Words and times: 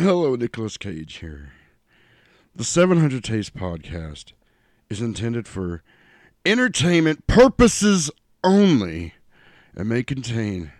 Hello, 0.00 0.34
Nicolas 0.34 0.78
Cage 0.78 1.16
here. 1.16 1.52
The 2.56 2.64
700 2.64 3.22
Tapes 3.22 3.50
podcast 3.50 4.32
is 4.88 5.02
intended 5.02 5.46
for 5.46 5.82
entertainment 6.46 7.26
purposes 7.26 8.10
only 8.42 9.12
and 9.76 9.90
may 9.90 10.02
contain 10.02 10.72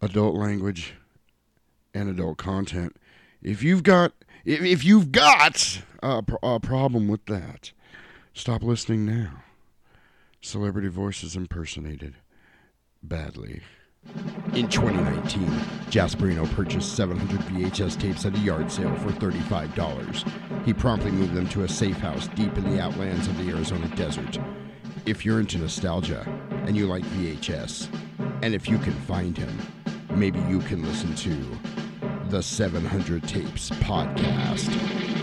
adult 0.00 0.36
language 0.36 0.94
and 1.92 2.08
adult 2.08 2.38
content. 2.38 2.96
If 3.42 3.62
you've 3.62 3.82
got 3.82 4.14
if, 4.46 4.62
if 4.62 4.84
you've 4.86 5.12
got 5.12 5.82
a, 6.02 6.24
a 6.42 6.60
problem 6.60 7.08
with 7.08 7.26
that, 7.26 7.72
stop 8.32 8.62
listening 8.62 9.04
now. 9.04 9.42
Celebrity 10.40 10.88
voices 10.88 11.36
impersonated 11.36 12.14
badly. 13.02 13.60
In 14.54 14.66
2019, 14.68 15.46
Jasperino 15.90 16.50
purchased 16.54 16.96
700 16.96 17.40
VHS 17.40 18.00
tapes 18.00 18.26
at 18.26 18.34
a 18.34 18.38
yard 18.38 18.70
sale 18.70 18.94
for 18.96 19.10
$35. 19.10 20.64
He 20.64 20.72
promptly 20.72 21.12
moved 21.12 21.34
them 21.34 21.48
to 21.50 21.62
a 21.62 21.68
safe 21.68 21.98
house 21.98 22.26
deep 22.28 22.56
in 22.58 22.64
the 22.64 22.80
outlands 22.80 23.28
of 23.28 23.38
the 23.38 23.50
Arizona 23.50 23.86
desert. 23.94 24.38
If 25.06 25.24
you're 25.24 25.38
into 25.38 25.58
nostalgia 25.58 26.26
and 26.66 26.76
you 26.76 26.86
like 26.86 27.04
VHS, 27.04 27.88
and 28.42 28.54
if 28.54 28.68
you 28.68 28.78
can 28.78 28.92
find 28.92 29.38
him, 29.38 29.56
maybe 30.10 30.40
you 30.40 30.58
can 30.60 30.82
listen 30.82 31.14
to 31.14 31.58
the 32.28 32.42
700 32.42 33.22
Tapes 33.28 33.70
podcast. 33.70 35.19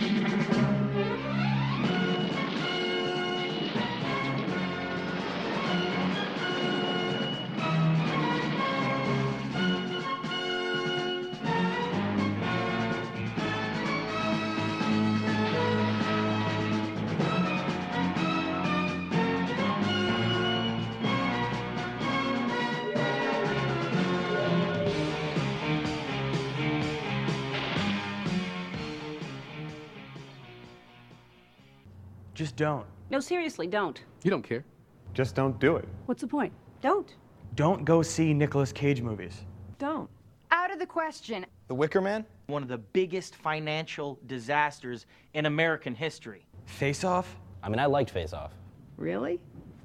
Don't. 32.58 32.86
No, 33.10 33.20
seriously, 33.22 33.68
don't. 33.68 34.02
You 34.24 34.32
don't 34.32 34.42
care. 34.44 34.66
Just 35.14 35.36
don't 35.36 35.58
do 35.60 35.78
it. 35.78 35.88
What's 36.08 36.22
the 36.22 36.28
point? 36.28 36.52
Don't. 36.82 37.16
Don't 37.56 37.86
go 37.86 38.02
see 38.02 38.34
Nicolas 38.34 38.72
Cage 38.74 39.02
movies. 39.02 39.46
Don't. 39.80 40.10
Out 40.52 40.72
of 40.74 40.80
the 40.80 40.86
question. 40.86 41.46
The 41.70 41.76
Wicker 41.76 42.02
Man? 42.02 42.26
one 42.48 42.64
of 42.64 42.70
the 42.70 42.78
biggest 42.78 43.36
financial 43.36 44.18
disasters 44.28 45.06
in 45.34 45.48
American 45.48 45.94
history. 45.94 46.46
Face 46.66 47.04
Off? 47.04 47.36
I 47.62 47.68
mean, 47.68 47.78
I 47.80 47.86
liked 47.88 48.10
Face 48.10 48.32
Off, 48.32 48.52
Really? 48.96 49.40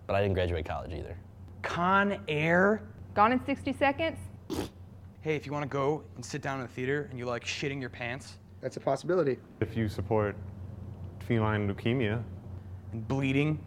but 0.06 0.15
I 0.15 0.23
didn't 0.23 0.34
graduate 0.34 0.65
college 0.65 0.93
either. 0.93 1.17
Con 1.62 2.20
Air? 2.28 2.83
Gone 3.15 3.33
in 3.33 3.45
60 3.45 3.73
seconds? 3.73 4.17
Hey, 5.23 5.34
if 5.34 5.45
you 5.45 5.50
want 5.53 5.65
to 5.65 5.69
go 5.69 6.05
and 6.15 6.25
sit 6.25 6.41
down 6.41 6.61
in 6.61 6.67
the 6.67 6.73
theater 6.73 7.09
and 7.11 7.19
you 7.19 7.25
like 7.27 7.45
shitting 7.45 7.81
your 7.81 7.91
pants 7.91 8.39
That's 8.61 8.77
a 8.77 8.81
possibility. 8.81 9.39
If 9.61 9.77
you 9.77 9.89
support 9.89 10.37
feline 11.27 11.69
leukemia, 11.69 12.23
and 12.93 13.07
bleeding 13.09 13.59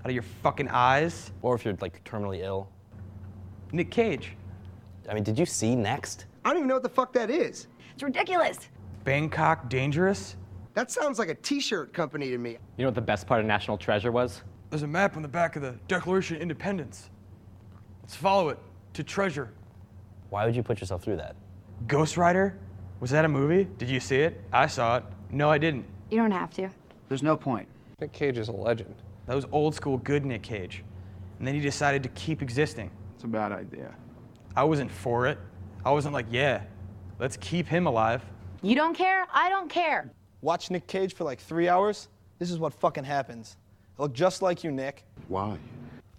out 0.00 0.06
of 0.06 0.12
your 0.12 0.22
fucking 0.42 0.68
eyes, 0.68 1.32
Or 1.42 1.54
if 1.54 1.64
you're 1.64 1.76
like 1.80 2.02
terminally 2.04 2.40
ill. 2.40 2.68
Nick 3.72 3.90
Cage. 3.90 4.36
I 5.08 5.14
mean, 5.14 5.24
did 5.24 5.38
you 5.38 5.46
see 5.46 5.74
Next? 5.74 6.26
I 6.44 6.50
don't 6.50 6.58
even 6.58 6.68
know 6.68 6.74
what 6.74 6.82
the 6.82 6.88
fuck 6.88 7.12
that 7.14 7.30
is. 7.30 7.66
It's 7.94 8.02
ridiculous. 8.02 8.68
Bangkok 9.04 9.68
Dangerous? 9.68 10.36
That 10.74 10.90
sounds 10.90 11.18
like 11.18 11.28
a 11.28 11.34
t-shirt 11.34 11.92
company 11.92 12.30
to 12.30 12.38
me. 12.38 12.50
You 12.76 12.84
know 12.84 12.86
what 12.86 12.94
the 12.94 13.00
best 13.00 13.26
part 13.26 13.40
of 13.40 13.46
National 13.46 13.78
Treasure 13.78 14.12
was? 14.12 14.42
There's 14.70 14.82
a 14.82 14.86
map 14.88 15.16
on 15.16 15.22
the 15.22 15.28
back 15.28 15.56
of 15.56 15.62
the 15.62 15.76
Declaration 15.88 16.36
of 16.36 16.42
Independence. 16.42 17.10
Let's 18.02 18.16
follow 18.16 18.48
it 18.48 18.58
to 18.94 19.02
treasure. 19.04 19.52
Why 20.30 20.44
would 20.44 20.56
you 20.56 20.62
put 20.62 20.80
yourself 20.80 21.02
through 21.02 21.16
that? 21.16 21.36
Ghost 21.86 22.16
Rider? 22.16 22.58
Was 23.00 23.10
that 23.10 23.24
a 23.24 23.28
movie? 23.28 23.68
Did 23.78 23.88
you 23.88 24.00
see 24.00 24.16
it? 24.18 24.40
I 24.52 24.66
saw 24.66 24.96
it. 24.98 25.04
No, 25.30 25.48
I 25.50 25.58
didn't. 25.58 25.84
You 26.10 26.18
don't 26.18 26.30
have 26.30 26.50
to. 26.54 26.68
There's 27.08 27.22
no 27.22 27.36
point. 27.36 27.68
Nick 28.00 28.12
Cage 28.12 28.38
is 28.38 28.48
a 28.48 28.52
legend. 28.52 28.94
That 29.26 29.34
was 29.34 29.46
old 29.52 29.74
school 29.74 29.98
good 29.98 30.24
Nick 30.26 30.42
Cage. 30.42 30.82
And 31.38 31.46
then 31.46 31.54
he 31.54 31.60
decided 31.60 32.02
to 32.02 32.08
keep 32.10 32.42
existing. 32.42 32.90
It's 33.14 33.24
a 33.24 33.28
bad 33.28 33.52
idea. 33.52 33.94
I 34.56 34.64
wasn't 34.64 34.90
for 34.90 35.26
it. 35.26 35.38
I 35.84 35.90
wasn't 35.90 36.14
like, 36.14 36.26
yeah, 36.30 36.62
let's 37.18 37.36
keep 37.36 37.66
him 37.66 37.86
alive. 37.86 38.22
You 38.62 38.74
don't 38.74 38.94
care? 38.94 39.26
I 39.32 39.48
don't 39.48 39.68
care. 39.68 40.10
Watch 40.40 40.70
Nick 40.70 40.86
Cage 40.86 41.14
for 41.14 41.24
like 41.24 41.40
three 41.40 41.68
hours. 41.68 42.08
This 42.38 42.50
is 42.50 42.58
what 42.58 42.72
fucking 42.74 43.04
happens. 43.04 43.56
I 43.98 44.02
look 44.02 44.12
just 44.12 44.42
like 44.42 44.64
you, 44.64 44.70
Nick. 44.70 45.04
Why? 45.28 45.56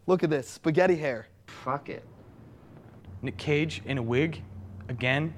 Look 0.08 0.24
at 0.24 0.30
this 0.30 0.48
spaghetti 0.50 0.96
hair. 0.96 1.28
Fuck 1.48 1.90
it. 1.90 2.04
Nick 3.22 3.38
Cage 3.38 3.82
in 3.86 3.98
a 3.98 4.02
wig, 4.04 4.42
again. 4.88 5.34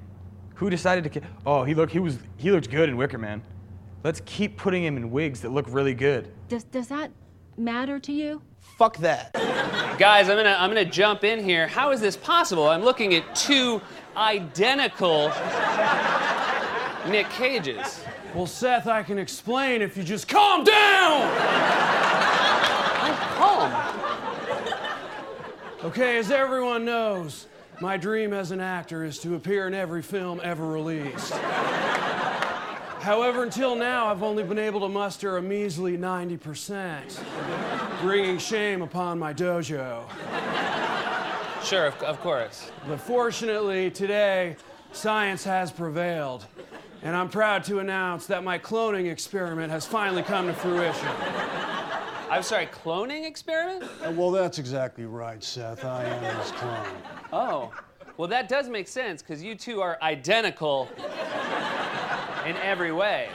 Who 0.56 0.70
decided 0.70 1.04
to? 1.04 1.10
Ki- 1.10 1.28
oh, 1.46 1.64
he 1.64 1.74
looked. 1.74 1.92
He 1.94 2.00
was. 2.00 2.18
He 2.38 2.52
looked 2.52 2.70
good 2.70 2.90
in 2.90 2.98
Wicker 2.98 3.18
Man. 3.18 3.42
Let's 4.04 4.22
keep 4.26 4.58
putting 4.58 4.84
him 4.84 4.98
in 4.98 5.12
wigs 5.12 5.42
that 5.42 5.50
look 5.52 5.66
really 5.70 5.94
good. 5.94 6.32
Does 6.48 6.64
does 6.64 6.88
that 6.88 7.12
matter 7.58 8.00
to 8.00 8.12
you? 8.12 8.42
Fuck 8.78 8.98
that. 8.98 9.34
Guys, 9.98 10.30
I'm 10.30 10.38
gonna 10.38 10.56
I'm 10.60 10.70
gonna 10.70 10.86
jump 10.86 11.24
in 11.24 11.44
here. 11.44 11.68
How 11.68 11.92
is 11.92 12.00
this 12.00 12.16
possible? 12.16 12.68
I'm 12.68 12.84
looking 12.84 13.16
at 13.16 13.36
two 13.36 13.82
identical 14.16 15.32
Nick 17.10 17.30
Cages. 17.30 18.04
Well, 18.36 18.46
Seth, 18.46 18.88
I 18.88 19.02
can 19.04 19.18
explain 19.18 19.82
if 19.82 19.98
you 19.98 20.04
just 20.04 20.28
calm 20.28 20.64
down! 20.64 21.32
I'm 23.02 23.16
calm. 23.36 23.74
Okay, 25.86 26.18
as 26.18 26.30
everyone 26.30 26.86
knows, 26.86 27.48
my 27.80 27.98
dream 27.98 28.34
as 28.34 28.52
an 28.52 28.60
actor 28.60 29.06
is 29.06 29.18
to 29.20 29.36
appear 29.36 29.68
in 29.68 29.74
every 29.74 30.02
film 30.02 30.42
ever 30.44 30.68
released. 30.68 31.34
However, 33.08 33.44
until 33.44 33.74
now, 33.74 34.08
I've 34.08 34.22
only 34.22 34.44
been 34.44 34.60
able 34.60 34.82
to 34.82 34.90
muster 34.90 35.38
a 35.38 35.42
measly 35.42 35.98
90%, 35.98 38.02
bringing 38.02 38.38
shame 38.38 38.82
upon 38.82 39.18
my 39.18 39.34
dojo. 39.34 40.04
Sure, 41.64 41.86
of, 41.86 41.96
of 42.04 42.20
course. 42.20 42.70
But 42.86 43.00
fortunately, 43.00 43.92
today, 43.92 44.58
science 44.92 45.46
has 45.46 45.72
prevailed, 45.72 46.48
and 47.02 47.16
I'm 47.16 47.30
proud 47.30 47.64
to 47.66 47.80
announce 47.80 48.26
that 48.26 48.44
my 48.44 48.60
cloning 48.60 49.10
experiment 49.10 49.72
has 49.72 49.86
finally 49.86 50.22
come 50.22 50.48
to 50.48 50.54
fruition. 50.54 51.08
I'm 52.30 52.44
sorry, 52.44 52.66
cloning 52.66 53.26
experiment? 53.26 53.90
Uh, 54.06 54.12
Well, 54.12 54.32
that's 54.32 54.60
exactly 54.60 55.06
right, 55.06 55.42
Seth. 55.42 55.86
I 55.86 56.04
am 56.04 56.42
his 56.42 56.52
clone. 56.52 56.88
Oh, 57.32 57.72
well 58.18 58.28
that 58.28 58.50
does 58.50 58.68
make 58.68 58.88
sense 58.88 59.22
because 59.22 59.44
you 59.44 59.54
two 59.56 59.80
are 59.80 59.98
identical 60.02 60.90
in 62.48 62.56
every 62.58 62.92
way. 62.92 63.30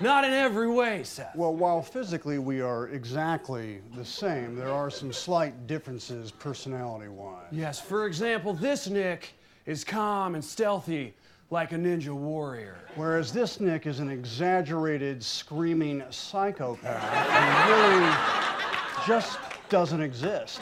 Not 0.00 0.24
in 0.24 0.32
every 0.32 0.68
way, 0.68 1.04
Seth. 1.04 1.36
Well, 1.36 1.54
while 1.54 1.82
physically 1.82 2.38
we 2.38 2.60
are 2.60 2.88
exactly 2.88 3.80
the 3.94 4.04
same, 4.04 4.56
there 4.56 4.70
are 4.70 4.90
some 4.90 5.12
slight 5.12 5.66
differences 5.66 6.30
personality 6.32 7.08
wise. 7.08 7.44
Yes, 7.52 7.78
for 7.78 8.06
example, 8.06 8.54
this 8.54 8.88
Nick 8.88 9.34
is 9.66 9.84
calm 9.84 10.34
and 10.34 10.44
stealthy 10.44 11.14
like 11.50 11.72
a 11.72 11.76
ninja 11.76 12.14
warrior. 12.14 12.78
Whereas 12.96 13.30
this 13.32 13.60
Nick 13.60 13.86
is 13.86 14.00
an 14.00 14.10
exaggerated, 14.10 15.22
screaming 15.22 16.02
psychopath 16.10 17.02
who 17.66 17.72
really 17.72 19.06
just 19.06 19.38
doesn't 19.68 20.00
exist. 20.00 20.60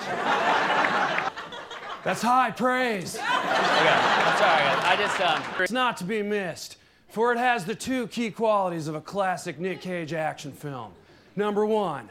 That's 2.02 2.22
high 2.22 2.50
praise. 2.50 3.14
Okay, 3.14 3.24
I'm 3.24 4.38
sorry, 4.38 4.62
guys. 4.64 4.84
I 4.84 4.96
just 4.98 5.20
um. 5.20 5.62
It's 5.62 5.72
not 5.72 5.96
to 5.98 6.04
be 6.04 6.22
missed, 6.22 6.76
for 7.10 7.32
it 7.32 7.38
has 7.38 7.64
the 7.64 7.74
two 7.74 8.06
key 8.08 8.30
qualities 8.30 8.86
of 8.88 8.94
a 8.94 9.00
classic 9.00 9.58
Nick 9.58 9.80
Cage 9.80 10.12
action 10.12 10.52
film. 10.52 10.92
Number 11.36 11.64
one, 11.66 12.08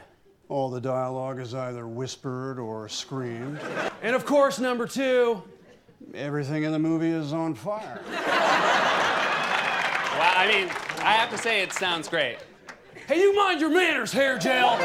All 0.48 0.70
the 0.70 0.80
dialogue 0.80 1.38
is 1.40 1.54
either 1.54 1.86
whispered 1.86 2.58
or 2.58 2.88
screamed. 2.88 3.58
and 4.02 4.14
of 4.16 4.24
course, 4.26 4.58
number 4.58 4.86
two, 4.86 5.42
Everything 6.14 6.64
in 6.64 6.72
the 6.72 6.78
movie 6.78 7.10
is 7.10 7.32
on 7.32 7.54
fire. 7.54 8.00
Well, 8.06 8.18
I 10.36 10.46
mean, 10.48 10.68
I 11.04 11.12
have 11.12 11.30
to 11.30 11.38
say 11.38 11.62
it 11.62 11.72
sounds 11.72 12.08
great. 12.08 12.38
hey, 13.06 13.20
you 13.20 13.36
mind 13.36 13.60
your 13.60 13.70
manners, 13.70 14.10
hair 14.10 14.38
gel. 14.38 14.76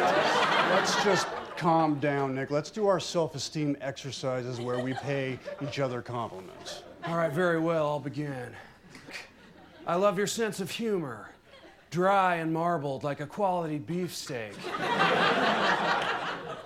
Let's 0.72 1.04
just 1.04 1.28
calm 1.58 2.00
down, 2.00 2.36
Nick. 2.36 2.52
Let's 2.52 2.70
do 2.70 2.86
our 2.88 3.00
self 3.00 3.34
esteem 3.34 3.76
exercises 3.82 4.60
where 4.62 4.78
we 4.80 4.94
pay 4.94 5.40
each 5.64 5.80
other 5.80 6.02
compliments. 6.02 6.84
All 7.08 7.18
right, 7.18 7.32
very 7.32 7.60
well, 7.60 7.88
I'll 7.88 8.00
begin. 8.00 8.54
I 9.88 9.96
love 9.96 10.18
your 10.18 10.26
sense 10.26 10.60
of 10.60 10.72
humor, 10.72 11.30
dry 11.92 12.36
and 12.38 12.52
marbled 12.52 13.04
like 13.04 13.20
a 13.20 13.28
quality 13.28 13.78
beefsteak. 13.78 14.54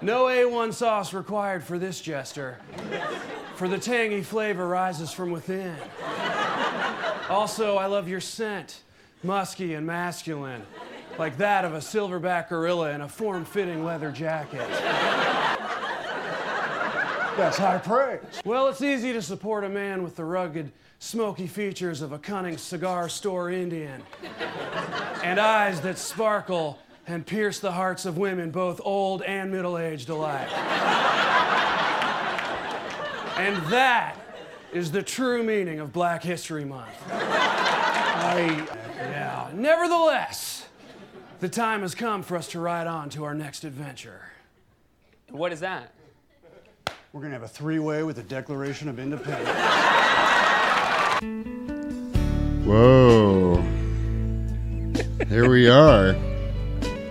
No 0.02 0.26
A1 0.26 0.74
sauce 0.74 1.14
required 1.14 1.62
for 1.62 1.78
this 1.78 2.00
jester, 2.00 2.60
for 3.56 3.68
the 3.68 3.78
tangy 3.78 4.22
flavor 4.22 4.66
rises 4.66 5.12
from 5.12 5.32
within. 5.32 5.76
Also, 7.30 7.76
I 7.76 7.88
love 7.88 8.08
your 8.08 8.22
scent, 8.22 8.84
musky 9.22 9.74
and 9.74 9.86
masculine, 9.86 10.62
like 11.18 11.38
that 11.40 11.66
of 11.66 11.74
a 11.74 11.80
silverback 11.80 12.48
gorilla 12.48 12.92
in 12.92 13.02
a 13.02 13.10
form 13.10 13.44
fitting 13.44 13.84
leather 13.84 14.12
jacket. 14.14 14.66
That's 17.40 17.58
high 17.58 17.78
praise. 17.78 18.20
Well, 18.44 18.68
it's 18.68 18.82
easy 18.82 19.14
to 19.14 19.22
support 19.22 19.64
a 19.64 19.70
man 19.70 20.04
with 20.04 20.18
the 20.18 20.26
rugged, 20.26 20.74
smoky 21.00 21.48
features 21.48 22.02
of 22.02 22.12
a 22.12 22.20
cunning 22.20 22.58
cigar 22.58 23.08
store 23.08 23.50
Indian, 23.50 24.04
and 25.24 25.40
eyes 25.40 25.80
that 25.82 25.98
sparkle 25.98 26.80
and 27.08 27.26
pierce 27.26 27.62
the 27.62 27.72
hearts 27.72 28.06
of 28.06 28.18
women, 28.18 28.52
both 28.52 28.82
old 28.84 29.22
and 29.22 29.50
middle 29.52 29.78
aged 29.78 30.10
alike. 30.10 30.52
and 33.38 33.56
that 33.72 34.18
is 34.74 34.92
the 34.92 35.02
true 35.02 35.42
meaning 35.42 35.80
of 35.80 35.94
Black 35.94 36.22
History 36.22 36.66
Month. 36.66 36.90
I, 37.10 38.68
yeah. 38.98 39.50
Nevertheless, 39.54 40.68
the 41.40 41.48
time 41.48 41.84
has 41.84 41.96
come 41.96 42.22
for 42.22 42.36
us 42.36 42.50
to 42.50 42.60
ride 42.60 42.86
on 42.86 43.10
to 43.12 43.24
our 43.24 43.34
next 43.34 43.64
adventure. 43.64 44.24
What 45.30 45.54
is 45.54 45.62
that? 45.62 45.94
We're 47.12 47.22
to 47.24 47.30
have 47.32 47.42
a 47.42 47.48
three 47.48 47.80
way 47.80 48.04
with 48.04 48.18
the 48.18 48.22
Declaration 48.22 48.88
of 48.88 49.00
Independence. 49.00 49.50
Whoa. 52.64 53.56
Here 55.28 55.50
we 55.50 55.68
are. 55.68 56.16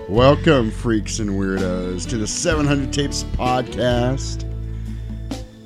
Welcome, 0.09 0.71
freaks 0.71 1.19
and 1.19 1.31
weirdos, 1.31 2.09
to 2.11 2.17
the 2.17 2.29
700 2.29 2.93
Tapes 2.93 3.25
podcast. 3.25 4.45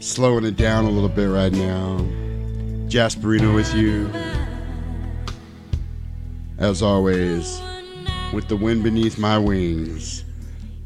Slowing 0.00 0.46
it 0.46 0.56
down 0.56 0.86
a 0.86 0.90
little 0.90 1.10
bit 1.10 1.26
right 1.26 1.52
now. 1.52 1.98
Jasperino 2.88 3.54
with 3.54 3.74
you. 3.74 4.10
As 6.56 6.80
always, 6.80 7.60
with 8.32 8.48
the 8.48 8.56
wind 8.56 8.82
beneath 8.82 9.18
my 9.18 9.36
wings, 9.36 10.24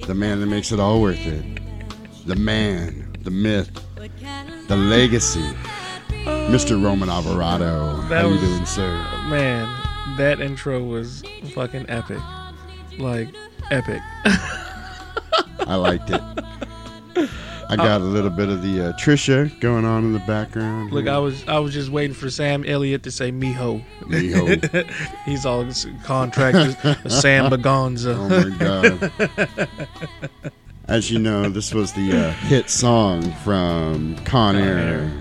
the 0.00 0.14
man 0.14 0.40
that 0.40 0.46
makes 0.46 0.72
it 0.72 0.80
all 0.80 1.00
worth 1.00 1.24
it. 1.24 1.60
The 2.26 2.34
man, 2.34 3.05
the 3.26 3.30
myth, 3.32 3.68
the 4.68 4.76
legacy. 4.76 5.42
Mr. 6.48 6.80
Roman 6.82 7.08
Alvarado. 7.08 8.00
That 8.08 8.22
How 8.22 8.28
you 8.28 8.34
was- 8.34 8.40
doing, 8.40 8.66
sir? 8.66 8.92
Man, 9.28 9.66
that 10.16 10.40
intro 10.40 10.80
was 10.82 11.24
fucking 11.52 11.86
epic. 11.90 12.20
Like, 12.98 13.34
epic. 13.72 14.00
I 15.66 15.74
liked 15.74 16.08
it. 16.10 16.20
I 17.68 17.74
got 17.74 18.00
a 18.00 18.04
little 18.04 18.30
bit 18.30 18.48
of 18.48 18.62
the 18.62 18.80
uh, 18.80 18.92
Trisha 18.92 19.58
going 19.58 19.84
on 19.84 20.04
in 20.04 20.12
the 20.12 20.20
background. 20.20 20.92
Look, 20.92 21.08
I 21.08 21.18
was 21.18 21.42
I 21.48 21.58
was 21.58 21.74
just 21.74 21.90
waiting 21.90 22.14
for 22.14 22.30
Sam 22.30 22.64
Elliott 22.64 23.02
to 23.02 23.10
say 23.10 23.32
Miho. 23.32 23.82
Miho. 24.02 24.88
He's 25.24 25.44
all 25.44 25.66
contracted. 26.04 26.76
Sam 27.10 27.50
Bagonza. 27.50 28.14
Oh 28.16 28.28
my 28.28 28.56
god. 28.56 30.52
As 30.88 31.10
you 31.10 31.18
know, 31.18 31.48
this 31.48 31.74
was 31.74 31.92
the 31.94 32.12
uh, 32.12 32.30
hit 32.46 32.70
song 32.70 33.32
from 33.42 34.14
Con 34.24 34.54
Air. 34.54 35.12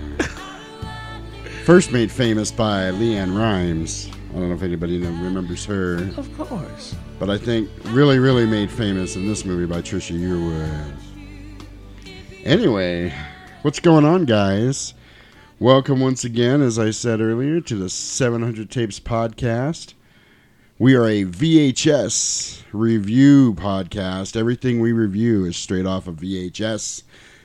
First 1.64 1.90
made 1.90 2.12
famous 2.12 2.52
by 2.52 2.92
LeAnn 2.92 3.36
Rimes. 3.36 4.08
I 4.30 4.34
don't 4.34 4.48
know 4.48 4.54
if 4.54 4.62
anybody 4.62 5.00
remembers 5.00 5.64
her. 5.64 6.08
Of 6.16 6.32
course. 6.38 6.94
But 7.18 7.30
I 7.30 7.38
think 7.38 7.68
really, 7.86 8.20
really 8.20 8.46
made 8.46 8.70
famous 8.70 9.16
in 9.16 9.26
this 9.26 9.44
movie 9.44 9.66
by 9.66 9.82
Trisha 9.82 10.16
Yearwood. 10.16 10.94
Anyway, 12.44 13.12
what's 13.62 13.80
going 13.80 14.04
on, 14.04 14.24
guys? 14.24 14.94
Welcome 15.58 15.98
once 15.98 16.22
again, 16.22 16.62
as 16.62 16.78
I 16.78 16.92
said 16.92 17.20
earlier, 17.20 17.60
to 17.62 17.74
the 17.74 17.90
700 17.90 18.70
Tapes 18.70 19.00
podcast. 19.00 19.94
We 20.78 20.94
are 20.94 21.06
a 21.06 21.24
VHS 21.24 22.62
review 22.72 23.54
podcast. 23.54 24.36
Everything 24.36 24.80
we 24.80 24.92
review 24.92 25.44
is 25.46 25.56
straight 25.56 25.86
off 25.86 26.06
of 26.06 26.16
VHS. 26.16 27.02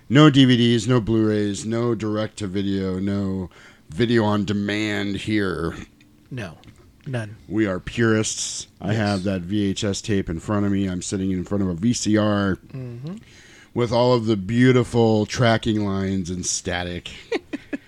No 0.10 0.30
DVDs, 0.30 0.88
no 0.88 1.00
Blu 1.00 1.28
rays, 1.30 1.66
no 1.66 1.96
direct 1.96 2.38
to 2.38 2.48
video, 2.48 3.00
no 3.00 3.50
video 3.90 4.26
on 4.26 4.44
demand 4.44 5.16
here. 5.18 5.74
No, 6.30 6.58
none. 7.08 7.38
We 7.48 7.66
are 7.68 7.80
purists. 7.80 8.68
I 8.82 8.94
have 8.94 9.24
that 9.24 9.44
VHS 9.44 10.02
tape 10.04 10.30
in 10.30 10.40
front 10.42 10.66
of 10.66 10.72
me. 10.74 10.88
I'm 10.88 11.02
sitting 11.02 11.32
in 11.32 11.46
front 11.46 11.64
of 11.64 11.70
a 11.70 11.74
VCR 11.76 12.58
Mhm. 12.74 13.22
with 13.74 13.94
all 13.94 14.14
of 14.14 14.26
the 14.26 14.36
beautiful 14.36 15.26
tracking 15.26 15.86
lines 15.86 16.30
and 16.30 16.46
static. 16.46 17.12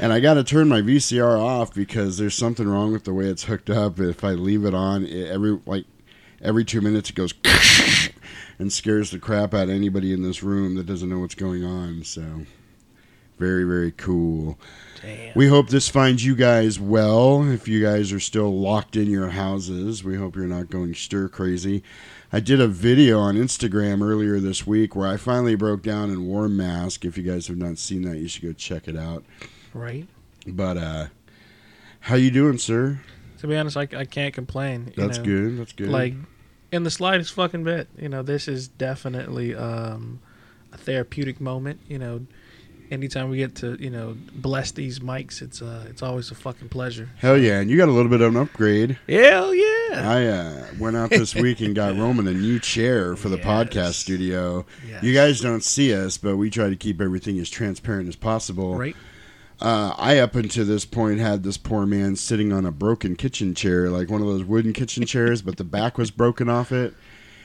and 0.00 0.12
I 0.12 0.20
got 0.20 0.34
to 0.34 0.44
turn 0.44 0.68
my 0.68 0.80
VCR 0.80 1.38
off 1.38 1.74
because 1.74 2.18
there's 2.18 2.34
something 2.34 2.68
wrong 2.68 2.92
with 2.92 3.04
the 3.04 3.14
way 3.14 3.26
it's 3.26 3.44
hooked 3.44 3.70
up. 3.70 3.98
If 4.00 4.24
I 4.24 4.30
leave 4.32 4.64
it 4.64 4.74
on, 4.74 5.04
it, 5.04 5.28
every 5.30 5.58
like 5.66 5.84
every 6.40 6.64
2 6.64 6.80
minutes 6.80 7.10
it 7.10 7.16
goes 7.16 7.34
and 8.58 8.72
scares 8.72 9.10
the 9.10 9.18
crap 9.18 9.54
out 9.54 9.64
of 9.64 9.70
anybody 9.70 10.12
in 10.12 10.22
this 10.22 10.42
room 10.42 10.74
that 10.74 10.86
doesn't 10.86 11.08
know 11.08 11.20
what's 11.20 11.34
going 11.34 11.64
on. 11.64 12.04
So 12.04 12.22
very 13.38 13.64
very 13.64 13.92
cool. 13.92 14.58
We 15.34 15.48
hope 15.48 15.68
this 15.68 15.88
finds 15.88 16.24
you 16.24 16.36
guys 16.36 16.78
well. 16.78 17.42
If 17.50 17.66
you 17.66 17.82
guys 17.82 18.12
are 18.12 18.20
still 18.20 18.56
locked 18.56 18.94
in 18.94 19.10
your 19.10 19.30
houses, 19.30 20.04
we 20.04 20.16
hope 20.16 20.36
you're 20.36 20.46
not 20.46 20.70
going 20.70 20.94
stir 20.94 21.28
crazy. 21.28 21.82
I 22.32 22.40
did 22.40 22.60
a 22.60 22.68
video 22.68 23.18
on 23.18 23.34
Instagram 23.34 24.00
earlier 24.00 24.38
this 24.38 24.66
week 24.66 24.94
where 24.94 25.08
I 25.08 25.16
finally 25.16 25.54
broke 25.54 25.82
down 25.82 26.10
in 26.10 26.26
warm 26.26 26.56
mask. 26.56 27.04
If 27.04 27.18
you 27.18 27.24
guys 27.24 27.48
have 27.48 27.58
not 27.58 27.78
seen 27.78 28.02
that, 28.02 28.18
you 28.18 28.28
should 28.28 28.42
go 28.42 28.52
check 28.52 28.86
it 28.88 28.96
out. 28.96 29.24
Right. 29.74 30.06
But 30.46 30.76
uh 30.76 31.06
how 32.00 32.16
you 32.16 32.30
doing, 32.30 32.58
sir? 32.58 33.00
To 33.38 33.46
be 33.46 33.56
honest, 33.56 33.76
I, 33.76 33.88
I 33.96 34.04
can't 34.04 34.34
complain. 34.34 34.92
you 34.96 35.02
That's 35.02 35.18
know. 35.18 35.24
good, 35.24 35.58
that's 35.58 35.72
good. 35.72 35.88
Like, 35.88 36.14
in 36.72 36.82
the 36.82 36.90
slightest 36.90 37.32
fucking 37.34 37.64
bit, 37.64 37.88
you 37.96 38.08
know, 38.08 38.22
this 38.22 38.48
is 38.48 38.66
definitely 38.66 39.54
um, 39.54 40.20
a 40.72 40.78
therapeutic 40.78 41.40
moment. 41.40 41.80
You 41.86 41.98
know, 41.98 42.26
anytime 42.90 43.30
we 43.30 43.36
get 43.36 43.54
to 43.56 43.76
you 43.80 43.90
know 43.90 44.16
bless 44.34 44.72
these 44.72 44.98
mics, 44.98 45.42
it's 45.42 45.62
uh, 45.62 45.86
it's 45.88 46.02
always 46.02 46.30
a 46.30 46.34
fucking 46.34 46.70
pleasure. 46.70 47.10
Hell 47.18 47.38
yeah, 47.38 47.60
and 47.60 47.70
you 47.70 47.76
got 47.76 47.88
a 47.88 47.92
little 47.92 48.10
bit 48.10 48.20
of 48.20 48.34
an 48.34 48.40
upgrade. 48.40 48.98
Hell 49.08 49.54
yeah! 49.54 50.08
I 50.08 50.26
uh, 50.26 50.66
went 50.78 50.96
out 50.96 51.10
this 51.10 51.34
week 51.34 51.60
and 51.60 51.74
got 51.74 51.96
Roman 51.98 52.26
a 52.26 52.32
new 52.32 52.58
chair 52.58 53.14
for 53.16 53.28
the 53.28 53.38
podcast 53.38 53.94
studio. 53.94 54.66
You 55.02 55.14
guys 55.14 55.40
don't 55.40 55.62
see 55.62 55.94
us, 55.94 56.16
but 56.16 56.36
we 56.36 56.50
try 56.50 56.68
to 56.68 56.76
keep 56.76 57.00
everything 57.00 57.38
as 57.38 57.50
transparent 57.50 58.08
as 58.08 58.16
possible. 58.16 58.76
Right. 58.76 58.96
Uh, 59.62 59.94
I 59.96 60.18
up 60.18 60.34
until 60.34 60.64
this 60.64 60.84
point 60.84 61.20
had 61.20 61.44
this 61.44 61.56
poor 61.56 61.86
man 61.86 62.16
sitting 62.16 62.52
on 62.52 62.66
a 62.66 62.72
broken 62.72 63.14
kitchen 63.14 63.54
chair, 63.54 63.88
like 63.88 64.10
one 64.10 64.20
of 64.20 64.26
those 64.26 64.44
wooden 64.44 64.72
kitchen 64.72 65.06
chairs, 65.06 65.40
but 65.40 65.56
the 65.56 65.64
back 65.64 65.96
was 65.96 66.10
broken 66.10 66.48
off 66.48 66.72
it. 66.72 66.94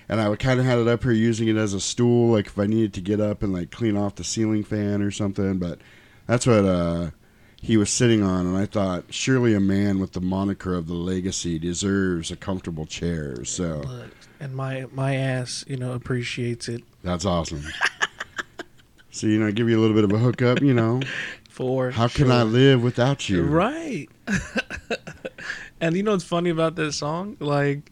And 0.10 0.20
I 0.20 0.36
kind 0.36 0.60
of 0.60 0.66
had 0.66 0.80
it 0.80 0.88
up 0.88 1.04
here 1.04 1.12
using 1.12 1.48
it 1.48 1.58
as 1.58 1.74
a 1.74 1.80
stool, 1.80 2.32
like 2.32 2.48
if 2.48 2.58
I 2.58 2.66
needed 2.66 2.94
to 2.96 3.02
get 3.02 3.20
up 3.20 3.44
and 3.44 3.54
like 3.54 3.70
clean 3.70 3.96
off 3.96 4.16
the 4.16 4.24
ceiling 4.24 4.64
fan 4.64 5.02
or 5.02 5.12
something. 5.12 5.60
But 5.60 5.80
that's 6.26 6.48
what 6.48 6.66
uh, 6.66 7.12
he 7.62 7.78
was 7.78 7.90
sitting 7.92 8.24
on, 8.24 8.48
and 8.48 8.58
I 8.58 8.66
thought 8.66 9.06
surely 9.10 9.54
a 9.54 9.60
man 9.60 10.00
with 10.00 10.14
the 10.14 10.22
moniker 10.22 10.74
of 10.74 10.88
the 10.88 10.96
legacy 10.96 11.60
deserves 11.60 12.32
a 12.32 12.36
comfortable 12.36 12.86
chair. 12.86 13.46
So 13.46 13.84
and 14.40 14.56
my 14.56 14.88
my 14.92 15.16
ass, 15.16 15.66
you 15.68 15.78
know, 15.78 15.92
appreciates 15.94 16.68
it 16.68 16.84
that's 17.08 17.26
awesome. 17.26 17.64
so 19.12 19.28
you 19.28 19.40
know, 19.40 19.52
give 19.52 19.70
you 19.70 19.80
a 19.80 19.82
little 19.82 19.96
bit 19.96 20.04
of 20.04 20.12
a 20.12 20.18
hookup. 20.18 20.62
You 20.62 20.74
know, 20.74 21.00
for. 21.58 21.92
how 21.92 22.08
can 22.08 22.32
I 22.32 22.44
live 22.44 22.82
without 22.84 23.28
you? 23.28 23.44
Right. 23.44 24.08
and 25.82 25.96
you 25.98 26.04
know 26.04 26.12
what's 26.12 26.24
funny 26.24 26.50
about 26.52 26.76
this 26.76 26.96
song? 26.96 27.36
Like, 27.40 27.92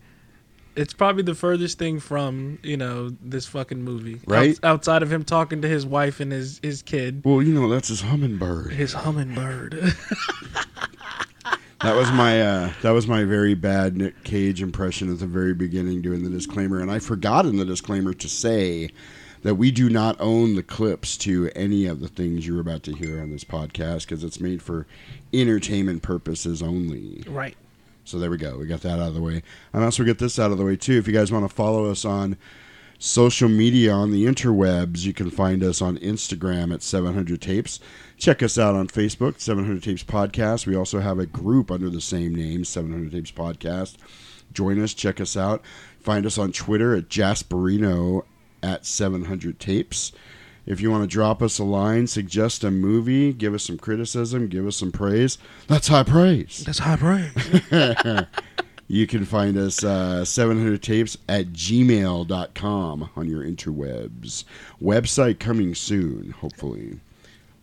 it's 0.75 0.93
probably 0.93 1.24
the 1.24 1.34
furthest 1.36 1.79
thing 1.79 2.00
from 2.00 2.60
you 2.62 2.77
know 2.77 3.10
this 3.22 3.45
fucking 3.48 3.81
movie, 3.84 4.22
Right. 4.27 4.51
Outs- 4.51 4.60
outside 4.63 5.03
of 5.03 5.12
him 5.12 5.24
talking 5.24 5.62
to 5.63 5.67
his 5.67 5.86
wife 5.86 6.19
and 6.19 6.31
his 6.31 6.60
his 6.62 6.81
kid, 6.81 7.22
Well, 7.25 7.41
you 7.41 7.53
know, 7.53 7.67
that's 7.69 7.88
his 7.88 8.01
hummingbird. 8.01 8.72
his 8.74 8.93
hummingbird. 8.93 9.93
That 11.81 11.95
was 11.95 12.10
my 12.13 12.41
uh, 12.41 12.72
that 12.81 12.91
was 12.91 13.05
my 13.05 13.25
very 13.25 13.53
bad 13.53 13.95
Nick 13.95 14.24
Cage 14.24 14.60
impression 14.62 15.12
at 15.12 15.19
the 15.19 15.27
very 15.27 15.53
beginning 15.53 16.01
doing 16.01 16.24
the 16.24 16.31
disclaimer, 16.31 16.79
and 16.79 16.89
I 16.89 16.98
forgot 16.98 17.45
in 17.45 17.57
the 17.57 17.65
disclaimer 17.65 18.12
to 18.13 18.27
say 18.27 18.89
that 19.45 19.53
we 19.55 19.69
do 19.69 19.91
not 19.91 20.19
own 20.19 20.55
the 20.55 20.63
clips 20.63 21.15
to 21.15 21.51
any 21.55 21.85
of 21.85 21.99
the 21.99 22.07
things 22.07 22.47
you're 22.47 22.59
about 22.59 22.81
to 22.81 22.91
hear 22.91 23.21
on 23.21 23.29
this 23.29 23.43
podcast 23.43 24.01
because 24.01 24.23
it's 24.23 24.39
made 24.39 24.59
for 24.59 24.87
entertainment 25.31 26.01
purposes 26.01 26.63
only. 26.63 27.23
right. 27.27 27.55
So 28.05 28.17
there 28.17 28.31
we 28.31 28.37
go. 28.37 28.57
We 28.57 28.65
got 28.65 28.81
that 28.81 28.99
out 28.99 29.09
of 29.09 29.13
the 29.13 29.21
way. 29.21 29.43
And 29.71 29.83
also 29.83 30.03
get 30.03 30.17
this 30.17 30.39
out 30.39 30.49
of 30.49 30.57
the 30.57 30.65
way 30.65 30.75
too. 30.75 30.97
If 30.97 31.05
you 31.05 31.13
guys 31.13 31.31
want 31.31 31.47
to 31.47 31.55
follow 31.55 31.91
us 31.91 32.03
on 32.05 32.37
social 32.97 33.47
media 33.47 33.91
on 33.93 34.09
the 34.09 34.25
interwebs, 34.25 35.05
you 35.05 35.13
can 35.13 35.29
find 35.29 35.63
us 35.63 35.79
on 35.79 35.99
Instagram 35.99 36.73
at 36.73 36.81
700 36.81 37.39
Tapes. 37.39 37.79
Check 38.17 38.41
us 38.41 38.57
out 38.57 38.73
on 38.73 38.87
Facebook, 38.87 39.39
700 39.39 39.83
Tapes 39.83 40.03
Podcast. 40.03 40.65
We 40.65 40.75
also 40.75 41.01
have 41.01 41.19
a 41.19 41.27
group 41.27 41.69
under 41.69 41.91
the 41.91 42.01
same 42.01 42.33
name, 42.33 42.65
700 42.65 43.11
Tapes 43.11 43.31
Podcast. 43.31 43.97
Join 44.53 44.81
us, 44.81 44.95
check 44.95 45.21
us 45.21 45.37
out. 45.37 45.63
Find 45.99 46.25
us 46.25 46.39
on 46.39 46.51
Twitter 46.51 46.95
at 46.95 47.09
Jasperino 47.09 48.23
at 48.65 48.86
700 48.86 49.60
Tapes. 49.60 50.12
If 50.65 50.81
you 50.81 50.89
want 50.89 51.03
to 51.03 51.07
drop 51.07 51.43
us 51.43 51.60
a 51.60 51.63
line, 51.63 52.07
suggest 52.07 52.63
a 52.63 52.72
movie, 52.72 53.31
give 53.31 53.53
us 53.53 53.63
some 53.63 53.77
criticism, 53.77 54.48
give 54.48 54.65
us 54.65 54.75
some 54.75 54.91
praise, 54.91 55.38
that's 55.67 55.88
high 55.88 56.03
praise. 56.03 56.63
That's 56.65 56.79
high 56.79 56.95
praise. 56.95 57.31
you 58.88 59.05
can 59.05 59.25
find 59.25 59.57
us 59.57 59.84
uh, 59.84 60.25
700 60.25 60.81
tapes 60.81 61.17
at 61.29 61.48
gmail.com 61.53 63.10
on 63.15 63.29
your 63.29 63.43
interwebs. 63.43 64.43
Website 64.81 65.39
coming 65.39 65.75
soon, 65.75 66.31
hopefully. 66.31 67.00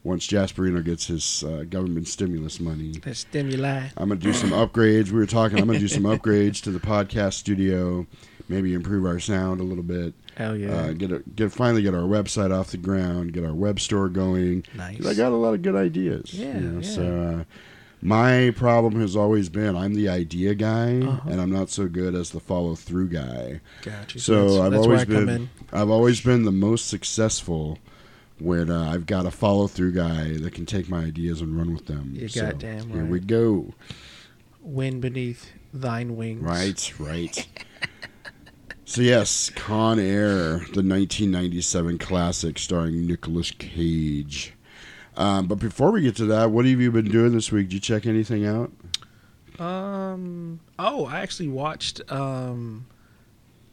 Once 0.05 0.27
Jasperino 0.27 0.85
gets 0.85 1.07
his 1.07 1.45
uh, 1.45 1.65
government 1.69 2.09
stimulus 2.09 2.59
money. 2.59 2.93
The 3.03 3.15
stimuli. 3.15 3.89
I'm 3.97 4.09
gonna 4.09 4.17
do 4.21 4.33
some 4.33 4.51
upgrades. 4.51 5.11
We 5.11 5.19
were 5.19 5.27
talking. 5.27 5.59
I'm 5.59 5.67
gonna 5.67 5.79
do 5.79 5.87
some 5.87 6.03
upgrades 6.05 6.61
to 6.63 6.73
the 6.73 6.81
podcast 6.81 7.35
studio. 7.35 8.05
Maybe 8.49 8.75
improve 8.75 9.07
our 9.07 9.21
sound 9.21 9.61
a 9.61 9.65
little 9.65 9.85
bit. 9.85 10.13
Hell 10.37 10.57
yeah. 10.57 10.73
Uh, 10.75 10.93
get 10.93 11.13
a, 11.13 11.19
get 11.35 11.53
finally 11.53 11.83
get 11.83 11.95
our 11.95 12.03
website 12.03 12.57
off 12.57 12.71
the 12.71 12.77
ground. 12.79 13.33
Get 13.33 13.45
our 13.45 13.55
web 13.55 13.79
store 13.81 14.09
going. 14.09 14.65
Nice. 14.75 15.05
I 15.05 15.15
got 15.15 15.33
a 15.33 15.37
lot 15.37 15.55
of 15.55 15.63
good 15.63 15.77
ideas. 15.77 16.33
Yeah, 16.33 16.55
you 16.59 16.61
know, 16.61 16.81
yeah. 16.81 16.89
So 16.95 17.21
uh, 17.41 17.45
my 18.01 18.53
problem 18.57 19.01
has 19.01 19.15
always 19.15 19.49
been 19.49 19.77
I'm 19.77 19.95
the 19.95 20.09
idea 20.09 20.55
guy, 20.55 21.01
Uh-huh. 21.03 21.29
and 21.31 21.41
I'm 21.41 21.51
not 21.53 21.69
so 21.71 21.87
good 21.87 22.15
as 22.15 22.31
the 22.31 22.41
follow 22.41 22.75
through 22.75 23.09
guy. 23.11 23.61
Gotcha. 23.83 24.19
So 24.21 24.35
That's- 24.35 24.61
I've 24.61 24.73
that's 24.73 24.85
always 24.85 25.05
been. 25.05 25.51
I've 25.73 25.91
always 25.91 26.21
been 26.21 26.45
the 26.45 26.51
most 26.53 26.89
successful 26.89 27.79
when 28.39 28.71
uh, 28.71 28.91
I've 28.91 29.07
got 29.07 29.27
a 29.27 29.31
follow 29.31 29.69
through 29.69 29.93
guy 29.93 30.33
that 30.39 30.53
can 30.55 30.67
take 30.67 30.89
my 30.89 31.05
ideas 31.05 31.41
and 31.43 31.57
run 31.57 31.73
with 31.75 31.87
them. 31.87 32.13
You're 32.17 32.29
So, 32.29 32.41
goddamn 32.47 32.91
Here 32.91 33.05
we 33.05 33.21
go. 33.21 33.73
Wind 34.61 35.01
beneath 35.03 35.53
thine 35.73 36.17
wings. 36.17 36.41
Right, 36.43 36.93
right. 36.99 37.47
so 38.93 39.01
yes, 39.01 39.49
Con 39.49 39.99
Air, 39.99 40.59
the 40.59 40.83
1997 40.83 41.97
classic 41.97 42.59
starring 42.59 43.07
Nicolas 43.07 43.51
Cage. 43.51 44.53
Um, 45.17 45.47
but 45.47 45.55
before 45.55 45.93
we 45.93 46.03
get 46.03 46.17
to 46.17 46.27
that, 46.27 46.51
what 46.51 46.67
have 46.67 46.79
you 46.79 46.93
been 46.93 47.11
doing 47.11 47.33
this 47.33 47.51
week? 47.51 47.69
Did 47.69 47.73
you 47.73 47.81
check 47.81 48.05
anything 48.05 48.45
out? 48.45 48.71
Um. 49.59 50.61
Oh, 50.79 51.07
I 51.07 51.21
actually 51.21 51.49
watched. 51.49 52.03
Um. 52.13 52.85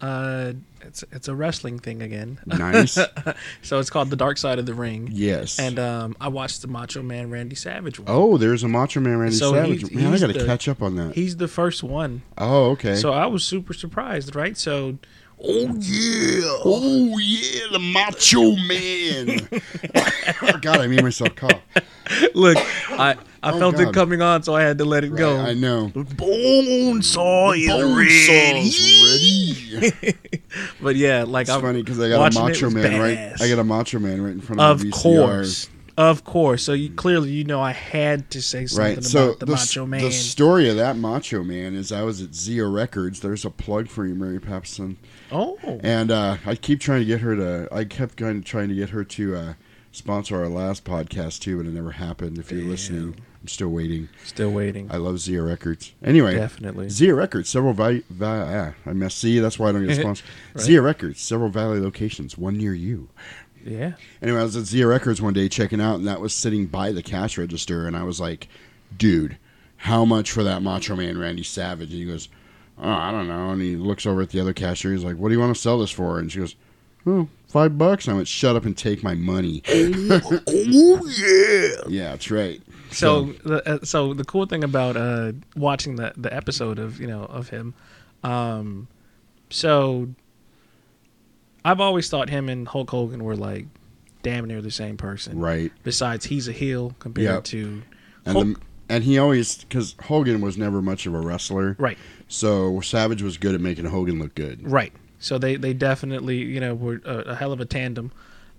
Uh, 0.01 0.53
it's 0.81 1.03
it's 1.11 1.27
a 1.27 1.35
wrestling 1.35 1.77
thing 1.79 2.01
again. 2.01 2.39
Nice. 2.45 2.93
so 3.61 3.79
it's 3.79 3.89
called 3.89 4.09
The 4.09 4.15
Dark 4.15 4.37
Side 4.37 4.57
of 4.59 4.65
the 4.65 4.73
Ring. 4.73 5.09
Yes. 5.11 5.59
And 5.59 5.77
um, 5.77 6.15
I 6.21 6.29
watched 6.29 6.61
the 6.61 6.67
Macho 6.69 7.01
Man 7.03 7.29
Randy 7.29 7.55
Savage 7.55 7.99
one. 7.99 8.07
Oh, 8.09 8.37
there's 8.37 8.63
a 8.63 8.67
Macho 8.69 9.01
Man 9.01 9.17
Randy 9.17 9.35
So 9.35 9.53
Savage. 9.53 9.79
he's- 9.81 9.91
Man, 9.91 10.13
I 10.13 10.17
got 10.19 10.33
to 10.33 10.45
catch 10.45 10.67
up 10.69 10.81
on 10.81 10.95
that. 10.95 11.15
He's 11.15 11.37
the 11.37 11.47
first 11.49 11.83
one. 11.83 12.21
Oh, 12.37 12.71
okay. 12.71 12.95
So 12.95 13.11
I 13.11 13.25
was 13.25 13.43
super 13.43 13.73
surprised, 13.73 14.35
right? 14.35 14.57
So. 14.57 14.97
Oh 15.41 15.73
yeah! 15.79 16.41
Oh 16.65 17.17
yeah! 17.17 17.61
The 17.71 17.79
Macho 17.79 18.57
Man. 18.57 19.47
God, 20.61 20.81
I 20.81 20.87
made 20.87 21.01
myself 21.01 21.33
cough. 21.35 21.61
Look, 22.35 22.57
I 22.89 23.15
I 23.41 23.51
Oh, 23.51 23.59
felt 23.59 23.75
God. 23.77 23.87
it 23.89 23.93
coming 23.93 24.21
on, 24.21 24.43
so 24.43 24.53
I 24.55 24.63
had 24.63 24.77
to 24.79 24.85
let 24.85 25.03
it 25.03 25.15
go. 25.15 25.37
I 25.37 25.53
know. 25.53 25.89
Bone 25.93 27.01
saw 27.01 27.51
is 27.53 27.67
Bone 27.67 27.97
ready. 27.97 28.69
saw's 28.69 29.81
ready. 30.01 30.13
but 30.81 30.95
yeah, 30.95 31.23
like 31.23 31.43
It's 31.43 31.51
I'm 31.51 31.61
funny 31.61 31.81
because 31.81 31.99
I 31.99 32.09
got 32.09 32.35
a 32.35 32.39
Macho 32.39 32.65
was 32.65 32.75
Man 32.75 32.99
right. 32.99 33.41
I 33.41 33.47
got 33.49 33.59
a 33.59 33.63
Macho 33.63 33.99
Man 33.99 34.21
right 34.21 34.31
in 34.33 34.41
front 34.41 34.59
Of 34.59 34.71
of, 34.71 34.81
the 34.81 34.89
VCR. 34.91 35.01
course, 35.01 35.69
of 35.97 36.23
course. 36.25 36.63
So 36.63 36.73
you 36.73 36.89
clearly, 36.89 37.29
you 37.31 37.43
know, 37.45 37.61
I 37.61 37.71
had 37.71 38.29
to 38.31 38.41
say 38.41 38.65
something 38.65 38.95
Right. 38.95 39.03
So 39.03 39.29
about 39.29 39.39
the, 39.39 39.45
the, 39.45 39.51
Macho 39.53 39.85
Man. 39.85 40.01
the 40.01 40.11
story 40.11 40.69
of 40.69 40.75
that 40.77 40.97
Macho 40.97 41.43
Man 41.43 41.75
is 41.75 41.91
I 41.91 42.03
was 42.03 42.21
at 42.21 42.33
Zia 42.35 42.67
Records. 42.67 43.19
There's 43.21 43.45
a 43.45 43.49
plug 43.49 43.87
for 43.87 44.05
you, 44.05 44.15
Mary 44.15 44.39
Papson. 44.39 44.97
oh, 45.31 45.57
And 45.83 46.11
uh, 46.11 46.37
I 46.45 46.55
keep 46.55 46.79
trying 46.81 46.99
to 46.99 47.05
get 47.05 47.21
her 47.21 47.35
to. 47.35 47.67
I 47.71 47.85
kept 47.85 48.17
kind 48.17 48.37
of 48.37 48.43
trying 48.45 48.69
to 48.69 48.75
get 48.75 48.89
her 48.89 49.03
to 49.05 49.35
uh, 49.35 49.53
sponsor 49.91 50.37
our 50.37 50.49
last 50.49 50.83
podcast 50.83 51.39
too, 51.39 51.57
but 51.57 51.65
it 51.67 51.73
never 51.73 51.91
happened. 51.91 52.37
If 52.37 52.51
you're 52.51 52.63
listening, 52.63 53.15
I'm 53.41 53.47
still 53.47 53.69
waiting. 53.69 54.09
still 54.25 54.51
waiting. 54.51 54.89
I 54.91 54.97
love 54.97 55.19
Zia 55.19 55.41
Records. 55.41 55.93
Anyway, 56.03 56.35
Definitely. 56.35 56.89
Zia 56.89 57.15
Records, 57.15 57.49
several 57.49 57.73
value. 57.73 58.03
Va- 58.09 58.73
ah, 58.85 58.89
I 58.89 58.93
must 58.93 59.17
see. 59.17 59.39
That's 59.39 59.57
why 59.57 59.69
I 59.69 59.71
don't 59.71 59.87
get 59.87 59.97
a 59.97 60.01
sponsor. 60.01 60.25
Right. 60.53 60.63
Zia 60.65 60.81
Records, 60.81 61.21
several 61.21 61.49
Valley 61.49 61.79
locations, 61.79 62.37
one 62.37 62.57
near 62.57 62.73
you. 62.73 63.07
yeah. 63.65 63.93
Anyway, 64.21 64.39
I 64.39 64.43
was 64.43 64.57
at 64.57 64.65
Zia 64.65 64.87
Records 64.87 65.21
one 65.21 65.33
day 65.33 65.47
checking 65.47 65.79
out, 65.79 65.95
and 65.95 66.07
that 66.07 66.19
was 66.19 66.33
sitting 66.33 66.65
by 66.65 66.91
the 66.91 67.01
cash 67.03 67.37
register, 67.37 67.87
and 67.87 67.95
I 67.95 68.03
was 68.03 68.19
like, 68.19 68.49
"Dude, 68.97 69.37
how 69.77 70.03
much 70.03 70.31
for 70.31 70.43
that 70.43 70.61
Macho 70.61 70.97
Man 70.97 71.17
Randy 71.17 71.43
Savage?" 71.43 71.91
And 71.91 71.99
he 71.99 72.05
goes, 72.05 72.27
"Oh, 72.77 72.89
I 72.89 73.09
don't 73.11 73.27
know." 73.29 73.51
And 73.51 73.61
he 73.61 73.77
looks 73.77 74.05
over 74.05 74.21
at 74.21 74.31
the 74.31 74.41
other 74.41 74.53
cashier. 74.53 74.91
He's 74.91 75.03
like, 75.05 75.15
"What 75.15 75.29
do 75.29 75.33
you 75.35 75.39
want 75.39 75.55
to 75.55 75.61
sell 75.61 75.79
this 75.79 75.91
for?" 75.91 76.19
And 76.19 76.29
she 76.29 76.39
goes, 76.39 76.55
"Oh, 77.05 77.29
five 77.47 77.77
bucks." 77.77 78.05
And 78.05 78.13
I 78.13 78.15
went, 78.17 78.27
"Shut 78.27 78.57
up 78.57 78.65
and 78.65 78.75
take 78.77 79.01
my 79.01 79.13
money." 79.15 79.61
oh 79.69 81.01
yeah. 81.17 81.83
yeah, 81.87 82.09
that's 82.11 82.31
right. 82.31 82.61
So, 82.91 83.33
the, 83.43 83.69
uh, 83.69 83.85
so 83.85 84.13
the 84.13 84.23
cool 84.23 84.45
thing 84.45 84.63
about 84.63 84.97
uh, 84.97 85.33
watching 85.55 85.95
the 85.95 86.13
the 86.17 86.33
episode 86.33 86.79
of 86.79 86.99
you 86.99 87.07
know 87.07 87.23
of 87.23 87.49
him, 87.49 87.73
um, 88.23 88.87
so 89.49 90.09
I've 91.63 91.79
always 91.81 92.09
thought 92.09 92.29
him 92.29 92.49
and 92.49 92.67
Hulk 92.67 92.89
Hogan 92.89 93.23
were 93.23 93.35
like 93.35 93.67
damn 94.23 94.45
near 94.45 94.61
the 94.61 94.71
same 94.71 94.97
person. 94.97 95.39
right. 95.39 95.71
Besides, 95.83 96.25
he's 96.25 96.47
a 96.47 96.51
heel 96.51 96.93
compared 96.99 97.25
Yep. 97.35 97.43
to 97.45 97.83
And 98.25 98.33
Hulk. 98.37 98.47
the, 98.47 98.55
and 98.89 99.03
he 99.03 99.17
always 99.17 99.57
because 99.63 99.95
Hogan 100.03 100.41
was 100.41 100.57
never 100.57 100.81
much 100.81 101.05
of 101.05 101.13
a 101.13 101.19
wrestler, 101.19 101.75
right, 101.79 101.97
So 102.27 102.81
Savage 102.81 103.21
was 103.21 103.37
good 103.37 103.55
at 103.55 103.61
making 103.61 103.85
Hogan 103.85 104.19
look 104.19 104.35
good. 104.35 104.69
right. 104.69 104.93
So 105.19 105.37
they 105.37 105.57
they 105.57 105.73
definitely 105.73 106.37
you 106.37 106.59
know 106.59 106.73
were 106.73 107.01
a, 107.05 107.17
a 107.19 107.35
hell 107.35 107.51
of 107.51 107.59
a 107.59 107.65
tandem. 107.65 108.11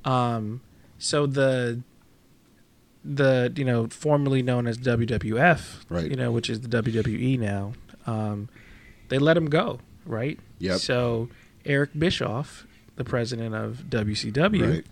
Um, 0.05 0.61
so 0.99 1.27
the 1.27 1.81
the 3.05 3.53
you 3.57 3.65
know 3.65 3.87
formerly 3.89 4.43
known 4.43 4.67
as 4.67 4.77
WWF, 4.79 5.85
Right. 5.89 6.11
You 6.11 6.17
know, 6.17 6.31
which 6.33 6.51
is 6.51 6.61
the 6.61 6.69
WWE 6.83 7.39
now. 7.39 7.73
Um, 8.07 8.49
they 9.09 9.19
let 9.19 9.37
him 9.37 9.47
go, 9.51 9.81
right? 10.07 10.39
Yep. 10.59 10.79
So 10.79 11.29
Eric 11.65 11.91
Bischoff, 11.99 12.67
the 12.97 13.05
president 13.05 13.55
of 13.55 13.85
WCW, 13.89 14.85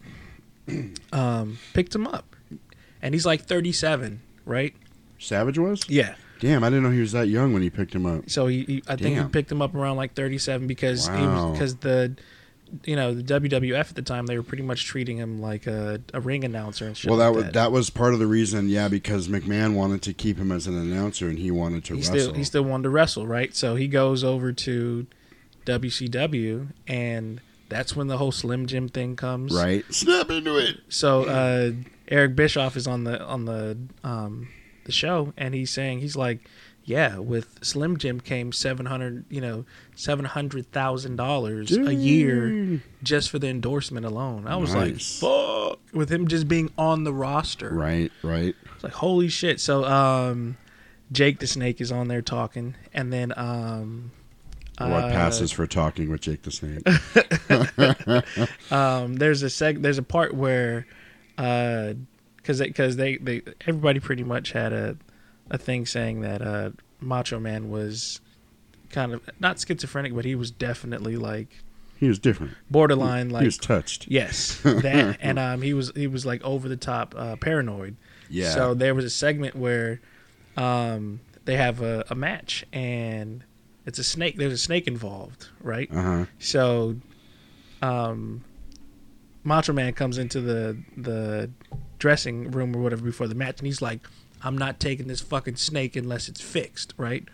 um, 1.13 1.59
picked 1.75 1.95
him 1.95 2.07
up, 2.07 2.37
and 3.03 3.15
he's 3.15 3.27
like 3.27 3.43
37, 3.43 4.21
right? 4.45 4.75
Savage 5.19 5.59
was. 5.59 5.89
Yeah. 5.89 6.15
Damn, 6.41 6.63
I 6.63 6.69
didn't 6.69 6.85
know 6.85 6.91
he 6.91 7.01
was 7.01 7.13
that 7.13 7.27
young 7.29 7.53
when 7.53 7.63
he 7.63 7.71
picked 7.71 7.93
him 7.95 8.07
up. 8.07 8.31
So 8.31 8.47
he, 8.47 8.63
he 8.65 8.83
I 8.87 8.95
think 8.95 9.19
he 9.19 9.25
picked 9.25 9.51
him 9.51 9.61
up 9.61 9.75
around 9.75 9.97
like 9.97 10.15
37 10.15 10.69
because 10.69 11.07
he 11.09 11.13
Wow. 11.15 11.49
was 11.51 11.59
because 11.59 11.77
the 11.77 12.15
you 12.85 12.97
know 12.97 13.15
the 13.15 13.23
WWF 13.23 13.91
at 13.91 13.95
the 13.95 14.03
time 14.03 14.27
they 14.27 14.37
were 14.37 14.43
pretty 14.43 14.63
much 14.63 14.85
treating 14.87 15.17
him 15.17 15.41
like 15.41 15.67
a, 15.67 16.01
a 16.15 16.21
ring 16.21 16.45
announcer 16.45 16.87
and 16.87 16.97
shit. 16.97 17.11
Well, 17.11 17.19
that 17.19 17.29
like 17.29 17.45
was 17.45 17.53
that 17.55 17.73
was 17.73 17.91
part 17.91 18.13
of 18.13 18.19
the 18.19 18.27
reason, 18.27 18.69
yeah, 18.69 18.89
because 18.89 19.29
McMahon 19.29 19.75
wanted 19.75 20.03
to 20.03 20.13
keep 20.13 20.39
him 20.39 20.53
as 20.53 20.67
an 20.67 20.77
announcer 20.77 21.29
and 21.29 21.39
he 21.39 21.51
wanted 21.51 21.85
to 21.85 21.95
he 21.95 22.01
wrestle. 22.01 22.19
still 22.19 22.35
he 22.35 22.45
still 22.45 22.63
wanted 22.65 22.85
to 22.85 22.91
wrestle, 22.91 23.27
right? 23.27 23.55
So 23.55 23.75
he 23.75 23.89
goes 23.89 24.25
over 24.25 24.53
to 24.53 25.07
WCW, 25.67 26.69
and 26.87 27.41
that's 27.69 27.95
when 27.95 28.07
the 28.09 28.19
whole 28.19 28.33
Slim 28.33 28.67
Jim 28.67 28.89
thing 28.89 29.17
comes. 29.17 29.53
right, 29.53 29.85
snap 29.93 30.31
into 30.31 30.59
it. 30.59 30.81
So 30.89 31.25
uh, 31.25 31.73
Eric 32.09 32.37
Bischoff 32.37 32.77
is 32.77 32.87
on 32.87 33.05
the 33.05 33.23
on 33.23 33.45
the 33.45 33.77
um, 34.03 34.49
the 34.85 34.93
show, 34.93 35.33
and 35.37 35.55
he's 35.55 35.71
saying 35.71 36.01
he's 36.01 36.17
like, 36.17 36.41
yeah, 36.89 37.19
with 37.19 37.59
Slim 37.63 37.99
Jim 37.99 38.19
came 38.19 38.51
seven 38.51 38.87
hundred, 38.87 39.27
you 39.29 39.43
know, 39.43 39.67
seven 39.95 40.25
hundred 40.25 40.73
thousand 40.73 41.17
dollars 41.17 41.71
a 41.71 41.95
year 41.95 42.81
just 43.03 43.29
for 43.29 43.39
the 43.39 43.49
endorsement 43.49 44.07
alone. 44.07 44.47
I 44.47 44.57
was 44.57 44.75
Nice. 44.75 45.23
like, 45.23 45.31
fuck, 45.71 45.79
with 45.93 46.11
him 46.11 46.29
just 46.29 46.49
being 46.49 46.71
on 46.79 47.05
the 47.05 47.13
roster. 47.13 47.69
Right, 47.69 48.11
right. 48.23 48.55
It's 48.75 48.85
like 48.85 48.95
holy 48.95 49.29
shit. 49.29 49.61
So 49.61 49.85
um, 49.85 50.57
Jake 51.13 51.41
the 51.41 51.47
Snake 51.47 51.83
is 51.83 51.93
on 51.93 52.09
there 52.09 52.23
talking, 52.23 52.75
and 52.95 53.13
then 53.13 53.35
um, 53.37 54.11
what 54.79 54.91
uh, 54.91 55.11
passes 55.11 55.53
for 55.53 55.67
talking 55.67 56.11
with 56.11 56.23
Jake 56.23 56.41
the 56.41 56.51
Snake? 56.51 56.87
um, 58.73 59.17
there's 59.17 59.43
a 59.43 59.47
seg 59.47 59.83
there's 59.83 59.99
a 59.99 60.03
part 60.03 60.33
where 60.33 60.87
because 61.37 62.61
because 62.61 62.97
they, 62.97 63.19
they 63.19 63.43
everybody 63.67 64.01
pretty 64.01 64.25
much 64.25 64.53
had 64.53 64.73
a 64.73 64.97
a 65.51 65.59
thing 65.59 65.87
saying 65.87 66.21
that 66.21 66.43
uh, 66.43 66.71
Macho 67.01 67.39
Man 67.39 67.71
was 67.71 68.21
kind 68.91 69.13
of 69.13 69.23
not 69.39 69.61
schizophrenic, 69.61 70.15
but 70.15 70.25
he 70.25 70.35
was 70.35 70.51
definitely 70.51 71.17
like 71.17 71.63
he 71.99 72.09
was 72.09 72.19
different. 72.19 72.55
borderline 72.71 73.29
He 73.29 73.35
like 73.35 73.45
was 73.45 73.59
touched. 73.59 74.07
Yes, 74.09 74.61
that 74.63 75.19
and 75.21 75.39
um, 75.39 75.63
he 75.63 75.75
was 75.75 75.93
he 75.95 76.07
was 76.07 76.25
like 76.25 76.43
over 76.45 76.69
the 76.69 76.77
top 76.77 77.15
uh, 77.17 77.37
paranoid. 77.37 77.97
Yeah. 78.31 78.51
So 78.51 78.75
there 78.75 78.95
was 78.95 79.05
a 79.05 79.11
segment 79.11 79.57
where 79.57 80.01
um, 80.57 81.21
they 81.45 81.57
have 81.57 81.81
a, 81.81 82.05
a 82.11 82.15
match 82.15 82.65
and 82.73 83.43
it's 83.87 83.99
a 83.99 84.05
snake. 84.05 84.37
There's 84.37 84.53
a 84.53 84.59
snake 84.59 84.87
involved, 84.87 85.49
right? 85.61 85.89
Uh 85.91 86.03
huh. 86.03 86.25
So, 86.39 86.97
um, 87.81 88.45
Macho 89.45 89.73
Man 89.73 89.95
comes 89.95 90.19
into 90.19 90.41
the 90.41 90.77
the 90.97 91.51
dressing 91.99 92.51
room 92.51 92.77
or 92.77 92.81
whatever 92.81 93.03
before 93.03 93.29
the 93.29 93.35
match, 93.35 93.61
and 93.61 93.67
he's 93.67 93.81
like, 93.81 94.01
"I'm 94.43 94.57
not 94.59 94.81
taking 94.81 95.09
this 95.09 95.21
fucking 95.21 95.57
snake 95.57 95.97
unless 95.97 96.29
it's 96.29 96.41
fixed, 96.41 96.95
right?" 96.97 97.25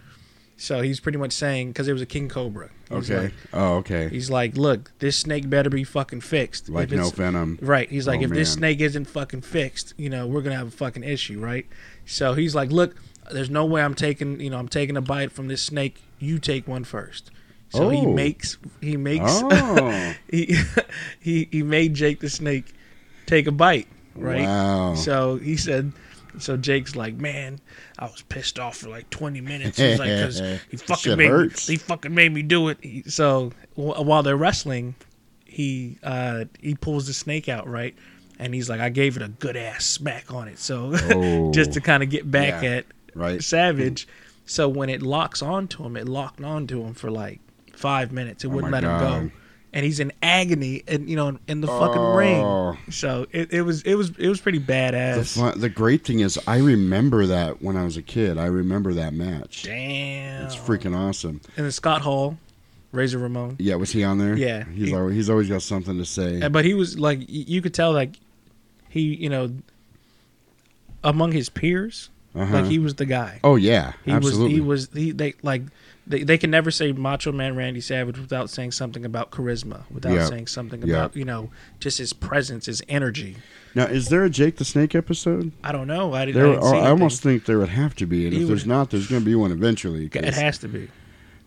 So 0.56 0.82
he's 0.82 1.00
pretty 1.00 1.18
much 1.18 1.32
saying 1.32 1.68
because 1.68 1.88
it 1.88 1.92
was 1.92 2.00
a 2.02 2.06
king 2.06 2.28
cobra. 2.28 2.70
Okay. 2.90 3.18
like- 3.24 3.32
oh, 3.52 3.74
okay. 3.78 4.08
He's 4.08 4.30
like, 4.30 4.56
look, 4.56 4.92
this 5.00 5.16
snake 5.16 5.50
better 5.50 5.68
be 5.68 5.82
fucking 5.82 6.20
fixed. 6.20 6.68
Like 6.68 6.92
no 6.92 7.10
venom. 7.10 7.58
Right. 7.60 7.90
He's 7.90 8.06
like, 8.06 8.20
Oh, 8.20 8.24
if 8.24 8.30
this 8.30 8.52
snake 8.52 8.80
isn't 8.80 9.06
fucking 9.06 9.40
fixed, 9.40 9.94
you 9.96 10.08
know, 10.08 10.28
we're 10.28 10.42
gonna 10.42 10.56
have 10.56 10.68
a 10.68 10.70
fucking 10.70 11.02
issue, 11.02 11.40
right? 11.40 11.66
So 12.06 12.34
he's 12.34 12.54
like, 12.54 12.70
look, 12.70 12.94
there's 13.32 13.50
no 13.50 13.64
way 13.64 13.82
I'm 13.82 13.94
taking, 13.94 14.38
you 14.40 14.48
know, 14.48 14.58
I'm 14.58 14.68
taking 14.68 14.96
a 14.96 15.00
bite 15.02 15.32
from 15.32 15.48
this 15.48 15.60
snake. 15.60 16.00
You 16.20 16.38
take 16.38 16.68
one 16.68 16.84
first. 16.84 17.32
So 17.70 17.88
he 17.88 17.98
Oh. 18.06 18.12
makes, 18.12 18.56
he 18.80 18.96
makes, 18.96 19.24
Oh. 19.26 20.14
he, 20.30 20.56
he 21.20 21.48
he 21.50 21.62
made 21.64 21.94
Jake 21.94 22.20
the 22.20 22.30
snake 22.30 22.72
take 23.26 23.48
a 23.48 23.52
bite, 23.52 23.88
right? 24.14 24.42
Wow. 24.42 24.94
So 24.94 25.36
he 25.36 25.56
said. 25.56 25.92
So 26.38 26.56
Jake's 26.56 26.96
like, 26.96 27.14
man, 27.14 27.60
I 27.98 28.04
was 28.06 28.22
pissed 28.22 28.58
off 28.58 28.78
for 28.78 28.88
like 28.88 29.08
20 29.10 29.40
minutes. 29.40 29.78
He's 29.78 29.98
like, 29.98 30.08
because 30.08 30.38
he 30.70 30.76
fucking 30.76 31.12
made 31.12 31.18
me, 31.18 31.26
hurts. 31.26 31.66
he 31.66 31.76
fucking 31.76 32.14
made 32.14 32.32
me 32.32 32.42
do 32.42 32.68
it. 32.68 32.78
He- 32.82 33.02
so 33.06 33.52
w- 33.76 34.02
while 34.02 34.22
they're 34.22 34.36
wrestling, 34.36 34.94
he 35.44 35.98
uh, 36.02 36.44
he 36.60 36.74
pulls 36.74 37.06
the 37.06 37.12
snake 37.12 37.48
out, 37.48 37.68
right? 37.68 37.94
And 38.38 38.52
he's 38.54 38.68
like, 38.68 38.80
I 38.80 38.88
gave 38.88 39.16
it 39.16 39.22
a 39.22 39.28
good 39.28 39.56
ass 39.56 39.84
smack 39.86 40.32
on 40.34 40.48
it. 40.48 40.58
So 40.58 40.92
Oh. 41.10 41.52
just 41.54 41.72
to 41.74 41.80
kind 41.80 42.02
of 42.02 42.10
get 42.10 42.28
back 42.30 42.62
Yeah, 42.62 42.70
at 42.70 42.86
right. 43.14 43.42
Savage. 43.42 44.08
So 44.46 44.68
when 44.68 44.90
it 44.90 45.00
locks 45.02 45.40
onto 45.40 45.84
him, 45.84 45.96
it 45.96 46.08
locked 46.08 46.42
onto 46.42 46.82
him 46.82 46.94
for 46.94 47.10
like 47.10 47.40
five 47.74 48.10
minutes. 48.12 48.44
It 48.44 48.48
wouldn't 48.48 48.72
Oh 48.74 48.76
let 48.76 48.84
him 48.84 48.98
go. 48.98 49.30
And 49.76 49.84
he's 49.84 49.98
in 49.98 50.12
agony, 50.22 50.84
and 50.86 51.10
you 51.10 51.16
know, 51.16 51.36
in 51.48 51.60
the 51.60 51.66
fucking 51.66 52.00
Oh. 52.00 52.14
ring. 52.16 52.78
So 52.92 53.26
it, 53.32 53.52
it 53.52 53.62
was 53.62 53.82
it 53.82 53.96
was 53.96 54.10
it 54.18 54.28
was 54.28 54.40
pretty 54.40 54.58
The, 54.58 54.72
badass. 54.72 55.36
fun, 55.36 55.58
the 55.60 55.68
great 55.68 56.04
thing 56.04 56.20
is, 56.20 56.38
I 56.46 56.58
remember 56.58 57.26
that 57.26 57.60
when 57.60 57.76
I 57.76 57.84
was 57.84 57.96
a 57.96 58.02
kid. 58.02 58.38
I 58.38 58.46
remember 58.46 58.92
that 58.94 59.12
match. 59.14 59.64
Damn. 59.64 60.46
It's 60.46 60.54
freaking 60.54 60.96
awesome. 60.96 61.40
And 61.56 61.64
then 61.66 61.72
Scott 61.72 62.02
Hall, 62.02 62.38
Razor 62.92 63.18
Ramon. 63.18 63.56
Yeah, 63.58 63.74
was 63.74 63.90
he 63.90 64.04
on 64.04 64.18
there? 64.18 64.36
Yeah. 64.36 64.62
he's 64.72 64.90
He- 64.90 64.94
always, 64.94 65.16
he's 65.16 65.28
always 65.28 65.48
got 65.48 65.62
something 65.62 65.98
to 65.98 66.04
say. 66.04 66.46
But 66.48 66.64
he 66.64 66.74
was 66.74 66.96
like, 66.96 67.18
you 67.26 67.60
could 67.60 67.74
tell 67.74 67.92
like, 67.92 68.14
he 68.90 69.00
you 69.16 69.28
know, 69.28 69.50
among 71.02 71.32
his 71.32 71.48
peers, 71.48 72.10
Uh-huh. 72.34 72.52
like 72.60 72.66
he 72.66 72.78
was 72.78 72.94
the 72.94 73.06
guy. 73.06 73.40
Oh, 73.44 73.56
yeah, 73.56 73.92
he 74.04 74.12
absolutely. 74.12 74.60
was. 74.60 74.88
He 74.88 74.96
was. 75.00 75.04
He 75.06 75.10
they 75.12 75.34
like. 75.42 75.62
They, 76.06 76.22
they 76.22 76.36
can 76.36 76.50
never 76.50 76.70
say 76.70 76.92
Macho 76.92 77.32
Man 77.32 77.56
Randy 77.56 77.80
Savage 77.80 78.18
without 78.18 78.50
saying 78.50 78.72
something 78.72 79.04
about 79.06 79.30
charisma, 79.30 79.84
without 79.90 80.12
Yeah. 80.12 80.26
saying 80.26 80.48
something 80.48 80.82
Yeah. 80.82 80.94
about 80.96 81.16
you 81.16 81.24
know 81.24 81.50
just 81.80 81.98
his 81.98 82.12
presence, 82.12 82.66
his 82.66 82.82
energy. 82.88 83.36
Now, 83.74 83.84
is 83.86 84.08
there 84.08 84.22
a 84.24 84.30
Jake 84.30 84.56
the 84.56 84.64
Snake 84.64 84.94
episode? 84.94 85.52
I 85.64 85.72
don't 85.72 85.86
know. 85.88 86.12
I 86.12 86.26
didn't. 86.26 86.42
There, 86.42 86.62
I, 86.62 86.80
I 86.86 86.90
almost 86.90 87.22
think 87.22 87.46
there 87.46 87.58
would 87.58 87.70
have 87.70 87.96
to 87.96 88.06
be, 88.06 88.24
and 88.26 88.34
He 88.34 88.42
if 88.42 88.48
there's 88.48 88.66
not, 88.66 88.90
there's 88.90 89.06
going 89.08 89.22
to 89.22 89.26
be 89.26 89.34
one 89.34 89.50
eventually. 89.50 90.08
It 90.12 90.34
has 90.34 90.58
to 90.58 90.68
be. 90.68 90.88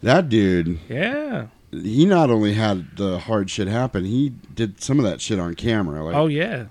That 0.03 0.27
dude, 0.27 0.79
Yeah. 0.89 1.47
he 1.71 2.05
not 2.05 2.29
only 2.29 2.53
had 2.53 2.97
the 2.97 3.19
hard 3.19 3.49
shit 3.49 3.67
happen, 3.67 4.05
he 4.05 4.33
did 4.53 4.81
some 4.81 4.99
of 4.99 5.05
that 5.05 5.21
shit 5.21 5.39
on 5.39 5.53
camera. 5.55 6.03
Like, 6.03 6.15
Oh 6.15 6.27
yeah. 6.27 6.65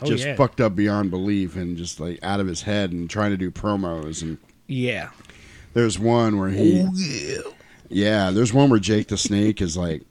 Oh 0.00 0.06
just 0.06 0.24
yeah. 0.24 0.34
fucked 0.36 0.60
up 0.60 0.74
beyond 0.76 1.10
belief, 1.10 1.56
and 1.56 1.76
just 1.76 2.00
like 2.00 2.18
out 2.22 2.40
of 2.40 2.46
his 2.46 2.62
head, 2.62 2.92
and 2.92 3.08
trying 3.10 3.30
to 3.32 3.36
do 3.36 3.50
promos. 3.50 4.22
And 4.22 4.38
Yeah. 4.66 5.10
There's 5.76 5.98
one 5.98 6.38
where 6.40 6.48
he, 6.48 6.80
Oh 6.82 6.90
yeah. 6.94 7.50
yeah, 7.88 8.30
there's 8.30 8.52
one 8.52 8.70
where 8.70 8.80
Jake 8.80 9.08
the 9.08 9.18
Snake 9.18 9.60
is 9.60 9.76
like, 9.76 10.02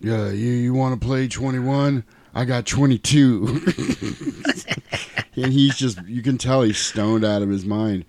yeah, 0.00 0.28
you 0.30 0.50
you 0.50 0.74
want 0.74 1.00
to 1.00 1.06
play 1.06 1.28
21? 1.28 2.02
I 2.34 2.44
got 2.44 2.66
22. 2.66 3.46
and 5.36 5.52
he's 5.52 5.76
just, 5.76 6.04
you 6.06 6.20
can 6.22 6.36
tell 6.38 6.62
he's 6.62 6.78
stoned 6.78 7.24
out 7.24 7.42
of 7.42 7.48
his 7.48 7.64
mind. 7.64 8.04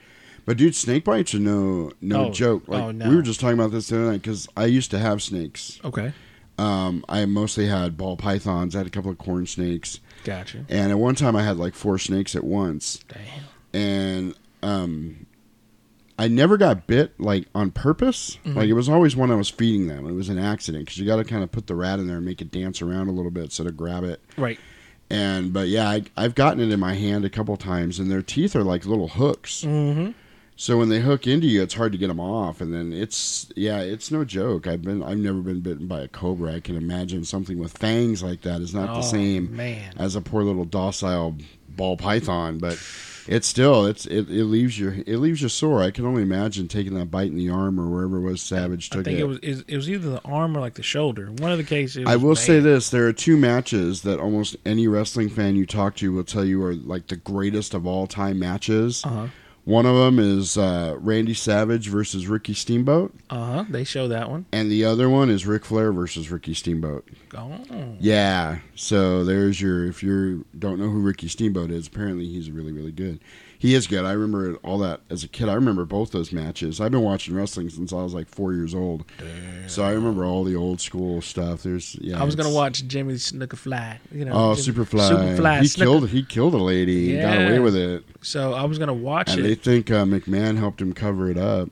But 0.46 0.58
dude, 0.58 0.76
snake 0.76 1.04
bites 1.06 1.34
are 1.36 1.40
no 1.40 1.92
no 2.02 2.28
Oh, 2.28 2.32
joke. 2.32 2.68
Like 2.68 2.84
oh, 2.84 2.92
no. 2.92 3.10
we 3.10 3.16
were 3.16 3.22
just 3.22 3.40
talking 3.40 3.58
about 3.58 3.72
this 3.72 3.90
the 3.90 3.98
other 4.02 4.12
night 4.12 4.22
because 4.22 4.48
I 4.58 4.66
used 4.66 4.92
to 4.92 5.00
have 5.00 5.22
snakes. 5.22 5.80
Okay. 5.84 6.14
Um, 6.58 7.04
I 7.10 7.26
mostly 7.26 7.68
had 7.68 7.98
ball 7.98 8.16
pythons. 8.18 8.76
I 8.76 8.80
had 8.80 8.88
a 8.88 8.92
couple 8.92 9.12
of 9.12 9.18
corn 9.18 9.46
snakes. 9.48 10.00
Gotcha. 10.24 10.66
And 10.70 10.92
at 10.92 10.98
one 11.00 11.16
time, 11.16 11.36
I 11.36 11.44
had 11.44 11.58
like 11.58 11.74
four 11.76 11.98
snakes 12.00 12.36
at 12.36 12.44
once. 12.44 13.00
Damn. 13.08 13.44
And 13.74 14.36
um, 14.64 15.25
I 16.18 16.28
never 16.30 16.56
got 16.58 16.88
bit 16.88 17.20
like 17.20 17.48
on 17.54 17.72
purpose. 17.72 18.38
Mhm. 18.46 18.56
Like 18.56 18.70
it 18.70 18.74
was 18.74 18.88
always 18.88 19.16
when 19.16 19.32
I 19.32 19.36
was 19.36 19.50
feeding 19.50 19.88
them. 19.88 20.08
It 20.08 20.14
was 20.14 20.30
an 20.30 20.38
accident 20.40 20.86
because 20.86 20.98
you 20.98 21.06
got 21.06 21.18
to 21.18 21.24
kind 21.26 21.44
of 21.44 21.52
put 21.52 21.68
the 21.68 21.76
rat 21.76 22.00
in 22.00 22.08
there 22.08 22.18
and 22.18 22.26
make 22.26 22.42
it 22.42 22.52
dance 22.52 22.82
around 22.82 23.10
a 23.10 23.12
little 23.12 23.32
bit 23.32 23.52
so 23.52 23.64
to 23.66 23.72
grab 23.72 24.04
it. 24.04 24.22
Right. 24.38 24.58
And 25.10 25.52
but 25.54 25.68
yeah, 25.68 25.90
I, 25.90 26.04
I've 26.18 26.34
gotten 26.36 26.62
it 26.62 26.72
in 26.72 26.80
my 26.80 26.94
hand 26.96 27.26
a 27.26 27.30
couple 27.30 27.56
times, 27.58 28.00
and 28.00 28.10
their 28.10 28.22
teeth 28.22 28.56
are 28.56 28.64
like 28.64 28.86
little 28.86 29.10
hooks. 29.10 29.64
Mm-hmm. 29.64 30.12
So 30.58 30.78
when 30.78 30.88
they 30.88 31.02
hook 31.02 31.28
into 31.28 31.48
you, 31.48 31.62
it's 31.62 31.74
hard 31.74 31.92
to 31.92 31.98
get 31.98 32.08
them 32.08 32.20
off, 32.22 32.62
and 32.62 32.74
then 32.74 32.94
it's 32.94 33.52
yeah, 33.58 33.82
it's 33.82 34.10
no 34.10 34.24
joke. 34.24 34.66
I've 34.68 34.82
been 34.84 35.04
I've 35.04 35.18
never 35.18 35.42
been 35.42 35.60
bitten 35.60 35.86
by 35.86 36.00
a 36.00 36.08
cobra. 36.08 36.54
I 36.56 36.60
can 36.62 36.78
imagine 36.78 37.26
something 37.26 37.60
with 37.60 37.78
fangs 37.78 38.24
like 38.24 38.42
that 38.44 38.62
is 38.62 38.74
not 38.74 38.90
Oh, 38.90 38.96
the 38.96 39.02
same 39.02 39.54
man. 39.56 39.94
as 39.98 40.16
a 40.16 40.22
poor 40.22 40.44
little 40.44 40.64
docile 40.66 41.36
ball 41.70 41.98
python, 41.98 42.58
but 42.58 42.80
it's 43.28 43.48
still 43.48 43.86
it's 43.86 44.06
it, 44.06 44.30
it 44.30 44.46
leaves 44.46 44.80
you 44.80 45.04
it 45.06 45.18
leaves 45.18 45.42
you 45.42 45.50
sore. 45.50 45.82
I 45.82 45.92
can 45.92 46.06
only 46.06 46.22
imagine 46.22 46.68
taking 46.68 46.94
that 46.96 47.12
bite 47.12 47.28
in 47.28 47.38
the 47.38 47.50
arm 47.50 47.80
or 47.80 47.88
wherever 47.90 48.18
it 48.18 48.22
was 48.22 48.42
Savage 48.42 48.90
took 48.90 49.02
I 49.02 49.04
think 49.04 49.20
it. 49.20 49.22
it 49.22 49.26
was 49.26 49.40
it, 49.40 49.66
it 49.68 49.76
was 49.76 49.90
either 49.90 50.10
the 50.10 50.22
arm 50.24 50.56
or 50.56 50.60
like 50.60 50.76
the 50.76 50.84
shoulder. 50.84 51.28
One 51.40 51.52
of 51.52 51.58
the 51.58 51.64
cases. 51.64 52.06
I 52.08 52.16
will 52.16 52.36
bad. 52.36 52.44
say 52.44 52.60
this: 52.60 52.90
there 52.90 53.08
are 53.08 53.14
two 53.14 53.38
matches 53.38 54.02
that 54.04 54.20
almost 54.20 54.56
any 54.66 54.88
wrestling 54.88 55.30
fan 55.30 55.56
you 55.56 55.66
talk 55.66 55.96
to 55.98 56.12
will 56.14 56.24
tell 56.24 56.46
you 56.46 56.64
are 56.64 56.76
like 56.76 57.08
the 57.08 57.16
greatest 57.16 57.74
of 57.74 57.86
all 57.86 58.08
time 58.08 58.40
matches. 58.40 59.04
Uh-huh. 59.06 59.28
One 59.66 59.88
of 59.88 59.96
them 59.96 60.20
is 60.20 60.58
uh, 60.60 60.96
Randy 61.00 61.34
Savage 61.34 61.88
versus 61.90 62.28
Ricky 62.28 62.54
Steamboat, 62.54 63.14
Uh 63.32 63.46
huh. 63.46 63.66
They 63.68 63.84
show 63.84 64.08
that 64.08 64.30
one. 64.30 64.46
and 64.54 64.72
the 64.72 64.86
other 64.86 65.10
one 65.10 65.30
is 65.32 65.46
Ric 65.48 65.66
Flair 65.66 65.92
versus 65.92 66.30
Ricky 66.30 66.54
Steamboat. 66.54 67.08
Oh. 67.36 67.96
Yeah, 68.00 68.60
so 68.76 69.24
there's 69.24 69.60
your. 69.60 69.86
If 69.88 70.04
you 70.04 70.46
don't 70.58 70.80
know 70.80 70.90
who 70.90 71.00
Ricky 71.02 71.28
Steamboat 71.28 71.72
is, 71.72 71.88
apparently 71.88 72.28
he's 72.28 72.52
really 72.52 72.72
really 72.72 72.92
good. 72.92 73.20
He 73.66 73.74
is 73.74 73.88
good. 73.88 74.06
I 74.06 74.12
remember 74.12 74.56
all 74.64 74.78
that 74.80 75.02
as 75.10 75.24
a 75.24 75.28
kid. 75.28 75.50
I 75.50 75.54
remember 75.56 75.86
both 75.86 76.12
those 76.12 76.32
matches. 76.32 76.80
I've 76.80 76.92
been 76.92 77.02
watching 77.02 77.34
wrestling 77.36 77.70
since 77.72 77.92
I 77.92 77.96
was 78.04 78.14
like 78.14 78.30
four 78.30 78.54
years 78.54 78.76
old, 78.76 79.06
so 79.66 79.84
I 79.84 79.90
remember 79.92 80.24
all 80.24 80.44
the 80.44 80.56
old 80.56 80.80
school 80.82 81.20
stuff. 81.22 81.64
There's 81.64 81.96
yeah. 82.00 82.22
I 82.22 82.26
was 82.26 82.36
gonna 82.36 82.52
watch 82.54 82.86
Jimmy 82.88 83.16
Snuka 83.16 83.56
Fly. 83.58 84.00
You 84.12 84.26
know. 84.26 84.34
Oh, 84.36 84.56
Jimmy- 84.56 84.78
Superfly! 84.86 85.10
Superfly. 85.10 85.62
he 85.62 85.66
Snuka- 85.68 85.78
killed 85.78 86.10
he 86.10 86.24
killed 86.24 86.54
a 86.54 86.58
lady 86.58 87.18
and 87.18 87.22
got 87.24 87.38
away 87.48 87.58
with 87.60 87.76
it. 87.76 88.04
So 88.22 88.54
I 88.54 88.66
was 88.66 88.78
gonna 88.78 88.94
watch 88.94 89.32
and 89.32 89.40
it. 89.40 89.44
they 89.44 89.56
think 89.56 89.90
uh, 89.90 90.06
McMahon 90.06 90.58
helped 90.58 90.80
him 90.80 90.94
cover 90.94 91.32
it 91.32 91.38
up. 91.40 91.70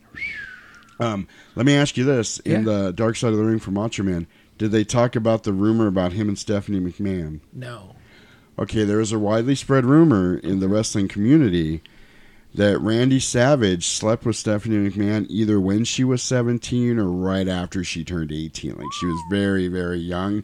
Um, 1.00 1.28
let 1.56 1.66
me 1.68 1.76
ask 1.76 1.96
you 1.96 2.06
this: 2.06 2.40
In 2.40 2.66
Yeah. 2.66 2.86
the 2.86 2.92
Dark 2.94 3.18
Side 3.18 3.34
of 3.34 3.38
the 3.38 3.44
Ring 3.46 3.60
for 3.60 3.70
Macho 3.72 4.02
Man, 4.04 4.26
did 4.58 4.72
they 4.72 4.84
talk 4.84 5.16
about 5.16 5.44
the 5.44 5.54
rumor 5.54 5.86
about 5.88 6.14
him 6.14 6.28
and 6.28 6.40
Stephanie 6.40 6.80
McMahon? 6.80 7.40
no. 7.54 7.93
Okay, 8.58 8.84
there 8.84 9.00
is 9.00 9.12
a 9.12 9.20
widely 9.20 9.56
spread 9.56 9.86
rumor 9.86 10.38
in 10.38 10.60
the 10.60 10.68
wrestling 10.68 11.08
community 11.08 11.82
that 12.54 12.80
Randy 12.80 13.20
Savage 13.20 13.88
slept 13.88 14.26
with 14.26 14.36
Stephanie 14.36 14.90
McMahon 14.90 15.26
either 15.28 15.60
when 15.60 15.84
she 15.86 16.04
was 16.04 16.22
17 16.22 17.00
or 17.00 17.10
right 17.10 17.48
after 17.48 17.84
she 17.84 18.04
turned 18.04 18.32
18. 18.32 18.76
Like 18.76 18.94
she 19.00 19.08
was 19.08 19.20
very, 19.30 19.68
very 19.68 19.98
young. 19.98 20.44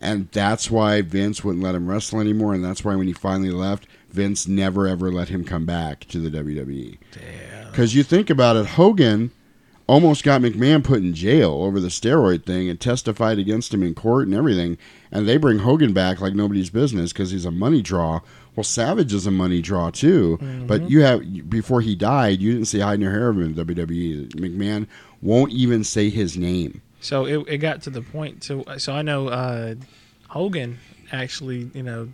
And 0.00 0.30
that's 0.32 0.70
why 0.70 1.02
Vince 1.02 1.44
wouldn't 1.44 1.62
let 1.62 1.74
him 1.74 1.86
wrestle 1.86 2.20
anymore. 2.20 2.54
And 2.54 2.64
that's 2.64 2.82
why 2.82 2.96
when 2.96 3.06
he 3.06 3.12
finally 3.12 3.50
left, 3.50 3.86
Vince 4.08 4.48
never 4.48 4.88
ever 4.88 5.12
let 5.12 5.28
him 5.28 5.44
come 5.44 5.66
back 5.66 6.00
to 6.08 6.18
the 6.18 6.30
WWE. 6.30 6.96
Because 7.70 7.94
you 7.94 8.02
think 8.02 8.30
about 8.30 8.56
it, 8.56 8.66
Hogan 8.66 9.30
almost 9.90 10.22
got 10.22 10.40
McMahon 10.40 10.84
put 10.84 10.98
in 10.98 11.12
jail 11.14 11.50
over 11.50 11.80
the 11.80 11.88
steroid 11.88 12.46
thing 12.46 12.68
and 12.68 12.78
testified 12.80 13.40
against 13.40 13.74
him 13.74 13.82
in 13.82 13.92
court 13.92 14.28
and 14.28 14.36
everything. 14.36 14.78
And 15.10 15.28
they 15.28 15.36
bring 15.36 15.58
Hogan 15.58 15.92
back 15.92 16.20
like 16.20 16.32
nobody's 16.32 16.70
business 16.70 17.12
because 17.12 17.32
he's 17.32 17.44
a 17.44 17.50
money 17.50 17.82
draw. 17.82 18.20
Well, 18.54 18.62
Savage 18.62 19.12
is 19.12 19.26
a 19.26 19.32
money 19.32 19.60
draw 19.60 19.90
too. 19.90 20.38
But 20.66 20.88
you 20.88 21.02
have 21.02 21.50
before 21.50 21.80
he 21.80 21.96
died, 21.96 22.40
you 22.40 22.52
didn't 22.52 22.68
see 22.68 22.78
hide 22.78 23.00
nor 23.00 23.10
hair 23.10 23.30
of 23.30 23.36
him 23.36 23.42
in 23.42 23.54
WWE. 23.54 24.28
McMahon 24.34 24.86
won't 25.20 25.50
even 25.50 25.82
say 25.82 26.08
his 26.08 26.36
name. 26.36 26.82
So 27.00 27.24
it, 27.26 27.48
it 27.48 27.58
got 27.58 27.82
to 27.82 27.90
the 27.90 28.02
point. 28.02 28.44
So 28.44 28.64
so 28.78 28.92
I 28.92 29.02
know 29.02 29.26
uh, 29.28 29.74
Hogan 30.28 30.78
actually 31.10 31.68
you 31.74 31.82
know 31.82 32.10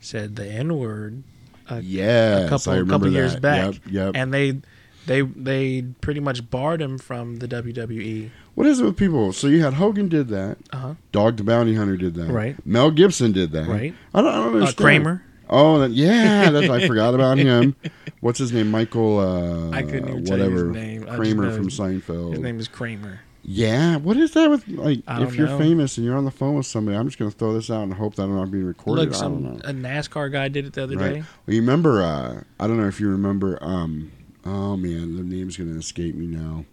said 0.00 0.34
the 0.34 0.46
N 0.46 0.76
word. 0.76 1.22
A, 1.68 1.80
Yes, 1.80 2.46
a 2.46 2.48
couple 2.48 2.86
couple 2.86 3.12
years 3.12 3.36
back. 3.36 3.74
Yep, 3.74 3.82
yep. 3.86 4.12
And 4.16 4.34
they 4.34 4.60
they 5.06 5.22
they 5.22 5.82
pretty 6.00 6.20
much 6.20 6.48
barred 6.50 6.80
him 6.82 6.98
from 6.98 7.36
the. 7.36 7.48
WWE. 7.48 8.30
What 8.54 8.66
is 8.66 8.80
it 8.80 8.84
with 8.84 8.96
people? 8.96 9.32
So 9.32 9.46
you 9.46 9.62
had 9.62 9.74
Hogan 9.74 10.08
did 10.08 10.28
that. 10.28 10.58
Uh-huh. 10.72 10.94
Dog 11.12 11.36
the 11.36 11.44
Bounty 11.44 11.74
Hunter 11.74 11.96
did 11.96 12.14
that. 12.14 12.30
Right. 12.30 12.56
Mel 12.66 12.90
Gibson 12.90 13.32
did 13.32 13.52
that. 13.52 13.66
Right. 13.66 13.94
I 14.14 14.22
don't, 14.22 14.30
I 14.32 14.36
don't 14.36 14.62
Uh. 14.62 14.72
Kramer. 14.72 15.22
Oh, 15.48 15.80
that, 15.80 15.90
yeah. 15.90 16.50
That's, 16.50 16.68
I 16.68 16.86
forgot 16.86 17.14
about 17.14 17.38
him. 17.38 17.74
What's 18.20 18.38
his 18.38 18.52
name? 18.52 18.70
Michael. 18.70 19.18
Uh, 19.18 19.70
I 19.70 19.82
couldn't 19.82 20.08
even 20.08 20.24
tell 20.24 20.38
you 20.38 20.44
whatever. 20.44 20.66
his 20.66 20.74
name. 20.76 21.06
Kramer 21.06 21.50
from 21.52 21.68
Seinfeld. 21.68 22.32
His 22.32 22.40
name 22.40 22.60
is 22.60 22.68
Kramer. 22.68 23.20
Yeah. 23.42 23.96
What 23.96 24.16
is 24.16 24.32
that 24.34 24.50
with 24.50 24.68
like? 24.68 25.02
If 25.08 25.34
you're 25.34 25.48
know. 25.48 25.58
famous 25.58 25.96
and 25.96 26.06
you're 26.06 26.16
on 26.16 26.24
the 26.24 26.30
phone 26.30 26.54
with 26.56 26.66
somebody, 26.66 26.96
I'm 26.96 27.06
just 27.08 27.18
going 27.18 27.30
to 27.30 27.36
throw 27.36 27.52
this 27.54 27.70
out 27.70 27.82
and 27.82 27.94
hope 27.94 28.14
that 28.16 28.24
I'm 28.24 28.36
not 28.36 28.50
being 28.50 28.64
recorded. 28.64 29.08
Look, 29.10 29.16
I 29.18 29.20
don't 29.22 29.42
know. 29.42 29.60
some 29.64 29.70
a 29.70 29.88
NASCAR 29.88 30.30
guy 30.30 30.48
did 30.48 30.66
it 30.66 30.74
the 30.74 30.82
other 30.84 30.96
Right. 30.96 31.14
day. 31.14 31.22
Well, 31.46 31.54
you 31.54 31.60
remember? 31.62 32.02
Uh, 32.02 32.42
I 32.60 32.66
don't 32.66 32.76
know 32.78 32.86
if 32.86 33.00
you 33.00 33.08
remember. 33.08 33.58
Um, 33.62 34.12
oh 34.44 34.76
man, 34.76 35.16
the 35.16 35.22
name's 35.22 35.56
going 35.56 35.72
to 35.72 35.78
escape 35.78 36.14
me 36.14 36.26
now. 36.26 36.64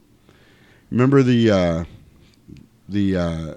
Remember 0.92 1.22
the 1.24 1.52
uh, 1.52 1.84
the 2.88 3.16
uh, 3.18 3.54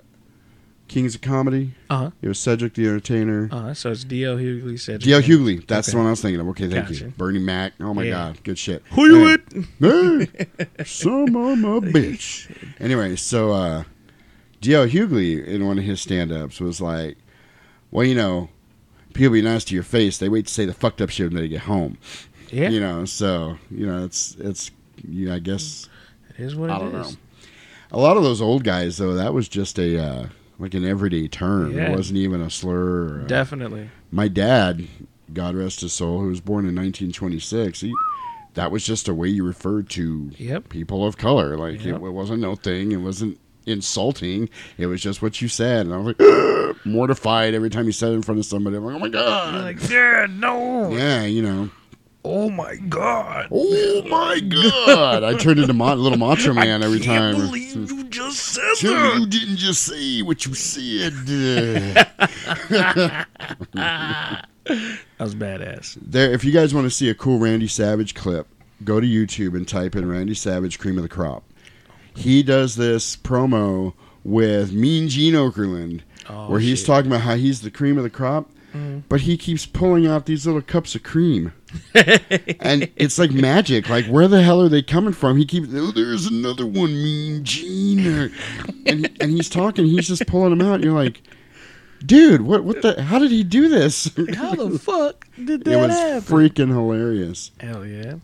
Kings 0.88 1.14
of 1.14 1.20
Comedy? 1.20 1.74
Uh-huh. 1.88 2.10
It 2.20 2.28
was 2.28 2.38
Cedric 2.40 2.74
the 2.74 2.86
Entertainer. 2.86 3.48
Uh, 3.52 3.72
so 3.74 3.92
it's 3.92 4.02
D.L. 4.04 4.36
Hughley 4.36 4.78
said. 4.78 5.00
D.L. 5.00 5.20
Hughley. 5.22 5.64
That's 5.66 5.88
Okay. 5.88 5.92
the 5.94 5.98
one 5.98 6.06
I 6.08 6.10
was 6.10 6.20
thinking 6.22 6.40
of. 6.40 6.48
Okay, 6.48 6.68
thank 6.68 6.88
Gotcha. 6.88 7.04
you. 7.04 7.10
Bernie 7.16 7.38
Mac. 7.38 7.74
Oh 7.80 7.94
my 7.94 8.02
Yeah. 8.04 8.10
God, 8.10 8.42
good 8.44 8.58
shit. 8.58 8.82
Who 8.92 9.06
you 9.06 9.22
with? 9.22 9.68
Hey, 9.78 10.84
some 10.84 11.36
of 11.36 11.58
my 11.58 11.78
bitch. 11.80 12.50
Anyway, 12.80 13.14
so 13.16 13.52
uh, 13.52 13.84
D.L. 14.60 14.86
Hughley 14.88 15.46
in 15.46 15.66
one 15.66 15.78
of 15.78 15.84
his 15.84 16.00
stand-ups 16.00 16.60
was 16.60 16.80
like, 16.80 17.16
"Well, 17.90 18.04
you 18.06 18.14
know, 18.14 18.48
people 19.14 19.34
be 19.34 19.42
nice 19.42 19.64
to 19.66 19.74
your 19.74 19.84
face. 19.84 20.18
They 20.18 20.28
wait 20.28 20.46
to 20.48 20.52
say 20.52 20.64
the 20.64 20.72
fucked 20.74 21.00
up 21.00 21.10
shit 21.10 21.30
when 21.32 21.40
they 21.40 21.48
get 21.48 21.60
home. 21.62 21.98
Yeah. 22.52 22.68
You 22.68 22.80
know, 22.80 23.04
so 23.04 23.58
you 23.70 23.86
know, 23.86 24.04
it's 24.04 24.36
it's 24.38 24.70
you. 25.06 25.28
know, 25.28 25.34
I 25.34 25.38
guess 25.38 25.88
It 26.30 26.42
is 26.42 26.54
what 26.56 26.70
I 26.70 26.76
it 26.76 26.78
don't 26.80 26.94
is. 26.96 27.12
know. 27.12 27.18
A 27.92 27.98
lot 27.98 28.16
of 28.16 28.22
those 28.22 28.40
old 28.40 28.62
guys, 28.64 28.98
though, 28.98 29.14
that 29.14 29.34
was 29.34 29.48
just 29.48 29.78
a 29.78 29.98
uh, 30.02 30.26
like 30.58 30.74
an 30.74 30.84
everyday 30.84 31.26
term. 31.28 31.76
Yeah. 31.76 31.90
It 31.90 31.96
wasn't 31.96 32.18
even 32.18 32.40
a 32.40 32.50
slur. 32.50 33.20
A- 33.22 33.26
Definitely. 33.26 33.90
my 34.12 34.28
dad, 34.28 34.86
God 35.32 35.54
rest 35.56 35.80
his 35.80 35.92
soul, 35.92 36.20
who 36.20 36.28
was 36.28 36.40
born 36.40 36.66
in 36.66 36.74
1926, 36.76 37.80
he, 37.80 37.92
that 38.54 38.70
was 38.70 38.84
just 38.84 39.08
a 39.08 39.14
way 39.14 39.28
you 39.28 39.44
referred 39.44 39.88
to 39.90 40.30
Yep. 40.38 40.68
people 40.68 41.04
of 41.06 41.16
color. 41.16 41.56
Like 41.56 41.84
Yep. 41.84 41.96
it, 42.00 42.04
it 42.04 42.10
wasn't 42.12 42.40
no 42.40 42.54
thing. 42.54 42.92
It 42.92 42.96
wasn't 42.98 43.38
insulting. 43.66 44.48
It 44.78 44.86
was 44.86 45.00
just 45.00 45.20
what 45.22 45.40
you 45.42 45.48
said. 45.48 45.86
And 45.86 45.94
I 45.94 45.98
was 45.98 46.14
like 46.18 46.76
mortified 46.86 47.54
every 47.54 47.70
time 47.70 47.86
you 47.86 47.92
said 47.92 48.10
it 48.12 48.14
in 48.16 48.22
front 48.22 48.38
of 48.38 48.46
somebody. 48.46 48.76
I'm 48.76 48.84
like, 48.84 48.94
oh 48.96 48.98
my 49.00 49.08
god. 49.08 49.64
Like, 49.64 49.88
Dad, 49.88 50.30
no. 50.38 50.90
yeah, 50.90 51.24
you 51.24 51.42
know. 51.42 51.70
Oh 52.24 52.50
my 52.50 52.76
God. 52.76 53.48
Oh 53.50 54.02
my 54.08 54.40
god! 54.40 55.24
I 55.24 55.34
turned 55.38 55.58
into 55.58 55.72
mon- 55.72 55.98
little 55.98 56.18
macho 56.18 56.52
man 56.52 56.82
every 56.82 57.00
time. 57.00 57.36
Believe 57.36 57.90
you 57.90 58.04
just 58.04 58.38
said 58.38 58.62
Tell 58.76 59.14
me 59.14 59.20
you 59.22 59.26
didn't 59.26 59.56
just 59.56 59.82
say 59.82 60.20
what 60.22 60.44
you 60.44 60.54
said. 60.54 61.14
That 64.64 64.98
was 65.18 65.34
badass. 65.34 65.98
there, 66.00 66.30
if 66.32 66.44
you 66.44 66.52
guys 66.52 66.74
want 66.74 66.84
to 66.86 66.90
see 66.90 67.08
a 67.10 67.14
cool 67.14 67.38
Randy 67.38 67.66
Savage 67.66 68.14
clip, 68.14 68.46
go 68.84 69.00
to 69.00 69.06
YouTube 69.06 69.54
and 69.56 69.66
type 69.66 69.96
in 69.96 70.08
Randy 70.08 70.34
Savage 70.34 70.78
Cream 70.78 70.96
of 70.96 71.02
the 71.02 71.08
Crop. 71.08 71.42
He 72.14 72.42
does 72.42 72.76
this 72.76 73.16
promo 73.16 73.94
with 74.22 74.72
Mean 74.72 75.08
Gene 75.08 75.34
Okerlund, 75.34 76.02
Oh, 76.28 76.50
where 76.50 76.60
he's 76.60 76.78
shit. 76.80 76.86
talking 76.86 77.10
about 77.10 77.22
how 77.22 77.34
he's 77.36 77.62
the 77.62 77.70
cream 77.70 77.96
of 77.96 78.04
the 78.04 78.10
crop, 78.10 78.50
Mhm. 78.74 79.02
but 79.08 79.22
he 79.22 79.36
keeps 79.36 79.66
pulling 79.66 80.06
out 80.06 80.26
these 80.26 80.46
little 80.46 80.62
cups 80.62 80.94
of 80.94 81.02
cream. 81.02 81.52
And 81.94 82.90
it's 82.96 83.18
like 83.18 83.30
magic. 83.30 83.88
Like, 83.88 84.06
where 84.06 84.28
the 84.28 84.42
hell 84.42 84.60
are 84.62 84.68
they 84.68 84.82
coming 84.82 85.12
from? 85.12 85.36
He 85.36 85.44
keeps, 85.46 85.68
oh, 85.72 85.90
there's 85.92 86.26
another 86.26 86.66
one, 86.66 86.92
Mean 86.92 87.44
Gene. 87.44 88.06
Or- 88.06 88.30
and, 88.86 89.06
he- 89.06 89.16
and 89.20 89.30
he's 89.30 89.48
talking, 89.48 89.86
he's 89.86 90.08
just 90.08 90.26
pulling 90.26 90.56
them 90.56 90.66
out, 90.66 90.76
and 90.76 90.84
you're 90.84 90.94
like, 90.94 91.20
dude, 92.04 92.42
what, 92.42 92.64
what 92.64 92.82
the, 92.82 93.02
how 93.02 93.18
did 93.18 93.30
he 93.30 93.44
do 93.44 93.68
this? 93.68 94.10
How 94.34 94.54
the 94.54 94.78
fuck 94.78 95.26
did 95.36 95.46
that 95.46 95.54
it 95.60 95.64
that 95.64 95.76
was 95.88 95.96
happen? 95.96 96.20
freaking 96.38 96.68
hilarious. 96.68 97.50
Hell 97.60 97.86
yeah. 97.86 98.14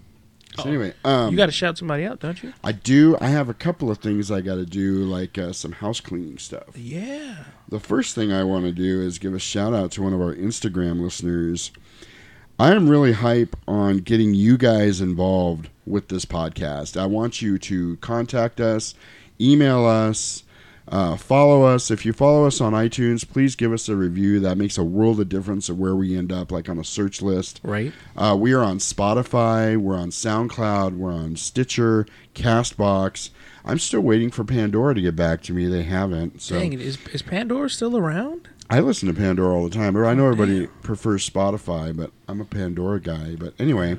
So 0.56 0.62
anyway, 0.70 0.94
um, 1.04 1.30
you 1.30 1.36
got 1.36 1.46
to 1.46 1.52
shout 1.52 1.76
somebody 1.76 2.06
out, 2.06 2.18
don't 2.20 2.42
you? 2.42 2.54
I 2.64 2.72
do. 2.72 3.18
I 3.20 3.26
have 3.28 3.50
a 3.50 3.54
couple 3.54 3.90
of 3.90 3.98
things 3.98 4.30
I 4.30 4.40
got 4.40 4.54
to 4.54 4.64
do, 4.64 5.04
like 5.04 5.36
uh, 5.36 5.52
some 5.52 5.72
house 5.72 6.00
cleaning 6.00 6.38
stuff. 6.38 6.68
Yeah. 6.74 7.44
The 7.68 7.78
first 7.78 8.14
thing 8.14 8.32
I 8.32 8.42
want 8.42 8.64
to 8.64 8.72
do 8.72 9.02
is 9.02 9.18
give 9.18 9.34
a 9.34 9.38
shout 9.38 9.74
out 9.74 9.90
to 9.92 10.02
one 10.02 10.14
of 10.14 10.20
our 10.22 10.34
Instagram 10.34 11.02
listeners. 11.02 11.72
I 12.58 12.72
am 12.72 12.88
really 12.88 13.12
hype 13.12 13.54
on 13.68 13.98
getting 13.98 14.32
you 14.32 14.56
guys 14.56 15.02
involved 15.02 15.68
with 15.84 16.08
this 16.08 16.24
podcast. 16.24 16.98
I 16.98 17.04
want 17.04 17.42
you 17.42 17.58
to 17.58 17.96
contact 17.98 18.60
us, 18.60 18.94
email 19.38 19.84
us, 19.84 20.42
uh, 20.88 21.16
follow 21.18 21.64
us. 21.64 21.90
If 21.90 22.06
you 22.06 22.14
follow 22.14 22.46
us 22.46 22.62
on 22.62 22.72
iTunes, 22.72 23.28
please 23.28 23.56
give 23.56 23.74
us 23.74 23.90
a 23.90 23.96
review. 23.96 24.40
That 24.40 24.56
makes 24.56 24.78
a 24.78 24.84
world 24.84 25.20
of 25.20 25.28
difference 25.28 25.68
of 25.68 25.78
where 25.78 25.94
we 25.94 26.16
end 26.16 26.32
up, 26.32 26.50
like 26.50 26.70
on 26.70 26.78
a 26.78 26.84
search 26.84 27.20
list. 27.20 27.60
Right. 27.62 27.92
Uh, 28.16 28.34
we 28.40 28.54
are 28.54 28.62
on 28.62 28.78
Spotify. 28.78 29.76
We're 29.76 29.98
on 29.98 30.08
SoundCloud. 30.08 30.96
We're 30.96 31.12
on 31.12 31.36
Stitcher, 31.36 32.06
Castbox. 32.34 33.30
I'm 33.66 33.78
still 33.78 34.00
waiting 34.00 34.30
for 34.30 34.44
Pandora 34.44 34.94
to 34.94 35.02
get 35.02 35.16
back 35.16 35.42
to 35.42 35.52
me. 35.52 35.66
They 35.66 35.82
haven't. 35.82 36.40
So 36.40 36.58
Dang. 36.58 36.72
Is, 36.72 36.96
is 37.12 37.20
Pandora 37.20 37.68
still 37.68 37.98
around? 37.98 38.48
I 38.68 38.80
listen 38.80 39.06
to 39.08 39.14
Pandora 39.14 39.54
all 39.54 39.64
the 39.68 39.74
time. 39.74 39.94
But 39.94 40.04
I 40.04 40.14
know 40.14 40.24
everybody 40.26 40.66
prefers 40.82 41.28
Spotify, 41.28 41.96
but 41.96 42.10
I'm 42.28 42.40
a 42.40 42.44
Pandora 42.44 43.00
guy. 43.00 43.36
But 43.36 43.54
anyway, 43.60 43.96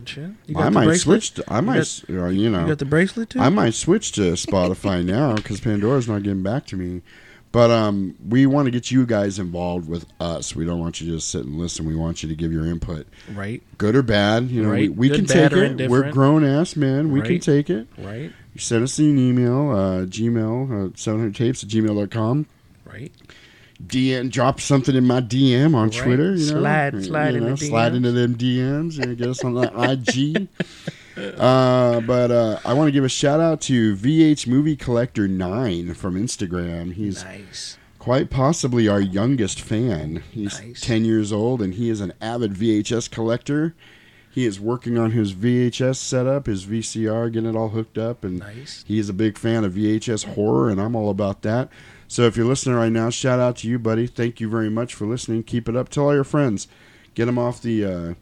I 0.55 0.69
might 0.69 0.85
bracelet? 0.85 1.23
switch. 1.23 1.31
To, 1.35 1.43
I 1.53 1.57
You 1.59 1.61
might, 1.65 1.75
got- 1.77 2.03
uh, 2.09 2.25
you 2.27 2.49
know, 2.49 2.61
you 2.61 2.67
got 2.67 2.79
the 2.79 2.85
bracelet 2.85 3.29
too? 3.29 3.39
I 3.39 3.49
might 3.49 3.73
switch 3.73 4.11
to 4.13 4.33
Spotify 4.33 5.03
now 5.05 5.35
because 5.35 5.59
Pandora's 5.61 6.07
not 6.07 6.23
getting 6.23 6.43
back 6.43 6.65
to 6.67 6.75
me. 6.75 7.01
But 7.53 7.71
um, 7.71 8.15
we 8.27 8.45
want 8.45 8.65
to 8.65 8.71
get 8.71 8.91
you 8.91 9.05
guys 9.05 9.39
involved 9.39 9.87
with 9.87 10.05
us. 10.19 10.53
We 10.53 10.65
don't 10.65 10.79
want 10.79 10.99
you 10.99 11.07
to 11.07 11.13
just 11.13 11.29
sit 11.29 11.45
and 11.45 11.55
listen. 11.57 11.85
We 11.87 11.95
want 11.95 12.21
you 12.21 12.27
to 12.27 12.35
give 12.35 12.51
your 12.51 12.65
input, 12.65 13.07
Right. 13.33 13.63
good 13.77 13.95
or 13.95 14.01
bad. 14.03 14.49
You 14.51 14.63
know, 14.63 14.69
Right. 14.69 14.89
we, 14.91 15.07
we 15.07 15.07
Good, 15.07 15.15
can 15.15 15.25
take 15.27 15.51
it. 15.53 15.89
We're 15.89 16.11
grown 16.11 16.43
ass 16.43 16.75
men. 16.75 17.09
We 17.09 17.21
can 17.21 17.39
take 17.39 17.69
it. 17.69 17.87
Right. 17.97 18.33
You 18.53 18.59
send 18.59 18.83
us 18.83 18.99
an 18.99 19.17
email, 19.17 19.71
uh, 19.71 20.05
Gmail, 20.05 20.87
uh, 20.87 20.89
700tapes 20.95 21.63
at 21.63 21.69
gmail.com. 21.69 22.47
Right. 22.85 23.13
DM, 23.85 24.31
drop 24.31 24.59
something 24.59 24.95
in 24.95 25.05
my 25.05 25.21
DM 25.21 25.75
on 25.75 25.89
Right. 25.89 25.93
Twitter. 25.93 26.35
You 26.35 26.53
know, 26.53 26.59
Slide- 26.61 27.03
slide 27.05 27.33
you 27.35 27.39
know, 27.41 27.49
the 27.51 27.57
slide 27.57 27.91
DMs. 27.93 27.95
into 27.97 28.11
them 28.11 28.35
DMs 28.35 28.99
and 28.99 29.17
get 29.17 29.27
us 29.27 29.43
on 29.43 29.53
the 29.53 29.71
IG. 29.73 30.47
Uh, 31.17 31.99
but 32.01 32.29
uh, 32.29 32.59
I 32.63 32.73
want 32.73 32.89
to 32.89 32.91
give 32.91 33.03
a 33.03 33.09
shout 33.09 33.39
out 33.39 33.59
to 33.61 33.95
VH 33.95 34.45
Movie 34.45 34.75
Collector 34.75 35.27
Nine 35.27 35.95
from 35.95 36.13
Instagram. 36.13 36.93
He's 36.93 37.23
Nice. 37.23 37.79
quite 37.97 38.29
possibly 38.29 38.87
our 38.87 39.01
youngest 39.01 39.59
fan. 39.59 40.21
He's 40.31 40.61
Nice. 40.61 40.81
10 40.81 41.05
years 41.05 41.31
old 41.33 41.59
and 41.63 41.73
he 41.73 41.89
is 41.89 42.01
an 42.01 42.13
avid 42.21 42.53
VHS 42.53 43.09
collector. 43.09 43.73
He 44.29 44.45
is 44.45 44.59
working 44.59 44.99
on 44.99 45.09
his 45.09 45.33
VHS 45.33 45.95
setup, 45.97 46.45
his 46.45 46.65
VCR, 46.67 47.33
getting 47.33 47.49
it 47.49 47.55
all 47.55 47.69
hooked 47.69 47.97
up, 47.97 48.23
and 48.23 48.37
Nice. 48.37 48.85
he 48.87 48.99
is 48.99 49.09
a 49.09 49.13
big 49.13 49.39
fan 49.39 49.63
of 49.63 49.73
VHS 49.73 50.23
horror, 50.35 50.69
and 50.69 50.79
I'm 50.79 50.95
all 50.95 51.09
about 51.09 51.41
that. 51.41 51.69
So 52.07 52.23
if 52.23 52.37
you're 52.37 52.45
listening 52.45 52.75
right 52.75 52.91
now, 52.91 53.09
shout 53.09 53.39
out 53.39 53.57
to 53.57 53.67
you, 53.67 53.77
buddy. 53.79 54.07
Thank 54.07 54.39
you 54.39 54.49
very 54.49 54.69
much 54.69 54.93
for 54.93 55.05
listening. 55.05 55.43
Keep 55.43 55.67
it 55.69 55.75
up. 55.75 55.89
Tell 55.89 56.05
all 56.05 56.13
your 56.13 56.23
friends. 56.23 56.67
Get 57.15 57.25
them 57.25 57.37
off 57.37 57.61
the 57.61 57.83
uh, 57.85 58.13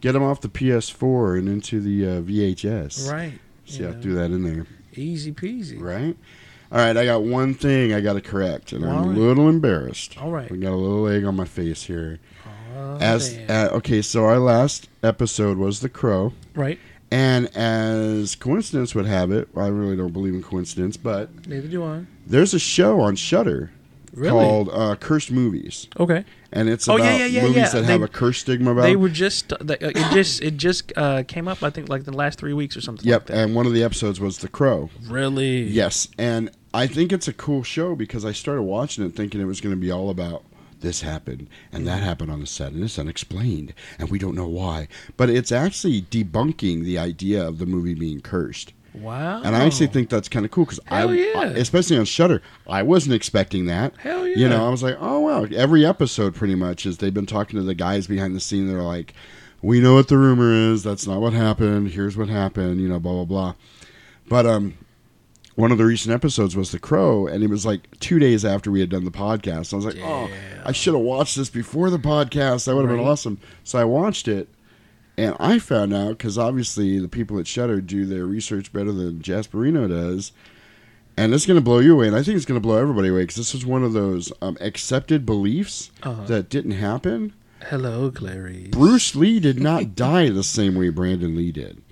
get 0.00 0.12
them 0.12 0.22
off 0.22 0.40
the 0.40 0.48
PS4 0.48 1.38
and 1.38 1.48
into 1.48 1.80
the 1.80 2.06
uh, 2.06 2.20
VHS. 2.22 3.10
Right. 3.10 3.38
See, 3.64 3.86
I 3.86 3.92
threw 3.92 4.14
that 4.14 4.30
in 4.30 4.42
there. 4.42 4.66
Easy 4.94 5.32
peasy. 5.32 5.80
Right. 5.80 6.16
All 6.72 6.78
right, 6.78 6.96
I 6.96 7.04
got 7.04 7.22
one 7.24 7.54
thing 7.54 7.92
I 7.92 8.00
got 8.00 8.12
to 8.12 8.20
correct, 8.20 8.72
and 8.72 8.84
I'm 8.84 8.90
All 8.96 9.04
right. 9.08 9.16
a 9.16 9.20
little 9.20 9.48
embarrassed. 9.48 10.16
All 10.18 10.30
right. 10.30 10.50
I 10.50 10.54
got 10.56 10.72
a 10.72 10.76
little 10.76 11.08
egg 11.08 11.24
on 11.24 11.34
my 11.34 11.44
face 11.44 11.82
here. 11.84 12.20
Oh, 12.76 12.96
As 13.00 13.36
uh, 13.48 13.70
okay, 13.72 14.02
so 14.02 14.24
our 14.24 14.38
last 14.38 14.88
episode 15.02 15.58
was 15.58 15.80
The 15.80 15.88
Crow, 15.88 16.32
right. 16.54 16.78
and 17.10 17.46
as 17.56 18.36
coincidence 18.36 18.94
would 18.94 19.06
have 19.06 19.32
it, 19.32 19.48
I 19.56 19.66
really 19.66 19.96
don't 19.96 20.12
believe 20.12 20.32
in 20.34 20.44
coincidence, 20.44 20.96
but 20.96 21.44
Neither 21.48 21.66
do 21.66 21.82
I. 21.84 22.04
there's 22.30 22.54
a 22.54 22.58
show 22.58 23.00
on 23.00 23.16
Shudder 23.16 23.70
Really? 24.14 24.30
called 24.32 24.70
uh, 24.72 24.96
Cursed 24.96 25.30
Movies, 25.30 25.86
Okay. 25.98 26.24
and 26.50 26.68
it's 26.68 26.88
Oh, 26.88 26.96
about 26.96 27.04
yeah, 27.04 27.16
yeah, 27.18 27.26
yeah, 27.26 27.42
movies 27.42 27.70
that 27.72 27.82
They- 27.86 27.92
have 27.92 28.02
a 28.02 28.08
curse 28.08 28.38
stigma 28.38 28.72
about. 28.72 28.82
They 28.82 28.92
them. 28.94 29.02
were 29.02 29.08
just 29.08 29.52
they, 29.60 29.74
uh, 29.78 29.90
it 29.90 30.12
just 30.12 30.42
it 30.42 30.56
just 30.56 30.92
uh, 30.96 31.22
came 31.28 31.46
up 31.46 31.62
I 31.62 31.70
think 31.70 31.88
like 31.88 32.04
the 32.04 32.12
last 32.12 32.38
three 32.38 32.52
weeks 32.52 32.76
or 32.76 32.80
something. 32.80 33.06
Yep, 33.06 33.20
Like 33.20 33.26
that. 33.28 33.36
and 33.44 33.54
one 33.54 33.66
of 33.66 33.72
the 33.72 33.84
episodes 33.84 34.18
was 34.18 34.38
The 34.38 34.48
Crow. 34.48 34.90
Really. 35.06 35.62
Yes, 35.62 36.08
and 36.18 36.50
I 36.74 36.86
think 36.88 37.12
it's 37.12 37.28
a 37.28 37.32
cool 37.32 37.62
show 37.62 37.94
because 37.94 38.24
I 38.24 38.32
started 38.32 38.62
watching 38.62 39.04
it 39.06 39.14
thinking 39.14 39.40
it 39.40 39.44
was 39.44 39.60
going 39.60 39.74
to 39.74 39.80
be 39.80 39.90
all 39.92 40.10
about 40.10 40.42
this 40.80 41.02
happened 41.02 41.46
and 41.72 41.86
that 41.86 42.02
happened 42.02 42.30
on 42.32 42.40
the 42.40 42.46
set 42.46 42.72
and 42.72 42.82
it's 42.82 42.98
unexplained 42.98 43.74
and 43.98 44.08
we 44.10 44.18
don't 44.18 44.34
know 44.34 44.48
why. 44.48 44.88
But 45.16 45.30
it's 45.30 45.52
actually 45.52 46.00
debunking 46.02 46.82
the 46.84 46.96
idea 46.98 47.46
of 47.46 47.58
the 47.58 47.66
movie 47.66 47.94
being 47.94 48.20
cursed. 48.22 48.72
Wow. 48.94 49.42
And 49.42 49.54
I 49.54 49.64
actually 49.64 49.86
think 49.86 50.10
that's 50.10 50.28
kind 50.28 50.44
of 50.44 50.50
cool 50.50 50.64
because 50.64 50.80
I, 50.88 51.04
yeah. 51.04 51.38
I- 51.38 51.46
especially 51.46 51.96
on 51.98 52.04
Shudder, 52.04 52.42
I 52.68 52.82
wasn't 52.82 53.14
expecting 53.14 53.66
that. 53.66 53.96
Hell 53.98 54.26
yeah. 54.26 54.36
You 54.36 54.48
know, 54.48 54.66
I 54.66 54.70
was 54.70 54.82
like, 54.82 54.96
oh 55.00 55.20
wow. 55.20 55.44
Every 55.54 55.86
episode, 55.86 56.34
pretty 56.34 56.54
much, 56.56 56.86
is 56.86 56.98
they've 56.98 57.14
been 57.14 57.26
talking 57.26 57.58
to 57.58 57.64
the 57.64 57.74
guys 57.74 58.06
behind 58.06 58.34
the 58.34 58.40
scene. 58.40 58.66
They're 58.68 58.82
like, 58.82 59.14
we 59.62 59.80
know 59.80 59.94
what 59.94 60.08
the 60.08 60.18
rumor 60.18 60.52
is. 60.52 60.82
That's 60.82 61.06
not 61.06 61.20
what 61.20 61.32
happened. 61.32 61.90
Here's 61.90 62.16
what 62.16 62.28
happened. 62.28 62.80
You 62.80 62.88
know, 62.88 62.98
blah 62.98 63.12
blah 63.12 63.24
blah. 63.24 63.54
But 64.28 64.46
um, 64.46 64.74
one 65.56 65.72
of 65.72 65.78
the 65.78 65.84
recent 65.84 66.14
episodes 66.14 66.56
was 66.56 66.70
The 66.72 66.78
Crow, 66.78 67.26
and 67.26 67.42
it 67.44 67.50
was 67.50 67.66
like 67.66 67.98
two 68.00 68.18
days 68.18 68.44
after 68.44 68.70
we 68.70 68.80
had 68.80 68.88
done 68.88 69.04
the 69.04 69.10
podcast. 69.10 69.72
I 69.72 69.76
was 69.76 69.84
like, 69.84 69.98
oh, 70.02 70.30
I 70.64 70.72
should 70.72 70.94
have 70.94 71.02
watched 71.02 71.36
this 71.36 71.50
before 71.50 71.90
the 71.90 71.98
podcast. 71.98 72.64
That 72.66 72.74
would 72.76 72.88
have 72.88 72.96
been 72.96 73.06
awesome. 73.06 73.38
So 73.64 73.78
I 73.78 73.84
watched 73.84 74.28
it, 74.28 74.48
and 75.20 75.36
I 75.38 75.58
found 75.58 75.92
out 75.92 76.10
because 76.18 76.38
obviously 76.38 76.98
the 76.98 77.08
people 77.08 77.38
at 77.38 77.46
Shudder 77.46 77.80
do 77.80 78.06
their 78.06 78.24
research 78.26 78.72
better 78.72 78.92
than 78.92 79.20
Jasperino 79.20 79.88
does. 79.88 80.32
And 81.16 81.34
it's 81.34 81.44
going 81.44 81.58
to 81.58 81.64
blow 81.64 81.80
you 81.80 81.92
away, 81.94 82.06
and 82.06 82.16
I 82.16 82.22
think 82.22 82.36
it's 82.36 82.46
going 82.46 82.58
to 82.58 82.66
blow 82.66 82.78
everybody 82.78 83.08
away 83.08 83.22
because 83.24 83.36
this 83.36 83.52
was 83.52 83.66
one 83.66 83.82
of 83.82 83.92
those 83.92 84.32
um, 84.40 84.56
accepted 84.60 85.26
beliefs 85.26 85.90
Uh-huh. 86.02 86.24
that 86.26 86.48
didn't 86.48 86.70
happen. 86.70 87.34
Hello, 87.68 88.10
Clary. 88.10 88.68
Bruce 88.70 89.14
Lee 89.14 89.38
did 89.38 89.60
not 89.60 89.94
die 89.94 90.30
the 90.30 90.42
same 90.44 90.76
way 90.76 90.88
Brandon 90.88 91.36
Lee 91.36 91.52
did. 91.52 91.82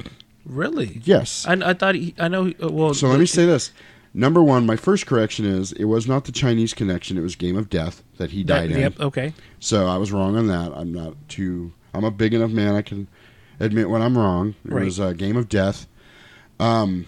Really? 0.46 1.02
Yes. 1.04 1.44
I, 1.46 1.54
I 1.54 1.74
thought 1.74 1.94
he, 1.96 2.14
I 2.18 2.28
know. 2.28 2.44
he- 2.44 2.56
uh, 2.62 2.70
Well, 2.70 2.94
So 2.94 3.08
let 3.08 3.18
me 3.20 3.26
say 3.26 3.44
this: 3.44 3.70
number 4.14 4.42
one, 4.42 4.64
my 4.64 4.76
first 4.76 5.06
correction 5.06 5.44
is 5.44 5.72
it 5.72 5.84
was 5.84 6.06
not 6.08 6.24
the 6.24 6.32
Chinese 6.32 6.72
connection. 6.72 7.18
It 7.18 7.22
was 7.22 7.36
Game 7.36 7.56
of 7.56 7.68
Death 7.68 8.02
that 8.16 8.30
he 8.30 8.42
That- 8.44 8.60
died 8.60 8.70
in. 8.70 8.80
Yep. 8.80 9.00
Okay. 9.00 9.34
So 9.60 9.86
I 9.86 9.98
was 9.98 10.10
wrong 10.10 10.36
on 10.36 10.46
that. 10.46 10.72
I'm 10.74 10.92
not 10.92 11.16
too. 11.28 11.72
I'm 11.92 12.04
a 12.04 12.10
big 12.10 12.32
enough 12.32 12.50
man. 12.50 12.74
I 12.76 12.82
can 12.82 13.08
admit 13.60 13.90
when 13.90 14.02
I'm 14.02 14.16
wrong. 14.16 14.54
It 14.64 14.72
Right. 14.72 14.84
was 14.84 14.98
a 14.98 15.14
Game 15.14 15.36
of 15.36 15.48
Death. 15.48 15.86
Um, 16.60 17.06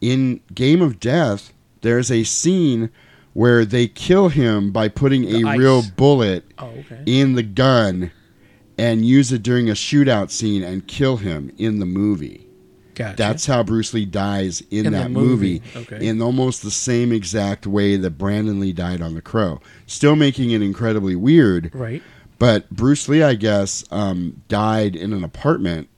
in 0.00 0.40
Game 0.54 0.82
of 0.82 0.98
Death, 1.00 1.52
there's 1.82 2.10
a 2.10 2.24
scene 2.24 2.90
where 3.32 3.64
they 3.64 3.86
kill 3.88 4.28
him 4.28 4.70
by 4.72 4.88
putting 4.88 5.22
The 5.22 5.42
a 5.42 5.46
ice. 5.50 5.58
real 5.58 5.82
bullet 5.96 6.44
Oh, 6.58 6.66
okay. 6.66 7.02
in 7.06 7.34
the 7.34 7.42
gun 7.42 8.10
and 8.76 9.04
use 9.06 9.32
it 9.32 9.42
during 9.42 9.68
a 9.70 9.74
shootout 9.74 10.30
scene 10.30 10.62
and 10.62 10.86
kill 10.86 11.18
him 11.18 11.50
in 11.58 11.78
the 11.78 11.86
movie. 11.86 12.46
Gotcha. 12.94 13.16
That's 13.16 13.46
how 13.46 13.62
Bruce 13.62 13.94
Lee 13.94 14.04
dies 14.04 14.62
in, 14.70 14.84
In 14.86 14.92
that 14.92 15.10
movie. 15.10 15.62
movie, 15.74 15.94
Okay. 15.94 16.06
in 16.06 16.20
almost 16.20 16.62
the 16.62 16.70
same 16.70 17.10
exact 17.10 17.66
way 17.66 17.96
that 17.96 18.18
Brandon 18.18 18.60
Lee 18.60 18.72
died 18.74 19.00
on 19.00 19.14
The 19.14 19.22
Crow. 19.22 19.60
Still 19.86 20.14
making 20.14 20.50
it 20.50 20.60
incredibly 20.60 21.16
weird. 21.16 21.70
Right. 21.72 22.02
But 22.42 22.68
Bruce 22.70 23.08
Lee, 23.08 23.22
I 23.22 23.34
guess, 23.34 23.84
um, 23.92 24.42
died 24.48 24.96
in 24.96 25.12
an 25.12 25.22
apartment 25.22 25.88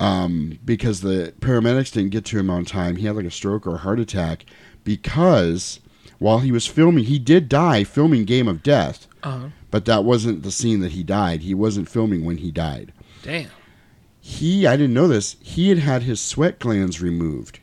um, 0.00 0.58
because 0.64 1.00
the 1.00 1.32
paramedics 1.38 1.92
didn't 1.92 2.10
get 2.10 2.24
to 2.24 2.40
him 2.40 2.50
on 2.50 2.64
time. 2.64 2.96
He 2.96 3.06
had 3.06 3.14
like 3.14 3.24
a 3.24 3.30
stroke 3.30 3.64
or 3.64 3.76
a 3.76 3.78
heart 3.78 4.00
attack 4.00 4.46
because 4.82 5.78
while 6.18 6.40
he 6.40 6.50
was 6.50 6.66
filming, 6.66 7.04
he 7.04 7.20
did 7.20 7.48
die 7.48 7.84
filming 7.84 8.24
Game 8.24 8.48
of 8.48 8.64
Death. 8.64 9.06
Uh-huh. 9.22 9.50
But 9.70 9.84
that 9.84 10.02
wasn't 10.02 10.42
the 10.42 10.50
scene 10.50 10.80
that 10.80 10.90
he 10.90 11.04
died. 11.04 11.42
He 11.42 11.54
wasn't 11.54 11.88
filming 11.88 12.24
when 12.24 12.38
he 12.38 12.50
died. 12.50 12.92
Damn. 13.22 13.50
He, 14.20 14.66
I 14.66 14.76
didn't 14.76 14.94
know 14.94 15.06
this, 15.06 15.36
he 15.40 15.68
had 15.68 15.78
had 15.78 16.02
his 16.02 16.20
sweat 16.20 16.58
glands 16.58 17.00
removed. 17.00 17.60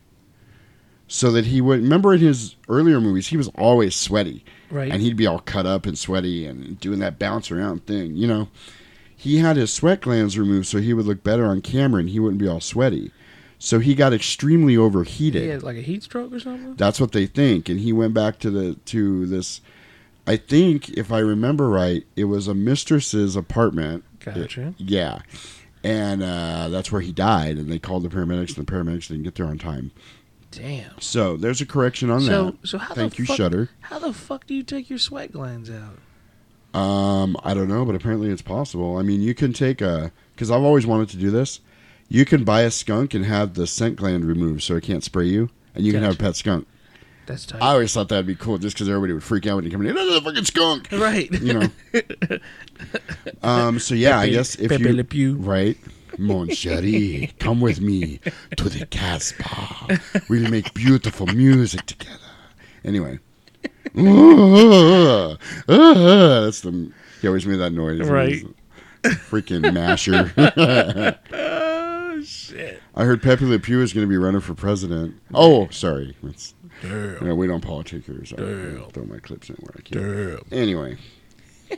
So 1.09 1.29
that 1.33 1.47
he 1.47 1.59
would, 1.59 1.81
remember 1.81 2.13
in 2.13 2.21
his 2.21 2.55
earlier 2.69 3.01
movies, 3.01 3.27
he 3.27 3.35
was 3.35 3.49
always 3.49 3.97
sweaty. 3.97 4.45
Right. 4.71 4.91
And 4.91 5.01
he'd 5.01 5.17
be 5.17 5.27
all 5.27 5.39
cut 5.39 5.65
up 5.65 5.85
and 5.85 5.97
sweaty 5.97 6.45
and 6.45 6.79
doing 6.79 6.99
that 6.99 7.19
bounce 7.19 7.51
around 7.51 7.85
thing, 7.85 8.15
you 8.15 8.27
know. 8.27 8.47
He 9.15 9.37
had 9.37 9.55
his 9.57 9.71
sweat 9.71 10.01
glands 10.01 10.39
removed 10.39 10.65
so 10.65 10.79
he 10.79 10.93
would 10.93 11.05
look 11.05 11.23
better 11.23 11.45
on 11.45 11.61
camera 11.61 11.99
and 11.99 12.09
he 12.09 12.19
wouldn't 12.19 12.39
be 12.39 12.47
all 12.47 12.59
sweaty. 12.59 13.11
So 13.59 13.77
he 13.77 13.93
got 13.93 14.11
extremely 14.11 14.75
overheated. 14.75 15.43
He 15.43 15.49
had 15.49 15.61
like 15.61 15.77
a 15.77 15.81
heat 15.81 16.01
stroke 16.01 16.33
or 16.33 16.39
something. 16.39 16.73
That's 16.77 16.99
what 16.99 17.11
they 17.11 17.27
think, 17.27 17.69
and 17.69 17.79
he 17.79 17.93
went 17.93 18.15
back 18.15 18.39
to 18.39 18.49
the 18.49 18.73
to 18.85 19.27
this. 19.27 19.61
I 20.25 20.37
think, 20.37 20.89
if 20.89 21.11
I 21.11 21.19
remember 21.19 21.69
right, 21.69 22.03
it 22.15 22.23
was 22.23 22.47
a 22.47 22.55
mistress's 22.55 23.35
apartment. 23.35 24.03
Gotcha. 24.19 24.73
yeah, 24.79 25.19
and 25.83 26.23
uh, 26.23 26.69
that's 26.69 26.91
where 26.91 27.01
he 27.01 27.11
died, 27.11 27.57
and 27.57 27.71
they 27.71 27.77
called 27.77 28.01
the 28.01 28.09
paramedics, 28.09 28.57
and 28.57 28.65
the 28.65 28.71
paramedics 28.71 29.09
didn't 29.09 29.23
get 29.23 29.35
there 29.35 29.45
on 29.45 29.59
time. 29.59 29.91
Damn. 30.51 30.99
So 30.99 31.37
there's 31.37 31.61
a 31.61 31.65
correction 31.65 32.09
on 32.09 32.21
so 32.21 32.51
that. 32.51 32.67
so 32.67 32.77
how 32.77 32.93
Thank 32.93 33.15
the 33.15 33.19
you, 33.19 33.25
fuck, 33.25 33.37
Shudder. 33.37 33.69
How 33.81 33.99
the 33.99 34.13
fuck 34.13 34.45
do 34.45 34.53
you 34.53 34.63
take 34.63 34.89
your 34.89 34.99
sweat 34.99 35.31
glands 35.31 35.69
out? 35.71 35.97
Um, 36.79 37.35
I 37.43 37.53
don't 37.53 37.67
know, 37.67 37.83
but 37.85 37.95
apparently 37.95 38.29
it's 38.29 38.41
possible. 38.41 38.97
I 38.97 39.01
mean, 39.01 39.21
you 39.21 39.33
can 39.33 39.53
take 39.53 39.81
a 39.81 40.11
because 40.35 40.51
I've 40.51 40.61
always 40.61 40.85
wanted 40.85 41.09
to 41.09 41.17
do 41.17 41.31
this. 41.31 41.59
You 42.09 42.25
can 42.25 42.43
buy 42.43 42.61
a 42.61 42.71
skunk 42.71 43.13
and 43.13 43.25
have 43.25 43.53
the 43.53 43.65
scent 43.65 43.95
gland 43.95 44.25
removed 44.25 44.63
so 44.63 44.75
it 44.75 44.83
can't 44.83 45.03
spray 45.03 45.25
you, 45.25 45.49
and 45.75 45.85
you 45.85 45.93
can 45.93 46.03
have 46.03 46.15
a 46.15 46.17
pet 46.17 46.35
skunk. 46.35 46.67
That's 47.25 47.45
tight. 47.45 47.61
I 47.61 47.71
always 47.73 47.93
thought 47.93 48.09
that'd 48.09 48.25
be 48.25 48.35
cool, 48.35 48.57
just 48.57 48.75
because 48.75 48.89
everybody 48.89 49.13
would 49.13 49.23
freak 49.23 49.47
out 49.47 49.55
when 49.55 49.65
you 49.65 49.71
come 49.71 49.85
in. 49.85 49.95
That's 49.95 50.15
a 50.15 50.21
fucking 50.21 50.43
skunk, 50.45 50.89
Right. 50.91 51.31
You 51.31 51.53
know. 51.53 51.69
um. 53.43 53.79
So 53.79 53.95
yeah, 53.95 54.19
I 54.19 54.29
guess 54.29 54.55
if 54.55 54.69
Pepe 54.69 54.83
you 54.83 54.93
Le 54.93 55.03
Pew. 55.03 55.35
right, 55.35 55.77
mon 56.21 56.47
chéri, 56.47 57.37
come 57.39 57.61
with 57.61 57.81
me 57.81 58.19
to 58.55 58.69
the 58.69 58.85
Casbah. 58.85 59.99
We'll 60.29 60.49
make 60.49 60.73
beautiful 60.73 61.27
music 61.27 61.85
together. 61.85 62.17
Anyway. 62.85 63.19
That's 63.93 64.05
the 66.61 66.91
he 67.21 67.27
always 67.27 67.45
made 67.45 67.57
that 67.57 67.71
noise. 67.71 68.09
Right. 68.09 68.43
Freaking 69.03 69.73
masher. 70.33 70.33
oh 71.31 72.21
shit. 72.23 72.81
I 72.95 73.03
heard 73.03 73.21
Pepe 73.21 73.45
Le 73.45 73.59
Pew 73.59 73.81
is 73.81 73.93
going 73.93 74.05
to 74.05 74.09
be 74.09 74.17
running 74.17 74.41
for 74.41 74.55
president. 74.55 75.15
Oh, 75.33 75.69
sorry. 75.69 76.15
That's, 76.23 76.55
Damn. 76.81 77.17
You 77.21 77.27
know, 77.27 77.35
we 77.35 77.47
don't 77.47 77.61
politic 77.61 78.05
here, 78.05 78.25
so 78.25 78.35
I 78.37 78.91
throw 78.91 79.05
my 79.05 79.19
clips 79.19 79.49
in 79.49 79.55
where 79.57 79.75
I 79.77 79.81
can. 79.81 79.97
Damn. 79.99 80.39
Anyway. 80.59 80.97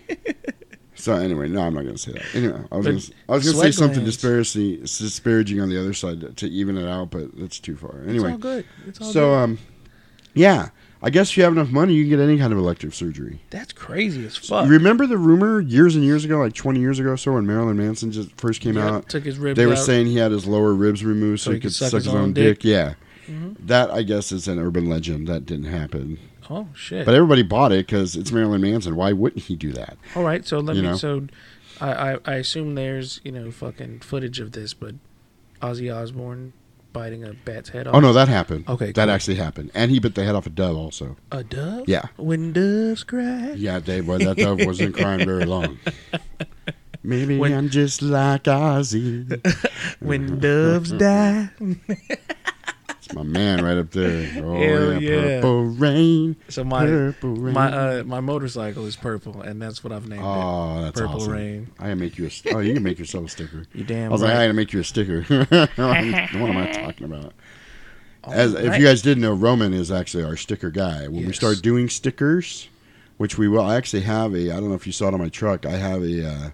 so 0.95 1.15
anyway, 1.15 1.47
no, 1.49 1.61
I'm 1.61 1.73
not 1.73 1.83
going 1.83 1.95
to 1.95 2.01
say 2.01 2.11
that. 2.13 2.23
Anyway, 2.35 2.61
I 2.71 2.75
was 2.77 2.85
going 2.85 2.99
to 2.99 3.13
I 3.29 3.31
was 3.33 3.43
going 3.45 3.55
to 3.55 3.61
say 3.61 3.71
something 3.71 4.03
disparaging, 4.05 4.81
disparaging 4.81 5.59
on 5.61 5.69
the 5.69 5.79
other 5.79 5.93
side 5.93 6.21
to, 6.21 6.31
to 6.33 6.47
even 6.49 6.77
it 6.77 6.87
out, 6.87 7.11
but 7.11 7.37
that's 7.37 7.59
too 7.59 7.75
far. 7.75 8.01
Anyway, 8.07 8.31
all 8.31 8.37
good. 8.37 8.65
It's 8.87 9.01
all 9.01 9.11
so 9.11 9.29
good. 9.29 9.35
um, 9.35 9.59
yeah, 10.33 10.69
I 11.01 11.09
guess 11.09 11.29
if 11.31 11.37
you 11.37 11.43
have 11.43 11.53
enough 11.53 11.69
money, 11.69 11.93
you 11.93 12.03
can 12.03 12.11
get 12.17 12.19
any 12.19 12.37
kind 12.37 12.53
of 12.53 12.59
elective 12.59 12.95
surgery. 12.95 13.41
That's 13.49 13.73
crazy 13.73 14.25
as 14.25 14.37
fuck. 14.37 14.65
You 14.65 14.71
remember 14.71 15.05
the 15.05 15.17
rumor 15.17 15.59
years 15.59 15.95
and 15.95 16.03
years 16.03 16.25
ago, 16.25 16.39
like 16.39 16.53
20 16.53 16.79
years 16.79 16.97
ago 16.99 17.09
or 17.09 17.17
so, 17.17 17.33
when 17.33 17.45
Marilyn 17.45 17.77
Manson 17.77 18.11
just 18.11 18.31
first 18.39 18.61
came 18.61 18.75
Yep, 18.75 18.83
out? 18.91 19.09
took 19.09 19.23
his 19.25 19.37
ribs 19.37 19.57
They 19.57 19.65
were 19.65 19.73
out. 19.73 19.79
saying 19.79 20.07
he 20.07 20.17
had 20.17 20.31
his 20.31 20.45
lower 20.47 20.73
ribs 20.73 21.03
removed 21.03 21.41
so, 21.41 21.51
he 21.51 21.59
could 21.59 21.73
suck, 21.73 21.91
his, 21.91 22.07
own, 22.07 22.33
dick. 22.33 22.63
Yeah. 22.63 22.93
Mhm. 23.27 23.55
That, 23.67 23.91
I 23.91 24.03
guess, 24.03 24.31
is 24.31 24.47
an 24.47 24.59
urban 24.59 24.89
legend. 24.89 25.27
That 25.27 25.45
didn't 25.45 25.65
happen. 25.71 26.17
Oh 26.49 26.67
shit. 26.75 27.05
But 27.05 27.15
everybody 27.15 27.43
bought 27.43 27.71
it 27.71 27.85
because 27.85 28.15
it's 28.15 28.31
Marilyn 28.31 28.61
Manson. 28.61 28.95
Why 28.95 29.11
wouldn't 29.13 29.43
he 29.43 29.55
do 29.55 29.71
that? 29.73 29.97
All 30.15 30.23
right, 30.23 30.45
so 30.45 30.59
let 30.59 30.75
You 30.75 30.81
me. 30.83 30.87
know? 30.89 30.95
So, 30.97 31.27
I, 31.81 32.13
I 32.13 32.17
I 32.25 32.33
assume 32.35 32.75
there's 32.75 33.21
you 33.23 33.31
know 33.31 33.51
fucking 33.51 33.99
footage 34.01 34.39
of 34.39 34.51
this, 34.51 34.73
but 34.73 34.95
Ozzy 35.61 35.93
Osbourne 35.95 36.53
biting 36.91 37.23
a 37.23 37.33
bat's 37.33 37.69
head 37.69 37.87
off. 37.87 37.95
Oh, 37.95 37.99
no, 37.99 38.13
that 38.13 38.27
happened. 38.27 38.67
Okay, 38.69 38.91
That 38.91 39.05
cool. 39.05 39.09
actually 39.11 39.35
happened. 39.35 39.71
And 39.73 39.89
he 39.89 39.97
bit 39.99 40.13
the 40.13 40.23
head 40.23 40.35
off 40.35 40.45
a 40.45 40.51
dove 40.51 40.77
also. 40.77 41.17
a 41.31 41.43
dove. 41.43 41.85
Yeah. 41.89 42.05
When 42.17 42.53
doves 42.53 43.03
cry. 43.03 43.53
Yeah, 43.55 43.79
Dave, 43.79 44.05
boy, 44.05 44.19
that 44.19 44.37
dove 44.37 44.63
wasn't 44.63 44.95
crying 44.95 45.25
very 45.25 45.45
long. 45.45 45.79
Maybe 47.03 47.37
When- 47.39 47.51
I'm 47.53 47.69
just 47.69 48.01
like 48.03 48.43
Ozzy. 48.43 49.25
When 50.01 50.39
doves 50.39 50.91
die. 50.91 51.49
My 53.13 53.23
man 53.23 53.63
right 53.63 53.77
up 53.77 53.91
there. 53.91 54.29
Oh, 54.43 54.55
Hell 54.55 55.01
yeah, 55.01 55.09
yeah. 55.09 55.21
Purple 55.41 55.63
rain. 55.65 56.35
So 56.49 56.63
my 56.63 56.85
purple 56.85 57.35
rain. 57.35 57.53
my 57.53 57.71
uh, 57.99 58.03
my 58.03 58.19
motorcycle 58.19 58.85
is 58.85 58.95
purple, 58.95 59.41
and 59.41 59.61
that's 59.61 59.83
what 59.83 59.93
I've 59.93 60.07
named 60.07 60.23
Oh, 60.23 60.79
it. 60.79 60.81
that's 60.83 60.99
Purple 61.01 61.15
awesome. 61.17 61.31
Rain. 61.33 61.67
I 61.79 61.89
can 61.89 61.99
make 61.99 62.17
you 62.17 62.27
a. 62.27 62.55
Oh, 62.55 62.59
you 62.59 62.73
can 62.73 62.83
make 62.83 62.99
yourself 62.99 63.25
a 63.25 63.29
sticker. 63.29 63.65
You 63.73 63.83
damn 63.83 64.09
I 64.09 64.11
was 64.11 64.21
like, 64.21 64.29
right. 64.31 64.39
I 64.39 64.43
gotta 64.45 64.53
make 64.53 64.73
you 64.73 64.79
a 64.79 64.83
sticker. 64.83 65.21
what 65.49 65.69
am 65.79 66.57
I 66.57 66.71
talking 66.71 67.05
about? 67.05 67.33
As 68.25 68.53
if 68.53 68.77
you 68.77 68.85
guys 68.85 69.01
didn't 69.01 69.21
know, 69.21 69.33
Roman 69.33 69.73
is 69.73 69.91
actually 69.91 70.23
our 70.23 70.37
sticker 70.37 70.71
guy. 70.71 71.03
When 71.07 71.21
we 71.21 71.25
Yes. 71.27 71.35
start 71.35 71.61
doing 71.61 71.89
stickers, 71.89 72.69
which 73.17 73.37
we 73.37 73.47
will, 73.49 73.63
I 73.65 73.75
actually 73.75 74.03
have 74.03 74.33
a. 74.33 74.51
I 74.51 74.55
don't 74.55 74.69
know 74.69 74.75
if 74.75 74.87
you 74.87 74.93
saw 74.93 75.09
it 75.09 75.13
on 75.13 75.19
my 75.19 75.29
truck. 75.29 75.65
I 75.65 75.71
have 75.77 76.01
a 76.03 76.27
uh, 76.29 76.49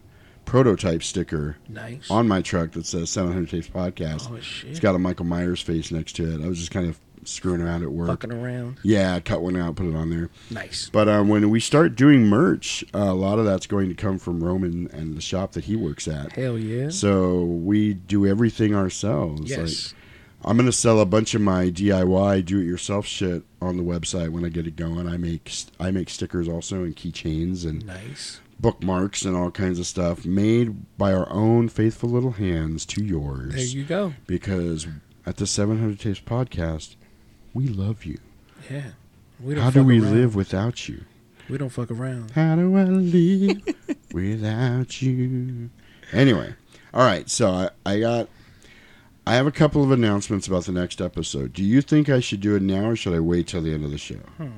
prototype 0.49 1.03
sticker 1.03 1.57
Nice. 1.67 2.09
on 2.09 2.27
my 2.27 2.41
truck 2.41 2.71
that 2.71 2.85
says 2.85 3.09
700 3.11 3.49
Tapes 3.49 3.69
Podcast. 3.69 4.29
Oh, 4.31 4.39
shit. 4.39 4.71
It's 4.71 4.79
got 4.79 4.95
a 4.95 4.99
Michael 4.99 5.25
Myers 5.25 5.61
face 5.61 5.91
next 5.91 6.15
to 6.17 6.33
it. 6.33 6.43
I 6.43 6.47
was 6.47 6.57
just 6.57 6.71
kind 6.71 6.87
of 6.89 6.99
screwing 7.23 7.61
around 7.61 7.83
at 7.83 7.91
work. 7.91 8.07
Fucking 8.07 8.31
around. 8.31 8.79
Yeah, 8.81 9.13
I 9.15 9.19
cut 9.19 9.41
one 9.41 9.55
out, 9.55 9.75
put 9.75 9.85
it 9.85 9.95
on 9.95 10.09
there. 10.09 10.29
Nice. 10.49 10.89
But 10.91 11.07
um, 11.07 11.27
when 11.27 11.49
we 11.51 11.59
start 11.59 11.95
doing 11.95 12.25
merch, 12.25 12.83
uh, 12.95 12.99
a 12.99 13.13
lot 13.13 13.37
of 13.37 13.45
that's 13.45 13.67
going 13.67 13.89
to 13.89 13.95
come 13.95 14.17
from 14.17 14.43
Roman 14.43 14.87
and 14.91 15.15
the 15.15 15.21
shop 15.21 15.51
that 15.51 15.65
he 15.65 15.75
works 15.75 16.07
at. 16.07 16.31
Hell 16.31 16.57
yeah. 16.57 16.89
So 16.89 17.43
we 17.43 17.93
do 17.93 18.25
everything 18.25 18.73
ourselves. 18.73 19.49
Yes. 19.49 19.93
Like, 19.93 19.95
I'm 20.51 20.55
gonna 20.55 20.71
sell 20.71 21.01
a 21.01 21.05
bunch 21.05 21.35
of 21.35 21.41
my 21.41 21.65
DIY 21.69 22.45
do-it-yourself 22.45 23.05
shit 23.05 23.43
on 23.61 23.75
the 23.75 23.83
website 23.83 24.29
when 24.29 24.45
I 24.45 24.49
get 24.49 24.65
it 24.67 24.77
going. 24.77 25.05
I 25.05 25.17
make 25.17 25.51
I 25.81 25.91
make 25.91 26.09
stickers 26.09 26.47
also 26.47 26.85
and 26.85 26.95
keychains 26.95 27.65
and 27.67 27.85
Nice. 27.85 28.39
Bookmarks 28.59 29.23
and 29.23 29.35
all 29.35 29.51
kinds 29.51 29.79
of 29.79 29.85
stuff 29.87 30.25
made 30.25 30.97
by 30.97 31.13
our 31.13 31.29
own 31.31 31.69
faithful 31.69 32.09
little 32.09 32.31
hands 32.31 32.85
to 32.87 33.03
yours. 33.03 33.53
There 33.55 33.63
you 33.63 33.83
go. 33.83 34.13
Because 34.27 34.87
at 35.25 35.37
the 35.37 35.47
700 35.47 35.99
Tapes 35.99 36.19
podcast, 36.19 36.95
we 37.53 37.67
love 37.67 38.05
you. 38.05 38.19
Yeah. 38.69 38.91
We 39.39 39.55
don't 39.55 39.63
How 39.63 39.69
do 39.71 39.83
we 39.83 40.01
around. 40.01 40.13
live 40.13 40.35
without 40.35 40.89
you? 40.89 41.05
We 41.49 41.57
don't 41.57 41.69
fuck 41.69 41.89
around. 41.89 42.31
How 42.31 42.55
do 42.55 42.75
I 42.77 42.83
live 42.83 43.61
without 44.13 45.01
you? 45.01 45.69
Anyway, 46.11 46.53
all 46.93 47.05
right. 47.05 47.29
So 47.29 47.49
I, 47.49 47.69
I 47.85 47.99
got, 48.01 48.27
I 49.25 49.35
have 49.35 49.47
a 49.47 49.51
couple 49.51 49.83
of 49.83 49.91
announcements 49.91 50.47
about 50.47 50.65
the 50.65 50.71
next 50.73 51.01
episode. 51.01 51.53
Do 51.53 51.63
you 51.63 51.81
think 51.81 52.09
I 52.09 52.19
should 52.19 52.41
do 52.41 52.55
it 52.55 52.61
now, 52.61 52.89
or 52.89 52.95
should 52.95 53.13
I 53.13 53.19
wait 53.19 53.47
till 53.47 53.61
the 53.61 53.73
end 53.73 53.85
of 53.85 53.91
the 53.91 53.97
show? 53.97 54.15
Hmm. 54.37 54.49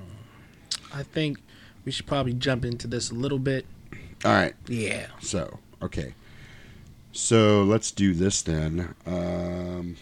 I 0.93 1.03
think 1.03 1.39
we 1.85 1.91
should 1.91 2.07
probably 2.07 2.33
jump 2.33 2.65
into 2.65 2.87
this 2.87 3.11
a 3.11 3.13
little 3.15 3.39
bit. 3.39 3.65
All 4.25 4.31
right. 4.33 4.53
Yeah. 4.67 5.07
So 5.21 5.59
okay. 5.81 6.13
So 7.11 7.63
let's 7.63 7.91
do 7.91 8.13
this 8.13 8.41
then. 8.41 8.95
Um, 9.05 9.97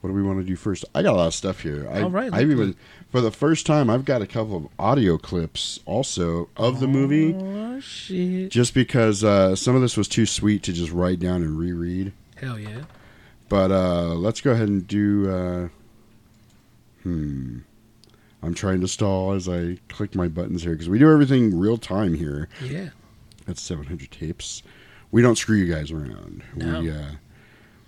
what 0.00 0.08
do 0.10 0.14
we 0.14 0.22
want 0.22 0.40
to 0.40 0.44
do 0.44 0.56
first? 0.56 0.84
I 0.94 1.02
got 1.02 1.14
a 1.14 1.16
lot 1.16 1.26
of 1.28 1.34
stuff 1.34 1.60
here. 1.60 1.88
I, 1.90 2.02
All 2.02 2.10
right, 2.10 2.32
I've 2.32 2.50
even 2.50 2.74
for 3.10 3.20
the 3.20 3.30
first 3.30 3.64
time 3.64 3.88
I've 3.88 4.04
got 4.04 4.20
a 4.20 4.26
couple 4.26 4.56
of 4.56 4.68
audio 4.78 5.16
clips 5.16 5.78
also 5.86 6.48
of 6.56 6.80
the 6.80 6.88
movie. 6.88 7.34
Oh 7.34 7.80
shit. 7.80 8.50
just 8.50 8.74
because 8.74 9.22
uh, 9.24 9.54
some 9.56 9.74
of 9.76 9.82
this 9.82 9.96
was 9.96 10.08
too 10.08 10.26
sweet 10.26 10.62
to 10.64 10.72
just 10.72 10.92
write 10.92 11.20
down 11.20 11.42
and 11.42 11.58
reread. 11.58 12.12
Hell 12.36 12.58
yeah. 12.58 12.82
But 13.48 13.70
uh, 13.70 14.14
let's 14.14 14.40
go 14.40 14.50
ahead 14.52 14.68
and 14.68 14.86
do. 14.86 15.30
Uh, 15.30 15.68
Hmm. 17.02 17.58
I'm 18.44 18.54
trying 18.54 18.80
to 18.82 18.88
stall 18.88 19.32
as 19.32 19.48
I 19.48 19.78
click 19.88 20.14
my 20.14 20.28
buttons 20.28 20.62
here 20.62 20.72
because 20.72 20.88
we 20.88 20.98
do 20.98 21.10
everything 21.10 21.58
real 21.58 21.78
time 21.78 22.12
here. 22.14 22.48
Yeah. 22.62 22.90
That's 23.46 23.62
700 23.62 24.10
tapes. 24.10 24.62
We 25.10 25.22
don't 25.22 25.36
screw 25.36 25.56
you 25.56 25.72
guys 25.72 25.90
around. 25.90 26.42
No. 26.54 26.80
We 26.80 26.90
uh, 26.90 27.12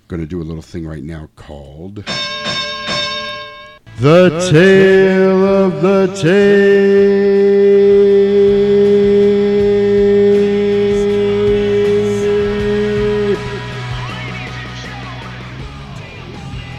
going 0.09 0.21
to 0.21 0.27
do 0.27 0.41
a 0.41 0.45
little 0.45 0.63
thing 0.63 0.87
right 0.87 1.03
now 1.03 1.29
called 1.37 2.05
The 3.99 4.49
Tale 4.51 5.45
of 5.45 5.83
the 5.83 6.07
Tape. 6.15 7.37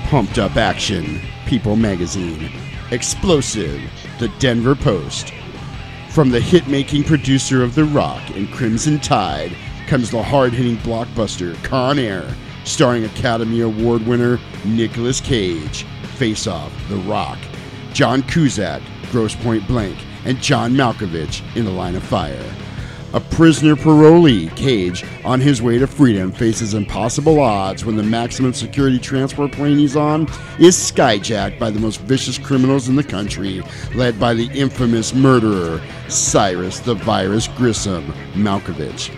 Pumped 0.09 0.39
Up 0.39 0.55
Action, 0.55 1.19
People 1.45 1.75
Magazine, 1.75 2.49
Explosive, 2.91 3.81
The 4.17 4.29
Denver 4.39 4.73
Post. 4.73 5.33
From 6.09 6.29
the 6.29 6.39
hit 6.39 6.67
making 6.69 7.03
producer 7.03 7.61
of 7.61 7.75
The 7.75 7.83
Rock 7.83 8.21
and 8.29 8.49
Crimson 8.49 8.97
Tide 8.99 9.51
comes 9.87 10.09
the 10.09 10.23
hard 10.23 10.53
hitting 10.53 10.77
blockbuster 10.77 11.61
Con 11.65 11.99
Air, 11.99 12.25
starring 12.63 13.03
Academy 13.03 13.59
Award 13.59 14.07
winner 14.07 14.39
Nicolas 14.63 15.19
Cage, 15.19 15.83
Face 16.15 16.47
Off, 16.47 16.71
The 16.87 16.95
Rock, 16.95 17.37
John 17.91 18.23
Cusack, 18.23 18.81
Grosse 19.11 19.35
Pointe 19.35 19.67
Blank, 19.67 19.97
and 20.23 20.41
John 20.41 20.71
Malkovich 20.71 21.43
in 21.57 21.65
The 21.65 21.71
Line 21.71 21.95
of 21.95 22.03
Fire. 22.03 22.55
A 23.13 23.21
prisoner 23.21 23.77
parolee, 23.77 24.53
Cage, 24.57 25.05
on 25.23 25.39
his 25.39 25.61
way 25.61 25.77
to 25.77 25.87
freedom, 25.87 26.29
faces 26.29 26.73
impossible 26.73 27.39
odds 27.39 27.85
when 27.85 27.95
the 27.95 28.03
maximum 28.03 28.53
security 28.53 28.99
transport 28.99 29.53
plane 29.53 29.77
he's 29.77 29.95
on 29.95 30.23
is 30.59 30.75
skyjacked 30.75 31.57
by 31.57 31.69
the 31.69 31.79
most 31.79 32.01
vicious 32.01 32.37
criminals 32.37 32.89
in 32.89 32.97
the 32.97 33.03
country, 33.03 33.63
led 33.95 34.19
by 34.19 34.33
the 34.33 34.47
infamous 34.47 35.13
murderer, 35.13 35.81
Cyrus 36.09 36.79
the 36.79 36.95
Virus 36.95 37.47
Grissom 37.47 38.03
Malkovich. 38.33 39.09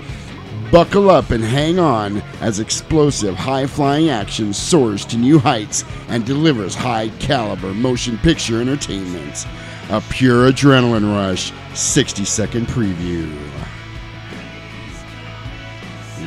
Buckle 0.72 1.10
up 1.10 1.32
and 1.32 1.44
hang 1.44 1.80
on 1.80 2.22
as 2.42 2.60
explosive, 2.60 3.34
high 3.34 3.66
flying 3.66 4.10
action 4.10 4.54
soars 4.54 5.04
to 5.06 5.18
new 5.18 5.40
heights 5.40 5.84
and 6.10 6.24
delivers 6.26 6.76
high 6.76 7.10
caliber 7.18 7.74
motion 7.74 8.20
picture 8.20 8.62
entertainment. 8.62 9.48
A 9.90 10.00
pure 10.00 10.52
adrenaline 10.52 11.12
rush, 11.12 11.52
60 11.74 12.24
second 12.24 12.68
preview. 12.68 13.36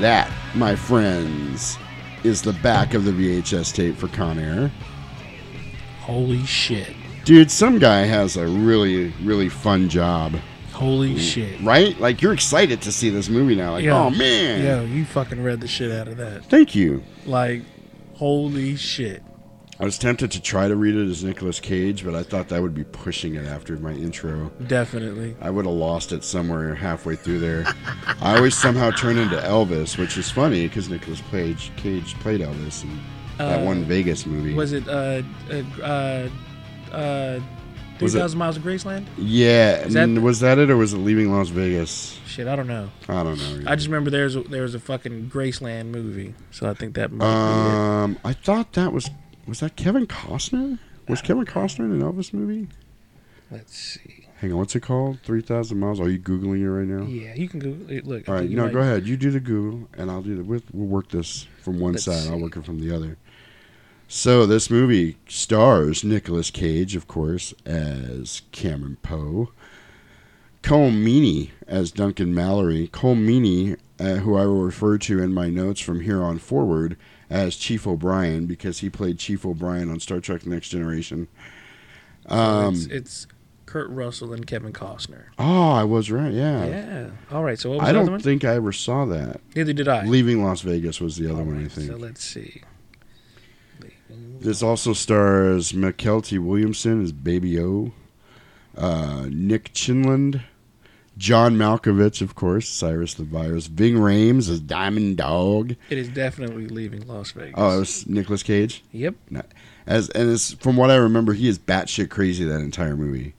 That, 0.02 0.32
my 0.56 0.74
friends, 0.74 1.78
is 2.24 2.42
the 2.42 2.54
back 2.54 2.94
of 2.94 3.04
the 3.04 3.12
VHS 3.12 3.72
tape 3.72 3.96
for 3.96 4.08
Con 4.08 4.36
Air. 4.36 4.72
Holy 6.00 6.44
shit. 6.44 6.92
Dude, 7.24 7.52
some 7.52 7.78
guy 7.78 8.00
has 8.00 8.36
a 8.36 8.44
really, 8.44 9.12
really 9.22 9.48
fun 9.48 9.88
job. 9.88 10.34
Holy 10.72 11.16
shit. 11.20 11.60
Right? 11.60 11.96
Like, 12.00 12.20
you're 12.20 12.32
excited 12.32 12.82
to 12.82 12.90
see 12.90 13.10
this 13.10 13.28
movie 13.28 13.54
now. 13.54 13.74
Like, 13.74 13.86
oh, 13.86 14.10
man. 14.10 14.64
Yo, 14.64 14.84
you 14.92 15.04
fucking 15.04 15.40
read 15.40 15.60
the 15.60 15.68
shit 15.68 15.92
out 15.92 16.08
of 16.08 16.16
that. 16.16 16.46
Thank 16.46 16.74
you. 16.74 17.04
Like, 17.24 17.62
holy 18.14 18.74
shit. 18.74 19.22
I 19.80 19.84
was 19.84 19.98
tempted 19.98 20.30
to 20.32 20.40
try 20.40 20.68
to 20.68 20.76
read 20.76 20.94
it 20.94 21.08
as 21.10 21.24
Nicolas 21.24 21.58
Cage, 21.58 22.04
but 22.04 22.14
I 22.14 22.22
thought 22.22 22.48
that 22.50 22.62
would 22.62 22.74
be 22.74 22.84
pushing 22.84 23.34
it 23.34 23.46
after 23.46 23.76
my 23.78 23.92
intro. 23.92 24.52
Definitely. 24.68 25.34
I 25.40 25.50
would 25.50 25.64
have 25.64 25.74
lost 25.74 26.12
it 26.12 26.22
somewhere 26.22 26.74
halfway 26.74 27.16
through 27.16 27.40
there. 27.40 27.64
I 28.20 28.36
always 28.36 28.56
somehow 28.56 28.90
turn 28.92 29.18
into 29.18 29.36
Elvis, 29.38 29.98
which 29.98 30.16
is 30.18 30.30
funny 30.30 30.68
because 30.68 30.88
Nicolas 30.88 31.20
Cage, 31.30 31.72
Cage 31.76 32.14
played 32.20 32.40
Elvis 32.42 32.84
in 32.84 33.00
that 33.38 33.60
Uh, 33.60 33.64
one 33.64 33.84
Vegas 33.84 34.24
movie. 34.26 34.52
Was 34.54 34.72
it 34.72 34.86
uh 34.86 35.22
uh 35.50 35.62
uh, 35.82 36.28
uh 36.94 37.40
3000 37.98 38.38
Miles 38.38 38.56
of 38.56 38.62
Graceland? 38.62 39.06
yeah, 39.16 39.84
that- 39.88 40.08
was 40.20 40.40
that 40.40 40.58
it 40.58 40.70
or 40.70 40.76
was 40.76 40.92
it 40.92 40.98
Leaving 40.98 41.32
Las 41.32 41.48
Vegas? 41.48 42.18
Shit, 42.26 42.46
I 42.46 42.54
don't 42.56 42.68
know. 42.68 42.88
I 43.08 43.22
don't 43.24 43.38
know. 43.38 43.70
I 43.70 43.74
just 43.74 43.88
remember 43.88 44.10
there's 44.10 44.36
a, 44.36 44.42
there 44.42 44.62
was 44.62 44.74
a 44.74 44.80
fucking 44.80 45.30
Graceland 45.32 45.86
movie, 45.86 46.34
so 46.50 46.68
I 46.68 46.74
think 46.74 46.94
that 46.94 47.10
might 47.10 47.24
be 47.24 47.30
Um, 47.74 48.18
I 48.24 48.32
thought 48.32 48.74
that 48.74 48.92
was 48.92 49.08
was 49.46 49.60
that 49.60 49.76
Kevin 49.76 50.06
Costner? 50.06 50.78
Was 51.08 51.20
Kevin 51.22 51.44
Costner 51.44 51.84
in 51.84 51.92
an 51.92 52.00
Elvis 52.02 52.32
movie? 52.32 52.68
Let's 53.50 53.76
see. 53.76 54.26
Hang 54.40 54.52
on, 54.52 54.58
what's 54.58 54.74
it 54.74 54.80
called? 54.80 55.20
Three 55.22 55.42
thousand 55.42 55.78
miles. 55.78 56.00
Are 56.00 56.08
you 56.08 56.18
googling 56.18 56.62
it 56.62 56.70
right 56.70 56.86
now? 56.86 57.04
Yeah, 57.06 57.34
you 57.34 57.48
can 57.48 57.60
go 57.60 57.76
look. 58.04 58.28
All 58.28 58.34
right, 58.36 58.48
you 58.48 58.56
no, 58.56 58.64
might- 58.64 58.72
go 58.72 58.80
ahead. 58.80 59.06
You 59.06 59.16
do 59.16 59.30
the 59.30 59.40
Google, 59.40 59.88
and 59.96 60.10
I'll 60.10 60.22
do 60.22 60.36
the. 60.36 60.42
We'll, 60.44 60.62
we'll 60.72 60.86
work 60.86 61.10
this 61.10 61.46
from 61.62 61.78
one 61.78 61.92
Let's 61.92 62.04
side. 62.04 62.28
I'll 62.30 62.40
work 62.40 62.56
it 62.56 62.64
from 62.64 62.80
the 62.80 62.94
other. 62.94 63.18
So 64.08 64.44
this 64.46 64.68
movie 64.68 65.16
stars 65.28 66.02
Nicolas 66.04 66.50
Cage, 66.50 66.96
of 66.96 67.06
course, 67.08 67.54
as 67.64 68.42
Cameron 68.52 68.96
Poe. 69.02 69.52
Colm 70.62 71.02
Meaney 71.04 71.50
as 71.66 71.90
Duncan 71.90 72.34
Mallory. 72.34 72.88
Colm 72.88 73.26
Meaney, 73.26 73.76
uh, 73.98 74.20
who 74.20 74.36
I 74.36 74.46
will 74.46 74.62
refer 74.62 74.96
to 74.98 75.20
in 75.22 75.32
my 75.32 75.48
notes 75.50 75.80
from 75.80 76.00
here 76.00 76.22
on 76.22 76.38
forward 76.38 76.96
as 77.32 77.56
Chief 77.56 77.86
O'Brien 77.86 78.46
because 78.46 78.78
he 78.80 78.90
played 78.90 79.18
Chief 79.18 79.44
O'Brien 79.46 79.90
on 79.90 79.98
Star 80.00 80.20
Trek: 80.20 80.46
Next 80.46 80.68
Generation. 80.68 81.28
Um, 82.26 82.74
it's, 82.74 82.86
it's 82.86 83.26
Kurt 83.66 83.90
Russell 83.90 84.32
and 84.32 84.46
Kevin 84.46 84.72
Costner. 84.72 85.24
oh, 85.38 85.70
I 85.70 85.82
was 85.84 86.10
right. 86.10 86.32
Yeah. 86.32 86.66
Yeah. 86.66 87.10
All 87.30 87.42
right. 87.42 87.58
So 87.58 87.70
what 87.70 87.80
was 87.80 87.84
I 87.84 87.86
the 87.88 87.92
don't 87.94 88.02
other 88.02 88.10
one? 88.12 88.20
think 88.20 88.44
I 88.44 88.54
ever 88.54 88.72
saw 88.72 89.04
that. 89.06 89.40
Neither 89.56 89.72
did 89.72 89.88
I. 89.88 90.04
Leaving 90.04 90.44
Las 90.44 90.60
Vegas 90.60 91.00
was 91.00 91.16
the 91.16 91.32
other 91.32 91.42
one, 91.42 91.64
I 91.64 91.68
think. 91.68 91.88
So 91.90 91.96
let's 91.96 92.22
see. 92.22 92.62
This 94.40 94.62
also 94.62 94.92
stars 94.92 95.72
Mykelti 95.72 96.38
Williamson 96.38 97.02
as 97.02 97.12
Baby 97.12 97.60
O, 97.60 97.92
uh, 98.76 99.26
Nick 99.30 99.72
Chinlund, 99.72 100.42
John 101.22 101.54
Malkovich, 101.56 102.20
of 102.20 102.34
course, 102.34 102.68
Cyrus 102.68 103.14
the 103.14 103.22
Virus, 103.22 103.68
Ving 103.68 103.94
Rhames 103.94 104.50
as 104.50 104.58
Diamond 104.58 105.18
Dog. 105.18 105.76
It 105.88 105.96
is 105.96 106.08
definitely 106.08 106.66
leaving 106.66 107.06
Las 107.06 107.30
Vegas. 107.30 107.54
Oh, 107.56 107.76
it 107.76 107.78
was 107.78 108.08
Nicolas 108.08 108.42
Cage. 108.42 108.82
Yep. 108.90 109.14
No- 109.30 109.42
As 109.86 110.08
and 110.10 110.28
it's, 110.32 110.54
from 110.54 110.76
what 110.76 110.90
I 110.90 110.96
remember, 110.96 111.32
he 111.32 111.46
is 111.46 111.60
batshit 111.60 112.10
crazy 112.10 112.44
that 112.44 112.58
entire 112.58 112.96
movie, 112.96 113.34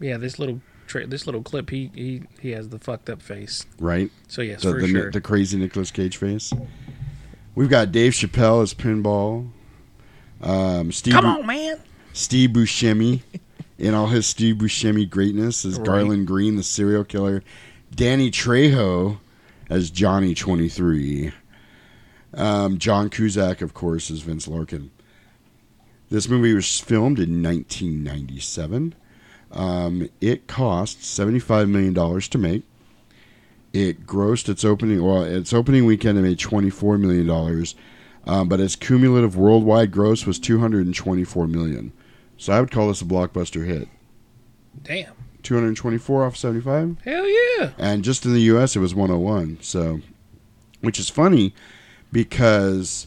Yeah, 0.00 0.18
this 0.18 0.38
little 0.38 0.60
tra- 0.86 1.06
this 1.06 1.24
little 1.24 1.42
clip, 1.42 1.70
he 1.70 1.90
he 1.94 2.24
he 2.42 2.50
has 2.50 2.68
the 2.68 2.78
fucked 2.78 3.08
up 3.08 3.22
face. 3.22 3.64
right? 3.78 4.10
So 4.28 4.42
yes, 4.42 4.60
the, 4.60 4.72
for 4.72 4.80
the, 4.82 4.88
sure. 4.88 5.10
the 5.10 5.22
crazy 5.22 5.58
Nicolas 5.58 5.90
Cage 5.90 6.18
face. 6.18 6.52
We've 7.54 7.70
got 7.70 7.90
Dave 7.90 8.12
Chappelle 8.12 8.62
as 8.62 8.74
Pinball. 8.74 9.48
Um, 10.42 10.92
Steve 10.92 11.14
Come 11.14 11.24
Bu- 11.24 11.40
on, 11.40 11.46
man. 11.46 11.80
Steve 12.12 12.50
Buscemi 12.50 13.22
in 13.82 13.94
all 13.94 14.06
his 14.06 14.26
Steve 14.26 14.56
Buscemi 14.56 15.10
greatness 15.10 15.64
as 15.64 15.76
Right. 15.76 15.86
Garland 15.86 16.26
Green, 16.28 16.54
the 16.54 16.62
serial 16.62 17.02
killer. 17.04 17.42
Danny 17.94 18.30
Trejo 18.30 19.18
as 19.68 19.90
Johnny 19.90 20.34
Twenty 20.34 20.68
Three. 20.68 21.32
Um, 22.32 22.78
John 22.78 23.10
Cusack, 23.10 23.60
of 23.60 23.74
course, 23.74 24.10
as 24.10 24.20
Vince 24.20 24.48
Larkin. 24.48 24.90
This 26.08 26.28
movie 26.28 26.54
was 26.54 26.80
filmed 26.80 27.18
in 27.18 27.42
1997. 27.42 28.94
Um, 29.50 30.08
it 30.20 30.46
cost 30.46 31.00
$75 31.00 31.68
million 31.68 32.20
to 32.20 32.38
make. 32.38 32.62
It 33.74 34.06
grossed 34.06 34.48
its 34.48 34.64
opening, 34.64 35.02
well, 35.04 35.24
its 35.24 35.52
opening 35.52 35.84
weekend 35.84 36.18
it 36.18 36.22
made 36.22 36.38
$24 36.38 36.98
million, 36.98 37.66
um, 38.26 38.48
but 38.48 38.60
its 38.60 38.76
cumulative 38.76 39.36
worldwide 39.36 39.90
gross 39.90 40.24
was 40.24 40.38
$224 40.38 41.50
million. 41.50 41.92
So 42.42 42.52
I 42.52 42.58
would 42.58 42.72
call 42.72 42.88
this 42.88 43.00
a 43.00 43.04
blockbuster 43.04 43.64
hit. 43.64 43.86
Damn. 44.82 45.14
224 45.44 46.24
off 46.24 46.36
75? 46.36 46.98
Hell 47.04 47.28
yeah. 47.28 47.70
And 47.78 48.02
just 48.02 48.26
in 48.26 48.32
the 48.32 48.40
U.S., 48.40 48.74
it 48.74 48.80
was 48.80 48.96
101. 48.96 49.58
So, 49.60 50.00
which 50.80 50.98
is 50.98 51.08
funny 51.08 51.54
because 52.10 53.06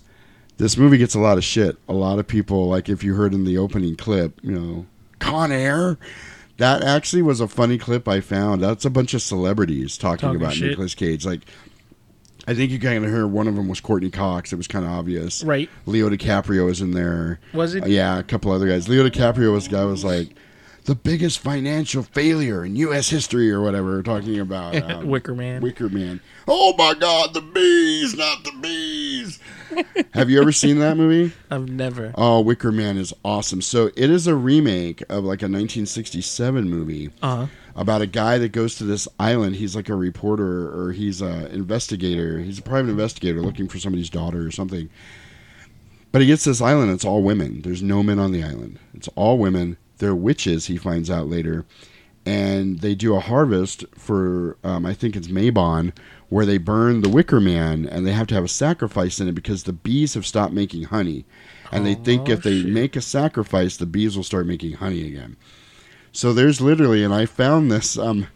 this 0.55 0.77
movie 0.77 0.97
gets 0.97 1.15
a 1.15 1.19
lot 1.19 1.37
of 1.37 1.43
shit. 1.43 1.75
A 1.89 1.93
lot 1.93 2.17
of 2.17 2.27
people, 2.27 2.69
like 2.69 2.87
if 2.87 3.03
you 3.03 3.15
heard 3.15 3.33
in 3.33 3.43
the 3.43 3.57
opening 3.57 3.97
clip, 3.97 4.39
you 4.41 4.53
know, 4.53 4.85
Con 5.19 5.51
Air. 5.51 5.97
That 6.55 6.81
actually 6.81 7.21
was 7.21 7.41
a 7.41 7.47
funny 7.49 7.77
clip 7.77 8.07
I 8.07 8.21
found. 8.21 8.63
That's 8.63 8.85
a 8.85 8.89
bunch 8.89 9.13
of 9.13 9.21
celebrities 9.21 9.97
talking, 9.97 10.19
Talking 10.29 10.41
about 10.41 10.53
shit. 10.53 10.69
Nicolas 10.69 10.95
Cage. 10.95 11.25
Like, 11.25 11.41
I 12.47 12.53
think 12.53 12.71
you 12.71 12.79
kind 12.79 13.03
of 13.03 13.09
heard 13.11 13.27
one 13.27 13.47
of 13.47 13.55
them 13.55 13.67
was 13.67 13.79
Courteney 13.81 14.11
Cox. 14.11 14.53
It 14.53 14.57
was 14.57 14.67
kind 14.67 14.85
of 14.85 14.91
obvious. 14.91 15.43
Right. 15.43 15.69
Leo 15.85 16.09
DiCaprio 16.09 16.65
was 16.65 16.81
in 16.81 16.91
there. 16.91 17.39
Was 17.53 17.73
it? 17.75 17.83
Uh, 17.83 17.87
yeah, 17.87 18.19
a 18.19 18.23
couple 18.23 18.51
other 18.51 18.67
guys. 18.67 18.87
Leo 18.87 19.07
DiCaprio 19.09 19.51
was 19.51 19.65
the 19.65 19.71
guy 19.71 19.85
was 19.85 20.03
like 20.05 20.35
the 20.85 20.93
biggest 20.95 21.39
financial 21.39 22.03
failure 22.03 22.63
in 22.63 22.75
U.S. 22.75 23.09
history 23.09 23.51
or 23.51 23.61
whatever, 23.61 23.95
We're 23.95 24.01
talking 24.03 24.39
about 24.39 24.75
um, 24.91 25.07
Wicker 25.07 25.33
Man. 25.33 25.61
Wicker 25.63 25.89
Man. 25.89 26.21
Oh 26.47 26.75
my 26.77 26.93
God, 26.93 27.33
the 27.33 27.41
bees, 27.41 28.15
not 28.15 28.43
the 28.43 28.51
bees. 28.61 29.39
Have 30.13 30.29
you 30.29 30.39
ever 30.39 30.51
seen 30.51 30.77
that 30.79 30.95
movie? 30.95 31.33
I've 31.49 31.67
never. 31.67 32.13
Oh, 32.15 32.39
Wicker 32.41 32.71
Man 32.71 32.97
is 32.97 33.11
awesome. 33.25 33.63
So 33.63 33.87
it 33.95 34.11
is 34.11 34.27
a 34.27 34.35
remake 34.35 35.01
of 35.09 35.23
like 35.23 35.41
a 35.41 35.49
1967 35.49 36.69
movie 36.69 37.09
Uh-huh. 37.23 37.47
About 37.75 38.01
a 38.01 38.07
guy 38.07 38.37
that 38.37 38.53
goes 38.53 38.75
to 38.75 38.85
this 38.85 39.07
island. 39.19 39.57
He's 39.57 39.75
like 39.75 39.89
a 39.89 39.95
reporter 39.95 40.69
or 40.69 40.93
he's 40.93 41.21
an 41.21 41.47
investigator. 41.47 42.39
He's 42.39 42.59
a 42.59 42.63
private 42.63 42.89
investigator 42.89 43.41
looking 43.41 43.67
for 43.67 43.79
somebody's 43.79 44.09
daughter 44.09 44.45
or 44.45 44.51
something. 44.51 44.89
But 46.15 46.21
he 46.21 46.27
gets 46.27 46.45
this 46.45 46.61
island. 46.61 46.91
It's 46.91 47.03
all 47.03 47.21
women. 47.21 47.61
There's 47.61 47.83
no 47.83 48.01
men 48.01 48.19
on 48.19 48.31
the 48.31 48.41
island. 48.41 48.79
It's 48.93 49.09
all 49.15 49.37
women. 49.37 49.75
They're 49.97 50.15
witches. 50.15 50.67
He 50.67 50.77
finds 50.77 51.09
out 51.09 51.27
later, 51.27 51.65
and 52.25 52.79
they 52.79 52.95
do 52.95 53.15
a 53.15 53.19
harvest 53.19 53.83
for 53.97 54.55
um, 54.63 54.85
I 54.85 54.93
think 54.93 55.17
it's 55.17 55.27
Mabon, 55.27 55.91
where 56.29 56.45
they 56.45 56.57
burn 56.57 57.01
the 57.01 57.09
Wicker 57.09 57.41
Man, 57.41 57.85
and 57.85 58.07
they 58.07 58.13
have 58.13 58.27
to 58.27 58.35
have 58.35 58.45
a 58.45 58.49
sacrifice 58.49 59.19
in 59.19 59.27
it 59.27 59.35
because 59.35 59.63
the 59.63 59.73
bees 59.73 60.13
have 60.13 60.25
stopped 60.25 60.53
making 60.53 60.83
honey, 60.83 61.25
and 61.71 61.85
they 61.85 61.95
think 61.95 62.29
if 62.29 62.43
they 62.43 62.63
make 62.63 62.95
a 62.95 63.01
sacrifice, 63.01 63.75
the 63.77 63.85
bees 63.85 64.15
will 64.15 64.23
start 64.23 64.47
making 64.47 64.73
honey 64.73 65.05
again. 65.05 65.35
So 66.15 66.31
there's 66.31 66.61
literally, 66.61 67.03
and 67.03 67.13
I 67.13 67.25
found 67.25 67.69
this. 67.69 67.97
Um, 67.97 68.27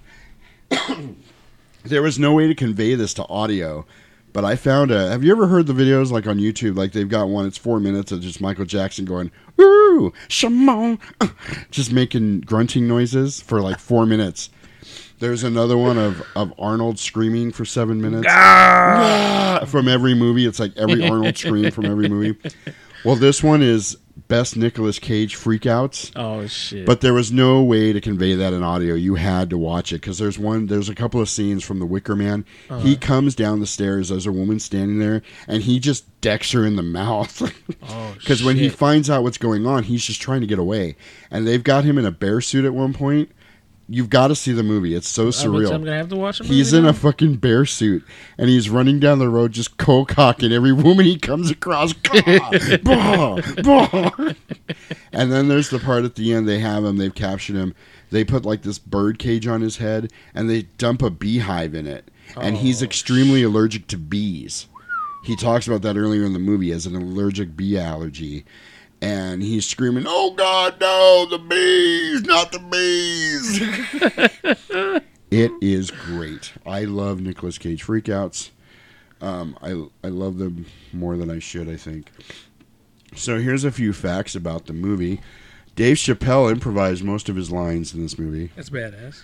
there 1.83 2.01
was 2.01 2.19
no 2.19 2.33
way 2.33 2.45
to 2.45 2.53
convey 2.53 2.93
this 2.95 3.13
to 3.13 3.25
audio, 3.29 3.85
but 4.33 4.43
I 4.43 4.57
found 4.57 4.91
a. 4.91 5.09
Have 5.09 5.23
you 5.23 5.31
ever 5.31 5.47
heard 5.47 5.65
the 5.65 5.71
videos 5.71 6.11
like 6.11 6.27
on 6.27 6.39
YouTube? 6.39 6.75
Like 6.75 6.91
they've 6.91 7.07
got 7.07 7.29
one. 7.29 7.45
It's 7.45 7.57
four 7.57 7.79
minutes 7.79 8.11
of 8.11 8.19
just 8.19 8.41
Michael 8.41 8.65
Jackson 8.65 9.05
going 9.05 9.31
"Ooh, 9.61 10.11
Shimon," 10.27 10.99
just 11.71 11.93
making 11.93 12.41
grunting 12.41 12.85
noises 12.85 13.39
for 13.41 13.61
like 13.61 13.79
four 13.79 14.05
minutes. 14.05 14.49
There's 15.19 15.43
another 15.43 15.77
one 15.77 15.97
of, 15.97 16.21
of 16.35 16.53
Arnold 16.59 16.99
screaming 16.99 17.51
for 17.53 17.63
seven 17.63 18.01
minutes 18.01 18.25
Ah! 18.29 19.63
from 19.67 19.87
every 19.87 20.13
movie. 20.15 20.45
It's 20.45 20.59
like 20.59 20.75
every 20.75 21.07
Arnold 21.07 21.37
scream 21.37 21.71
from 21.71 21.85
every 21.85 22.09
movie. 22.09 22.37
Well, 23.05 23.15
this 23.15 23.41
one 23.41 23.61
is 23.61 23.95
best 24.29 24.55
Nicolas 24.55 24.97
Cage 24.99 25.35
freakouts. 25.35 26.13
Oh 26.15 26.47
shit! 26.47 26.85
But 26.85 27.01
there 27.01 27.13
was 27.13 27.33
no 27.33 27.61
way 27.61 27.91
to 27.91 27.99
convey 27.99 28.35
that 28.35 28.53
in 28.53 28.63
audio. 28.63 28.93
You 28.95 29.15
had 29.15 29.49
to 29.49 29.57
watch 29.57 29.91
it 29.91 29.99
because 29.99 30.17
there's 30.17 30.39
one. 30.39 30.67
There's 30.67 30.87
a 30.87 30.95
couple 30.95 31.19
of 31.19 31.27
scenes 31.27 31.65
from 31.65 31.79
The 31.79 31.85
Wicker 31.85 32.15
Man. 32.15 32.45
Uh-huh. 32.69 32.79
He 32.79 32.95
comes 32.95 33.35
down 33.35 33.59
the 33.59 33.67
stairs. 33.67 34.07
There's 34.07 34.25
a 34.25 34.31
woman 34.31 34.59
standing 34.61 34.99
there, 34.99 35.21
and 35.47 35.63
he 35.63 35.79
just 35.79 36.05
decks 36.21 36.53
her 36.53 36.65
in 36.65 36.77
the 36.77 36.83
mouth. 36.99 37.41
Oh, 37.41 38.11
shit. 38.13 38.19
Because 38.19 38.41
when 38.43 38.55
he 38.55 38.69
finds 38.69 39.09
out 39.09 39.23
what's 39.23 39.37
going 39.37 39.65
on, 39.65 39.83
he's 39.83 40.05
just 40.05 40.21
trying 40.21 40.41
to 40.41 40.47
get 40.47 40.59
away. 40.59 40.95
And 41.29 41.45
they've 41.45 41.63
got 41.63 41.83
him 41.83 41.97
in 41.97 42.05
a 42.05 42.11
bear 42.11 42.39
suit 42.39 42.63
at 42.63 42.73
one 42.73 42.93
point. 42.93 43.31
You've 43.91 44.09
got 44.11 44.27
to 44.27 44.35
see 44.35 44.51
the 44.51 44.61
movie. 44.61 44.93
It's 44.93 45.07
so 45.07 45.29
uh, 45.29 45.31
surreal. 45.31 45.71
I'm 45.73 45.83
gonna 45.83 45.97
have 45.97 46.09
to 46.09 46.15
watch 46.15 46.37
the 46.37 46.43
He's 46.45 46.73
in 46.73 46.83
now. 46.83 46.89
a 46.89 46.93
fucking 46.93 47.37
bear 47.37 47.65
suit 47.65 48.05
and 48.37 48.47
he's 48.47 48.69
running 48.69 48.99
down 48.99 49.17
the 49.17 49.29
road 49.29 49.51
just 49.51 49.77
cold 49.77 50.09
cocking 50.09 50.51
every 50.51 50.71
woman 50.71 51.05
he 51.05 51.17
comes 51.17 51.49
across. 51.49 51.93
Bah, 52.83 53.41
bah. 53.63 54.11
and 55.11 55.31
then 55.31 55.47
there's 55.47 55.69
the 55.69 55.79
part 55.79 56.03
at 56.05 56.15
the 56.15 56.33
end 56.33 56.47
they 56.47 56.59
have 56.59 56.83
him, 56.85 56.97
they've 56.97 57.13
captured 57.15 57.55
him. 57.55 57.73
They 58.11 58.23
put 58.23 58.45
like 58.45 58.61
this 58.61 58.79
bird 58.79 59.17
cage 59.19 59.47
on 59.47 59.61
his 59.61 59.77
head 59.77 60.11
and 60.33 60.49
they 60.49 60.63
dump 60.77 61.01
a 61.01 61.09
beehive 61.09 61.73
in 61.73 61.87
it. 61.87 62.09
And 62.39 62.55
Oh, 62.57 62.59
he's 62.59 62.81
extremely 62.83 63.41
allergic 63.43 63.87
to 63.87 63.97
bees. 63.97 64.67
He 65.25 65.35
talks 65.35 65.67
about 65.67 65.81
that 65.81 65.97
earlier 65.97 66.23
in 66.23 66.33
the 66.33 66.39
movie 66.39 66.71
as 66.71 66.85
an 66.85 66.95
allergic 66.95 67.57
bee 67.57 67.77
allergy. 67.77 68.45
And 69.01 69.41
he's 69.41 69.65
screaming, 69.65 70.03
"Oh 70.07 70.31
God, 70.31 70.79
no! 70.81 71.25
The 71.29 71.39
bees, 71.39 72.23
not 72.23 72.51
the 72.51 72.59
bees!" 72.59 74.99
It 75.31 75.51
is 75.61 75.91
great. 75.91 76.53
I 76.65 76.85
love 76.85 77.21
Nicolas 77.21 77.59
Cage 77.59 77.85
freakouts. 77.85 78.49
Um, 79.21 79.57
I 79.61 79.71
I 80.03 80.09
love 80.09 80.37
them 80.37 80.65
more 80.91 81.17
than 81.17 81.29
I 81.29 81.39
should. 81.39 81.69
I 81.69 81.75
think. 81.75 82.11
So 83.15 83.39
here's 83.39 83.63
a 83.63 83.71
few 83.71 83.93
facts 83.93 84.35
about 84.35 84.65
the 84.65 84.73
movie. 84.73 85.21
Dave 85.75 85.97
Chappelle 85.97 86.51
improvised 86.51 87.03
most 87.03 87.29
of 87.29 87.35
his 87.35 87.51
lines 87.51 87.93
in 87.93 88.01
this 88.01 88.17
movie. 88.17 88.51
That's 88.55 88.69
badass. 88.69 89.23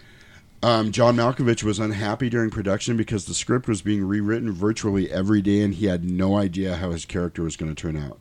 Um, 0.63 0.91
John 0.91 1.15
Malkovich 1.15 1.63
was 1.63 1.79
unhappy 1.79 2.29
during 2.29 2.49
production 2.49 2.97
because 2.97 3.25
the 3.25 3.33
script 3.33 3.67
was 3.67 3.81
being 3.81 4.03
rewritten 4.03 4.51
virtually 4.51 5.11
every 5.11 5.41
day, 5.41 5.61
and 5.61 5.73
he 5.73 5.85
had 5.85 6.09
no 6.09 6.37
idea 6.37 6.77
how 6.77 6.91
his 6.91 7.05
character 7.05 7.43
was 7.43 7.55
going 7.55 7.73
to 7.73 7.79
turn 7.79 7.97
out. 7.97 8.19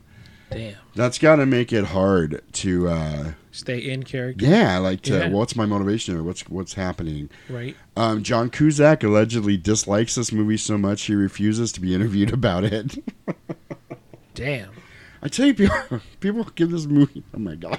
Damn. 0.54 0.74
That's 0.94 1.18
got 1.18 1.36
to 1.36 1.46
make 1.46 1.72
it 1.72 1.84
hard 1.86 2.42
to. 2.54 2.88
Uh, 2.88 3.32
Stay 3.52 3.78
in 3.78 4.02
character. 4.02 4.44
yeah, 4.46 4.78
like 4.78 5.02
to, 5.02 5.12
Yeah. 5.18 5.28
what's 5.28 5.54
my 5.54 5.64
motivation 5.66 6.16
or 6.16 6.22
what's 6.24 6.42
what's 6.48 6.74
happening. 6.74 7.30
Right. 7.48 7.76
Um, 7.96 8.22
John 8.24 8.50
Cusack 8.50 9.04
allegedly 9.04 9.56
dislikes 9.56 10.16
this 10.16 10.32
movie 10.32 10.56
so 10.56 10.76
much 10.76 11.02
he 11.02 11.14
refuses 11.14 11.70
to 11.72 11.80
be 11.80 11.94
interviewed 11.94 12.32
about 12.32 12.64
it. 12.64 12.96
Damn. 14.34 14.70
I 15.22 15.28
tell 15.28 15.46
you, 15.46 15.54
people, 15.54 16.00
people 16.20 16.44
give 16.56 16.70
this 16.70 16.86
movie. 16.86 17.22
Oh 17.32 17.38
my 17.38 17.54
god. 17.54 17.78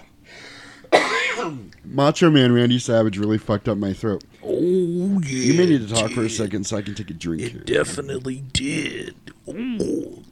Macho 1.84 2.30
Man 2.32 2.53
Randy 2.53 2.80
Savage 2.80 3.17
really 3.17 3.38
fucked 3.38 3.67
up 3.67 3.78
my 3.78 3.93
throat. 3.93 4.23
Oh 4.43 5.19
yeah. 5.21 5.51
You 5.51 5.53
may 5.55 5.65
need 5.65 5.88
to 5.88 5.93
talk 5.93 6.11
for 6.11 6.23
a 6.23 6.30
second 6.30 6.65
so 6.65 6.78
I 6.78 6.82
can 6.82 6.95
take 6.95 7.09
a 7.09 7.13
drink. 7.13 7.41
here. 7.51 7.61
Definitely 7.61 8.43
did. 8.53 9.15
Ooh. 9.49 10.23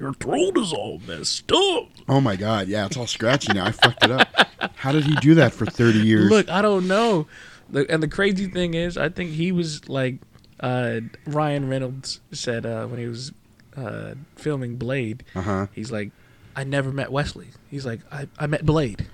Your 0.00 0.14
throat 0.14 0.58
is 0.58 0.72
all 0.72 1.00
messed 1.06 1.50
up. 1.52 1.88
Oh 2.08 2.20
my 2.20 2.36
god, 2.36 2.68
yeah, 2.68 2.86
it's 2.86 2.96
all 2.96 3.06
scratchy 3.06 3.52
now. 3.52 3.66
I 3.66 3.72
fucked 3.72 4.04
it 4.04 4.10
up. 4.10 4.28
How 4.76 4.92
did 4.92 5.04
he 5.04 5.14
do 5.16 5.34
that 5.36 5.52
for 5.52 5.66
thirty 5.66 6.00
years? 6.00 6.28
Look, 6.30 6.48
I 6.48 6.62
don't 6.62 6.88
know. 6.88 7.26
And 7.72 8.02
the 8.02 8.08
crazy 8.08 8.48
thing 8.48 8.74
is, 8.74 8.98
I 8.98 9.08
think 9.08 9.30
he 9.30 9.52
was 9.52 9.88
like 9.88 10.16
uh, 10.60 11.00
Ryan 11.26 11.68
Reynolds 11.68 12.20
said 12.32 12.66
uh, 12.66 12.86
when 12.86 12.98
he 12.98 13.06
was 13.06 13.32
uh, 13.76 14.14
filming 14.36 14.76
Blade. 14.76 15.24
Uh-huh. 15.34 15.68
He's 15.72 15.90
like, 15.90 16.10
I 16.54 16.64
never 16.64 16.92
met 16.92 17.10
Wesley. 17.10 17.48
He's 17.70 17.86
like, 17.86 18.00
I, 18.12 18.28
I 18.38 18.46
met 18.46 18.66
Blade. 18.66 19.06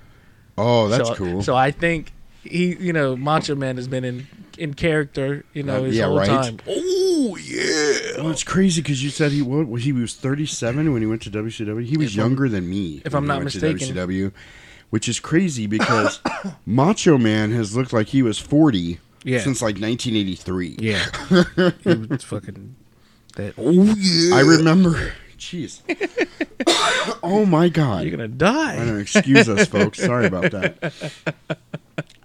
Oh, 0.56 0.88
that's 0.88 1.08
so, 1.08 1.14
cool. 1.14 1.42
So 1.42 1.54
I 1.54 1.70
think 1.70 2.12
he, 2.44 2.76
you 2.76 2.92
know, 2.92 3.16
Macho 3.16 3.54
Man 3.54 3.76
has 3.76 3.88
been 3.88 4.04
in 4.04 4.26
in 4.56 4.74
character, 4.74 5.44
you 5.52 5.62
know, 5.62 5.84
his 5.84 5.96
yeah, 5.96 6.06
whole 6.06 6.18
right. 6.18 6.26
time. 6.26 6.58
Oh 6.66 7.36
yeah. 7.40 8.16
Well, 8.22 8.30
it's 8.30 8.42
crazy 8.44 8.80
because 8.82 9.02
you 9.04 9.10
said 9.10 9.30
he 9.32 9.40
what, 9.42 9.80
he 9.82 9.92
was 9.92 10.14
37 10.14 10.92
when 10.92 11.00
he 11.02 11.06
went 11.06 11.22
to 11.22 11.30
WCW. 11.30 11.84
He 11.84 11.96
was 11.96 12.12
If 12.14 12.18
I'm- 12.20 12.28
younger 12.30 12.48
than 12.48 12.68
me. 12.68 13.02
if 13.04 13.12
when 13.12 13.18
I'm 13.18 13.22
he 13.24 13.28
not 13.28 13.38
went 13.38 13.50
to 13.52 13.60
mistaken. 13.70 13.96
WCW, 13.96 14.32
which 14.90 15.08
is 15.08 15.20
crazy 15.20 15.66
because 15.66 16.20
Macho 16.66 17.18
Man 17.18 17.52
has 17.52 17.76
looked 17.76 17.92
like 17.92 18.08
he 18.08 18.22
was 18.22 18.38
40 18.38 18.98
Yeah. 19.24 19.40
since 19.40 19.62
like 19.62 19.78
1983. 19.78 20.76
Yeah. 20.80 21.04
He 21.84 21.94
was 22.08 22.24
fucking 22.24 22.74
that. 23.36 23.54
Oh 23.56 23.94
yeah. 23.96 24.34
I 24.36 24.40
remember. 24.40 25.12
Jeez. 25.38 25.82
oh 27.22 27.46
my 27.46 27.68
God. 27.68 28.02
You're 28.02 28.10
gonna 28.10 28.26
die. 28.26 28.74
I 28.76 28.84
know. 28.84 28.96
Excuse 28.96 29.48
us, 29.48 29.68
folks. 29.68 29.98
Sorry 30.02 30.26
about 30.26 30.50
that. 30.50 31.12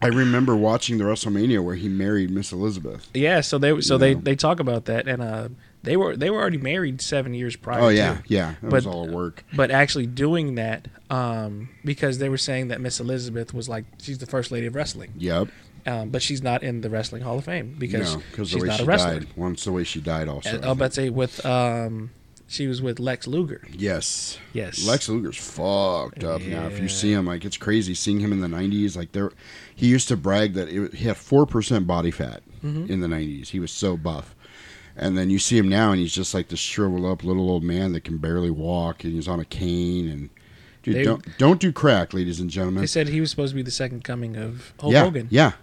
I 0.03 0.07
remember 0.07 0.55
watching 0.55 0.97
the 0.97 1.05
WrestleMania 1.05 1.63
where 1.63 1.75
he 1.75 1.87
married 1.87 2.29
Miss 2.29 2.51
Elizabeth. 2.51 3.09
Yeah, 3.13 3.41
so 3.41 3.57
they 3.57 3.81
so 3.81 3.97
they 3.97 4.13
they 4.13 4.35
talk 4.35 4.59
about 4.59 4.85
that, 4.85 5.07
and 5.07 5.21
uh, 5.21 5.49
they 5.83 5.97
were 5.97 6.15
they 6.15 6.29
were 6.29 6.39
already 6.39 6.57
married 6.57 7.01
seven 7.01 7.33
years 7.33 7.55
prior. 7.55 7.81
Oh, 7.81 7.89
yeah, 7.89 8.15
too. 8.15 8.21
yeah, 8.27 8.55
that 8.61 8.71
was 8.71 8.85
all 8.85 9.07
work. 9.07 9.43
But 9.55 9.71
actually 9.71 10.07
doing 10.07 10.55
that, 10.55 10.87
um, 11.09 11.69
because 11.85 12.17
they 12.17 12.29
were 12.29 12.37
saying 12.37 12.69
that 12.69 12.81
Miss 12.81 12.99
Elizabeth 12.99 13.53
was 13.53 13.69
like 13.69 13.85
she's 14.01 14.17
the 14.17 14.25
first 14.25 14.51
lady 14.51 14.67
of 14.67 14.75
wrestling. 14.75 15.13
Yep. 15.17 15.49
Um, 15.85 16.09
but 16.09 16.21
she's 16.21 16.41
not 16.41 16.63
in 16.63 16.79
the 16.79 16.89
Wrestling 16.89 17.23
Hall 17.23 17.37
of 17.37 17.43
Fame 17.43 17.75
because 17.77 18.15
no, 18.15 18.21
she's 18.45 18.55
way 18.55 18.67
not 18.69 18.77
she 18.77 18.83
a 18.83 18.85
wrestler. 18.85 19.19
died. 19.19 19.27
Once 19.35 19.65
the 19.65 19.71
way 19.73 19.83
she 19.83 19.99
died, 19.99 20.29
also. 20.29 20.55
And 20.55 20.65
I'll 20.65 20.75
bet 20.75 20.93
say 20.93 21.09
with 21.09 21.45
um, 21.45 22.11
she 22.53 22.67
was 22.67 22.81
with 22.81 22.99
Lex 22.99 23.27
Luger. 23.27 23.61
Yes. 23.71 24.37
Yes. 24.53 24.85
Lex 24.85 25.09
Luger's 25.09 25.37
fucked 25.37 26.23
up 26.23 26.41
now. 26.41 26.67
If 26.67 26.79
you 26.79 26.87
see 26.87 27.11
him, 27.11 27.25
like 27.25 27.43
it's 27.45 27.57
crazy 27.57 27.93
seeing 27.95 28.19
him 28.19 28.31
in 28.31 28.39
the 28.41 28.47
'90s. 28.47 28.95
Like 28.95 29.11
there, 29.11 29.31
he 29.75 29.87
used 29.87 30.07
to 30.09 30.17
brag 30.17 30.53
that 30.53 30.69
it, 30.69 30.93
he 30.93 31.05
had 31.07 31.17
four 31.17 31.45
percent 31.45 31.87
body 31.87 32.11
fat 32.11 32.43
Mhm. 32.63 32.89
in 32.89 33.01
the 33.01 33.07
'90s. 33.07 33.49
He 33.49 33.59
was 33.59 33.71
so 33.71 33.97
buff, 33.97 34.35
and 34.95 35.17
then 35.17 35.29
you 35.29 35.39
see 35.39 35.57
him 35.57 35.67
now, 35.67 35.91
and 35.91 35.99
he's 35.99 36.13
just 36.13 36.33
like 36.33 36.47
this 36.49 36.59
shriveled 36.59 37.05
up 37.05 37.23
little 37.23 37.49
old 37.49 37.63
man 37.63 37.93
that 37.93 38.03
can 38.03 38.17
barely 38.19 38.51
walk, 38.51 39.03
and 39.03 39.13
he's 39.13 39.27
on 39.27 39.39
a 39.39 39.45
cane. 39.45 40.07
And 40.07 40.29
dude, 40.83 40.95
They- 40.95 41.03
don't 41.03 41.25
don't 41.37 41.59
do 41.59 41.71
crack, 41.71 42.13
ladies 42.13 42.39
and 42.39 42.49
gentlemen. 42.49 42.81
They 42.81 42.87
said 42.87 43.09
he 43.09 43.19
was 43.21 43.29
supposed 43.31 43.51
to 43.51 43.55
be 43.55 43.61
the 43.63 43.71
second 43.71 44.03
coming 44.03 44.35
of 44.37 44.73
Hulk 44.79 44.93
yeah, 44.93 45.03
Hogan. 45.03 45.27
yeah. 45.31 45.53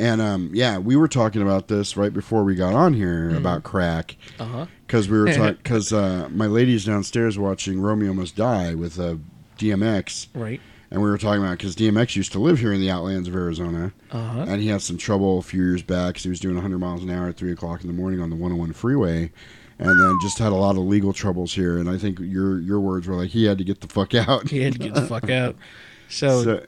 And 0.00 0.20
um, 0.22 0.50
yeah, 0.54 0.78
we 0.78 0.96
were 0.96 1.08
talking 1.08 1.42
about 1.42 1.68
this 1.68 1.96
right 1.96 2.12
before 2.12 2.42
we 2.42 2.54
got 2.54 2.74
on 2.74 2.94
here 2.94 3.30
Mhm. 3.30 3.36
about 3.36 3.62
crack. 3.64 4.16
Uh-huh. 4.38 4.66
Because 4.86 5.08
we 5.08 5.18
were 5.18 5.26
talking. 5.32 5.56
Because 5.62 5.92
uh, 5.92 6.28
my 6.32 6.46
lady's 6.46 6.84
downstairs 6.86 7.38
watching 7.38 7.80
Romeo 7.80 8.12
Must 8.14 8.34
Die 8.34 8.74
with 8.74 8.98
uh, 8.98 9.16
DMX. 9.58 10.28
Right. 10.34 10.60
And 10.92 11.00
we 11.02 11.08
were 11.08 11.18
talking 11.18 11.42
about 11.44 11.58
because 11.58 11.76
DMX 11.76 12.16
used 12.16 12.32
to 12.32 12.40
live 12.40 12.58
here 12.58 12.72
in 12.72 12.80
the 12.80 12.90
outlands 12.90 13.28
of 13.28 13.34
Arizona. 13.36 13.92
Uh-huh. 14.10 14.44
And 14.48 14.60
he 14.60 14.68
had 14.68 14.82
some 14.82 14.96
trouble 14.96 15.38
a 15.38 15.42
few 15.42 15.62
years 15.62 15.82
back 15.82 16.14
because 16.14 16.24
he 16.24 16.30
was 16.30 16.40
doing 16.40 16.56
100 16.56 16.78
miles 16.78 17.02
an 17.04 17.10
hour 17.10 17.28
at 17.28 17.36
three 17.36 17.52
o'clock 17.52 17.82
in 17.82 17.86
the 17.86 17.92
morning 17.92 18.20
on 18.20 18.30
the 18.30 18.36
101 18.36 18.72
freeway. 18.72 19.30
And 19.78 19.88
then 20.00 20.18
just 20.20 20.38
had 20.38 20.50
a 20.52 20.56
lot 20.56 20.72
of 20.76 20.82
legal 20.82 21.12
troubles 21.12 21.54
here. 21.54 21.78
And 21.78 21.88
I 21.88 21.96
think 21.96 22.18
your 22.20 22.58
your 22.60 22.80
words 22.80 23.06
were 23.06 23.14
like 23.14 23.30
he 23.30 23.44
had 23.44 23.56
to 23.58 23.64
get 23.64 23.80
the 23.80 23.86
fuck 23.88 24.14
out. 24.14 24.48
He 24.48 24.62
had 24.62 24.72
to 24.74 24.78
get 24.78 24.94
the 24.94 25.02
fuck 25.06 25.28
out. 25.30 25.56
So, 26.12 26.42
So, 26.42 26.66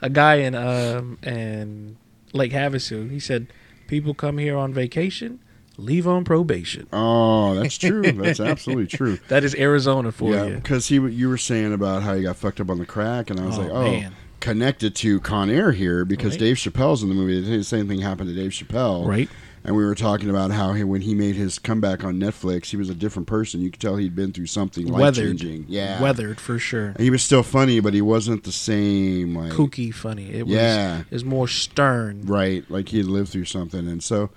a, 0.00 0.06
a 0.06 0.08
guy 0.08 0.36
in 0.36 0.54
um 0.54 1.18
in 1.24 1.96
Lake 2.32 2.52
Havasu, 2.52 3.10
he 3.10 3.18
said, 3.20 3.46
"People 3.86 4.14
come 4.14 4.38
here 4.38 4.56
on 4.56 4.72
vacation, 4.72 5.38
leave 5.76 6.06
on 6.06 6.24
probation." 6.24 6.86
Oh, 6.92 7.54
that's 7.54 7.78
true. 7.78 8.02
That's 8.12 8.40
absolutely 8.40 8.86
true. 8.86 9.18
That 9.28 9.44
is 9.44 9.54
Arizona 9.54 10.12
for 10.12 10.32
yeah, 10.32 10.44
you. 10.46 10.54
because 10.56 10.88
he 10.88 10.96
you 10.96 11.28
were 11.28 11.38
saying 11.38 11.72
about 11.72 12.02
how 12.02 12.14
he 12.14 12.22
got 12.22 12.36
fucked 12.36 12.60
up 12.60 12.70
on 12.70 12.78
the 12.78 12.86
crack, 12.86 13.30
and 13.30 13.38
I 13.40 13.46
was 13.46 13.58
Oh, 13.58 13.62
like, 13.62 13.70
oh, 13.70 13.82
man. 13.84 14.14
connected 14.40 14.94
to 14.96 15.20
Con 15.20 15.50
Air 15.50 15.72
here 15.72 16.04
because 16.04 16.32
Right. 16.32 16.40
Dave 16.40 16.56
Chappelle's 16.56 17.02
in 17.02 17.08
the 17.08 17.14
movie. 17.14 17.40
The 17.40 17.64
same 17.64 17.88
thing 17.88 18.00
happened 18.00 18.28
to 18.28 18.34
Dave 18.34 18.50
Chappelle, 18.52 19.06
Right. 19.06 19.28
And 19.68 19.76
we 19.76 19.84
were 19.84 19.94
talking 19.94 20.30
about 20.30 20.50
how 20.50 20.72
he, 20.72 20.82
when 20.82 21.02
he 21.02 21.14
made 21.14 21.36
his 21.36 21.58
comeback 21.58 22.02
on 22.02 22.16
Netflix, 22.18 22.70
he 22.70 22.76
was 22.78 22.88
a 22.88 22.94
different 22.94 23.28
person. 23.28 23.60
You 23.60 23.70
could 23.70 23.80
tell 23.80 23.96
he'd 23.96 24.16
been 24.16 24.32
through 24.32 24.46
something 24.46 24.86
life 24.86 25.00
Weathered. 25.00 25.38
changing. 25.38 25.66
Yeah, 25.68 26.00
Weathered 26.02 26.40
for 26.40 26.58
sure. 26.58 26.94
He 26.98 27.10
was 27.10 27.22
still 27.22 27.42
funny, 27.42 27.78
but 27.80 27.92
he 27.94 28.00
wasn't 28.00 28.44
the 28.44 28.52
same. 28.52 29.34
Like 29.36 29.52
Kooky 29.52 29.92
funny. 29.94 30.30
It 30.32 30.46
was 30.46 30.54
Yeah. 30.54 31.02
is 31.10 31.22
more 31.24 31.46
stern. 31.48 32.22
right, 32.24 32.64
like 32.70 32.88
he 32.88 32.96
had 32.98 33.06
lived 33.06 33.28
through 33.30 33.44
something. 33.44 33.86
And 33.86 34.02
so, 34.02 34.30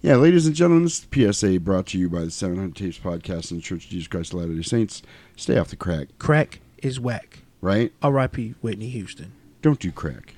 yeah, 0.00 0.16
ladies 0.16 0.46
and 0.46 0.56
gentlemen, 0.56 0.84
this 0.84 1.00
is 1.12 1.34
PSA 1.36 1.60
brought 1.60 1.86
to 1.88 1.98
you 1.98 2.08
by 2.08 2.20
the 2.20 2.30
700 2.30 2.74
Tapes 2.74 2.98
Podcast 2.98 3.50
and 3.50 3.60
the 3.60 3.64
Church 3.64 3.84
of 3.84 3.90
Jesus 3.90 4.08
Christ 4.08 4.32
of 4.32 4.40
Latter-day 4.40 4.62
Saints. 4.62 5.02
Stay 5.36 5.58
off 5.58 5.68
the 5.68 5.76
crack, 5.76 6.08
Crack 6.18 6.60
is 6.78 6.98
whack. 6.98 7.40
right? 7.60 7.92
R.I.P. 8.02 8.54
Whitney 8.62 8.88
Houston. 8.88 9.32
Don't 9.60 9.78
do 9.80 9.92
crack. 9.92 10.34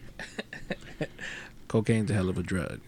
Cocaine's 1.69 2.11
a 2.11 2.15
hell 2.15 2.29
of 2.29 2.37
a 2.39 2.43
drug. 2.43 2.81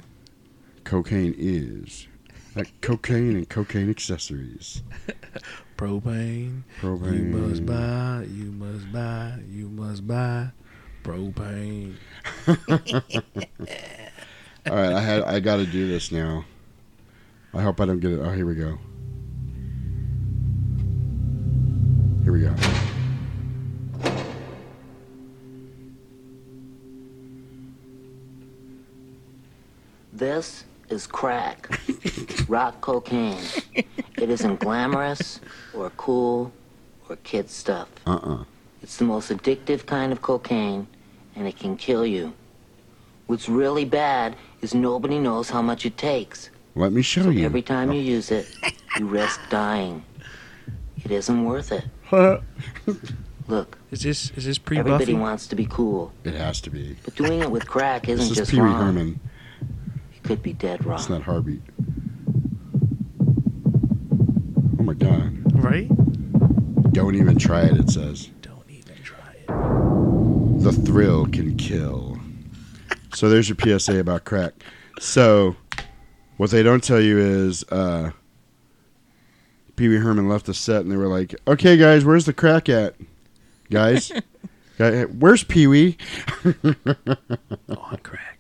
Cocaine 0.93 1.35
is 1.39 2.07
like 2.55 2.71
cocaine 2.83 3.35
and 3.35 3.49
cocaine 3.49 3.89
accessories. 3.89 4.83
Propane. 5.79 6.65
Propane. 6.83 7.15
You 7.15 7.23
must 7.23 7.65
buy. 7.65 8.27
You 8.29 8.53
must 8.53 8.93
buy. 8.93 9.39
You 9.51 9.69
must 9.71 10.07
buy. 10.07 10.51
Propane. 11.03 11.95
All 14.67 14.77
right, 14.77 14.93
I 14.93 15.01
had 15.01 15.23
I 15.23 15.41
got 15.41 15.57
to 15.57 15.65
do 15.65 15.89
this 15.89 16.13
now. 16.13 16.45
I 17.55 17.63
hope 17.63 17.81
I 17.81 17.87
don't 17.87 18.01
get 18.01 18.13
it. 18.13 18.21
Oh, 18.21 18.31
here 18.31 18.45
we 18.45 18.55
go. 18.55 18.77
Here 22.23 22.35
we 22.35 22.41
go. 22.41 22.55
This 30.13 30.65
is 30.93 31.07
crack. 31.07 31.69
Rock 32.49 32.81
cocaine. 32.81 33.43
It 33.75 34.31
isn't 34.31 34.61
glamorous 34.61 35.41
or 35.75 35.91
cool 35.97 36.53
or 37.09 37.17
kid 37.25 37.49
stuff. 37.51 37.89
Uh-uh. 38.07 38.45
It's 38.83 38.97
the 38.99 39.05
most 39.05 39.31
addictive 39.31 39.87
kind 39.87 40.13
of 40.13 40.23
cocaine, 40.23 40.87
and 41.35 41.49
it 41.49 41.57
can 41.59 41.77
kill 41.77 42.05
you. 42.07 42.33
What's 43.27 43.49
really 43.49 43.85
bad 43.85 44.37
is 44.61 44.75
nobody 44.75 45.19
knows 45.19 45.49
how 45.51 45.63
much 45.63 45.87
it 45.87 45.97
takes. 45.97 46.51
Let 46.75 46.93
me 46.93 47.03
show 47.03 47.23
So 47.23 47.31
you. 47.31 47.45
every 47.45 47.63
time 47.63 47.93
you 47.93 48.01
oh. 48.01 48.05
use 48.17 48.31
it, 48.31 48.47
you 48.99 49.07
risk 49.07 49.41
dying. 49.51 50.05
It 51.05 51.11
isn't 51.11 51.45
worth 51.45 51.73
it. 51.73 51.85
Look, 53.49 53.77
Is 53.91 54.03
this 54.03 54.31
is 54.37 54.45
this 54.45 54.59
pre 54.59 54.79
everybody 54.79 55.15
wants 55.15 55.47
to 55.49 55.57
be 55.57 55.67
cool, 55.67 56.13
It 56.25 56.35
has 56.35 56.61
to 56.63 56.71
be. 56.71 56.97
but 57.05 57.15
doing 57.17 57.41
it 57.41 57.51
with 57.51 57.67
crack 57.67 58.09
isn't 58.09 58.19
This 58.23 58.31
is 58.31 58.37
just 58.37 58.51
Pee 58.53 58.61
Wee 58.61 58.67
wrong. 58.67 58.81
Herman. 58.87 59.21
It 60.23 60.29
could 60.29 60.43
be 60.43 60.53
dead 60.53 60.87
wrong. 60.87 61.01
It's 61.01 61.09
not 61.09 61.23
Heartbeat. 61.23 61.63
Oh 64.79 64.85
my 64.85 64.95
god. 64.95 65.37
Right? 65.61 65.89
Don't 66.93 67.17
even 67.17 67.39
try 67.39 67.63
it, 67.63 67.77
it 67.77 67.91
says. 67.91 68.27
Don't 68.41 68.69
even 68.69 68.95
try 69.03 69.19
it. 69.33 70.63
The 70.63 70.73
thrill 70.73 71.27
can 71.27 71.57
kill. 71.57 72.21
So 73.15 73.29
there's 73.29 73.49
your 73.49 73.59
PSA 73.79 73.99
about 73.99 74.25
crack. 74.25 74.53
So 75.01 75.57
what 76.37 76.51
they 76.51 76.63
don't 76.63 76.85
tell 76.85 77.01
you 77.01 77.19
is 77.19 77.65
uh 77.71 78.13
Pee 79.75 79.89
Wee 79.89 79.97
Herman 79.97 80.29
left 80.29 80.47
the 80.47 80.55
set 80.55 80.83
and 80.83 80.93
they 80.93 80.97
were 80.97 81.09
like, 81.09 81.35
Okay 81.49 81.77
guys, 81.77 82.05
where's 82.05 82.27
the 82.27 82.33
crack 82.33 82.69
at? 82.69 82.95
Guys? 83.71 84.13
Where's 84.79 85.45
Pee 85.45 85.67
Wee? 85.69 85.97
On 86.45 87.99
crack. 88.03 88.32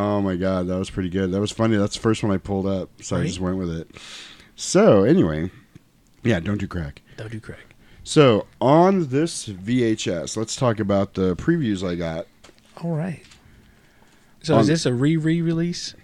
Oh 0.00 0.20
my 0.20 0.36
god, 0.36 0.68
that 0.68 0.78
was 0.78 0.90
pretty 0.90 1.08
good. 1.08 1.32
That 1.32 1.40
was 1.40 1.50
funny. 1.50 1.76
That's 1.76 1.96
the 1.96 2.00
first 2.02 2.22
one 2.22 2.30
I 2.30 2.36
pulled 2.38 2.68
up, 2.68 2.88
so 3.02 3.16
I 3.16 3.24
just 3.24 3.40
went 3.40 3.56
with 3.56 3.68
it. 3.76 3.90
So 4.54 5.02
anyway, 5.02 5.50
yeah, 6.22 6.38
don't 6.38 6.58
do 6.58 6.68
crack. 6.68 7.02
Don't 7.16 7.32
do 7.32 7.40
crack. 7.40 7.74
So 8.04 8.46
on 8.60 9.08
this 9.08 9.48
VHS, 9.48 10.36
let's 10.36 10.54
talk 10.54 10.78
about 10.78 11.14
the 11.14 11.34
previews 11.34 11.84
I 11.84 11.96
got. 11.96 12.28
All 12.82 12.94
right. 12.94 13.22
So 14.40 14.54
On- 14.54 14.60
is 14.60 14.68
this 14.68 14.86
a 14.86 14.94
re 14.94 15.16
re 15.16 15.42
release? 15.42 15.96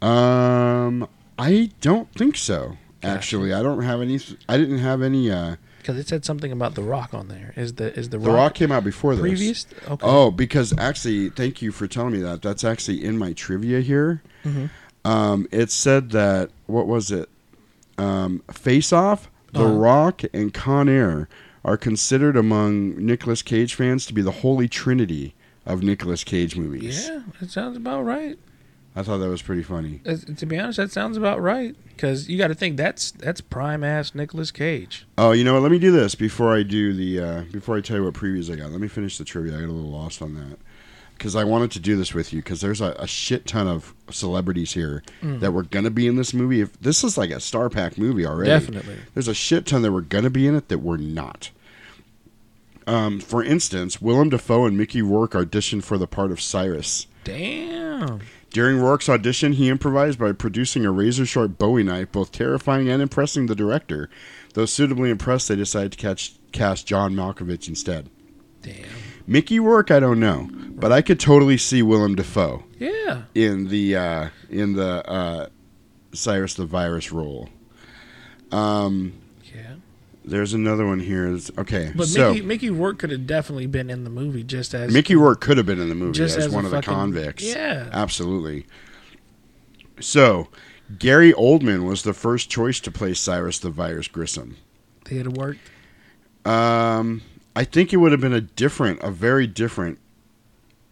Um, 0.00 1.08
I 1.36 1.70
don't 1.80 2.14
think 2.14 2.36
so. 2.36 2.76
Actually, 3.02 3.52
I 3.52 3.60
don't 3.60 3.82
have 3.82 4.00
any. 4.00 4.20
I 4.48 4.56
didn't 4.56 4.78
have 4.78 5.02
any. 5.02 5.32
uh 5.32 5.56
Because 5.82 5.98
it 5.98 6.06
said 6.08 6.24
something 6.24 6.52
about 6.52 6.76
The 6.76 6.82
Rock 6.82 7.12
on 7.12 7.26
there. 7.28 7.52
Is 7.56 7.74
the 7.74 7.92
is 7.98 8.08
the, 8.10 8.18
The 8.18 8.30
Rock 8.30 8.54
came 8.54 8.70
out 8.70 8.84
before 8.84 9.14
this. 9.16 9.20
previous? 9.20 9.66
Okay. 9.88 10.06
Oh, 10.06 10.30
because 10.30 10.72
actually, 10.78 11.28
thank 11.30 11.60
you 11.60 11.72
for 11.72 11.86
telling 11.88 12.12
me 12.12 12.20
that. 12.20 12.40
That's 12.40 12.62
actually 12.64 13.04
in 13.04 13.18
my 13.18 13.32
trivia 13.32 13.80
here. 13.80 14.22
Mhm. 14.44 14.70
Um, 15.04 15.48
it 15.50 15.70
said 15.72 16.10
that 16.12 16.50
what 16.66 16.86
was 16.86 17.10
it? 17.10 17.28
Um, 17.98 18.42
Face 18.52 18.92
Off, 18.92 19.28
The 19.52 19.64
Uh-huh. 19.64 19.74
Rock, 19.74 20.22
and 20.32 20.54
Con 20.54 20.88
Air 20.88 21.28
are 21.64 21.76
considered 21.76 22.36
among 22.36 23.04
Nicolas 23.04 23.42
Cage 23.42 23.74
fans 23.74 24.06
to 24.06 24.14
be 24.14 24.22
the 24.22 24.30
holy 24.30 24.68
trinity 24.68 25.34
of 25.66 25.82
Nicolas 25.82 26.22
Cage 26.24 26.56
movies. 26.56 27.08
Yeah, 27.08 27.20
that 27.40 27.50
sounds 27.50 27.76
about 27.76 28.04
right. 28.04 28.38
I 28.94 29.02
thought 29.02 29.18
that 29.18 29.28
was 29.30 29.40
pretty 29.42 29.62
funny. 29.62 30.00
Uh, 30.04 30.16
to 30.36 30.44
be 30.44 30.58
honest, 30.58 30.76
that 30.76 30.92
sounds 30.92 31.16
about 31.16 31.40
right. 31.40 31.74
Because 31.88 32.28
you 32.28 32.36
got 32.36 32.48
to 32.48 32.54
think 32.54 32.76
that's 32.76 33.10
that's 33.12 33.40
prime 33.40 33.82
ass 33.84 34.14
Nicolas 34.14 34.50
Cage. 34.50 35.06
Oh, 35.16 35.32
you 35.32 35.44
know 35.44 35.54
what? 35.54 35.62
Let 35.62 35.72
me 35.72 35.78
do 35.78 35.90
this 35.92 36.14
before 36.14 36.54
I 36.54 36.62
do 36.62 36.92
the 36.92 37.20
uh, 37.20 37.42
before 37.52 37.76
I 37.76 37.80
tell 37.80 37.96
you 37.96 38.04
what 38.04 38.14
previews 38.14 38.52
I 38.52 38.56
got. 38.56 38.70
Let 38.70 38.80
me 38.80 38.88
finish 38.88 39.16
the 39.18 39.24
trivia. 39.24 39.56
I 39.56 39.60
got 39.60 39.68
a 39.68 39.72
little 39.72 39.90
lost 39.90 40.20
on 40.20 40.34
that 40.34 40.58
because 41.16 41.36
I 41.36 41.44
wanted 41.44 41.70
to 41.72 41.80
do 41.80 41.96
this 41.96 42.12
with 42.12 42.32
you 42.32 42.42
because 42.42 42.60
there's 42.60 42.80
a, 42.80 42.96
a 42.98 43.06
shit 43.06 43.46
ton 43.46 43.66
of 43.68 43.94
celebrities 44.10 44.72
here 44.72 45.02
Mm. 45.22 45.40
that 45.40 45.52
were 45.52 45.62
gonna 45.62 45.90
be 45.90 46.06
in 46.06 46.16
this 46.16 46.34
movie. 46.34 46.60
If 46.60 46.78
this 46.80 47.02
is 47.04 47.16
like 47.16 47.30
a 47.30 47.40
star 47.40 47.70
pack 47.70 47.96
movie 47.96 48.26
already, 48.26 48.50
Definitely. 48.50 48.96
There's 49.14 49.28
a 49.28 49.34
shit 49.34 49.64
ton 49.66 49.82
that 49.82 49.92
were 49.92 50.00
gonna 50.02 50.30
be 50.30 50.46
in 50.46 50.54
it 50.56 50.68
that 50.68 50.78
were 50.78 50.98
not. 50.98 51.50
Um, 52.86 53.20
for 53.20 53.44
instance, 53.44 54.02
Willem 54.02 54.30
Dafoe 54.30 54.66
and 54.66 54.76
Mickey 54.76 55.02
Rourke 55.02 55.32
auditioned 55.32 55.84
for 55.84 55.96
the 55.98 56.08
part 56.08 56.32
of 56.32 56.40
Cyrus. 56.40 57.06
Damn. 57.24 58.20
During 58.52 58.78
Rourke's 58.78 59.08
audition, 59.08 59.54
he 59.54 59.68
improvised 59.70 60.18
by 60.18 60.32
producing 60.32 60.84
a 60.84 60.90
razor 60.90 61.24
sharp 61.24 61.56
Bowie 61.58 61.82
knife, 61.82 62.12
both 62.12 62.32
terrifying 62.32 62.88
and 62.88 63.00
impressing 63.00 63.46
the 63.46 63.54
director. 63.54 64.10
Though 64.54 64.66
suitably 64.66 65.08
impressed, 65.10 65.48
they 65.48 65.56
decided 65.56 65.92
to 65.92 65.98
catch, 65.98 66.34
cast 66.52 66.86
John 66.86 67.14
Malkovich 67.14 67.66
instead. 67.68 68.10
Damn. 68.60 68.74
Mickey 69.26 69.58
Rourke, 69.58 69.90
I 69.90 70.00
don't 70.00 70.20
know, 70.20 70.48
but 70.52 70.92
I 70.92 71.00
could 71.00 71.18
totally 71.18 71.56
see 71.56 71.82
Willem 71.82 72.14
Dafoe 72.14 72.64
Yeah. 72.78 73.22
in 73.34 73.68
the 73.68 73.96
uh, 73.96 74.28
in 74.50 74.74
the 74.74 75.08
uh, 75.08 75.46
Cyrus 76.12 76.54
the 76.54 76.66
Virus 76.66 77.10
role. 77.10 77.48
Um. 78.50 79.14
There's 80.24 80.54
another 80.54 80.86
one 80.86 81.00
here. 81.00 81.38
Okay, 81.58 81.92
But 81.94 82.06
so 82.08 82.32
Mickey 82.32 82.46
Mickey 82.46 82.70
Rourke 82.70 82.98
could 82.98 83.10
have 83.10 83.26
definitely 83.26 83.66
been 83.66 83.90
in 83.90 84.04
the 84.04 84.10
movie 84.10 84.42
just 84.44 84.74
as 84.74 84.92
Mickey 84.92 85.16
Rourke 85.16 85.40
could 85.40 85.56
have 85.56 85.66
been 85.66 85.80
in 85.80 85.88
the 85.88 85.94
movie 85.94 86.12
Just 86.16 86.36
as, 86.38 86.46
as 86.46 86.52
one 86.52 86.64
of 86.64 86.70
the 86.70 86.82
convicts. 86.82 87.42
yeah. 87.44 87.88
absolutely. 87.92 88.66
So, 90.00 90.48
Gary 90.98 91.32
Oldman 91.32 91.84
was 91.86 92.02
the 92.02 92.12
first 92.12 92.50
choice 92.50 92.80
to 92.80 92.90
play 92.90 93.14
Cyrus 93.14 93.58
the 93.58 93.70
Virus 93.70 94.08
Grissom. 94.08 94.56
They'd 95.04 95.26
have 95.26 95.36
worked. 95.36 95.60
Um, 96.44 97.22
I 97.54 97.64
think 97.64 97.92
it 97.92 97.98
would 97.98 98.12
have 98.12 98.20
been 98.20 98.32
a 98.32 98.40
different, 98.40 99.00
a 99.02 99.10
very 99.10 99.46
different 99.46 99.98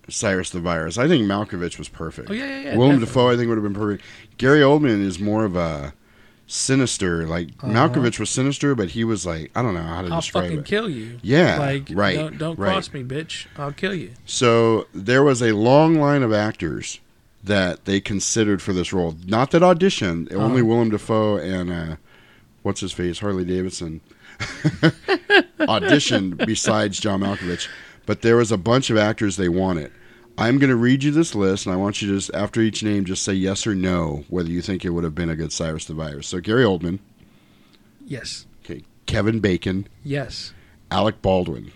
Cyrus 0.09 0.51
the 0.51 0.61
Virus. 0.61 0.99
I 0.99 1.09
think 1.09 1.25
Malkovich 1.25 1.79
was 1.79 1.89
perfect. 1.89 2.31
Oh, 2.31 2.33
yeah, 2.35 2.47
yeah, 2.47 2.61
yeah, 2.61 2.77
Willem 2.77 2.99
definitely. 3.01 3.07
Dafoe, 3.07 3.29
I 3.31 3.37
think 3.37 3.49
would 3.49 3.59
have 3.59 3.65
been 3.65 3.75
perfect. 3.75 4.05
Gary 4.39 4.61
Oldman 4.61 5.01
is 5.03 5.19
more 5.19 5.45
of 5.45 5.57
a 5.57 5.93
sinister. 6.51 7.27
Like 7.27 7.49
Uh-huh. 7.63 7.69
Malkovich 7.73 8.19
was 8.19 8.31
sinister, 8.31 8.75
but 8.75 8.91
he 8.91 9.05
was 9.05 9.25
like 9.25 9.51
I 9.55 9.63
don't 9.63 9.75
know 9.75 9.83
how 9.83 10.03
to 10.03 10.09
I'll 10.09 10.21
describe 10.21 10.45
fucking 10.49 10.65
kill 10.65 10.89
you. 10.89 11.19
Yeah, 11.23 11.59
Like 11.59 11.89
right, 11.91 12.17
Don't, 12.17 12.39
don't 12.39 12.59
right. 12.59 12.73
cross 12.73 12.93
me, 12.93 13.03
bitch. 13.05 13.47
I'll 13.57 13.73
kill 13.73 13.95
you. 13.95 14.11
So 14.27 14.87
there 14.93 15.23
was 15.23 15.43
a 15.43 15.53
long 15.53 15.95
line 15.97 16.23
of 16.23 16.33
actors 16.33 17.01
that 17.43 17.85
they 17.87 18.01
considered 18.01 18.61
for 18.61 18.73
this 18.73 18.93
role. 18.93 19.17
Not 19.27 19.51
that 19.53 19.63
auditioned. 19.63 20.33
Only 20.35 20.61
Uh-huh. 20.61 20.67
Willem 20.69 20.91
Dafoe 20.91 21.37
and 21.39 21.71
uh, 21.73 21.97
what's 22.63 22.81
his 22.81 22.93
face, 22.93 23.21
Harley 23.21 23.45
Davidson, 23.45 24.01
auditioned 25.61 26.45
besides 26.47 27.01
John 27.01 27.21
Malkovich. 27.21 27.69
But 28.07 28.23
there 28.23 28.37
was 28.37 28.51
a 28.53 28.59
bunch 28.59 28.91
of 28.91 28.97
actors 28.97 29.37
they 29.37 29.49
wanted. 29.49 29.93
I'm 30.41 30.59
going 30.59 30.71
to 30.71 30.77
read 30.77 31.03
you 31.05 31.11
this 31.11 31.35
list, 31.35 31.67
and 31.67 31.73
I 31.75 31.77
want 31.77 32.01
you 32.01 32.09
to 32.09 32.15
just 32.15 32.33
after 32.35 32.61
each 32.61 32.83
name 32.83 33.05
just 33.05 33.23
say 33.23 33.35
yes 33.35 33.67
or 33.67 33.75
no 33.75 34.25
whether 34.29 34.49
you 34.49 34.63
think 34.63 34.85
it 34.85 34.91
would 34.91 35.05
have 35.05 35.15
been 35.15 35.29
a 35.31 35.37
good 35.37 35.53
Cyrus 35.53 35.85
the 35.85 35.95
Virus. 35.95 36.27
So 36.29 36.41
Gary 36.41 36.65
Oldman, 36.65 36.99
Yes. 38.07 38.47
okay, 38.65 38.83
Kevin 39.07 39.41
Bacon, 39.41 39.87
Yes. 40.03 40.53
Alec 40.91 41.21
Baldwin, 41.23 41.73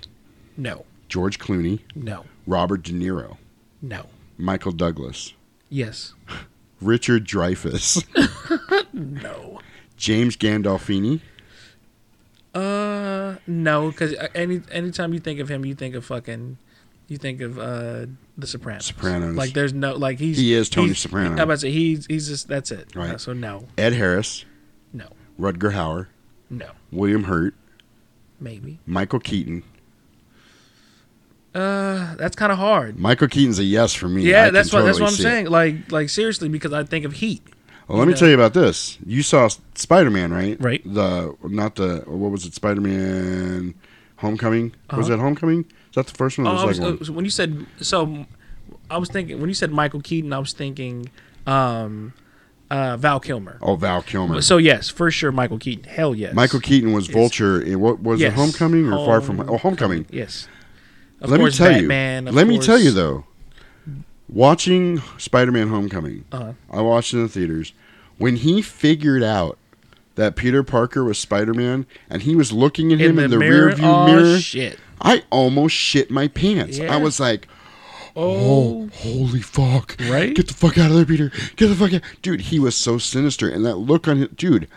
No. 0.56 0.84
George 1.08 1.38
Clooney, 1.38 1.80
No. 1.94 2.24
Robert 2.46 2.82
De 2.82 2.92
Niro, 2.92 3.36
No. 3.82 4.06
Michael 4.38 4.72
Douglas. 4.72 5.34
Yes. 5.68 6.14
Richard 6.80 7.26
Dreyfuss, 7.26 8.02
No. 8.94 9.60
James 9.96 10.36
Gandolfini, 10.36 11.20
Uh, 12.54 13.36
no, 13.46 13.90
because 13.90 14.14
any 14.34 14.62
anytime 14.72 15.12
you 15.12 15.20
think 15.20 15.38
of 15.40 15.48
him, 15.50 15.64
you 15.64 15.74
think 15.74 15.94
of 15.94 16.04
fucking 16.04 16.56
You 17.08 17.18
think 17.18 17.40
of 17.42 17.58
uh, 17.58 18.06
The 18.38 18.46
Sopranos. 18.46 18.86
Sopranos. 18.86 19.36
Like 19.36 19.52
there's 19.52 19.74
no 19.74 19.94
like 19.94 20.18
he's 20.18 20.38
He 20.38 20.54
is 20.54 20.68
Tony 20.70 20.88
he's- 20.88 21.00
Soprano. 21.00 21.32
I'm 21.32 21.38
about 21.40 21.54
to 21.54 21.58
say 21.58 21.70
he's 21.70 22.06
he's 22.06 22.26
just 22.28 22.48
that's 22.48 22.70
it. 22.70 22.94
Right. 22.96 23.10
Uh, 23.10 23.18
so 23.18 23.32
no, 23.34 23.66
Ed 23.76 23.92
Harris, 23.92 24.44
no, 24.92 25.08
Rutger 25.38 25.72
Hauer, 25.72 26.06
no, 26.48 26.70
William 26.90 27.24
Hurt, 27.24 27.54
maybe. 28.40 28.78
Michael 28.86 29.20
Keaton. 29.20 29.62
Uh, 31.54 32.16
that's 32.16 32.34
kind 32.34 32.50
of 32.50 32.58
hard. 32.58 32.98
Michael 32.98 33.28
Keaton's 33.28 33.58
a 33.60 33.64
yes 33.64 33.94
for 33.94 34.08
me. 34.08 34.22
Yeah, 34.22 34.46
I 34.46 34.50
that's 34.50 34.72
what 34.72 34.82
that's 34.82 34.98
what 34.98 35.10
I'm 35.10 35.14
see 35.14 35.22
it. 35.22 35.24
saying. 35.24 35.46
Like 35.46 35.92
like 35.92 36.08
seriously, 36.08 36.48
because 36.48 36.72
I 36.72 36.82
think 36.84 37.04
of 37.04 37.12
Heat. 37.14 37.42
Well, 37.86 37.98
let 37.98 38.08
me 38.08 38.14
tell 38.14 38.28
you 38.28 38.34
about 38.34 38.54
this. 38.54 38.98
You 39.06 39.22
saw 39.22 39.48
Spider 39.74 40.10
Man, 40.10 40.32
right? 40.32 40.56
Right. 40.60 40.82
The 40.84 41.36
not 41.44 41.76
the 41.76 41.98
what 42.06 42.30
was 42.32 42.44
it? 42.46 42.54
Spider 42.54 42.80
Man 42.80 43.74
Homecoming. 44.16 44.74
Was 44.90 45.10
Uh-huh. 45.10 45.18
it 45.18 45.20
Homecoming? 45.22 45.66
That 45.94 46.06
the 46.08 46.14
first 46.14 46.38
one? 46.38 46.46
Oh, 46.46 46.66
was, 46.66 46.80
uh, 46.80 47.12
when 47.12 47.24
you 47.24 47.30
said 47.30 47.66
so, 47.80 48.26
I 48.90 48.98
was 48.98 49.08
thinking 49.08 49.40
when 49.40 49.48
you 49.48 49.54
said 49.54 49.70
Michael 49.70 50.00
Keaton, 50.00 50.32
I 50.32 50.38
was 50.38 50.52
thinking 50.52 51.08
um, 51.46 52.12
uh, 52.70 52.96
Val 52.96 53.20
Kilmer. 53.20 53.58
Oh, 53.62 53.76
Val 53.76 54.02
Kilmer. 54.02 54.40
So 54.42 54.56
yes, 54.56 54.88
for 54.90 55.10
sure, 55.10 55.30
Michael 55.32 55.58
Keaton. 55.58 55.84
Hell 55.84 56.14
yes. 56.14 56.34
Michael 56.34 56.60
Keaton 56.60 56.92
was 56.92 57.06
Yes. 57.08 57.14
Vulture 57.14 57.60
in 57.60 57.80
what 57.80 58.02
was 58.02 58.20
Yes. 58.20 58.32
it? 58.32 58.36
Homecoming 58.36 58.92
or 58.92 59.04
Far 59.06 59.20
From? 59.20 59.36
Home- 59.38 59.50
Oh, 59.50 59.58
Homecoming. 59.58 60.06
Yes. 60.10 60.48
Of 61.20 61.30
let 61.30 61.38
course, 61.40 61.58
me 61.60 61.64
tell 61.66 61.74
Batman, 61.80 62.26
you. 62.26 62.32
Let 62.32 62.46
me 62.48 62.58
tell 62.58 62.78
you 62.78 62.90
though. 62.90 63.24
Watching 64.28 65.00
Spider 65.18 65.52
Man 65.52 65.68
Homecoming, 65.68 66.24
Uh-huh. 66.32 66.52
I 66.70 66.80
watched 66.80 67.12
in 67.12 67.22
the 67.22 67.28
theaters. 67.28 67.72
When 68.18 68.36
he 68.36 68.62
figured 68.62 69.22
out 69.22 69.58
that 70.14 70.34
Peter 70.36 70.62
Parker 70.62 71.04
was 71.04 71.18
Spider 71.18 71.52
Man 71.54 71.86
and 72.08 72.22
he 72.22 72.34
was 72.34 72.52
looking 72.52 72.92
at 72.92 73.00
In 73.00 73.10
him 73.10 73.16
the 73.16 73.24
in 73.24 73.30
the 73.30 73.38
mirror? 73.38 73.66
rear 73.66 73.74
view 73.76 73.86
Oh, 73.86 74.06
mirror, 74.06 74.38
shit. 74.38 74.78
I 75.04 75.22
almost 75.30 75.74
shit 75.74 76.10
my 76.10 76.26
pants. 76.28 76.78
Yeah. 76.78 76.92
I 76.92 76.96
was 76.96 77.20
like, 77.20 77.46
Oh, 78.16 78.88
holy 78.94 79.40
fuck. 79.40 79.96
Right? 80.08 80.34
Get 80.34 80.46
the 80.48 80.54
fuck 80.54 80.78
out 80.78 80.90
of 80.90 80.96
there, 80.96 81.04
Peter. 81.04 81.30
Get 81.56 81.66
the 81.66 81.74
fuck 81.74 81.92
out. 81.92 82.02
Dude, 82.22 82.42
he 82.42 82.58
was 82.60 82.76
so 82.76 82.96
sinister. 82.96 83.48
And 83.48 83.64
that 83.64 83.76
look 83.76 84.06
on 84.08 84.18
his. 84.18 84.28
Dude, 84.28 84.68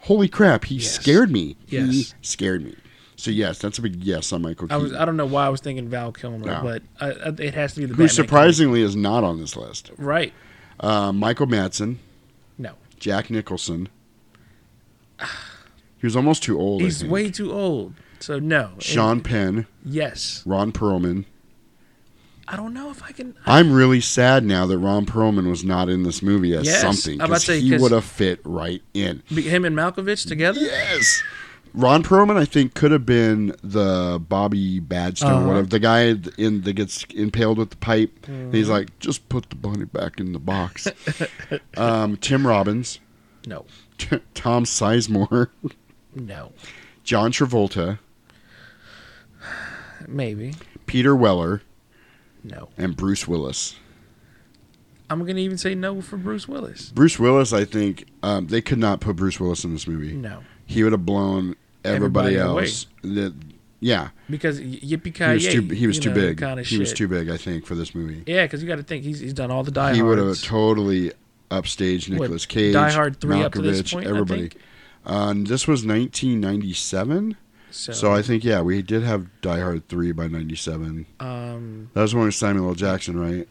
holy 0.00 0.28
crap. 0.28 0.64
He 0.64 0.80
scared 0.80 1.30
me. 1.30 1.56
He 1.66 2.06
scared 2.22 2.64
me. 2.64 2.76
So, 3.14 3.30
yes, 3.30 3.60
that's 3.60 3.78
a 3.78 3.82
big 3.82 4.02
yes 4.02 4.32
on 4.32 4.42
Michael 4.42 4.66
I 4.68 4.76
was 4.76 4.92
I 4.92 5.04
don't 5.04 5.16
know 5.16 5.26
why 5.26 5.46
I 5.46 5.48
was 5.48 5.60
thinking 5.60 5.88
Val 5.88 6.10
Kilmer, 6.10 6.44
No. 6.44 6.60
but 6.60 6.82
uh, 7.00 7.14
uh, 7.26 7.32
it 7.38 7.54
has 7.54 7.72
to 7.74 7.80
be 7.80 7.86
the 7.86 7.94
who 7.94 8.02
Batman 8.02 8.08
surprisingly 8.08 8.82
is 8.82 8.96
not 8.96 9.22
on 9.22 9.38
this 9.38 9.54
list. 9.56 9.92
right. 9.96 10.32
Uh, 10.80 11.12
Michael 11.12 11.46
Madsen, 11.46 11.98
No, 12.58 12.72
Jack 12.98 13.30
Nicholson. 13.30 13.88
He 15.98 16.06
was 16.06 16.16
almost 16.16 16.42
too 16.42 16.58
old. 16.58 16.82
He's 16.82 17.04
way 17.04 17.30
too 17.30 17.52
old. 17.52 17.94
So 18.22 18.38
no. 18.38 18.70
Sean 18.78 19.12
And- 19.18 19.24
Penn, 19.24 19.66
yes. 19.84 20.42
Ron 20.46 20.72
Perlman. 20.72 21.24
I 22.48 22.56
don't 22.56 22.74
know 22.74 22.90
if 22.90 23.02
I 23.02 23.12
can. 23.12 23.34
I'm 23.46 23.72
really 23.72 24.00
sad 24.00 24.44
now 24.44 24.66
that 24.66 24.76
Ron 24.78 25.06
Perlman 25.06 25.48
was 25.48 25.64
not 25.64 25.88
in 25.88 26.02
this 26.02 26.22
movie 26.22 26.54
as 26.54 26.66
Yes, 26.66 26.80
something 26.80 27.18
because 27.18 27.46
he 27.46 27.76
would 27.76 27.92
have 27.92 28.04
fit 28.04 28.40
right 28.44 28.82
in. 28.94 29.22
Him 29.28 29.64
and 29.64 29.76
Malkovich 29.76 30.26
together. 30.26 30.60
Yes. 30.60 31.22
Ron 31.72 32.02
Perlman, 32.02 32.36
I 32.36 32.44
think, 32.44 32.74
could 32.74 32.90
have 32.90 33.06
been 33.06 33.54
the 33.62 34.22
Bobby 34.28 34.80
Badstone, 34.80 35.36
Uh-huh. 35.36 35.46
whatever 35.46 35.66
the 35.68 35.78
guy 35.78 36.14
in 36.36 36.60
that 36.62 36.72
gets 36.74 37.04
impaled 37.14 37.56
with 37.58 37.70
the 37.70 37.76
pipe. 37.76 38.26
He's 38.50 38.66
Mhm. 38.66 38.70
like, 38.70 38.98
just 38.98 39.26
put 39.30 39.48
the 39.48 39.56
bunny 39.56 39.86
back 39.86 40.20
in 40.20 40.32
the 40.32 40.38
box. 40.38 40.86
um, 41.78 42.16
Tim 42.18 42.46
Robbins, 42.46 42.98
No. 43.46 43.64
Tom 44.34 44.64
Sizemore, 44.64 45.48
No. 46.14 46.52
John 47.04 47.32
Travolta, 47.32 47.98
Maybe. 50.12 50.54
Peter 50.86 51.14
Weller, 51.16 51.62
No. 52.44 52.68
and 52.76 52.96
Bruce 52.96 53.26
Willis. 53.26 53.76
I'm 55.10 55.20
gonna 55.26 55.40
even 55.40 55.58
say 55.58 55.74
no 55.74 56.00
for 56.00 56.16
Bruce 56.16 56.48
Willis. 56.48 56.90
Bruce 56.90 57.18
Willis, 57.18 57.52
I 57.52 57.64
think 57.64 58.06
um, 58.22 58.46
they 58.46 58.60
could 58.62 58.78
not 58.78 59.00
put 59.00 59.16
Bruce 59.16 59.38
Willis 59.38 59.62
in 59.64 59.72
this 59.72 59.86
movie. 59.86 60.12
No. 60.14 60.40
he 60.66 60.82
would 60.82 60.92
have 60.92 61.04
blown 61.04 61.54
everybody, 61.84 62.36
Everybody 62.36 62.62
else. 62.64 62.86
That, 63.02 63.34
yeah, 63.80 64.10
Because 64.30 64.60
yippee 64.60 65.16
he 65.16 65.34
was 65.34 65.48
too 65.48 65.62
he 65.74 65.86
was 65.86 65.98
too 65.98 66.14
big. 66.14 66.38
Kind 66.38 66.60
of 66.60 66.66
he 66.66 66.78
was 66.78 66.92
too 66.92 67.08
big, 67.08 67.28
I 67.28 67.36
think, 67.36 67.66
for 67.66 67.74
this 67.74 67.94
movie. 67.94 68.22
Yeah, 68.26 68.44
because 68.44 68.62
you 68.62 68.68
got 68.68 68.76
to 68.76 68.82
think 68.84 69.02
he's 69.04 69.18
he's 69.20 69.34
done 69.34 69.50
all 69.50 69.64
the 69.64 69.72
Die 69.72 69.94
he 69.94 70.02
would 70.02 70.18
have 70.18 70.28
Hards. 70.28 70.42
totally 70.42 71.12
upstaged 71.50 72.08
What, 72.10 72.20
Nicolas 72.22 72.46
Cage, 72.46 72.72
Die 72.72 72.90
Hard 72.92 73.20
3 73.20 73.42
up 73.42 73.52
to 73.52 73.60
this 73.60 73.82
Malkovich, 73.82 73.92
point, 73.92 74.06
I 74.06 74.10
everybody. 74.10 74.40
think? 74.48 74.56
And 75.04 75.46
this 75.48 75.66
was 75.68 75.84
1997. 75.84 77.36
So- 77.72 77.92
So, 77.92 78.12
I 78.12 78.22
think 78.22 78.44
yeah, 78.44 78.60
we 78.62 78.82
did 78.82 79.02
have 79.02 79.26
Die 79.40 79.60
Hard 79.60 79.88
3 79.88 80.12
by 80.12 80.28
97. 80.28 81.06
Um, 81.20 81.90
that 81.94 82.02
was 82.02 82.14
one 82.14 82.26
with 82.26 82.34
Samuel 82.34 82.68
L. 82.68 82.74
Jackson, 82.74 83.18
right? 83.18 83.48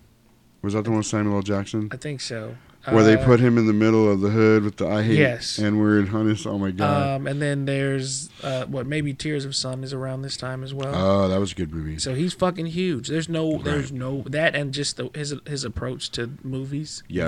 Was 0.61 0.73
that 0.73 0.83
the 0.83 0.91
one 0.91 0.97
with 0.99 1.07
Samuel 1.07 1.35
L. 1.37 1.41
Jackson? 1.41 1.89
I 1.91 1.97
think 1.97 2.21
so. 2.21 2.55
Where 2.89 3.03
they 3.03 3.13
Uh, 3.15 3.23
put 3.25 3.39
him 3.39 3.59
in 3.59 3.67
the 3.67 3.73
middle 3.73 4.11
of 4.11 4.21
the 4.21 4.29
hood 4.31 4.63
with 4.63 4.77
the 4.77 4.87
I 4.87 5.03
hate 5.03 5.19
Yes. 5.19 5.59
and 5.59 5.79
we're 5.79 5.99
honest. 6.11 6.47
Oh 6.47 6.57
my 6.57 6.71
god. 6.71 7.17
Um, 7.21 7.27
and 7.27 7.39
then 7.39 7.65
there's 7.65 8.31
uh, 8.41 8.65
what 8.65 8.87
maybe 8.87 9.13
Tears 9.13 9.45
of 9.45 9.55
Sun 9.55 9.83
is 9.83 9.93
around 9.93 10.23
this 10.23 10.35
time 10.35 10.63
as 10.63 10.73
well. 10.73 10.91
oh, 10.95 11.27
that 11.27 11.39
was 11.39 11.51
a 11.51 11.55
good 11.55 11.71
movie. 11.71 11.99
So 11.99 12.15
he's 12.15 12.33
fucking 12.33 12.65
huge. 12.67 13.07
There's 13.07 13.29
no, 13.29 13.59
there's 13.61 13.91
no 13.91 14.23
that, 14.27 14.55
and 14.55 14.73
just 14.73 14.97
the, 14.97 15.11
his 15.13 15.35
his 15.45 15.63
approach 15.63 16.09
to 16.13 16.31
movies. 16.43 17.03
Yeah, 17.07 17.27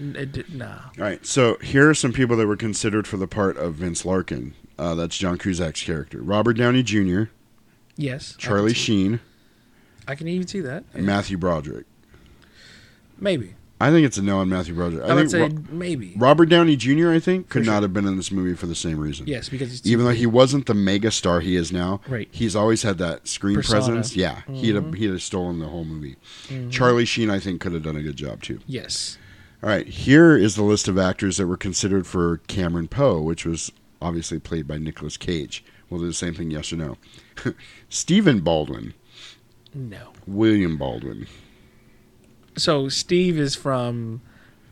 Nah, 0.00 0.20
it 0.22 0.54
nah. 0.54 0.66
All 0.66 0.80
right, 0.96 1.26
so 1.26 1.58
here 1.62 1.90
are 1.90 1.94
some 1.94 2.14
people 2.14 2.38
that 2.38 2.46
were 2.46 2.56
considered 2.56 3.06
for 3.06 3.18
the 3.18 3.28
part 3.28 3.58
of 3.58 3.74
Vince 3.74 4.06
Larkin. 4.06 4.54
Uh, 4.78 4.94
that's 4.94 5.16
John 5.16 5.38
Cusack's 5.38 5.82
character. 5.82 6.20
Robert 6.22 6.54
Downey 6.54 6.82
Jr., 6.82 7.24
Yes. 7.96 8.34
Charlie 8.38 8.70
see- 8.74 8.80
Sheen, 8.80 9.20
I 10.06 10.14
can 10.14 10.28
even 10.28 10.46
see 10.46 10.60
that. 10.60 10.84
and 10.94 11.06
Matthew 11.06 11.38
Broderick. 11.38 11.86
Maybe. 13.18 13.54
I 13.78 13.90
think 13.90 14.06
it's 14.06 14.16
a 14.16 14.22
no 14.22 14.38
on 14.38 14.48
Matthew 14.48 14.74
Broderick. 14.74 15.04
I 15.04 15.12
would 15.14 15.30
think 15.30 15.52
say 15.52 15.64
maybe. 15.70 16.14
Robert 16.16 16.46
Downey 16.46 16.76
Jr. 16.76 17.10
I 17.10 17.18
think 17.18 17.50
could 17.50 17.64
For 17.64 17.70
not 17.70 17.82
have 17.82 17.92
been 17.92 18.06
in 18.06 18.16
this 18.16 18.30
movie 18.32 18.54
for 18.54 18.66
the 18.66 18.74
same 18.74 18.98
reason. 18.98 19.26
Yes, 19.26 19.50
because 19.50 19.84
even 19.86 20.06
though 20.06 20.12
he 20.12 20.24
wasn't 20.26 20.64
the 20.66 20.72
mega 20.74 21.10
star 21.10 21.40
he 21.40 21.56
is 21.56 21.72
now, 21.72 22.00
Right. 22.08 22.28
He's 22.30 22.56
always 22.56 22.82
had 22.82 22.96
that 22.98 23.28
screen 23.28 23.56
Persona. 23.56 23.80
presence. 23.86 24.16
Yeah, 24.16 24.40
he'd 24.50 24.74
have 24.76 24.84
Mhm. 24.84 24.94
he'd 24.96 25.10
have 25.10 25.22
stolen 25.22 25.58
the 25.58 25.66
whole 25.68 25.84
movie. 25.84 26.16
Mhm. 26.48 26.70
Charlie 26.70 27.04
Sheen, 27.04 27.28
I 27.28 27.38
think, 27.38 27.60
could 27.60 27.72
have 27.72 27.82
done 27.82 27.96
a 27.96 28.02
good 28.02 28.16
job 28.16 28.42
too. 28.42 28.60
Yes. 28.66 29.18
All 29.62 29.68
right, 29.68 29.86
here 29.86 30.36
is 30.36 30.54
the 30.54 30.62
list 30.62 30.88
of 30.88 30.96
actors 30.96 31.36
that 31.36 31.46
were 31.46 31.56
considered 31.58 32.06
for 32.06 32.38
Cameron 32.46 32.88
Poe, 32.88 33.20
which 33.20 33.44
was 33.44 33.72
obviously 34.06 34.38
played 34.38 34.66
by 34.68 34.78
Nicolas 34.78 35.16
Cage. 35.16 35.64
We'll 35.90 36.00
do 36.00 36.06
the 36.06 36.12
same 36.12 36.34
thing, 36.34 36.50
yes 36.50 36.72
or 36.72 36.76
no. 36.76 36.96
Stephen 37.88 38.40
Baldwin, 38.40 38.94
No. 39.74 40.12
William 40.26 40.76
Baldwin, 40.78 41.26
So 42.56 42.88
Steve 42.88 43.38
is 43.38 43.54
from 43.54 44.20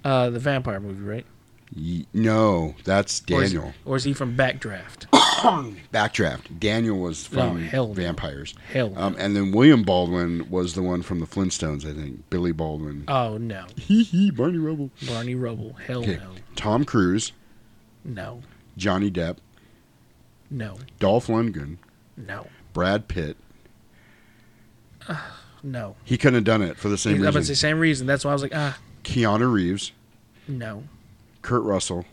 uh, 0.05 0.31
the 0.31 0.39
vampire 0.39 0.81
movie, 0.81 1.03
right? 1.03 1.27
Ye- 1.75 2.07
no, 2.13 2.75
that's 2.85 3.23
Or 3.31 3.43
is- 3.43 3.53
Daniel. 3.53 3.75
Or 3.85 3.97
is, 3.97 4.05
he 4.05 4.13
from 4.13 4.37
Backdraft? 4.37 5.07
Backdraft. 5.93 6.59
Daniel 6.59 6.99
was 6.99 7.29
Oh, 7.33 7.35
from 7.37 7.63
hell 7.63 7.89
no. 7.89 7.95
Vampires. 7.95 8.55
Hell 8.73 8.91
no. 8.91 9.01
Um, 9.01 9.17
and 9.19 9.35
then 9.37 9.51
William 9.53 9.83
Baldwin 9.83 10.49
was 10.51 10.75
the 10.75 10.83
one 10.83 11.03
from 11.03 11.21
the 11.21 11.27
Flintstones, 11.27 11.85
I 11.89 11.93
think. 11.95 12.29
Billy 12.31 12.53
Baldwin. 12.53 13.05
Oh 13.09 13.37
no. 13.39 13.67
Hee 13.77 14.03
hee, 14.05 14.31
Barney 14.31 14.59
Rubble. 14.59 14.91
Barney 15.07 15.35
Rubble. 15.35 15.75
Hell 15.87 16.01
Okay. 16.03 16.17
no. 16.17 16.31
Tom 16.57 16.85
Cruise, 16.85 17.33
No. 18.05 18.43
Johnny 18.77 19.11
Depp, 19.11 19.37
No. 20.51 20.77
Dolph 20.99 21.29
Lundgren, 21.29 21.77
No. 22.17 22.49
Brad 22.73 23.09
Pitt. 23.09 23.37
No. 25.67 25.97
He 26.05 26.19
couldn't 26.19 26.35
have 26.35 26.45
done 26.45 26.61
it 26.61 26.77
for 26.77 26.91
the 26.91 26.99
same 26.99 27.15
I'm 27.15 27.21
about 27.23 27.31
to 27.33 27.39
reason. 27.39 27.55
say 27.55 27.59
same 27.69 27.79
reason. 27.79 28.07
That's 28.07 28.23
why 28.23 28.33
I 28.33 28.35
was 28.35 28.43
like, 28.43 28.55
ah, 28.55 28.77
Keanu 29.03 29.51
Reeves, 29.51 29.93
no. 30.47 30.83
Kurt 31.41 31.63
Russell, 31.63 32.05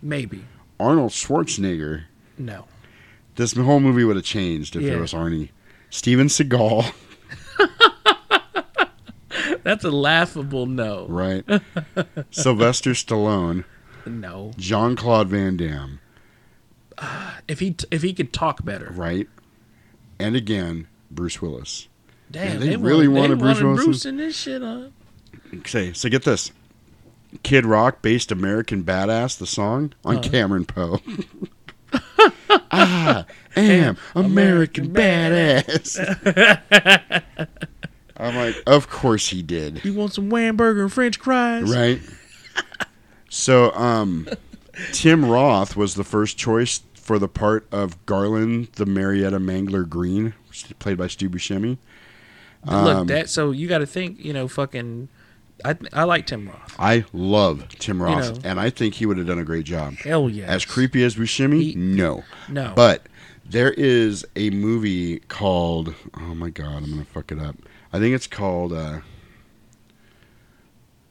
Maybe. 0.00 0.44
Arnold 0.78 1.10
Schwarzenegger. 1.10 2.04
No. 2.38 2.66
This 3.34 3.52
whole 3.56 3.80
movie 3.80 4.04
would 4.04 4.14
have 4.14 4.24
changed 4.24 4.76
if 4.76 4.82
Yeah. 4.82 4.92
it 4.92 5.00
was 5.00 5.12
Arnie. 5.12 5.48
Steven 5.90 6.28
Seagal, 6.28 6.92
That's 9.64 9.82
a 9.84 9.90
laughable 9.90 10.66
no. 10.66 11.06
right? 11.08 11.44
Sylvester 12.30 12.90
Stallone, 12.90 13.64
No. 14.06 14.52
Jean 14.56 14.96
Claude 14.96 15.28
Van 15.28 15.56
Damme, 15.56 16.00
If 17.48 17.60
he 17.60 17.72
t- 17.72 17.86
if 17.90 18.02
he 18.02 18.12
could 18.12 18.32
talk 18.32 18.64
better. 18.64 18.90
right? 18.94 19.28
And 20.18 20.36
again, 20.36 20.86
Bruce 21.10 21.40
Willis. 21.42 21.88
Damn, 22.30 22.48
Man, 22.48 22.60
they, 22.60 22.68
they, 22.70 22.76
really 22.76 23.08
wanted, 23.08 23.30
wanted, 23.30 23.36
they 23.38 23.40
Bruce 23.42 23.54
wanted 23.56 23.64
Willis. 23.66 23.84
Bruce 23.84 24.06
in 24.06 24.16
this 24.16 24.36
shit, 24.36 24.62
huh? 24.62 24.88
Okay, 25.58 25.92
so 25.92 26.08
get 26.08 26.24
this. 26.24 26.52
Kid 27.42 27.66
Rock 27.66 28.00
based 28.02 28.30
American 28.32 28.84
Badass, 28.84 29.36
the 29.38 29.46
song, 29.46 29.92
on 30.04 30.16
Uh-huh. 30.18 30.28
Cameron 30.30 30.64
Poe. 30.64 31.00
I 32.70 33.24
am 33.56 33.96
American, 34.14 34.92
Badass. 34.92 35.98
I'm 38.16 38.36
like, 38.36 38.56
of 38.66 38.88
course 38.88 39.28
he 39.28 39.42
did. 39.42 39.84
You 39.84 39.94
want 39.94 40.12
some 40.12 40.30
Whamburger 40.30 40.82
and 40.82 40.92
French 40.92 41.18
fries? 41.18 41.72
Right? 41.74 42.00
so, 43.34 43.72
um, 43.72 44.28
Tim 44.92 45.24
Roth 45.24 45.76
was 45.76 45.94
the 45.96 46.04
first 46.04 46.38
choice 46.38 46.82
for 46.94 47.18
the 47.18 47.28
part 47.28 47.66
of 47.72 48.04
Garland, 48.06 48.68
the 48.76 48.86
Marietta 48.86 49.38
Mangler 49.38 49.88
Green, 49.88 50.34
played 50.78 50.96
by 50.96 51.08
Stu 51.08 51.28
Buscemi. 51.28 51.78
Um, 52.66 52.84
Look, 52.84 53.08
that 53.08 53.28
so 53.28 53.50
you 53.50 53.68
got 53.68 53.78
to 53.78 53.86
think. 53.86 54.24
You 54.24 54.32
know, 54.32 54.48
fucking. 54.48 55.08
I 55.64 55.76
I 55.92 56.04
like 56.04 56.26
Tim 56.26 56.48
Roth. 56.48 56.76
I 56.78 57.04
love 57.12 57.68
Tim 57.78 57.98
You 57.98 58.04
Roth, 58.04 58.42
know. 58.44 58.50
and 58.50 58.60
I 58.60 58.70
think 58.70 58.94
he 58.94 59.06
would 59.06 59.18
have 59.18 59.26
done 59.26 59.38
a 59.38 59.44
great 59.44 59.64
job. 59.64 59.94
Hell 59.96 60.30
yeah! 60.30 60.46
As 60.46 60.64
creepy 60.64 61.04
as 61.04 61.16
Buscemi, 61.16 61.76
no. 61.76 62.24
No. 62.48 62.72
But 62.74 63.02
there 63.44 63.72
is 63.72 64.24
a 64.36 64.50
movie 64.50 65.18
called. 65.20 65.94
Oh 66.16 66.34
my 66.34 66.50
god, 66.50 66.82
I'm 66.84 66.90
gonna 66.90 67.04
fuck 67.04 67.30
it 67.32 67.38
up. 67.38 67.56
I 67.92 67.98
think 67.98 68.14
it's 68.14 68.26
called. 68.26 68.72
Uh, 68.72 69.00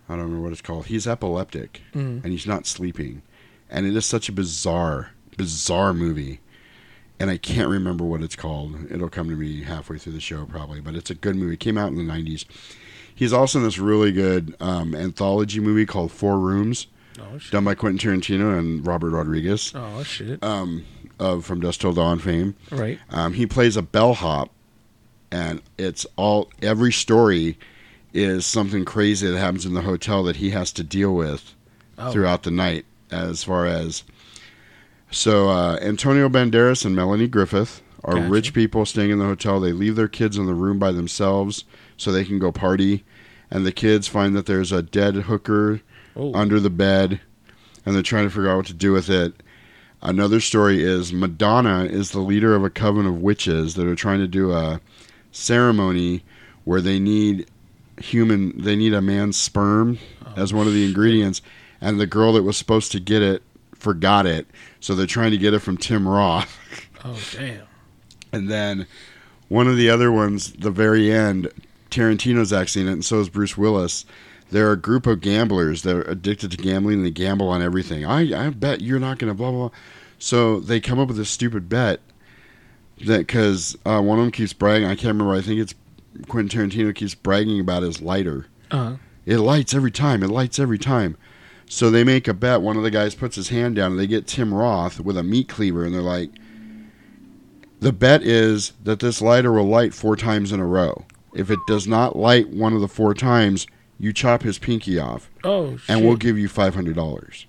I 0.10 0.14
don't 0.16 0.24
remember 0.26 0.44
what 0.44 0.52
it's 0.52 0.62
called. 0.62 0.88
He's 0.88 1.08
epileptic, 1.08 1.82
Mhm. 1.96 2.24
and 2.24 2.26
he's 2.34 2.46
not 2.48 2.68
sleeping, 2.68 3.22
and 3.70 3.86
it 3.86 3.96
is 3.96 4.06
such 4.06 4.28
a 4.30 4.32
bizarre, 4.34 5.12
bizarre 5.38 5.94
movie. 5.94 6.40
And 7.20 7.30
I 7.30 7.38
can't 7.38 7.70
remember 7.70 8.04
what 8.04 8.22
it's 8.22 8.36
called. 8.36 8.76
It'll 8.92 9.08
come 9.08 9.30
to 9.30 9.36
me 9.36 9.64
halfway 9.64 9.98
through 9.98 10.14
the 10.14 10.20
show, 10.20 10.46
probably. 10.46 10.82
But 10.82 10.96
it's 10.96 11.10
a 11.10 11.16
good 11.16 11.36
movie. 11.36 11.54
It 11.54 11.60
came 11.62 11.78
out 11.78 11.90
in 11.90 11.96
the 11.96 12.04
'90s. 12.04 12.44
He's 13.16 13.32
also 13.32 13.60
in 13.60 13.66
this 13.66 13.78
really 13.78 14.12
good 14.12 14.56
um, 14.60 14.94
anthology 14.96 15.60
movie 15.60 15.86
called 15.86 16.12
Four 16.12 16.40
Rooms, 16.40 16.88
Oh, 17.20 17.38
shit. 17.38 17.52
done 17.52 17.64
by 17.64 17.76
Quentin 17.76 18.00
Tarantino 18.00 18.58
and 18.58 18.86
Robert 18.86 19.12
Rodriguez. 19.12 19.72
Oh 19.76 20.04
shit. 20.04 20.44
Um, 20.44 20.84
of 21.20 21.46
From 21.46 21.62
Dusk 21.62 21.80
Till 21.82 21.94
Dawn 21.94 22.18
fame. 22.20 22.56
Right. 22.72 23.00
Um, 23.12 23.34
he 23.34 23.46
plays 23.46 23.78
a 23.78 23.84
bellhop, 23.84 24.50
and 25.32 25.62
it's 25.78 26.06
all 26.16 26.52
every 26.62 26.92
story 26.92 27.58
is 28.14 28.46
something 28.46 28.86
crazy 28.86 29.30
that 29.30 29.38
happens 29.38 29.66
in 29.66 29.74
the 29.74 29.82
hotel 29.82 30.24
that 30.24 30.36
he 30.38 30.52
has 30.52 30.72
to 30.74 30.84
deal 30.84 31.14
with 31.16 31.54
Oh. 31.98 32.12
throughout 32.12 32.44
the 32.44 32.52
night. 32.52 32.86
As 33.12 33.44
far 33.44 33.66
as 33.68 34.04
so, 35.12 35.50
uh, 35.50 35.78
Antonio 35.82 36.28
Banderas 36.30 36.86
and 36.86 36.96
Melanie 36.96 37.28
Griffith 37.28 37.82
are 38.04 38.16
Gotcha. 38.16 38.30
rich 38.30 38.54
people 38.54 38.86
staying 38.86 39.12
in 39.12 39.20
the 39.20 39.26
hotel. 39.26 39.60
They 39.60 39.72
leave 39.72 39.96
their 39.96 40.08
kids 40.08 40.38
in 40.38 40.46
the 40.48 40.56
room 40.56 40.80
by 40.80 40.92
themselves 40.92 41.64
so 41.98 42.12
they 42.12 42.26
can 42.26 42.40
go 42.40 42.52
party, 42.52 43.04
and 43.52 43.66
the 43.66 43.72
kids 43.72 44.08
find 44.08 44.36
that 44.36 44.48
there's 44.48 44.72
a 44.72 44.82
dead 44.82 45.16
hooker 45.16 45.82
Oh. 46.16 46.34
under 46.34 46.60
the 46.60 46.70
bed, 46.72 47.20
and 47.86 47.94
they're 47.96 48.02
trying 48.02 48.26
to 48.26 48.30
figure 48.32 48.50
out 48.50 48.58
what 48.58 48.66
to 48.68 48.74
do 48.74 48.92
with 48.92 49.10
it. 49.10 49.34
Another 50.02 50.40
story 50.40 50.82
is 50.84 51.14
Madonna 51.14 51.86
is 51.86 52.12
the 52.12 52.20
leader 52.20 52.56
of 52.56 52.64
a 52.64 52.70
coven 52.70 53.06
of 53.06 53.22
witches 53.22 53.76
that 53.76 53.88
are 53.88 53.96
trying 53.96 54.20
to 54.20 54.28
do 54.28 54.52
a 54.52 54.82
ceremony 55.32 56.24
where 56.66 56.82
they 56.82 57.00
need 57.00 57.46
human 58.00 58.58
they 58.62 58.76
need 58.76 58.94
a 58.94 59.02
man's 59.02 59.38
sperm 59.38 60.00
as 60.36 60.54
one 60.54 60.68
of 60.68 60.74
the 60.74 60.86
ingredients. 60.86 61.42
And 61.82 62.00
the 62.00 62.08
girl 62.08 62.34
that 62.34 62.44
was 62.44 62.56
supposed 62.58 62.92
to 62.94 63.00
get 63.00 63.22
it 63.22 63.44
forgot 63.76 64.26
it. 64.26 64.48
So 64.80 64.96
they're 64.96 65.06
trying 65.06 65.32
to 65.32 65.38
get 65.38 65.54
it 65.54 65.60
from 65.60 65.78
Tim 65.78 66.08
Roth. 66.08 66.58
Oh 67.06 67.20
damn. 67.34 67.64
and 68.32 68.50
then 68.50 68.88
one 69.50 69.68
of 69.68 69.76
the 69.76 69.90
other 69.90 70.10
ones 70.10 70.54
the 70.54 70.72
very 70.72 71.12
end 71.12 71.50
Tarantino's 71.92 72.54
in 72.78 72.88
it 72.88 72.92
and 72.94 73.04
so 73.04 73.20
is 73.20 73.28
Bruce 73.30 73.58
Willis. 73.58 74.06
They're 74.52 74.72
a 74.72 74.78
group 74.78 75.06
of 75.06 75.20
gamblers 75.20 75.82
that 75.82 75.96
are 75.96 76.04
addicted 76.04 76.52
to 76.52 76.58
gambling 76.58 76.98
and 76.98 77.06
they 77.06 77.12
gamble 77.12 77.50
on 77.50 77.62
everything. 77.62 78.06
I, 78.06 78.48
I 78.48 78.50
bet 78.52 78.82
you're 78.82 79.00
not 79.00 79.18
going 79.20 79.32
to 79.32 79.36
blah 79.36 79.52
blah 79.52 79.68
blah. 79.68 79.78
So 80.18 80.62
they 80.62 80.80
come 80.80 81.00
up 81.00 81.10
with 81.10 81.18
this 81.18 81.30
stupid 81.30 81.68
bet 81.68 82.00
that 83.06 83.20
because 83.20 83.76
uh, 83.86 84.00
one 84.02 84.20
of 84.20 84.24
them 84.24 84.32
keeps 84.32 84.54
bragging 84.54 84.88
I 84.88 84.96
can't 84.96 85.08
remember 85.08 85.34
I 85.34 85.42
think 85.42 85.60
it's 85.60 85.74
Quentin 86.28 86.70
Tarantino 86.70 86.94
keeps 86.94 87.16
bragging 87.16 87.60
about 87.60 87.84
his 87.84 88.02
lighter 88.02 88.48
Uh-huh. 88.72 88.96
it 89.26 89.38
lights 89.40 89.74
every 89.74 89.92
time. 89.92 90.24
It 90.24 90.30
lights 90.30 90.60
every 90.60 90.78
time. 90.78 91.18
So 91.68 91.90
they 91.90 92.04
make 92.04 92.28
a 92.28 92.34
bet. 92.34 92.62
One 92.62 92.78
of 92.78 92.84
the 92.84 92.92
guys 92.92 93.16
puts 93.16 93.36
his 93.36 93.50
hand 93.50 93.76
down, 93.76 93.92
and 93.92 94.00
they 94.00 94.06
get 94.08 94.28
Tim 94.28 94.54
Roth 94.54 95.00
with 95.00 95.18
a 95.18 95.24
meat 95.24 95.48
cleaver, 95.50 95.84
and 95.86 95.94
they're 95.94 96.02
like, 96.02 96.30
"The 97.80 97.92
bet 97.94 98.22
is 98.22 98.74
that 98.84 99.00
this 99.00 99.22
lighter 99.22 99.52
will 99.52 99.68
light 99.68 99.94
four 99.94 100.16
times 100.16 100.52
in 100.52 100.60
a 100.60 100.66
row. 100.68 101.06
If 101.34 101.50
it 101.50 101.60
does 101.68 101.88
not 101.88 102.16
light 102.16 102.50
one 102.50 102.74
of 102.74 102.82
the 102.82 102.88
four 102.88 103.14
times, 103.16 103.66
you 104.00 104.14
chop 104.14 104.44
his 104.44 104.60
pinky 104.60 105.00
off, 105.00 105.30
Oh 105.44 105.78
shit. 105.78 105.90
and 105.90 106.06
we'll 106.06 106.18
give 106.18 106.38
you 106.38 106.48
five 106.48 106.76
hundred 106.76 106.96
dollars." 106.96 107.48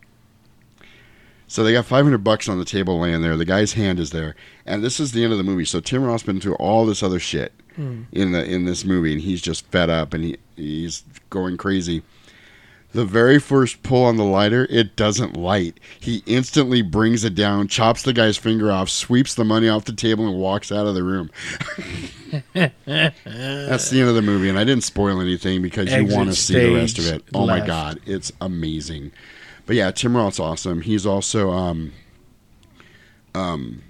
So 1.46 1.62
they 1.62 1.72
got 1.72 1.84
five 1.84 2.04
hundred 2.04 2.24
bucks 2.24 2.48
on 2.48 2.58
the 2.58 2.64
table 2.64 2.98
laying 3.00 3.20
there. 3.20 3.36
The 3.36 3.44
guy's 3.44 3.74
hand 3.74 4.00
is 4.00 4.10
there, 4.10 4.34
and 4.64 4.82
this 4.82 4.98
is 4.98 5.12
the 5.12 5.22
end 5.22 5.32
of 5.32 5.38
the 5.38 5.44
movie. 5.44 5.64
So 5.66 5.80
Tim 5.80 6.02
Roth's 6.04 6.22
been 6.22 6.40
through 6.40 6.54
all 6.54 6.86
this 6.86 7.02
other 7.02 7.20
shit 7.20 7.52
Hmm. 7.76 8.02
in 8.12 8.32
the 8.32 8.44
in 8.44 8.64
this 8.64 8.84
movie, 8.84 9.12
and 9.12 9.20
he's 9.20 9.42
just 9.42 9.66
fed 9.66 9.90
up 9.90 10.14
and 10.14 10.24
he 10.24 10.36
he's 10.56 11.02
going 11.30 11.56
crazy. 11.56 12.02
The 12.92 13.04
very 13.04 13.40
first 13.40 13.82
pull 13.82 14.04
on 14.04 14.16
the 14.16 14.24
lighter, 14.24 14.68
it 14.70 14.94
doesn't 14.94 15.36
light. 15.36 15.80
He 15.98 16.22
instantly 16.26 16.80
brings 16.80 17.24
it 17.24 17.34
down, 17.34 17.66
chops 17.66 18.02
the 18.04 18.12
guy's 18.12 18.36
finger 18.36 18.70
off, 18.70 18.88
sweeps 18.88 19.34
the 19.34 19.44
money 19.44 19.68
off 19.68 19.84
the 19.84 19.92
table, 19.92 20.28
and 20.28 20.38
walks 20.38 20.70
out 20.70 20.86
of 20.86 20.94
the 20.94 21.02
room. 21.02 21.28
That's 22.54 23.90
the 23.90 23.98
end 23.98 24.08
of 24.08 24.14
the 24.14 24.22
movie, 24.22 24.48
and 24.48 24.56
I 24.56 24.62
didn't 24.62 24.84
spoil 24.84 25.20
anything 25.20 25.60
because 25.60 25.92
you 25.92 26.06
want 26.06 26.28
to 26.28 26.36
see 26.36 26.54
the 26.54 26.74
rest 26.76 26.98
of 26.98 27.06
it. 27.08 27.24
Oh 27.34 27.46
my 27.48 27.66
god, 27.66 27.98
it's 28.06 28.30
amazing. 28.40 29.10
But 29.66 29.74
yeah, 29.74 29.90
Tim 29.90 30.16
Roth's 30.16 30.38
awesome. 30.38 30.82
He's 30.82 31.04
also 31.04 31.50
um 31.50 31.92
um 33.34 33.82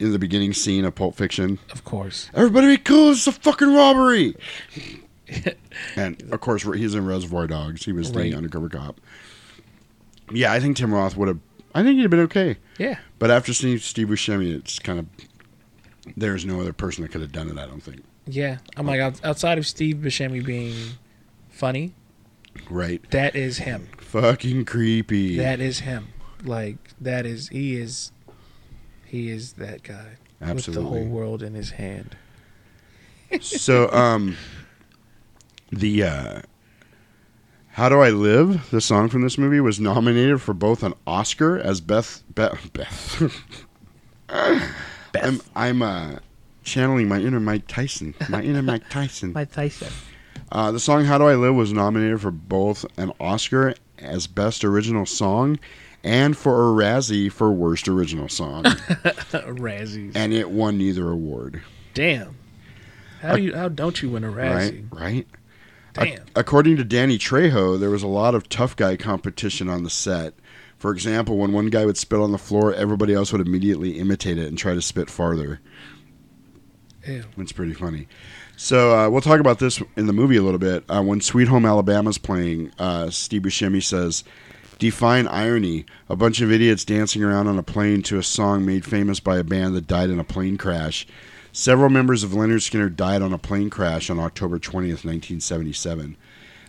in 0.00 0.12
the 0.12 0.18
beginning 0.18 0.52
scene 0.54 0.84
of 0.84 0.94
Pulp 0.94 1.14
Fiction. 1.14 1.58
Of 1.70 1.84
course. 1.84 2.30
Everybody 2.34 2.68
be 2.68 2.76
cool, 2.78 3.12
it's 3.12 3.26
a 3.26 3.32
fucking 3.32 3.74
robbery. 3.74 4.34
and 5.96 6.22
of 6.32 6.40
course, 6.40 6.62
he's 6.62 6.94
in 6.94 7.06
Reservoir 7.06 7.46
Dogs. 7.46 7.84
He 7.84 7.92
was 7.92 8.10
Right. 8.10 8.30
the 8.30 8.34
undercover 8.34 8.68
cop. 8.68 9.00
Yeah, 10.32 10.52
I 10.52 10.60
think 10.60 10.76
Tim 10.76 10.92
Roth 10.94 11.16
would 11.16 11.28
have. 11.28 11.38
I 11.74 11.82
think 11.82 11.96
he'd 11.96 12.02
have 12.02 12.10
been 12.10 12.20
okay. 12.20 12.56
Yeah. 12.78 12.98
But 13.18 13.30
after 13.30 13.52
seeing 13.52 13.78
Steve 13.78 14.08
Buscemi, 14.08 14.54
it's 14.54 14.78
kind 14.78 14.98
of. 14.98 15.06
There's 16.16 16.44
no 16.44 16.60
other 16.60 16.72
person 16.72 17.02
that 17.02 17.10
could 17.12 17.20
have 17.20 17.32
done 17.32 17.48
it. 17.48 17.58
I 17.58 17.66
don't 17.66 17.82
think. 17.82 18.02
Yeah. 18.26 18.58
I'm 18.76 18.86
like 18.86 19.00
outside 19.24 19.58
of 19.58 19.66
Steve 19.66 19.96
Buscemi 19.96 20.44
being 20.44 20.74
funny, 21.50 21.94
Right. 22.68 23.08
that 23.10 23.36
is 23.36 23.58
him. 23.58 23.88
Fucking 23.98 24.64
creepy. 24.64 25.36
That 25.36 25.60
is 25.60 25.80
him. 25.80 26.08
Like 26.42 26.78
that 27.00 27.26
is 27.26 27.48
he 27.48 27.76
is 27.76 28.12
he 29.10 29.30
is 29.30 29.54
that 29.54 29.82
guy. 29.82 30.16
With 30.40 30.64
the 30.66 30.82
whole 30.82 31.04
world 31.04 31.42
in 31.42 31.54
his 31.54 31.70
hand. 31.72 32.16
so 33.40 33.90
um 33.92 34.36
the 35.70 36.02
uh 36.02 36.40
how 37.72 37.88
do 37.88 38.00
i 38.00 38.10
live 38.10 38.70
the 38.70 38.80
song 38.80 39.08
from 39.08 39.22
this 39.22 39.38
movie 39.38 39.60
was 39.60 39.78
nominated 39.78 40.40
for 40.42 40.52
both 40.54 40.82
an 40.82 40.94
oscar 41.06 41.58
as 41.58 41.80
beth 41.80 42.22
beth. 42.34 42.72
Beth, 42.72 43.22
i'm 45.22 45.40
i'm 45.54 45.82
uh 45.82 46.16
channeling 46.64 47.06
my 47.08 47.18
inner 47.20 47.38
mike 47.40 47.66
tyson 47.68 48.14
my 48.28 48.42
inner 48.42 48.62
mike 48.62 48.82
tyson. 48.90 49.32
Mike 49.32 49.52
Tyson. 49.52 49.88
uh, 50.52 50.72
the 50.72 50.80
song 50.80 51.04
how 51.04 51.18
do 51.18 51.24
i 51.24 51.34
live 51.34 51.54
was 51.54 51.72
nominated 51.72 52.20
for 52.20 52.30
both 52.30 52.84
an 52.98 53.12
oscar 53.20 53.74
as 53.98 54.26
best 54.26 54.64
original 54.64 55.06
song 55.06 55.58
and 56.02 56.36
for 56.36 56.70
a 56.70 56.72
razzie 56.84 57.30
for 57.30 57.52
worst 57.52 57.88
original 57.88 58.28
song 58.28 58.64
Razzies. 58.64 60.12
and 60.14 60.32
it 60.32 60.50
won 60.50 60.78
neither 60.78 61.10
award 61.10 61.62
Damn. 61.94 62.36
How 63.20 63.36
do 63.36 63.42
you 63.42 63.54
how 63.54 63.68
don't 63.68 64.00
you 64.00 64.10
win 64.10 64.24
a 64.24 64.28
Razzie? 64.28 64.86
Right, 64.92 65.00
right. 65.00 65.26
Damn. 65.92 66.06
Ac- 66.06 66.18
according 66.36 66.76
to 66.76 66.84
Danny 66.84 67.18
Trejo, 67.18 67.78
there 67.78 67.90
was 67.90 68.02
a 68.02 68.06
lot 68.08 68.34
of 68.34 68.48
tough 68.48 68.76
guy 68.76 68.96
competition 68.96 69.68
on 69.68 69.82
the 69.82 69.90
set. 69.90 70.34
For 70.78 70.92
example, 70.92 71.36
when 71.36 71.52
one 71.52 71.66
guy 71.66 71.84
would 71.84 71.98
spit 71.98 72.20
on 72.20 72.32
the 72.32 72.38
floor, 72.38 72.72
everybody 72.72 73.12
else 73.12 73.32
would 73.32 73.40
immediately 73.46 73.98
imitate 73.98 74.38
it 74.38 74.46
and 74.46 74.56
try 74.56 74.72
to 74.72 74.80
spit 74.80 75.10
farther. 75.10 75.60
Ew. 77.06 77.24
It's 77.36 77.52
pretty 77.52 77.74
funny. 77.74 78.06
So 78.56 78.96
uh, 78.96 79.10
we'll 79.10 79.20
talk 79.20 79.40
about 79.40 79.58
this 79.58 79.82
in 79.96 80.06
the 80.06 80.12
movie 80.12 80.36
a 80.36 80.42
little 80.42 80.58
bit. 80.58 80.84
Uh, 80.88 81.02
when 81.02 81.20
Sweet 81.20 81.48
Home 81.48 81.66
Alabama's 81.66 82.18
playing, 82.18 82.72
uh, 82.78 83.10
Steve 83.10 83.42
Buscemi 83.42 83.82
says, 83.82 84.22
"Define 84.80 85.28
irony: 85.28 85.84
A 86.08 86.16
bunch 86.16 86.40
of 86.40 86.50
idiots 86.50 86.84
dancing 86.86 87.22
around 87.22 87.46
on 87.48 87.58
a 87.58 87.62
plane 87.62 88.00
to 88.04 88.18
a 88.18 88.22
song 88.22 88.64
made 88.64 88.84
famous 88.86 89.20
by 89.20 89.36
a 89.38 89.44
band 89.44 89.76
that 89.76 89.86
died 89.86 90.08
in 90.10 90.18
a 90.18 90.24
plane 90.24 90.56
crash." 90.56 91.06
Several 91.52 91.90
members 91.90 92.24
of 92.24 92.30
Lynyrd 92.30 92.62
Skynyrd 92.62 92.96
died 92.96 93.20
on 93.22 93.32
a 93.32 93.38
plane 93.38 93.68
crash 93.70 94.08
on 94.08 94.18
October 94.18 94.58
20th, 94.58 95.04
1977. 95.04 96.16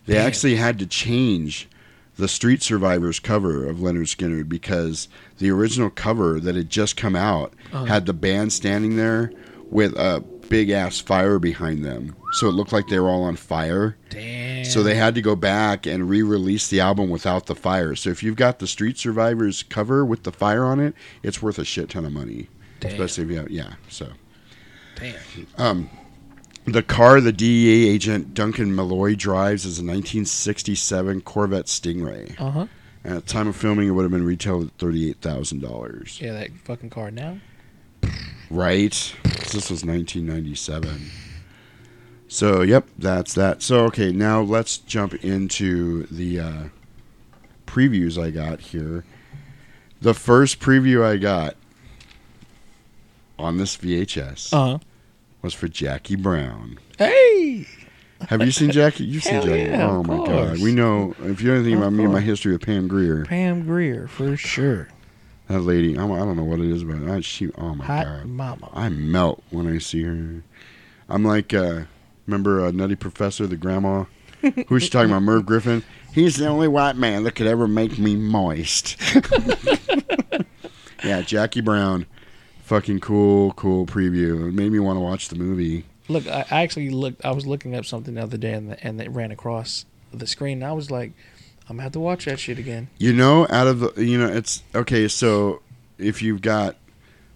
They 0.06 0.16
Damn. 0.16 0.28
actually 0.28 0.56
had 0.56 0.78
to 0.80 0.86
change 0.86 1.70
the 2.18 2.28
Street 2.28 2.62
Survivors 2.62 3.20
cover 3.20 3.66
of 3.66 3.78
Lynyrd 3.78 4.08
Skynyrd 4.14 4.50
because 4.50 5.08
the 5.38 5.50
original 5.50 5.90
cover 5.90 6.40
that 6.42 6.56
had 6.56 6.70
just 6.70 6.98
come 6.98 7.16
out 7.16 7.54
Uh-huh. 7.72 7.86
had 7.86 8.06
the 8.08 8.14
band 8.14 8.52
standing 8.52 8.98
there 8.98 9.32
with 9.70 9.94
a 9.94 10.22
big 10.52 10.70
ass 10.70 11.00
fire 11.00 11.40
behind 11.40 11.84
them. 11.84 12.16
So 12.34 12.48
it 12.48 12.52
looked 12.52 12.74
like 12.74 12.88
they 12.88 13.00
were 13.00 13.10
all 13.10 13.24
on 13.24 13.36
fire. 13.38 13.98
Damn. 14.10 14.66
So 14.66 14.84
they 14.84 14.96
had 14.96 15.16
to 15.16 15.22
go 15.22 15.36
back 15.36 15.86
and 15.88 16.10
re-release 16.10 16.68
the 16.68 16.82
album 16.82 17.10
without 17.10 17.46
the 17.48 17.56
fire. 17.56 17.96
So 17.96 18.10
if 18.10 18.22
you've 18.22 18.36
got 18.36 18.60
the 18.60 18.68
Street 18.68 18.98
Survivors 18.98 19.64
cover 19.64 20.06
with 20.06 20.24
the 20.24 20.32
fire 20.32 20.66
on 20.66 20.80
it, 20.80 20.94
it's 21.24 21.42
worth 21.42 21.58
a 21.58 21.66
shit 21.66 21.90
ton 21.90 22.06
of 22.06 22.12
money. 22.12 22.48
Damn. 22.82 22.92
Especially 22.92 23.24
if 23.24 23.30
you 23.32 23.38
have, 23.38 23.50
yeah. 23.50 23.74
So 23.90 24.10
Damn. 24.96 25.16
um, 25.58 25.90
the 26.66 26.84
car 26.84 27.22
the 27.22 27.32
DEA 27.32 27.88
agent 27.90 28.34
Duncan 28.34 28.76
Malloy 28.76 29.16
drives 29.16 29.66
is 29.66 29.80
a 29.80 29.82
1967 29.84 31.22
Corvette 31.22 31.66
Stingray. 31.66 32.40
Uh 32.40 32.52
huh. 32.52 32.68
At 33.04 33.14
the 33.26 33.34
time 33.34 33.48
of 33.48 33.56
filming, 33.56 33.88
it 33.88 33.92
would 33.92 34.04
have 34.04 34.12
been 34.12 34.24
retailed 34.26 34.68
at 34.68 34.72
thirty-eight 34.78 35.22
thousand 35.22 35.60
dollars. 35.62 36.20
Yeah, 36.22 36.34
that 36.34 36.52
fucking 36.66 36.92
car 36.92 37.10
now. 37.10 37.40
Right? 38.52 39.16
This 39.24 39.70
was 39.70 39.84
1997. 39.86 41.10
So 42.28 42.62
yep, 42.62 42.86
that's 42.98 43.34
that. 43.34 43.62
So 43.62 43.86
okay, 43.86 44.12
now 44.12 44.42
let's 44.42 44.78
jump 44.78 45.14
into 45.24 46.04
the 46.08 46.40
uh, 46.40 46.64
previews 47.66 48.22
I 48.22 48.30
got 48.32 48.60
here. 48.60 49.04
The 50.02 50.14
first 50.14 50.60
preview 50.60 51.04
I 51.04 51.18
got 51.18 51.56
on 53.38 53.58
this 53.58 53.76
VHS 53.78 54.54
Uh-huh. 54.54 54.78
was 55.42 55.54
for 55.54 55.68
Jackie 55.68 56.16
Brown. 56.16 56.78
Hey. 56.98 57.68
Have 58.30 58.42
you 58.44 58.52
seen 58.52 58.72
Jackie? 58.72 59.04
You've 59.06 59.24
seen 59.24 59.34
Hell 59.36 59.46
Jackie. 59.46 59.70
yeah, 59.72 59.90
oh 59.90 60.04
my 60.04 60.18
god. 60.26 60.60
We 60.62 60.74
know 60.74 61.16
if 61.24 61.42
you 61.42 61.48
know 61.50 61.56
anything 61.56 61.78
about 61.78 61.92
me 61.94 62.04
and 62.04 62.14
my 62.14 62.22
history 62.22 62.52
with 62.52 62.62
Pam 62.62 62.88
Grier. 62.88 63.26
Pam 63.26 63.66
Grier 63.66 64.08
for 64.08 64.38
sure. 64.38 64.90
That 65.52 65.64
lady, 65.64 65.98
I'm, 65.98 66.10
I 66.14 66.20
don't 66.20 66.38
know 66.38 66.46
what 66.46 66.62
it 66.62 66.68
is, 66.68 66.86
but 66.86 67.10
I, 67.10 67.20
she, 67.20 67.52
oh 67.58 67.76
my 67.76 67.84
Hot 67.84 68.06
god, 68.06 68.26
mama. 68.26 68.70
I 68.74 68.88
melt 68.88 69.44
when 69.50 69.68
I 69.68 69.80
see 69.80 70.02
her. 70.04 70.44
I'm 71.10 71.26
like, 71.26 71.54
uh, 71.54 71.82
remember 72.26 72.66
uh, 72.66 72.72
Nutty 72.72 72.96
Professor, 72.96 73.48
the 73.48 73.58
grandma? 73.58 74.06
Who's 74.70 74.84
she 74.84 74.90
talking 74.90 75.10
about? 75.10 75.24
Merv 75.24 75.46
Griffin. 75.46 75.84
He's 76.14 76.38
the 76.38 76.48
only 76.48 76.70
white 76.70 76.96
man 76.96 77.26
that 77.26 77.36
could 77.36 77.48
ever 77.48 77.68
make 77.68 78.00
me 78.00 78.16
moist. 78.16 78.96
yeah, 81.04 81.22
Jackie 81.22 81.60
Brown, 81.60 82.06
fucking 82.64 83.02
cool, 83.02 83.52
cool 83.52 83.86
preview. 83.86 84.48
It 84.48 84.54
made 84.54 84.72
me 84.72 84.80
want 84.80 84.96
to 84.96 85.02
watch 85.02 85.28
the 85.28 85.36
movie. 85.36 85.84
Look, 86.08 86.28
I 86.28 86.46
actually 86.50 86.92
looked. 86.92 87.26
I 87.26 87.32
was 87.32 87.46
looking 87.46 87.76
up 87.76 87.86
something 87.86 88.14
the 88.14 88.24
other 88.24 88.38
day, 88.38 88.54
and 88.54 88.78
and 88.82 89.02
it 89.02 89.12
ran 89.12 89.32
across 89.32 89.86
the 90.14 90.28
screen. 90.28 90.60
And 90.60 90.66
I 90.66 90.72
was 90.72 90.90
like, 90.90 91.12
I'm 91.72 91.78
gonna 91.78 91.84
have 91.84 91.94
to 91.94 92.00
watch 92.00 92.26
that 92.26 92.40
shit 92.40 92.60
again. 92.60 92.90
You 92.98 93.14
know, 93.14 93.48
out 93.50 93.66
of 93.68 93.80
the, 93.80 94.06
you 94.06 94.18
know, 94.20 94.28
it's 94.28 94.62
okay. 94.76 95.08
So 95.08 95.62
if 95.98 96.22
you've 96.22 96.42
got 96.42 96.76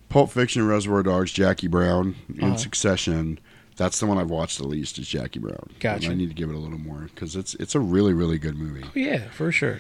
Pulp 0.10 0.30
Fiction, 0.30 0.68
Reservoir 0.68 1.04
Dogs, 1.04 1.32
Jackie 1.32 1.68
Brown 1.68 2.16
in 2.38 2.44
Uh-huh. 2.44 2.58
succession, 2.58 3.40
that's 3.78 4.00
the 4.00 4.06
one 4.06 4.18
I've 4.18 4.30
watched 4.30 4.58
the 4.58 4.68
least 4.68 5.00
is 5.00 5.08
Jackie 5.08 5.40
Brown. 5.40 5.70
Gotcha. 5.80 6.06
And 6.06 6.14
I 6.14 6.16
need 6.18 6.28
to 6.30 6.36
give 6.36 6.50
it 6.50 6.56
a 6.56 6.60
little 6.60 6.78
more 6.78 7.10
because 7.14 7.36
it's 7.36 7.56
it's 7.56 7.76
a 7.76 7.80
really 7.80 8.14
really 8.14 8.38
good 8.38 8.58
movie. 8.58 8.84
Oh 8.86 8.92
yeah, 8.94 9.30
for 9.32 9.52
sure. 9.52 9.80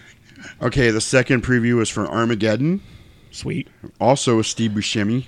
Okay, 0.62 0.90
the 0.90 1.02
second 1.02 1.44
preview 1.44 1.76
was 1.76 1.90
for 1.90 2.08
Armageddon. 2.08 2.82
Sweet. 3.32 3.68
Also 4.00 4.38
with 4.38 4.46
Steve 4.46 4.72
Buscemi. 4.72 5.26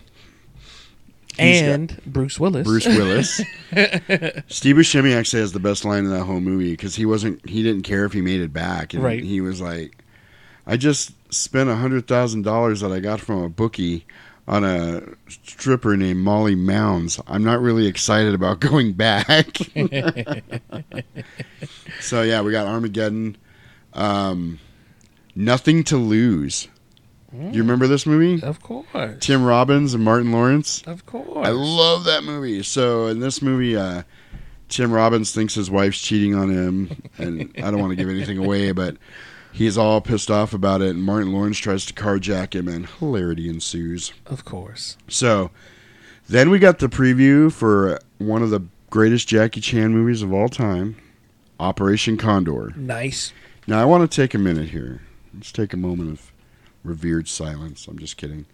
He's 1.40 1.62
got- 1.62 1.70
And 1.70 2.02
Bruce 2.06 2.40
Willis. 2.40 2.68
Bruce 2.68 2.86
Willis. 2.88 3.42
Steve 4.48 4.76
Buscemi 4.76 5.16
actually 5.16 5.42
has 5.42 5.54
the 5.54 5.60
best 5.60 5.86
line 5.86 6.06
in 6.06 6.12
that 6.12 6.24
whole 6.24 6.42
movie 6.42 6.72
because 6.72 6.96
he 6.96 7.06
wasn't 7.06 7.48
he 7.48 7.64
didn't 7.64 7.84
care 7.84 8.06
if 8.06 8.14
he 8.14 8.22
made 8.22 8.42
it 8.42 8.54
back, 8.54 8.94
and 8.94 9.04
Right. 9.04 9.24
he 9.24 9.42
was 9.42 9.62
like, 9.62 10.04
"I 10.66 10.78
just 10.78 11.12
spent 11.34 11.70
a 11.70 11.76
hundred 11.76 12.08
thousand 12.08 12.44
dollars 12.44 12.82
that 12.82 12.92
I 12.92 13.00
got 13.00 13.20
from 13.20 13.42
a 13.44 13.50
bookie 13.50 14.06
on 14.48 14.64
a 14.64 15.02
stripper 15.44 15.98
named 15.98 16.20
Molly 16.22 16.56
Mounds. 16.56 17.20
I'm 17.28 17.44
not 17.44 17.62
really 17.62 17.86
excited 17.88 18.34
about 18.34 18.60
going 18.62 18.94
back." 18.94 19.58
so 22.00 22.22
yeah, 22.22 22.42
we 22.42 22.52
got 22.52 22.68
Armageddon. 22.68 23.38
Um, 23.94 24.60
Nothing 25.36 25.84
to 25.86 25.98
lose. 25.98 26.68
You 27.54 27.62
remember 27.62 27.88
this 27.88 28.06
movie? 28.06 28.44
Of 28.44 28.62
course. 28.62 29.18
Tim 29.20 29.44
Robbins 29.44 29.94
and 29.94 30.04
Martin 30.04 30.32
Lawrence. 30.32 30.82
Of 30.88 31.06
course. 31.06 31.48
I 31.48 31.52
love 31.52 32.04
that 32.06 32.24
movie. 32.24 32.64
So 32.64 33.08
in 33.08 33.20
this 33.20 33.42
movie, 33.42 33.76
uh, 33.76 34.04
Tim 34.70 34.92
Robbins 34.92 35.32
thinks 35.32 35.56
his 35.56 35.72
wife's 35.72 36.02
cheating 36.02 36.36
on 36.36 36.50
him, 36.50 37.04
and 37.18 37.52
I 37.58 37.72
don't 37.72 37.80
want 37.80 37.92
to 37.92 37.96
give 37.96 38.10
anything 38.10 38.38
away, 38.38 38.72
but 38.72 38.98
he's 39.52 39.78
all 39.78 40.02
pissed 40.02 40.30
off 40.32 40.54
about 40.54 40.82
it. 40.82 40.90
And 40.90 41.04
Martin 41.04 41.32
Lawrence 41.32 41.58
tries 41.58 41.86
to 41.86 41.94
carjack 41.94 42.54
him, 42.54 42.68
and 42.68 42.86
hilarity 42.88 43.50
ensues. 43.50 44.14
Of 44.26 44.44
course. 44.46 44.98
So 45.08 45.52
then 46.28 46.50
we 46.50 46.60
got 46.60 46.80
the 46.80 46.88
preview 46.88 47.52
for 47.52 48.00
one 48.18 48.44
of 48.44 48.50
the 48.50 48.62
greatest 48.90 49.28
Jackie 49.28 49.62
Chan 49.62 49.94
movies 49.94 50.22
of 50.22 50.34
all 50.34 50.50
time, 50.50 50.96
Operation 51.60 52.18
Condor. 52.18 52.74
Nice. 52.76 53.34
Now 53.68 53.82
I 53.82 53.86
want 53.86 54.10
to 54.10 54.16
take 54.16 54.34
a 54.34 54.38
minute 54.38 54.70
here. 54.70 55.02
Let's 55.34 55.52
take 55.52 55.74
a 55.74 55.78
moment 55.78 56.12
of 56.12 56.32
revered 56.88 57.28
silence. 57.28 57.88
I'm 57.88 58.00
just 58.00 58.18
kidding. 58.18 58.46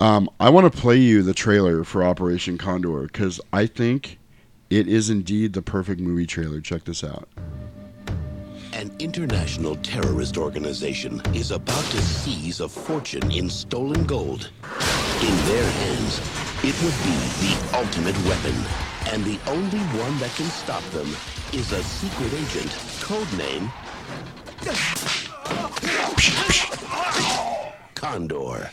Um, 0.00 0.30
I 0.38 0.50
want 0.50 0.72
to 0.72 0.78
play 0.78 0.96
you 0.96 1.22
the 1.22 1.34
trailer 1.34 1.82
for 1.82 2.04
Operation 2.04 2.56
Condor 2.56 3.02
because 3.02 3.40
I 3.52 3.66
think 3.66 4.18
it 4.70 4.86
is 4.86 5.10
indeed 5.10 5.54
the 5.54 5.62
perfect 5.62 6.00
movie 6.00 6.26
trailer. 6.26 6.60
Check 6.60 6.84
this 6.84 7.02
out. 7.02 7.28
An 8.74 8.94
international 9.00 9.74
terrorist 9.76 10.36
organization 10.38 11.20
is 11.34 11.50
about 11.50 11.84
to 11.86 12.00
seize 12.00 12.60
a 12.60 12.68
fortune 12.68 13.28
in 13.32 13.50
stolen 13.50 14.04
gold. 14.04 14.50
In 15.20 15.36
their 15.46 15.68
hands, 15.68 16.20
it 16.62 16.80
would 16.84 16.94
be 17.02 17.16
the 17.42 17.76
ultimate 17.76 18.16
weapon. 18.24 18.54
And 19.10 19.24
the 19.24 19.38
only 19.50 19.80
one 19.98 20.18
that 20.20 20.30
can 20.36 20.46
stop 20.46 20.84
them 20.90 21.08
is 21.52 21.72
a 21.72 21.82
secret 21.82 22.32
agent, 22.34 22.70
codename 23.00 23.68
Condor. 27.94 28.70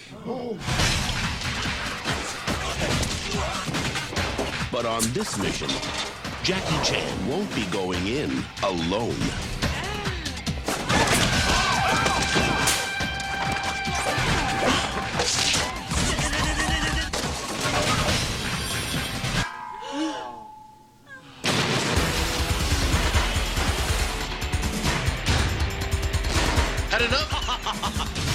But 4.71 4.85
on 4.85 5.01
this 5.13 5.37
mission, 5.37 5.69
Jackie 6.43 6.83
Chan 6.83 7.27
won't 7.27 7.53
be 7.55 7.65
going 7.65 8.07
in 8.07 8.43
alone. 8.63 9.15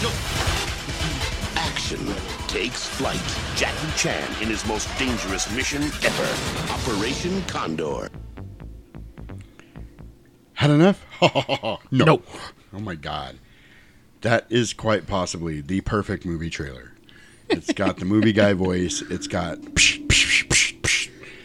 No. 0.02 0.10
Action 1.56 1.98
takes 2.48 2.86
flight. 2.86 3.20
Jackie 3.56 3.96
Chan 3.96 4.42
in 4.42 4.48
his 4.48 4.64
most 4.66 4.88
dangerous 4.98 5.50
mission 5.54 5.82
ever. 5.82 6.72
Operation 6.72 7.42
Condor. 7.42 8.08
Had 10.54 10.70
enough? 10.70 11.04
no. 11.22 11.78
Nope. 11.90 12.26
Oh 12.72 12.80
my 12.80 12.94
god. 12.94 13.38
That 14.20 14.46
is 14.50 14.72
quite 14.72 15.06
possibly 15.06 15.60
the 15.60 15.80
perfect 15.80 16.24
movie 16.26 16.50
trailer. 16.50 16.92
It's 17.48 17.72
got 17.72 17.96
the 17.98 18.04
movie 18.04 18.32
guy 18.32 18.52
voice. 18.52 19.02
It's 19.10 19.26
got 19.26 19.58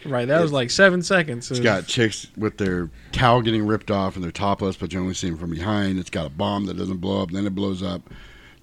Right. 0.08 0.28
That 0.28 0.40
was 0.40 0.52
like 0.52 0.70
seven 0.70 1.02
seconds. 1.02 1.50
It's 1.50 1.58
of- 1.58 1.64
got 1.64 1.86
chicks 1.86 2.28
with 2.36 2.58
their 2.58 2.90
towel 3.12 3.42
getting 3.42 3.66
ripped 3.66 3.90
off 3.90 4.14
and 4.14 4.22
they're 4.24 4.30
topless, 4.30 4.76
but 4.76 4.92
you 4.92 5.00
only 5.00 5.14
see 5.14 5.28
them 5.30 5.38
from 5.38 5.50
behind. 5.50 5.98
It's 5.98 6.10
got 6.10 6.26
a 6.26 6.30
bomb 6.30 6.66
that 6.66 6.76
doesn't 6.76 6.98
blow 6.98 7.22
up, 7.22 7.30
then 7.32 7.46
it 7.46 7.54
blows 7.54 7.82
up. 7.82 8.02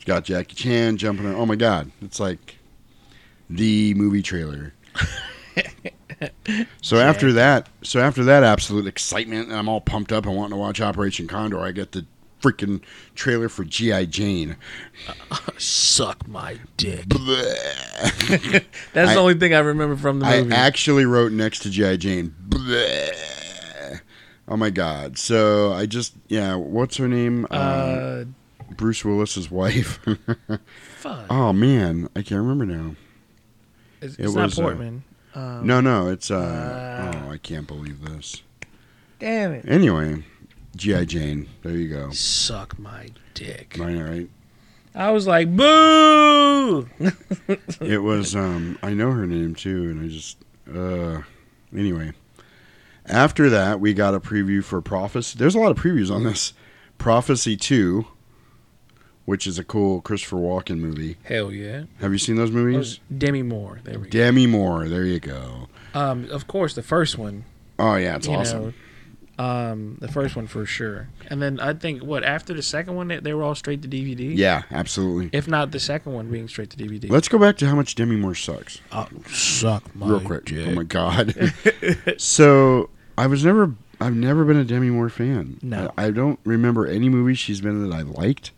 Got 0.06 0.26
Jackie 0.26 0.56
Chan 0.56 0.98
jumping. 0.98 1.26
around. 1.26 1.36
Oh 1.36 1.46
my 1.46 1.56
god! 1.56 1.92
It's 2.02 2.20
like 2.20 2.58
the 3.50 3.94
movie 3.94 4.22
trailer. 4.22 4.74
so 6.82 6.98
after 6.98 7.32
that, 7.34 7.70
so 7.84 8.00
after 8.00 8.24
that 8.26 8.44
absolute 8.44 8.88
excitement, 8.88 9.50
and 9.50 9.58
I'm 9.58 9.70
all 9.70 9.82
pumped 9.82 10.12
up 10.12 10.26
and 10.26 10.36
wanting 10.36 10.52
to 10.52 10.58
watch 10.58 10.82
Operation 10.82 11.28
Condor. 11.28 11.62
I 11.62 11.72
get 11.72 11.92
the 11.94 12.06
freaking 12.42 12.82
trailer 13.16 13.48
for 13.50 13.64
GI 13.64 14.08
Jane. 14.08 14.58
Suck 15.58 16.28
my 16.28 16.58
dick. 16.78 17.06
That's 17.10 18.66
I- 18.96 19.14
the 19.14 19.20
only 19.20 19.36
thing 19.36 19.54
I 19.54 19.60
remember 19.60 19.96
from 19.96 20.20
the 20.20 20.26
movie. 20.26 20.54
I 20.54 20.58
actually 20.58 21.06
wrote 21.06 21.32
next 21.32 21.60
to 21.60 21.70
GI 21.70 21.98
Jane. 21.98 22.36
Bleh. 22.50 24.02
Oh 24.48 24.58
my 24.58 24.70
god! 24.70 25.18
So 25.18 25.72
I 25.72 25.86
just 25.86 26.14
yeah, 26.28 26.56
what's 26.56 26.98
her 26.98 27.08
name? 27.08 27.48
Uh, 27.50 28.26
Bruce 28.78 29.04
Willis's 29.06 29.50
wife. 29.52 30.00
Fuck. 30.98 31.26
Oh 31.30 31.54
man, 31.54 32.10
I 32.16 32.22
can't 32.22 32.42
remember 32.42 32.66
now. 32.66 32.96
It's- 34.02 34.16
It 34.20 34.26
it's 34.26 34.36
not 34.36 34.46
was, 34.46 34.60
uh, 34.60 34.62
Portman. 34.62 35.04
Um, 35.36 35.66
no, 35.66 35.82
no, 35.82 36.10
it's 36.10 36.30
uh, 36.30 37.12
oh, 37.26 37.32
I 37.32 37.38
can't 37.38 37.66
believe 37.68 38.02
this. 38.06 38.44
Damn 39.20 39.54
it. 39.54 39.66
Anyway, 39.68 40.24
GI 40.76 41.06
Jane. 41.08 41.50
There 41.64 41.72
you 41.72 41.90
go. 41.90 42.12
Suck 42.12 42.78
my 42.78 43.10
dick. 43.34 43.80
I 43.80 43.94
right? 44.00 44.30
I 44.94 45.10
was 45.12 45.26
like, 45.26 45.56
boo. 45.56 46.88
it 47.82 48.04
was 48.04 48.36
um 48.36 48.78
I 48.84 48.94
know 48.94 49.10
her 49.12 49.26
name 49.26 49.56
too 49.56 49.90
and 49.90 50.06
I 50.06 50.08
just 50.10 50.38
uh 50.72 51.22
anyway. 51.76 52.14
After 53.08 53.50
that, 53.50 53.80
we 53.80 53.94
got 53.94 54.14
a 54.14 54.20
preview 54.20 54.64
for 54.64 54.82
Prophecy. 54.82 55.38
There's 55.38 55.56
a 55.56 55.60
lot 55.60 55.72
of 55.72 55.78
previews 55.78 56.14
on 56.14 56.24
this. 56.24 56.54
Prophecy 56.98 57.58
2, 57.58 58.06
which 59.26 59.48
is 59.48 59.58
a 59.60 59.64
cool 59.64 60.02
Christopher 60.02 60.38
Walken 60.38 60.78
movie. 60.80 61.18
Hell 61.24 61.52
yeah. 61.52 61.84
Have 62.00 62.12
you 62.12 62.18
seen 62.18 62.36
those 62.36 62.52
movies? 62.52 63.00
Demi 63.16 63.44
Moore. 63.44 63.80
There 63.84 64.00
we 64.00 64.06
go. 64.06 64.10
Demi 64.10 64.48
Moore. 64.48 64.88
There 64.90 65.06
you 65.06 65.20
go. 65.20 65.68
Um, 65.94 66.30
of 66.30 66.48
course, 66.48 66.74
the 66.76 66.84
first 66.84 67.18
one. 67.18 67.46
Oh 67.80 67.96
yeah, 67.96 68.16
it's 68.16 68.28
awesome. 68.28 68.74
know, 69.40 69.44
um, 69.44 69.98
the 70.00 70.08
first 70.08 70.36
one 70.36 70.46
for 70.46 70.64
sure, 70.66 71.10
and 71.28 71.42
then 71.42 71.60
I 71.60 71.74
think 71.74 72.04
what 72.04 72.24
after 72.24 72.54
the 72.54 72.62
second 72.62 72.96
one 72.96 73.08
they, 73.08 73.18
they 73.20 73.34
were 73.34 73.42
all 73.44 73.56
straight 73.56 73.82
to 73.82 73.88
DVD. 73.88 74.36
Yeah, 74.38 74.64
absolutely. 74.70 75.30
If 75.36 75.48
not 75.48 75.72
the 75.72 75.80
second 75.80 76.14
one 76.14 76.30
being 76.30 76.48
straight 76.48 76.70
to 76.72 76.78
DVD. 76.78 77.10
Let's 77.10 77.28
go 77.28 77.40
back 77.40 77.58
to 77.58 77.68
how 77.68 77.76
much 77.76 77.96
Demi 77.96 78.16
Moore 78.16 78.36
sucks. 78.36 78.80
Oh, 78.92 79.08
suck 79.28 79.96
my 79.96 80.08
Real 80.08 80.20
quick. 80.20 80.46
dick. 80.46 80.68
Oh 80.68 80.72
my 80.74 80.84
god. 80.84 81.34
so 82.18 82.90
I 83.18 83.28
was 83.28 83.44
never. 83.44 83.74
I've 84.00 84.16
never 84.16 84.44
been 84.44 84.58
a 84.58 84.66
Demi 84.66 84.90
Moore 84.90 85.10
fan. 85.10 85.60
No. 85.62 85.92
I, 85.98 86.08
I 86.08 86.12
don't 86.12 86.40
remember 86.44 86.86
any 86.86 87.08
movie 87.10 87.36
she's 87.36 87.62
been 87.62 87.72
in 87.84 87.90
that 87.90 87.96
I 87.96 88.02
liked. 88.02 88.52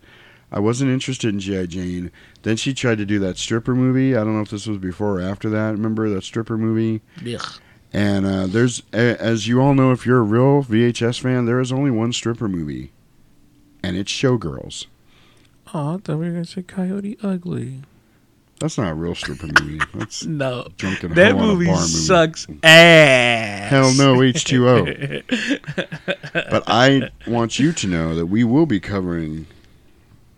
I 0.52 0.60
wasn't 0.60 0.92
interested 0.92 1.34
in 1.34 1.40
G.I. 1.40 1.66
Jane. 1.66 2.12
Then 2.44 2.56
she 2.58 2.74
tried 2.74 2.98
to 3.00 3.06
do 3.06 3.20
that 3.20 3.38
stripper 3.38 3.76
movie. 3.76 4.16
I 4.16 4.20
don't 4.24 4.36
know 4.36 4.42
if 4.42 4.50
this 4.52 4.68
was 4.68 4.78
before 4.78 5.20
or 5.20 5.22
after 5.22 5.50
that. 5.50 5.72
Remember 5.72 6.08
that 6.10 6.24
stripper 6.24 6.58
movie? 6.58 7.02
Ugh. 7.28 7.60
And 7.92 8.26
uh, 8.26 8.48
there's, 8.48 8.84
as 8.94 9.48
you 9.48 9.62
all 9.62 9.74
know, 9.74 9.92
if 9.92 10.06
you're 10.06 10.20
a 10.20 10.24
real 10.24 10.64
VHS 10.64 11.20
fan, 11.22 11.46
there 11.46 11.60
is 11.62 11.72
only 11.72 11.92
one 11.92 12.12
stripper 12.14 12.48
movie, 12.50 12.92
and 13.82 13.96
it's 13.96 14.12
Showgirls. 14.12 14.88
Oh, 15.74 15.96
I 15.96 15.98
thought 15.98 16.18
we 16.20 16.26
were 16.28 16.32
gonna 16.32 16.46
say 16.46 16.62
Coyote 16.62 17.18
Ugly. 17.24 17.82
That's 18.60 18.78
not 18.78 18.92
a 18.92 18.96
real 18.96 19.16
stripper 19.16 19.48
movie. 19.48 19.80
That's 19.94 20.26
No, 20.26 20.68
drunken 20.78 21.14
that 21.16 21.32
hoe 21.34 21.38
on 21.38 21.44
a 21.44 21.48
movie 21.54 21.66
bar 21.68 21.76
movie. 21.76 21.88
sucks 21.88 22.48
ass. 22.64 23.70
Hell 23.70 23.94
no, 23.94 24.16
H2O. 24.20 25.24
but 26.50 26.64
I 26.68 27.10
want 27.28 27.60
you 27.60 27.72
to 27.74 27.88
know 27.88 28.16
that 28.16 28.26
we 28.28 28.44
will 28.44 28.66
be 28.66 28.80
covering 28.80 29.48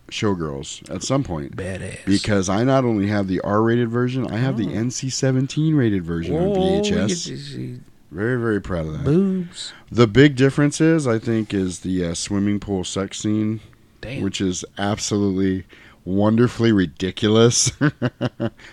Showgirls 0.09 0.89
at 0.93 1.03
some 1.03 1.23
point. 1.23 1.55
Badass. 1.55 2.05
Because 2.05 2.49
I 2.49 2.63
not 2.63 2.85
only 2.85 3.07
have 3.07 3.27
the 3.27 3.41
R-rated 3.41 3.89
version, 3.89 4.27
I 4.27 4.37
have 4.37 4.57
the 4.57 4.67
NC-17 4.67 5.75
rated 5.77 6.03
version 6.03 6.35
on 6.35 6.43
Oh, 6.55 6.55
VHS. 6.81 7.79
Very, 8.11 8.39
very 8.39 8.61
proud 8.61 8.85
of 8.87 8.93
that. 8.93 9.03
boobs. 9.03 9.73
The 9.91 10.07
big 10.07 10.35
difference 10.37 10.79
is, 10.79 11.05
I 11.07 11.19
think, 11.19 11.53
is 11.53 11.81
the 11.81 12.05
uh, 12.05 12.13
swimming 12.13 12.59
pool 12.61 12.83
sex 12.85 13.19
scene, 13.19 13.59
Damn. 13.99 14.21
which 14.23 14.39
is 14.39 14.63
absolutely 14.77 15.65
wonderfully 16.05 16.71
ridiculous. 16.71 17.69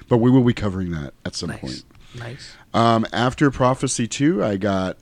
but 0.08 0.18
we 0.18 0.30
will 0.30 0.44
be 0.44 0.54
covering 0.54 0.92
that 0.92 1.14
at 1.24 1.34
some 1.34 1.50
point. 1.50 1.82
Nice. 2.16 2.52
Um, 2.72 3.04
after 3.12 3.50
Prophecy 3.50 4.06
2, 4.06 4.44
I 4.44 4.56
got. 4.56 4.98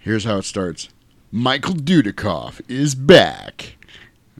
Here's 0.00 0.24
how 0.24 0.38
it 0.38 0.44
starts 0.44 0.88
Michael 1.30 1.74
Dudikoff 1.74 2.60
is 2.68 2.96
back. 2.96 3.76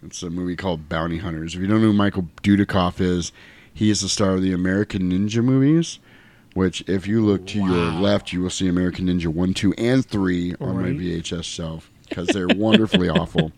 It's 0.05 0.23
a 0.23 0.31
movie 0.31 0.57
called 0.57 0.89
Bounty 0.89 1.19
Hunters. 1.19 1.55
If 1.55 1.61
you 1.61 1.67
don't 1.67 1.81
know 1.81 1.89
who 1.89 1.93
Michael 1.93 2.29
Dudikoff 2.43 3.01
is, 3.01 3.33
he 3.73 3.91
is 3.91 4.01
the 4.01 4.09
star 4.09 4.31
of 4.33 4.43
the 4.43 4.53
American 4.53 5.11
Ninja 5.11 5.45
movies. 5.45 5.99
Which, 6.55 6.83
if 6.89 7.07
you 7.07 7.25
look 7.25 7.47
to 7.49 7.59
your 7.59 7.93
left, 7.93 8.33
you 8.33 8.43
will 8.43 8.51
see 8.51 8.67
American 8.67 9.07
Ninja 9.07 9.29
1, 9.29 9.55
2, 9.55 9.73
and 9.75 10.05
3 10.05 10.57
on 10.61 10.83
my 10.83 10.89
VHS 10.89 11.45
shelf 11.45 11.89
because 12.09 12.27
they're 12.29 12.49
wonderfully 12.49 13.09
awful. 13.09 13.53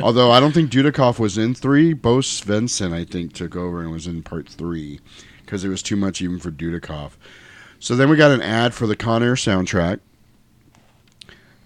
Although 0.00 0.30
I 0.30 0.38
don't 0.38 0.52
think 0.52 0.70
Dudikoff 0.70 1.18
was 1.18 1.36
in 1.36 1.54
3, 1.54 1.94
Bo 1.94 2.18
Svenson, 2.18 2.92
I 2.92 3.04
think, 3.04 3.32
took 3.32 3.56
over 3.56 3.80
and 3.80 3.90
was 3.90 4.06
in 4.06 4.22
part 4.22 4.48
3 4.48 5.00
because 5.44 5.64
it 5.64 5.68
was 5.68 5.82
too 5.82 5.96
much 5.96 6.22
even 6.22 6.38
for 6.38 6.52
Dudikoff. 6.52 7.12
So 7.80 7.96
then 7.96 8.08
we 8.08 8.16
got 8.16 8.30
an 8.30 8.40
ad 8.40 8.72
for 8.72 8.86
the 8.86 8.94
Con 8.94 9.22
Air 9.22 9.34
soundtrack, 9.34 9.98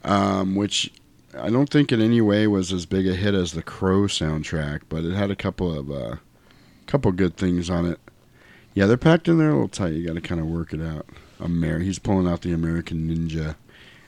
um, 0.04 0.54
which 0.54 0.90
I 1.38 1.50
don't 1.50 1.70
think 1.70 1.92
in 1.92 2.00
any 2.00 2.20
way 2.20 2.46
was 2.46 2.72
as 2.72 2.86
big 2.86 3.06
a 3.06 3.14
hit 3.14 3.34
as 3.34 3.52
the 3.52 3.62
Crow 3.62 4.02
soundtrack, 4.02 4.82
but 4.88 5.04
it 5.04 5.14
had 5.14 5.30
a 5.30 5.36
couple 5.36 5.76
of 5.76 5.90
uh, 5.90 6.16
couple 6.86 7.10
good 7.12 7.36
things 7.36 7.70
on 7.70 7.86
it. 7.86 7.98
Yeah, 8.74 8.86
they're 8.86 8.96
packed 8.96 9.28
in 9.28 9.38
there 9.38 9.50
a 9.50 9.54
little 9.54 9.68
tight. 9.68 9.94
You 9.94 10.06
got 10.06 10.14
to 10.14 10.20
kind 10.20 10.40
of 10.40 10.46
work 10.46 10.72
it 10.72 10.80
out. 10.80 11.06
Amer- 11.42 11.80
he's 11.80 11.98
pulling 11.98 12.26
out 12.26 12.42
the 12.42 12.52
American 12.52 13.08
Ninja. 13.08 13.56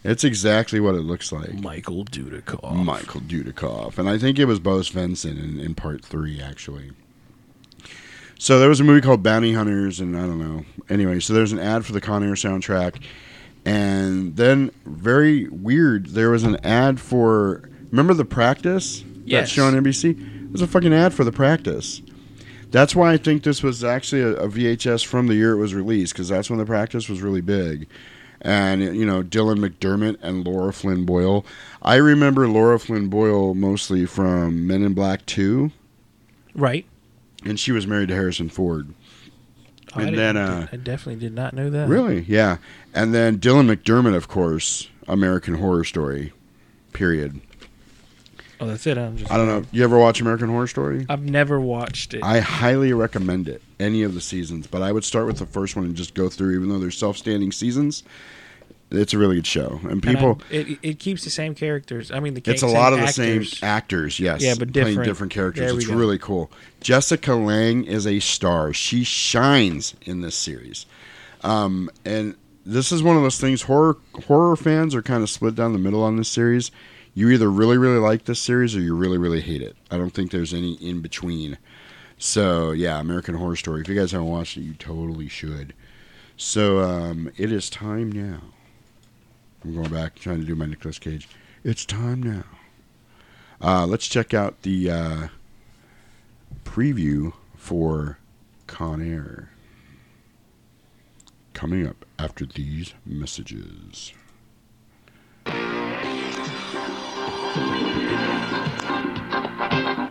It's 0.03 0.25
exactly 0.25 0.81
what 0.81 0.95
it 0.95 1.01
looks 1.01 1.33
like. 1.33 1.55
Michael 1.55 2.05
Dudikoff. 2.05 2.85
Michael 2.85 3.23
Dudikoff, 3.23 3.97
and 3.97 4.09
I 4.09 4.19
think 4.19 4.39
it 4.39 4.45
was 4.45 4.61
Bo 4.61 4.81
Svenson 4.81 5.43
in, 5.43 5.59
in 5.59 5.75
part 5.75 6.05
three 6.05 6.41
actually. 6.41 6.93
So 8.39 8.59
there 8.59 8.69
was 8.69 8.81
a 8.81 8.85
movie 8.85 9.01
called 9.01 9.23
Bounty 9.23 9.55
Hunters, 9.55 10.01
and 10.01 10.17
I 10.17 10.23
don't 10.23 10.39
know. 10.39 10.67
Anyway, 10.91 11.21
so 11.21 11.33
there's 11.33 11.53
an 11.53 11.59
ad 11.59 11.87
for 11.87 11.93
the 11.93 12.01
Con 12.01 12.23
Air 12.23 12.35
soundtrack, 12.35 13.01
and 13.65 14.37
then 14.37 14.71
very 14.85 15.49
weird, 15.49 16.09
there 16.09 16.31
was 16.31 16.43
an 16.45 16.57
ad 16.65 17.01
for 17.01 17.69
remember 17.91 18.15
the 18.15 18.25
Practice 18.25 19.05
Yes. 19.25 19.49
that 19.49 19.55
show 19.55 19.67
on 19.67 19.75
NBC. 19.75 20.49
There's 20.51 20.61
a 20.63 20.67
fucking 20.67 20.93
ad 20.93 21.15
for 21.15 21.25
the 21.25 21.33
Practice. 21.33 22.03
That's 22.71 22.95
why 22.95 23.13
I 23.13 23.17
think 23.17 23.43
this 23.45 23.63
was 23.63 23.83
actually 23.85 24.21
a, 24.23 24.35
a 24.35 24.49
VHS 24.49 25.07
from 25.07 25.29
the 25.29 25.35
year 25.35 25.53
it 25.53 25.59
was 25.59 25.75
released, 25.75 26.13
because 26.13 26.29
that's 26.29 26.51
when 26.51 26.59
the 26.59 26.67
Practice 26.67 27.09
was 27.09 27.23
really 27.23 27.41
big. 27.41 27.87
And 28.43 28.83
you 28.83 29.07
know 29.07 29.23
Dylan 29.23 29.59
McDermott 29.67 30.17
and 30.21 30.45
Laura 30.47 30.73
Flynn 30.73 31.07
Boyle. 31.07 31.47
I 31.81 31.95
remember 31.97 32.47
Laura 32.49 32.79
Flynn 32.79 33.09
Boyle 33.09 33.55
mostly 33.55 34.05
from 34.05 34.67
Men 34.67 34.83
in 34.83 34.93
Black 34.93 35.25
Two, 35.25 35.71
Right. 36.55 36.85
and 37.45 37.59
she 37.59 37.73
was 37.73 37.87
married 37.87 38.09
to 38.09 38.15
Harrison 38.15 38.51
Ford. 38.51 38.89
I 39.95 40.03
and 40.03 40.11
didn't- 40.11 40.17
then, 40.17 40.37
uh, 40.37 40.67
I 40.73 40.77
definitely 40.77 41.21
did 41.21 41.35
not 41.35 41.55
know 41.55 41.71
that. 41.71 41.89
Really? 41.89 42.25
Yeah. 42.29 42.57
And 42.95 43.15
then 43.15 43.39
Dylan 43.39 43.73
McDermott, 43.75 44.15
of 44.15 44.29
course, 44.29 44.89
American 45.09 45.55
Horror 45.55 45.85
Story. 45.85 46.33
Period. 46.93 47.41
Oh, 48.61 48.67
that's 48.67 48.87
it. 48.87 48.97
I'm 48.97 49.17
just. 49.17 49.31
I 49.31 49.37
don't 49.37 49.49
know. 49.49 49.65
You 49.73 49.83
ever 49.85 49.99
watch 49.99 50.21
American 50.21 50.49
Horror 50.49 50.69
Story? 50.69 51.05
I've 51.09 51.25
never 51.25 51.61
watched 51.61 52.15
it. 52.15 52.23
I 52.23 52.39
highly 52.41 52.93
recommend 52.93 53.49
it. 53.49 53.61
Any 53.81 54.03
of 54.05 54.15
the 54.15 54.21
seasons, 54.21 54.67
but 54.69 54.81
I 54.81 54.93
would 54.93 55.05
start 55.05 55.27
with 55.27 55.39
the 55.39 55.47
first 55.47 55.75
one 55.75 55.85
and 55.85 55.97
just 55.97 56.15
go 56.15 56.29
through. 56.29 56.55
Even 56.55 56.69
though 56.69 56.79
they're 56.79 56.93
self-standing 56.93 57.51
seasons, 57.53 58.05
it's 58.97 59.13
a 59.15 59.19
really 59.19 59.37
good 59.37 59.47
show. 59.47 59.79
And 59.83 59.93
And 59.93 60.03
people, 60.03 60.41
I- 60.51 60.55
it, 60.55 60.79
it 60.83 60.99
keeps 60.99 61.25
the 61.25 61.31
same 61.31 61.55
characters. 61.55 62.11
I 62.11 62.21
mean, 62.21 62.35
the 62.35 62.43
it's 62.51 62.63
a 62.63 62.67
lot 62.67 62.93
of 62.93 63.01
the 63.01 63.09
same 63.09 63.45
actors. 63.63 64.19
Yes, 64.21 64.43
Yeah, 64.43 64.55
but 64.59 64.73
playing 64.73 64.89
different. 64.89 65.07
different 65.09 65.33
characters. 65.33 65.73
It's 65.73 65.87
go. 65.87 65.95
really 65.95 66.19
cool. 66.19 66.51
Jessica 66.81 67.35
Lange 67.35 67.85
is 67.85 68.07
a 68.07 68.21
star. 68.21 68.73
She 68.73 69.05
shines 69.05 69.95
in 70.03 70.21
this 70.21 70.35
series, 70.37 70.87
um, 71.43 71.91
and 72.05 72.35
this 72.67 72.93
is 72.93 73.03
one 73.03 73.17
of 73.17 73.23
those 73.23 73.39
things. 73.39 73.63
Horror 73.63 73.97
horror 74.27 74.57
fans 74.57 74.95
are 74.95 75.03
kind 75.03 75.23
of 75.23 75.31
split 75.31 75.55
down 75.55 75.73
the 75.73 75.79
middle 75.79 76.03
on 76.03 76.17
this 76.17 76.29
series. 76.29 76.71
You 77.15 77.31
either 77.31 77.51
really 77.51 77.79
really 77.79 77.99
like 77.99 78.25
this 78.25 78.41
series 78.41 78.75
or 78.75 78.81
you 78.81 78.95
really 78.97 79.19
really 79.19 79.41
hate 79.41 79.63
it. 79.63 79.77
I 79.91 79.97
don't 79.99 80.11
think 80.11 80.31
there's 80.31 80.53
any 80.55 80.75
in 80.75 81.01
between. 81.01 81.59
So 82.19 82.71
yeah, 82.73 83.01
American 83.01 83.35
Horror 83.37 83.57
Story. 83.57 83.81
If 83.83 83.89
you 83.89 83.95
guys 83.95 84.13
haven't 84.13 84.29
watched 84.29 84.57
it, 84.57 84.63
you 84.63 84.75
totally 84.75 85.29
should. 85.29 85.75
So 86.37 86.81
um, 86.81 87.31
it 87.37 87.53
is 87.53 87.71
time 87.71 88.11
now. 88.11 88.41
I'm 89.65 89.75
going 89.75 89.91
back 89.91 90.17
trying 90.17 90.41
to 90.41 90.47
do 90.47 90.55
my 90.55 90.67
Nicolas 90.67 90.99
Cage. 90.99 91.27
It's 91.63 91.87
time 91.87 92.23
now. 92.23 92.45
Uh, 93.63 93.87
let's 93.87 94.07
check 94.07 94.35
out 94.35 94.61
the 94.61 94.91
uh, 94.91 95.29
preview 96.65 97.33
for 97.57 98.19
Con 98.67 99.01
Air. 99.01 99.49
Coming 101.55 101.87
up 101.87 102.05
after 102.19 102.45
these 102.45 102.93
messages. 103.07 104.13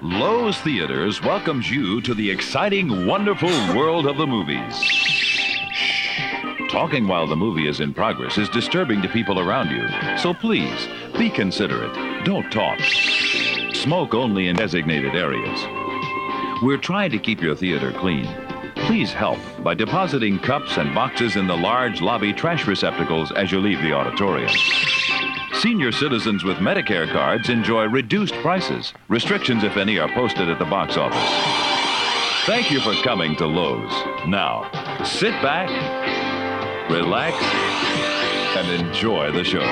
Loews 0.02 0.60
Theaters 0.64 1.22
welcomes 1.22 1.70
you 1.70 2.02
to 2.02 2.16
the 2.16 2.32
exciting, 2.32 3.06
wonderful 3.06 3.52
world 3.76 4.08
of 4.08 4.18
the 4.18 4.26
movies. 4.26 5.13
Talking 6.74 7.08
while 7.08 7.28
the 7.28 7.36
movie 7.36 7.68
is 7.68 7.82
in 7.82 7.94
progress 7.94 8.40
is 8.40 8.50
disturbing 8.50 9.00
to 9.04 9.08
people 9.08 9.40
around 9.40 9.70
you, 9.70 9.88
so 10.18 10.34
please 10.34 10.88
be 11.20 11.30
considerate. 11.30 11.94
Don't 12.26 12.52
talk. 12.52 12.80
Smoke 13.76 14.16
only 14.16 14.48
in 14.48 14.56
designated 14.56 15.14
areas. 15.14 15.60
We're 16.64 16.80
trying 16.80 17.12
to 17.12 17.20
keep 17.20 17.42
your 17.44 17.56
theater 17.56 17.92
clean. 17.92 18.28
Please 18.88 19.14
help 19.14 19.38
by 19.64 19.76
depositing 19.76 20.40
cups 20.40 20.78
and 20.78 20.96
boxes 20.96 21.36
in 21.36 21.46
the 21.46 21.56
large 21.56 22.02
lobby 22.02 22.34
trash 22.34 22.66
receptacles 22.66 23.32
as 23.34 23.52
you 23.52 23.60
leave 23.60 23.84
the 23.84 23.94
auditorium. 23.94 24.50
Senior 25.60 25.92
citizens 25.92 26.44
with 26.44 26.58
Medicare 26.58 27.08
cards 27.12 27.50
enjoy 27.50 27.84
reduced 27.84 28.34
prices. 28.42 28.94
Restrictions, 29.10 29.64
if 29.64 29.78
any, 29.78 30.00
are 30.00 30.12
posted 30.16 30.50
at 30.50 30.58
the 30.58 30.66
box 30.66 30.98
office. 30.98 31.74
Thank 32.48 32.72
you 32.72 32.82
for 32.82 32.94
coming 33.04 33.36
to 33.36 33.44
Loews. 33.44 34.28
Now, 34.28 34.70
sit 35.04 35.32
back, 35.44 35.70
relax, 36.90 37.36
and 38.58 38.88
enjoy 38.88 39.32
the 39.32 39.44
show. 39.44 39.64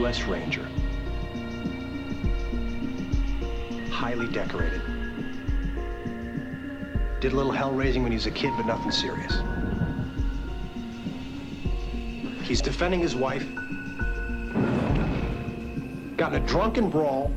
U.S. 0.00 0.22
Ranger. 0.22 0.66
Highly 3.90 4.28
decorated. 4.28 4.80
Did 7.20 7.32
a 7.32 7.36
little 7.36 7.52
hell 7.52 7.70
raising 7.70 8.02
when 8.02 8.10
he 8.10 8.16
was 8.16 8.24
a 8.24 8.30
kid, 8.30 8.50
but 8.56 8.64
nothing 8.64 8.90
serious. 8.90 9.42
He's 12.42 12.62
defending 12.62 13.00
his 13.00 13.14
wife 13.14 13.46
got 16.16 16.34
in 16.34 16.42
a 16.42 16.46
drunken 16.46 16.88
brawl, 16.88 17.30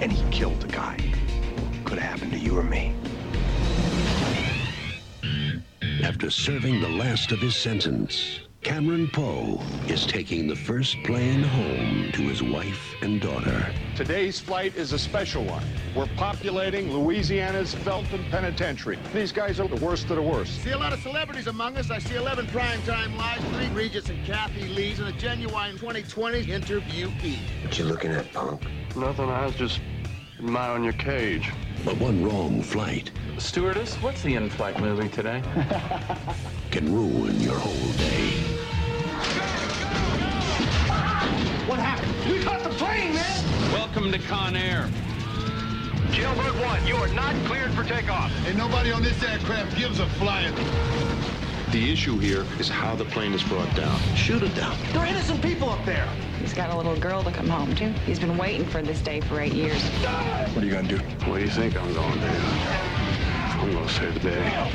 and 0.00 0.10
he 0.10 0.24
killed 0.30 0.58
the 0.60 0.68
guy. 0.68 0.96
Could 1.84 1.98
have 1.98 2.10
happened 2.10 2.32
to 2.32 2.38
you 2.38 2.58
or 2.58 2.62
me. 2.62 2.94
After 6.02 6.30
serving 6.30 6.80
the 6.80 6.88
last 6.88 7.32
of 7.32 7.40
his 7.40 7.54
sentence, 7.54 8.40
Cameron 8.64 9.08
Poe 9.08 9.60
is 9.88 10.06
taking 10.06 10.48
the 10.48 10.56
first 10.56 10.96
plane 11.02 11.42
home 11.42 12.10
to 12.12 12.22
his 12.22 12.42
wife 12.42 12.94
and 13.02 13.20
daughter. 13.20 13.70
Today's 13.94 14.40
flight 14.40 14.74
is 14.74 14.94
a 14.94 14.98
special 14.98 15.44
one. 15.44 15.62
We're 15.94 16.08
populating 16.16 16.90
Louisiana's 16.90 17.74
Felton 17.74 18.24
Penitentiary. 18.30 18.98
These 19.12 19.32
guys 19.32 19.60
are 19.60 19.68
the 19.68 19.84
worst 19.84 20.08
of 20.08 20.16
the 20.16 20.22
worst. 20.22 20.62
See 20.62 20.70
a 20.70 20.78
lot 20.78 20.94
of 20.94 21.00
celebrities 21.00 21.46
among 21.46 21.76
us. 21.76 21.90
I 21.90 21.98
see 21.98 22.16
11 22.16 22.46
primetime 22.46 23.14
lives, 23.18 23.44
three 23.54 23.68
Regis 23.68 24.08
and 24.08 24.24
Kathie 24.24 24.68
Lees, 24.68 24.98
and 24.98 25.08
a 25.08 25.12
genuine 25.12 25.72
2020 25.72 26.46
interviewee. 26.46 27.36
What 27.62 27.78
you 27.78 27.84
looking 27.84 28.12
at, 28.12 28.32
punk? 28.32 28.62
Nothing, 28.96 29.28
I 29.28 29.44
was 29.44 29.56
just 29.56 29.80
admiring 30.38 30.84
your 30.84 30.94
cage. 30.94 31.52
But 31.84 31.98
one 31.98 32.24
wrong 32.24 32.62
flight 32.62 33.10
Stewardess, 33.36 33.96
what's 33.96 34.22
the 34.22 34.36
in-flight 34.36 34.80
movie 34.80 35.08
today? 35.08 35.42
can 36.70 36.92
ruin 36.92 37.38
your 37.40 37.58
whole 37.58 37.92
day. 37.92 38.53
What 41.66 41.78
happened? 41.78 42.12
We 42.30 42.42
caught 42.42 42.62
the 42.62 42.68
plane, 42.68 43.14
man! 43.14 43.72
Welcome 43.72 44.12
to 44.12 44.18
Con 44.18 44.54
Air. 44.54 44.86
Jailbird 46.10 46.60
1, 46.60 46.86
you 46.86 46.94
are 46.96 47.08
not 47.08 47.34
cleared 47.46 47.70
for 47.70 47.82
takeoff. 47.84 48.30
And 48.46 48.58
nobody 48.58 48.92
on 48.92 49.02
this 49.02 49.22
aircraft 49.22 49.74
gives 49.74 49.98
a 49.98 50.06
flying. 50.20 50.54
The 51.72 51.90
issue 51.90 52.18
here 52.18 52.44
is 52.58 52.68
how 52.68 52.94
the 52.94 53.06
plane 53.06 53.32
is 53.32 53.42
brought 53.44 53.74
down. 53.74 53.98
Shoot 54.14 54.42
it 54.42 54.54
down. 54.54 54.76
There 54.92 55.00
are 55.00 55.06
innocent 55.06 55.40
people 55.40 55.70
up 55.70 55.82
there. 55.86 56.06
He's 56.38 56.52
got 56.52 56.68
a 56.68 56.76
little 56.76 56.96
girl 56.96 57.24
to 57.24 57.32
come 57.32 57.48
home 57.48 57.74
to. 57.76 57.88
He's 58.04 58.18
been 58.18 58.36
waiting 58.36 58.66
for 58.66 58.82
this 58.82 59.00
day 59.00 59.22
for 59.22 59.40
eight 59.40 59.54
years. 59.54 59.82
What 60.52 60.62
are 60.62 60.66
you 60.66 60.72
gonna 60.72 60.86
do? 60.86 60.98
What 61.28 61.38
do 61.38 61.44
you 61.44 61.50
think 61.50 61.80
I'm 61.80 61.94
going 61.94 62.12
to 62.12 62.20
do? 62.20 62.26
I'm 62.26 63.72
gonna 63.72 63.88
save 63.88 64.12
the 64.12 64.20
day. 64.20 64.70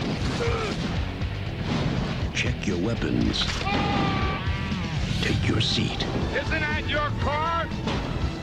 Check 2.34 2.66
your 2.66 2.80
weapons. 2.80 3.46
Take 5.22 5.48
your 5.48 5.62
seat 5.62 6.06
Isn't 6.34 6.50
that 6.62 6.88
your 6.88 7.10
car? 7.22 7.68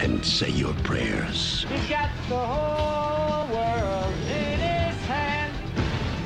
and 0.00 0.24
say 0.24 0.50
your 0.50 0.74
prayers. 0.84 1.64
He's 1.70 1.88
got 1.88 2.10
the 2.28 2.36
whole 2.36 3.46
world 3.48 4.12
in 4.28 4.58
his 4.60 4.96
hand. 5.06 5.52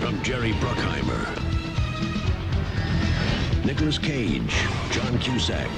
From 0.00 0.20
Jerry 0.24 0.52
Bruckheimer, 0.54 1.24
Nicolas 3.64 3.96
Cage, 3.98 4.52
John 4.90 5.18
Cusack, 5.20 5.68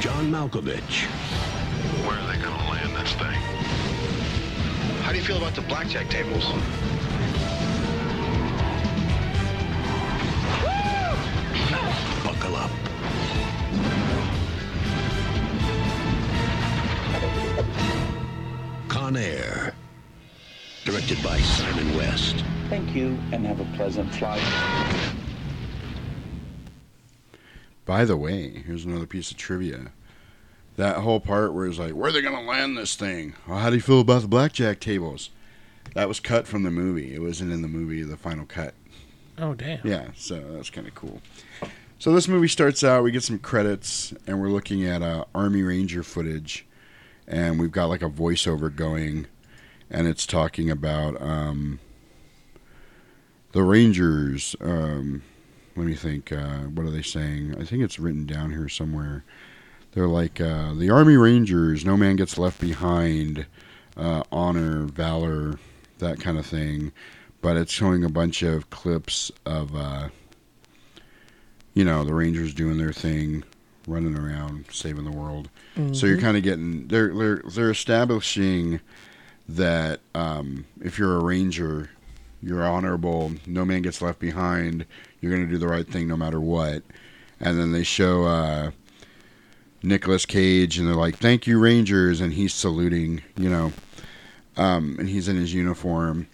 John 0.00 0.30
Malkovich, 0.30 1.04
Where 2.06 2.18
are 2.18 2.26
they 2.34 2.42
gonna 2.42 2.70
land 2.70 2.96
this 2.96 3.12
thing? 3.12 3.38
How 5.02 5.12
do 5.12 5.18
you 5.18 5.24
feel 5.24 5.36
about 5.36 5.54
the 5.54 5.60
blackjack 5.62 6.08
tables? 6.08 6.44
Con 19.12 19.22
Air, 19.22 19.74
directed 20.86 21.22
by 21.22 21.38
Simon 21.38 21.94
West. 21.98 22.42
Thank 22.70 22.94
you, 22.94 23.18
and 23.30 23.44
have 23.44 23.60
a 23.60 23.76
pleasant 23.76 24.10
flight. 24.14 24.40
By 27.84 28.06
the 28.06 28.16
way, 28.16 28.62
here's 28.64 28.86
another 28.86 29.04
piece 29.04 29.30
of 29.30 29.36
trivia. 29.36 29.92
That 30.76 30.96
whole 30.96 31.20
part 31.20 31.52
where 31.52 31.66
it's 31.66 31.78
like, 31.78 31.92
where 31.92 32.08
are 32.08 32.12
they 32.12 32.22
going 32.22 32.36
to 32.36 32.50
land 32.50 32.78
this 32.78 32.96
thing? 32.96 33.34
Well, 33.46 33.58
how 33.58 33.68
do 33.68 33.76
you 33.76 33.82
feel 33.82 34.00
about 34.00 34.22
the 34.22 34.28
blackjack 34.28 34.80
tables? 34.80 35.28
That 35.92 36.08
was 36.08 36.18
cut 36.18 36.46
from 36.46 36.62
the 36.62 36.70
movie. 36.70 37.14
It 37.14 37.20
wasn't 37.20 37.52
in 37.52 37.60
the 37.60 37.68
movie, 37.68 38.02
the 38.04 38.16
final 38.16 38.46
cut. 38.46 38.72
Oh 39.36 39.52
damn. 39.52 39.86
Yeah, 39.86 40.06
so 40.16 40.40
that's 40.52 40.70
kind 40.70 40.88
of 40.88 40.94
cool. 40.94 41.20
So 41.98 42.14
this 42.14 42.28
movie 42.28 42.48
starts 42.48 42.82
out. 42.82 43.02
We 43.02 43.10
get 43.10 43.24
some 43.24 43.38
credits, 43.40 44.14
and 44.26 44.40
we're 44.40 44.48
looking 44.48 44.86
at 44.86 45.02
uh, 45.02 45.26
Army 45.34 45.62
Ranger 45.62 46.02
footage, 46.02 46.64
and 47.26 47.58
we've 47.58 47.72
got 47.72 47.86
like 47.86 48.02
a 48.02 48.10
voiceover 48.10 48.74
going, 48.74 49.26
and 49.90 50.06
it's 50.06 50.26
talking 50.26 50.70
about 50.70 51.20
um, 51.20 51.78
the 53.52 53.62
Rangers. 53.62 54.56
Um, 54.60 55.22
let 55.76 55.86
me 55.86 55.94
think. 55.94 56.32
Uh, 56.32 56.64
what 56.64 56.86
are 56.86 56.90
they 56.90 57.02
saying? 57.02 57.54
I 57.58 57.64
think 57.64 57.82
it's 57.82 57.98
written 57.98 58.26
down 58.26 58.50
here 58.50 58.68
somewhere. 58.68 59.24
They're 59.92 60.08
like 60.08 60.40
uh, 60.40 60.74
the 60.74 60.90
Army 60.90 61.16
Rangers. 61.16 61.84
No 61.84 61.96
man 61.96 62.16
gets 62.16 62.38
left 62.38 62.60
behind. 62.60 63.46
Uh, 63.94 64.22
honor, 64.32 64.84
valor, 64.84 65.58
that 65.98 66.18
kind 66.18 66.38
of 66.38 66.46
thing. 66.46 66.92
But 67.42 67.56
it's 67.56 67.72
showing 67.72 68.04
a 68.04 68.08
bunch 68.08 68.42
of 68.42 68.70
clips 68.70 69.30
of, 69.44 69.74
uh, 69.76 70.08
you 71.74 71.84
know, 71.84 72.04
the 72.04 72.14
Rangers 72.14 72.54
doing 72.54 72.78
their 72.78 72.92
thing, 72.92 73.44
running 73.86 74.16
around, 74.16 74.66
saving 74.70 75.04
the 75.04 75.10
world. 75.10 75.48
So 75.92 76.06
you're 76.06 76.18
Mhm. 76.18 76.20
kind 76.20 76.36
of 76.36 76.42
getting 76.42 76.88
they're 76.88 77.12
they're 77.14 77.42
they're 77.54 77.70
establishing 77.70 78.80
that 79.48 80.00
um, 80.14 80.64
if 80.82 80.98
you're 80.98 81.16
a 81.16 81.22
Ranger, 81.24 81.90
you're 82.42 82.64
honorable. 82.66 83.32
No 83.46 83.64
man 83.64 83.82
gets 83.82 84.00
left 84.02 84.18
behind. 84.18 84.84
You're 85.20 85.32
going 85.32 85.44
to 85.46 85.50
do 85.50 85.58
the 85.58 85.68
right 85.68 85.86
thing 85.86 86.08
no 86.08 86.16
matter 86.16 86.40
what. 86.40 86.82
And 87.40 87.58
then 87.58 87.72
they 87.72 87.82
show 87.82 88.24
uh, 88.24 88.70
Nicolas 89.82 90.26
Cage, 90.26 90.78
and 90.78 90.86
they're 90.86 90.94
like, 90.94 91.16
"Thank 91.18 91.46
you, 91.46 91.58
Rangers," 91.58 92.20
and 92.20 92.32
he's 92.34 92.54
saluting, 92.54 93.22
you 93.36 93.50
know, 93.50 93.72
um, 94.56 94.96
and 94.98 95.08
he's 95.08 95.26
in 95.28 95.36
his 95.36 95.52
uniform. 95.54 96.28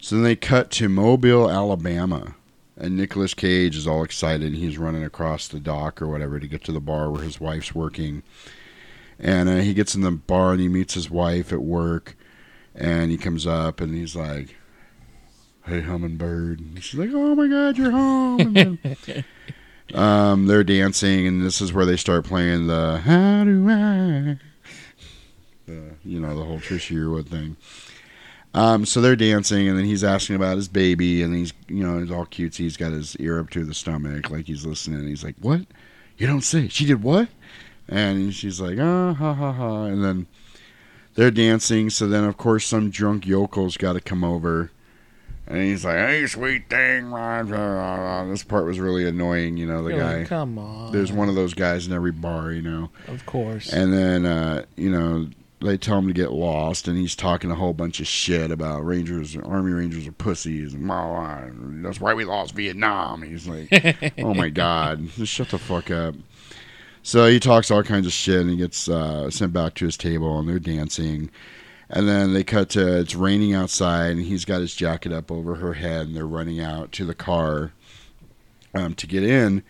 So 0.00 0.14
then 0.16 0.24
they 0.24 0.36
cut 0.36 0.70
to 0.72 0.88
Mobile, 0.88 1.50
Alabama, 1.50 2.34
and 2.76 2.96
Nicolas 2.96 3.34
Cage 3.34 3.76
is 3.76 3.86
all 3.86 4.04
excited. 4.04 4.46
And 4.46 4.56
he's 4.56 4.78
running 4.78 5.04
across 5.04 5.48
the 5.48 5.60
dock 5.60 6.02
or 6.02 6.08
whatever 6.08 6.38
to 6.38 6.46
get 6.46 6.64
to 6.64 6.72
the 6.72 6.80
bar 6.80 7.10
where 7.10 7.22
his 7.22 7.40
wife's 7.40 7.74
working. 7.74 8.22
And 9.18 9.48
uh, 9.48 9.56
he 9.56 9.74
gets 9.74 9.94
in 9.94 10.02
the 10.02 10.10
bar 10.10 10.52
and 10.52 10.60
he 10.60 10.68
meets 10.68 10.94
his 10.94 11.10
wife 11.10 11.52
at 11.52 11.62
work, 11.62 12.16
and 12.74 13.10
he 13.10 13.16
comes 13.16 13.46
up 13.46 13.80
and 13.80 13.94
he's 13.94 14.14
like, 14.14 14.56
"Hey, 15.64 15.80
hummingbird." 15.80 16.60
And 16.60 16.84
she's 16.84 17.00
like, 17.00 17.10
"Oh 17.14 17.34
my 17.34 17.48
God, 17.48 17.78
you're 17.78 17.92
home." 17.92 18.40
And 18.40 18.78
then, 18.84 19.24
um, 19.94 20.46
they're 20.46 20.64
dancing, 20.64 21.26
and 21.26 21.40
this 21.40 21.62
is 21.62 21.72
where 21.72 21.86
they 21.86 21.96
start 21.96 22.26
playing 22.26 22.66
the 22.66 22.98
"How 22.98 23.44
do 23.44 23.70
I," 23.70 24.38
the, 25.64 25.94
you 26.04 26.20
know, 26.20 26.36
the 26.36 26.44
whole 26.44 26.58
Trisha 26.58 26.94
Yearwood 26.94 27.28
thing. 27.28 27.56
Um, 28.56 28.86
so 28.86 29.02
they're 29.02 29.16
dancing, 29.16 29.68
and 29.68 29.76
then 29.78 29.84
he's 29.84 30.02
asking 30.02 30.34
about 30.36 30.56
his 30.56 30.66
baby, 30.66 31.22
and 31.22 31.34
he's, 31.36 31.52
you 31.68 31.86
know, 31.86 31.98
he's 32.00 32.10
all 32.10 32.24
cutesy. 32.24 32.56
He's 32.60 32.78
got 32.78 32.90
his 32.90 33.14
ear 33.16 33.38
up 33.38 33.50
to 33.50 33.66
the 33.66 33.74
stomach, 33.74 34.30
like 34.30 34.46
he's 34.46 34.64
listening. 34.64 35.06
He's 35.06 35.22
like, 35.22 35.36
"What? 35.40 35.60
You 36.16 36.26
don't 36.26 36.40
say? 36.40 36.68
She 36.68 36.86
did 36.86 37.02
what?" 37.02 37.28
And 37.86 38.34
she's 38.34 38.58
like, 38.58 38.78
"Ah, 38.80 39.12
ha, 39.12 39.34
ha, 39.34 39.52
ha." 39.52 39.84
And 39.84 40.02
then 40.02 40.26
they're 41.16 41.30
dancing. 41.30 41.90
So 41.90 42.08
then, 42.08 42.24
of 42.24 42.38
course, 42.38 42.64
some 42.64 42.88
drunk 42.88 43.24
yokel's 43.24 43.76
got 43.76 43.92
to 43.92 44.00
come 44.00 44.24
over, 44.24 44.70
and 45.46 45.62
he's 45.62 45.84
like, 45.84 45.96
"Hey, 45.96 46.26
sweet 46.26 46.70
thing." 46.70 47.10
blah, 47.10 47.42
blah, 47.42 47.56
blah, 47.58 47.96
blah." 47.96 48.24
This 48.24 48.42
part 48.42 48.64
was 48.64 48.80
really 48.80 49.06
annoying. 49.06 49.58
You 49.58 49.66
know, 49.66 49.82
the 49.82 49.90
You're 49.90 50.00
guy. 50.00 50.18
like, 50.20 50.28
"Come 50.28 50.58
on." 50.58 50.92
There's 50.92 51.12
one 51.12 51.28
of 51.28 51.34
those 51.34 51.52
guys 51.52 51.86
in 51.86 51.92
every 51.92 52.12
bar. 52.12 52.52
You 52.52 52.62
know. 52.62 52.90
Of 53.06 53.26
course. 53.26 53.70
And 53.70 53.92
then, 53.92 54.24
uh, 54.24 54.64
you 54.76 54.90
know, 54.90 55.28
they 55.60 55.78
tell 55.78 55.98
him 55.98 56.06
to 56.08 56.12
get 56.12 56.32
lost, 56.32 56.86
and 56.86 56.98
he's 56.98 57.16
talking 57.16 57.50
a 57.50 57.54
whole 57.54 57.72
bunch 57.72 58.00
of 58.00 58.06
shit 58.06 58.50
about 58.50 58.84
Rangers, 58.84 59.36
Army 59.36 59.72
Rangers 59.72 60.06
are 60.06 60.12
pussies, 60.12 60.74
and 60.74 60.86
blah, 60.86 61.06
blah, 61.06 61.48
blah. 61.48 61.88
that's 61.88 62.00
why 62.00 62.14
we 62.14 62.24
lost 62.24 62.54
Vietnam. 62.54 63.22
He's 63.22 63.46
like, 63.46 64.14
oh 64.18 64.34
my 64.34 64.50
god, 64.50 65.08
just 65.16 65.32
shut 65.32 65.48
the 65.48 65.58
fuck 65.58 65.90
up. 65.90 66.14
So 67.02 67.26
he 67.26 67.40
talks 67.40 67.70
all 67.70 67.82
kinds 67.82 68.06
of 68.06 68.12
shit, 68.12 68.40
and 68.40 68.50
he 68.50 68.56
gets 68.56 68.88
uh, 68.88 69.30
sent 69.30 69.52
back 69.52 69.74
to 69.74 69.86
his 69.86 69.96
table, 69.96 70.38
and 70.38 70.48
they're 70.48 70.58
dancing. 70.58 71.30
And 71.88 72.08
then 72.08 72.32
they 72.32 72.42
cut 72.42 72.70
to 72.70 72.98
it's 72.98 73.14
raining 73.14 73.54
outside, 73.54 74.10
and 74.10 74.22
he's 74.22 74.44
got 74.44 74.60
his 74.60 74.74
jacket 74.74 75.12
up 75.12 75.30
over 75.30 75.54
her 75.54 75.74
head, 75.74 76.08
and 76.08 76.16
they're 76.16 76.26
running 76.26 76.60
out 76.60 76.92
to 76.92 77.04
the 77.04 77.14
car 77.14 77.72
um, 78.74 78.94
to 78.94 79.06
get 79.06 79.22
in. 79.22 79.62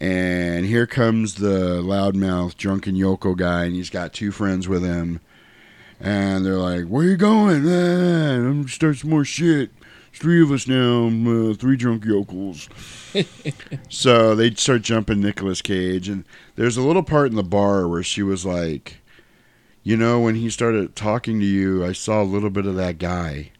And 0.00 0.64
here 0.64 0.86
comes 0.86 1.34
the 1.34 1.82
loudmouth 1.82 2.56
drunken 2.56 2.94
Yoko 2.94 3.36
guy, 3.36 3.64
and 3.64 3.74
he's 3.74 3.90
got 3.90 4.12
two 4.12 4.30
friends 4.30 4.68
with 4.68 4.84
him. 4.84 5.20
And 6.00 6.46
they're 6.46 6.58
like, 6.58 6.84
"Where 6.84 7.04
you 7.04 7.16
going?" 7.16 7.64
Ah, 7.66 8.34
I'm 8.36 8.60
gonna 8.62 8.68
start 8.68 8.98
some 8.98 9.10
more 9.10 9.24
shit. 9.24 9.70
There's 9.80 10.20
three 10.20 10.40
of 10.40 10.52
us 10.52 10.68
now, 10.68 11.08
uh, 11.08 11.54
three 11.54 11.76
drunk 11.76 12.04
yokels. 12.04 12.68
so 13.88 14.36
they 14.36 14.54
start 14.54 14.82
jumping 14.82 15.20
Nicolas 15.20 15.62
Cage, 15.62 16.08
and 16.08 16.24
there's 16.54 16.76
a 16.76 16.82
little 16.82 17.02
part 17.02 17.30
in 17.30 17.36
the 17.36 17.42
bar 17.42 17.88
where 17.88 18.04
she 18.04 18.22
was 18.22 18.46
like, 18.46 18.98
"You 19.82 19.96
know, 19.96 20.20
when 20.20 20.36
he 20.36 20.48
started 20.48 20.94
talking 20.94 21.40
to 21.40 21.46
you, 21.46 21.84
I 21.84 21.90
saw 21.92 22.22
a 22.22 22.24
little 22.24 22.50
bit 22.50 22.66
of 22.66 22.76
that 22.76 22.98
guy." 22.98 23.50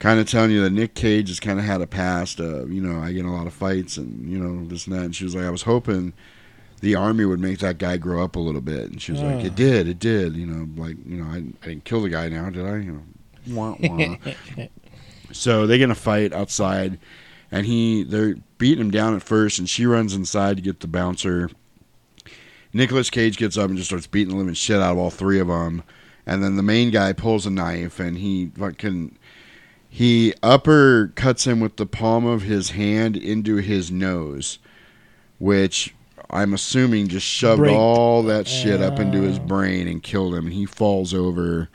Kind 0.00 0.18
of 0.18 0.28
telling 0.28 0.50
you 0.50 0.62
that 0.62 0.70
Nick 0.70 0.94
Cage 0.94 1.28
has 1.28 1.38
kind 1.38 1.60
of 1.60 1.64
had 1.64 1.80
a 1.80 1.86
past 1.86 2.40
of, 2.40 2.72
you 2.72 2.80
know, 2.80 3.00
I 3.00 3.12
get 3.12 3.20
in 3.20 3.26
a 3.26 3.34
lot 3.34 3.46
of 3.46 3.52
fights 3.52 3.96
and, 3.96 4.28
you 4.28 4.38
know, 4.38 4.66
this 4.66 4.86
and 4.86 4.96
that. 4.96 5.04
And 5.04 5.14
she 5.14 5.24
was 5.24 5.36
like, 5.36 5.44
I 5.44 5.50
was 5.50 5.62
hoping 5.62 6.14
the 6.80 6.94
army 6.94 7.24
would 7.24 7.40
make 7.40 7.58
that 7.58 7.78
guy 7.78 7.96
grow 7.96 8.24
up 8.24 8.36
a 8.36 8.40
little 8.40 8.60
bit. 8.60 8.90
And 8.90 9.00
she 9.00 9.12
was 9.12 9.20
like, 9.20 9.36
Oh. 9.36 9.38
"It 9.40 9.52
ah. 9.52 9.54
did, 9.54 9.88
it 9.88 9.98
did." 9.98 10.36
You 10.36 10.46
know, 10.46 10.82
like 10.82 10.96
you 11.06 11.22
know, 11.22 11.30
I, 11.30 11.36
I 11.36 11.68
didn't 11.68 11.84
kill 11.84 12.02
the 12.02 12.08
guy 12.08 12.28
now, 12.28 12.50
did 12.50 12.66
I? 12.66 12.76
You 12.76 12.92
know, 12.92 13.02
wah, 13.48 13.76
wah. 13.78 14.16
so 15.32 15.66
they 15.66 15.78
get 15.78 15.84
in 15.84 15.90
a 15.90 15.94
fight 15.94 16.32
outside, 16.32 16.98
and 17.50 17.66
he 17.66 18.02
they're 18.02 18.36
beating 18.58 18.80
him 18.86 18.90
down 18.90 19.14
at 19.14 19.22
first, 19.22 19.58
and 19.58 19.68
she 19.68 19.86
runs 19.86 20.14
inside 20.14 20.56
to 20.56 20.62
get 20.62 20.80
the 20.80 20.88
bouncer. 20.88 21.50
Nicolas 22.72 23.10
Cage 23.10 23.36
gets 23.36 23.58
up 23.58 23.68
and 23.68 23.76
just 23.76 23.90
starts 23.90 24.06
beating 24.06 24.32
the 24.32 24.38
living 24.38 24.54
shit 24.54 24.80
out 24.80 24.92
of 24.92 24.98
all 24.98 25.10
three 25.10 25.40
of 25.40 25.48
them, 25.48 25.82
and 26.24 26.42
then 26.42 26.56
the 26.56 26.62
main 26.62 26.90
guy 26.90 27.12
pulls 27.12 27.46
a 27.46 27.50
knife 27.50 27.98
and 27.98 28.16
he 28.18 28.52
fucking 28.56 29.18
he 29.92 30.32
upper 30.40 31.08
cuts 31.16 31.46
him 31.46 31.58
with 31.58 31.76
the 31.76 31.84
palm 31.84 32.24
of 32.24 32.42
his 32.42 32.70
hand 32.70 33.16
into 33.16 33.56
his 33.56 33.90
nose, 33.90 34.60
which 35.38 35.94
I'm 36.30 36.54
assuming 36.54 37.08
just 37.08 37.26
shoved 37.26 37.58
Break. 37.58 37.74
all 37.76 38.22
that 38.22 38.46
shit 38.46 38.80
up 38.80 39.00
into 39.00 39.22
his 39.22 39.40
brain 39.40 39.88
and 39.88 40.00
killed 40.00 40.34
him. 40.36 40.46
And 40.46 40.54
he 40.54 40.64
falls 40.64 41.12
over, 41.12 41.68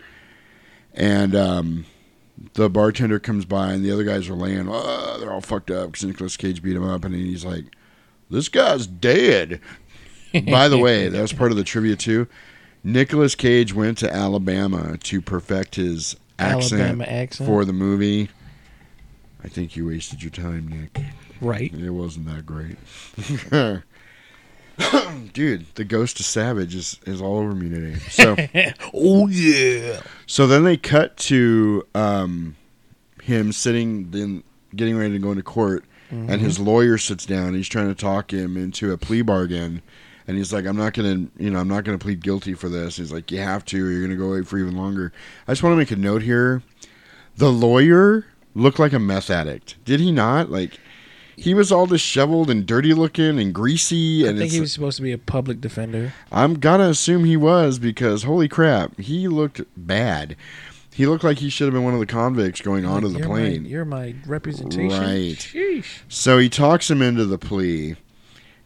and 0.94 1.36
um, 1.36 1.86
the 2.54 2.70
bartender 2.70 3.20
comes 3.20 3.44
by, 3.44 3.74
and 3.74 3.84
the 3.84 3.92
other 3.92 4.06
guys 4.06 4.30
are 4.30 4.34
laying. 4.34 4.70
"Ah," 4.70 5.18
they're 5.20 5.34
all 5.34 5.42
fucked 5.42 5.70
up 5.70 5.92
because 5.92 6.06
Nicolas 6.06 6.38
Cage 6.38 6.64
beat 6.64 6.78
him 6.78 6.88
up, 6.88 7.04
and 7.04 7.14
he's 7.14 7.44
like, 7.44 7.66
"This 8.30 8.48
guy's 8.48 8.88
dead." 8.88 9.60
By 10.50 10.70
the 10.70 10.78
way, 10.78 11.10
that 11.10 11.22
was 11.22 11.34
part 11.34 11.52
of 11.52 11.58
the 11.58 11.64
trivia 11.66 11.98
too. 11.98 12.28
Nicolas 12.82 13.36
Cage 13.36 13.74
went 13.74 13.98
to 13.98 14.14
Alabama 14.14 14.98
to 15.00 15.22
perfect 15.22 15.76
his 15.76 16.16
accent, 16.40 16.82
Alabama 16.82 17.04
accent? 17.06 17.48
for 17.50 17.66
the 17.66 17.74
movie. 17.74 18.30
I 19.44 19.48
think 19.48 19.76
you 19.76 19.88
wasted 19.88 20.24
your 20.24 20.32
time, 20.32 20.68
Nick. 20.68 21.04
Right. 21.42 21.72
It 21.74 21.90
wasn't 21.92 22.26
that 22.28 22.46
great. 22.46 22.78
Dude, 25.34 25.66
the 25.76 25.86
ghost 25.86 26.20
of 26.20 26.26
Savage 26.26 26.76
is, 26.76 27.00
is 27.06 27.22
all 27.22 27.38
over 27.38 27.54
me 27.56 27.70
today. 27.70 28.00
So 28.10 28.36
oh 28.94 29.28
yeah. 29.28 30.02
So 30.26 30.48
then 30.48 30.64
they 30.64 30.76
cut 30.78 31.16
to 31.18 31.86
um, 31.96 32.56
him 33.24 33.52
sitting 33.54 34.12
then 34.12 34.44
getting 34.76 34.98
ready 34.98 35.14
to 35.14 35.20
go 35.20 35.32
into 35.32 35.44
court, 35.44 35.86
Mhm. 36.12 36.30
and 36.30 36.42
his 36.42 36.60
lawyer 36.60 36.98
sits 36.98 37.26
down. 37.26 37.54
He's 37.56 37.68
trying 37.70 37.88
to 37.88 37.96
talk 37.96 38.32
him 38.34 38.58
into 38.58 38.92
a 38.92 38.98
plea 38.98 39.22
bargain, 39.24 39.82
and 40.28 40.38
he's 40.38 40.54
like, 40.54 40.66
"I'm 40.66 40.78
not 40.78 40.94
gonna, 40.94 41.28
you 41.38 41.50
know, 41.50 41.60
I'm 41.60 41.68
not 41.68 41.84
gonna 41.84 41.98
plead 41.98 42.22
guilty 42.22 42.54
for 42.54 42.70
this." 42.70 42.98
He's 42.98 43.12
like, 43.12 43.32
"You 43.32 43.40
have 43.40 43.66
to. 43.66 43.86
Or 43.86 43.92
you're 43.92 44.02
gonna 44.02 44.16
go 44.16 44.34
away 44.34 44.44
for 44.44 44.58
even 44.58 44.76
longer." 44.76 45.12
I 45.48 45.52
just 45.52 45.64
want 45.64 45.74
to 45.74 45.78
make 45.78 45.92
a 45.92 45.96
note 45.96 46.22
here: 46.22 46.64
the 47.38 47.52
lawyer 47.52 48.26
looked 48.54 48.80
like 48.80 48.94
a 48.94 49.00
meth 49.00 49.30
addict. 49.30 49.76
Did 49.86 50.00
he 50.00 50.12
not? 50.12 50.50
Like. 50.50 50.80
He 51.38 51.54
was 51.54 51.70
all 51.70 51.86
disheveled 51.86 52.50
and 52.50 52.66
dirty 52.66 52.94
looking 52.94 53.40
and 53.40 53.54
greasy, 53.54 54.26
And 54.26 54.38
I 54.38 54.40
think 54.40 54.54
he 54.54 54.62
was 54.62 54.72
supposed 54.72 54.96
to 54.96 55.04
be 55.04 55.12
a 55.12 55.18
public 55.18 55.60
defender. 55.60 56.14
I'm 56.32 56.62
gonna 56.62 56.88
assume 56.88 57.26
he 57.26 57.36
was 57.36 57.78
because 57.78 58.24
holy 58.24 58.48
crap, 58.48 58.98
he 58.98 59.28
looked 59.28 59.60
bad. 59.76 60.38
He 60.96 61.06
looked 61.06 61.26
like 61.26 61.40
he 61.40 61.50
should 61.50 61.66
have 61.66 61.74
been 61.74 61.84
one 61.84 61.94
of 61.94 62.00
the 62.00 62.06
convicts 62.06 62.62
going 62.62 62.86
onto 62.86 63.10
the 63.10 63.20
you're 63.20 63.28
plane. 63.28 63.64
My, 63.64 63.70
you're 63.70 63.84
my 63.84 64.16
representation. 64.26 64.98
Right. 64.98 65.36
Sheesh. 65.36 66.04
So 66.08 66.38
he 66.38 66.48
talks 66.48 66.90
him 66.90 67.02
into 67.02 67.26
the 67.26 67.38
plea, 67.38 67.98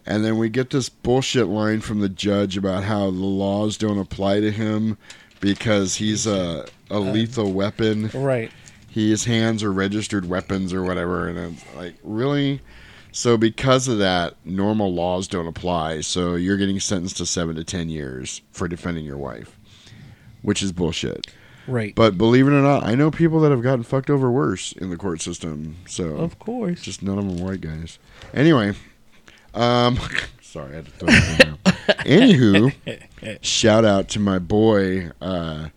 and 0.09 0.25
then 0.25 0.37
we 0.37 0.49
get 0.49 0.71
this 0.71 0.89
bullshit 0.89 1.47
line 1.47 1.79
from 1.81 1.99
the 1.99 2.09
judge 2.09 2.57
about 2.57 2.83
how 2.83 3.05
the 3.05 3.11
laws 3.11 3.77
don't 3.77 3.99
apply 3.99 4.39
to 4.41 4.51
him 4.51 4.97
because 5.39 5.95
he's 5.95 6.27
a 6.27 6.65
a 6.89 6.95
uh, 6.95 6.99
lethal 6.99 7.53
weapon. 7.53 8.09
Right. 8.13 8.51
His 8.89 9.25
hands 9.25 9.63
are 9.63 9.71
registered 9.71 10.27
weapons 10.27 10.73
or 10.73 10.83
whatever, 10.83 11.27
and 11.27 11.37
it's 11.37 11.75
like 11.75 11.95
really. 12.03 12.59
So 13.11 13.37
because 13.37 13.87
of 13.87 13.99
that, 13.99 14.35
normal 14.45 14.93
laws 14.93 15.27
don't 15.27 15.47
apply. 15.47 16.01
So 16.01 16.35
you're 16.35 16.57
getting 16.57 16.79
sentenced 16.79 17.17
to 17.17 17.25
seven 17.25 17.55
to 17.55 17.63
ten 17.63 17.89
years 17.89 18.41
for 18.51 18.67
defending 18.67 19.05
your 19.05 19.17
wife, 19.17 19.57
which 20.41 20.61
is 20.63 20.71
bullshit. 20.71 21.27
Right. 21.67 21.93
But 21.93 22.17
believe 22.17 22.47
it 22.47 22.51
or 22.51 22.61
not, 22.61 22.83
I 22.83 22.95
know 22.95 23.11
people 23.11 23.39
that 23.41 23.51
have 23.51 23.61
gotten 23.61 23.83
fucked 23.83 24.09
over 24.09 24.31
worse 24.31 24.71
in 24.71 24.89
the 24.89 24.97
court 24.97 25.21
system. 25.21 25.77
So 25.87 26.17
Of 26.17 26.39
course. 26.39 26.81
just 26.81 27.03
none 27.03 27.19
of 27.19 27.25
them 27.27 27.37
white 27.37 27.61
guys. 27.61 27.99
Anyway, 28.33 28.73
um, 29.53 29.99
sorry, 30.41 30.73
I 30.73 30.75
had 30.75 30.85
to 30.85 30.91
throw 30.91 31.07
that 31.07 31.39
in 31.41 31.57
there. 31.63 31.75
Anywho, 32.05 33.41
shout 33.41 33.85
out 33.85 34.09
to 34.09 34.19
my 34.19 34.39
boy 34.39 35.11
uh, 35.21 35.69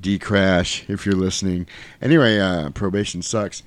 D 0.00 0.18
Crash 0.18 0.88
if 0.88 1.06
you're 1.06 1.14
listening. 1.14 1.66
Anyway, 2.00 2.38
uh, 2.38 2.70
probation 2.70 3.22
sucks. 3.22 3.62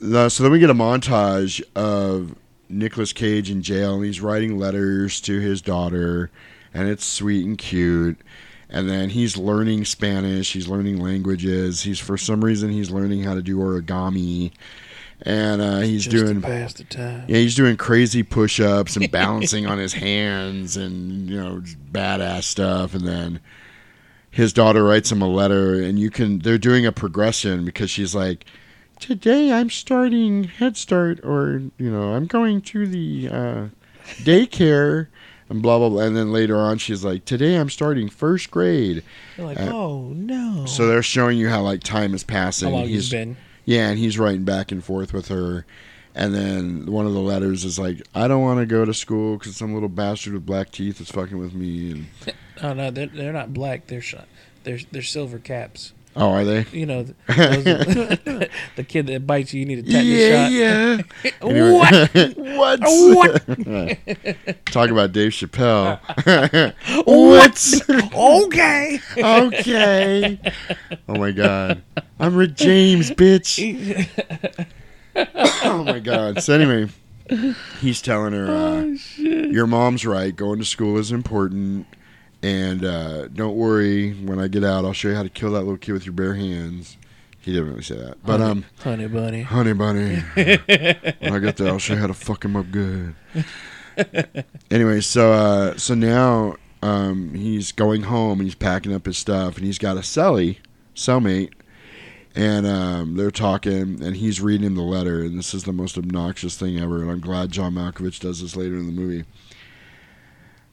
So 0.00 0.28
then 0.28 0.50
we 0.50 0.58
get 0.58 0.70
a 0.70 0.74
montage 0.74 1.62
of 1.74 2.34
Nicolas 2.68 3.12
Cage 3.12 3.50
in 3.50 3.62
jail, 3.62 3.96
and 3.96 4.04
he's 4.04 4.20
writing 4.20 4.58
letters 4.58 5.20
to 5.22 5.40
his 5.40 5.60
daughter, 5.60 6.30
and 6.72 6.88
it's 6.88 7.04
sweet 7.04 7.46
and 7.46 7.58
cute. 7.58 8.18
And 8.70 8.88
then 8.88 9.08
he's 9.10 9.36
learning 9.36 9.86
Spanish. 9.86 10.52
He's 10.52 10.68
learning 10.68 11.00
languages. 11.00 11.82
He's 11.82 11.98
for 11.98 12.18
some 12.18 12.44
reason 12.44 12.70
he's 12.70 12.90
learning 12.90 13.22
how 13.22 13.34
to 13.34 13.42
do 13.42 13.56
origami, 13.56 14.52
and 15.22 15.60
uh, 15.60 15.78
he's 15.80 16.04
Just 16.04 16.24
doing 16.26 16.40
pass 16.40 16.74
the 16.74 16.84
time. 16.84 17.24
yeah, 17.28 17.38
he's 17.38 17.54
doing 17.54 17.76
crazy 17.76 18.22
push-ups 18.22 18.96
and 18.96 19.10
balancing 19.10 19.66
on 19.66 19.78
his 19.78 19.92
hands 20.06 20.76
and 20.76 21.28
you 21.28 21.36
know 21.42 21.62
badass 21.92 22.44
stuff. 22.44 22.94
And 22.94 23.06
then 23.06 23.40
his 24.30 24.52
daughter 24.52 24.84
writes 24.84 25.10
him 25.10 25.20
a 25.22 25.28
letter, 25.28 25.82
and 25.82 25.98
you 25.98 26.10
can 26.10 26.38
they're 26.40 26.58
doing 26.58 26.86
a 26.86 26.92
progression 26.92 27.64
because 27.64 27.90
she's 27.90 28.14
like, 28.14 28.44
"Today 29.00 29.52
I'm 29.52 29.70
starting 29.70 30.44
Head 30.44 30.76
Start, 30.76 31.20
or 31.24 31.62
you 31.78 31.90
know 31.90 32.14
I'm 32.14 32.26
going 32.26 32.60
to 32.62 32.86
the 32.86 33.28
uh, 33.32 33.64
daycare." 34.22 35.08
And 35.50 35.62
blah 35.62 35.78
blah 35.78 35.88
blah, 35.88 36.02
and 36.02 36.14
then 36.14 36.30
later 36.30 36.58
on 36.58 36.76
she's 36.76 37.02
like, 37.02 37.24
"Today 37.24 37.54
I'm 37.56 37.70
starting 37.70 38.10
first 38.10 38.50
grade." 38.50 39.02
You're 39.38 39.46
like, 39.46 39.58
Uh, 39.58 39.70
oh 39.72 40.12
no. 40.14 40.66
so 40.66 40.86
they're 40.86 41.02
showing 41.02 41.38
you 41.38 41.48
how 41.48 41.62
like 41.62 41.82
time 41.82 42.12
is 42.12 42.22
passing. 42.22 42.68
How 42.68 42.74
long 42.74 42.86
he's 42.86 43.08
been. 43.08 43.34
Yeah, 43.68 43.90
and 43.90 43.98
he's 43.98 44.18
writing 44.18 44.44
back 44.44 44.72
and 44.72 44.82
forth 44.82 45.12
with 45.12 45.28
her. 45.28 45.66
And 46.14 46.34
then 46.34 46.86
one 46.86 47.04
of 47.04 47.12
the 47.12 47.20
letters 47.20 47.66
is 47.66 47.78
like, 47.78 48.00
I 48.14 48.26
don't 48.26 48.40
want 48.40 48.60
to 48.60 48.64
go 48.64 48.86
to 48.86 48.94
school 48.94 49.36
because 49.36 49.56
some 49.56 49.74
little 49.74 49.90
bastard 49.90 50.32
with 50.32 50.46
black 50.46 50.70
teeth 50.70 51.02
is 51.02 51.10
fucking 51.10 51.36
with 51.36 51.52
me. 51.52 51.90
And 51.90 52.06
Oh 52.62 52.72
no, 52.72 52.90
they're 52.90 53.08
they're 53.08 53.32
not 53.34 53.52
black. 53.52 53.86
They're 53.88 54.02
they're 54.64 54.78
they're 54.90 55.02
silver 55.02 55.38
caps. 55.38 55.92
Oh, 56.16 56.30
are 56.30 56.44
they? 56.44 56.66
You 56.72 56.86
know, 56.86 57.02
those 57.26 57.26
the 57.64 58.84
kid 58.86 59.06
that 59.06 59.26
bites 59.26 59.52
you, 59.52 59.60
you 59.60 59.66
need 59.66 59.78
a 59.78 59.82
tetanus 59.82 60.04
yeah, 60.06 60.44
shot. 60.44 60.52
yeah. 60.52 61.30
Anyway. 61.42 62.34
what? 62.56 62.80
what? 62.80 63.48
What? 63.66 64.66
Talk 64.66 64.90
about 64.90 65.12
Dave 65.12 65.32
Chappelle. 65.32 66.00
What? 67.04 68.44
okay. 68.46 69.00
okay. 69.16 70.38
Oh 71.08 71.14
my 71.16 71.30
god. 71.30 71.82
I'm 72.18 72.36
Rick 72.36 72.54
James, 72.56 73.10
bitch. 73.10 73.58
oh 75.64 75.84
my 75.84 75.98
god. 76.00 76.42
So 76.42 76.54
anyway, 76.54 76.90
he's 77.80 78.02
telling 78.02 78.32
her, 78.32 78.48
uh, 78.48 78.82
"Your 79.18 79.66
mom's 79.66 80.04
right. 80.04 80.34
Going 80.34 80.58
to 80.58 80.64
school 80.64 80.98
is 80.98 81.12
important, 81.12 81.86
and 82.42 82.84
uh, 82.84 83.28
don't 83.28 83.56
worry. 83.56 84.12
When 84.12 84.38
I 84.38 84.48
get 84.48 84.64
out, 84.64 84.84
I'll 84.84 84.92
show 84.92 85.08
you 85.08 85.14
how 85.14 85.22
to 85.22 85.28
kill 85.28 85.52
that 85.52 85.60
little 85.60 85.76
kid 85.78 85.92
with 85.92 86.06
your 86.06 86.12
bare 86.14 86.34
hands." 86.34 86.96
He 87.40 87.52
didn't 87.52 87.68
really 87.70 87.82
say 87.82 87.96
that, 87.96 88.16
but 88.24 88.40
Honey- 88.40 88.50
um, 88.50 88.64
honey 88.80 89.06
bunny. 89.06 89.42
honey 89.42 89.72
bunny. 89.72 90.16
when 90.34 91.32
I 91.32 91.38
get 91.38 91.56
there, 91.56 91.68
I'll 91.68 91.78
show 91.78 91.94
you 91.94 92.00
how 92.00 92.06
to 92.08 92.14
fuck 92.14 92.44
him 92.44 92.56
up 92.56 92.70
good. 92.70 93.14
anyway, 94.70 95.00
so 95.00 95.32
uh, 95.32 95.76
so 95.76 95.94
now 95.94 96.56
um, 96.82 97.32
he's 97.34 97.72
going 97.72 98.02
home 98.02 98.40
and 98.40 98.46
he's 98.46 98.54
packing 98.54 98.92
up 98.94 99.06
his 99.06 99.16
stuff 99.18 99.56
and 99.56 99.64
he's 99.64 99.78
got 99.78 99.96
a 99.96 100.00
cellie, 100.00 100.58
cellmate, 100.94 101.52
and 102.34 102.66
um, 102.66 103.16
they're 103.16 103.30
talking 103.30 104.02
and 104.02 104.16
he's 104.16 104.40
reading 104.40 104.66
him 104.66 104.74
the 104.74 104.82
letter 104.82 105.22
and 105.22 105.38
this 105.38 105.54
is 105.54 105.64
the 105.64 105.72
most 105.72 105.96
obnoxious 105.96 106.56
thing 106.56 106.78
ever 106.78 107.02
and 107.02 107.10
I'm 107.10 107.20
glad 107.20 107.50
John 107.50 107.74
Malkovich 107.74 108.20
does 108.20 108.42
this 108.42 108.56
later 108.56 108.74
in 108.76 108.86
the 108.86 108.92
movie. 108.92 109.24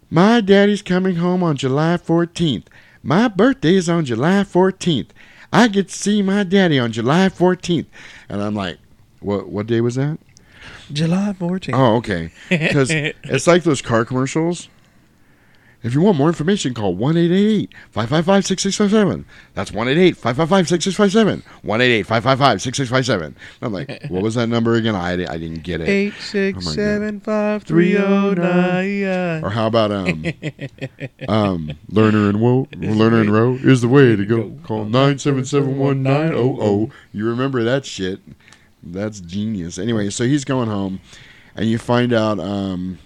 My 0.10 0.42
daddy's 0.42 0.82
coming 0.82 1.16
home 1.16 1.44
on 1.44 1.58
July 1.58 1.98
14th. 1.98 2.66
My 3.02 3.28
birthday 3.28 3.76
is 3.76 3.90
on 3.90 4.06
July 4.06 4.44
14th. 4.44 5.10
I 5.52 5.68
get 5.68 5.90
to 5.90 5.96
see 5.96 6.22
my 6.22 6.44
daddy 6.44 6.80
on 6.80 6.92
July 6.92 7.30
14th. 7.30 7.86
And 8.30 8.42
I'm 8.42 8.56
like, 8.56 8.78
what 9.20 9.50
what 9.50 9.68
day 9.68 9.82
was 9.82 9.96
that? 9.96 10.20
July 10.92 11.36
14th. 11.38 11.74
Oh, 11.74 11.96
okay. 11.98 12.32
Because 12.50 12.90
it's 12.92 13.48
like 13.48 13.64
those 13.64 13.82
car 13.82 14.06
commercials. 14.06 14.70
If 15.86 15.94
you 15.94 16.02
want 16.02 16.18
more 16.18 16.30
information, 16.30 16.74
call 16.74 16.96
1 16.96 17.14
555 17.14 18.46
6657. 18.48 19.24
That's 19.54 19.72
1 19.72 19.86
555 20.16 20.68
6657. 20.68 21.44
1 21.62 21.80
555 22.04 22.62
6657. 22.62 23.36
I'm 23.62 23.72
like, 23.72 24.06
what 24.10 24.24
was 24.24 24.34
that 24.34 24.48
number 24.48 24.74
again? 24.74 24.96
I, 24.96 25.12
I 25.12 25.38
didn't 25.38 25.62
get 25.62 25.82
it. 25.82 25.88
Eight 25.88 26.14
Oh 26.18 26.22
six 26.22 26.74
seven 26.74 27.20
five 27.20 27.62
three 27.62 27.96
oh 28.00 28.34
nine. 28.34 29.44
Or 29.44 29.52
how 29.52 29.68
about 29.68 29.92
um, 29.92 30.26
um, 31.28 31.78
learner 31.90 32.30
and 32.30 32.42
woe, 32.42 32.66
Lerner 32.72 33.22
and 33.22 33.32
Rowe 33.32 33.54
is 33.54 33.82
the 33.82 33.88
way 33.88 34.16
to 34.16 34.26
go. 34.26 34.58
Call 34.64 34.86
nine 34.86 35.20
seven 35.20 35.46
seven 35.46 35.78
one 35.78 36.02
nine 36.02 36.30
zero 36.30 36.56
zero. 36.56 36.90
You 37.14 37.30
remember 37.30 37.64
that 37.64 37.86
shit? 37.86 38.22
That's 38.82 39.20
genius. 39.20 39.78
Anyway, 39.78 40.10
so 40.10 40.24
he's 40.24 40.46
going 40.46 40.68
home, 40.68 41.00
and 41.56 41.70
you 41.70 41.78
find 41.78 42.12
out 42.12 42.40
um, 42.40 42.98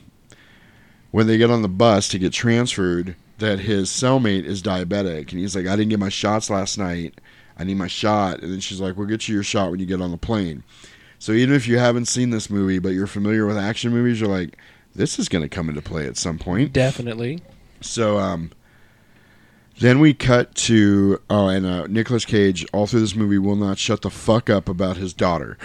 when 1.11 1.27
they 1.27 1.37
get 1.37 1.49
on 1.49 1.61
the 1.61 1.67
bus 1.67 2.07
to 2.09 2.19
get 2.19 2.33
transferred 2.33 3.15
that 3.39 3.59
his 3.59 3.89
cellmate 3.89 4.43
is 4.45 4.61
diabetic 4.61 5.31
and 5.31 5.39
he's 5.39 5.55
like 5.55 5.67
I 5.67 5.75
didn't 5.75 5.89
get 5.89 5.99
my 5.99 6.09
shots 6.09 6.49
last 6.49 6.77
night. 6.77 7.19
I 7.57 7.63
need 7.63 7.77
my 7.77 7.87
shot 7.87 8.41
and 8.41 8.51
then 8.51 8.59
she's 8.59 8.79
like 8.79 8.97
we'll 8.97 9.07
get 9.07 9.27
you 9.27 9.35
your 9.35 9.43
shot 9.43 9.71
when 9.71 9.79
you 9.79 9.85
get 9.85 10.01
on 10.01 10.11
the 10.11 10.17
plane. 10.17 10.63
So 11.17 11.33
even 11.33 11.55
if 11.55 11.67
you 11.67 11.77
haven't 11.77 12.05
seen 12.05 12.29
this 12.29 12.49
movie 12.49 12.79
but 12.79 12.89
you're 12.89 13.07
familiar 13.07 13.45
with 13.45 13.57
action 13.57 13.91
movies 13.91 14.19
you're 14.19 14.29
like 14.29 14.57
this 14.95 15.19
is 15.19 15.29
going 15.29 15.43
to 15.43 15.49
come 15.49 15.69
into 15.69 15.81
play 15.81 16.05
at 16.07 16.17
some 16.17 16.37
point. 16.37 16.73
Definitely. 16.73 17.41
So 17.81 18.19
um 18.19 18.51
then 19.79 19.99
we 19.99 20.13
cut 20.13 20.53
to 20.55 21.21
oh 21.29 21.47
and 21.47 21.65
uh 21.65 21.87
Nicolas 21.87 22.25
Cage 22.25 22.65
all 22.73 22.87
through 22.87 22.99
this 22.99 23.15
movie 23.15 23.37
will 23.39 23.55
not 23.55 23.77
shut 23.77 24.01
the 24.01 24.09
fuck 24.09 24.49
up 24.49 24.67
about 24.67 24.97
his 24.97 25.13
daughter. 25.13 25.57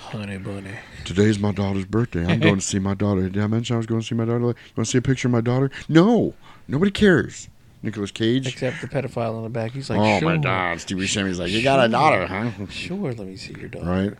Honey 0.00 0.38
bunny. 0.38 0.72
Today's 1.06 1.38
my 1.38 1.52
daughter's 1.52 1.84
birthday. 1.84 2.26
I'm 2.26 2.40
going 2.40 2.56
to 2.56 2.60
see 2.60 2.80
my 2.80 2.94
daughter. 2.94 3.28
Did 3.28 3.40
I 3.40 3.46
mention 3.46 3.74
I 3.74 3.76
was 3.76 3.86
going 3.86 4.00
to 4.00 4.06
see 4.06 4.16
my 4.16 4.24
daughter? 4.24 4.40
You 4.40 4.46
want 4.46 4.56
to 4.76 4.84
see 4.84 4.98
a 4.98 5.02
picture 5.02 5.28
of 5.28 5.32
my 5.32 5.40
daughter? 5.40 5.70
No, 5.88 6.34
nobody 6.66 6.90
cares. 6.90 7.48
Nicolas 7.80 8.10
Cage. 8.10 8.48
Except 8.48 8.80
the 8.80 8.88
pedophile 8.88 9.36
in 9.36 9.44
the 9.44 9.48
back. 9.48 9.70
He's 9.70 9.88
like, 9.88 10.00
oh 10.00 10.18
sure. 10.18 10.28
my 10.28 10.36
God, 10.36 10.80
Steve 10.80 10.98
Buscemi's 10.98 11.38
like, 11.38 11.52
you 11.52 11.62
got 11.62 11.84
a 11.84 11.88
daughter, 11.88 12.26
huh? 12.26 12.50
Sure, 12.68 13.12
let 13.12 13.26
me 13.26 13.36
see 13.36 13.54
your 13.54 13.68
daughter. 13.68 13.86
Right. 13.86 14.12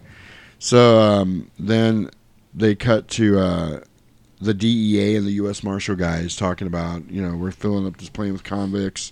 So 0.61 1.01
um, 1.01 1.51
then 1.59 2.11
they 2.55 2.77
cut 2.77 3.09
to 3.09 3.39
uh, 3.41 3.81
the 4.41 4.55
DEA 4.55 5.17
and 5.17 5.27
the 5.27 5.33
U.S. 5.33 5.65
Marshal 5.65 5.97
guys 5.97 6.37
talking 6.37 6.69
about, 6.69 7.11
you 7.11 7.21
know, 7.21 7.37
we're 7.37 7.51
filling 7.51 7.87
up 7.87 7.97
this 7.97 8.09
plane 8.09 8.33
with 8.33 8.45
convicts. 8.45 9.11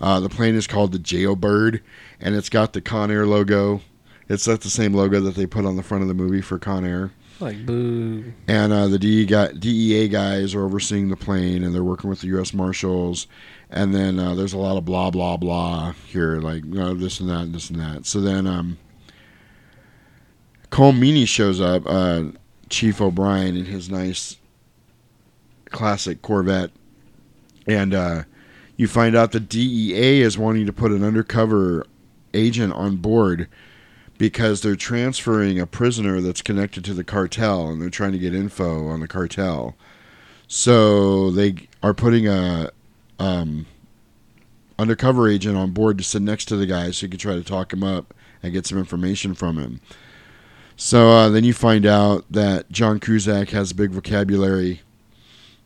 Uh, 0.00 0.18
the 0.20 0.30
plane 0.30 0.54
is 0.54 0.66
called 0.66 0.92
the 0.92 0.98
Jailbird, 0.98 1.82
and 2.18 2.34
it's 2.34 2.48
got 2.48 2.72
the 2.72 2.80
Con 2.80 3.10
Air 3.10 3.26
logo. 3.26 3.82
It's 4.30 4.46
like 4.46 4.60
the 4.60 4.70
same 4.70 4.94
logo 4.94 5.18
that 5.22 5.34
they 5.34 5.44
put 5.44 5.66
on 5.66 5.74
the 5.74 5.82
front 5.82 6.02
of 6.02 6.08
the 6.08 6.14
movie 6.14 6.40
for 6.40 6.56
Con 6.56 6.84
Air. 6.84 7.10
Like, 7.40 7.66
boo. 7.66 8.32
And 8.46 8.72
uh, 8.72 8.86
the 8.86 8.96
DEA, 8.96 9.26
guy, 9.26 9.50
DEA 9.50 10.06
guys 10.06 10.54
are 10.54 10.64
overseeing 10.64 11.08
the 11.08 11.16
plane, 11.16 11.64
and 11.64 11.74
they're 11.74 11.82
working 11.82 12.08
with 12.08 12.20
the 12.20 12.28
U.S. 12.28 12.54
Marshals. 12.54 13.26
And 13.70 13.92
then 13.92 14.20
uh, 14.20 14.36
there's 14.36 14.52
a 14.52 14.58
lot 14.58 14.76
of 14.76 14.84
blah 14.84 15.10
blah 15.10 15.36
blah 15.36 15.94
here, 16.06 16.36
like 16.36 16.64
you 16.64 16.74
know, 16.74 16.94
this 16.94 17.18
and 17.18 17.28
that, 17.28 17.40
and 17.40 17.54
this 17.54 17.70
and 17.70 17.80
that. 17.80 18.06
So 18.06 18.20
then 18.20 18.46
um, 18.46 18.78
Colm 20.70 21.00
Meaney 21.00 21.26
shows 21.26 21.60
up, 21.60 21.82
uh, 21.86 22.26
Chief 22.68 23.00
O'Brien 23.00 23.56
in 23.56 23.64
his 23.64 23.90
nice 23.90 24.36
classic 25.70 26.22
Corvette, 26.22 26.70
and 27.66 27.92
uh, 27.92 28.22
you 28.76 28.86
find 28.86 29.16
out 29.16 29.32
the 29.32 29.40
DEA 29.40 30.20
is 30.20 30.38
wanting 30.38 30.66
to 30.66 30.72
put 30.72 30.92
an 30.92 31.02
undercover 31.02 31.84
agent 32.32 32.72
on 32.74 32.94
board 32.94 33.48
because 34.20 34.60
they're 34.60 34.76
transferring 34.76 35.58
a 35.58 35.66
prisoner 35.66 36.20
that's 36.20 36.42
connected 36.42 36.84
to 36.84 36.92
the 36.92 37.02
cartel 37.02 37.68
and 37.68 37.80
they're 37.80 37.88
trying 37.88 38.12
to 38.12 38.18
get 38.18 38.34
info 38.34 38.86
on 38.86 39.00
the 39.00 39.08
cartel. 39.08 39.74
So 40.46 41.30
they 41.30 41.68
are 41.82 41.94
putting 41.94 42.28
a 42.28 42.68
um, 43.18 43.64
undercover 44.78 45.26
agent 45.26 45.56
on 45.56 45.70
board 45.70 45.96
to 45.96 46.04
sit 46.04 46.20
next 46.20 46.44
to 46.46 46.56
the 46.56 46.66
guy 46.66 46.90
so 46.90 47.06
you 47.06 47.08
can 47.08 47.18
try 47.18 47.32
to 47.32 47.42
talk 47.42 47.72
him 47.72 47.82
up 47.82 48.12
and 48.42 48.52
get 48.52 48.66
some 48.66 48.76
information 48.76 49.34
from 49.34 49.56
him. 49.56 49.80
So 50.76 51.08
uh, 51.08 51.30
then 51.30 51.44
you 51.44 51.54
find 51.54 51.86
out 51.86 52.26
that 52.30 52.70
John 52.70 53.00
Cusack 53.00 53.48
has 53.50 53.70
a 53.70 53.74
big 53.74 53.90
vocabulary, 53.90 54.82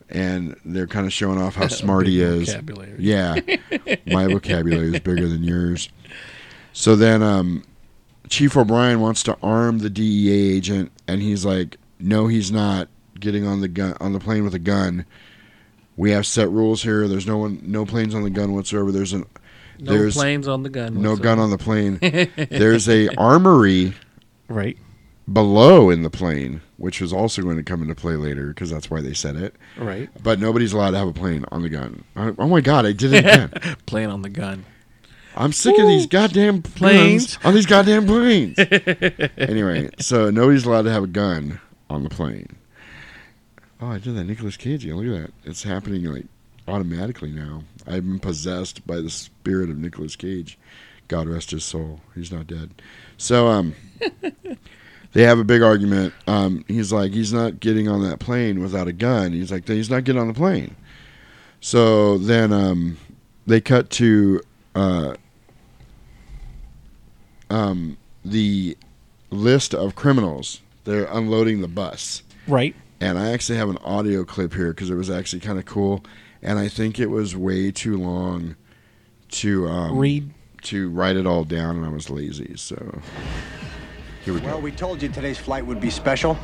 and 0.09 0.55
they're 0.65 0.87
kind 0.87 1.07
of 1.07 1.13
showing 1.13 1.43
off 1.43 1.57
how 1.57 1.67
smart 1.67 2.07
he 2.07 2.23
is. 2.23 2.51
vocabulary. 2.51 2.95
Yeah, 3.01 3.35
my 4.07 4.29
vocabulary 4.29 4.95
is 4.95 5.01
bigger 5.01 5.27
than 5.27 5.43
yours. 5.43 5.89
So 6.73 6.95
then 6.95 7.21
um, 7.21 7.65
Chief 8.35 8.57
O'Brien 8.57 9.01
wants 9.01 9.23
to 9.25 9.37
arm 9.43 9.79
the 9.79 9.89
DEA 9.91 10.57
agent, 10.57 10.91
and 11.07 11.23
he's 11.23 11.45
like, 11.45 11.77
"No, 12.01 12.27
he's 12.27 12.51
not 12.51 12.89
getting 13.21 13.47
on 13.47 13.61
the 13.61 13.69
gun 13.69 13.95
on 14.01 14.13
the 14.13 14.19
plane 14.19 14.43
with 14.43 14.55
a 14.55 14.59
gun. 14.59 15.05
We 15.97 16.11
have 16.11 16.27
set 16.27 16.51
rules 16.51 16.83
here. 16.83 17.07
There's 17.07 17.29
no 17.29 17.39
one, 17.39 17.61
no 17.63 17.87
planes 17.87 18.13
on 18.13 18.25
the 18.25 18.31
gun 18.31 18.53
whatsoever. 18.53 18.91
There's 18.91 19.13
an 19.13 19.25
No 19.79 19.93
there's 19.93 20.15
planes 20.17 20.49
on 20.49 20.65
the 20.65 20.69
gun 20.69 21.01
No 21.01 21.15
gun 21.17 21.39
on 21.39 21.51
the 21.51 21.59
plane. 21.59 21.99
there's 22.51 22.89
a 22.89 23.09
armory, 23.17 23.95
Right. 24.49 24.77
below 25.33 25.91
in 25.91 26.03
the 26.03 26.11
plane, 26.11 26.61
which 26.77 27.01
was 27.01 27.13
also 27.13 27.41
going 27.43 27.57
to 27.57 27.63
come 27.63 27.83
into 27.83 27.95
play 27.95 28.17
later 28.17 28.49
because 28.49 28.69
that's 28.71 28.91
why 28.91 29.01
they 29.01 29.15
said 29.15 29.37
it. 29.37 29.55
Right. 29.79 30.11
But 30.25 30.41
nobody's 30.41 30.73
allowed 30.73 30.91
to 30.91 30.99
have 30.99 31.07
a 31.09 31.13
plane 31.13 31.45
on 31.53 31.63
the 31.63 31.69
gun. 31.69 32.03
I- 32.17 32.35
oh 32.37 32.49
my 32.49 32.61
god, 32.61 32.85
I 32.85 32.91
did 32.93 33.13
it 33.13 33.19
again. 33.21 33.77
Plane 33.87 34.11
on 34.11 34.23
the 34.23 34.29
gun. 34.29 34.65
I'm 35.37 35.53
sick 35.53 35.79
of 35.79 35.87
these 35.87 36.07
goddamn 36.07 36.63
Planes. 36.63 37.39
on 37.45 37.55
these 37.55 37.67
goddamn 37.67 38.07
planes. 38.07 38.57
anyway, 39.37 39.91
so 39.99 40.31
nobody's 40.31 40.65
allowed 40.65 40.83
to 40.83 40.93
have 40.93 41.03
a 41.05 41.09
gun 41.09 41.61
on 41.91 42.05
the 42.05 42.11
plane. 42.11 42.57
Oh, 43.81 43.89
I 43.89 43.99
did 43.99 44.15
that 44.17 44.25
Nicolas 44.25 44.57
Cage. 44.57 44.87
Look 44.87 45.05
at 45.07 45.23
that. 45.23 45.33
It's 45.45 45.63
happening 45.63 46.05
like 46.05 46.27
automatically 46.69 47.31
now. 47.33 47.65
I've 47.87 48.05
been 48.05 48.21
possessed 48.21 48.87
by 48.87 49.01
the 49.01 49.11
spirit 49.11 49.71
of 49.71 49.77
Nicolas 49.77 50.17
Cage. 50.17 50.59
God 51.09 51.29
rest 51.29 51.51
his 51.51 51.65
soul. 51.65 52.01
He's 52.15 52.33
not 52.33 52.47
dead. 52.47 52.71
So 53.19 53.49
um 53.49 53.75
they 55.13 55.23
have 55.23 55.39
a 55.39 55.45
big 55.45 55.63
argument. 55.63 56.15
Um 56.27 56.65
he's 56.69 56.93
like 56.93 57.13
he's 57.13 57.33
not 57.33 57.61
getting 57.61 57.89
on 57.89 58.03
that 58.09 58.21
plane 58.21 58.61
without 58.63 58.89
a 58.89 58.93
gun. 58.93 59.33
He's 59.33 59.53
like 59.53 59.67
he's 59.69 59.91
not 59.91 60.05
getting 60.05 60.21
on 60.21 60.29
the 60.29 60.35
plane. 60.35 60.77
So 61.61 62.19
then 62.19 62.53
um 62.53 62.97
they 63.47 63.61
cut 63.61 63.91
to 63.91 64.41
uh 64.75 65.15
um, 67.55 67.97
the 68.25 68.77
list 69.31 69.75
of 69.75 69.95
criminals. 69.95 70.61
They're 70.85 71.07
unloading 71.07 71.61
the 71.61 71.69
bus. 71.69 72.23
Right. 72.47 72.75
And 73.01 73.19
I 73.19 73.31
actually 73.31 73.59
have 73.59 73.69
an 73.69 73.79
audio 73.79 74.25
clip 74.25 74.55
here 74.55 74.73
because 74.73 74.91
it 74.91 74.95
was 74.95 75.11
actually 75.11 75.41
kind 75.41 75.59
of 75.59 75.65
cool. 75.65 76.05
And 76.43 76.59
I 76.59 76.69
think 76.69 76.99
it 76.99 77.07
was 77.07 77.37
way 77.37 77.71
too 77.71 77.97
long 77.97 78.57
to 79.31 79.67
um, 79.69 79.99
Read. 79.99 80.31
to 80.63 80.91
write 80.91 81.17
it 81.17 81.27
all 81.27 81.45
down, 81.45 81.77
and 81.77 81.87
I 81.87 81.89
was 81.89 82.11
lazy. 82.11 82.57
So 82.57 83.01
here 84.25 84.35
we 84.35 84.41
go. 84.41 84.47
Well, 84.47 84.61
we 84.61 84.71
told 84.71 85.03
you 85.03 85.09
today's 85.09 85.39
flight 85.39 85.65
would 85.67 85.81
be 85.81 85.91
special. 85.91 86.37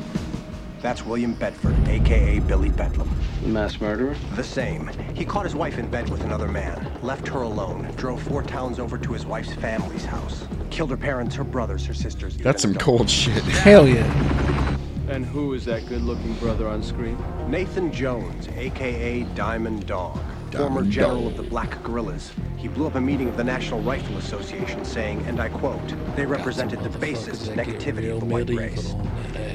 That's 0.81 1.05
William 1.05 1.33
Bedford, 1.33 1.75
aka 1.87 2.39
Billy 2.39 2.69
Bedlam. 2.69 3.07
The 3.43 3.49
mass 3.49 3.79
murderer? 3.79 4.15
The 4.35 4.43
same. 4.43 4.89
He 5.13 5.25
caught 5.25 5.45
his 5.45 5.53
wife 5.53 5.77
in 5.77 5.87
bed 5.87 6.09
with 6.09 6.23
another 6.23 6.47
man, 6.47 6.91
left 7.03 7.27
her 7.27 7.43
alone, 7.43 7.87
drove 7.97 8.21
four 8.23 8.41
towns 8.41 8.79
over 8.79 8.97
to 8.97 9.13
his 9.13 9.25
wife's 9.25 9.53
family's 9.53 10.05
house, 10.05 10.47
killed 10.71 10.89
her 10.89 10.97
parents, 10.97 11.35
her 11.35 11.43
brothers, 11.43 11.85
her 11.85 11.93
sisters. 11.93 12.35
That's 12.37 12.63
some 12.63 12.73
cold 12.73 13.07
shit. 13.07 13.43
Hell 13.43 13.87
yeah. 13.87 14.77
And 15.07 15.23
who 15.23 15.53
is 15.53 15.65
that 15.65 15.85
good 15.87 16.01
looking 16.01 16.33
brother 16.35 16.67
on 16.67 16.81
screen? 16.81 17.17
Nathan 17.47 17.91
Jones, 17.91 18.47
aka 18.55 19.21
Diamond 19.35 19.85
Dog, 19.85 20.19
former 20.51 20.83
general 20.83 21.27
of 21.27 21.37
the 21.37 21.43
Black 21.43 21.81
Guerrillas. 21.83 22.31
He 22.57 22.67
blew 22.67 22.87
up 22.87 22.95
a 22.95 23.01
meeting 23.01 23.27
of 23.29 23.37
the 23.37 23.43
National 23.43 23.81
Rifle 23.81 24.17
Association 24.17 24.83
saying, 24.85 25.21
and 25.25 25.39
I 25.39 25.49
quote, 25.49 25.81
they 26.15 26.25
represented 26.25 26.83
the 26.83 26.89
basis 26.99 27.47
negativity 27.49 28.11
of 28.13 28.19
the 28.19 28.25
white 28.25 28.49
race. 28.49 28.93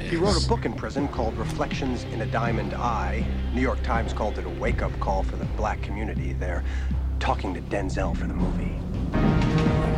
He 0.09 0.15
wrote 0.15 0.43
a 0.43 0.47
book 0.47 0.65
in 0.65 0.73
prison 0.73 1.07
called 1.09 1.37
Reflections 1.37 2.03
in 2.05 2.21
a 2.21 2.25
Diamond 2.25 2.73
Eye. 2.73 3.25
New 3.53 3.61
York 3.61 3.81
Times 3.83 4.13
called 4.13 4.37
it 4.37 4.45
a 4.45 4.49
wake-up 4.49 4.97
call 4.99 5.23
for 5.23 5.35
the 5.35 5.45
black 5.57 5.81
community. 5.81 6.33
They're 6.33 6.63
talking 7.19 7.53
to 7.53 7.61
Denzel 7.61 8.15
for 8.15 8.27
the 8.27 8.33
movie. 8.33 8.73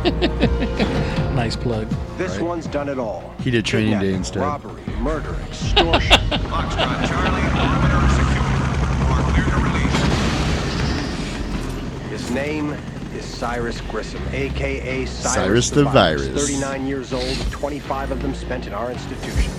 Nice 1.34 1.56
plug. 1.56 1.88
This 2.16 2.38
one's 2.38 2.66
done 2.66 2.88
it 2.88 2.98
all. 2.98 3.34
He 3.40 3.50
did 3.50 3.64
Training 3.64 3.98
Day 3.98 4.14
instead. 4.14 4.42
Robbery, 4.42 4.82
murder, 4.98 5.34
extortion. 5.48 6.16
Foxtrot 6.50 7.06
Charlie, 7.06 7.48
perimeter 7.52 8.08
secure. 8.16 8.48
You 8.98 9.06
are 9.12 9.24
clear 9.32 9.46
to 9.46 9.56
release. 9.62 10.19
His 12.30 12.36
name 12.36 12.70
is 13.12 13.24
Cyrus 13.24 13.80
Grissom, 13.80 14.22
aka 14.30 15.04
Cyrus, 15.04 15.34
Cyrus 15.34 15.70
the 15.70 15.82
Virus. 15.82 16.28
39 16.28 16.86
years 16.86 17.12
old, 17.12 17.36
25 17.50 18.12
of 18.12 18.22
them 18.22 18.36
spent 18.36 18.68
in 18.68 18.72
our 18.72 18.92
institutions. 18.92 19.52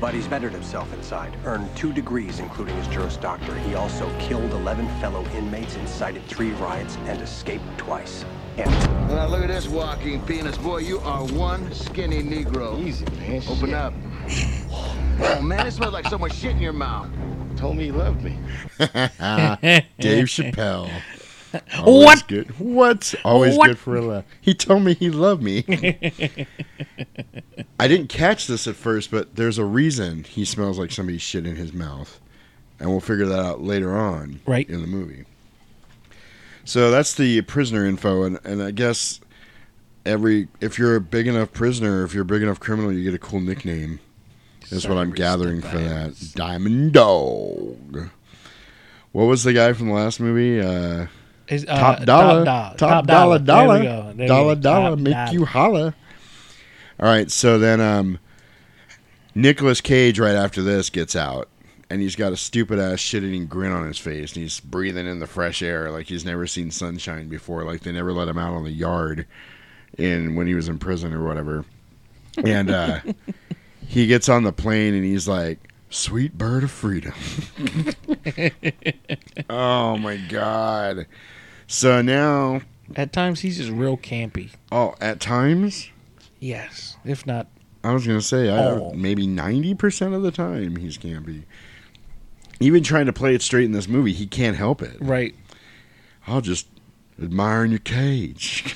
But 0.00 0.12
he's 0.12 0.26
bettered 0.26 0.50
himself 0.50 0.92
inside, 0.92 1.36
earned 1.44 1.68
two 1.76 1.92
degrees, 1.92 2.40
including 2.40 2.74
his 2.78 2.88
Juris 2.88 3.16
Doctor. 3.16 3.56
He 3.60 3.76
also 3.76 4.12
killed 4.18 4.50
11 4.50 4.88
fellow 5.00 5.24
inmates, 5.36 5.76
incited 5.76 6.26
three 6.26 6.50
riots, 6.54 6.96
and 7.06 7.22
escaped 7.22 7.62
twice. 7.78 8.24
And 8.56 8.68
Now 9.08 9.28
look 9.28 9.44
at 9.44 9.48
this 9.48 9.68
walking 9.68 10.20
penis. 10.22 10.58
Boy, 10.58 10.78
you 10.78 10.98
are 10.98 11.24
one 11.26 11.72
skinny 11.72 12.24
Negro. 12.24 12.76
Easy, 12.84 13.04
man. 13.20 13.40
Open 13.48 13.72
up. 13.72 13.94
Oh, 14.72 15.40
man, 15.40 15.64
it 15.68 15.70
smells 15.70 15.92
like 15.92 16.08
so 16.08 16.18
much 16.18 16.34
shit 16.34 16.56
in 16.56 16.58
your 16.60 16.72
mouth. 16.72 17.08
Told 17.54 17.76
me 17.76 17.84
he 17.84 17.92
loved 17.92 18.24
me. 18.24 18.36
Dave 20.00 20.26
Chappelle. 20.26 20.90
Always 21.78 22.04
What? 22.04 22.28
Good. 22.28 22.58
What? 22.58 23.14
Always 23.24 23.56
What? 23.56 23.66
good 23.68 23.78
for 23.78 23.96
a 23.96 24.00
laugh. 24.02 24.24
He 24.40 24.54
told 24.54 24.82
me 24.82 24.94
he 24.94 25.10
loved 25.10 25.42
me. 25.42 25.64
I 27.78 27.88
didn't 27.88 28.08
catch 28.08 28.46
this 28.46 28.66
at 28.66 28.76
first, 28.76 29.10
but 29.10 29.36
there's 29.36 29.58
a 29.58 29.64
reason 29.64 30.24
he 30.24 30.44
smells 30.44 30.78
like 30.78 30.90
somebody's 30.92 31.22
shit 31.22 31.46
in 31.46 31.56
his 31.56 31.72
mouth, 31.72 32.20
and 32.78 32.90
we'll 32.90 33.00
figure 33.00 33.26
that 33.26 33.38
out 33.38 33.62
later 33.62 33.96
on, 33.96 34.40
Right. 34.46 34.68
in 34.68 34.80
the 34.80 34.86
movie. 34.86 35.24
So 36.64 36.90
that's 36.90 37.14
the 37.14 37.42
prisoner 37.42 37.84
info, 37.84 38.22
and, 38.22 38.38
and 38.44 38.62
I 38.62 38.70
guess 38.70 39.20
every 40.06 40.48
if 40.60 40.78
you're 40.78 40.96
a 40.96 41.00
big 41.00 41.26
enough 41.26 41.52
prisoner, 41.52 42.04
if 42.04 42.14
you're 42.14 42.22
a 42.22 42.26
big 42.26 42.42
enough 42.42 42.60
criminal, 42.60 42.92
you 42.92 43.04
get 43.04 43.14
a 43.14 43.18
cool 43.18 43.40
nickname. 43.40 44.00
That's 44.70 44.86
what 44.88 44.96
I'm 44.96 45.12
gathering 45.12 45.60
for 45.60 45.76
that. 45.78 46.32
Diamond 46.34 46.92
Dog. 46.94 48.08
What 49.12 49.24
was 49.24 49.44
the 49.44 49.52
guy 49.52 49.74
from 49.74 49.88
the 49.88 49.94
last 49.94 50.20
movie? 50.20 50.58
Uh, 50.60 51.06
Is, 51.48 51.64
uh, 51.68 51.78
top 51.78 51.96
Top 51.98 52.06
dollar, 52.06 52.44
Dollar. 52.44 52.76
top, 52.76 53.06
dollar, 53.06 53.38
Dollar. 53.38 53.82
Dollar. 53.82 54.12
There 54.14 54.28
dollar, 54.28 54.54
dollar, 54.54 54.96
make 54.96 55.12
dollar. 55.14 55.32
you 55.32 55.44
holla. 55.44 55.94
All 57.00 57.06
right, 57.06 57.30
so 57.30 57.58
then 57.58 57.80
um, 57.80 58.18
Nicolas 59.34 59.80
Cage 59.80 60.18
right 60.18 60.34
after 60.36 60.62
this 60.62 60.90
gets 60.90 61.14
out, 61.16 61.48
and 61.90 62.00
he's 62.00 62.16
got 62.16 62.32
a 62.32 62.36
stupid 62.36 62.78
ass 62.78 63.00
shit-eating 63.00 63.46
grin 63.46 63.72
on 63.72 63.86
his 63.86 63.98
face, 63.98 64.32
and 64.32 64.42
he's 64.42 64.60
breathing 64.60 65.06
in 65.06 65.18
the 65.18 65.26
fresh 65.26 65.60
air 65.60 65.90
like 65.90 66.06
he's 66.06 66.24
never 66.24 66.46
seen 66.46 66.70
sunshine 66.70 67.28
before, 67.28 67.64
like 67.64 67.82
they 67.82 67.92
never 67.92 68.12
let 68.12 68.28
him 68.28 68.38
out 68.38 68.54
on 68.54 68.64
the 68.64 68.70
yard 68.70 69.26
in 69.98 70.34
when 70.36 70.46
he 70.46 70.54
was 70.54 70.68
in 70.68 70.78
prison 70.78 71.12
or 71.12 71.24
whatever. 71.24 71.64
And 72.42 72.70
uh, 72.70 73.00
he 73.86 74.06
gets 74.06 74.28
on 74.28 74.44
the 74.44 74.52
plane 74.52 74.94
and 74.94 75.04
he's 75.04 75.28
like, 75.28 75.58
"Sweet 75.90 76.38
bird 76.38 76.62
of 76.64 76.70
freedom." 76.70 77.12
oh 79.50 79.96
my 79.98 80.16
god! 80.16 81.06
So 81.66 82.02
now, 82.02 82.60
At 82.96 83.12
times, 83.12 83.40
he's 83.40 83.56
just 83.58 83.70
real 83.70 83.96
campy. 83.96 84.50
oh, 84.70 84.94
at 85.00 85.20
times. 85.20 85.88
Yes, 86.40 86.96
if 87.04 87.26
not 87.26 87.46
I 87.82 87.92
was 87.92 88.06
gonna 88.06 88.20
say 88.22 88.48
I, 88.50 88.58
Oh. 88.66 88.92
maybe 88.94 89.26
ninety 89.26 89.74
percent 89.74 90.14
of 90.14 90.22
the 90.22 90.30
time 90.30 90.76
he's 90.76 90.98
campy. 90.98 91.42
Even 92.60 92.82
trying 92.82 93.06
to 93.06 93.12
play 93.12 93.34
it 93.34 93.42
straight 93.42 93.64
in 93.64 93.72
this 93.72 93.88
movie, 93.88 94.12
he 94.12 94.26
can't 94.26 94.56
help 94.56 94.80
it. 94.82 94.96
right. 95.00 95.34
I'll 96.26 96.40
just 96.40 96.66
admire 97.22 97.64
in 97.64 97.70
your 97.70 97.80
cage. 97.80 98.74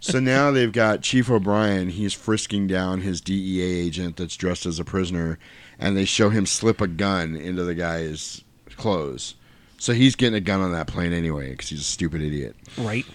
so 0.00 0.18
now 0.20 0.50
they've 0.50 0.72
got 0.72 1.02
Chief 1.02 1.30
O'Brien. 1.30 1.90
He's 1.90 2.12
frisking 2.12 2.66
down 2.66 3.02
his 3.02 3.20
DEA 3.20 3.62
agent 3.86 4.16
that's 4.16 4.36
dressed 4.36 4.66
as 4.66 4.78
a 4.80 4.84
prisoner, 4.84 5.38
and 5.78 5.96
they 5.96 6.04
show 6.04 6.30
him 6.30 6.46
slip 6.46 6.80
a 6.80 6.88
gun 6.88 7.36
into 7.36 7.62
the 7.62 7.74
guy's 7.76 8.42
clothes. 8.76 9.34
So 9.78 9.92
he's 9.92 10.16
getting 10.16 10.34
a 10.34 10.40
gun 10.40 10.60
on 10.60 10.72
that 10.72 10.88
plane 10.88 11.12
anyway 11.12 11.50
because 11.52 11.68
he's 11.68 11.80
a 11.80 11.84
stupid 11.84 12.20
idiot. 12.20 12.56
Right. 12.76 13.06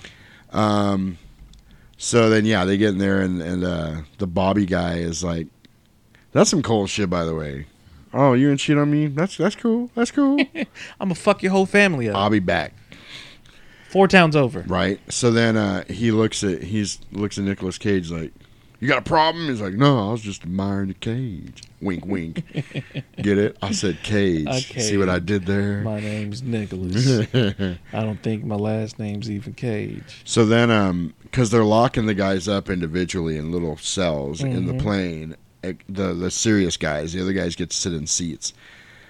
Um, 0.52 1.18
so 1.98 2.30
then, 2.30 2.46
yeah, 2.46 2.66
they 2.66 2.78
get 2.78 2.90
in 2.90 2.98
there, 2.98 3.22
and, 3.22 3.42
and 3.42 3.64
uh, 3.64 3.96
the 4.18 4.28
Bobby 4.28 4.66
guy 4.66 4.96
is 4.96 5.24
like, 5.24 5.48
"That's 6.32 6.50
some 6.50 6.62
cold 6.62 6.90
shit, 6.90 7.10
by 7.10 7.26
the 7.26 7.36
way." 7.36 7.68
Oh, 8.14 8.34
you 8.34 8.50
and 8.50 8.60
cheat 8.60 8.78
on 8.78 8.92
me? 8.92 9.08
That's 9.08 9.38
that's 9.38 9.56
cool. 9.56 9.90
That's 9.96 10.12
cool. 10.12 10.40
I'm 10.56 10.66
gonna 11.00 11.16
fuck 11.16 11.42
your 11.42 11.52
whole 11.52 11.66
family 11.66 12.10
up. 12.10 12.16
I'll 12.16 12.30
be 12.30 12.40
back. 12.40 12.74
Four 13.90 14.08
towns 14.08 14.36
over. 14.36 14.64
Right. 14.68 15.00
So 15.12 15.32
then 15.32 15.58
uh, 15.58 15.84
he 15.86 16.12
looks 16.12 16.44
at 16.44 16.64
he's 16.64 17.00
looks 17.12 17.38
at 17.38 17.44
Nicolas 17.44 17.78
Cage 17.78 18.12
like, 18.12 18.32
"You 18.84 18.90
got 18.90 18.98
a 18.98 19.02
problem?" 19.02 19.48
He's 19.48 19.62
like, 19.62 19.74
"No, 19.76 20.10
I 20.10 20.12
was 20.12 20.22
just 20.22 20.44
admiring 20.44 20.90
the 20.90 20.94
cage." 20.96 21.64
Wink, 21.82 22.06
wink. 22.06 22.44
Get 23.22 23.38
it? 23.38 23.58
I 23.62 23.72
said 23.72 23.98
cage. 24.04 24.46
Okay. 24.48 24.82
See 24.82 24.98
what 24.98 25.08
I 25.10 25.20
did 25.20 25.46
there? 25.46 25.82
My 25.82 26.00
name's 26.02 26.42
Nicholas. 26.44 27.08
I 27.34 28.02
don't 28.04 28.22
think 28.22 28.44
my 28.44 28.56
last 28.56 29.00
name's 29.00 29.32
even 29.32 29.54
Cage. 29.54 30.22
So 30.26 30.46
then, 30.46 30.70
um, 30.70 31.14
because 31.24 31.50
they're 31.50 31.64
locking 31.64 32.06
the 32.08 32.14
guys 32.14 32.48
up 32.50 32.70
individually 32.70 33.38
in 33.38 33.52
little 33.52 33.78
cells 33.78 34.42
in 34.42 34.66
the 34.66 34.74
Mhm. 34.74 34.82
plane, 34.82 35.36
eh, 35.64 35.74
the 35.88 36.14
the 36.14 36.30
serious 36.30 36.76
guys, 36.76 37.14
the 37.14 37.22
other 37.22 37.34
guys 37.34 37.56
get 37.56 37.70
to 37.70 37.76
sit 37.78 37.94
in 37.94 38.06
seats. 38.06 38.54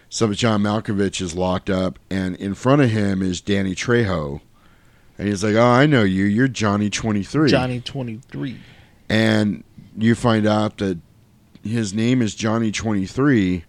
So 0.09 0.31
John 0.33 0.61
Malkovich 0.61 1.19
is 1.21 1.33
locked 1.35 1.71
up, 1.71 1.97
and 2.11 2.35
in 2.35 2.53
front 2.53 2.83
of 2.83 2.91
him 2.91 3.23
is 3.23 3.41
Danny 3.41 3.73
Trejo, 3.73 4.41
and 5.17 5.27
he's 5.27 5.43
like, 5.43 5.55
"Oh, 5.55 5.61
I 5.65 5.87
know 5.87 6.03
you. 6.03 6.25
You're 6.25 6.47
Johnny 6.47 6.89
23." 6.91 7.49
Johnny 7.49 7.79
twenty 7.81 8.19
three. 8.29 8.57
And 9.13 9.63
you 9.95 10.15
find 10.15 10.47
out 10.47 10.79
that 10.79 10.97
his 11.63 11.93
name 11.93 12.19
is 12.23 12.33
Johnny 12.33 12.71
23 12.71 13.63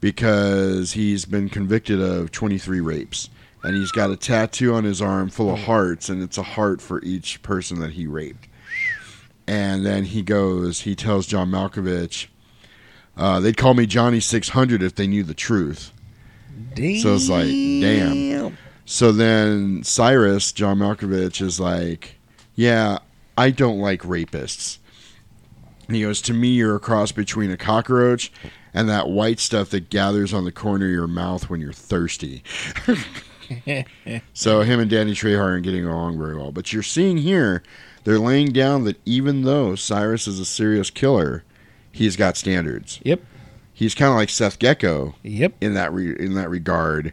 because 0.00 0.92
he's 0.92 1.24
been 1.24 1.48
convicted 1.48 2.00
of 2.00 2.30
23 2.30 2.80
rapes. 2.80 3.28
And 3.64 3.74
he's 3.74 3.90
got 3.90 4.12
a 4.12 4.16
tattoo 4.16 4.74
on 4.74 4.84
his 4.84 5.02
arm 5.02 5.28
full 5.28 5.52
of 5.52 5.58
hearts, 5.58 6.08
and 6.08 6.22
it's 6.22 6.38
a 6.38 6.42
heart 6.44 6.80
for 6.80 7.02
each 7.02 7.42
person 7.42 7.80
that 7.80 7.94
he 7.94 8.06
raped. 8.06 8.46
And 9.48 9.84
then 9.84 10.04
he 10.04 10.22
goes, 10.22 10.82
he 10.82 10.94
tells 10.94 11.26
John 11.26 11.50
Malkovich, 11.50 12.28
uh, 13.16 13.40
they'd 13.40 13.56
call 13.56 13.74
me 13.74 13.86
Johnny 13.86 14.20
600 14.20 14.84
if 14.84 14.94
they 14.94 15.08
knew 15.08 15.24
the 15.24 15.34
truth. 15.34 15.90
So 17.02 17.16
it's 17.16 17.28
like, 17.28 17.48
damn. 17.48 18.56
So 18.84 19.10
then 19.10 19.82
Cyrus, 19.82 20.52
John 20.52 20.78
Malkovich, 20.78 21.42
is 21.42 21.58
like, 21.58 22.20
yeah, 22.54 22.98
I 23.36 23.50
don't 23.50 23.78
like 23.78 24.02
rapists. 24.02 24.78
He 25.88 26.02
goes, 26.02 26.20
to 26.22 26.34
me, 26.34 26.48
you're 26.48 26.76
a 26.76 26.80
cross 26.80 27.12
between 27.12 27.50
a 27.50 27.56
cockroach 27.56 28.32
and 28.74 28.88
that 28.88 29.08
white 29.08 29.38
stuff 29.38 29.70
that 29.70 29.88
gathers 29.88 30.34
on 30.34 30.44
the 30.44 30.52
corner 30.52 30.86
of 30.86 30.92
your 30.92 31.06
mouth 31.06 31.48
when 31.48 31.60
you're 31.60 31.72
thirsty. 31.72 32.42
so 34.34 34.62
him 34.62 34.80
and 34.80 34.90
Danny 34.90 35.12
Trejo 35.12 35.40
aren't 35.40 35.64
getting 35.64 35.86
along 35.86 36.18
very 36.18 36.36
well. 36.36 36.50
But 36.50 36.72
you're 36.72 36.82
seeing 36.82 37.18
here, 37.18 37.62
they're 38.04 38.18
laying 38.18 38.52
down 38.52 38.84
that 38.84 39.00
even 39.04 39.42
though 39.42 39.76
Cyrus 39.76 40.26
is 40.26 40.40
a 40.40 40.44
serious 40.44 40.90
killer, 40.90 41.44
he's 41.92 42.16
got 42.16 42.36
standards. 42.36 43.00
Yep. 43.04 43.22
He's 43.72 43.94
kind 43.94 44.10
of 44.10 44.16
like 44.16 44.30
Seth 44.30 44.58
Gecko. 44.58 45.14
Yep. 45.22 45.54
In 45.60 45.74
that 45.74 45.92
re- 45.92 46.16
in 46.18 46.34
that 46.34 46.50
regard, 46.50 47.12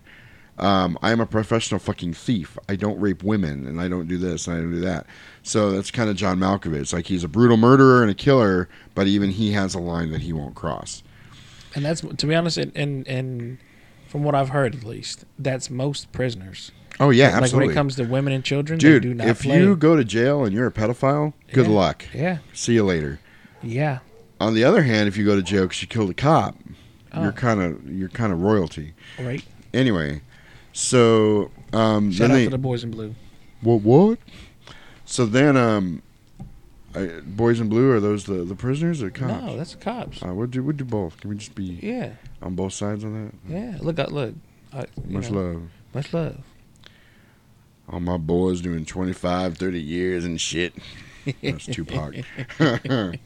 um, 0.59 0.97
I'm 1.01 1.19
a 1.19 1.25
professional 1.25 1.80
fucking 1.80 2.13
thief. 2.13 2.57
I 2.69 2.75
don't 2.75 2.99
rape 2.99 3.23
women, 3.23 3.65
and 3.67 3.81
I 3.81 3.88
don't 3.88 4.07
do 4.07 4.17
this, 4.17 4.47
and 4.47 4.55
I 4.55 4.59
don't 4.59 4.71
do 4.71 4.80
that. 4.81 5.05
So 5.41 5.71
that's 5.71 5.91
kind 5.91 6.09
of 6.09 6.15
John 6.15 6.38
Malkovich. 6.39 6.93
Like 6.93 7.07
he's 7.07 7.23
a 7.23 7.27
brutal 7.27 7.57
murderer 7.57 8.01
and 8.01 8.11
a 8.11 8.15
killer, 8.15 8.69
but 8.95 9.07
even 9.07 9.31
he 9.31 9.51
has 9.53 9.73
a 9.73 9.80
line 9.80 10.11
that 10.11 10.21
he 10.21 10.31
won't 10.34 10.55
cross. 10.55 11.03
And 11.75 11.84
that's 11.84 12.01
to 12.01 12.27
be 12.27 12.35
honest, 12.35 12.57
and 12.57 12.71
and, 12.75 13.07
and 13.07 13.57
from 14.07 14.23
what 14.23 14.35
I've 14.35 14.49
heard 14.49 14.75
at 14.75 14.84
least, 14.84 15.25
that's 15.39 15.69
most 15.71 16.11
prisoners. 16.11 16.71
Oh 16.99 17.09
yeah, 17.09 17.39
like 17.39 17.51
when 17.51 17.67
it 17.69 17.73
comes 17.73 17.95
to 17.95 18.03
women 18.03 18.31
and 18.31 18.43
children, 18.43 18.77
dude, 18.77 19.01
they 19.03 19.07
do 19.07 19.13
not 19.15 19.27
if 19.27 19.41
play. 19.41 19.59
you 19.59 19.75
go 19.75 19.95
to 19.95 20.03
jail 20.03 20.45
and 20.45 20.53
you're 20.53 20.67
a 20.67 20.71
pedophile, 20.71 21.34
good 21.51 21.65
Yeah. 21.65 21.73
luck. 21.73 22.05
Yeah. 22.13 22.38
See 22.53 22.75
you 22.75 22.84
later. 22.84 23.19
yeah, 23.63 23.99
On 24.39 24.53
the 24.53 24.63
other 24.63 24.84
hand, 24.84 25.07
if 25.07 25.17
you 25.17 25.25
go 25.25 25.35
to 25.35 25.41
jail 25.41 25.63
because 25.63 25.81
you 25.81 25.88
killed 25.88 26.11
a 26.11 26.13
cop, 26.13 26.55
Oh. 27.11 27.23
you're 27.23 27.31
kind 27.31 27.59
of 27.61 27.91
you're 27.91 28.09
kind 28.09 28.31
of 28.31 28.41
royalty. 28.41 28.93
right. 29.19 29.43
Anyway, 29.73 30.21
so 30.73 31.49
um, 31.71 32.11
Shout 32.11 32.27
then 32.29 32.31
out 32.31 32.33
they 32.35 32.43
to 32.45 32.49
the 32.49 32.57
boys 32.57 32.83
in 32.83 32.91
blue. 32.91 33.15
what 33.61 33.81
what? 33.81 34.19
So 35.05 35.25
then 35.25 35.55
um, 35.55 36.01
I, 36.95 37.21
boys 37.25 37.59
in 37.59 37.69
blue 37.69 37.91
are 37.91 37.99
those 37.99 38.25
the 38.25 38.43
the 38.43 38.55
prisoners 38.55 39.01
or 39.01 39.09
cops? 39.09 39.43
No, 39.45 39.55
that's 39.57 39.73
the 39.75 39.79
cops. 39.79 40.21
Uh, 40.23 40.33
we'll 40.33 40.47
do 40.47 40.61
we'll 40.63 40.75
do 40.75 40.83
both. 40.85 41.19
Can 41.21 41.29
we 41.29 41.37
just 41.37 41.55
be 41.55 41.79
Yeah. 41.81 42.13
on 42.41 42.55
both 42.55 42.73
sides 42.73 43.03
on 43.03 43.31
that? 43.47 43.51
Yeah, 43.53 43.77
look 43.79 43.99
out, 43.99 44.11
look. 44.11 44.33
I, 44.73 44.85
Much 45.07 45.29
know, 45.31 45.39
love. 45.41 45.61
Much 45.93 46.13
love. 46.13 46.37
All 47.87 47.99
my 47.99 48.17
boys 48.17 48.61
doing 48.61 48.85
25, 48.85 49.57
30 49.57 49.81
years 49.81 50.25
and 50.25 50.39
shit. 50.41 50.73
That's 51.43 51.65
Tupac. 51.65 52.15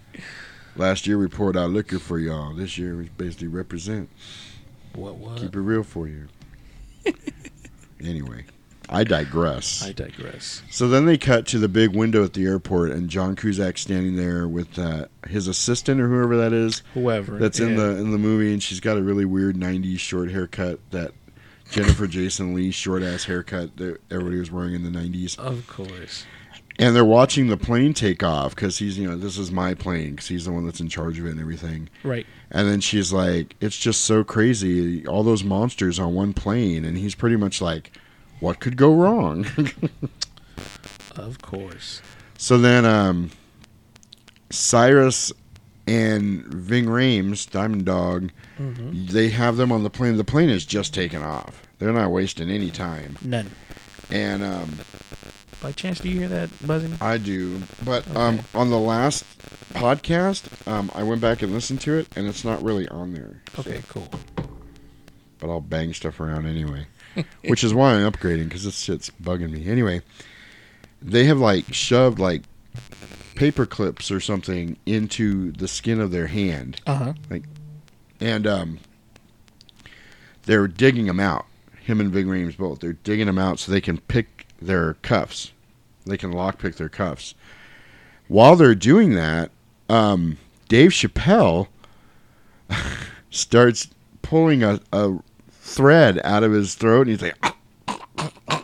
Last 0.76 1.08
year 1.08 1.18
we 1.18 1.28
poured 1.28 1.56
out 1.58 1.70
liquor 1.72 2.00
for 2.00 2.20
y'all. 2.20 2.54
This 2.54 2.78
year 2.78 2.96
we 2.98 3.10
basically 3.18 3.48
represent. 3.48 4.10
What 4.94 5.16
what? 5.16 5.38
Keep 5.38 5.56
it 5.56 5.60
real 5.62 5.84
for 5.84 6.08
you. 6.08 6.28
anyway, 8.04 8.46
I 8.90 9.04
digress. 9.04 9.84
I 9.84 9.92
digress. 9.92 10.62
So 10.70 10.88
then 10.88 11.06
they 11.06 11.18
cut 11.18 11.46
to 11.48 11.60
the 11.60 11.68
big 11.68 11.96
window 11.96 12.24
at 12.24 12.34
the 12.34 12.46
airport, 12.46 12.92
and 12.92 13.10
John 13.10 13.36
Cusack 13.36 13.78
standing 13.78 14.16
there 14.16 14.48
with 14.48 14.80
uh, 14.80 15.08
his 15.28 15.48
assistant 15.48 16.00
or 16.00 16.08
whoever 16.08 16.38
that 16.38 16.54
is, 16.54 16.84
Whoever, 16.94 17.38
that's 17.38 17.60
in 17.60 17.72
yeah. 17.72 17.76
the 17.78 17.90
in 17.98 18.12
the 18.12 18.18
movie, 18.18 18.54
and 18.54 18.62
she's 18.64 18.80
got 18.80 18.98
a 18.98 19.02
really 19.02 19.26
weird 19.26 19.56
'90s 19.56 20.00
short 20.00 20.32
haircut 20.32 20.80
that 20.92 21.12
Jennifer 21.70 22.08
Jason 22.08 22.54
Leigh 22.56 22.72
short 22.72 23.04
ass 23.04 23.26
haircut 23.26 23.76
that 23.78 24.00
everybody 24.10 24.40
was 24.40 24.52
wearing 24.52 24.74
in 24.74 24.84
the 24.84 25.00
'90s. 25.00 25.38
Of 25.38 25.68
course. 25.68 26.26
And 26.80 26.96
they're 26.96 27.04
watching 27.04 27.48
the 27.48 27.58
plane 27.58 27.94
take 27.96 28.22
off 28.22 28.54
because 28.54 28.78
he's, 28.78 29.00
you 29.00 29.10
know, 29.10 29.18
this 29.18 29.38
is 29.38 29.52
my 29.52 29.74
plane 29.74 30.12
because 30.12 30.28
he's 30.28 30.46
the 30.46 30.52
one 30.52 30.66
that's 30.66 30.80
in 30.80 30.90
charge 30.90 31.18
of 31.18 31.26
it 31.26 31.32
and 31.32 31.40
everything. 31.40 31.90
Right. 32.04 32.26
And 32.52 32.68
then 32.68 32.82
she's 32.82 33.12
like, 33.12 33.56
it's 33.60 33.78
just 33.78 34.02
so 34.02 34.24
crazy, 34.24 35.06
all 35.08 35.24
those 35.24 35.44
monsters 35.44 35.98
on 36.00 36.14
one 36.14 36.34
plane, 36.34 36.86
and 36.86 36.96
he's 36.98 37.16
pretty 37.16 37.36
much 37.36 37.62
like, 37.62 37.92
what 38.40 38.60
could 38.60 38.78
go 38.78 38.94
wrong? 38.94 39.46
Of 41.16 41.42
course. 41.42 42.02
So 42.38 42.60
then, 42.60 42.86
um, 42.86 43.32
Cyrus 44.52 45.32
and 45.88 46.44
Ving 46.46 46.86
Rhames, 46.86 47.50
Diamond 47.50 47.86
Dog, 47.86 48.30
Mhm. 48.60 49.08
they 49.10 49.30
have 49.30 49.58
them 49.58 49.72
on 49.72 49.82
the 49.84 49.90
plane. 49.90 50.18
The 50.18 50.24
plane 50.24 50.50
is 50.50 50.66
just 50.66 50.94
taken 50.94 51.24
off. 51.24 51.64
They're 51.80 51.92
not 51.94 52.12
wasting 52.12 52.50
any 52.52 52.70
time. 52.70 53.18
None. 53.24 53.50
And 54.12 54.44
um, 54.44 54.78
By 55.62 55.72
chance, 55.72 56.00
do 56.00 56.10
you 56.10 56.20
hear 56.20 56.28
that 56.30 56.50
buzzing? 56.66 56.98
I 57.02 57.18
do, 57.18 57.62
but 57.84 58.08
um, 58.16 58.42
on 58.54 58.70
the 58.70 58.78
last 58.78 59.26
podcast, 59.74 60.68
um, 60.68 60.92
I 60.94 61.02
went 61.04 61.20
back 61.20 61.42
and 61.42 61.52
listened 61.52 61.82
to 61.82 61.98
it, 61.98 62.08
and 62.16 62.28
it's 62.28 62.46
not 62.46 62.62
really 62.62 62.88
on 62.90 63.14
there. 63.14 63.42
Okay, 63.58 63.82
cool. 63.90 64.08
But 65.40 65.50
I'll 65.50 65.62
bang 65.62 65.94
stuff 65.94 66.20
around 66.20 66.46
anyway, 66.46 66.86
which 67.46 67.64
is 67.64 67.74
why 67.74 67.94
I'm 67.94 68.12
upgrading 68.12 68.46
because 68.46 68.66
this 68.66 68.80
shit's 68.80 69.10
bugging 69.22 69.52
me. 69.52 69.68
Anyway, 69.68 70.02
they 71.02 71.26
have 71.26 71.40
like 71.40 71.74
shoved 71.74 72.20
like 72.20 72.44
paper 73.34 73.66
clips 73.66 74.12
or 74.12 74.20
something 74.20 74.78
into 74.86 75.52
the 75.54 75.68
skin 75.68 76.00
of 76.00 76.12
their 76.12 76.28
hand. 76.28 76.82
Uh-huh. 76.86 77.14
Like, 77.32 77.44
and 78.20 78.46
um, 78.46 78.80
they're 80.44 80.68
digging 80.68 81.08
them 81.08 81.20
out, 81.20 81.46
him 81.82 82.00
and 82.00 82.12
Ving 82.12 82.28
Rhames 82.28 82.58
both. 82.58 82.80
They're 82.80 82.94
digging 82.94 83.26
them 83.26 83.40
out 83.40 83.58
so 83.58 83.72
they 83.72 83.82
can 83.82 84.00
pick 84.02 84.37
their 84.62 84.96
cuffs. 84.96 85.52
They 86.06 86.18
can 86.18 86.32
lockpick 86.34 86.76
their 86.76 86.90
cuffs. 86.90 87.36
While 88.28 88.56
they're 88.56 88.76
doing 88.76 89.16
that, 89.16 89.52
um, 89.90 90.38
Dave 90.70 90.92
Chappelle 90.92 91.68
starts 93.30 93.90
pulling 94.22 94.64
a, 94.64 94.80
a 94.92 95.18
thread 95.52 96.20
out 96.24 96.44
of 96.44 96.52
his 96.52 96.76
throat, 96.76 97.08
and 97.08 97.20
he's 97.20 97.22
like, 97.22 97.54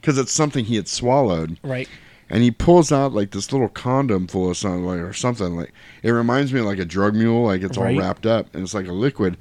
because 0.00 0.18
it's 0.18 0.32
something 0.32 0.64
he 0.64 0.76
had 0.76 0.88
swallowed. 0.88 1.58
Right. 1.62 1.88
And 2.28 2.42
he 2.42 2.50
pulls 2.50 2.90
out 2.90 3.12
like 3.12 3.30
this 3.30 3.52
little 3.52 3.68
condom 3.68 4.26
full 4.26 4.50
of 4.50 4.56
something, 4.56 4.84
like, 4.84 4.98
or 5.00 5.12
something 5.12 5.56
like. 5.56 5.72
It 6.02 6.10
reminds 6.10 6.52
me 6.52 6.60
of 6.60 6.66
like 6.66 6.78
a 6.78 6.84
drug 6.84 7.14
mule, 7.14 7.44
like 7.44 7.62
it's 7.62 7.78
Right. 7.78 7.94
all 7.94 8.00
wrapped 8.02 8.26
up, 8.26 8.52
and 8.54 8.62
it's 8.62 8.74
like 8.74 8.88
a 8.88 8.92
liquid. 8.92 9.36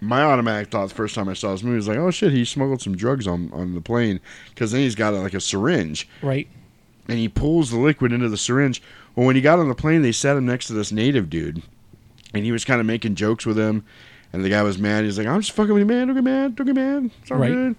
My 0.00 0.22
automatic 0.22 0.70
thought 0.70 0.88
the 0.88 0.94
first 0.94 1.14
time 1.14 1.28
I 1.28 1.34
saw 1.34 1.52
this 1.52 1.62
movie 1.62 1.76
was 1.76 1.88
like, 1.88 1.98
"Oh 1.98 2.10
shit, 2.10 2.32
he 2.32 2.44
smuggled 2.44 2.80
some 2.80 2.96
drugs 2.96 3.26
on 3.26 3.50
on 3.52 3.74
the 3.74 3.80
plane," 3.80 4.20
because 4.50 4.72
then 4.72 4.80
he's 4.80 4.94
got 4.94 5.12
like 5.14 5.34
a 5.34 5.40
syringe, 5.40 6.08
Right. 6.22 6.48
and 7.08 7.18
he 7.18 7.28
pulls 7.28 7.70
the 7.70 7.78
liquid 7.78 8.12
into 8.12 8.28
the 8.28 8.36
syringe. 8.38 8.82
Well, 9.14 9.26
when 9.26 9.36
he 9.36 9.42
got 9.42 9.58
on 9.58 9.68
the 9.68 9.74
plane, 9.74 10.02
they 10.02 10.12
sat 10.12 10.36
him 10.36 10.46
next 10.46 10.66
to 10.68 10.72
this 10.72 10.90
native 10.92 11.28
dude, 11.28 11.62
and 12.32 12.44
he 12.44 12.52
was 12.52 12.64
kind 12.64 12.80
of 12.80 12.86
making 12.86 13.16
jokes 13.16 13.44
with 13.44 13.58
him, 13.58 13.84
and 14.32 14.42
the 14.44 14.48
guy 14.48 14.62
was 14.62 14.78
mad. 14.78 15.04
He's 15.04 15.18
like, 15.18 15.26
"I'm 15.26 15.40
just 15.40 15.52
fucking 15.52 15.74
with 15.74 15.80
you, 15.80 15.86
man. 15.86 16.06
Don't 16.06 16.16
get 16.16 16.24
mad. 16.24 16.56
Don't 16.56 16.66
get 16.66 16.76
mad. 16.76 17.10
It's 17.20 17.30
all 17.30 17.36
Right. 17.38 17.52
good." 17.52 17.76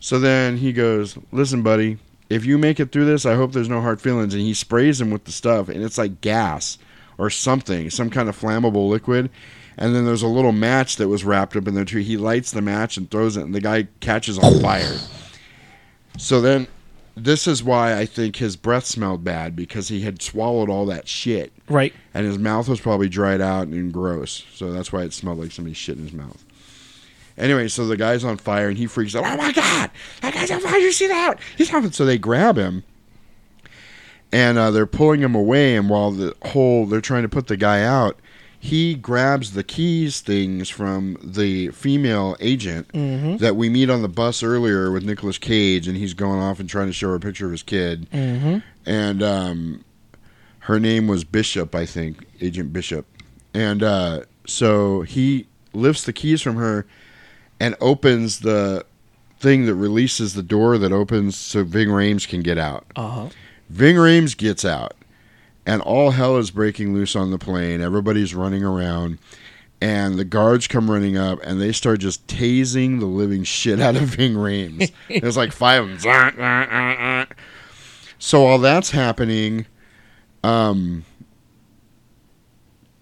So 0.00 0.18
then 0.18 0.56
he 0.56 0.72
goes, 0.72 1.16
"Listen, 1.30 1.62
buddy, 1.62 1.98
if 2.28 2.44
you 2.44 2.58
make 2.58 2.80
it 2.80 2.90
through 2.90 3.04
this, 3.04 3.24
I 3.24 3.36
hope 3.36 3.52
there's 3.52 3.68
no 3.68 3.80
hard 3.80 4.00
feelings." 4.00 4.34
And 4.34 4.42
he 4.42 4.54
sprays 4.54 5.00
him 5.00 5.10
with 5.10 5.24
the 5.24 5.32
stuff, 5.32 5.68
and 5.68 5.84
it's 5.84 5.98
like 5.98 6.20
gas 6.20 6.78
or 7.16 7.30
something, 7.30 7.90
some 7.90 8.10
kind 8.10 8.28
of 8.28 8.36
flammable 8.38 8.88
liquid. 8.88 9.30
And 9.76 9.94
then 9.94 10.04
there's 10.04 10.22
a 10.22 10.28
little 10.28 10.52
match 10.52 10.96
that 10.96 11.08
was 11.08 11.24
wrapped 11.24 11.56
up 11.56 11.66
in 11.66 11.74
there 11.74 11.84
too. 11.84 11.98
He 11.98 12.16
lights 12.16 12.52
the 12.52 12.62
match 12.62 12.96
and 12.96 13.10
throws 13.10 13.36
it, 13.36 13.42
and 13.42 13.54
the 13.54 13.60
guy 13.60 13.88
catches 14.00 14.38
on 14.38 14.60
fire. 14.60 14.96
So 16.16 16.40
then, 16.40 16.68
this 17.16 17.46
is 17.46 17.62
why 17.62 17.98
I 17.98 18.06
think 18.06 18.36
his 18.36 18.56
breath 18.56 18.84
smelled 18.84 19.24
bad 19.24 19.54
because 19.56 19.88
he 19.88 20.00
had 20.00 20.20
swallowed 20.22 20.68
all 20.68 20.86
that 20.86 21.08
shit. 21.08 21.52
Right. 21.68 21.92
And 22.12 22.26
his 22.26 22.38
mouth 22.38 22.68
was 22.68 22.80
probably 22.80 23.08
dried 23.08 23.40
out 23.40 23.68
and 23.68 23.92
gross. 23.92 24.44
So 24.54 24.72
that's 24.72 24.92
why 24.92 25.02
it 25.02 25.12
smelled 25.12 25.38
like 25.38 25.52
somebody 25.52 25.74
shit 25.74 25.96
in 25.96 26.04
his 26.04 26.12
mouth. 26.12 26.44
Anyway, 27.36 27.68
so 27.68 27.86
the 27.86 27.96
guy's 27.96 28.24
on 28.24 28.36
fire 28.36 28.68
and 28.68 28.78
he 28.78 28.86
freaks 28.86 29.16
out. 29.16 29.24
Oh 29.26 29.36
my 29.36 29.52
god, 29.52 29.90
that 30.20 30.34
guy's 30.34 30.50
on 30.50 30.60
fire! 30.60 30.78
You 30.78 30.92
see 30.92 31.08
that? 31.08 31.38
He's 31.56 31.72
on. 31.72 31.90
So 31.90 32.04
they 32.04 32.16
grab 32.16 32.56
him, 32.56 32.84
and 34.30 34.56
uh, 34.56 34.70
they're 34.70 34.86
pulling 34.86 35.20
him 35.20 35.34
away. 35.34 35.74
And 35.74 35.90
while 35.90 36.12
the 36.12 36.36
whole 36.44 36.86
they're 36.86 37.00
trying 37.00 37.22
to 37.22 37.28
put 37.28 37.48
the 37.48 37.56
guy 37.56 37.82
out, 37.82 38.20
he 38.64 38.94
grabs 38.94 39.52
the 39.52 39.62
keys 39.62 40.20
things 40.22 40.70
from 40.70 41.18
the 41.22 41.68
female 41.68 42.34
agent 42.40 42.88
Mhm. 42.94 43.38
that 43.38 43.56
we 43.56 43.68
meet 43.68 43.90
on 43.90 44.00
the 44.00 44.08
bus 44.08 44.42
earlier 44.42 44.90
with 44.90 45.04
Nicolas 45.04 45.36
Cage, 45.36 45.86
and 45.86 45.98
he's 45.98 46.14
going 46.14 46.40
off 46.40 46.58
and 46.60 46.66
trying 46.66 46.86
to 46.86 46.92
show 46.94 47.10
her 47.10 47.16
a 47.16 47.20
picture 47.20 47.44
of 47.44 47.52
his 47.52 47.62
kid. 47.62 48.06
Mhm. 48.10 48.62
And 48.86 49.22
um, 49.22 49.84
her 50.60 50.80
name 50.80 51.06
was 51.08 51.24
Bishop, 51.24 51.74
I 51.74 51.84
think, 51.84 52.24
Agent 52.40 52.72
Bishop. 52.72 53.04
And 53.52 53.82
uh, 53.82 54.20
so 54.46 55.02
he 55.02 55.46
lifts 55.74 56.04
the 56.04 56.14
keys 56.14 56.40
from 56.40 56.56
her 56.56 56.86
and 57.60 57.74
opens 57.82 58.38
the 58.38 58.86
thing 59.40 59.66
that 59.66 59.74
releases 59.74 60.32
the 60.32 60.42
door 60.42 60.78
that 60.78 60.90
opens 60.90 61.36
so 61.36 61.64
Ving 61.64 61.88
Rhames 61.88 62.26
can 62.26 62.40
get 62.40 62.56
out. 62.56 62.86
Uh 62.96 63.08
huh. 63.10 63.28
Ving 63.68 63.96
Rhames 63.96 64.34
gets 64.34 64.64
out, 64.64 64.94
and 65.66 65.82
all 65.82 66.10
hell 66.10 66.36
is 66.36 66.50
breaking 66.50 66.94
loose 66.94 67.16
on 67.16 67.30
the 67.30 67.38
plane. 67.38 67.80
Everybody's 67.80 68.34
running 68.34 68.64
around, 68.64 69.18
and 69.80 70.18
the 70.18 70.24
guards 70.24 70.66
come 70.66 70.90
running 70.90 71.16
up, 71.16 71.40
and 71.42 71.60
they 71.60 71.72
start 71.72 72.00
just 72.00 72.26
tasing 72.26 73.00
the 73.00 73.06
living 73.06 73.44
shit 73.44 73.80
out 73.80 73.96
of 73.96 74.02
Ving 74.02 74.34
Rhames. 74.34 74.92
There's 75.20 75.36
like 75.36 75.52
five 75.52 75.84
of 75.84 76.02
them. 76.02 77.26
So 78.18 78.42
while 78.44 78.58
that's 78.58 78.90
happening, 78.90 79.66
um, 80.42 81.04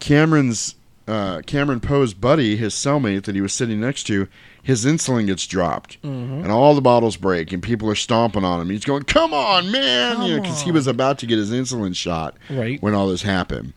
Cameron's 0.01 0.75
uh, 1.07 1.43
Cameron 1.47 1.81
Poe's 1.81 2.15
buddy, 2.15 2.57
his 2.57 2.75
cellmate 2.75 3.25
that 3.25 3.35
he 3.35 3.41
was 3.41 3.53
sitting 3.53 3.81
next 3.81 4.05
to, 4.05 4.29
his 4.63 4.85
insulin 4.85 5.27
gets 5.27 5.47
dropped, 5.47 6.01
Mhm. 6.03 6.43
and 6.45 6.53
all 6.53 6.75
the 6.75 6.81
bottles 6.81 7.17
break, 7.17 7.53
and 7.53 7.63
people 7.63 7.91
are 7.91 7.95
stomping 7.97 8.45
on 8.45 8.61
him. 8.61 8.71
He's 8.71 8.85
going, 8.85 9.03
"Come 9.03 9.35
on, 9.35 9.71
man!" 9.73 10.17
Come 10.17 10.27
you 10.27 10.37
know, 10.37 10.43
because 10.43 10.63
he 10.63 10.71
was 10.71 10.87
about 10.87 11.19
to 11.19 11.27
get 11.27 11.39
his 11.39 11.51
insulin 11.51 11.97
shot 11.97 12.37
Right. 12.49 12.81
when 12.83 12.95
all 12.95 13.09
this 13.09 13.23
happened. 13.23 13.73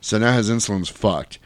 So 0.00 0.16
now 0.18 0.32
his 0.36 0.48
insulin's 0.48 0.88
fucked. 0.88 1.38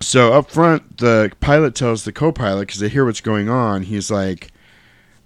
So 0.00 0.32
up 0.32 0.50
front, 0.50 0.98
the 0.98 1.32
pilot 1.40 1.74
tells 1.74 2.04
the 2.04 2.12
co-pilot 2.12 2.60
because 2.68 2.80
they 2.80 2.88
hear 2.88 3.04
what's 3.04 3.20
going 3.20 3.48
on. 3.48 3.82
He's 3.82 4.10
like, 4.10 4.50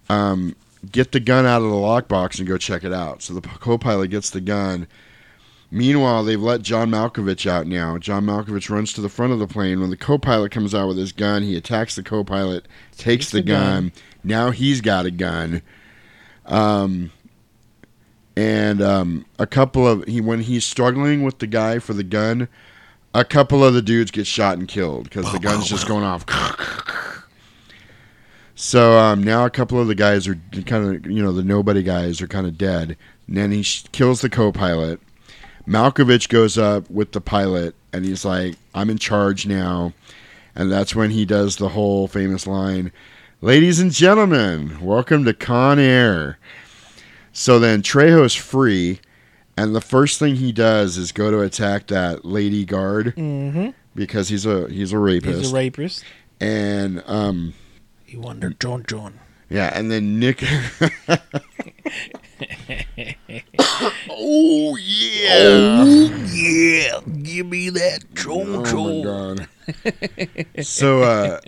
um, 0.08 0.56
"Get 0.90 1.12
the 1.12 1.20
gun 1.20 1.44
out 1.46 1.62
of 1.62 1.68
the 1.70 1.76
lockbox 1.76 2.38
and 2.38 2.48
go 2.48 2.56
check 2.56 2.82
it 2.82 2.92
out." 2.92 3.22
So 3.22 3.34
the 3.34 3.40
co-pilot 3.42 4.08
gets 4.08 4.30
the 4.30 4.40
gun. 4.40 4.86
Meanwhile, 5.74 6.24
they've 6.24 6.40
let 6.40 6.60
John 6.60 6.90
Malkovich 6.90 7.50
out 7.50 7.66
now. 7.66 7.96
John 7.96 8.26
Malkovich 8.26 8.68
runs 8.68 8.92
to 8.92 9.00
the 9.00 9.08
front 9.08 9.32
of 9.32 9.38
the 9.38 9.46
plane. 9.46 9.80
When 9.80 9.88
the 9.88 9.96
co-pilot 9.96 10.52
comes 10.52 10.74
out 10.74 10.86
with 10.86 10.98
his 10.98 11.12
gun, 11.12 11.42
he 11.42 11.56
attacks 11.56 11.94
the 11.94 12.02
co-pilot, 12.02 12.68
takes 12.98 13.30
the, 13.30 13.38
the 13.38 13.44
gun. 13.44 13.82
gun. 13.84 13.92
Now 14.22 14.50
he's 14.50 14.82
got 14.82 15.06
a 15.06 15.10
gun. 15.10 15.62
Um, 16.44 17.10
and 18.36 18.82
um, 18.82 19.24
a 19.38 19.46
couple 19.46 19.88
of 19.88 20.04
he 20.04 20.20
when 20.20 20.40
he's 20.40 20.66
struggling 20.66 21.22
with 21.22 21.38
the 21.38 21.46
guy 21.46 21.78
for 21.78 21.94
the 21.94 22.04
gun, 22.04 22.48
a 23.14 23.24
couple 23.24 23.64
of 23.64 23.72
the 23.72 23.80
dudes 23.80 24.10
get 24.10 24.26
shot 24.26 24.58
and 24.58 24.68
killed 24.68 25.04
because 25.04 25.32
the 25.32 25.38
gun's 25.38 25.66
just 25.66 25.88
going 25.88 26.04
off. 26.04 26.26
So 28.54 28.98
um, 28.98 29.22
now 29.22 29.46
a 29.46 29.50
couple 29.50 29.80
of 29.80 29.88
the 29.88 29.94
guys 29.94 30.28
are 30.28 30.38
kind 30.66 30.96
of 30.96 31.10
you 31.10 31.22
know 31.22 31.32
the 31.32 31.42
nobody 31.42 31.82
guys 31.82 32.20
are 32.20 32.28
kind 32.28 32.46
of 32.46 32.58
dead. 32.58 32.98
And 33.26 33.36
then 33.38 33.52
he 33.52 33.62
sh- 33.62 33.84
kills 33.92 34.20
the 34.20 34.28
co-pilot. 34.28 35.00
Malkovich 35.66 36.28
goes 36.28 36.58
up 36.58 36.90
with 36.90 37.12
the 37.12 37.20
pilot 37.20 37.74
and 37.92 38.04
he's 38.04 38.24
like, 38.24 38.56
"I'm 38.74 38.90
in 38.90 38.98
charge 38.98 39.46
now," 39.46 39.92
and 40.54 40.70
that's 40.72 40.94
when 40.94 41.10
he 41.10 41.24
does 41.24 41.56
the 41.56 41.70
whole 41.70 42.08
famous 42.08 42.46
line, 42.46 42.90
"Ladies 43.40 43.78
and 43.78 43.92
gentlemen, 43.92 44.80
welcome 44.80 45.24
to 45.24 45.32
Con 45.34 45.78
Air." 45.78 46.38
So 47.32 47.58
then 47.58 47.82
Trejo's 47.82 48.34
free, 48.34 49.00
and 49.56 49.74
the 49.74 49.80
first 49.80 50.18
thing 50.18 50.36
he 50.36 50.52
does 50.52 50.96
is 50.96 51.12
go 51.12 51.30
to 51.30 51.40
attack 51.40 51.86
that 51.88 52.24
lady 52.24 52.64
guard 52.64 53.14
Mhm. 53.16 53.72
because 53.94 54.28
he's 54.28 54.44
a 54.46 54.68
he's 54.68 54.92
a 54.92 54.98
rapist. 54.98 55.38
He's 55.38 55.50
a 55.52 55.54
rapist. 55.54 56.04
And 56.40 57.02
um, 57.06 57.54
You 58.06 58.20
wonder, 58.20 58.50
John 58.58 58.84
John. 58.86 59.14
Yeah, 59.52 59.70
and 59.74 59.90
then 59.90 60.18
Nick. 60.18 60.42
oh 64.08 64.76
yeah! 64.76 65.84
Oh, 65.84 66.26
yeah! 66.32 67.00
Give 67.22 67.46
me 67.46 67.70
that 67.70 68.04
Oh 68.26 68.44
my 68.44 69.02
god! 69.04 69.48
so, 70.64 71.02
uh, 71.02 71.40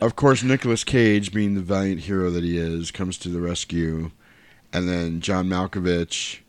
of 0.00 0.16
course, 0.16 0.42
Nicolas 0.42 0.84
Cage, 0.84 1.32
being 1.32 1.54
the 1.54 1.60
valiant 1.60 2.02
hero 2.02 2.30
that 2.30 2.44
he 2.44 2.58
is, 2.58 2.90
comes 2.90 3.16
to 3.18 3.28
the 3.28 3.40
rescue, 3.40 4.10
and 4.72 4.88
then 4.88 5.20
John 5.20 5.48
Malkovich 5.48 6.40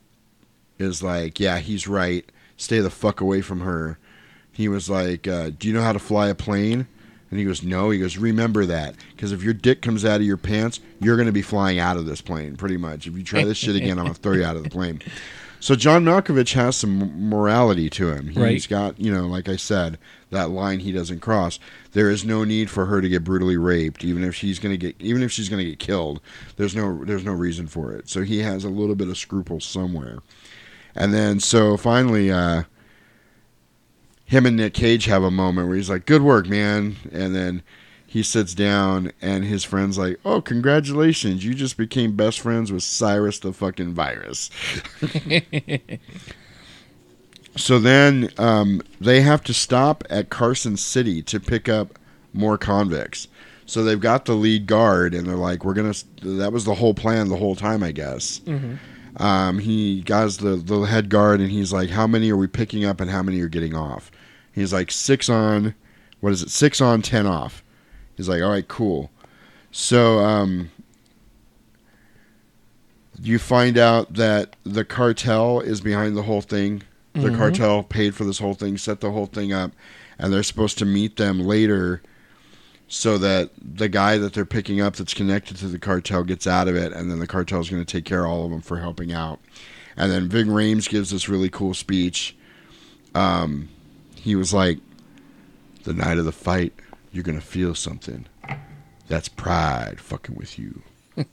is 0.77 1.01
like, 1.01 1.39
"Yeah, 1.39 1.59
he's 1.59 1.87
right. 1.87 2.25
Stay 2.57 2.79
the 2.79 2.89
fuck 2.89 3.21
away 3.21 3.41
from 3.41 3.61
her." 3.61 3.97
He 4.51 4.67
was 4.67 4.89
like, 4.89 5.27
uh, 5.27 5.51
"Do 5.57 5.67
you 5.67 5.73
know 5.73 5.81
how 5.83 5.93
to 5.93 5.99
fly 5.99 6.27
a 6.27 6.35
plane?" 6.35 6.87
And 7.31 7.39
he 7.39 7.45
goes, 7.45 7.63
"No." 7.63 7.89
He 7.89 7.97
goes, 7.99 8.17
"Remember 8.17 8.65
that, 8.65 8.95
because 9.15 9.31
if 9.31 9.41
your 9.41 9.53
dick 9.53 9.81
comes 9.81 10.03
out 10.05 10.19
of 10.19 10.27
your 10.27 10.37
pants, 10.37 10.79
you're 10.99 11.15
going 11.15 11.25
to 11.27 11.31
be 11.31 11.41
flying 11.41 11.79
out 11.79 11.97
of 11.97 12.05
this 12.05 12.21
plane, 12.21 12.57
pretty 12.57 12.77
much. 12.77 13.07
If 13.07 13.15
you 13.17 13.23
try 13.23 13.43
this 13.45 13.57
shit 13.57 13.75
again, 13.75 13.97
I'm 13.97 14.05
going 14.05 14.13
to 14.13 14.21
throw 14.21 14.33
you 14.33 14.43
out 14.45 14.55
of 14.57 14.63
the 14.63 14.69
plane." 14.69 15.01
So 15.63 15.75
John 15.75 16.03
Malkovich 16.03 16.53
has 16.53 16.75
some 16.75 17.29
morality 17.29 17.87
to 17.91 18.09
him. 18.09 18.29
He's 18.29 18.35
Right. 18.35 18.67
got, 18.67 18.99
you 18.99 19.13
know, 19.13 19.27
like 19.27 19.47
I 19.47 19.57
said, 19.57 19.99
that 20.31 20.49
line 20.49 20.79
he 20.79 20.91
doesn't 20.91 21.19
cross. 21.19 21.59
There 21.91 22.09
is 22.09 22.25
no 22.25 22.43
need 22.43 22.71
for 22.71 22.87
her 22.87 22.99
to 22.99 23.07
get 23.07 23.23
brutally 23.23 23.57
raped, 23.57 24.03
even 24.03 24.23
if 24.23 24.33
she's 24.33 24.57
going 24.57 24.73
to 24.73 24.77
get, 24.79 24.95
even 24.99 25.21
if 25.21 25.31
she's 25.31 25.49
going 25.49 25.63
to 25.63 25.69
get 25.69 25.77
killed. 25.77 26.19
There's 26.55 26.75
no, 26.75 27.05
there's 27.05 27.23
no 27.23 27.33
reason 27.33 27.67
for 27.67 27.91
it. 27.93 28.09
So 28.09 28.23
he 28.23 28.39
has 28.39 28.63
a 28.63 28.69
little 28.69 28.95
bit 28.95 29.07
of 29.07 29.19
scruple 29.19 29.59
somewhere. 29.59 30.17
And 30.95 31.13
then, 31.13 31.39
so 31.39 31.77
finally, 31.77 32.31
uh, 32.31 32.63
him 34.31 34.45
and 34.45 34.55
Nick 34.55 34.73
Cage 34.73 35.05
have 35.05 35.23
a 35.23 35.29
moment 35.29 35.67
where 35.67 35.75
he's 35.75 35.89
like, 35.89 36.05
"Good 36.05 36.21
work, 36.21 36.47
man," 36.47 36.95
and 37.11 37.35
then 37.35 37.63
he 38.07 38.23
sits 38.23 38.53
down, 38.53 39.11
and 39.21 39.43
his 39.43 39.65
friend's 39.65 39.97
like, 39.97 40.21
"Oh, 40.23 40.39
congratulations! 40.39 41.43
You 41.43 41.53
just 41.53 41.75
became 41.75 42.15
best 42.15 42.39
friends 42.39 42.71
with 42.71 42.81
Cyrus 42.81 43.39
the 43.39 43.51
fucking 43.51 43.93
virus." 43.93 44.49
so 47.57 47.77
then 47.77 48.29
um, 48.37 48.81
they 49.01 49.19
have 49.19 49.43
to 49.43 49.53
stop 49.53 50.05
at 50.09 50.29
Carson 50.29 50.77
City 50.77 51.21
to 51.23 51.37
pick 51.37 51.67
up 51.67 51.99
more 52.31 52.57
convicts. 52.57 53.27
So 53.65 53.83
they've 53.83 53.99
got 53.99 54.23
the 54.23 54.33
lead 54.35 54.65
guard, 54.65 55.13
and 55.13 55.27
they're 55.27 55.35
like, 55.35 55.65
"We're 55.65 55.73
gonna." 55.73 55.93
That 56.21 56.53
was 56.53 56.63
the 56.63 56.75
whole 56.75 56.93
plan 56.93 57.27
the 57.27 57.35
whole 57.35 57.57
time, 57.57 57.83
I 57.83 57.91
guess. 57.91 58.39
Mhm. 58.45 58.77
Um, 59.17 59.59
he 59.59 60.01
guys 60.01 60.37
the 60.37 60.55
the 60.55 60.81
head 60.81 61.09
guard, 61.09 61.41
and 61.41 61.51
he's 61.51 61.73
like, 61.73 61.89
"How 61.89 62.07
many 62.07 62.31
are 62.31 62.37
we 62.37 62.47
picking 62.47 62.85
up, 62.85 63.01
and 63.01 63.09
how 63.11 63.21
many 63.23 63.39
are 63.41 63.49
getting 63.49 63.75
off?" 63.75 64.11
He's 64.53 64.73
like, 64.73 64.91
six 64.91 65.29
on, 65.29 65.75
what 66.19 66.33
is 66.33 66.43
it? 66.43 66.49
Six 66.49 66.81
on, 66.81 67.01
ten 67.01 67.25
off. 67.25 67.63
He's 68.17 68.27
like, 68.27 68.41
all 68.41 68.49
right, 68.49 68.67
cool. 68.67 69.09
So 69.71 70.19
um, 70.19 70.69
you 73.21 73.39
find 73.39 73.77
out 73.77 74.13
that 74.15 74.55
the 74.63 74.83
cartel 74.83 75.59
is 75.61 75.81
behind 75.81 76.17
the 76.17 76.23
whole 76.23 76.41
thing. 76.41 76.83
The 77.13 77.29
Mhm. 77.29 77.37
cartel 77.37 77.83
paid 77.83 78.15
for 78.15 78.23
this 78.25 78.39
whole 78.39 78.53
thing, 78.53 78.77
set 78.77 78.99
the 79.01 79.11
whole 79.11 79.25
thing 79.25 79.51
up, 79.53 79.71
and 80.19 80.31
they're 80.33 80.43
supposed 80.43 80.77
to 80.79 80.85
meet 80.85 81.17
them 81.17 81.39
later 81.39 82.01
so 82.93 83.17
that 83.17 83.49
the 83.57 83.87
guy 83.87 84.17
that 84.17 84.33
they're 84.33 84.43
picking 84.43 84.81
up 84.81 84.97
that's 84.97 85.13
connected 85.13 85.55
to 85.55 85.69
the 85.69 85.79
cartel 85.79 86.25
gets 86.25 86.45
out 86.45 86.67
of 86.67 86.75
it, 86.75 86.91
and 86.91 87.09
then 87.09 87.19
the 87.19 87.25
cartel 87.25 87.61
is 87.61 87.69
going 87.69 87.83
to 87.83 87.89
take 87.89 88.03
care 88.03 88.25
of 88.25 88.29
all 88.31 88.43
of 88.43 88.51
them 88.51 88.59
for 88.59 88.79
helping 88.79 89.13
out. 89.13 89.39
And 89.95 90.11
then 90.11 90.27
Ving 90.27 90.47
Rhames 90.47 90.89
gives 90.89 91.09
this 91.09 91.29
really 91.29 91.49
cool 91.49 91.73
speech. 91.73 92.35
Um, 93.15 93.69
he 94.15 94.35
was 94.35 94.53
like, 94.53 94.79
"The 95.83 95.93
night 95.93 96.17
of 96.17 96.25
the 96.25 96.33
fight, 96.33 96.73
you're 97.13 97.23
going 97.23 97.39
to 97.39 97.45
feel 97.45 97.75
something. 97.75 98.25
That's 99.07 99.29
pride 99.29 100.01
fucking 100.01 100.35
with 100.35 100.59
you." 100.59 100.81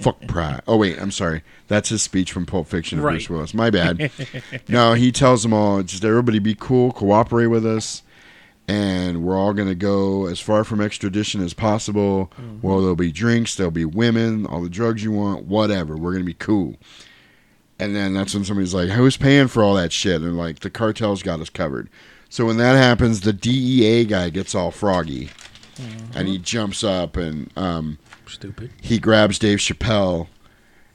Fuck 0.00 0.20
pride. 0.28 0.62
Oh 0.68 0.76
wait, 0.76 0.96
I'm 1.02 1.10
sorry. 1.10 1.42
That's 1.66 1.88
his 1.88 2.02
speech 2.02 2.30
from 2.30 2.46
Pulp 2.46 2.68
Fiction 2.68 3.00
of 3.00 3.04
Right. 3.04 3.14
Bruce 3.14 3.28
Willis. 3.28 3.52
My 3.52 3.70
bad. 3.70 4.12
no, 4.68 4.92
he 4.92 5.10
tells 5.10 5.42
them 5.42 5.52
all, 5.52 5.82
just 5.82 6.04
everybody 6.04 6.38
be 6.38 6.54
cool, 6.54 6.92
cooperate 6.92 7.48
with 7.48 7.66
us, 7.66 8.04
and 8.70 9.24
we're 9.24 9.36
all 9.36 9.52
gonna 9.52 9.74
go 9.74 10.26
as 10.26 10.38
far 10.38 10.62
from 10.62 10.80
extradition 10.80 11.42
as 11.42 11.52
possible. 11.52 12.30
Well, 12.62 12.78
there'll 12.78 12.94
be 12.94 13.10
drinks, 13.10 13.56
there'll 13.56 13.72
be 13.72 13.84
women, 13.84 14.46
all 14.46 14.62
the 14.62 14.68
drugs 14.68 15.02
you 15.02 15.10
want, 15.10 15.46
whatever. 15.46 15.96
We're 15.96 16.12
gonna 16.12 16.24
be 16.24 16.34
cool. 16.34 16.76
And 17.80 17.96
then 17.96 18.14
that's 18.14 18.32
when 18.32 18.44
somebody's 18.44 18.72
like, 18.74 18.90
"Who's 18.90 19.16
paying 19.16 19.48
for 19.48 19.64
all 19.64 19.74
that 19.74 19.90
shit?" 19.92 20.22
And 20.22 20.36
like, 20.36 20.60
the 20.60 20.70
cartel's 20.70 21.22
got 21.24 21.40
us 21.40 21.50
covered. 21.50 21.88
So 22.28 22.46
when 22.46 22.58
that 22.58 22.76
happens, 22.76 23.22
the 23.22 23.32
DEA 23.32 24.04
guy 24.04 24.30
gets 24.30 24.54
all 24.54 24.70
froggy, 24.70 25.30
and 26.14 26.28
he 26.28 26.38
jumps 26.38 26.84
up 26.84 27.16
and 27.16 27.50
um, 27.56 27.98
Stupid. 28.28 28.70
he 28.80 29.00
grabs 29.00 29.38
Dave 29.38 29.58
Chappelle 29.58 30.28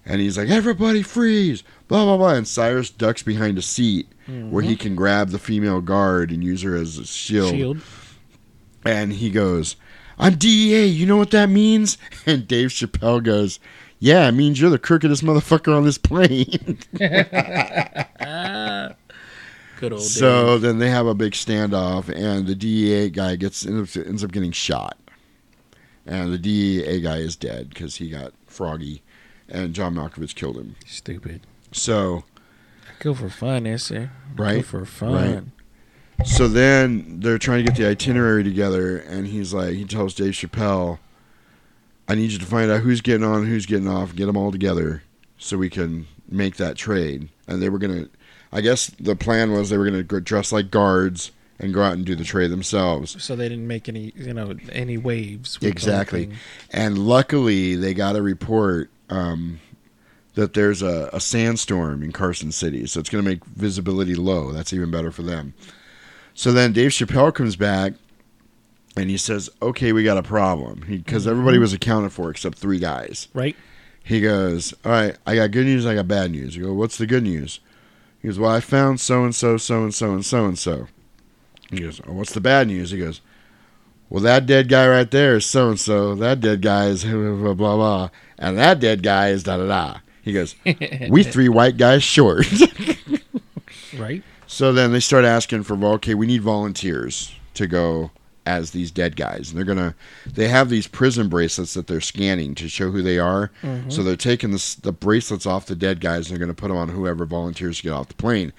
and 0.06 0.22
he's 0.22 0.38
like, 0.38 0.49
Everybody 0.49 1.02
freeze! 1.02 1.64
Blah, 1.88 2.03
blah, 2.06 2.18
blah. 2.18 2.34
And 2.34 2.48
Cyrus 2.48 2.90
ducks 2.90 3.24
behind 3.24 3.57
a 3.57 3.62
seat 3.62 4.07
where 4.28 4.64
he 4.64 4.76
Mhm. 4.76 4.80
can 4.80 4.95
grab 4.95 5.30
the 5.30 5.40
female 5.40 5.82
guard 5.82 6.32
and 6.32 6.44
use 6.44 6.64
her 6.64 6.76
as 6.76 6.98
a 6.98 7.06
shield. 7.06 7.52
Shield. 7.52 7.78
And 8.84 9.14
he 9.14 9.30
goes, 9.30 9.76
I'm 10.18 10.36
DEA. 10.36 10.86
You 10.88 11.06
know 11.06 11.18
what 11.18 11.32
that 11.32 11.49
means? 11.49 11.98
And 12.26 12.48
Dave 12.48 12.70
Chappelle 12.70 13.24
goes, 13.24 13.60
Yeah, 13.99 14.28
it 14.28 14.34
means 14.34 14.60
you're 14.60 14.70
the 14.70 14.80
crookedest 14.80 15.24
motherfucker 15.24 15.76
on 15.76 15.86
this 15.86 15.98
plane. 15.98 16.80
Good 19.80 19.91
old 19.91 20.02
so 20.02 20.57
then 20.57 20.80
they 20.80 20.90
have 20.90 21.06
a 21.06 21.14
big 21.14 21.34
standoff, 21.34 22.07
and 22.10 22.48
the 22.48 22.56
DEA 22.56 23.10
guy 23.10 23.36
gets 23.36 23.66
ends 23.66 24.24
up 24.24 24.32
getting 24.32 24.53
shot, 24.53 24.98
and 26.06 26.32
the 26.32 26.38
DEA 26.38 27.02
guy 27.02 27.18
is 27.18 27.36
dead 27.36 27.70
because 27.70 27.98
he 27.98 28.10
got 28.10 28.32
froggy, 28.48 29.03
and 29.49 29.74
John 29.74 29.94
Malkovich 29.95 30.34
killed 30.34 30.56
him. 30.57 30.76
Stupid. 30.86 31.41
So 31.76 32.23
Go 32.99 33.14
for 33.14 33.30
fun, 33.30 33.68
eh, 33.68 33.77
sir? 33.77 34.10
right 34.35 34.57
Go 34.57 34.61
for 34.61 34.85
fun. 34.85 35.52
Right. 36.18 36.27
So 36.27 36.47
then 36.47 37.19
they're 37.19 37.38
trying 37.38 37.65
to 37.65 37.72
get 37.72 37.77
the 37.77 37.88
itinerary 37.89 38.43
together, 38.43 38.97
and 38.97 39.27
he's 39.27 39.53
like, 39.53 39.73
he 39.73 39.84
tells 39.84 40.14
Dave 40.14 40.31
Chappelle, 40.31 40.99
"I 42.07 42.15
need 42.15 42.31
you 42.31 42.39
to 42.39 42.45
find 42.45 42.72
out 42.72 42.81
who's 42.81 43.02
getting 43.02 43.26
on, 43.26 43.45
who's 43.45 43.65
getting 43.65 43.89
off, 43.89 44.15
get 44.15 44.27
them 44.27 44.38
all 44.38 44.52
together, 44.52 45.03
so 45.38 45.57
we 45.57 45.69
can 45.69 46.07
make 46.30 46.56
that 46.56 46.77
trade." 46.77 47.27
And 47.47 47.61
they 47.61 47.68
were 47.68 47.77
gonna, 47.80 48.07
I 48.53 48.61
guess 48.61 48.88
the 48.97 49.15
plan 49.18 49.52
was 49.52 49.69
they 49.69 49.77
were 49.77 49.85
gonna 49.85 50.03
go 50.03 50.22
dress 50.22 50.53
like 50.53 50.72
guards 50.72 51.31
and 51.60 51.73
go 51.73 51.84
out 51.84 51.93
and 51.93 52.06
do 52.06 52.15
the 52.15 52.23
trade 52.23 52.49
themselves. 52.52 53.22
So 53.22 53.35
they 53.35 53.49
didn't 53.49 53.68
make 53.68 53.89
any, 53.89 54.14
you 54.15 54.34
know, 54.34 54.56
any 54.72 54.97
waves. 54.97 55.60
with 55.60 55.61
the 55.61 55.68
whole 55.68 55.72
Exactly. 55.72 56.30
And 56.72 56.97
luckily, 56.97 57.76
they 57.76 57.93
got 57.93 58.15
a 58.15 58.22
report 58.22 58.89
um, 59.10 59.60
that 60.36 60.53
there's 60.53 60.82
a, 60.82 61.10
a 61.14 61.20
sandstorm 61.20 62.03
in 62.03 62.12
Carson 62.12 62.52
City. 62.52 62.86
So 62.88 62.99
it's 62.99 63.10
going 63.10 63.24
to 63.24 63.30
make 63.30 63.44
visibility 63.45 64.16
low. 64.16 64.52
That's 64.52 64.74
even 64.74 64.91
better 64.91 65.12
for 65.12 65.24
them. 65.24 65.53
So 66.34 66.52
then 66.52 66.74
Dave 66.74 66.91
Chappelle 66.91 67.34
comes 67.34 67.56
back 67.56 67.94
and 68.98 69.10
he 69.10 69.18
says, 69.18 69.49
Okay, 69.62 69.94
we 69.94 70.03
got 70.03 70.18
a 70.18 70.24
problem. 70.24 70.84
Because 70.88 71.26
everybody 71.28 71.57
Mhm. 71.57 71.62
was 71.62 71.74
accounted 71.74 72.12
for 72.12 72.30
except 72.30 72.57
three 72.57 72.80
guys. 72.80 73.28
Right. 73.34 73.56
He 74.03 74.22
goes, 74.22 74.74
All 74.84 74.91
right, 74.91 75.18
I 75.26 75.36
got 75.36 75.52
good 75.52 75.66
news, 75.66 75.86
I 75.86 75.95
got 75.95 76.07
bad 76.07 76.32
news. 76.32 76.56
You 76.56 76.66
go, 76.66 76.74
What's 76.74 76.98
the 76.98 77.07
good 77.07 77.24
news? 77.24 77.60
He 78.22 78.28
goes, 78.28 78.38
Well, 78.38 78.52
I 78.52 78.60
found 78.60 78.99
so 78.99 79.24
and 79.24 79.34
so, 79.34 79.57
so 79.57 79.84
and 79.84 79.94
so, 79.94 80.14
and 80.14 80.26
so 80.26 80.45
and 80.45 80.60
so. 80.60 80.88
He 81.72 81.80
goes, 81.80 81.99
oh, 82.07 82.14
What's 82.14 82.34
the 82.34 82.41
bad 82.41 82.68
news? 82.68 82.91
He 82.91 82.99
goes, 82.99 83.22
Well, 84.10 84.22
that 84.24 84.45
dead 84.45 84.68
guy 84.70 84.88
right 84.88 85.10
there 85.10 85.38
is 85.38 85.45
so 85.45 85.70
and 85.70 85.80
so. 85.80 86.14
That 86.16 86.41
dead 86.41 86.62
guy 86.62 86.88
is 86.88 87.03
blah, 87.06 87.14
blah, 87.36 87.53
blah, 87.53 87.76
blah. 87.76 88.10
And 88.38 88.57
that 88.57 88.80
dead 88.82 89.02
guy 89.02 89.30
is 89.30 89.44
da 89.44 89.57
da 89.57 89.68
da. 89.68 89.98
He 90.26 90.34
goes, 90.34 90.56
We 91.10 91.23
three 91.23 91.47
white 91.49 91.77
guys 91.77 92.03
short. 92.03 92.45
Right. 93.97 94.23
So 94.47 94.73
then 94.73 94.91
they 94.91 94.99
start 94.99 95.23
asking 95.23 95.64
for, 95.64 95.76
well, 95.76 95.93
okay, 95.93 96.15
we 96.15 96.27
need 96.27 96.41
volunteers 96.41 97.34
to 97.53 97.65
go 97.65 98.11
as 98.45 98.72
these 98.72 98.91
dead 98.91 99.15
guys. 99.15 99.49
And 99.49 99.57
they're 99.57 99.64
going 99.65 99.77
to, 99.77 99.95
they 100.26 100.49
have 100.49 100.69
these 100.69 100.85
prison 100.85 101.30
bracelets 101.30 101.73
that 101.76 101.88
they're 101.88 102.02
scanning 102.02 102.56
to 102.56 102.68
show 102.68 102.91
who 102.91 103.02
they 103.02 103.18
are. 103.18 103.52
Mhm. 103.64 103.89
So 103.91 104.03
they're 104.03 104.18
taking 104.18 104.52
the, 104.52 104.76
the 104.81 104.91
bracelets 104.91 105.45
off 105.45 105.65
the 105.65 105.76
dead 105.76 106.02
guys 106.02 106.27
and 106.27 106.31
they're 106.31 106.45
going 106.45 106.53
to 106.56 106.60
put 106.61 106.68
them 106.68 106.77
on 106.77 106.89
whoever 106.89 107.26
volunteers 107.26 107.77
to 107.77 107.84
get 107.84 107.93
off 107.93 108.10
the 108.10 108.15
plane. 108.15 108.52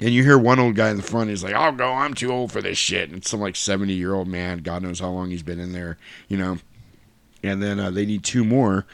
And 0.00 0.10
you 0.10 0.22
hear 0.22 0.38
one 0.38 0.60
old 0.60 0.76
guy 0.76 0.90
in 0.90 0.96
the 0.96 1.02
front, 1.02 1.28
he's 1.28 1.42
like, 1.44 1.54
I'll 1.54 1.72
go, 1.72 1.92
I'm 1.92 2.14
too 2.14 2.30
old 2.30 2.52
for 2.52 2.62
this 2.62 2.78
shit. 2.78 3.08
And 3.08 3.18
it's 3.18 3.28
some 3.30 3.40
like 3.40 3.56
70 3.56 3.92
year 3.92 4.14
old 4.14 4.28
man, 4.28 4.58
God 4.58 4.82
knows 4.82 5.00
how 5.00 5.10
long 5.10 5.30
he's 5.30 5.42
been 5.42 5.58
in 5.60 5.72
there, 5.72 5.98
you 6.28 6.36
know. 6.38 6.58
And 7.42 7.60
then 7.62 7.80
uh, 7.80 7.90
they 7.90 8.06
need 8.06 8.22
two 8.22 8.44
more. 8.44 8.86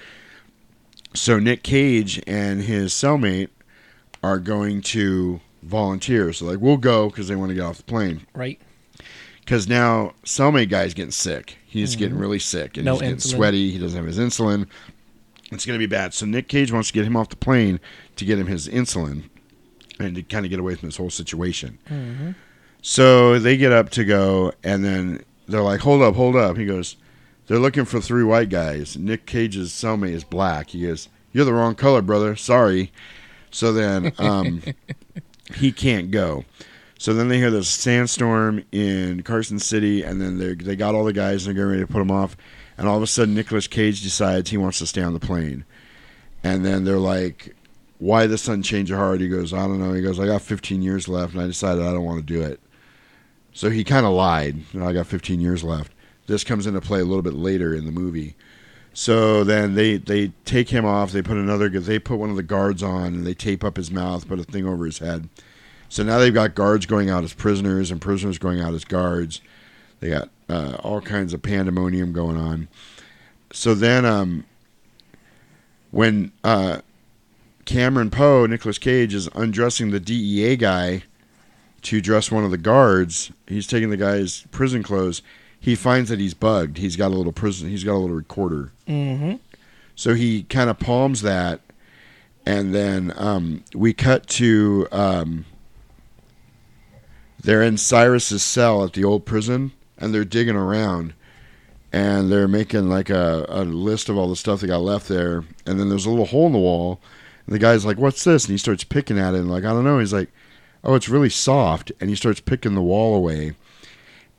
So 1.17 1.39
Nick 1.39 1.63
Cage 1.63 2.23
and 2.27 2.63
his 2.63 2.93
cellmate 2.93 3.49
are 4.23 4.39
going 4.39 4.83
to 4.83 5.41
volunteer. 5.63 6.33
So 6.33 6.47
like 6.47 6.59
we'll 6.61 6.77
go 6.77 7.09
because 7.09 7.29
they 7.29 7.37
want 7.37 7.51
to 7.51 7.55
get 7.55 7.63
off 7.63 7.79
the 7.79 7.83
plane. 7.85 8.27
Right. 8.35 8.61
Because 9.41 9.69
now 9.69 10.13
cellmate 10.25 10.69
guy's 10.71 10.95
getting 10.95 11.11
sick. 11.13 11.57
He's 11.67 11.95
Mhm. 11.95 11.99
getting 11.99 12.19
really 12.19 12.39
sick 12.39 12.77
and 12.77 12.85
No 12.85 12.93
he's 12.95 13.01
getting 13.03 13.17
insulin. 13.17 13.31
sweaty. 13.37 13.71
He 13.71 13.79
doesn't 13.79 13.97
have 13.97 14.07
his 14.07 14.19
insulin. 14.19 14.67
It's 15.53 15.65
going 15.65 15.79
to 15.79 15.83
be 15.83 15.87
bad. 15.87 16.13
So 16.15 16.27
Nick 16.27 16.49
Cage 16.49 16.73
wants 16.73 16.89
to 16.89 16.95
get 16.95 17.05
him 17.05 17.17
off 17.17 17.29
the 17.29 17.37
plane 17.37 17.79
to 18.17 18.25
get 18.25 18.39
him 18.39 18.49
his 18.49 18.67
insulin 18.69 19.25
and 20.01 20.17
to 20.17 20.23
kind 20.23 20.45
of 20.45 20.51
get 20.51 20.59
away 20.59 20.75
from 20.75 20.89
this 20.89 20.97
whole 20.97 21.11
situation. 21.11 21.79
Mhm. 21.91 22.35
So 22.83 23.39
they 23.39 23.57
get 23.57 23.73
up 23.73 23.91
to 23.91 24.05
go, 24.05 24.53
and 24.65 24.85
then 24.85 25.23
they're 25.49 25.63
like, 25.63 25.81
"Hold 25.81 26.03
up, 26.03 26.15
hold 26.17 26.37
up." 26.37 26.57
He 26.57 26.67
goes, 26.67 26.97
"They're 27.47 27.59
looking 27.59 27.85
for 27.85 28.01
three 28.01 28.25
white 28.25 28.49
guys." 28.49 28.97
Nick 28.97 29.27
Cage's 29.27 29.73
cellmate 29.73 30.13
is 30.13 30.25
black. 30.25 30.71
He 30.71 30.83
goes, 30.83 31.09
"You're 31.33 31.45
the 31.45 31.53
wrong 31.53 31.75
color, 31.75 32.03
brother. 32.03 32.37
Sorry." 32.37 32.93
So 33.51 33.73
then 33.73 34.13
um, 34.19 34.63
he 35.55 35.73
can't 35.73 36.11
go. 36.11 36.45
So 36.99 37.13
then 37.13 37.29
they 37.29 37.39
hear 37.39 37.51
this 37.51 37.69
sandstorm 37.69 38.65
in 38.73 39.23
Carson 39.23 39.59
City, 39.59 40.03
and 40.03 40.21
then 40.21 40.39
they 40.39 40.55
they 40.55 40.77
got 40.77 40.95
all 40.95 41.05
the 41.05 41.13
guys 41.13 41.47
and 41.47 41.57
they're 41.57 41.65
getting 41.65 41.81
ready 41.81 41.87
to 41.87 41.93
put 41.93 41.99
them 41.99 42.11
off. 42.11 42.37
And 42.79 42.89
all 42.89 42.97
of 42.97 43.03
a 43.03 43.07
sudden, 43.07 43.35
Nicolas 43.35 43.67
Cage 43.67 44.03
decides 44.03 44.51
he 44.51 44.57
wants 44.57 44.79
to 44.79 44.87
stay 44.87 45.03
on 45.03 45.15
the 45.15 45.21
plane. 45.21 45.65
And 46.43 46.65
then 46.65 46.85
they're 46.85 46.99
like, 46.99 47.55
"Why 47.99 48.27
the 48.27 48.39
sudden 48.39 48.63
change 48.63 48.91
of 48.91 48.99
heart?" 48.99 49.21
He 49.21 49.29
goes, 49.29 49.53
"I 49.53 49.67
don't 49.67 49.81
know." 49.81 49.93
He 49.93 50.03
goes, 50.03 50.19
"I 50.21 50.27
got 50.27 50.43
15 50.43 50.83
years 50.83 51.09
left, 51.09 51.35
and 51.35 51.43
I 51.43 51.47
decided 51.47 51.85
I 51.85 51.93
don't 51.93 52.05
want 52.05 52.27
to 52.27 52.35
do 52.35 52.43
it." 52.43 52.61
So 53.53 53.71
he 53.71 53.85
kind 53.85 54.05
of 54.05 54.13
lied. 54.13 54.57
You 54.73 54.81
know, 54.81 54.89
I 54.89 54.93
got 54.93 55.07
15 55.07 55.41
years 55.41 55.65
left. 55.65 55.93
This 56.27 56.45
comes 56.45 56.67
into 56.67 56.81
play 56.81 57.01
a 57.01 57.05
little 57.05 57.23
bit 57.23 57.35
later 57.35 57.75
in 57.75 57.87
the 57.87 57.93
movie. 57.93 58.35
So 58.93 59.45
then 59.45 59.75
they 59.75 59.99
they 59.99 60.29
take 60.45 60.71
him 60.71 60.85
off. 60.87 61.13
They 61.13 61.23
put 61.23 61.37
another. 61.37 61.69
They 61.69 61.99
put 61.99 62.19
one 62.19 62.31
of 62.31 62.37
the 62.37 62.43
guards 62.43 62.83
on, 62.83 63.15
and 63.15 63.27
they 63.27 63.35
tape 63.35 63.63
up 63.63 63.77
his 63.77 63.91
mouth, 63.91 64.27
put 64.27 64.39
a 64.39 64.45
thing 64.45 64.67
over 64.67 64.87
his 64.87 64.99
head. 64.99 65.29
So 65.89 66.03
now 66.03 66.19
they've 66.19 66.35
got 66.35 66.55
guards 66.55 66.87
going 66.87 67.11
out 67.11 67.23
as 67.23 67.33
prisoners 67.33 67.91
and 67.91 68.01
prisoners 68.01 68.39
going 68.39 68.61
out 68.61 68.75
as 68.75 68.85
guards. 68.85 69.41
They 70.01 70.11
got 70.11 70.31
uh, 70.49 70.77
all 70.83 71.01
kinds 71.01 71.33
of 71.33 71.43
pandemonium 71.43 72.13
going 72.13 72.37
on. 72.37 72.69
So 73.53 73.75
then, 73.75 74.05
um, 74.05 74.45
when 75.91 76.33
uh, 76.43 76.81
Cameron 77.65 78.11
Poe, 78.11 78.47
Nicolas 78.47 78.79
Cage, 78.79 79.15
is 79.15 79.29
undressing 79.35 79.91
the 79.91 80.01
DEA 80.01 80.57
guy 80.57 81.03
to 81.83 82.01
dress 82.01 82.31
one 82.31 82.45
of 82.45 82.51
the 82.51 82.59
guards, 82.59 83.31
he's 83.47 83.67
taking 83.67 83.91
the 83.91 83.97
guy's 83.97 84.47
prison 84.51 84.83
clothes. 84.83 85.23
He 85.67 85.75
finds 85.75 86.11
that 86.11 86.21
he's 86.21 86.33
bugged. 86.33 86.79
He's 86.79 86.95
got 86.95 87.09
a 87.09 87.17
little 87.17 87.33
prison. 87.33 87.69
He's 87.69 87.83
got 87.83 87.95
a 87.95 87.99
little 87.99 88.15
recorder. 88.15 88.71
Mhm. 88.87 89.41
So 89.97 90.15
he 90.15 90.45
kind 90.45 90.71
of 90.71 90.79
palms 90.79 91.23
that, 91.23 91.61
and 92.47 92.73
then 92.73 93.13
um, 93.17 93.65
we 93.75 93.93
cut 93.93 94.29
to 94.29 94.87
um, 94.93 95.45
they're 97.43 97.65
in 97.65 97.79
Cyrus's 97.79 98.45
cell 98.45 98.85
at 98.85 98.93
the 98.93 99.03
old 99.03 99.27
prison, 99.27 99.73
and 99.99 100.15
they're 100.15 100.25
digging 100.25 100.55
around, 100.55 101.15
and 101.93 102.31
they're 102.31 102.47
making 102.47 102.89
like 102.89 103.11
a, 103.11 103.45
a 103.49 103.65
list 103.65 104.09
of 104.09 104.17
all 104.17 104.29
the 104.29 104.37
stuff 104.37 104.61
they 104.61 104.69
got 104.69 104.83
left 104.83 105.09
there. 105.09 105.43
And 105.67 105.81
then 105.81 105.89
there's 105.89 106.07
a 106.07 106.11
little 106.11 106.27
hole 106.27 106.47
in 106.47 106.53
the 106.53 106.61
wall, 106.61 107.01
and 107.45 107.53
the 107.53 107.59
guy's 107.59 107.85
like, 107.85 107.99
"What's 107.99 108.23
this?" 108.23 108.45
And 108.45 108.53
he 108.53 108.59
starts 108.59 108.85
picking 108.85 109.19
at 109.19 109.35
it, 109.35 109.39
and 109.41 109.51
like, 109.51 109.65
I 109.65 109.71
don't 109.71 109.83
know. 109.83 109.99
He's 109.99 110.13
like, 110.13 110.31
"Oh, 110.85 110.95
it's 110.95 111.09
really 111.09 111.31
soft," 111.31 111.91
and 112.01 112.09
he 112.09 112.15
starts 112.15 112.39
picking 112.39 112.77
the 112.77 112.83
wall 112.83 113.17
away, 113.17 113.57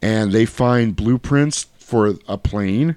and 0.02 0.32
they 0.32 0.45
find 0.45 0.95
blueprints 0.95 1.68
for 1.78 2.15
a 2.28 2.38
plane, 2.38 2.95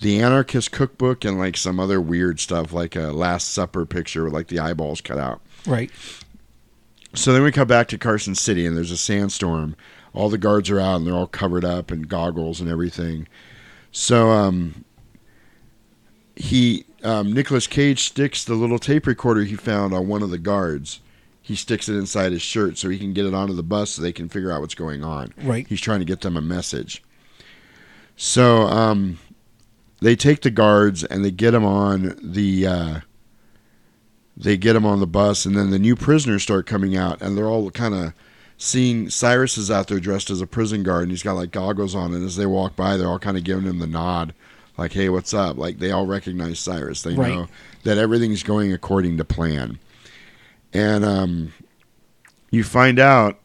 the 0.00 0.20
Anarchist 0.20 0.72
Cookbook, 0.72 1.24
and 1.24 1.38
like 1.38 1.56
some 1.56 1.78
other 1.78 2.00
weird 2.00 2.40
stuff, 2.40 2.72
like 2.72 2.96
a 2.96 3.12
Last 3.12 3.50
Supper 3.50 3.84
picture 3.86 4.24
with 4.24 4.32
like 4.32 4.48
the 4.48 4.58
eyeballs 4.58 5.00
cut 5.00 5.18
out. 5.18 5.40
Right. 5.66 5.90
So 7.14 7.32
then 7.32 7.42
we 7.42 7.52
come 7.52 7.68
back 7.68 7.88
to 7.88 7.98
Carson 7.98 8.34
City, 8.34 8.66
and 8.66 8.76
there's 8.76 8.90
a 8.90 8.96
sandstorm. 8.96 9.76
All 10.14 10.28
the 10.28 10.38
guards 10.38 10.70
are 10.70 10.80
out, 10.80 10.96
and 10.96 11.06
they're 11.06 11.14
all 11.14 11.26
covered 11.26 11.64
up 11.64 11.90
and 11.90 12.08
goggles 12.08 12.60
and 12.60 12.70
everything. 12.70 13.28
So 13.92 14.30
um, 14.30 14.84
he 16.36 16.84
um, 17.04 17.32
Nicolas 17.32 17.66
Cage 17.66 18.04
sticks 18.04 18.44
the 18.44 18.54
little 18.54 18.78
tape 18.78 19.06
recorder 19.06 19.44
he 19.44 19.56
found 19.56 19.92
on 19.92 20.08
one 20.08 20.22
of 20.22 20.30
the 20.30 20.38
guards. 20.38 21.00
He 21.42 21.56
sticks 21.56 21.88
it 21.88 21.94
inside 21.96 22.30
his 22.32 22.40
shirt 22.42 22.78
so 22.78 22.88
he 22.88 22.98
can 22.98 23.12
get 23.12 23.26
it 23.26 23.34
onto 23.34 23.52
the 23.54 23.62
bus 23.64 23.90
so 23.90 24.02
they 24.02 24.12
can 24.12 24.28
figure 24.28 24.52
out 24.52 24.60
what's 24.60 24.76
going 24.76 25.02
on. 25.02 25.34
Right. 25.42 25.66
He's 25.66 25.80
trying 25.80 25.98
to 25.98 26.04
get 26.06 26.20
them 26.20 26.36
a 26.36 26.40
message. 26.40 27.02
So 28.16 28.62
um, 28.68 29.18
they 30.00 30.14
take 30.14 30.42
the 30.42 30.50
guards 30.50 31.02
and 31.02 31.24
they 31.24 31.30
get 31.32 31.50
them 31.50 31.64
on 31.64 32.16
the 32.22 32.66
uh, 32.66 33.00
they 34.36 34.56
get 34.56 34.72
them 34.74 34.86
on 34.86 35.00
the 35.00 35.06
bus, 35.06 35.44
and 35.44 35.56
then 35.56 35.70
the 35.70 35.78
new 35.78 35.94
prisoners 35.96 36.42
start 36.42 36.66
coming 36.66 36.96
out, 36.96 37.20
and 37.20 37.36
they're 37.36 37.48
all 37.48 37.70
kind 37.70 37.94
of 37.94 38.12
seeing 38.56 39.10
Cyrus 39.10 39.58
is 39.58 39.70
out 39.70 39.88
there 39.88 40.00
dressed 40.00 40.30
as 40.30 40.40
a 40.40 40.46
prison 40.46 40.82
guard, 40.82 41.02
and 41.02 41.10
he's 41.10 41.22
got 41.22 41.34
like 41.34 41.50
goggles 41.50 41.94
on, 41.94 42.14
and 42.14 42.24
as 42.24 42.36
they 42.36 42.46
walk 42.46 42.74
by, 42.76 42.96
they're 42.96 43.08
all 43.08 43.18
kind 43.18 43.36
of 43.36 43.44
giving 43.44 43.64
him 43.64 43.78
the 43.78 43.86
nod, 43.86 44.32
like, 44.78 44.92
"Hey, 44.92 45.08
what's 45.08 45.34
up?" 45.34 45.58
Like 45.58 45.78
they 45.78 45.90
all 45.90 46.06
recognize 46.06 46.58
Cyrus. 46.60 47.02
They 47.02 47.14
Right. 47.14 47.34
know 47.34 47.48
that 47.84 47.98
everything's 47.98 48.42
going 48.42 48.72
according 48.72 49.16
to 49.18 49.24
plan, 49.24 49.78
and 50.72 51.04
um, 51.04 51.52
you 52.50 52.64
find 52.64 52.98
out 52.98 53.38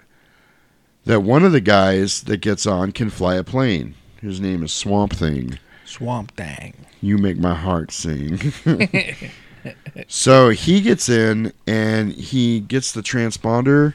that 1.05 1.21
one 1.21 1.43
of 1.43 1.51
the 1.51 1.61
guys 1.61 2.21
that 2.23 2.37
gets 2.41 2.65
on 2.65 2.91
can 2.91 3.09
fly 3.09 3.35
a 3.35 3.43
plane. 3.43 3.95
His 4.21 4.39
name 4.39 4.63
is 4.63 4.73
Swamp 4.73 5.13
Thing. 5.13 5.59
Swamp 5.85 6.35
Thing. 6.35 6.73
You 7.01 7.17
make 7.17 7.37
my 7.37 7.53
heart 7.53 7.91
sing. 7.91 8.51
so 10.07 10.49
he 10.49 10.81
gets 10.81 11.09
in 11.09 11.53
and 11.65 12.11
he 12.13 12.59
gets 12.59 12.91
the 12.91 13.01
transponder 13.01 13.93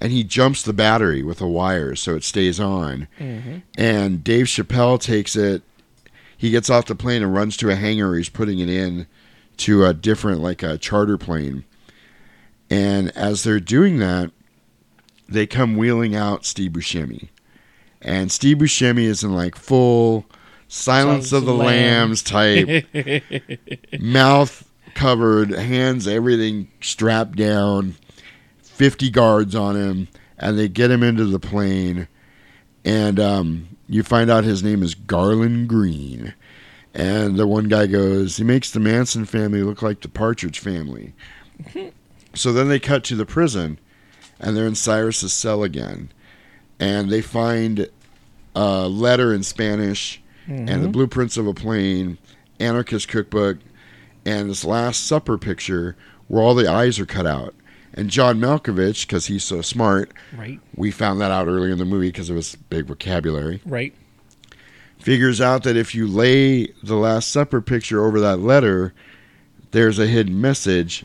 and 0.00 0.10
he 0.12 0.24
jumps 0.24 0.62
the 0.62 0.72
battery 0.72 1.22
with 1.22 1.40
a 1.40 1.48
wire 1.48 1.94
so 1.94 2.16
it 2.16 2.24
stays 2.24 2.58
on. 2.58 3.06
Mhm. 3.20 3.62
And 3.78 4.24
Dave 4.24 4.46
Chappelle 4.46 5.00
takes 5.00 5.36
it. 5.36 5.62
He 6.36 6.50
gets 6.50 6.68
off 6.68 6.86
the 6.86 6.94
plane 6.96 7.22
and 7.22 7.32
runs 7.32 7.56
to 7.58 7.70
a 7.70 7.76
hangar. 7.76 8.16
He's 8.16 8.28
putting 8.28 8.58
it 8.58 8.68
in 8.68 9.06
to 9.58 9.84
a 9.86 9.94
different, 9.94 10.40
like 10.40 10.62
a 10.62 10.76
charter 10.76 11.16
plane. 11.16 11.64
And 12.72 13.14
as 13.14 13.42
they're 13.42 13.60
doing 13.60 13.98
that, 13.98 14.30
they 15.28 15.46
come 15.46 15.76
wheeling 15.76 16.16
out 16.16 16.46
Steve 16.46 16.70
Buscemi. 16.70 17.28
And 18.00 18.32
Steve 18.32 18.56
Buscemi 18.56 19.04
is 19.04 19.22
in 19.22 19.34
like 19.34 19.56
full 19.56 20.24
Silence, 20.68 21.32
of 21.32 21.44
the 21.44 21.52
Lambs 21.52 22.22
type, 22.22 22.86
mouth 24.00 24.66
covered, 24.94 25.50
hands, 25.50 26.08
everything 26.08 26.70
strapped 26.80 27.36
down, 27.36 27.94
50 28.62 29.10
guards 29.10 29.54
on 29.54 29.76
him, 29.76 30.08
and 30.38 30.58
they 30.58 30.66
get 30.66 30.90
him 30.90 31.02
into 31.02 31.26
the 31.26 31.38
plane. 31.38 32.08
And 32.86 33.20
um, 33.20 33.68
you 33.86 34.02
find 34.02 34.30
out 34.30 34.44
his 34.44 34.62
name 34.62 34.82
is 34.82 34.94
Garland 34.94 35.68
Green. 35.68 36.32
And 36.94 37.36
the 37.36 37.46
one 37.46 37.68
guy 37.68 37.86
goes, 37.86 38.38
he 38.38 38.44
makes 38.44 38.70
the 38.70 38.80
Manson 38.80 39.26
family 39.26 39.62
look 39.62 39.82
like 39.82 40.00
the 40.00 40.08
Partridge 40.08 40.58
family. 40.58 41.12
So 42.34 42.52
then 42.52 42.68
they 42.68 42.78
cut 42.78 43.04
to 43.04 43.16
the 43.16 43.26
prison, 43.26 43.78
and 44.40 44.56
they're 44.56 44.66
in 44.66 44.74
Cyrus's 44.74 45.32
cell 45.32 45.62
again, 45.62 46.10
and 46.80 47.10
they 47.10 47.20
find 47.20 47.88
a 48.54 48.88
letter 48.88 49.32
in 49.34 49.42
Spanish 49.42 50.20
and 50.46 50.68
the 50.82 50.88
Mhm. 50.88 50.92
blueprints 50.92 51.36
of 51.36 51.46
a 51.46 51.54
plane, 51.54 52.18
anarchist 52.58 53.08
cookbook, 53.08 53.58
and 54.24 54.50
this 54.50 54.64
Last 54.64 55.06
Supper 55.06 55.38
picture 55.38 55.96
where 56.28 56.42
all 56.42 56.54
the 56.54 56.70
eyes 56.70 56.98
are 56.98 57.06
cut 57.06 57.26
out. 57.26 57.54
And 57.94 58.08
John 58.10 58.40
Malkovich, 58.40 59.06
because 59.06 59.26
he's 59.26 59.44
so 59.44 59.60
smart, 59.62 60.12
Right. 60.36 60.58
we 60.74 60.90
found 60.90 61.20
that 61.20 61.30
out 61.30 61.46
earlier 61.48 61.72
in 61.72 61.78
the 61.78 61.84
movie 61.84 62.08
because 62.08 62.30
it 62.30 62.34
was 62.34 62.56
big 62.70 62.86
vocabulary 62.86 63.60
Right. 63.66 63.94
figures 64.98 65.40
out 65.40 65.62
that 65.64 65.76
if 65.76 65.94
you 65.94 66.06
lay 66.06 66.68
the 66.82 66.96
Last 66.96 67.30
Supper 67.30 67.60
picture 67.60 68.04
over 68.04 68.18
that 68.20 68.40
letter, 68.40 68.92
there's 69.72 69.98
a 69.98 70.06
hidden 70.06 70.40
message 70.40 71.04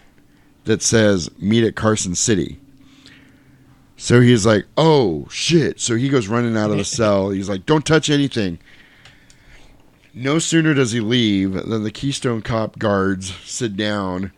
that 0.68 0.82
says, 0.82 1.30
Meet 1.40 1.64
at 1.66 1.76
Carson 1.76 2.16
City. 2.16 2.60
So 3.98 4.22
he's 4.22 4.46
like, 4.46 4.66
Oh, 4.78 5.28
shit. 5.30 5.80
So 5.80 5.96
he 5.96 6.08
goes 6.10 6.28
running 6.28 6.56
out 6.56 6.72
of 6.72 6.78
the 6.78 6.86
cell. 6.86 7.32
He's 7.32 7.50
like, 7.50 7.66
Don't 7.66 7.86
touch 7.86 8.10
anything. 8.10 8.60
No 10.14 10.40
sooner 10.40 10.74
does 10.74 10.92
he 10.92 11.00
leave 11.00 11.54
than 11.54 11.84
the 11.84 11.92
Keystone 11.92 12.42
Cop 12.42 12.80
guards 12.80 13.36
sit 13.46 13.76
down, 13.78 14.32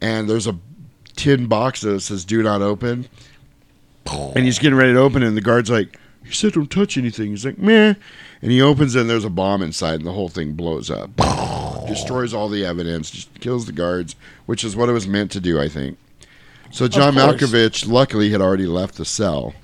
and 0.00 0.28
there's 0.28 0.48
a 0.48 0.58
tin 1.14 1.46
box 1.46 1.82
that 1.82 2.00
says, 2.00 2.24
Do 2.24 2.42
not 2.42 2.62
open. 2.62 3.08
And 4.34 4.44
he's 4.44 4.58
getting 4.58 4.76
ready 4.76 4.92
to 4.92 4.98
open 4.98 5.22
it, 5.22 5.28
and 5.28 5.36
the 5.36 5.40
guard's 5.42 5.70
like, 5.70 5.99
You 6.30 6.34
said 6.34 6.52
don't 6.52 6.70
touch 6.70 6.96
anything. 6.96 7.30
He's 7.30 7.44
like, 7.44 7.58
Meh. 7.58 7.94
And 8.40 8.52
he 8.52 8.62
opens 8.62 8.94
it, 8.94 9.00
and 9.00 9.10
there's 9.10 9.24
a 9.24 9.30
bomb 9.30 9.62
inside, 9.62 9.94
and 9.94 10.06
the 10.06 10.12
whole 10.12 10.28
thing 10.28 10.52
blows 10.52 10.88
up. 10.88 11.10
Destroys 11.88 12.32
all 12.32 12.48
the 12.48 12.64
evidence, 12.64 13.10
just 13.10 13.34
kills 13.40 13.66
the 13.66 13.72
guards, 13.72 14.14
which 14.46 14.62
is 14.62 14.76
what 14.76 14.88
it 14.88 14.92
was 14.92 15.08
meant 15.08 15.32
to 15.32 15.40
do, 15.40 15.60
I 15.60 15.68
think. 15.68 15.98
So 16.70 16.86
John. 16.86 17.14
Malkovich, 17.14 17.88
luckily, 17.88 18.30
had 18.30 18.40
already 18.40 18.66
left 18.66 18.94
the 18.94 19.04
cell. 19.04 19.54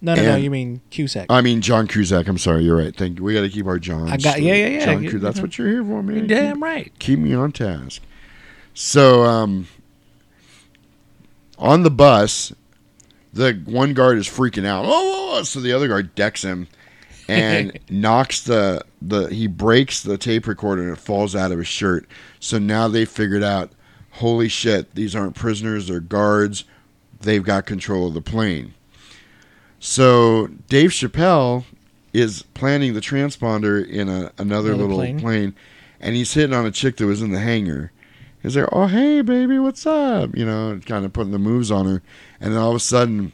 No, 0.00 0.14
no, 0.14 0.22
no. 0.22 0.36
You 0.36 0.52
mean 0.52 0.80
Cusack? 0.90 1.26
I 1.28 1.40
mean 1.40 1.60
John 1.62 1.88
Cusack. 1.88 2.28
I'm 2.28 2.38
sorry, 2.38 2.62
you're 2.62 2.76
right. 2.76 2.94
Thank 2.94 3.18
you. 3.18 3.24
We 3.24 3.34
got 3.34 3.40
to 3.40 3.48
keep 3.48 3.66
our 3.66 3.80
John. 3.80 4.08
I 4.08 4.18
got- 4.18 4.40
yeah, 4.40 4.54
yeah, 4.54 4.66
yeah. 4.68 4.84
John 4.84 5.02
You- 5.02 5.10
Cusack. 5.10 5.20
That's 5.22 5.40
what 5.40 5.58
you're 5.58 5.68
here 5.68 5.82
for, 5.82 6.00
man. 6.00 6.14
You're 6.14 6.20
Keep- 6.26 6.28
damn 6.28 6.62
right. 6.62 6.92
Keep 7.00 7.18
me 7.18 7.34
on 7.34 7.50
task. 7.50 8.00
So, 8.72 9.24
um, 9.24 9.66
on 11.58 11.82
the 11.82 11.90
bus, 11.90 12.52
the 13.32 13.54
one 13.66 13.94
guard 13.94 14.18
is 14.18 14.26
freaking 14.28 14.64
out. 14.66 14.84
Oh, 14.86 14.88
oh, 14.90 15.38
oh. 15.38 15.42
so 15.42 15.60
the 15.60 15.72
other 15.72 15.88
guard 15.88 16.14
decks 16.14 16.42
him 16.42 16.68
and 17.28 17.78
knocks 17.90 18.42
the 18.42 18.82
the 19.02 19.26
he 19.28 19.46
breaks 19.46 20.02
the 20.02 20.16
tape 20.18 20.46
recorder 20.46 20.82
and 20.82 20.92
it 20.92 20.98
falls 21.00 21.36
out 21.36 21.52
of 21.52 21.58
his 21.58 21.68
shirt. 21.68 22.06
So 22.40 22.58
now 22.58 22.88
they 22.88 23.04
figured 23.04 23.42
out, 23.42 23.70
holy 24.12 24.48
shit, 24.48 24.94
these 24.94 25.14
aren't 25.14 25.34
prisoners, 25.34 25.88
they're 25.88 26.00
guards. 26.00 26.64
They've 27.20 27.42
got 27.42 27.66
control 27.66 28.08
of 28.08 28.14
the 28.14 28.20
plane. 28.22 28.74
So 29.80 30.48
Dave 30.68 30.90
Chappelle 30.90 31.64
is 32.12 32.42
planning 32.54 32.94
the 32.94 33.00
transponder 33.00 33.86
in 33.86 34.08
a, 34.08 34.32
another, 34.38 34.72
Another 34.72 34.74
little 34.76 34.96
plane. 34.96 35.20
plane. 35.20 35.54
and 36.00 36.16
he's 36.16 36.32
hitting 36.34 36.54
on 36.54 36.66
a 36.66 36.70
chick 36.70 36.96
that 36.96 37.06
was 37.06 37.22
in 37.22 37.32
the 37.32 37.40
hangar. 37.40 37.92
He's 38.42 38.56
like, 38.56 38.68
"Oh 38.72 38.86
hey 38.86 39.20
baby, 39.20 39.58
what's 39.58 39.84
up?" 39.84 40.36
You 40.36 40.46
know, 40.46 40.80
kind 40.86 41.04
of 41.04 41.12
putting 41.12 41.32
the 41.32 41.38
moves 41.40 41.70
on 41.72 41.86
her, 41.86 42.02
and 42.40 42.52
then 42.52 42.60
all 42.60 42.70
of 42.70 42.76
a 42.76 42.80
sudden, 42.80 43.32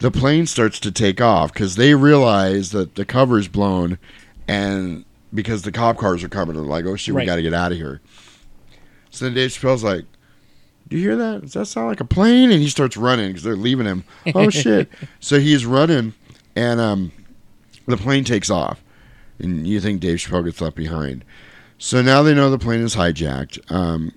the 0.00 0.10
plane 0.10 0.46
starts 0.46 0.80
to 0.80 0.90
take 0.90 1.20
off 1.20 1.52
because 1.52 1.76
they 1.76 1.94
realize 1.94 2.70
that 2.70 2.94
the 2.94 3.04
cover's 3.04 3.48
blown, 3.48 3.98
and 4.48 5.04
because 5.32 5.62
the 5.62 5.72
cop 5.72 5.98
cars 5.98 6.24
are 6.24 6.28
coming, 6.28 6.56
they're 6.56 6.64
like, 6.64 6.84
"Oh 6.86 6.96
shit, 6.96 7.14
we 7.14 7.24
got 7.24 7.36
to 7.36 7.42
get 7.42 7.54
out 7.54 7.72
of 7.72 7.78
here." 7.78 8.00
So 9.10 9.24
then 9.24 9.34
Dave 9.34 9.50
Chappelle's 9.50 9.84
like, 9.84 10.04
"Do 10.88 10.96
you 10.96 11.02
hear 11.02 11.16
that? 11.16 11.42
Does 11.42 11.52
that 11.52 11.66
sound 11.66 11.88
like 11.88 12.00
a 12.00 12.04
plane?" 12.04 12.50
And 12.50 12.60
he 12.62 12.68
starts 12.68 12.96
running 12.96 13.28
because 13.28 13.42
they're 13.42 13.56
leaving 13.56 13.86
him. 13.86 14.04
Oh 14.34 14.50
shit! 14.50 14.90
so 15.20 15.38
he's 15.38 15.66
running, 15.66 16.14
and 16.56 16.80
um, 16.80 17.12
the 17.86 17.96
plane 17.96 18.24
takes 18.24 18.50
off, 18.50 18.82
and 19.38 19.66
you 19.66 19.80
think 19.80 20.00
Dave 20.00 20.18
Chappelle 20.18 20.44
gets 20.44 20.60
left 20.60 20.76
behind. 20.76 21.24
So 21.78 22.02
now 22.02 22.22
they 22.22 22.34
know 22.34 22.50
the 22.50 22.58
plane 22.58 22.80
is 22.80 22.94
hijacked. 22.96 23.70
Um, 23.72 24.12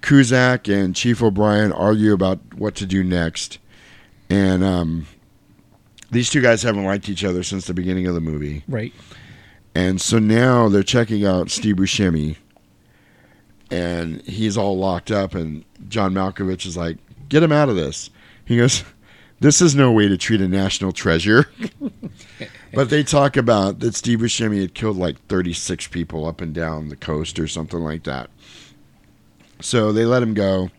Cusack 0.00 0.68
and 0.68 0.94
Chief 0.94 1.22
O'Brien 1.22 1.72
argue 1.72 2.12
about 2.12 2.38
what 2.54 2.74
to 2.76 2.86
do 2.86 3.02
next, 3.02 3.58
and 4.30 4.62
um, 4.62 5.06
these 6.10 6.30
two 6.30 6.40
guys 6.40 6.62
haven't 6.62 6.84
liked 6.84 7.08
each 7.08 7.24
other 7.24 7.42
since 7.42 7.66
the 7.66 7.74
beginning 7.74 8.06
of 8.06 8.14
the 8.14 8.20
movie. 8.20 8.64
Right. 8.68 8.94
And 9.74 10.00
so 10.00 10.18
now 10.18 10.68
they're 10.68 10.82
checking 10.82 11.24
out 11.24 11.50
Steve 11.50 11.76
Buscemi, 11.76 12.36
and 13.70 14.22
he's 14.22 14.56
all 14.56 14.78
locked 14.78 15.10
up. 15.10 15.34
And 15.34 15.64
John 15.88 16.14
Malkovich 16.14 16.66
is 16.66 16.76
like, 16.76 16.98
"Get 17.28 17.42
him 17.42 17.52
out 17.52 17.68
of 17.68 17.76
this." 17.76 18.10
He 18.44 18.56
goes, 18.56 18.82
"This 19.40 19.60
is 19.60 19.74
no 19.74 19.92
way 19.92 20.08
to 20.08 20.16
treat 20.16 20.40
a 20.40 20.48
national 20.48 20.92
treasure." 20.92 21.48
but 22.74 22.90
they 22.90 23.02
talk 23.02 23.36
about 23.36 23.80
that 23.80 23.94
Steve 23.94 24.20
Buscemi 24.20 24.60
had 24.60 24.74
killed 24.74 24.96
like 24.96 25.24
36 25.26 25.86
people 25.88 26.26
up 26.26 26.40
and 26.40 26.54
down 26.54 26.88
the 26.88 26.96
coast 26.96 27.38
or 27.38 27.46
something 27.46 27.80
like 27.80 28.04
that. 28.04 28.30
So 29.60 29.92
they 29.92 30.04
let 30.04 30.22
him 30.22 30.34
go. 30.34 30.70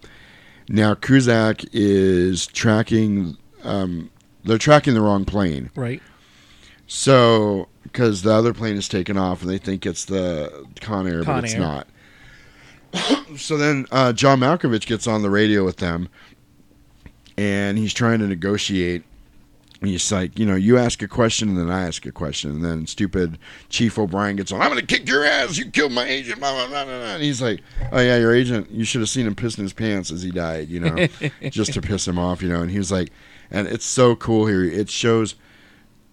Now 0.67 0.93
Cusack 0.95 1.63
is 1.73 2.47
tracking. 2.47 3.37
Um, 3.63 4.09
they're 4.43 4.57
tracking 4.57 4.93
the 4.93 5.01
wrong 5.01 5.25
plane. 5.25 5.69
Right. 5.75 6.01
So, 6.87 7.67
because 7.83 8.23
the 8.23 8.33
other 8.33 8.53
plane 8.53 8.75
is 8.75 8.87
taken 8.87 9.17
off 9.17 9.41
and 9.41 9.49
they 9.49 9.57
think 9.59 9.85
it's 9.85 10.05
the 10.05 10.67
Con 10.81 11.07
Air, 11.07 11.23
Con 11.23 11.35
but 11.35 11.43
it's 11.43 11.53
Air. 11.53 11.59
not. 11.59 11.87
so 13.37 13.57
then 13.57 13.85
uh, 13.91 14.13
John 14.13 14.39
Malkovich 14.39 14.87
gets 14.87 15.05
on 15.05 15.21
the 15.21 15.29
radio 15.29 15.63
with 15.63 15.77
them 15.77 16.09
and 17.37 17.77
he's 17.77 17.93
trying 17.93 18.19
to 18.19 18.27
negotiate 18.27 19.03
it's 19.81 20.11
like, 20.11 20.37
you 20.37 20.45
know, 20.45 20.55
you 20.55 20.77
ask 20.77 21.01
a 21.01 21.07
question 21.07 21.49
and 21.49 21.57
then 21.57 21.69
I 21.69 21.87
ask 21.87 22.05
a 22.05 22.11
question. 22.11 22.51
And 22.51 22.63
then 22.63 22.85
stupid 22.85 23.37
Chief 23.69 23.97
O'Brien 23.97 24.35
gets 24.35 24.51
on, 24.51 24.61
I'm 24.61 24.69
going 24.69 24.85
to 24.85 24.85
kick 24.85 25.07
your 25.07 25.23
ass. 25.23 25.57
You 25.57 25.69
killed 25.71 25.93
my 25.93 26.05
agent. 26.05 26.39
Blah, 26.39 26.53
blah, 26.53 26.67
blah, 26.67 26.85
blah. 26.85 27.13
And 27.13 27.23
he's 27.23 27.41
like, 27.41 27.61
oh, 27.91 27.99
yeah, 27.99 28.17
your 28.17 28.33
agent, 28.33 28.69
you 28.71 28.83
should 28.83 29.01
have 29.01 29.09
seen 29.09 29.25
him 29.25 29.35
pissing 29.35 29.59
his 29.59 29.73
pants 29.73 30.11
as 30.11 30.21
he 30.21 30.31
died, 30.31 30.67
you 30.69 30.81
know, 30.81 31.07
just 31.49 31.73
to 31.73 31.81
piss 31.81 32.07
him 32.07 32.19
off, 32.19 32.41
you 32.41 32.49
know. 32.49 32.61
And 32.61 32.71
he 32.71 32.77
was 32.77 32.91
like, 32.91 33.09
and 33.51 33.67
it's 33.67 33.85
so 33.85 34.15
cool 34.15 34.47
here. 34.47 34.63
It 34.63 34.89
shows 34.89 35.35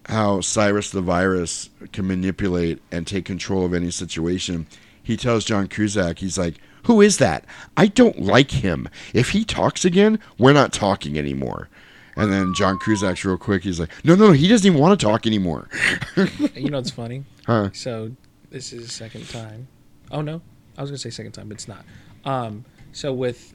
how 0.05 0.41
Cyrus 0.41 0.89
the 0.89 1.01
virus 1.01 1.69
can 1.91 2.07
manipulate 2.07 2.81
and 2.91 3.05
take 3.05 3.25
control 3.25 3.65
of 3.65 3.73
any 3.73 3.91
situation. 3.91 4.67
He 5.03 5.17
tells 5.17 5.45
John 5.45 5.67
Cusack, 5.67 6.19
he's 6.19 6.37
like, 6.37 6.55
Who 6.83 7.01
is 7.01 7.17
that? 7.17 7.45
I 7.75 7.87
don't 7.87 8.21
like 8.21 8.51
him. 8.51 8.87
If 9.13 9.31
he 9.31 9.43
talks 9.43 9.83
again, 9.85 10.19
we're 10.37 10.53
not 10.53 10.73
talking 10.73 11.17
anymore. 11.17 11.69
And 12.17 12.31
then 12.31 12.53
John 12.53 12.79
Cusack's 12.79 13.23
real 13.23 13.37
quick, 13.37 13.63
he's 13.63 13.79
like, 13.79 13.89
No, 14.03 14.15
no, 14.15 14.27
no, 14.27 14.31
he 14.33 14.47
doesn't 14.47 14.65
even 14.65 14.79
want 14.79 14.99
to 14.99 15.05
talk 15.05 15.25
anymore. 15.27 15.69
you 16.55 16.69
know 16.69 16.77
what's 16.77 16.91
funny? 16.91 17.23
Huh. 17.45 17.69
So 17.73 18.11
this 18.49 18.73
is 18.73 18.87
the 18.87 18.91
second 18.91 19.29
time. 19.29 19.67
Oh 20.11 20.21
no, 20.21 20.41
I 20.77 20.81
was 20.81 20.89
gonna 20.89 20.97
say 20.97 21.09
second 21.09 21.33
time, 21.33 21.49
but 21.49 21.55
it's 21.55 21.67
not. 21.67 21.85
Um, 22.25 22.65
so 22.91 23.13
with, 23.13 23.53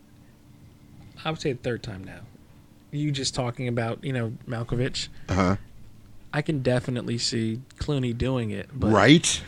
I 1.24 1.30
would 1.30 1.40
say 1.40 1.52
the 1.52 1.58
third 1.58 1.82
time 1.82 2.04
now. 2.04 2.20
You 2.90 3.10
just 3.10 3.34
talking 3.34 3.68
about 3.68 4.04
you 4.04 4.12
know 4.12 4.32
Malkovich. 4.46 5.08
Uh 5.28 5.34
huh. 5.34 5.56
I 6.32 6.42
can 6.42 6.62
definitely 6.62 7.18
see 7.18 7.60
Clooney 7.76 8.16
doing 8.16 8.50
it, 8.50 8.68
but 8.72 8.90
Right? 8.90 9.42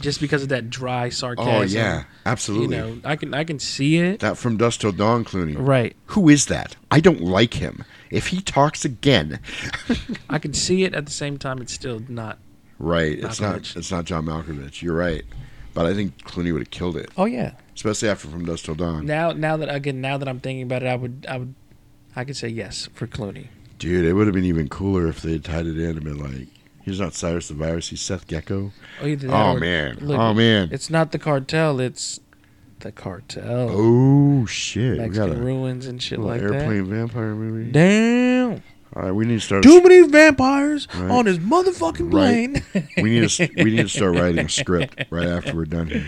Just 0.00 0.20
because 0.20 0.42
of 0.42 0.48
that 0.48 0.70
dry 0.70 1.10
sarcasm. 1.10 1.52
Oh, 1.52 1.60
yeah, 1.60 2.04
absolutely. 2.24 2.76
You 2.76 2.82
know, 2.82 2.98
I 3.04 3.16
can 3.16 3.34
I 3.34 3.44
can 3.44 3.58
see 3.58 3.98
it. 3.98 4.20
That 4.20 4.38
from 4.38 4.56
Dusk 4.56 4.80
Till 4.80 4.92
Dawn, 4.92 5.24
Clooney. 5.24 5.56
Right. 5.58 5.94
Who 6.06 6.28
is 6.30 6.46
that? 6.46 6.76
I 6.90 7.00
don't 7.00 7.20
like 7.20 7.54
him. 7.54 7.84
If 8.10 8.28
he 8.28 8.40
talks 8.40 8.84
again. 8.84 9.38
I 10.28 10.38
can 10.38 10.52
see 10.52 10.84
it 10.84 10.94
at 10.94 11.06
the 11.06 11.12
same 11.12 11.38
time. 11.38 11.60
It's 11.62 11.72
still 11.72 12.02
not. 12.08 12.38
right. 12.78 13.18
It's 13.18 13.40
not 13.40 13.76
it's 13.76 13.90
not 13.90 14.04
John 14.04 14.26
Malkovich. 14.26 14.82
You're 14.82 14.96
right. 14.96 15.24
But 15.74 15.86
I 15.86 15.94
think 15.94 16.16
Clooney 16.24 16.52
would 16.52 16.62
have 16.62 16.70
killed 16.70 16.96
it. 16.96 17.10
Oh 17.16 17.26
yeah. 17.26 17.52
Especially 17.74 18.08
after 18.08 18.26
From 18.28 18.44
Dusk 18.44 18.64
Till 18.64 18.74
Dawn. 18.74 19.06
Now 19.06 19.30
now 19.32 19.56
that 19.56 19.72
again 19.72 20.00
now 20.00 20.18
that 20.18 20.28
I'm 20.28 20.40
thinking 20.40 20.62
about 20.64 20.82
it, 20.82 20.86
I 20.86 20.96
would 20.96 21.26
I 21.28 21.36
would 21.38 21.54
I 22.16 22.24
could 22.24 22.36
say 22.36 22.48
yes 22.48 22.88
for 22.92 23.06
Clooney. 23.06 23.46
Dude, 23.78 24.04
it 24.04 24.12
would 24.14 24.26
have 24.26 24.34
been 24.34 24.44
even 24.44 24.68
cooler 24.68 25.06
if 25.06 25.22
they 25.22 25.32
had 25.32 25.44
tied 25.44 25.66
it 25.66 25.78
in 25.78 25.90
and 25.96 26.04
been 26.04 26.18
like, 26.18 26.48
he's 26.82 27.00
not 27.00 27.14
Cyrus 27.14 27.48
the 27.48 27.54
Virus, 27.54 27.88
he's 27.88 28.02
Seth 28.02 28.26
Gecko. 28.26 28.72
Oh, 29.00 29.16
Oh, 29.28 29.52
or- 29.54 29.60
man. 29.60 29.96
look, 30.00 30.18
oh 30.18 30.34
man. 30.34 30.68
It's 30.72 30.90
not 30.90 31.12
the 31.12 31.18
cartel. 31.18 31.80
It's 31.80 32.18
the 32.80 32.92
cartel. 32.92 33.68
Oh 33.70 34.46
shit. 34.46 34.98
Mexican 34.98 35.30
we 35.30 35.34
got 35.34 35.36
a 35.36 35.42
ruins 35.44 35.86
and 35.86 36.02
shit 36.02 36.18
little 36.18 36.32
like 36.34 36.42
airplane 36.42 36.58
that. 36.60 36.64
Airplane 36.74 36.86
vampire 36.86 37.34
movie. 37.34 37.70
Damn. 37.72 38.62
All 38.96 39.02
right, 39.02 39.12
we 39.12 39.24
need 39.24 39.34
to 39.34 39.40
start. 39.40 39.62
Too 39.62 39.80
many 39.82 40.02
vampires 40.08 40.88
Right. 40.94 41.10
on 41.10 41.24
this 41.26 41.38
motherfucking 41.38 42.10
plane. 42.10 42.62
Right. 42.74 42.88
we 42.96 43.20
need 43.20 43.28
to 43.28 43.48
we 43.56 43.64
need 43.64 43.82
to 43.82 43.88
start 43.96 44.16
writing 44.16 44.46
a 44.46 44.48
script 44.48 45.04
right 45.10 45.28
after 45.28 45.54
we're 45.54 45.64
done 45.66 45.86
here. 45.88 46.06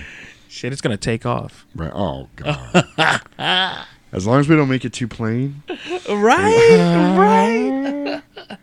Shit, 0.48 0.72
it's 0.72 0.82
gonna 0.82 0.96
take 0.96 1.24
off. 1.24 1.64
Right. 1.74 1.92
Oh 1.94 2.28
god. 2.36 2.86
as 4.12 4.26
long 4.26 4.40
as 4.40 4.48
we 4.48 4.56
don't 4.56 4.68
make 4.68 4.84
it 4.84 4.92
too 4.92 5.08
plain. 5.08 5.62
Right, 6.08 7.16
right. 7.16 8.22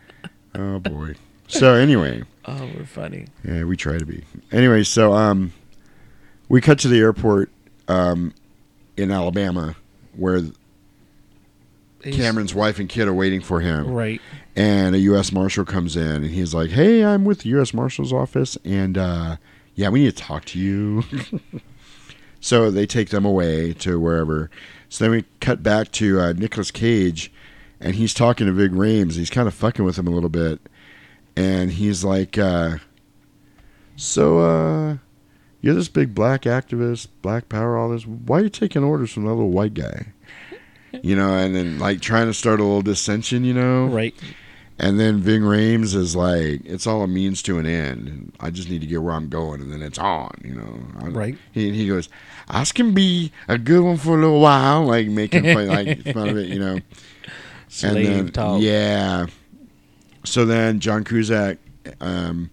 Oh 0.54 0.80
boy. 0.80 1.14
So 1.46 1.74
anyway. 1.74 2.24
Oh, 2.44 2.68
we're 2.76 2.84
funny. 2.84 3.26
Yeah, 3.44 3.64
we 3.64 3.76
try 3.76 3.98
to 3.98 4.04
be. 4.04 4.24
Anyway, 4.52 4.82
so 4.82 5.12
um, 5.12 5.52
we 6.48 6.60
cut 6.60 6.78
to 6.80 6.88
the 6.88 6.98
airport 6.98 7.50
um, 7.90 8.32
in 8.96 9.10
Alabama 9.10 9.74
where 10.16 10.40
He's- 12.02 12.16
Cameron's 12.16 12.54
wife 12.54 12.78
and 12.78 12.88
kid 12.88 13.08
are 13.08 13.12
waiting 13.14 13.40
for 13.40 13.60
him. 13.60 13.92
Right. 13.92 14.20
And 14.56 14.94
a 14.94 14.98
U.S. 15.00 15.32
Marshal 15.32 15.64
comes 15.64 15.96
in 15.96 16.06
and 16.24 16.26
he's 16.30 16.54
like, 16.54 16.70
"Hey, 16.70 17.04
I'm 17.04 17.24
with 17.24 17.40
the 17.40 17.50
U.S. 17.50 17.72
Marshal's 17.74 18.12
office, 18.12 18.56
and 18.64 18.96
uh, 18.98 19.36
yeah, 19.74 19.88
we 19.90 20.04
need 20.04 20.16
to 20.16 20.22
talk 20.22 20.44
to 20.46 20.58
you." 20.58 21.04
so 22.40 22.70
they 22.70 22.86
take 22.86 23.10
them 23.10 23.24
away 23.24 23.72
to 23.74 23.98
wherever. 24.00 24.50
So 24.88 25.04
then 25.04 25.12
we 25.12 25.24
cut 25.40 25.62
back 25.62 25.92
to 25.92 26.20
uh, 26.20 26.32
Nicolas 26.32 26.70
Cage, 26.70 27.32
and 27.80 27.94
he's 27.94 28.12
talking 28.12 28.46
to 28.46 28.52
Ving 28.52 28.72
Rhames. 28.72 29.12
He's 29.16 29.30
kind 29.30 29.46
of 29.46 29.54
fucking 29.54 29.84
with 29.84 29.96
him 29.98 30.06
a 30.08 30.10
little 30.10 30.30
bit, 30.30 30.60
and 31.36 31.70
he's 31.70 32.02
like, 32.02 32.36
uh, 32.36 32.78
"So, 33.96 34.38
uh, 34.40 34.96
you're 35.62 35.74
this 35.74 35.88
big 35.88 36.14
black 36.14 36.42
activist, 36.42 37.08
black 37.22 37.48
power, 37.48 37.76
all 37.76 37.90
this. 37.90 38.06
Why 38.06 38.40
are 38.40 38.42
you 38.44 38.48
taking 38.48 38.82
orders 38.84 39.12
from 39.12 39.24
that 39.24 39.30
little 39.34 39.50
white 39.50 39.74
guy?" 39.74 40.06
You 41.02 41.14
know, 41.14 41.34
and 41.34 41.54
then 41.54 41.78
like 41.78 42.00
trying 42.00 42.26
to 42.26 42.34
start 42.34 42.58
a 42.58 42.64
little 42.64 42.82
dissension, 42.82 43.44
you 43.44 43.54
know, 43.54 43.86
right? 43.86 44.12
And 44.76 44.98
then 44.98 45.18
Ving 45.20 45.42
Rhames 45.42 45.94
is 45.94 46.16
like, 46.16 46.62
"It's 46.64 46.84
all 46.84 47.02
a 47.04 47.06
means 47.06 47.42
to 47.42 47.58
an 47.58 47.66
end. 47.66 48.08
And 48.08 48.32
I 48.40 48.50
just 48.50 48.68
need 48.68 48.80
to 48.80 48.88
get 48.88 49.00
where 49.00 49.12
I'm 49.14 49.28
going, 49.28 49.60
and 49.60 49.72
then 49.72 49.82
it's 49.82 49.98
on." 49.98 50.32
You 50.42 50.54
know, 50.56 50.80
I- 51.00 51.08
Right. 51.10 51.38
He 51.52 51.70
he 51.70 51.86
goes, 51.86 52.08
"I 52.48 52.64
can 52.64 52.92
be 52.92 53.30
a 53.46 53.56
good 53.56 53.82
one 53.84 53.98
for 53.98 54.18
a 54.18 54.20
little 54.20 54.40
while," 54.40 54.84
like 54.84 55.06
making 55.06 55.44
fun, 55.44 55.68
like 55.68 56.02
fun 56.12 56.28
of 56.30 56.36
it, 56.36 56.48
you 56.48 56.58
know. 56.58 56.80
Slave 57.68 57.96
and 57.96 58.06
then, 58.06 58.32
talk. 58.32 58.60
Yeah. 58.60 59.26
So 60.24 60.44
then 60.44 60.80
John 60.80 61.04
Cusack, 61.04 61.58
um, 62.00 62.50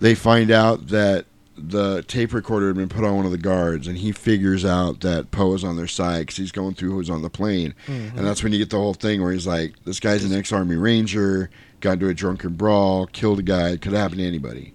they 0.00 0.14
find 0.14 0.50
out 0.50 0.88
that 0.88 1.26
the 1.56 2.02
tape 2.08 2.32
recorder 2.32 2.68
had 2.68 2.76
been 2.76 2.88
put 2.88 3.04
on 3.04 3.16
one 3.16 3.26
of 3.26 3.32
the 3.32 3.38
guards, 3.38 3.86
and 3.86 3.98
he 3.98 4.12
figures 4.12 4.64
out 4.64 5.00
that 5.00 5.30
Poe 5.30 5.52
is 5.54 5.62
on 5.62 5.76
their 5.76 5.86
side 5.86 6.20
because 6.20 6.36
he's 6.36 6.52
going 6.52 6.74
through 6.74 6.92
who's 6.92 7.10
on 7.10 7.20
the 7.22 7.28
plane, 7.30 7.74
Mhm. 7.86 8.16
and 8.16 8.26
that's 8.26 8.42
when 8.42 8.52
you 8.52 8.58
get 8.58 8.70
the 8.70 8.78
whole 8.78 8.94
thing 8.94 9.20
where 9.20 9.30
he's 9.32 9.46
like, 9.46 9.74
"This 9.84 10.00
guy's 10.00 10.24
an 10.24 10.32
ex-army 10.32 10.76
ranger, 10.76 11.50
got 11.80 11.92
into 11.94 12.08
a 12.08 12.14
drunken 12.14 12.54
brawl, 12.54 13.06
killed 13.12 13.38
a 13.40 13.42
guy. 13.42 13.68
It 13.70 13.82
could 13.82 13.92
happen 13.92 14.18
to 14.18 14.24
anybody," 14.24 14.72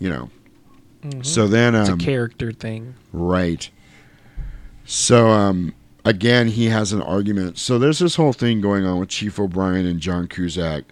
you 0.00 0.08
know. 0.08 0.30
Mhm. 1.06 1.24
So 1.24 1.46
then, 1.46 1.74
it's 1.76 1.88
um, 1.90 2.00
a 2.00 2.02
character 2.02 2.50
thing. 2.50 2.94
Right. 3.12 3.70
So 4.84 5.28
um 5.28 5.72
again 6.04 6.48
he 6.48 6.66
has 6.66 6.92
an 6.92 7.00
argument. 7.00 7.58
So 7.58 7.78
there's 7.78 7.98
this 8.00 8.16
whole 8.16 8.32
thing 8.32 8.60
going 8.60 8.84
on 8.84 8.98
with 8.98 9.08
Chief 9.08 9.38
O'Brien 9.38 9.86
and 9.86 10.00
John 10.00 10.26
Cusack 10.26 10.84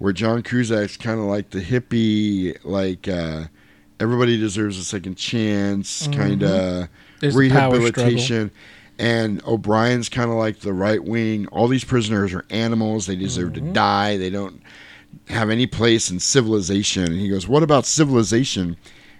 where 0.00 0.12
John 0.12 0.42
Cusack's 0.42 0.96
kind 0.96 1.20
of 1.20 1.26
like 1.26 1.50
the 1.50 1.60
hippie 1.60 2.58
like 2.64 3.06
uh 3.06 3.44
everybody 4.00 4.36
deserves 4.36 4.76
a 4.78 4.84
second 4.84 5.14
chance 5.14 6.08
kind 6.08 6.42
of 6.42 6.88
rehabilitation 7.36 8.50
and 8.98 9.42
O'Brien's 9.46 10.10
kind 10.10 10.30
of 10.30 10.36
like 10.36 10.60
the 10.60 10.74
right 10.74 11.02
wing. 11.02 11.46
All 11.48 11.68
these 11.68 11.84
prisoners 11.84 12.34
are 12.34 12.44
animals. 12.50 13.06
They 13.06 13.16
deserve 13.16 13.54
to 13.54 13.60
die. 13.72 14.18
They 14.18 14.28
don't 14.28 14.62
have 15.28 15.48
any 15.48 15.66
place 15.66 16.10
in 16.10 16.20
civilization. 16.20 17.04
And 17.04 17.18
he 17.18 17.30
goes, 17.30 17.48
What 17.48 17.62
about 17.62 17.86
civilization? 17.86 18.76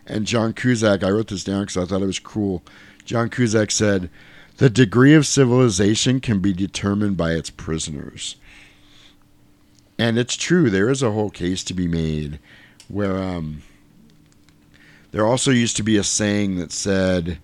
And 0.07 0.27
John 0.27 0.53
Cusack, 0.53 1.03
I 1.03 1.11
wrote 1.11 1.29
this 1.29 1.45
down 1.45 1.63
because 1.63 1.79
I 1.79 1.87
thought 1.87 2.03
it 2.03 2.07
was 2.07 2.19
cool. 2.19 2.63
John 3.07 3.31
Cusack 3.31 3.71
said, 3.71 4.11
The 4.59 4.69
degree 4.69 5.15
of 5.15 5.27
civilization 5.27 6.21
can 6.21 6.41
be 6.41 6.53
determined 6.53 7.17
by 7.17 7.33
its 7.33 7.49
prisoners. 7.49 8.37
And 10.01 10.19
it's 10.19 10.35
true. 10.35 10.71
There 10.71 10.89
is 10.89 11.03
a 11.03 11.11
whole 11.11 11.29
case 11.29 11.63
to 11.65 11.75
be 11.75 11.87
made 11.87 12.39
where 12.89 13.19
um, 13.19 13.63
there 15.13 15.27
also 15.27 15.51
used 15.51 15.77
to 15.77 15.83
be 15.83 15.99
a 15.99 16.03
saying 16.03 16.57
that 16.57 16.73
said 16.73 17.39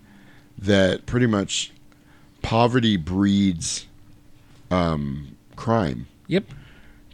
that 0.57 1.05
pretty 1.05 1.27
much 1.27 1.71
poverty 2.41 2.97
breeds 2.97 3.85
um, 4.71 5.37
crime. 5.55 6.07
Yep. 6.25 6.45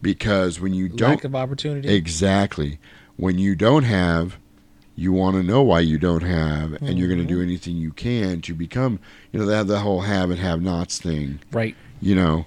Because 0.01 0.61
when 0.61 0.73
you 0.73 0.87
don't 0.87 1.09
Lack 1.09 1.23
of 1.25 1.35
opportunity. 1.35 1.93
Exactly. 1.93 2.79
When 3.17 3.37
you 3.37 3.53
don't 3.53 3.83
have, 3.83 4.37
you 4.95 5.11
want 5.11 5.35
to 5.35 5.43
know 5.43 5.61
why 5.61 5.81
you 5.81 5.97
don't 5.97 6.23
have, 6.23 6.73
and 6.81 6.97
you're 6.97 7.09
going 7.09 7.19
to 7.19 7.25
do 7.25 7.35
Mm-hmm. 7.35 7.43
anything 7.43 7.75
you 7.75 7.91
can 7.91 8.39
to 8.41 8.53
become. 8.53 8.99
You 9.33 9.39
know, 9.41 9.45
they 9.45 9.55
have 9.55 9.67
the 9.67 9.79
whole 9.79 10.01
have 10.01 10.29
and 10.29 10.39
have 10.39 10.61
nots 10.61 10.99
thing. 10.99 11.39
Right. 11.51 11.75
You 12.01 12.15
know, 12.15 12.45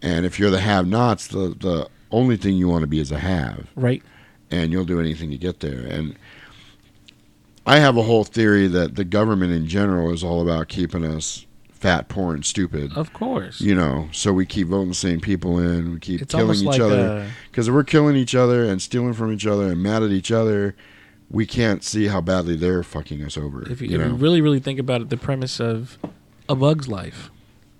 and 0.00 0.24
if 0.24 0.38
you're 0.38 0.50
the 0.50 0.60
have 0.60 0.86
nots, 0.86 1.26
the 1.26 1.56
the 1.58 1.88
only 2.10 2.36
thing 2.36 2.56
you 2.56 2.68
want 2.68 2.82
to 2.82 2.86
be 2.86 3.00
is 3.00 3.10
a 3.12 3.18
have. 3.18 3.68
Right. 3.76 4.02
And 4.50 4.72
you'll 4.72 4.84
do 4.84 5.00
anything 5.00 5.30
to 5.30 5.36
get 5.38 5.60
there. 5.60 5.80
And 5.80 6.16
I 7.66 7.78
have 7.80 7.96
a 7.96 8.02
whole 8.02 8.24
theory 8.24 8.68
that 8.68 8.94
the 8.94 9.04
government 9.04 9.52
in 9.52 9.66
general 9.66 10.12
is 10.12 10.22
all 10.22 10.40
about 10.40 10.68
keeping 10.68 11.04
us 11.04 11.46
fat, 11.70 12.08
poor, 12.08 12.32
and 12.34 12.44
stupid. 12.44 12.92
Of 12.96 13.12
course. 13.12 13.60
You 13.60 13.74
know, 13.74 14.08
so 14.12 14.32
we 14.32 14.46
keep 14.46 14.68
voting 14.68 14.88
the 14.88 14.94
same 14.94 15.20
people 15.20 15.58
in. 15.58 15.92
We 15.94 16.00
keep 16.00 16.22
It's 16.22 16.32
killing 16.34 16.58
each 16.58 16.64
like 16.64 16.80
other 16.80 17.06
a- 17.06 17.30
because 17.50 17.68
if 17.68 17.74
we're 17.74 17.84
killing 17.84 18.16
each 18.16 18.34
other 18.34 18.64
and 18.64 18.80
stealing 18.80 19.12
from 19.14 19.32
each 19.32 19.46
other 19.46 19.66
and 19.66 19.82
mad 19.82 20.02
at 20.02 20.10
each 20.10 20.30
other, 20.30 20.76
we 21.28 21.44
can't 21.44 21.82
see 21.82 22.06
how 22.06 22.20
badly 22.20 22.54
they're 22.56 22.84
fucking 22.84 23.22
us 23.24 23.36
over. 23.36 23.68
If 23.68 23.80
you, 23.82 23.88
you 23.88 24.00
if 24.00 24.06
you 24.08 24.14
really, 24.14 24.40
really 24.40 24.60
think 24.60 24.78
about 24.78 25.00
it, 25.00 25.10
the 25.10 25.16
premise 25.16 25.60
of 25.60 25.98
A 26.48 26.54
Bug's 26.54 26.86
Life 26.88 27.30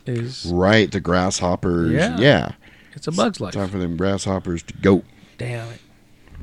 is 0.04 0.46
right? 0.52 0.90
The 0.90 1.00
grasshoppers. 1.00 1.92
Yeah. 1.92 2.18
Yeah, 2.18 2.52
It's 2.96 3.06
a 3.06 3.12
bug's 3.12 3.40
life. 3.40 3.52
Time 3.54 3.68
for 3.68 3.78
them 3.78 3.96
grasshoppers 3.96 4.62
to 4.64 4.74
go. 4.74 5.04
Damn 5.38 5.68
it. 5.70 5.80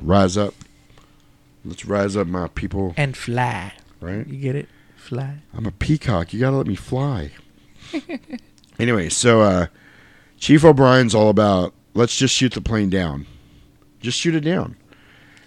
Rise 0.02 0.38
up. 0.38 0.54
Let's 1.66 1.86
rise 1.86 2.16
up, 2.16 2.28
my 2.28 2.48
people. 2.50 2.94
And 2.96 3.18
fly. 3.18 3.74
Right? 4.00 4.28
You 4.28 4.38
get 4.40 4.56
it? 4.56 4.70
Fly. 4.96 5.38
I'm 5.54 5.66
a 5.66 5.72
peacock. 5.72 6.34
You 6.34 6.40
gotta 6.40 6.58
let 6.58 6.68
me 6.68 6.76
fly. 6.76 7.32
anyway, 8.80 9.10
so 9.10 9.42
uh, 9.42 9.68
Chief 10.38 10.64
O'Brien's 10.64 11.16
all 11.16 11.30
about 11.30 11.74
let's 11.94 12.16
just 12.16 12.36
shoot 12.36 12.54
the 12.54 12.62
plane 12.62 12.90
down. 12.90 13.26
Just 14.00 14.20
shoot 14.20 14.36
it 14.36 14.42
down. 14.42 14.76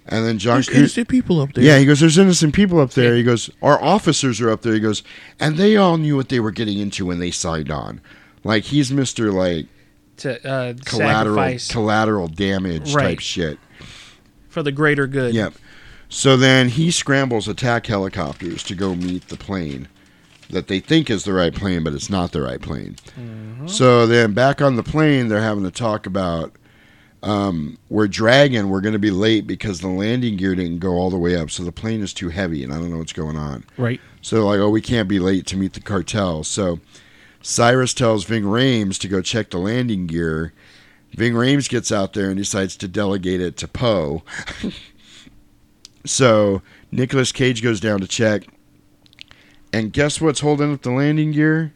And 0.07 0.25
then 0.25 0.39
John 0.39 0.57
There's 0.57 0.69
Cus- 0.69 0.77
innocent 0.79 1.09
people 1.09 1.41
up 1.41 1.53
there. 1.53 1.65
Yeah, 1.65 1.79
he 1.79 1.85
goes, 1.85 2.01
There's 2.01 2.19
innocent 2.19 2.55
people 2.55 2.79
up 2.81 2.93
there. 2.93 3.15
He 3.15 3.23
goes, 3.23 3.51
Our 3.61 3.83
officers 3.83 4.41
are 4.41 4.51
up 4.51 4.63
there. 4.63 4.75
He 4.75 4.81
goes, 4.81 5.03
and 5.41 5.57
they 5.57 5.77
all 5.77 5.99
knew 5.99 6.17
what 6.17 6.29
they 6.29 6.41
were 6.41 6.53
getting 6.53 6.79
into 6.79 7.07
when 7.07 7.19
they 7.19 7.31
signed 7.31 7.71
on. 7.71 8.01
Like 8.45 8.65
he's 8.65 8.93
Mr. 8.93 9.33
like 9.33 9.67
To 10.19 10.49
uh, 10.49 10.75
collateral 10.85 11.37
sacrifice 11.37 11.71
collateral 11.71 12.29
damage 12.29 12.93
type 12.93 13.21
shit. 13.21 13.59
for 14.49 14.63
the 14.63 14.73
greater 14.73 15.07
good. 15.07 15.35
Yep. 15.35 15.55
So 16.09 16.37
then 16.37 16.69
he 16.71 16.91
scrambles 16.91 17.49
attack 17.49 17.87
helicopters 17.87 18.63
to 18.65 18.75
go 18.75 18.95
meet 18.95 19.29
the 19.29 19.37
plane 19.37 19.89
that 20.51 20.69
they 20.69 20.81
think 20.81 21.11
is 21.11 21.25
the 21.25 21.33
right 21.33 21.55
plane, 21.55 21.83
but 21.83 21.93
it's 21.93 22.09
not 22.09 22.33
the 22.33 22.41
right 22.41 22.61
plane. 22.61 22.97
So 23.67 24.07
then 24.07 24.33
back 24.33 24.63
on 24.63 24.77
the 24.77 24.83
plane, 24.83 25.29
they're 25.29 25.41
having 25.41 25.65
to 25.65 25.71
talk 25.71 26.07
about 26.07 26.55
um, 27.23 27.79
we're 27.89 28.07
dragging, 28.07 28.69
we're 28.69 28.81
going 28.81 28.93
to 28.93 28.99
be 29.01 29.11
late 29.11 29.47
because 29.47 29.81
the 29.81 29.89
landing 29.89 30.37
gear 30.37 30.55
didn't 30.55 30.79
go 30.79 30.93
all 30.93 31.11
the 31.11 31.19
way 31.19 31.35
up. 31.35 31.51
So 31.51 31.65
the 31.65 31.73
plane 31.73 32.01
is 32.01 32.15
too 32.15 32.29
heavy, 32.29 32.63
and 32.63 32.73
I 32.73 32.77
don't 32.79 32.91
know 32.91 32.99
what's 32.99 33.13
going 33.13 33.37
on. 33.37 33.65
Right. 33.77 34.01
So 34.23 34.37
they're 34.37 34.45
like, 34.45 34.61
oh, 34.61 34.71
we 34.71 34.81
can't 34.81 35.09
be 35.09 35.19
late 35.19 35.47
to 35.47 35.57
meet 35.57 35.73
the 35.73 35.81
cartel. 35.81 36.45
So 36.45 36.79
Cyrus 37.47 37.95
tells 37.95 38.25
Ving 38.25 38.43
Rhames 38.43 38.99
to 38.99 39.07
go 39.07 39.23
check 39.23 39.51
the 39.51 39.59
landing 39.59 40.09
gear. 40.09 40.53
Ving 41.13 41.33
Rhames 41.35 41.69
gets 41.69 41.93
out 41.93 42.13
there 42.13 42.27
and 42.27 42.37
decides 42.37 42.77
to 42.77 42.89
delegate 42.89 43.41
it 43.41 43.57
to 43.59 43.69
Poe. 43.69 44.25
so 46.05 46.61
Nicolas 46.91 47.31
Cage 47.31 47.63
goes 47.63 47.79
down 47.79 48.01
to 48.01 48.09
check. 48.09 48.49
And 49.73 49.93
guess 49.93 50.21
what's 50.21 50.41
holding 50.41 50.73
up 50.73 50.83
the 50.83 50.91
landing 50.91 51.31
gear? 51.31 51.73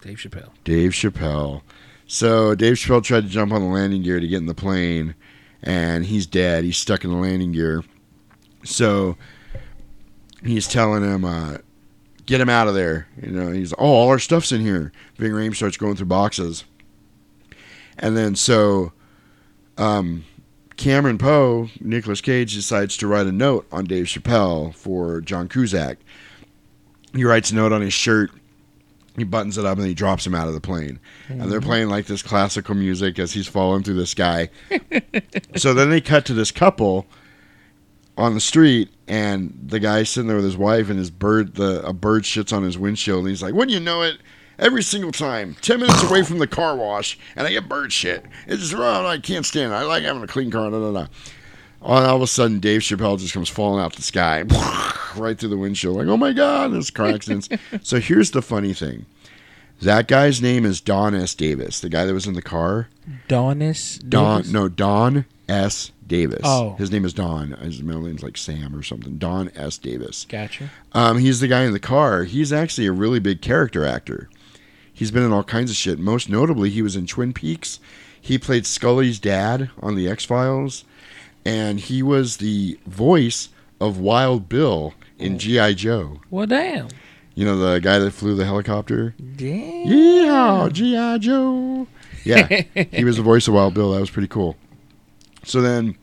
Dave 0.00 0.16
Chappelle. 0.16 0.52
Dave 0.64 0.92
Chappelle. 0.92 1.60
So 2.06 2.54
Dave 2.54 2.76
Chappelle 2.76 3.04
tried 3.04 3.24
to 3.24 3.28
jump 3.28 3.52
on 3.52 3.60
the 3.60 3.68
landing 3.68 4.02
gear 4.02 4.20
to 4.20 4.26
get 4.26 4.38
in 4.38 4.46
the 4.46 4.54
plane, 4.54 5.14
and 5.62 6.06
he's 6.06 6.26
dead. 6.26 6.64
He's 6.64 6.78
stuck 6.78 7.04
in 7.04 7.10
the 7.10 7.18
landing 7.18 7.52
gear. 7.52 7.84
So 8.64 9.18
he's 10.42 10.66
telling 10.66 11.02
him, 11.02 11.26
uh, 11.26 11.58
"Get 12.28 12.40
him 12.40 12.48
out 12.48 12.68
of 12.68 12.74
there." 12.74 13.08
You 13.20 13.32
know, 13.32 13.50
he's, 13.50 13.72
"Oh, 13.72 13.86
all 13.86 14.08
our 14.08 14.18
stuff's 14.20 14.52
in 14.52 14.60
here." 14.60 14.92
Ving 15.16 15.32
Rhames 15.32 15.56
starts 15.56 15.76
going 15.76 15.96
through 15.96 16.06
boxes, 16.06 16.64
and 17.98 18.16
then 18.16 18.36
so 18.36 18.92
um, 19.76 20.24
Cameron 20.76 21.18
Poe, 21.18 21.70
Nicolas 21.80 22.20
Cage, 22.20 22.54
decides 22.54 22.96
to 22.98 23.06
write 23.06 23.26
a 23.26 23.32
note 23.32 23.66
on 23.72 23.84
Dave 23.84 24.04
Chappelle 24.06 24.74
for 24.74 25.20
John 25.20 25.48
Cusack. 25.48 25.98
He 27.14 27.24
writes 27.24 27.50
a 27.50 27.54
note 27.56 27.72
on 27.72 27.80
his 27.80 27.92
shirt 27.94 28.30
he 29.16 29.24
buttons 29.24 29.58
it 29.58 29.64
up 29.64 29.76
and 29.78 29.86
he 29.88 29.94
drops 29.94 30.24
him 30.24 30.32
out 30.36 30.46
of 30.46 30.54
the 30.54 30.60
plane. 30.60 31.00
And 31.28 31.50
they're 31.50 31.60
Mhm. 31.60 31.64
playing 31.64 31.88
like 31.88 32.06
this 32.06 32.22
classical 32.22 32.76
music 32.76 33.18
as 33.18 33.32
he's 33.32 33.48
falling 33.48 33.82
through 33.82 33.96
the 33.96 34.06
sky. 34.06 34.48
so 35.56 35.74
then 35.74 35.90
they 35.90 36.00
cut 36.00 36.24
to 36.26 36.34
this 36.34 36.52
couple 36.52 37.04
on 38.18 38.34
the 38.34 38.40
street 38.40 38.90
and 39.06 39.56
the 39.64 39.78
guy's 39.78 40.10
sitting 40.10 40.26
there 40.26 40.36
with 40.36 40.44
his 40.44 40.56
wife 40.56 40.90
and 40.90 40.98
his 40.98 41.10
bird 41.10 41.54
the 41.54 41.80
a 41.86 41.92
bird 41.92 42.24
shits 42.24 42.54
on 42.54 42.64
his 42.64 42.76
windshield 42.76 43.20
and 43.20 43.28
he's 43.28 43.42
like, 43.42 43.54
Wouldn't 43.54 43.72
you 43.72 43.80
know 43.80 44.02
it? 44.02 44.18
Every 44.58 44.82
single 44.82 45.12
time, 45.12 45.56
ten 45.62 45.78
minutes 45.78 46.02
away 46.02 46.24
from 46.24 46.38
the 46.38 46.48
car 46.48 46.74
wash, 46.76 47.16
and 47.36 47.46
I 47.46 47.52
get 47.52 47.68
bird 47.68 47.92
shit. 47.92 48.26
It's 48.48 48.60
just 48.60 48.74
wrong. 48.74 49.06
I 49.06 49.18
can't 49.18 49.46
stand 49.46 49.72
it. 49.72 49.76
I 49.76 49.84
like 49.84 50.02
having 50.02 50.22
a 50.24 50.26
clean 50.26 50.50
car. 50.50 50.68
Da, 50.68 50.80
da, 50.80 50.90
da. 50.90 51.06
All, 51.80 52.04
all 52.04 52.16
of 52.16 52.22
a 52.22 52.26
sudden, 52.26 52.58
Dave 52.58 52.80
Chappelle 52.80 53.20
just 53.20 53.32
comes 53.32 53.48
falling 53.48 53.80
out 53.80 53.94
the 53.94 54.02
sky, 54.02 54.42
right 55.16 55.38
through 55.38 55.50
the 55.50 55.56
windshield, 55.56 55.96
like, 55.96 56.08
oh 56.08 56.16
my 56.16 56.32
God, 56.32 56.72
this 56.72 56.90
car 56.90 57.06
accidents. 57.06 57.48
so 57.82 58.00
here's 58.00 58.32
the 58.32 58.42
funny 58.42 58.72
thing 58.72 59.06
that 59.80 60.08
guy's 60.08 60.42
name 60.42 60.64
is 60.64 60.80
Don 60.80 61.14
S. 61.14 61.36
Davis, 61.36 61.78
the 61.78 61.88
guy 61.88 62.04
that 62.04 62.12
was 62.12 62.26
in 62.26 62.34
the 62.34 62.42
car. 62.42 62.88
Donis. 63.28 64.00
Don, 64.08 64.38
Davis? 64.38 64.52
no, 64.52 64.68
Don 64.68 65.24
S. 65.48 65.92
Davis. 66.06 66.40
Oh. 66.42 66.74
His 66.76 66.90
name 66.90 67.04
is 67.04 67.12
Don. 67.12 67.52
His 67.52 67.82
middle 67.82 68.02
name's 68.02 68.22
like 68.22 68.36
Sam 68.36 68.74
or 68.74 68.82
something. 68.82 69.18
Don 69.18 69.50
S. 69.54 69.78
Davis. 69.78 70.26
Gotcha. 70.28 70.70
Um, 70.92 71.18
he's 71.18 71.40
the 71.40 71.48
guy 71.48 71.64
in 71.64 71.72
the 71.72 71.78
car. 71.78 72.24
He's 72.24 72.52
actually 72.52 72.86
a 72.86 72.92
really 72.92 73.20
big 73.20 73.42
character 73.42 73.84
actor. 73.84 74.28
He's 74.92 75.10
been 75.10 75.22
in 75.22 75.32
all 75.32 75.44
kinds 75.44 75.70
of 75.70 75.76
shit. 75.76 75.98
Most 75.98 76.28
notably, 76.28 76.70
he 76.70 76.82
was 76.82 76.96
in 76.96 77.06
Twin 77.06 77.32
Peaks. 77.32 77.78
He 78.20 78.36
played 78.36 78.66
Scully's 78.66 79.18
dad 79.18 79.70
on 79.80 79.94
The 79.94 80.08
X 80.08 80.24
Files, 80.24 80.84
and 81.44 81.78
he 81.78 82.02
was 82.02 82.38
the 82.38 82.78
voice 82.86 83.50
of 83.80 83.98
Wild 83.98 84.48
Bill 84.48 84.94
in 85.18 85.38
G.I. 85.38 85.74
Joe. 85.74 86.20
Well, 86.30 86.46
damn. 86.46 86.88
You 87.34 87.44
know, 87.44 87.56
the 87.56 87.78
guy 87.78 88.00
that 88.00 88.10
flew 88.10 88.34
the 88.34 88.44
helicopter? 88.44 89.14
Damn. 89.36 89.86
Yeehaw, 89.86 90.72
G.I. 90.72 91.18
Joe. 91.18 91.86
Yeah, 92.24 92.46
he 92.90 93.04
was 93.04 93.16
the 93.16 93.22
voice 93.22 93.46
of 93.46 93.54
Wild 93.54 93.74
Bill. 93.74 93.92
That 93.92 94.00
was 94.00 94.10
pretty 94.10 94.28
cool. 94.28 94.56
So 95.48 95.62
then, 95.62 95.96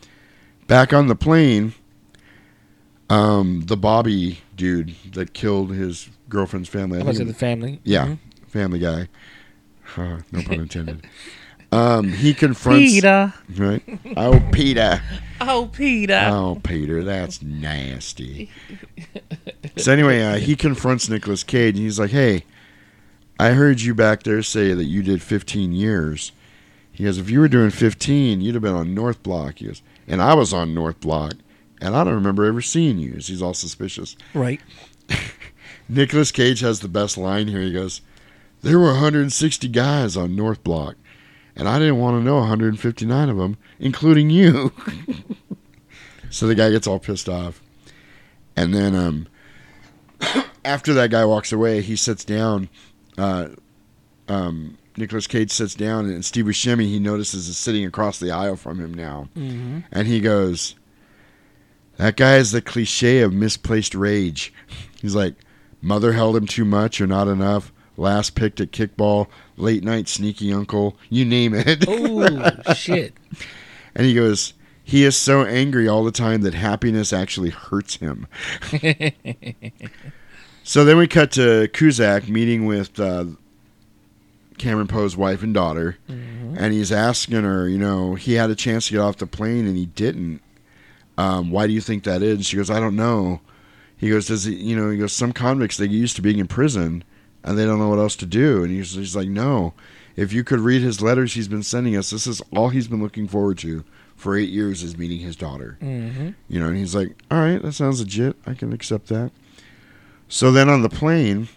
back 0.66 0.92
on 0.92 1.06
the 1.08 1.16
plane, 1.16 1.74
um, 3.12 3.62
the 3.68 3.78
Bobby 3.78 4.40
dude 4.56 4.96
that 5.14 5.34
killed 5.34 5.72
his 5.72 6.10
girlfriend's 6.30 6.68
family. 6.68 7.00
I 7.00 7.04
Was 7.04 7.20
it 7.20 7.28
the 7.28 7.34
family? 7.34 7.80
Yeah, 7.84 8.08
Mhm. 8.08 8.18
family 8.48 8.80
guy. 8.80 9.08
Uh, 9.96 10.22
no 10.32 10.42
pun 10.42 10.60
intended. 10.62 11.06
Um, 11.72 12.10
he 12.10 12.34
confronts 12.34 12.92
Peter. 12.94 13.34
Right? 13.56 13.84
Oh, 14.18 14.42
Peter. 14.52 15.02
Oh, 15.42 15.70
Peter. 15.72 16.30
Oh, 16.32 16.60
Peter, 16.64 17.04
that's 17.04 17.42
nasty. 17.44 18.50
so 19.78 19.92
anyway, 19.92 20.24
uh, 20.24 20.36
he 20.38 20.56
confronts 20.56 21.08
Nicolas 21.08 21.44
Cage, 21.44 21.76
and 21.76 21.84
he's 21.84 22.00
like, 22.00 22.12
"Hey, 22.12 22.46
I 23.40 23.52
heard 23.52 23.82
you 23.82 23.94
back 23.94 24.24
there 24.24 24.42
say 24.42 24.74
that 24.74 24.86
you 24.86 25.04
did 25.04 25.22
15 25.22 25.72
years." 25.74 26.32
He 26.96 27.04
goes, 27.04 27.18
"If 27.18 27.30
you 27.30 27.42
were 27.42 27.50
doing 27.50 27.72
15, 27.72 28.40
you'd 28.40 28.56
have 28.56 28.64
been 28.64 28.74
on 28.74 28.96
North 28.96 29.22
Block." 29.22 29.60
He 29.60 29.66
goes, 29.66 29.82
"And 30.08 30.22
I 30.22 30.34
was 30.34 30.54
on 30.54 30.74
North 30.74 31.02
Block, 31.02 31.34
and 31.82 31.94
I 31.94 32.06
don't 32.06 32.14
remember 32.14 32.46
ever 32.46 32.62
seeing 32.62 32.98
you." 32.98 33.16
He's 33.20 33.42
all 33.42 33.54
suspicious. 33.54 34.16
Right. 34.34 34.62
Nicolas 35.90 36.32
Cage 36.32 36.62
has 36.62 36.80
the 36.80 36.88
best 36.88 37.18
line 37.18 37.50
here. 37.50 37.62
He 37.62 37.74
goes, 37.74 38.00
"There 38.62 38.80
were 38.80 38.94
160 38.94 39.68
guys 39.68 40.16
on 40.16 40.38
North 40.38 40.64
Block, 40.64 40.96
and 41.54 41.68
I 41.68 41.80
didn't 41.80 42.00
want 42.00 42.18
to 42.18 42.24
know 42.24 42.38
159 42.38 43.30
of 43.30 43.38
them, 43.38 43.58
including 43.78 44.30
you." 44.30 44.72
so 46.30 46.48
the 46.48 46.56
guy 46.56 46.72
gets 46.72 46.88
all 46.88 47.00
pissed 47.00 47.28
off, 47.28 47.62
and 48.56 48.74
then 48.74 48.96
um, 48.96 49.28
after 50.66 50.94
that 50.94 51.12
guy 51.12 51.26
walks 51.26 51.52
away, 51.52 51.82
he 51.82 51.98
sits 51.98 52.24
down. 52.24 52.70
Uh, 53.18 53.50
um, 54.30 54.78
Nicolas 54.98 55.28
Cage 55.28 55.52
sits 55.52 55.76
down, 55.76 56.06
and 56.06 56.24
Steve 56.24 56.46
Buscemi 56.46 56.86
he 56.86 57.00
notices 57.00 57.48
is 57.50 57.58
sitting 57.58 57.86
across 57.86 58.20
the 58.20 58.32
aisle 58.32 58.56
from 58.56 58.80
him 58.80 58.94
now, 58.94 59.30
Mhm. 59.38 59.84
and 59.92 60.08
he 60.08 60.20
goes, 60.22 60.76
"That 61.98 62.16
guy 62.18 62.38
is 62.38 62.52
the 62.52 62.62
cliche 62.62 63.20
of 63.22 63.34
misplaced 63.34 63.94
rage." 63.96 64.54
He's 65.02 65.16
like, 65.16 65.36
"Mother 65.82 66.14
held 66.14 66.36
him 66.36 66.48
too 66.48 66.66
much 66.66 67.00
or 67.02 67.08
not 67.08 67.28
enough." 67.28 67.72
Last 67.98 68.36
picked 68.36 68.60
at 68.60 68.72
kickball, 68.74 69.28
late 69.56 69.82
night 69.84 70.10
sneaky 70.10 70.52
uncle, 70.52 70.98
you 71.10 71.24
name 71.24 71.54
it. 71.56 71.86
Oh, 71.88 72.74
shit. 72.74 73.14
And 73.96 74.06
he 74.06 74.14
goes, 74.14 74.52
he 74.84 75.06
is 75.06 75.16
so 75.16 75.46
angry 75.46 75.88
all 75.88 76.04
the 76.04 76.12
time 76.12 76.42
that 76.42 76.54
happiness 76.54 77.14
actually 77.14 77.52
hurts 77.52 77.96
him. 77.96 78.28
so 80.64 80.84
then 80.84 80.98
we 80.98 81.08
cut 81.08 81.32
to 81.32 81.70
Cusack 81.74 82.28
meeting 82.28 82.66
with 82.66 83.00
uh, 83.00 83.26
Cameron 84.58 84.88
Poe's 84.88 85.18
wife 85.18 85.44
and 85.44 85.54
daughter, 85.54 85.98
Mhm. 86.10 86.56
and 86.58 86.74
he's 86.74 86.92
asking 86.92 87.44
her, 87.44 87.68
you 87.68 87.78
know, 87.78 88.16
he 88.16 88.34
had 88.34 88.50
a 88.50 88.56
chance 88.56 88.88
to 88.88 88.94
get 88.94 89.00
off 89.02 89.18
the 89.18 89.28
plane 89.28 89.66
and 89.68 89.76
he 89.78 89.86
didn't. 89.88 90.42
Um, 91.18 91.52
why 91.52 91.68
do 91.68 91.74
you 91.74 91.82
think 91.82 92.04
that 92.04 92.22
is? 92.22 92.36
And 92.36 92.46
she 92.46 92.58
goes, 92.58 92.70
I 92.70 92.80
don't 92.80 92.96
know. 92.96 93.42
He 93.98 94.10
goes, 94.10 94.28
does 94.28 94.44
he, 94.46 94.56
you 94.56 94.76
know, 94.76 94.90
he 94.90 94.98
goes, 94.98 95.14
some 95.14 95.32
convicts, 95.32 95.78
they 95.78 95.88
get 95.88 95.96
used 95.96 96.16
to 96.18 96.22
being 96.22 96.40
in 96.40 96.48
prison 96.48 97.04
and 97.44 97.58
they 97.58 97.66
don't 97.66 97.80
know 97.80 97.90
what 97.90 98.00
else 98.00 98.16
to 98.18 98.26
do. 98.26 98.64
And 98.64 98.72
he's, 98.72 98.94
he's 98.96 99.16
like, 99.16 99.30
no. 99.30 99.74
If 100.18 100.32
you 100.34 100.44
could 100.44 100.60
read 100.60 100.82
his 100.82 101.02
letters 101.02 101.34
he's 101.34 101.48
been 101.48 101.64
sending 101.64 101.96
us, 101.96 102.10
this 102.10 102.26
is 102.28 102.42
all 102.54 102.70
he's 102.70 102.88
been 102.88 103.02
looking 103.02 103.28
forward 103.28 103.58
to 103.60 103.84
for 104.16 104.36
eight 104.38 104.50
years 104.50 104.82
is 104.84 104.98
meeting 104.98 105.20
his 105.20 105.36
daughter. 105.36 105.78
Mhm. 105.82 106.36
You 106.50 106.60
know, 106.60 106.68
and 106.68 106.78
he's 106.78 106.96
like, 106.96 107.22
all 107.30 107.40
right, 107.40 107.62
that 107.62 107.74
sounds 107.74 108.00
legit. 108.00 108.36
I 108.48 108.54
can 108.54 108.72
accept 108.74 109.08
that. 109.08 109.32
So 110.28 110.52
then 110.52 110.70
on 110.70 110.82
the 110.82 110.90
plane, 110.90 111.48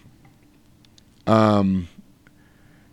um, 1.27 1.87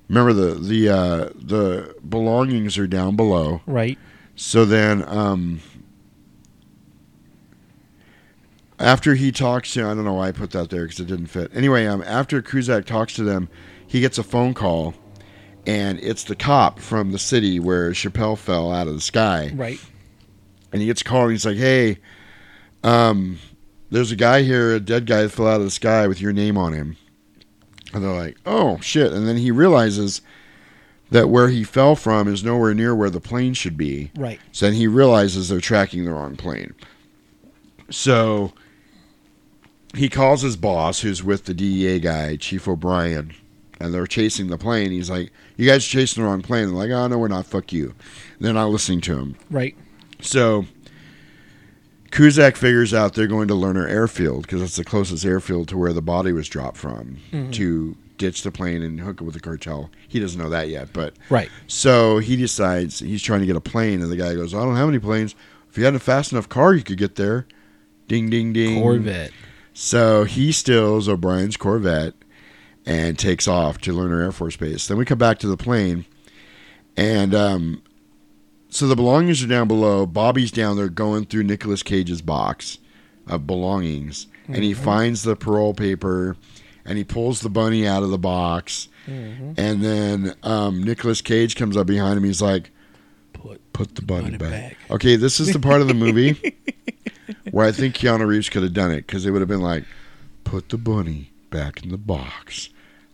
remember 0.09 0.33
the 0.33 0.55
the 0.55 0.89
uh, 0.89 1.29
the 1.35 1.95
belongings 2.09 2.79
are 2.79 2.87
down 2.87 3.17
below. 3.17 3.63
Right. 3.67 3.99
So 4.35 4.65
then, 4.65 5.03
um, 5.09 5.61
after 8.79 9.15
he 9.15 9.33
talks 9.33 9.73
to, 9.73 9.85
I 9.85 9.95
don't 9.95 10.05
know 10.05 10.15
why 10.15 10.29
I 10.29 10.33
put 10.33 10.51
that 10.51 10.71
there 10.71 10.85
because 10.85 11.01
it 11.01 11.07
didn't 11.07 11.29
fit. 11.29 11.51
Anyway, 11.55 11.87
um, 11.87 12.03
after 12.07 12.43
Cusack 12.43 12.85
talks 12.85 13.15
to 13.15 13.25
them, 13.25 13.49
he 13.87 14.01
gets 14.01 14.19
a 14.19 14.23
phone 14.23 14.53
call, 14.53 14.95
and 15.67 15.99
it's 16.01 16.25
the 16.25 16.37
cop 16.37 16.79
from 16.79 17.13
the 17.13 17.19
city 17.19 17.59
where 17.59 17.93
Chappelle 17.93 18.37
fell 18.37 18.71
out 18.73 18.89
of 18.89 18.95
the 18.95 19.01
sky. 19.01 19.53
Right. 19.55 19.81
And 20.73 20.83
he 20.83 20.87
gets 20.87 21.01
a 21.01 21.05
call, 21.05 21.23
and 21.23 21.33
he's 21.33 21.47
like, 21.47 21.57
"Hey, 21.57 21.99
um, 22.85 23.39
there's 23.91 24.13
a 24.13 24.17
guy 24.17 24.43
here, 24.43 24.75
a 24.75 24.81
dead 24.81 25.07
guy 25.07 25.23
that 25.23 25.31
fell 25.31 25.49
out 25.49 25.61
of 25.61 25.65
the 25.65 25.71
sky 25.71 26.07
with 26.07 26.21
your 26.21 26.33
name 26.33 26.59
on 26.59 26.75
him." 26.75 26.97
And 27.97 28.05
they're 28.05 28.13
like, 28.13 28.37
"Oh 28.45 28.79
shit!" 28.83 29.11
And 29.11 29.27
then 29.27 29.39
he 29.39 29.51
realizes 29.51 30.21
that 31.11 31.31
where 31.31 31.49
he 31.49 31.65
fell 31.65 31.97
from 31.97 32.29
is 32.29 32.45
nowhere 32.45 32.75
near 32.75 32.95
where 32.95 33.09
the 33.09 33.23
plane 33.23 33.55
should 33.55 33.79
be. 33.79 34.11
Right. 34.19 34.39
So 34.53 34.67
then 34.67 34.75
he 34.75 34.87
realizes 34.87 35.49
they're 35.49 35.61
tracking 35.63 36.05
the 36.05 36.13
wrong 36.13 36.37
plane. 36.37 36.75
So 37.89 38.53
he 39.95 40.11
calls 40.11 40.43
his 40.43 40.57
boss, 40.59 41.01
who's 41.01 41.25
with 41.25 41.47
the 41.47 41.55
DEA 41.55 42.01
guy, 42.01 42.37
Chief 42.37 42.69
O'Brien, 42.69 43.33
and 43.81 43.95
they're 43.95 44.07
chasing 44.07 44.49
the 44.49 44.59
plane. 44.59 44.91
He's 44.91 45.09
like, 45.09 45.33
"You 45.57 45.67
guys 45.67 45.87
are 45.87 45.89
chasing 45.89 46.23
the 46.23 46.29
wrong 46.29 46.43
plane." 46.43 46.67
They're 46.67 46.77
like, 46.77 46.91
"Oh 46.91 47.07
no, 47.07 47.17
we're 47.17 47.29
not. 47.29 47.47
Fuck 47.47 47.73
you." 47.73 47.95
They're 48.41 48.53
not 48.53 48.69
listening 48.69 49.01
to 49.03 49.19
him. 49.19 49.37
Right. 49.51 49.75
So 50.21 50.67
Cusack 52.17 52.57
figures 52.57 52.95
out 52.95 53.13
they're 53.15 53.27
going 53.27 53.49
to 53.49 53.55
Lerner 53.55 53.89
Airfield 53.89 54.43
because 54.43 54.63
it's 54.63 54.77
the 54.77 54.85
closest 54.85 55.25
airfield 55.25 55.69
to 55.69 55.77
where 55.77 55.93
the 55.93 56.01
body 56.03 56.33
was 56.33 56.49
dropped 56.49 56.79
from 56.79 57.19
Mhm. 57.33 57.53
to 57.53 57.97
ditch 58.17 58.43
the 58.43 58.51
plane 58.51 58.83
and 58.83 59.01
hook 59.01 59.21
it 59.21 59.25
with 59.25 59.35
the 59.35 59.41
cartel. 59.41 59.91
He 60.09 60.19
doesn't 60.19 60.41
know 60.41 60.49
that 60.49 60.71
yet, 60.71 60.89
but 60.95 61.15
Right. 61.29 61.51
So 61.67 62.19
he 62.19 62.35
decides 62.37 63.01
he's 63.01 63.23
trying 63.23 63.41
to 63.41 63.47
get 63.47 63.57
a 63.57 63.61
plane, 63.61 64.01
and 64.01 64.11
the 64.11 64.17
guy 64.17 64.35
goes, 64.35 64.55
"I 64.55 64.65
don't 64.65 64.77
have 64.77 64.89
any 64.89 64.99
planes. 64.99 65.35
If 65.71 65.77
you 65.77 65.85
had 65.85 65.95
a 65.95 65.99
fast 65.99 66.33
enough 66.33 66.49
car, 66.49 66.73
you 66.75 66.83
could 66.83 66.97
get 66.97 67.17
there." 67.17 67.47
Ding, 68.09 68.31
ding, 68.31 68.55
ding. 68.55 68.81
Corvette. 68.81 69.33
So 69.75 70.25
he 70.25 70.53
steals 70.53 71.07
O'Brien's 71.09 71.59
Corvette 71.59 72.15
and 72.87 73.19
takes 73.19 73.47
off 73.47 73.79
to 73.83 73.93
Lerner 73.93 74.23
Air 74.25 74.33
Force 74.33 74.57
Base. 74.57 74.87
Then 74.87 74.97
we 74.97 75.05
come 75.05 75.19
back 75.19 75.39
to 75.41 75.49
the 75.49 75.57
plane, 75.59 76.07
and 76.97 77.35
um, 77.35 77.83
so 78.77 78.87
the 78.87 78.97
belongings 78.97 79.43
are 79.43 79.47
down 79.49 79.69
below. 79.69 80.05
Bobby's 80.07 80.51
down 80.51 80.77
there 80.77 80.89
going 80.89 81.25
through 81.27 81.45
Nicolas 81.45 81.83
Cage's 81.83 82.21
box 82.23 82.79
of 83.27 83.47
belongings, 83.47 84.27
and 84.49 84.63
he 84.63 84.73
Mhm. 84.73 84.77
finds 84.77 85.23
the 85.23 85.35
parole 85.37 85.73
paper, 85.75 86.37
and 86.85 86.99
he 86.99 87.05
pulls 87.05 87.41
the 87.41 87.49
bunny 87.49 87.87
out 87.87 88.03
of 88.03 88.11
the 88.11 88.19
box, 88.19 88.89
Mhm. 89.09 89.55
and 89.59 89.83
then 89.83 90.35
um, 90.43 90.83
Nicolas 90.83 91.21
Cage 91.21 91.57
comes 91.57 91.77
up 91.77 91.87
behind 91.87 92.19
him. 92.19 92.25
He's 92.25 92.43
like, 92.43 92.71
"Put, 93.33 93.61
put 93.73 93.95
the 93.95 94.03
bunny, 94.03 94.37
back. 94.37 94.77
Okay, 94.91 95.17
this 95.17 95.41
is 95.41 95.53
the 95.53 95.59
part 95.59 95.81
of 95.81 95.89
the 95.89 95.95
movie 95.95 96.37
where 97.51 97.67
I 97.67 97.73
think 97.73 97.95
Keanu 97.95 98.27
Reeves 98.27 98.49
could 98.49 98.63
have 98.63 98.75
done 98.75 98.91
it 98.93 99.07
because 99.07 99.27
it 99.27 99.31
would 99.31 99.41
have 99.41 99.49
been 99.49 99.61
like, 99.63 99.85
"Put 100.45 100.69
the 100.69 100.79
bunny 100.79 101.31
back 101.51 101.83
in 101.83 101.91
the 101.91 101.99
box. 101.99 102.69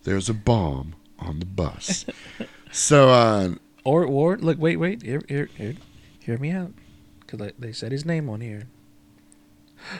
There's 0.05 0.29
a 0.29 0.35
bomb 0.35 0.95
on 1.19 1.39
the 1.39 1.47
bus." 1.47 2.05
so, 2.73 3.09
uh, 3.11 3.55
Or 3.85 4.05
or 4.05 4.37
look, 4.39 4.59
wait, 4.59 4.77
wait, 4.77 5.03
here, 5.03 5.23
here, 5.29 5.49
here, 5.57 5.75
hear 6.21 6.39
me 6.39 6.51
out, 6.51 6.73
because 7.21 7.53
they 7.59 7.73
said 7.73 7.91
his 7.93 8.05
name 8.05 8.29
on 8.29 8.41
here. 8.41 8.65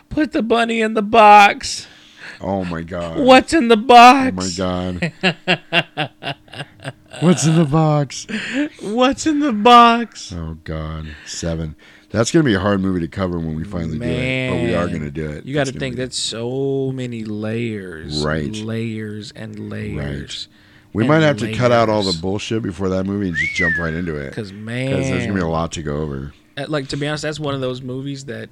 Put 0.09 0.33
the 0.33 0.43
bunny 0.43 0.81
in 0.81 0.95
the 0.95 1.03
box. 1.03 1.89
oh 2.41 2.65
my 2.65 2.83
god, 2.83 3.19
What's 3.19 3.53
in 3.53 3.67
the 3.69 3.77
box? 3.77 4.61
Oh 4.61 4.93
my 4.93 5.03
god, 5.03 5.13
what's 7.21 7.47
in 7.47 7.57
the 7.57 7.65
box? 7.65 8.27
What's 8.81 9.27
in 9.27 9.41
the 9.41 9.53
box? 9.53 10.33
Oh 10.33 10.59
god, 10.65 11.09
seven. 11.27 11.75
That's 12.11 12.31
gonna 12.31 12.45
be 12.45 12.55
a 12.55 12.61
hard 12.61 12.81
movie 12.81 13.01
to 13.01 13.09
cover 13.09 13.39
when 13.39 13.55
we 13.57 13.65
finally 13.65 13.99
do 13.99 14.05
it, 14.05 14.51
but 14.51 14.63
we 14.63 14.75
are 14.75 14.87
gonna 14.87 15.11
do 15.11 15.31
it. 15.31 15.47
You 15.47 15.55
got 15.55 15.67
to 15.67 15.73
think 15.73 15.97
that's 15.97 16.17
so 16.19 16.93
many 16.95 17.25
layers, 17.25 18.23
Right. 18.25 18.55
Layers 18.55 19.33
and 19.33 19.71
layers. 19.71 20.47
We 20.93 21.07
might 21.07 21.21
have 21.23 21.39
to 21.39 21.53
cut 21.55 21.73
out 21.73 21.89
all 21.89 22.03
the 22.03 22.19
bullshit 22.21 22.63
before 22.63 22.89
that 22.91 23.05
movie 23.05 23.29
and 23.29 23.37
just 23.37 23.55
jump 23.55 23.79
right 23.79 23.95
into 23.95 24.17
it. 24.17 24.35
'Cause, 24.35 24.51
there's 24.51 25.23
gonna 25.27 25.35
be 25.35 25.41
a 25.41 25.47
lot 25.47 25.73
to 25.73 25.83
go 25.83 25.99
over. 25.99 26.33
Uh, 26.57 26.67
Like 26.69 26.89
to 26.89 26.97
be 26.97 27.07
honest, 27.09 27.23
that's 27.23 27.41
one 27.41 27.55
of 27.55 27.61
those 27.61 27.81
movies 27.83 28.27
that 28.27 28.51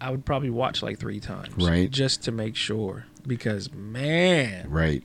I 0.00 0.10
would 0.10 0.24
probably 0.24 0.50
watch 0.50 0.82
like 0.82 0.98
three 0.98 1.20
times, 1.20 1.50
Right. 1.56 1.90
Just 1.90 2.22
to 2.24 2.32
make 2.32 2.56
sure, 2.56 3.06
because 3.26 3.72
man, 3.72 4.66
Right. 4.68 5.04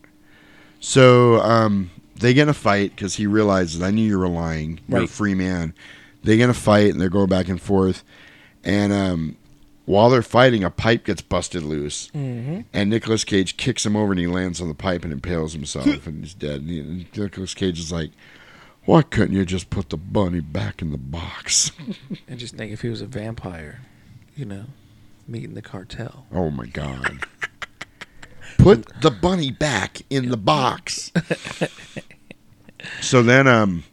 So 0.80 1.40
um, 1.42 1.92
they 2.20 2.34
get 2.34 2.44
in 2.44 2.50
a 2.50 2.54
fight 2.54 2.96
because 2.96 3.16
he 3.16 3.28
realizes 3.28 3.82
I 3.82 3.92
knew 3.92 4.02
you 4.08 4.18
were 4.18 4.28
lying. 4.28 4.80
You're 4.88 4.98
a 4.98 5.02
Right. 5.02 5.10
free 5.10 5.36
man. 5.36 5.74
They 6.24 6.38
get 6.38 6.46
in 6.46 6.50
a 6.50 6.54
fight 6.56 6.92
and 6.92 7.00
they're 7.00 7.10
going 7.10 7.30
back 7.30 7.48
and 7.48 7.62
forth. 7.62 8.04
And 8.64 8.92
um, 8.92 9.36
while 9.90 10.12
they're 10.12 10.22
fighting, 10.22 10.64
a 10.64 10.70
pipe 10.70 11.06
gets 11.06 11.24
busted 11.24 11.64
loose. 11.64 12.12
Mhm. 12.14 12.66
And 12.72 12.92
Nicolas 12.92 13.24
Cage 13.24 13.58
kicks 13.58 13.88
him 13.88 13.96
over 13.96 14.12
and 14.12 14.20
he 14.20 14.28
lands 14.28 14.62
on 14.62 14.68
the 14.68 14.76
pipe 14.76 15.04
and 15.04 15.12
impales 15.12 15.54
himself 15.54 16.06
and 16.06 16.24
he's 16.24 16.36
dead. 16.36 16.62
And, 16.62 16.70
he, 16.70 16.80
and 16.80 17.06
Nicolas 17.18 17.56
Cage 17.56 17.80
is 17.80 17.92
like, 17.92 18.12
"Why 18.86 19.02
couldn't 19.02 19.36
you 19.36 19.46
just 19.46 19.72
put 19.72 19.90
the 19.90 19.98
bunny 19.98 20.42
back 20.42 20.84
in 20.84 20.92
the 20.92 21.00
box?" 21.00 21.72
and 22.28 22.40
just 22.40 22.56
think 22.56 22.72
if 22.72 22.82
he 22.82 22.90
was 22.90 23.02
a 23.02 23.08
vampire, 23.08 23.82
you 24.36 24.46
know, 24.46 24.66
meeting 25.28 25.56
the 25.56 25.64
cartel. 25.64 26.28
oh 26.32 26.52
my 26.52 26.68
god! 26.68 27.26
Put 28.60 29.02
the 29.02 29.10
bunny 29.10 29.50
back 29.50 30.04
in 30.12 30.30
the 30.30 30.38
box. 30.38 31.12
So 33.02 33.22
then, 33.22 33.46
um, 33.46 33.84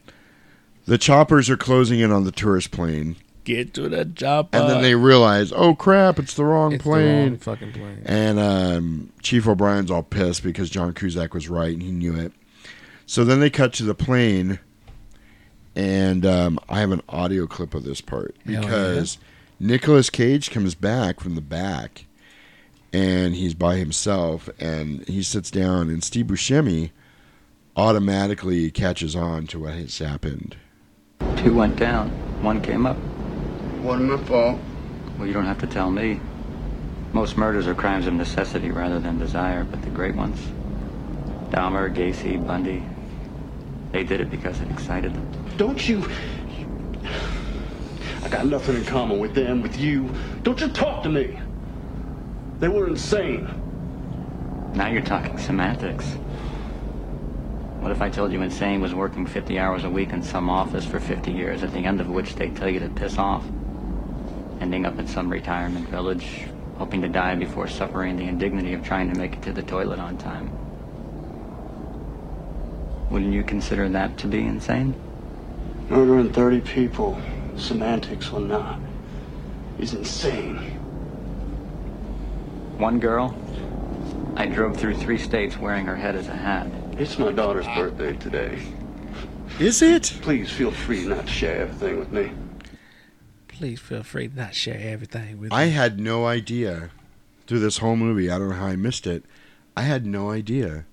the 0.85 0.97
choppers 0.97 1.51
are 1.51 1.57
closing 1.57 1.99
in 1.99 2.13
on 2.13 2.23
the 2.23 2.31
tourist 2.31 2.71
plane, 2.71 3.17
Get 3.47 3.75
to 3.75 3.89
the 3.89 4.05
job. 4.05 4.49
and 4.53 4.69
then 4.69 4.83
they 4.83 4.97
realize, 4.97 5.53
oh 5.53 5.75
crap, 5.77 6.19
it's 6.19 6.35
the 6.35 6.45
wrong 6.45 6.73
It's 6.73 6.83
the 6.83 6.91
plane. 6.91 7.29
wrong 7.29 7.39
fucking 7.39 7.73
plane. 7.73 8.03
And 8.05 8.41
um, 8.41 9.13
Chief 9.23 9.47
O'Brien's 9.47 9.89
all 9.89 10.03
pissed 10.03 10.43
because 10.43 10.69
John 10.69 10.93
Cusack 10.93 11.33
was 11.33 11.49
right 11.49 11.73
and 11.73 11.81
he 11.81 11.93
knew 11.93 12.17
it. 12.17 12.33
So 13.07 13.25
then 13.25 13.39
they 13.39 13.49
cut 13.51 13.73
to 13.75 13.85
the 13.85 13.95
plane, 13.95 14.59
and 15.77 16.27
um, 16.27 16.59
I 16.69 16.81
have 16.81 16.91
an 16.91 17.03
audio 17.09 17.47
clip 17.47 17.73
of 17.73 17.85
this 17.85 18.01
part 18.01 18.35
Hell 18.45 18.61
because 18.63 19.19
Nicolas 19.61 20.11
Cage 20.11 20.51
comes 20.51 20.75
back 20.75 21.21
from 21.21 21.37
the 21.37 21.41
back, 21.41 22.07
and 22.93 23.37
he's 23.37 23.55
by 23.55 23.77
himself, 23.77 24.49
and 24.59 25.07
he 25.07 25.23
sits 25.23 25.53
down, 25.53 25.89
and 25.89 26.03
Steve 26.03 26.27
Buscemi 26.27 26.91
automatically 27.77 28.73
catches 28.73 29.15
on 29.15 29.47
to 29.47 29.61
what 29.61 29.75
has 29.75 29.99
happened. 29.99 30.57
Two 31.37 31.55
went 31.55 31.77
down, 31.77 32.11
one 32.43 32.61
came 32.61 32.87
up. 32.87 32.97
Wasn't 33.87 34.11
my 34.11 34.17
fault. 34.25 34.59
Well, 35.17 35.29
you 35.29 35.33
don't 35.33 35.47
have 35.47 35.61
to 35.61 35.67
tell 35.69 35.93
me. 35.93 36.19
Most 37.13 37.37
murders 37.37 37.69
are 37.69 37.75
crimes 37.75 38.09
of 38.09 38.15
necessity 38.15 38.73
rather 38.73 38.99
than 38.99 39.17
desire, 39.17 39.63
but 39.63 39.81
the 39.83 39.91
great 39.91 40.17
ones 40.17 40.41
Dahmer, 41.53 41.95
Gacy, 41.95 42.45
Bundy 42.45 42.83
they 43.93 44.03
did 44.03 44.21
it 44.21 44.29
because 44.29 44.61
it 44.61 44.69
excited 44.73 45.15
them. 45.15 45.57
Don't 45.57 45.89
you? 45.89 46.05
I 48.25 48.29
got 48.29 48.47
nothing 48.47 48.75
in 48.75 48.85
common 48.85 49.21
with 49.21 49.35
them, 49.35 49.63
with 49.63 49.79
you. 49.79 50.11
Don't 50.43 50.61
you 50.61 50.69
talk 50.69 51.05
to 51.05 51.09
me. 51.09 51.39
They 52.59 52.67
were 52.67 52.89
insane. 52.89 53.49
Now 54.75 54.89
you're 54.89 55.01
talking 55.01 55.39
semantics. 55.39 56.07
What 57.79 57.93
if 57.93 58.03
I 58.03 58.11
told 58.11 58.33
you 58.33 58.43
insane 58.43 58.81
was 58.81 58.95
working 58.95 59.27
50 59.27 59.61
hours 59.61 59.85
a 59.85 59.91
week 59.91 60.11
in 60.11 60.25
some 60.25 60.51
office 60.51 60.85
for 60.85 60.99
50 60.99 61.31
years, 61.31 61.63
at 61.63 61.73
the 61.73 61.79
end 61.79 62.01
of 62.01 62.09
which 62.09 62.35
they 62.35 62.51
tell 62.51 62.69
you 62.69 62.81
to 62.81 62.89
piss 62.89 63.17
off? 63.17 63.45
Ending 64.61 64.87
up 64.87 64.99
in 64.99 65.07
some 65.07 65.31
retirement 65.31 65.89
village, 65.89 66.47
hoping 66.79 67.03
to 67.03 67.09
die 67.09 67.35
before 67.35 67.69
suffering 67.69 68.17
the 68.17 68.25
indignity 68.25 68.73
of 68.73 68.85
trying 68.85 69.13
to 69.13 69.19
make 69.19 69.35
it 69.35 69.43
to 69.43 69.53
the 69.53 69.63
toilet 69.63 69.99
on 69.99 70.17
time. 70.19 70.51
Wouldn't 73.11 73.33
you 73.33 73.43
consider 73.43 73.89
that 73.91 74.19
to 74.19 74.27
be 74.27 74.41
insane? 74.41 74.95
Murdering 75.89 76.33
30 76.33 76.61
people, 76.63 77.21
semantics 77.57 78.31
or 78.31 78.41
not, 78.41 78.81
is 79.79 79.95
insane. 79.95 80.57
One 82.79 82.99
girl, 82.99 83.37
I 84.37 84.47
drove 84.47 84.77
through 84.77 84.97
three 84.97 85.19
states 85.19 85.57
wearing 85.57 85.87
her 85.87 85.97
head 85.97 86.15
as 86.15 86.29
a 86.29 86.35
hat. 86.35 86.67
It's 86.99 87.19
my 87.19 87.33
daughter's 87.33 87.67
birthday 87.67 88.15
today. 88.17 88.59
Is 89.61 89.81
it? 89.81 90.19
Please 90.23 90.51
feel 90.51 90.71
free 90.71 91.07
not 91.07 91.27
to 91.27 91.33
share 91.33 91.63
everything 91.63 91.99
with 91.99 92.13
me. 92.13 92.31
Please 93.59 93.81
feel 93.81 94.03
free 94.03 94.29
to 94.29 94.37
not 94.37 94.55
share 94.55 94.79
everything 94.81 95.39
with 95.41 95.51
me. 95.51 95.57
I 95.57 95.67
me. 95.67 95.71
had 95.73 95.99
no 95.99 96.27
idea 96.27 96.91
through 97.47 97.61
this 97.61 97.79
whole 97.79 97.97
movie. 97.97 98.31
I 98.31 98.39
don't 98.39 98.51
know 98.51 98.57
how 98.57 98.67
I 98.67 98.77
missed 98.77 99.07
it. 99.07 99.25
I 99.77 99.83
had 99.83 100.05
no 100.07 100.31
idea 100.31 100.85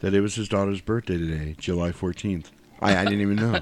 that 0.00 0.14
it 0.14 0.20
was 0.20 0.34
his 0.34 0.48
daughter's 0.48 0.80
birthday 0.80 1.18
today, 1.18 1.54
July 1.58 1.90
14th. 1.90 2.46
I, 2.80 2.96
I 2.96 3.04
didn't 3.04 3.20
even 3.22 3.36
know. 3.36 3.60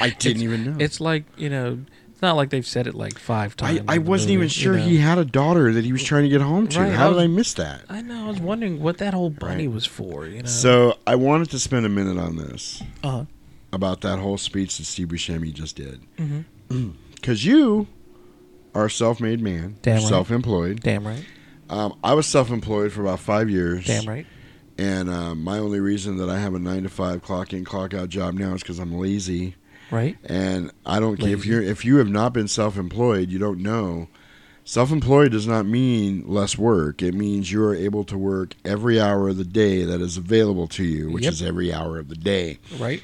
I 0.00 0.10
didn't 0.18 0.42
It's- 0.42 0.42
even 0.42 0.64
know. 0.64 0.76
It's 0.78 1.00
like 1.00 1.24
you 1.36 1.48
know, 1.50 1.80
it's 2.10 2.20
not 2.22 2.36
like 2.36 2.50
they've 2.50 2.66
said 2.66 2.86
it 2.86 2.94
like 2.94 3.18
five 3.18 3.56
times. 3.56 3.80
I 3.88 3.94
the 3.96 4.02
wasn't 4.02 4.32
even 4.32 4.48
sure 4.48 4.74
you 4.74 4.80
know. 4.80 4.86
he 4.86 4.96
had 4.98 5.18
a 5.18 5.24
daughter 5.24 5.72
that 5.72 5.84
he 5.84 5.92
was 5.92 6.02
trying 6.04 6.24
to 6.24 6.28
get 6.28 6.42
home 6.42 6.68
to. 6.68 6.80
Right, 6.80 6.92
How 6.92 7.08
I 7.08 7.12
did 7.12 7.18
I 7.20 7.26
miss 7.28 7.54
that? 7.54 7.82
I 7.88 8.02
know. 8.02 8.26
I 8.26 8.28
was 8.28 8.40
wondering 8.40 8.80
what 8.82 8.98
that 8.98 9.14
whole 9.14 9.30
bunny 9.30 9.66
Right. 9.66 9.74
was 9.74 9.86
for. 9.86 10.26
You 10.26 10.42
know. 10.42 10.48
So 10.48 10.98
I 11.06 11.14
wanted 11.16 11.50
to 11.50 11.58
spend 11.58 11.86
a 11.86 11.88
minute 11.90 12.18
on 12.18 12.36
this 12.36 12.82
Uh-huh. 13.02 13.24
about 13.72 14.02
that 14.02 14.18
whole 14.18 14.36
speech 14.38 14.76
that 14.78 14.84
Steve 14.84 15.08
Buscemi 15.08 15.52
just 15.54 15.76
did. 15.76 16.00
Mhm. 16.18 16.44
Because 17.20 17.44
you 17.44 17.86
are 18.74 18.86
a 18.86 18.90
self-made 18.90 19.40
man, 19.40 19.76
Damn 19.82 19.96
right. 19.98 20.02
self-employed. 20.08 20.80
Damn 20.80 21.06
right. 21.06 21.24
Um, 21.68 21.98
I 22.02 22.14
was 22.14 22.26
self-employed 22.26 22.92
for 22.92 23.02
about 23.02 23.20
five 23.20 23.48
years. 23.50 23.86
Damn 23.86 24.06
right. 24.06 24.26
And 24.78 25.10
um, 25.10 25.44
my 25.44 25.58
only 25.58 25.78
reason 25.80 26.16
that 26.18 26.30
I 26.30 26.38
have 26.38 26.54
a 26.54 26.58
nine 26.58 26.84
to 26.84 26.88
five 26.88 27.22
clock 27.22 27.52
in 27.52 27.64
clock 27.64 27.92
out 27.94 28.08
job 28.08 28.34
now 28.34 28.54
is 28.54 28.62
because 28.62 28.78
I'm 28.78 28.94
lazy. 28.94 29.54
Right. 29.90 30.16
And 30.24 30.70
I 30.86 31.00
don't. 31.00 31.18
If 31.20 31.24
Lazy. 31.44 31.48
you 31.50 31.60
if 31.62 31.84
you 31.84 31.96
have 31.96 32.08
not 32.08 32.32
been 32.32 32.48
self-employed, 32.48 33.28
you 33.28 33.38
don't 33.38 33.58
know. 33.60 34.08
Self-employed 34.64 35.32
does 35.32 35.46
not 35.48 35.66
mean 35.66 36.22
less 36.26 36.56
work. 36.56 37.02
It 37.02 37.12
means 37.12 37.50
you 37.50 37.62
are 37.64 37.74
able 37.74 38.04
to 38.04 38.16
work 38.16 38.54
every 38.64 39.00
hour 39.00 39.28
of 39.28 39.36
the 39.36 39.44
day 39.44 39.84
that 39.84 40.00
is 40.00 40.16
available 40.16 40.68
to 40.68 40.84
you, 40.84 41.10
which 41.10 41.24
Yep. 41.24 41.32
is 41.32 41.42
every 41.42 41.72
hour 41.72 41.98
of 41.98 42.08
the 42.08 42.14
day. 42.14 42.58
Right. 42.78 43.02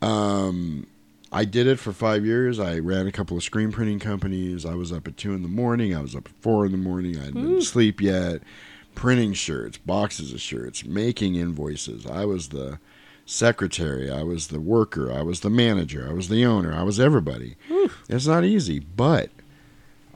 Um, 0.00 0.86
I 1.32 1.46
did 1.46 1.66
it 1.66 1.78
for 1.78 1.92
five 1.92 2.26
years. 2.26 2.60
I 2.60 2.78
ran 2.78 3.06
a 3.06 3.12
couple 3.12 3.36
of 3.38 3.42
screen 3.42 3.72
printing 3.72 3.98
companies. 3.98 4.66
I 4.66 4.74
was 4.74 4.92
up 4.92 5.08
at 5.08 5.16
two 5.16 5.32
in 5.32 5.42
the 5.42 5.48
morning. 5.48 5.94
I 5.94 6.02
was 6.02 6.14
up 6.14 6.26
at 6.26 6.42
four 6.42 6.66
in 6.66 6.72
the 6.72 6.78
morning. 6.78 7.18
I 7.18 7.26
didn't 7.26 7.42
to 7.42 7.54
hmm. 7.54 7.60
sleep 7.60 8.00
yet. 8.00 8.42
Printing 8.94 9.32
shirts, 9.32 9.78
boxes 9.78 10.34
of 10.34 10.40
shirts, 10.42 10.84
making 10.84 11.34
invoices. 11.34 12.04
I 12.04 12.26
was 12.26 12.50
the 12.50 12.78
secretary. 13.24 14.10
I 14.10 14.22
was 14.22 14.48
the 14.48 14.60
worker. 14.60 15.10
I 15.10 15.22
was 15.22 15.40
the 15.40 15.48
manager. 15.48 16.06
I 16.06 16.12
was 16.12 16.28
the 16.28 16.44
owner. 16.44 16.74
I 16.74 16.82
was 16.82 17.00
everybody. 17.00 17.56
It's 18.10 18.26
not 18.26 18.44
easy, 18.44 18.80
but 18.80 19.30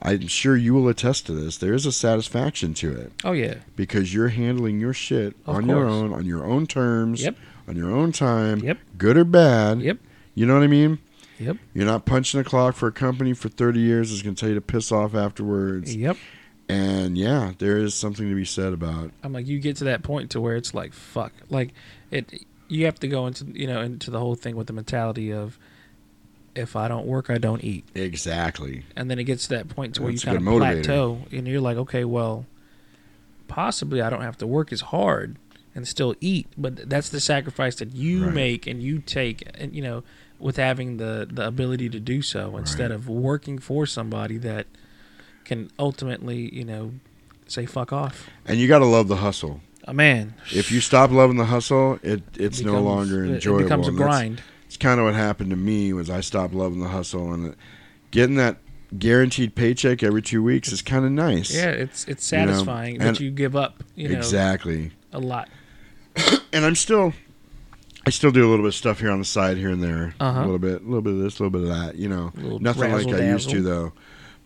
I'm 0.01 0.27
sure 0.27 0.55
you 0.55 0.75
will 0.75 0.87
attest 0.87 1.25
to 1.25 1.33
this. 1.33 1.57
There 1.57 1.73
is 1.73 1.87
a 1.87 1.91
satisfaction 1.91 2.75
to 2.75 2.93
it. 2.95 3.11
Oh 3.23 3.31
yeah. 3.31 3.55
Because 3.75 4.13
you're 4.13 4.29
handling 4.29 4.79
your 4.79 4.93
shit 4.93 5.35
Of 5.47 5.55
on 5.55 5.67
your 5.67 5.85
own, 5.87 6.13
on 6.13 6.25
your 6.25 6.45
own 6.45 6.67
terms, 6.67 7.23
Yep. 7.23 7.35
on 7.67 7.75
your 7.75 7.91
own 7.91 8.11
time, 8.11 8.59
Yep. 8.59 8.77
good 8.97 9.17
or 9.17 9.23
bad. 9.23 9.81
Yep. 9.81 9.97
You 10.35 10.45
know 10.45 10.53
what 10.53 10.63
I 10.63 10.67
mean? 10.67 10.99
Yep. 11.39 11.57
You're 11.73 11.85
not 11.85 12.05
punching 12.05 12.39
a 12.39 12.43
clock 12.43 12.75
for 12.75 12.87
a 12.87 12.91
company 12.91 13.33
for 13.33 13.49
30 13.49 13.79
years 13.79 14.09
that's 14.09 14.21
going 14.23 14.35
to 14.35 14.39
tell 14.39 14.49
you 14.49 14.55
to 14.55 14.61
piss 14.61 14.91
off 14.91 15.13
afterwards. 15.15 15.95
Yep. 15.95 16.17
And 16.69 17.17
yeah, 17.17 17.53
there 17.59 17.77
is 17.77 17.93
something 17.95 18.27
to 18.29 18.35
be 18.35 18.43
said 18.45 18.73
about 18.73 19.11
I'm 19.23 19.31
like, 19.33 19.47
you 19.47 19.59
get 19.59 19.77
to 19.77 19.85
that 19.85 20.03
point 20.03 20.31
to 20.31 20.41
where 20.41 20.55
it's 20.55 20.73
like, 20.73 20.93
fuck, 20.93 21.31
like 21.49 21.73
it. 22.11 22.45
You 22.69 22.83
have 22.85 22.99
to 22.99 23.07
go 23.07 23.27
into 23.27 23.45
you 23.45 23.65
know 23.67 23.79
into 23.81 24.11
the 24.11 24.19
whole 24.19 24.35
thing 24.35 24.57
with 24.57 24.67
the 24.67 24.73
mentality 24.73 25.31
of, 25.31 25.57
if 26.55 26.75
I 26.75 26.89
don't 26.89 27.05
work, 27.07 27.29
I 27.29 27.37
don't 27.37 27.63
eat. 27.63 27.85
exactly. 27.95 28.83
And 28.97 29.09
then 29.09 29.19
it 29.19 29.23
gets 29.23 29.43
to 29.43 29.49
that 29.55 29.69
point 29.69 29.95
to 29.95 30.01
where 30.01 30.11
That's 30.11 30.25
you 30.25 30.31
kind 30.33 30.37
of 30.37 30.43
motivator. 30.43 30.73
plateau, 30.83 31.19
and 31.31 31.47
you're 31.47 31.61
like, 31.61 31.77
okay, 31.77 32.03
well, 32.03 32.45
possibly 33.47 34.01
I 34.01 34.09
don't 34.09 34.21
have 34.21 34.37
to 34.39 34.47
work 34.47 34.73
as 34.73 34.81
hard 34.81 35.37
and 35.75 35.87
still 35.87 36.15
eat, 36.19 36.47
but 36.57 36.89
that's 36.89 37.09
the 37.09 37.19
sacrifice 37.21 37.75
that 37.75 37.93
you 37.93 38.25
Right. 38.25 38.33
make 38.33 38.67
and 38.67 38.81
you 38.81 38.99
take, 38.99 39.47
and 39.53 39.73
you 39.73 39.81
know, 39.81 40.03
with 40.39 40.57
having 40.57 40.97
the 40.97 41.27
the 41.31 41.45
ability 41.47 41.89
to 41.89 41.99
do 41.99 42.21
so 42.21 42.57
instead 42.57 42.91
of 42.91 43.07
working 43.09 43.57
for 43.59 43.85
somebody 43.85 44.37
that 44.37 44.67
can 45.45 45.71
ultimately, 45.79 46.53
you 46.53 46.63
know, 46.65 46.91
say 47.47 47.65
fuck 47.65 47.91
off. 47.93 48.29
And 48.45 48.57
you 48.59 48.67
got 48.67 48.79
to 48.79 48.85
love 48.85 49.07
the 49.07 49.17
hustle. 49.17 49.61
Oh, 49.87 49.93
man. 49.93 50.33
If 50.53 50.69
you 50.71 50.81
stop 50.81 51.11
loving 51.11 51.37
the 51.37 51.45
hustle, 51.45 51.97
it 52.03 52.21
it's 52.35 52.59
no 52.61 52.71
Becomes- 52.73 52.85
longer 52.85 53.23
it- 53.25 53.29
it 53.29 53.33
enjoyable. 53.35 53.63
becomes 53.63 53.87
a 53.87 53.91
grind. 53.91 54.41
It's 54.65 54.75
kind 54.77 54.99
of 54.99 55.05
what 55.05 55.15
happened 55.15 55.49
to 55.51 55.55
me 55.55 55.93
was 55.93 56.09
I 56.09 56.19
stopped 56.19 56.53
loving 56.53 56.81
the 56.81 56.89
hustle 56.89 57.33
and 57.33 57.55
getting 58.11 58.35
that 58.35 58.57
guaranteed 58.99 59.55
paycheck 59.55 60.03
every 60.03 60.21
two 60.21 60.43
weeks 60.43 60.71
is 60.73 60.81
kind 60.81 61.05
of 61.05 61.11
nice. 61.11 61.55
Yeah, 61.55 61.69
it's 61.69 62.05
it's 62.05 62.29
You 62.31 62.39
know? 62.39 62.47
satisfying 62.47 62.97
that 62.99 63.19
you 63.21 63.31
give 63.31 63.55
up, 63.55 63.81
you 63.95 64.09
know, 64.09 64.17
exactly. 64.17 64.91
a 65.13 65.19
lot. 65.19 65.47
and 66.51 66.65
I'm 66.65 66.75
still, 66.75 67.13
I 68.07 68.09
still 68.09 68.31
do 68.31 68.39
a 68.39 68.49
little 68.49 68.63
bit 68.63 68.69
of 68.69 68.75
stuff 68.75 69.01
here 69.01 69.11
on 69.11 69.19
the 69.19 69.25
side, 69.25 69.57
here 69.57 69.69
and 69.69 69.83
there, 69.83 70.13
Uh-huh. 70.21 70.39
a 70.39 70.43
little 70.43 70.59
bit, 70.59 70.81
a 70.81 70.85
little 70.85 71.01
bit 71.01 71.11
of 71.13 71.19
this, 71.19 71.39
a 71.39 71.43
little 71.43 71.59
bit 71.59 71.69
of 71.69 71.75
that. 71.77 71.95
You 71.97 72.07
know, 72.07 72.31
nothing 72.61 72.91
like 72.93 73.07
I 73.07 73.29
used 73.31 73.49
to 73.49 73.61
though. 73.61 73.91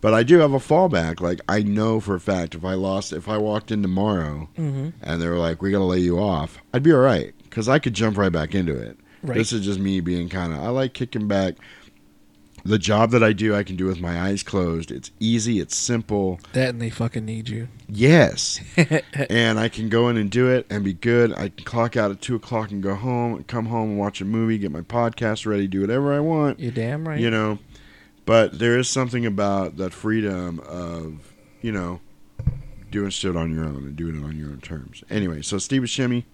But 0.01 0.15
I 0.15 0.23
do 0.23 0.39
have 0.39 0.53
a 0.53 0.57
fallback. 0.59 1.21
Like 1.21 1.41
I 1.47 1.61
know 1.61 1.99
for 1.99 2.15
a 2.15 2.19
fact, 2.19 2.55
if 2.55 2.65
I 2.65 2.73
lost, 2.73 3.13
if 3.13 3.29
I 3.29 3.38
walked 3.38 3.71
in 3.71 3.83
tomorrow 3.83 4.49
Mhm. 4.57 4.93
and 5.03 5.21
they 5.21 5.27
were 5.27 5.38
like, 5.38 5.61
"We 5.61 5.69
got 5.69 5.77
to 5.77 5.83
lay 5.83 5.99
you 5.99 6.17
off," 6.19 6.57
I'd 6.73 6.81
be 6.81 6.91
all 6.91 6.99
right 7.01 7.35
because 7.43 7.69
I 7.69 7.77
could 7.77 7.93
jump 7.93 8.17
right 8.17 8.31
back 8.31 8.55
into 8.55 8.73
it. 8.75 8.97
Right. 9.21 9.38
This 9.38 9.53
is 9.53 9.63
just 9.63 9.79
me 9.79 9.99
being 9.99 10.27
kind 10.27 10.53
of. 10.53 10.59
I 10.59 10.69
like 10.69 10.93
kicking 10.93 11.27
back. 11.27 11.53
The 12.63 12.77
job 12.77 13.11
that 13.11 13.23
I 13.23 13.33
do, 13.33 13.55
I 13.55 13.63
can 13.63 13.75
do 13.75 13.85
with 13.85 13.99
my 13.99 14.19
eyes 14.21 14.43
closed. 14.43 14.91
It's 14.91 15.11
easy. 15.19 15.59
It's 15.59 15.75
simple. 15.75 16.39
That 16.53 16.69
and 16.69 16.81
they 16.81 16.89
fucking 16.89 17.25
need 17.25 17.49
you. 17.49 17.67
Yes. 17.88 18.59
and 19.29 19.59
I 19.59 19.67
can 19.67 19.89
go 19.89 20.09
in 20.09 20.17
and 20.17 20.29
do 20.29 20.47
it 20.49 20.67
and 20.69 20.83
be 20.83 20.93
good. 20.93 21.33
I 21.33 21.49
can 21.49 21.65
clock 21.65 21.97
out 21.97 22.11
at 22.11 22.21
two 22.21 22.35
o'clock 22.35 22.71
and 22.71 22.83
go 22.83 22.95
home, 22.95 23.43
come 23.45 23.65
home 23.65 23.91
and 23.91 23.99
watch 23.99 24.21
a 24.21 24.25
movie, 24.25 24.57
get 24.57 24.71
my 24.71 24.81
podcast 24.81 25.45
ready, 25.45 25.67
do 25.67 25.81
whatever 25.81 26.13
I 26.13 26.19
want. 26.19 26.59
You're 26.59 26.71
damn 26.71 27.07
right. 27.07 27.19
You 27.19 27.31
know, 27.31 27.59
but 28.25 28.59
there 28.59 28.77
is 28.77 28.88
something 28.88 29.25
about 29.25 29.77
that 29.77 29.93
freedom 29.93 30.59
of, 30.59 31.33
you 31.61 31.71
know, 31.71 31.99
doing 32.91 33.09
shit 33.09 33.35
on 33.35 33.53
your 33.53 33.63
own 33.63 33.77
and 33.77 33.95
doing 33.95 34.21
it 34.21 34.25
on 34.25 34.38
your 34.38 34.49
own 34.49 34.61
terms. 34.61 35.03
Anyway, 35.09 35.41
so 35.41 35.57
Steve 35.57 35.83
Buscemi, 35.83 36.25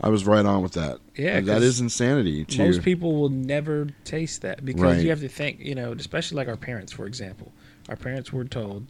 I 0.00 0.08
was 0.08 0.26
right 0.26 0.44
on 0.44 0.62
with 0.62 0.72
that. 0.72 0.98
Yeah, 1.16 1.40
that 1.40 1.60
'cause 1.60 1.80
insanity. 1.80 2.44
To, 2.46 2.58
Most 2.64 2.82
people 2.82 3.14
will 3.14 3.28
never 3.28 3.88
taste 4.04 4.42
that 4.42 4.64
because 4.64 4.82
Right. 4.82 5.02
you 5.02 5.10
have 5.10 5.20
to 5.20 5.28
think, 5.28 5.60
you 5.60 5.74
know, 5.74 5.92
especially 5.92 6.36
like 6.36 6.48
our 6.48 6.56
parents, 6.56 6.92
for 6.92 7.06
example. 7.06 7.52
Our 7.88 7.96
parents 7.96 8.32
were 8.32 8.44
told, 8.44 8.86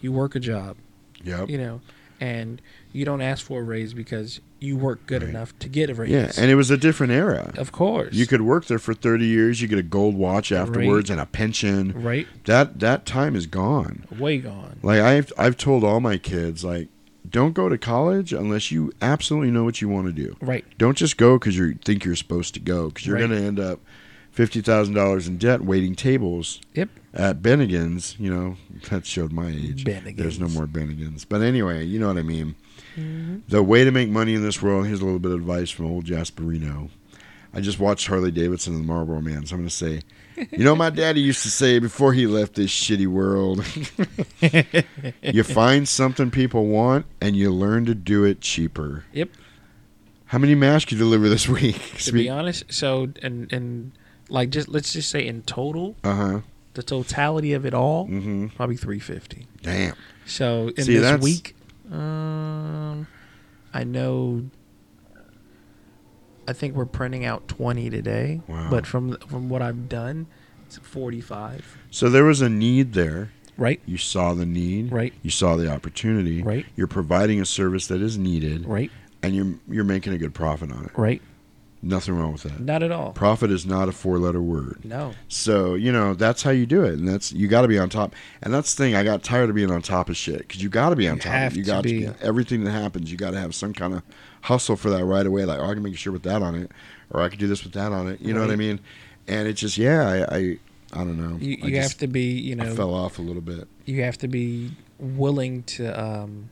"You 0.00 0.12
work 0.12 0.34
a 0.34 0.40
job." 0.40 0.76
Yep. 1.22 1.50
You 1.50 1.58
know, 1.58 1.80
and 2.20 2.62
you 2.92 3.04
don't 3.04 3.20
ask 3.20 3.44
for 3.44 3.60
a 3.60 3.62
raise 3.62 3.92
because 3.94 4.40
you 4.60 4.76
work 4.76 5.06
good 5.06 5.22
enough 5.22 5.58
to 5.58 5.68
get 5.68 5.90
a 5.90 5.94
raise. 5.94 6.10
Yeah, 6.10 6.30
and 6.38 6.50
it 6.50 6.54
was 6.54 6.70
a 6.70 6.76
different 6.78 7.12
era. 7.12 7.52
Of 7.58 7.70
course. 7.72 8.14
You 8.14 8.26
could 8.26 8.40
work 8.42 8.66
there 8.66 8.78
for 8.78 8.94
30 8.94 9.26
years, 9.26 9.60
you 9.60 9.68
get 9.68 9.78
a 9.78 9.82
gold 9.82 10.14
watch 10.14 10.50
afterwards 10.52 11.10
and 11.10 11.20
a 11.20 11.26
pension. 11.26 11.92
Right. 11.94 12.26
That 12.46 12.80
that 12.80 13.04
time 13.04 13.36
is 13.36 13.46
gone. 13.46 14.04
way 14.18 14.38
gone. 14.38 14.78
Like 14.82 15.00
I've 15.00 15.32
I've 15.36 15.56
told 15.58 15.84
all 15.84 16.00
my 16.00 16.16
kids 16.16 16.64
like 16.64 16.88
don't 17.28 17.52
go 17.54 17.68
to 17.68 17.78
college 17.78 18.32
unless 18.32 18.70
you 18.70 18.92
absolutely 19.00 19.50
know 19.50 19.64
what 19.64 19.80
you 19.80 19.88
want 19.88 20.06
to 20.06 20.12
do. 20.12 20.36
Right. 20.40 20.64
Don't 20.78 20.96
just 20.96 21.16
go 21.16 21.38
cuz 21.38 21.56
you 21.56 21.74
think 21.84 22.04
you're 22.04 22.16
supposed 22.16 22.54
to 22.54 22.60
go 22.60 22.90
cuz 22.90 23.06
you're 23.06 23.16
Right. 23.16 23.28
going 23.28 23.40
to 23.40 23.46
end 23.46 23.58
up 23.60 23.80
$50,000 24.36 25.26
in 25.28 25.38
debt 25.38 25.62
waiting 25.62 25.94
tables. 25.94 26.60
Yep. 26.74 26.88
At 27.14 27.40
Bennigan's, 27.42 28.16
you 28.18 28.28
know, 28.30 28.56
that 28.90 29.06
showed 29.06 29.32
my 29.32 29.48
age. 29.48 29.84
Bennigan's. 29.84 30.16
There's 30.16 30.40
no 30.40 30.48
more 30.48 30.66
Bennigan's. 30.66 31.24
But 31.24 31.40
anyway, 31.42 31.84
you 31.84 31.98
know 31.98 32.08
what 32.08 32.18
I 32.18 32.22
mean. 32.22 32.56
Mhm. 32.98 33.42
The 33.48 33.62
way 33.62 33.84
to 33.84 33.90
make 33.90 34.10
money 34.10 34.34
in 34.34 34.42
this 34.42 34.60
world, 34.60 34.86
here's 34.86 35.00
a 35.00 35.04
little 35.04 35.18
bit 35.20 35.32
of 35.32 35.38
advice 35.40 35.70
from 35.70 35.86
old 35.86 36.04
Jasperino. 36.06 36.90
I 37.52 37.60
just 37.60 37.78
watched 37.78 38.08
Harley 38.08 38.32
Davidson 38.32 38.74
and 38.74 38.82
the 38.82 38.86
Marlboro 38.86 39.20
Man, 39.20 39.46
so 39.46 39.54
I'm 39.54 39.60
going 39.62 39.68
to 39.68 39.74
say, 39.74 40.00
you 40.50 40.64
know, 40.64 40.74
my 40.74 40.90
daddy 40.90 41.20
used 41.20 41.42
to 41.42 41.50
say 41.50 41.78
before 41.78 42.12
he 42.12 42.26
left 42.26 42.54
this 42.54 42.70
shitty 42.70 43.06
world. 43.06 43.64
you 45.22 45.42
find 45.44 45.88
something 45.88 46.30
people 46.30 46.66
want 46.66 47.06
and 47.20 47.36
you 47.36 47.50
learn 47.52 47.84
to 47.86 47.94
do 47.94 48.24
it 48.24 48.40
cheaper. 48.40 49.04
Yep. 49.12 49.30
How 50.26 50.38
many 50.38 50.54
masks 50.54 50.90
you 50.92 50.98
deliver 50.98 51.28
this 51.28 51.48
week? 51.48 51.76
To 52.04 52.12
be 52.12 52.28
honest, 52.28 52.64
so 52.72 53.08
and 53.22 53.52
and 53.52 53.92
like 54.28 54.50
just 54.50 54.68
let's 54.68 54.92
just 54.92 55.10
say 55.10 55.24
in 55.26 55.42
total, 55.42 55.94
Uh 56.02 56.14
huh. 56.14 56.40
the 56.74 56.82
totality 56.82 57.52
of 57.52 57.64
it 57.64 57.74
all, 57.74 58.08
Mhm. 58.08 58.54
probably 58.54 58.76
three 58.76 58.98
fifty. 58.98 59.46
Damn. 59.62 59.94
So 60.26 60.68
in 60.76 60.84
See, 60.84 60.96
this 60.96 61.20
week, 61.22 61.54
um, 61.92 63.06
I 63.72 63.84
know. 63.84 64.44
I 66.46 66.52
think 66.52 66.74
we're 66.74 66.84
printing 66.86 67.24
out 67.24 67.48
twenty 67.48 67.90
today. 67.90 68.40
Wow. 68.46 68.68
But 68.70 68.86
from 68.86 69.16
from 69.18 69.48
what 69.48 69.62
I've 69.62 69.88
done, 69.88 70.26
it's 70.66 70.78
forty 70.78 71.20
five. 71.20 71.78
So 71.90 72.08
there 72.08 72.24
was 72.24 72.40
a 72.40 72.48
need 72.48 72.92
there. 72.92 73.30
Right. 73.56 73.80
You 73.86 73.98
saw 73.98 74.34
the 74.34 74.46
need. 74.46 74.90
Right. 74.90 75.14
You 75.22 75.30
saw 75.30 75.56
the 75.56 75.70
opportunity. 75.70 76.42
Right. 76.42 76.66
You're 76.74 76.88
providing 76.88 77.40
a 77.40 77.46
service 77.46 77.86
that 77.86 78.02
is 78.02 78.18
needed. 78.18 78.66
Right. 78.66 78.90
And 79.22 79.34
you're 79.34 79.54
you're 79.68 79.84
making 79.84 80.12
a 80.12 80.18
good 80.18 80.34
profit 80.34 80.72
on 80.72 80.86
it. 80.86 80.90
Right. 80.96 81.22
Nothing 81.80 82.16
wrong 82.16 82.32
with 82.32 82.44
that. 82.44 82.60
Not 82.60 82.82
at 82.82 82.90
all. 82.90 83.12
Profit 83.12 83.50
is 83.50 83.66
not 83.66 83.90
a 83.90 83.92
four 83.92 84.18
letter 84.18 84.40
word. 84.40 84.80
No. 84.84 85.12
So, 85.28 85.74
you 85.74 85.92
know, 85.92 86.14
that's 86.14 86.42
how 86.42 86.50
you 86.50 86.64
do 86.64 86.82
it. 86.82 86.94
And 86.94 87.06
that's, 87.06 87.30
you 87.30 87.46
got 87.46 87.60
to 87.60 87.68
be 87.68 87.78
on 87.78 87.90
top. 87.90 88.14
And 88.40 88.54
that's 88.54 88.74
the 88.74 88.82
thing. 88.82 88.94
I 88.94 89.04
got 89.04 89.22
tired 89.22 89.50
of 89.50 89.54
being 89.54 89.70
on 89.70 89.82
top 89.82 90.08
of 90.08 90.16
shit 90.16 90.38
because 90.38 90.62
you 90.62 90.70
got 90.70 90.88
to 90.90 90.96
be 90.96 91.06
on 91.06 91.16
You 91.16 91.20
top 91.20 91.32
have 91.32 91.52
of 91.52 91.58
it. 91.58 91.60
To 91.60 91.66
got 91.66 91.84
be. 91.84 92.08
everything 92.22 92.64
that 92.64 92.70
happens, 92.70 93.12
you 93.12 93.18
got 93.18 93.32
to 93.32 93.38
have 93.38 93.54
some 93.54 93.74
kind 93.74 93.92
of 93.92 94.02
hustle 94.44 94.76
for 94.76 94.90
that 94.90 95.04
right 95.04 95.26
away. 95.26 95.44
Like, 95.46 95.58
oh, 95.58 95.64
I 95.64 95.74
can 95.74 95.82
make 95.82 95.94
a 95.94 95.96
shirt 95.96 96.12
with 96.12 96.22
that 96.24 96.42
on 96.42 96.54
it, 96.54 96.70
or 97.10 97.22
I 97.22 97.28
can 97.30 97.38
do 97.38 97.46
this 97.46 97.64
with 97.64 97.72
that 97.72 97.92
on 97.92 98.08
it. 98.08 98.20
You 98.20 98.34
know 98.34 98.40
what 98.40 98.50
I 98.50 98.56
mean? 98.56 98.78
And 99.26 99.48
it's 99.48 99.60
just, 99.60 99.78
yeah, 99.78 100.06
I, 100.30 100.36
I, 100.36 100.58
I 100.92 100.98
don't 100.98 101.16
know. 101.18 101.38
You, 101.40 101.56
I 101.62 101.66
you 101.66 101.74
just- 101.76 101.92
have 101.92 101.98
to 102.00 102.06
be, 102.06 102.32
you 102.38 102.52
I 102.52 102.66
know, 102.66 102.74
fell 102.74 102.94
off 102.94 103.18
a 103.18 103.22
little 103.22 103.40
bit. 103.42 103.66
You 103.86 104.02
have 104.02 104.18
to 104.18 104.28
be 104.28 104.72
willing 104.98 105.62
to 105.64 105.88
um, 105.98 106.50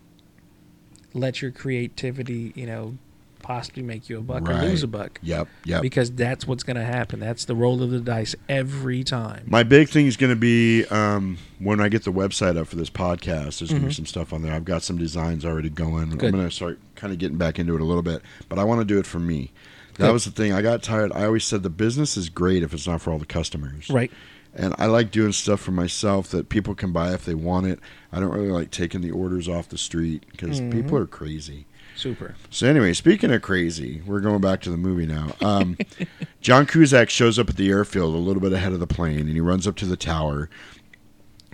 let 1.15 1.43
your 1.43 1.51
creativity, 1.51 2.53
you 2.55 2.67
know, 2.67 2.97
possibly 3.43 3.83
make 3.83 4.09
you 4.09 4.19
a 4.19 4.21
buck 4.21 4.49
or 4.49 4.55
lose 4.55 4.83
a 4.83 4.87
buck. 4.89 5.19
Yep, 5.23 5.49
yep. 5.65 5.83
Because 5.83 6.11
that's 6.13 6.47
what's 6.47 6.63
going 6.63 6.77
to 6.77 6.85
happen. 6.85 7.21
That's 7.21 7.45
the 7.45 7.55
roll 7.55 7.83
of 7.83 7.91
the 7.91 8.01
dice 8.01 8.35
every 8.49 9.05
time. 9.05 9.45
My 9.47 9.63
big 9.63 9.89
thing 9.89 10.07
is 10.07 10.17
going 10.17 10.31
to 10.33 10.37
be 10.39 10.85
um, 10.87 11.39
when 11.59 11.81
I 11.81 11.89
get 11.89 12.05
the 12.05 12.13
website 12.13 12.57
up 12.57 12.69
for 12.69 12.77
this 12.77 12.91
podcast. 12.91 13.59
There's 13.59 13.71
going 13.71 13.83
to 13.83 13.89
be 13.89 13.95
some 13.95 14.07
stuff 14.07 14.33
on 14.33 14.43
there. 14.43 14.53
I've 14.55 14.65
got 14.65 14.83
some 14.83 14.97
designs 14.99 15.45
already 15.45 15.71
going. 15.71 16.11
Good. 16.11 16.27
I'm 16.29 16.33
going 16.33 16.49
to 16.49 16.55
start 16.55 16.79
kind 16.95 17.13
of 17.13 17.19
getting 17.19 17.39
back 17.39 17.59
into 17.59 17.75
it 17.75 17.81
a 17.81 17.85
little 17.85 18.03
bit, 18.03 18.23
but 18.49 18.59
I 18.59 18.65
want 18.65 18.81
to 18.81 18.85
do 18.85 18.99
it 18.99 19.07
for 19.07 19.19
me. 19.19 19.51
That 19.97 20.07
Good. 20.07 20.13
was 20.13 20.25
the 20.25 20.31
thing. 20.31 20.53
I 20.53 20.63
got 20.63 20.83
tired. 20.83 21.13
I 21.13 21.25
always 21.27 21.45
said 21.45 21.63
the 21.63 21.69
business 21.71 22.17
is 22.17 22.31
great 22.31 22.63
if 22.63 22.73
it's 22.73 22.87
not 22.87 23.03
for 23.03 23.13
all 23.13 23.19
the 23.19 23.27
customers. 23.27 23.91
Right. 23.91 24.11
And 24.55 24.75
I 24.79 24.87
like 24.87 25.11
doing 25.11 25.33
stuff 25.33 25.61
for 25.61 25.71
myself 25.71 26.29
that 26.29 26.49
people 26.49 26.75
can 26.75 26.93
buy 26.93 27.13
if 27.15 27.25
they 27.25 27.35
want 27.35 27.67
it. 27.67 27.79
I 28.13 28.21
don't 28.21 28.31
really 28.33 28.51
like 28.51 28.71
taking 28.71 29.01
the 29.01 29.11
orders 29.11 29.49
off 29.49 29.69
the 29.69 29.79
street 29.79 30.25
because 30.31 30.61
people 30.61 30.99
Mhm. 30.99 31.03
are 31.03 31.07
crazy. 31.07 31.67
Super. 32.03 32.35
So 32.51 32.67
anyway, 32.67 32.95
speaking 32.95 33.31
of 33.31 33.43
crazy, 33.43 34.03
we're 34.05 34.19
going 34.19 34.41
back 34.41 34.61
to 34.63 34.71
the 34.71 34.77
movie 34.77 35.07
now. 35.07 35.37
Um, 35.41 35.79
John 36.41 36.67
Cusack 36.67 37.09
shows 37.09 37.39
up 37.39 37.49
at 37.49 37.57
the 37.57 37.71
airfield 37.71 38.13
a 38.13 38.19
little 38.19 38.43
bit 38.43 38.53
ahead 38.53 38.73
of 38.73 38.81
the 38.81 38.89
plane, 38.89 39.21
and 39.21 39.29
he 39.29 39.41
runs 39.41 39.69
up 39.69 39.77
to 39.77 39.87
the 39.87 39.97
tower, 39.97 40.51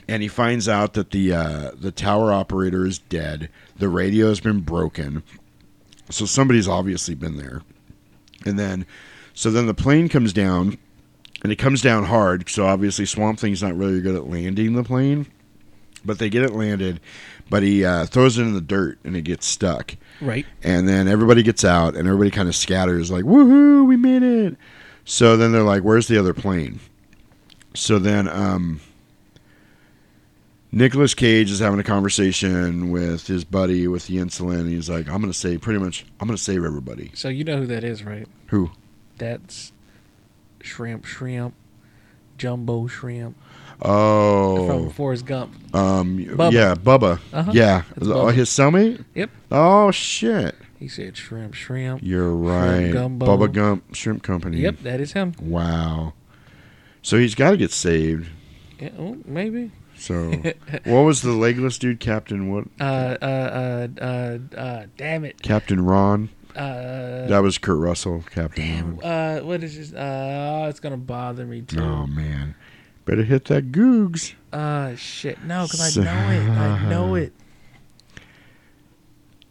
and 0.08 0.22
he 0.22 0.28
finds 0.28 0.66
out 0.66 0.94
that 0.94 1.10
the 1.10 1.34
uh, 1.34 1.72
the 1.78 1.92
tower 1.92 2.32
operator 2.32 2.86
is 2.86 2.98
dead. 2.98 3.50
The 3.76 3.90
radio 3.90 4.28
has 4.28 4.40
been 4.40 4.60
broken, 4.60 5.22
so 6.08 6.24
somebody's 6.24 6.66
obviously 6.66 7.14
been 7.14 7.36
there. 7.36 7.60
And 8.46 8.58
then, 8.58 8.86
so 9.34 9.50
then 9.50 9.66
the 9.66 9.74
plane 9.74 10.08
comes 10.08 10.32
down, 10.32 10.78
and 11.42 11.52
it 11.52 11.56
comes 11.56 11.82
down 11.82 12.04
hard. 12.04 12.48
So 12.48 12.64
obviously, 12.64 13.04
Swamp 13.04 13.38
Thing's 13.38 13.62
not 13.62 13.76
really 13.76 14.00
good 14.00 14.14
at 14.14 14.30
landing 14.30 14.72
the 14.72 14.82
plane, 14.82 15.26
but 16.06 16.18
they 16.18 16.30
get 16.30 16.42
it 16.42 16.54
landed. 16.54 17.00
But 17.50 17.62
he 17.62 17.84
uh, 17.84 18.04
throws 18.06 18.36
it 18.38 18.42
in 18.42 18.54
the 18.54 18.60
dirt 18.60 18.98
and 19.04 19.16
it 19.16 19.22
gets 19.22 19.46
stuck. 19.46 19.96
Right. 20.20 20.44
And 20.62 20.88
then 20.88 21.08
everybody 21.08 21.42
gets 21.42 21.64
out 21.64 21.96
and 21.96 22.06
everybody 22.06 22.30
kind 22.30 22.48
of 22.48 22.54
scatters, 22.54 23.10
like, 23.10 23.24
woohoo, 23.24 23.86
we 23.86 23.96
made 23.96 24.22
it. 24.22 24.56
So 25.04 25.36
then 25.36 25.52
they're 25.52 25.62
like, 25.62 25.82
where's 25.82 26.08
the 26.08 26.18
other 26.18 26.34
plane? 26.34 26.80
So 27.74 27.98
then 27.98 28.28
um, 28.28 28.80
Nicolas 30.70 31.14
Cage 31.14 31.50
is 31.50 31.60
having 31.60 31.80
a 31.80 31.84
conversation 31.84 32.90
with 32.90 33.26
his 33.26 33.44
buddy 33.44 33.88
with 33.88 34.06
the 34.06 34.16
insulin. 34.16 34.68
He's 34.68 34.90
like, 34.90 35.08
I'm 35.08 35.20
going 35.22 35.32
to 35.32 35.38
save, 35.38 35.62
pretty 35.62 35.78
much, 35.78 36.04
I'm 36.20 36.28
going 36.28 36.36
to 36.36 36.42
save 36.42 36.64
everybody. 36.64 37.10
So 37.14 37.28
you 37.28 37.44
know 37.44 37.56
who 37.58 37.66
that 37.66 37.84
is, 37.84 38.04
right? 38.04 38.28
Who? 38.48 38.70
That's 39.16 39.72
shrimp, 40.60 41.06
shrimp, 41.06 41.54
jumbo 42.36 42.86
shrimp. 42.86 43.36
Oh. 43.82 44.66
From 44.66 44.90
Forrest 44.90 45.26
Gump. 45.26 45.54
Um, 45.74 46.18
Bubba. 46.18 46.52
Yeah, 46.52 46.74
Bubba. 46.74 47.20
Uh-huh. 47.32 47.52
Yeah. 47.54 47.82
Oh, 48.00 48.04
Bubba. 48.04 48.34
his 48.34 48.48
cellmate? 48.48 49.04
Yep. 49.14 49.30
Oh, 49.50 49.90
shit. 49.90 50.54
He 50.78 50.88
said 50.88 51.16
shrimp, 51.16 51.54
shrimp. 51.54 52.02
You're 52.02 52.34
right. 52.34 52.92
gumbo. 52.92 53.26
Bubba 53.26 53.52
Gump 53.52 53.94
Shrimp 53.94 54.22
Company. 54.22 54.58
Yep, 54.58 54.80
that 54.82 55.00
is 55.00 55.12
him. 55.12 55.34
Wow. 55.40 56.14
So 57.02 57.18
he's 57.18 57.34
got 57.34 57.50
to 57.50 57.56
get 57.56 57.72
saved. 57.72 58.28
Yeah, 58.78 58.90
oh, 58.98 59.18
maybe. 59.24 59.72
So, 59.96 60.30
what 60.84 61.00
was 61.00 61.22
the 61.22 61.32
legless 61.32 61.78
dude, 61.78 61.98
Captain? 61.98 62.52
What? 62.52 62.66
Uh, 62.80 63.16
uh, 63.20 63.88
uh, 64.00 64.04
uh, 64.04 64.56
uh, 64.56 64.86
damn 64.96 65.24
it. 65.24 65.42
Captain 65.42 65.84
Ron. 65.84 66.28
Uh, 66.54 67.26
that 67.26 67.38
was 67.40 67.58
Kurt 67.58 67.78
Russell, 67.78 68.24
Captain 68.30 68.96
Ron. 68.98 69.04
Uh, 69.04 69.40
what 69.40 69.62
is 69.62 69.76
this? 69.76 69.92
Uh, 69.92 70.66
it's 70.68 70.80
gonna 70.80 70.96
bother 70.96 71.44
me 71.44 71.62
too. 71.62 71.80
Oh 71.80 72.06
man, 72.06 72.54
better 73.08 73.24
hit 73.24 73.46
that 73.46 73.72
Googs. 73.72 74.34
Uh, 74.52 74.94
shit. 74.94 75.42
No, 75.42 75.64
because 75.64 75.96
I 75.96 76.04
know 76.04 76.30
it. 76.30 76.50
I 76.50 76.88
know 76.90 77.14
it. 77.16 77.32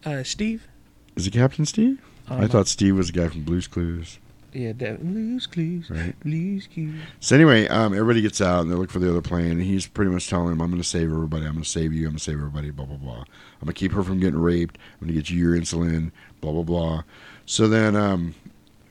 Uh, 0.05 0.23
Steve? 0.23 0.67
Is 1.15 1.25
it 1.25 1.31
Captain 1.31 1.65
Steve? 1.65 1.99
Oh, 2.29 2.38
I 2.38 2.47
thought 2.47 2.67
Steve 2.67 2.95
was 2.95 3.11
the 3.11 3.19
guy 3.19 3.29
from 3.29 3.43
Blue's 3.43 3.67
Clues. 3.67 4.19
Yeah, 4.53 4.73
that 4.73 5.01
Blues 5.01 5.47
Clues. 5.47 5.89
Right. 5.89 6.17
Blues 6.19 6.67
Clues. 6.71 7.01
So 7.19 7.35
anyway, 7.35 7.67
um, 7.67 7.93
everybody 7.93 8.21
gets 8.21 8.41
out 8.41 8.61
and 8.61 8.71
they 8.71 8.75
look 8.75 8.91
for 8.91 8.99
the 8.99 9.09
other 9.09 9.21
plane, 9.21 9.51
and 9.51 9.61
he's 9.61 9.88
pretty 9.88 10.11
much 10.11 10.27
telling 10.29 10.49
them, 10.49 10.61
"I'm 10.61 10.69
going 10.69 10.81
to 10.81 10.88
save 10.88 11.11
everybody. 11.11 11.45
I'm 11.45 11.53
going 11.53 11.63
to 11.63 11.69
save 11.69 11.93
you. 11.93 12.05
I'm 12.05 12.11
going 12.11 12.17
to 12.17 12.23
save 12.23 12.38
everybody. 12.38 12.69
Blah 12.69 12.85
blah 12.85 12.97
blah. 12.97 13.19
I'm 13.21 13.65
going 13.65 13.67
to 13.67 13.73
keep 13.73 13.91
her 13.93 14.03
from 14.03 14.19
getting 14.19 14.39
raped. 14.39 14.77
I'm 14.77 15.07
going 15.07 15.15
to 15.15 15.19
get 15.19 15.29
you 15.29 15.39
your 15.39 15.59
insulin. 15.59 16.11
Blah 16.41 16.53
blah 16.53 16.63
blah." 16.63 17.03
So 17.45 17.67
then, 17.67 17.95
um, 17.95 18.35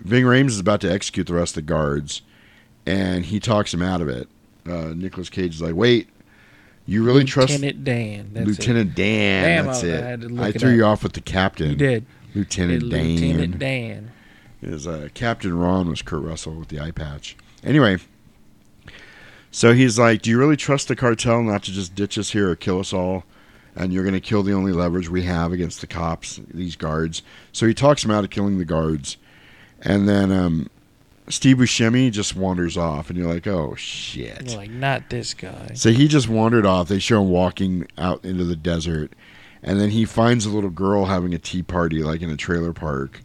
Ving 0.01 0.24
Rhames 0.24 0.48
is 0.48 0.60
about 0.60 0.80
to 0.82 0.93
execute 0.93 1.26
the 1.28 1.34
rest 1.34 1.56
of 1.56 1.66
the 1.66 1.72
guards, 1.72 2.22
and 2.84 3.24
he 3.24 3.38
talks 3.38 3.72
him 3.72 3.82
out 3.82 4.01
of 4.01 4.09
it. 4.09 4.28
Uh, 4.68 4.94
Nicolas 4.94 5.30
Cage 5.30 5.55
is 5.55 5.62
like, 5.62 5.74
"Wait, 5.74 6.09
you 6.86 7.05
really 7.05 7.24
trust 7.24 7.52
Lieutenant 7.52 7.84
Dan. 7.84 8.30
That's 8.32 8.47
Lieutenant 8.47 8.90
it. 8.90 8.94
Dan? 8.94 9.44
Damn, 9.44 9.66
that's 9.66 9.84
I- 9.84 9.86
it. 9.86 10.38
I 10.38 10.44
I, 10.44 10.48
it 10.48 10.60
threw 10.60 10.74
you 10.74 10.84
off 10.84 11.02
with 11.02 11.12
the 11.14 11.20
captain. 11.20 11.70
You 11.70 11.76
did. 11.76 12.06
Lieutenant 12.34 12.90
Dan. 12.90 13.16
Lieutenant 13.16 13.59
Dan. 13.59 14.12
Is 14.62 14.86
uh, 14.86 15.09
Captain 15.14 15.56
Ron 15.56 15.88
was 15.88 16.02
Kurt 16.02 16.22
Russell 16.22 16.55
with 16.55 16.68
the 16.68 16.80
eye 16.80 16.90
patch. 16.90 17.36
Anyway, 17.62 17.98
so 19.51 19.72
he's 19.74 19.98
like, 19.98 20.22
"Do 20.22 20.30
you 20.30 20.38
really 20.38 20.56
trust 20.56 20.88
the 20.88 20.97
cartel 20.97 21.43
not 21.43 21.62
to 21.64 21.72
just 21.72 21.94
ditch 21.94 22.18
us 22.18 22.30
here 22.30 22.51
or 22.51 22.56
kill 22.56 22.80
us 22.80 22.93
all?" 22.93 23.24
And 23.74 23.93
you're 23.93 24.05
going 24.05 24.14
to 24.14 24.20
kill 24.20 24.43
the 24.43 24.55
only 24.55 24.72
leverage 24.72 25.10
we 25.10 25.24
have 25.24 25.52
against 25.52 25.82
the 25.82 25.86
cops, 25.86 26.40
these 26.52 26.76
guards. 26.76 27.22
So 27.52 27.66
he 27.66 27.74
talks 27.74 28.02
him 28.02 28.10
out 28.10 28.24
of 28.24 28.30
killing 28.30 28.56
the 28.59 28.64
guards, 28.64 29.18
and 29.82 30.09
then 30.09 30.32
um, 30.32 30.70
Steve 31.28 31.57
Buscemi 31.59 32.11
just 32.12 32.36
wanders 32.36 32.77
off, 32.77 33.11
and 33.11 33.19
you're 33.19 33.32
like, 33.32 33.47
"Oh 33.47 33.74
shit!" 33.74 34.48
You're 34.51 34.59
like, 34.59 34.70
not 34.70 35.11
this 35.11 35.35
guy. 35.35 35.73
So 35.74 35.90
he 35.90 36.07
just 36.09 36.28
wandered 36.28 36.66
off. 36.66 36.89
They 36.89 36.98
show 36.98 37.23
him 37.23 37.31
walking 37.31 37.86
out 37.98 38.24
into 38.24 38.44
the 38.44 38.57
desert, 38.57 39.12
and 39.62 39.81
then 39.81 39.90
he 39.90 40.05
finds 40.05 40.47
a 40.47 40.51
little 40.51 40.70
girl 40.70 41.07
having 41.07 41.35
a 41.35 41.39
tea 41.39 41.62
party, 41.62 42.03
like 42.03 42.23
in 42.23 42.31
a 42.31 42.36
trailer 42.36 42.73
park. 42.73 43.23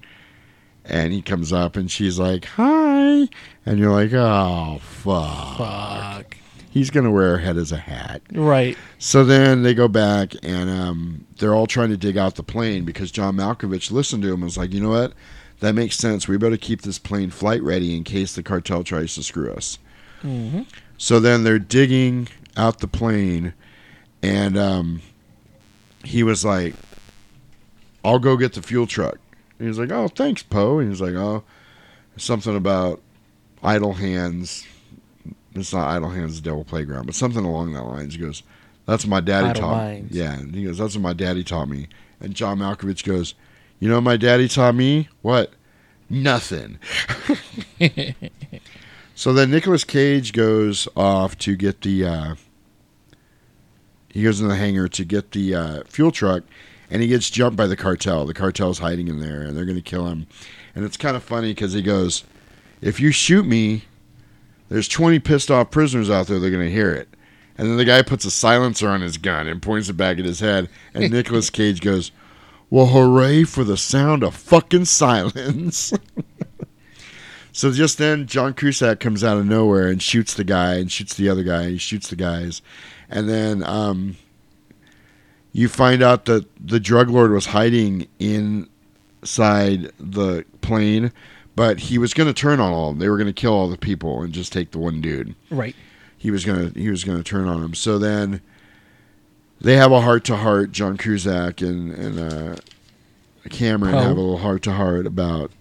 And 0.84 1.14
he 1.14 1.22
comes 1.22 1.54
up, 1.54 1.76
and 1.76 1.92
she's 1.92 2.18
like, 2.18 2.46
"Hi," 2.46 3.28
and 3.66 3.78
you're 3.78 3.92
like, 3.92 4.14
"Oh 4.14 4.80
fuck!" 4.82 5.58
Fuck. 5.58 6.38
He's 6.72 6.90
gonna 6.90 7.12
wear 7.12 7.32
her 7.32 7.38
head 7.38 7.58
as 7.58 7.72
a 7.72 7.78
hat, 7.78 8.22
Right. 8.32 8.78
So 8.98 9.26
then 9.26 9.62
they 9.62 9.74
go 9.74 9.88
back, 9.88 10.34
and 10.42 10.70
um, 10.70 11.28
they're 11.38 11.54
all 11.54 11.68
trying 11.68 11.90
to 11.90 11.98
dig 11.98 12.18
out 12.18 12.36
the 12.36 12.44
plane 12.44 12.86
because 12.86 13.12
John 13.12 13.36
Malkovich 13.36 13.92
listened 13.92 14.24
to 14.24 14.30
him 14.30 14.36
and 14.36 14.46
was 14.46 14.58
like, 14.58 14.74
"You 14.74 14.80
know 14.80 14.90
what? 14.90 15.14
That 15.62 15.76
makes 15.76 15.96
sense. 15.96 16.28
We 16.28 16.38
better 16.38 16.58
keep 16.58 16.82
this 16.82 17.00
plane 17.00 17.30
flight 17.30 17.62
ready 17.62 17.96
in 17.96 18.04
case 18.04 18.36
the 18.36 18.44
cartel 18.44 18.84
tries 18.84 19.16
to 19.16 19.24
screw 19.24 19.54
us." 19.54 19.78
Mm-hmm. 20.24 20.64
So 20.98 21.20
then 21.20 21.44
they're 21.44 21.60
digging 21.60 22.28
out 22.58 22.80
the 22.80 22.88
plane, 22.88 23.54
and 24.22 24.58
um, 24.58 25.02
he 26.04 26.24
was 26.24 26.44
like, 26.44 26.74
"I'll 28.04 28.20
go 28.20 28.38
get 28.38 28.54
the 28.54 28.62
fuel 28.62 28.88
truck." 28.88 29.20
And 29.58 29.62
he 29.62 29.68
was 29.68 29.80
like, 29.80 29.92
"Oh, 29.92 30.08
thanks, 30.08 30.44
Poe." 30.44 30.80
And 30.80 30.90
he's 30.90 31.02
like, 31.02 31.14
"Oh, 31.14 31.44
something 32.18 32.56
about 32.56 33.02
idle 33.64 33.94
hands." 33.94 34.66
It's 35.54 35.74
not 35.74 35.90
idle 35.90 36.10
hands, 36.10 36.42
devil 36.42 36.64
playground, 36.64 37.06
but 37.06 37.14
something 37.14 37.46
along 37.46 37.74
that 37.74 37.84
lines. 37.84 38.16
He 38.16 38.20
goes, 38.20 38.42
"That's 38.88 39.06
what 39.06 39.10
my 39.12 39.20
daddy 39.22 39.50
Idle 39.50 39.62
taught." 39.62 39.78
minds. 39.78 40.12
Me. 40.12 40.20
Yeah, 40.20 40.34
and 40.34 40.56
he 40.56 40.64
goes, 40.64 40.80
"That's 40.80 40.96
what 40.96 41.04
my 41.04 41.14
daddy 41.14 41.44
taught 41.44 41.70
me." 41.70 41.88
And 42.20 42.34
John 42.34 42.60
Malkovich 42.60 43.04
goes, 43.04 43.36
"You 43.82 43.90
know, 43.90 44.00
my 44.00 44.16
daddy 44.16 44.48
taught 44.48 44.76
me 44.76 45.10
what? 45.22 45.52
Nothing." 46.10 46.80
So 49.22 49.34
then 49.34 49.52
Nicolas 49.52 49.84
Cage 49.84 50.34
goes 50.34 50.88
off 50.96 51.38
to 51.38 51.56
get 51.56 51.82
the. 51.82 52.04
Uh, 52.06 52.36
he 54.10 54.24
goes 54.24 54.42
in 54.42 54.48
the 54.48 54.56
hangar 54.56 54.88
to 54.88 55.06
get 55.06 55.30
the 55.30 55.54
uh, 55.54 55.84
fuel 55.84 56.10
truck, 56.10 56.42
and 56.90 57.04
he 57.04 57.08
gets 57.08 57.30
jumped 57.30 57.56
by 57.56 57.68
the 57.68 57.76
cartel. 57.76 58.26
The 58.26 58.34
cartel's 58.34 58.80
hiding 58.80 59.10
in 59.10 59.20
there, 59.20 59.44
and 59.44 59.56
they're 59.56 59.66
going 59.66 59.78
to 59.78 59.82
kill 59.84 60.08
him. 60.08 60.26
And 60.74 60.84
it's 60.84 60.98
kind 60.98 61.16
of 61.16 61.22
funny 61.22 61.52
because 61.52 61.74
he 61.74 61.84
goes, 61.84 62.24
"If 62.82 63.00
you 63.00 63.12
shoot 63.12 63.46
me, 63.46 63.84
there's 64.70 64.88
20 64.88 65.20
pissed 65.20 65.52
off 65.52 65.70
prisoners 65.70 66.10
out 66.10 66.26
there. 66.26 66.40
They're 66.40 66.50
going 66.50 66.66
to 66.66 66.74
hear 66.74 66.92
it." 66.92 67.08
And 67.60 67.70
then 67.70 67.78
the 67.78 67.86
guy 67.86 68.02
puts 68.02 68.26
a 68.26 68.32
silencer 68.32 68.90
on 68.90 69.02
his 69.02 69.20
gun 69.20 69.46
and 69.46 69.62
points 69.62 69.88
it 69.88 69.98
back 69.98 70.18
at 70.18 70.26
his 70.26 70.40
head. 70.40 70.68
And 70.96 71.12
Nicolas 71.14 71.52
Cage 71.52 71.82
goes, 71.82 72.12
"Well, 72.72 72.88
hooray 72.88 73.44
for 73.44 73.64
the 73.64 73.78
sound 73.78 74.24
of 74.24 74.34
fucking 74.34 74.86
silence." 74.86 75.94
So 77.54 77.72
just 77.72 77.98
then, 77.98 78.28
John 78.28 78.54
Cusack 78.54 79.00
comes 79.00 79.24
out 79.24 79.38
of 79.38 79.46
nowhere 79.46 79.90
and 79.90 80.02
shoots 80.02 80.34
the 80.34 80.46
guy 80.46 80.76
and 80.76 80.90
shoots 80.92 81.16
the 81.16 81.28
other 81.28 81.44
guy. 81.44 81.72
He 81.72 81.78
shoots 81.78 82.10
the 82.10 82.16
guys, 82.16 82.62
and 83.10 83.28
then 83.28 83.62
um, 83.64 84.16
you 85.52 85.68
find 85.68 86.02
out 86.02 86.26
that 86.26 86.46
the 86.66 86.80
drug 86.80 87.10
lord 87.10 87.32
was 87.32 87.48
hiding 87.48 88.08
inside 88.20 89.92
the 90.00 90.46
plane, 90.62 91.12
but 91.56 91.80
he 91.80 91.98
was 91.98 92.14
going 92.14 92.28
to 92.28 92.34
turn 92.34 92.60
on 92.62 92.72
all 92.72 92.90
of 92.90 92.96
them. 92.96 93.00
They 93.00 93.10
were 93.10 93.18
going 93.18 93.28
to 93.28 93.34
kill 93.34 93.54
all 93.54 93.68
the 93.68 93.78
people 93.78 94.22
and 94.22 94.34
just 94.34 94.54
take 94.54 94.72
the 94.72 94.80
one 94.80 95.02
dude. 95.02 95.36
Right. 95.50 95.76
He 96.18 96.32
was 96.32 96.46
gonna 96.46 96.72
he 96.76 96.90
was 96.90 97.04
gonna 97.04 97.24
turn 97.24 97.48
on 97.48 97.64
him. 97.64 97.74
So 97.74 97.98
then 97.98 98.42
they 99.62 99.78
have 99.78 99.92
a 99.92 100.02
heart 100.02 100.26
to 100.26 100.36
heart. 100.36 100.72
John 100.72 100.98
Cusack 100.98 101.62
and 101.62 101.92
and 101.92 102.20
uh, 102.20 102.56
Cameron 103.50 103.94
Poe. 103.94 104.00
have 104.00 104.18
a 104.18 104.22
little 104.22 104.38
heart 104.38 104.64
to 104.64 104.72
heart 104.72 105.06
about 105.06 105.52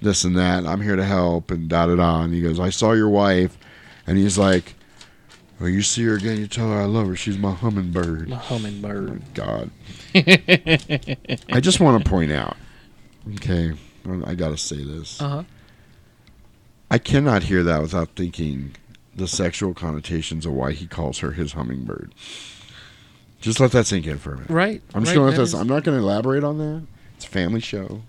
this 0.00 0.24
and 0.24 0.36
that. 0.36 0.66
I'm 0.66 0.80
here 0.80 0.96
to 0.96 1.04
help 1.04 1.50
and 1.50 1.68
da 1.68 1.86
da 1.86 1.96
da. 1.96 2.22
And 2.22 2.34
he 2.34 2.42
goes, 2.42 2.60
I 2.60 2.70
saw 2.70 2.92
your 2.92 3.08
wife, 3.08 3.56
and 4.06 4.18
he's 4.18 4.38
like, 4.38 4.74
Well, 5.58 5.68
you 5.68 5.82
see 5.82 6.04
her 6.04 6.14
again, 6.14 6.38
you 6.38 6.46
tell 6.46 6.70
her 6.70 6.80
I 6.80 6.84
love 6.84 7.08
her. 7.08 7.16
She's 7.16 7.38
my 7.38 7.52
hummingbird. 7.52 8.28
My 8.28 8.36
hummingbird. 8.36 9.22
God. 9.34 9.70
I 10.14 11.60
just 11.60 11.80
want 11.80 12.02
to 12.04 12.10
point 12.10 12.32
out, 12.32 12.56
okay, 13.36 13.72
I 14.24 14.34
got 14.34 14.50
to 14.50 14.56
say 14.56 14.82
this. 14.82 15.20
Uh 15.20 15.28
huh. 15.28 15.42
I 16.90 16.98
cannot 16.98 17.44
hear 17.44 17.62
that 17.64 17.82
without 17.82 18.10
thinking 18.16 18.74
the 19.14 19.28
sexual 19.28 19.74
connotations 19.74 20.46
of 20.46 20.52
why 20.52 20.72
he 20.72 20.86
calls 20.86 21.18
her 21.18 21.32
his 21.32 21.52
hummingbird. 21.52 22.14
Just 23.40 23.60
let 23.60 23.72
that 23.72 23.86
sink 23.86 24.06
in 24.06 24.18
for 24.18 24.32
a 24.32 24.36
minute. 24.36 24.50
Right, 24.50 24.82
I'm 24.94 25.02
just 25.04 25.10
right, 25.10 25.14
going 25.14 25.14
to 25.14 25.30
let 25.30 25.36
that 25.36 25.42
this. 25.42 25.54
I'm 25.54 25.68
not 25.68 25.84
going 25.84 25.96
to 25.96 26.02
elaborate 26.02 26.44
on 26.44 26.58
that. 26.58 26.86
It's 27.16 27.24
a 27.24 27.28
family 27.28 27.60
show. 27.60 28.02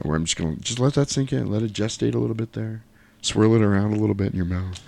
Or 0.00 0.14
I'm 0.14 0.24
just 0.24 0.36
going 0.36 0.56
to 0.56 0.62
just 0.62 0.78
let 0.78 0.94
that 0.94 1.10
sink 1.10 1.32
in. 1.32 1.50
Let 1.50 1.62
it 1.62 1.72
gestate 1.72 2.14
a 2.14 2.18
little 2.18 2.34
bit 2.34 2.52
there. 2.52 2.82
Swirl 3.22 3.54
it 3.56 3.62
around 3.62 3.92
a 3.92 3.96
little 3.96 4.14
bit 4.14 4.32
in 4.32 4.36
your 4.36 4.46
mouth. 4.46 4.78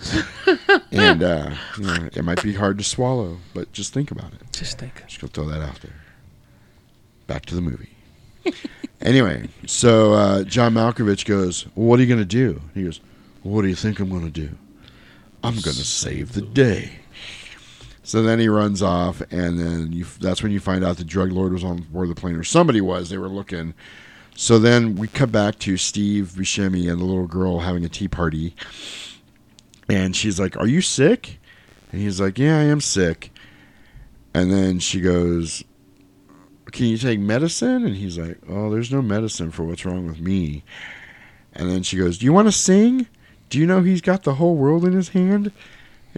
and 0.92 1.22
uh, 1.22 1.54
you 1.76 1.84
know, 1.84 2.08
it 2.14 2.24
might 2.24 2.42
be 2.42 2.54
hard 2.54 2.78
to 2.78 2.84
swallow, 2.84 3.38
but 3.52 3.72
just 3.72 3.92
think 3.92 4.10
about 4.10 4.32
it. 4.32 4.40
Just 4.52 4.78
think. 4.78 5.02
Just 5.06 5.20
gonna 5.20 5.30
throw 5.32 5.46
that 5.46 5.60
out 5.60 5.80
there. 5.80 6.00
Back 7.26 7.46
to 7.46 7.54
the 7.54 7.60
movie. 7.60 7.96
anyway, 9.00 9.48
so 9.66 10.12
uh, 10.12 10.44
John 10.44 10.74
Malkovich 10.74 11.24
goes, 11.24 11.66
well, 11.74 11.86
"What 11.88 11.98
are 11.98 12.02
you 12.02 12.08
gonna 12.08 12.24
do?" 12.24 12.60
He 12.74 12.84
goes, 12.84 13.00
well, 13.42 13.54
"What 13.54 13.62
do 13.62 13.68
you 13.68 13.74
think 13.74 13.98
I'm 13.98 14.10
gonna 14.10 14.30
do? 14.30 14.50
I'm 15.42 15.54
gonna 15.54 15.72
save 15.72 16.34
the 16.34 16.42
day." 16.42 17.00
So 18.08 18.22
then 18.22 18.38
he 18.38 18.48
runs 18.48 18.80
off, 18.80 19.20
and 19.30 19.60
then 19.60 19.92
you, 19.92 20.06
that's 20.18 20.42
when 20.42 20.50
you 20.50 20.60
find 20.60 20.82
out 20.82 20.96
the 20.96 21.04
drug 21.04 21.30
lord 21.30 21.52
was 21.52 21.62
on 21.62 21.82
board 21.92 22.08
the 22.08 22.14
plane, 22.14 22.36
or 22.36 22.42
somebody 22.42 22.80
was. 22.80 23.10
They 23.10 23.18
were 23.18 23.28
looking. 23.28 23.74
So 24.34 24.58
then 24.58 24.96
we 24.96 25.08
cut 25.08 25.30
back 25.30 25.58
to 25.58 25.76
Steve 25.76 26.32
Buscemi 26.34 26.90
and 26.90 27.02
the 27.02 27.04
little 27.04 27.26
girl 27.26 27.58
having 27.58 27.84
a 27.84 27.88
tea 27.90 28.08
party, 28.08 28.54
And 29.90 30.16
she's 30.16 30.40
like, 30.40 30.56
Are 30.56 30.66
you 30.66 30.80
sick? 30.80 31.38
And 31.92 32.00
he's 32.00 32.18
like, 32.18 32.38
Yeah, 32.38 32.56
I 32.58 32.62
am 32.62 32.80
sick. 32.80 33.30
And 34.32 34.50
then 34.50 34.78
she 34.78 35.02
goes, 35.02 35.62
Can 36.72 36.86
you 36.86 36.96
take 36.96 37.20
medicine? 37.20 37.84
And 37.84 37.94
he's 37.94 38.16
like, 38.16 38.38
Oh, 38.48 38.70
there's 38.70 38.90
no 38.90 39.02
medicine 39.02 39.50
for 39.50 39.64
what's 39.64 39.84
wrong 39.84 40.06
with 40.06 40.18
me. 40.18 40.64
And 41.52 41.68
then 41.68 41.82
she 41.82 41.98
goes, 41.98 42.16
Do 42.16 42.24
you 42.24 42.32
want 42.32 42.48
to 42.48 42.52
sing? 42.52 43.06
Do 43.50 43.58
you 43.58 43.66
know 43.66 43.82
he's 43.82 44.00
got 44.00 44.22
the 44.22 44.36
whole 44.36 44.56
world 44.56 44.86
in 44.86 44.94
his 44.94 45.10
hand? 45.10 45.52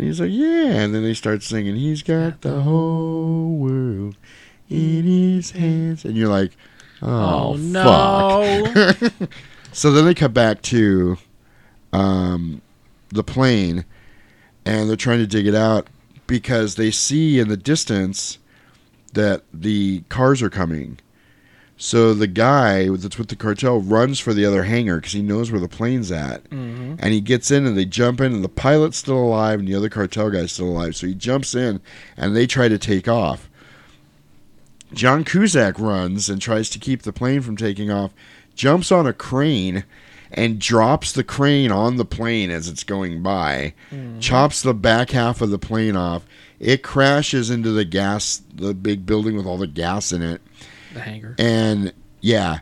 And 0.01 0.07
he's 0.09 0.19
like, 0.19 0.31
Yeah. 0.33 0.81
And 0.81 0.95
then 0.95 1.03
they 1.03 1.13
start 1.13 1.43
singing, 1.43 1.77
He's 1.77 2.03
got 2.03 2.41
the 2.41 2.63
whole 2.63 3.51
world 3.59 4.17
in 4.71 5.05
his 5.05 5.51
hands. 5.51 6.07
And 6.07 6.17
you're 6.17 6.31
like, 6.31 6.53
Oh, 7.03 7.51
Oh, 7.53 7.57
no. 7.57 8.65
fuck. 8.73 9.13
so 9.73 9.91
then 9.93 10.07
they 10.07 10.15
cut 10.15 10.33
back 10.33 10.63
to 10.63 11.19
um, 11.93 12.63
the 13.11 13.23
plane 13.23 13.85
and 14.65 14.89
they're 14.89 14.97
trying 14.97 15.19
to 15.19 15.27
dig 15.27 15.47
it 15.47 15.55
out 15.55 15.89
because 16.27 16.77
they 16.77 16.91
see 16.91 17.39
in 17.39 17.49
the 17.49 17.57
distance 17.59 18.39
that 19.13 19.43
the 19.53 20.03
cars 20.09 20.41
are 20.41 20.49
coming. 20.49 20.99
So 21.83 22.13
the 22.13 22.27
guy 22.27 22.91
that's 22.91 23.17
with 23.17 23.29
the 23.29 23.37
cartel 23.37 23.81
runs 23.81 24.21
for 24.21 24.35
the 24.35 24.45
other 24.45 24.65
hangar 24.65 24.97
because 24.97 25.15
he 25.15 25.23
knows 25.23 25.51
where 25.51 25.61
the 25.63 25.67
plane's 25.67 26.13
at. 26.13 26.45
Mhm. 26.51 26.97
And 26.99 27.15
he 27.15 27.23
gets 27.23 27.51
in 27.51 27.65
and 27.65 27.75
they 27.75 27.87
jump 27.87 28.21
in, 28.21 28.35
and 28.35 28.45
the 28.45 28.51
pilot's 28.51 28.99
still 28.99 29.17
alive 29.17 29.61
and 29.61 29.67
the 29.67 29.75
other 29.75 29.89
cartel 29.89 30.29
guy's 30.29 30.53
still 30.53 30.69
alive. 30.69 30.95
So 30.95 31.07
he 31.07 31.15
jumps 31.15 31.55
in 31.55 31.81
and 32.19 32.37
they 32.37 32.47
try 32.47 32.69
to 32.69 32.77
take 32.77 33.09
off. 33.09 33.49
John 34.93 35.25
Cusack 35.25 35.79
runs 35.79 36.29
and 36.29 36.39
tries 36.43 36.69
to 36.69 36.79
keep 36.79 37.01
the 37.03 37.15
plane 37.15 37.41
from 37.41 37.57
taking 37.57 37.91
off, 37.91 38.11
jumps 38.55 38.93
on 38.93 39.07
a 39.07 39.15
crane 39.15 39.85
and 40.31 40.59
drops 40.59 41.13
the 41.13 41.25
crane 41.25 41.73
on 41.73 41.97
the 41.97 42.05
plane 42.05 42.51
as 42.51 42.69
it's 42.69 42.85
going 42.85 43.23
by, 43.23 43.73
chops 44.21 44.61
the 44.61 44.75
back 44.75 45.13
half 45.13 45.41
of 45.41 45.49
the 45.49 45.59
plane 45.59 45.97
off. 45.97 46.27
It 46.59 46.83
crashes 46.83 47.49
into 47.49 47.71
the 47.71 47.87
gas, 47.87 48.43
the 48.55 48.75
big 48.75 49.07
building 49.07 49.35
with 49.35 49.47
all 49.47 49.57
the 49.57 49.67
gas 49.67 50.13
in 50.13 50.21
it. 50.21 50.43
The 50.93 51.01
hangar. 51.01 51.35
And 51.39 51.93
yeah, 52.21 52.61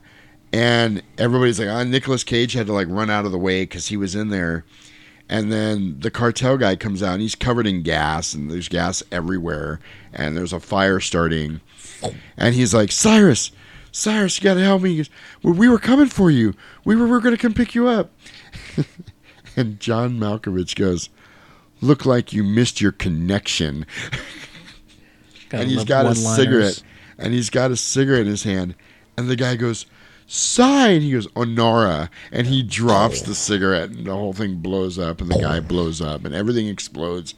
and 0.53 1.03
everybody's 1.19 1.59
like, 1.59 1.69
ah, 1.69 1.81
oh, 1.81 1.85
Nicolas 1.85 2.25
Cage 2.25 2.55
had 2.55 2.67
to 2.67 2.73
like 2.73 2.89
run 2.89 3.11
out 3.11 3.27
of 3.27 3.33
the 3.33 3.39
way 3.39 3.63
because 3.63 3.89
he 3.89 3.97
was 3.97 4.15
in 4.15 4.29
there. 4.29 4.65
And 5.29 5.53
then 5.53 6.01
the 6.01 6.11
cartel 6.11 6.57
guy 6.57 6.75
comes 6.77 7.03
out 7.03 7.15
and 7.15 7.23
he's 7.23 7.35
covered 7.35 7.67
in 7.67 7.83
gas 7.83 8.33
and 8.33 8.51
there's 8.51 8.69
gas 8.69 9.03
everywhere 9.13 9.79
and 10.13 10.37
there's 10.37 10.55
a 10.55 10.61
fire 10.61 11.01
starting. 11.01 11.61
And 12.39 12.55
he's 12.55 12.73
like, 12.73 12.91
Cyrus, 12.91 13.51
Cyrus, 13.93 14.39
you 14.39 14.45
got 14.45 14.55
to 14.55 14.63
help 14.63 14.81
me. 14.81 14.91
He 14.91 14.97
goes, 14.99 15.11
well, 15.43 15.53
we 15.53 15.69
were 15.69 15.79
coming 15.79 16.07
for 16.07 16.31
you. 16.31 16.55
We 16.85 16.97
were, 16.97 17.05
we 17.05 17.11
were 17.11 17.21
going 17.21 17.37
to 17.37 17.41
come 17.41 17.53
pick 17.53 17.75
you 17.75 17.89
up. 17.89 18.11
and 19.57 19.79
John 19.81 20.19
Malkovich 20.19 20.75
goes, 20.75 21.11
Look 21.81 22.05
like 22.05 22.33
you 22.33 22.43
missed 22.43 22.81
your 22.81 22.91
connection. 22.91 23.87
And 25.53 25.71
he's 25.71 25.85
got 25.85 26.07
a 26.07 26.15
cigarette. 26.15 26.83
And 27.19 27.35
he's 27.35 27.51
got 27.51 27.71
a 27.71 27.77
cigarette 27.77 28.23
in 28.23 28.27
his 28.29 28.45
hand. 28.45 28.75
And 29.17 29.29
the 29.29 29.37
guy 29.37 29.57
goes, 29.57 29.87
Sign. 30.27 31.01
He 31.01 31.13
goes, 31.13 31.27
Onara. 31.29 32.09
And 32.31 32.47
he 32.47 32.63
drops 32.63 33.23
the 33.23 33.35
cigarette, 33.35 33.91
and 33.91 34.07
the 34.07 34.13
whole 34.15 34.33
thing 34.35 34.57
blows 34.57 34.99
up, 34.99 35.21
and 35.21 35.31
the 35.31 35.39
guy 35.41 35.59
blows 35.61 36.01
up, 36.01 36.25
and 36.25 36.35
everything 36.35 36.69
explodes. 36.69 37.35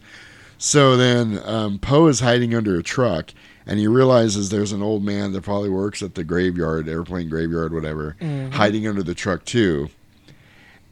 So 0.59 0.97
then 0.97 1.41
um, 1.45 1.79
Poe 1.79 2.09
is 2.09 2.21
hiding 2.21 2.55
under 2.55 2.77
a 2.79 2.83
truck, 2.83 3.33
and 3.65 3.79
he 3.79 3.87
realizes 3.87 4.51
there's 4.51 4.73
an 4.73 4.83
old 4.83 5.05
man 5.05 5.33
that 5.33 5.43
probably 5.43 5.71
works 5.71 6.03
at 6.03 6.17
the 6.17 6.25
graveyard, 6.25 6.89
airplane 6.89 7.29
graveyard, 7.29 7.73
whatever, 7.73 8.17
Mhm. 8.21 8.53
hiding 8.53 8.87
under 8.89 9.03
the 9.03 9.15
truck 9.15 9.45
too. 9.45 9.89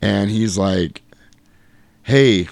And 0.01 0.31
he's 0.31 0.57
like, 0.57 1.03
"Hey, 2.05 2.49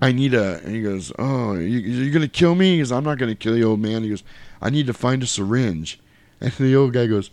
I 0.00 0.12
need 0.12 0.34
a." 0.34 0.60
And 0.64 0.74
he 0.76 0.82
goes, 0.82 1.10
"Oh, 1.18 1.54
you, 1.54 1.78
you're 1.78 2.12
gonna 2.12 2.28
kill 2.28 2.54
me?" 2.54 2.72
He 2.72 2.78
goes, 2.78 2.92
"I'm 2.92 3.04
not 3.04 3.18
gonna 3.18 3.34
kill 3.34 3.56
you, 3.56 3.64
old 3.70 3.80
man." 3.80 4.02
He 4.02 4.10
goes, 4.10 4.22
"I 4.64 4.70
need 4.70 4.86
to 4.88 4.92
find 4.92 5.22
a 5.22 5.26
syringe." 5.26 6.00
And 6.40 6.52
the 6.54 6.74
old 6.74 6.92
guy 6.94 7.06
goes, 7.06 7.30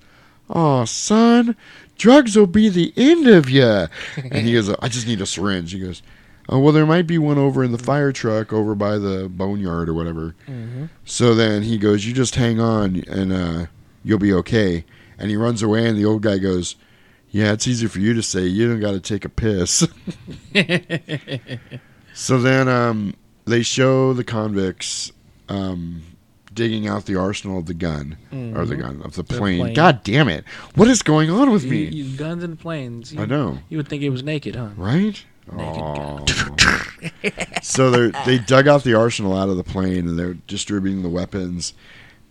"Oh, 0.49 0.85
son, 0.85 1.55
drugs 1.97 2.35
will 2.35 2.45
be 2.45 2.69
the 2.69 2.93
end 2.95 3.27
of 3.27 3.49
you." 3.49 3.63
and 4.17 4.45
he 4.45 4.53
goes, 4.53 4.69
"I 4.81 4.87
just 4.89 5.07
need 5.07 5.21
a 5.21 5.25
syringe." 5.25 5.71
He 5.71 5.79
goes, 5.79 6.03
"Oh, 6.47 6.59
well, 6.59 6.73
there 6.73 6.85
might 6.85 7.07
be 7.07 7.17
one 7.17 7.37
over 7.39 7.63
in 7.63 7.71
the 7.71 7.77
fire 7.77 8.11
truck 8.11 8.53
over 8.53 8.75
by 8.75 8.97
the 8.99 9.27
boneyard 9.29 9.89
or 9.89 9.93
whatever." 9.95 10.35
Mhm. 10.47 10.89
So 11.05 11.33
then 11.33 11.63
he 11.63 11.77
goes, 11.79 12.05
"You 12.05 12.13
just 12.13 12.35
hang 12.35 12.59
on, 12.59 13.03
and 13.07 13.33
uh, 13.33 13.65
you'll 14.03 14.19
be 14.19 14.33
okay." 14.33 14.85
And 15.17 15.29
he 15.29 15.35
runs 15.35 15.61
away, 15.63 15.87
and 15.87 15.97
the 15.97 16.05
old 16.05 16.21
guy 16.21 16.37
goes, 16.37 16.75
"Yeah, 17.29 17.53
it's 17.53 17.67
easy 17.67 17.87
for 17.87 17.99
you 17.99 18.13
to 18.13 18.23
say. 18.23 18.45
You 18.45 18.67
don't 18.69 18.79
got 18.79 18.91
to 18.91 18.99
take 18.99 19.25
a 19.25 19.29
piss." 19.29 19.87
so 22.13 22.39
then 22.39 22.67
um, 22.67 23.13
they 23.45 23.61
show 23.63 24.13
the 24.13 24.23
convicts 24.23 25.11
um, 25.49 26.01
digging 26.53 26.88
out 26.88 27.06
the 27.06 27.15
arsenal 27.15 27.60
of 27.60 27.65
the 27.65 27.73
gun 27.73 28.18
or 28.32 28.65
the 28.65 28.76
Mhm. 28.76 28.80
gun 28.82 29.02
of 29.03 29.15
the 29.15 29.23
The 29.23 29.38
plane. 29.38 29.60
plane. 29.61 29.73
God 29.73 30.03
damn 30.03 30.28
it! 30.30 30.44
What 30.76 30.88
is 30.88 31.02
going 31.02 31.30
on 31.30 31.52
with 31.52 31.64
You- 31.64 31.72
me? 31.72 31.84
you- 31.86 32.18
guns 32.18 32.44
and 32.44 32.60
planes. 32.60 33.14
I 33.18 33.26
know. 33.26 33.60
You 33.69 33.78
would 33.78 33.88
think 33.88 34.03
it 34.03 34.10
was 34.10 34.23
naked, 34.23 34.56
huh? 34.56 34.69
Right? 34.76 35.23
So 37.61 37.90
they 37.91 38.11
they 38.26 38.38
dug 38.38 38.68
out 38.68 38.84
the 38.84 38.94
arsenal 38.94 39.36
out 39.38 39.49
of 39.49 39.57
the 39.57 39.64
plane 39.64 40.07
and 40.07 40.18
they're 40.18 40.36
distributing 40.48 41.02
the 41.03 41.10
weapons. 41.10 41.73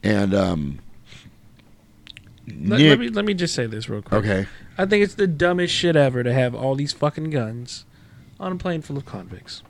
And 0.02 0.34
um, 0.34 0.78
Let, 2.46 2.78
Nick, 2.80 2.88
let 2.90 2.98
me 2.98 3.08
let 3.10 3.24
me 3.24 3.34
just 3.34 3.54
say 3.54 3.66
this 3.66 3.88
real 3.88 4.02
quick. 4.02 4.24
Okay. 4.24 4.46
I 4.78 4.86
think 4.86 5.04
it's 5.04 5.14
the 5.14 5.26
dumbest 5.26 5.74
shit 5.74 5.96
ever 5.96 6.22
to 6.22 6.32
have 6.32 6.54
all 6.54 6.74
these 6.74 6.92
fucking 6.92 7.30
guns 7.30 7.84
on 8.38 8.52
a 8.52 8.56
plane 8.56 8.80
full 8.82 8.96
of 8.96 9.04
convicts. 9.04 9.62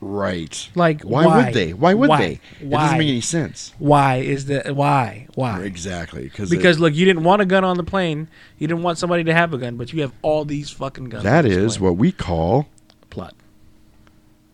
Right? 0.00 0.68
Like 0.74 1.02
why, 1.02 1.26
why? 1.26 1.44
would 1.44 1.54
they? 1.54 1.72
Why 1.72 1.94
would 1.94 2.08
Why? 2.08 2.18
they? 2.18 2.32
It 2.60 2.66
Why? 2.68 2.82
doesn't 2.82 2.98
make 2.98 3.08
any 3.08 3.20
sense. 3.20 3.72
Why 3.78 4.16
is 4.16 4.46
that? 4.46 4.74
Why? 4.76 5.26
Why? 5.34 5.62
Exactly. 5.62 6.24
Because 6.24 6.50
Because 6.50 6.78
look, 6.78 6.94
you 6.94 7.04
didn't 7.04 7.24
want 7.24 7.42
a 7.42 7.46
gun 7.46 7.64
on 7.64 7.76
the 7.76 7.84
plane. 7.84 8.28
You 8.58 8.66
didn't 8.68 8.82
want 8.82 8.98
somebody 8.98 9.24
to 9.24 9.32
have 9.34 9.52
a 9.54 9.58
gun, 9.58 9.76
but 9.76 9.92
you 9.92 10.02
have 10.02 10.12
all 10.22 10.44
these 10.44 10.70
fucking 10.70 11.06
guns. 11.10 11.24
that 11.24 11.44
on 11.44 11.50
this 11.50 11.56
is 11.58 11.76
plane. 11.78 11.90
what 11.90 11.96
we 11.98 12.12
call 12.12 12.68
plot. 13.10 13.34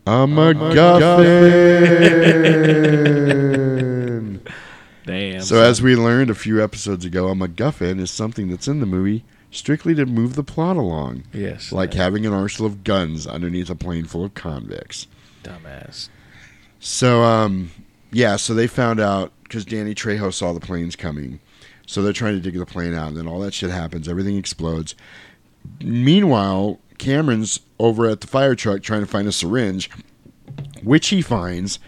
a 0.07 0.27
MacGuffin. 3.13 4.39
Damn. 5.05 5.41
So 5.41 5.61
as 5.61 5.81
we 5.81 5.95
learned 5.97 6.29
a 6.29 6.35
few 6.35 6.63
episodes 6.63 7.03
ago, 7.03 7.27
a 7.27 7.35
MacGuffin 7.35 7.99
is 7.99 8.09
something 8.09 8.49
that's 8.49 8.67
in 8.69 8.79
the 8.79 8.85
movie 8.85 9.25
strictly 9.51 9.93
to 9.95 10.05
move 10.05 10.35
the 10.35 10.43
plot 10.43 10.77
along. 10.77 11.23
Yes. 11.33 11.71
Like 11.71 11.93
having 11.93 12.25
an 12.25 12.33
arsenal 12.33 12.67
of 12.71 12.83
guns 12.83 13.27
underneath 13.27 13.69
a 13.69 13.75
plane 13.75 14.05
full 14.05 14.23
of 14.25 14.33
convicts. 14.33 15.07
Dumbass. 15.43 16.09
So, 16.79 17.23
um, 17.23 17.71
yeah, 18.11 18.35
so 18.35 18.53
they 18.53 18.67
found 18.67 18.99
out 18.99 19.31
because 19.43 19.65
Danny 19.65 19.93
Trejo 19.93 20.33
saw 20.33 20.53
the 20.53 20.59
planes 20.59 20.95
coming. 20.95 21.39
So 21.85 22.01
they're 22.01 22.13
trying 22.13 22.35
to 22.35 22.39
dig 22.41 22.57
the 22.57 22.65
plane 22.65 22.93
out, 22.93 23.09
and 23.09 23.17
then 23.17 23.27
all 23.27 23.39
that 23.41 23.53
shit 23.53 23.69
happens. 23.69 24.07
Everything 24.07 24.37
explodes. 24.37 24.95
Meanwhile, 25.81 26.79
Cameron's 26.97 27.59
over 27.79 28.07
at 28.07 28.21
the 28.21 28.27
fire 28.27 28.55
truck 28.55 28.81
trying 28.81 29.01
to 29.01 29.07
find 29.07 29.27
a 29.27 29.31
syringe, 29.31 29.89
which 30.81 31.09
he 31.09 31.21
finds. 31.21 31.79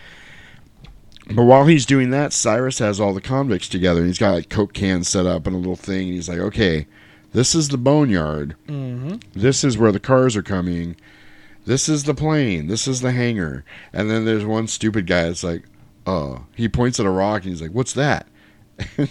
But 1.34 1.44
while 1.46 1.66
he's 1.66 1.86
doing 1.86 2.12
that, 2.12 2.34
Cyrus 2.34 2.80
has 2.80 3.00
all 3.00 3.14
the 3.14 3.22
convicts 3.22 3.68
together, 3.68 4.02
and 4.02 4.08
he's 4.08 4.20
got 4.20 4.34
like 4.34 4.50
Coke 4.50 4.74
cans 4.74 5.08
set 5.08 5.26
up 5.26 5.48
and 5.48 5.56
a 5.56 5.60
little 5.60 5.76
thing, 5.76 6.08
and 6.08 6.14
he's 6.14 6.30
like, 6.30 6.40
okay, 6.40 6.86
this 7.34 7.56
is 7.56 7.70
the 7.70 7.78
boneyard. 7.78 8.56
Mhm. 8.68 9.22
This 9.34 9.64
is 9.64 9.78
where 9.78 9.92
the 9.92 10.00
cars 10.00 10.36
are 10.36 10.44
coming. 10.44 10.96
This 11.66 11.90
is 11.90 12.04
the 12.04 12.14
plane. 12.14 12.68
This 12.68 12.88
is 12.88 13.02
the 13.02 13.12
hangar. 13.12 13.66
And 13.92 14.10
then 14.10 14.26
there's 14.26 14.46
one 14.46 14.68
stupid 14.68 15.08
guy 15.08 15.24
that's 15.24 15.44
like, 15.44 15.64
oh, 16.06 16.46
he 16.56 16.70
points 16.70 17.00
at 17.00 17.06
a 17.06 17.12
rock 17.12 17.42
and 17.44 17.52
he's 17.52 17.62
like, 17.62 17.72
what's 17.72 17.94
that? 17.94 18.28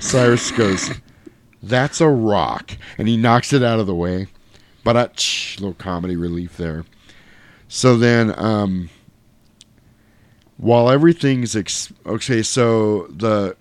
Cyrus 0.00 0.50
goes, 0.52 0.90
that's 1.62 2.00
a 2.00 2.08
rock. 2.08 2.76
And 2.96 3.08
he 3.08 3.16
knocks 3.16 3.52
it 3.52 3.62
out 3.62 3.80
of 3.80 3.86
the 3.86 3.94
way. 3.94 4.28
But 4.84 4.96
uh, 4.96 5.08
little 5.58 5.74
comedy 5.74 6.14
relief 6.14 6.56
there. 6.56 6.84
So 7.66 7.96
then, 7.96 8.32
um, 8.38 8.88
while 10.58 10.90
everything's 10.90 11.56
ex- 11.56 11.92
okay, 12.06 12.42
so 12.42 13.08
the 13.08 13.56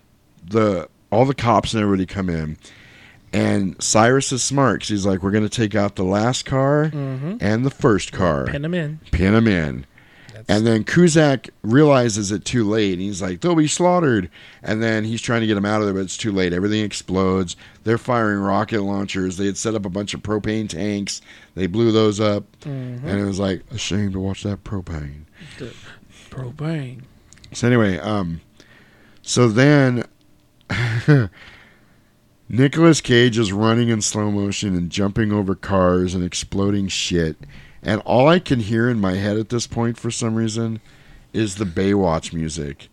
the 0.47 0.88
all 1.11 1.26
the 1.26 1.34
cops 1.34 1.73
and 1.73 1.81
everybody 1.81 2.05
come 2.05 2.30
in, 2.30 2.57
and 3.36 3.76
Cyrus 3.84 4.32
is 4.32 4.44
smart 4.44 4.84
he's 4.86 5.06
like, 5.06 5.22
"We're 5.22 5.32
going 5.32 5.44
to 5.48 5.49
take 5.49 5.76
out 5.76 5.95
the 5.95 6.03
last 6.03 6.45
car 6.45 6.90
Mhm. 6.94 7.38
and 7.41 7.66
the 7.66 7.70
first 7.70 8.12
car, 8.12 8.45
Pin 8.45 8.64
'em 8.66 8.74
in. 8.74 8.99
pin 9.12 9.34
them 9.34 9.48
in." 9.48 9.86
And 10.48 10.68
then 10.68 10.84
Cusack 10.84 11.49
realizes 11.64 12.32
it 12.32 12.45
too 12.45 12.64
late. 12.70 12.94
And 12.94 13.02
he's 13.02 13.20
like, 13.20 13.41
they'll 13.41 13.56
be 13.56 13.66
slaughtered. 13.68 14.30
And 14.62 14.84
then 14.84 15.03
he's 15.03 15.20
trying 15.22 15.41
to 15.41 15.48
get 15.48 15.56
them 15.56 15.66
out 15.66 15.80
of 15.82 15.88
there, 15.88 15.94
but 15.95 16.02
it's 16.02 16.18
too 16.18 16.32
late. 16.32 16.53
Everything 16.53 16.84
explodes. 16.84 17.56
They're 17.84 17.98
firing 17.98 18.38
rocket 18.41 18.82
launchers. 18.84 19.38
They 19.38 19.48
had 19.48 19.57
set 19.57 19.74
up 19.74 19.88
a 19.88 19.90
bunch 19.90 20.14
of 20.14 20.22
propane 20.22 20.70
tanks. 20.70 21.20
They 21.56 21.66
blew 21.66 21.91
those 21.91 22.20
up. 22.20 22.44
Mhm. 22.64 23.03
And 23.06 23.20
it 23.20 23.24
was 23.26 23.40
like 23.40 23.64
a 23.72 23.78
shame 23.80 24.12
to 24.12 24.20
watch 24.20 24.44
that 24.44 24.64
propane. 24.64 25.24
The 25.57 25.72
propane. 26.30 26.99
So 27.52 27.66
anyway, 27.66 27.98
um, 27.98 28.41
so 29.24 29.48
then 29.48 30.03
Nicolas 32.47 33.01
Cage 33.01 33.38
is 33.38 33.51
running 33.51 33.89
in 33.89 34.01
slow 34.01 34.30
motion 34.31 34.76
and 34.76 34.89
jumping 34.89 35.31
over 35.31 35.55
cars 35.55 36.13
and 36.13 36.23
exploding 36.23 36.88
shit, 36.88 37.38
And 37.88 38.01
all 38.01 38.27
I 38.27 38.39
can 38.39 38.61
hear 38.61 38.89
in 38.89 38.99
my 38.99 39.13
head 39.13 39.38
at 39.38 39.49
this 39.49 39.67
point, 39.67 39.97
for 39.99 40.09
some 40.09 40.34
reason, 40.35 40.80
is 41.34 41.55
the 41.55 41.65
Baywatch 41.65 42.34
music. 42.34 42.89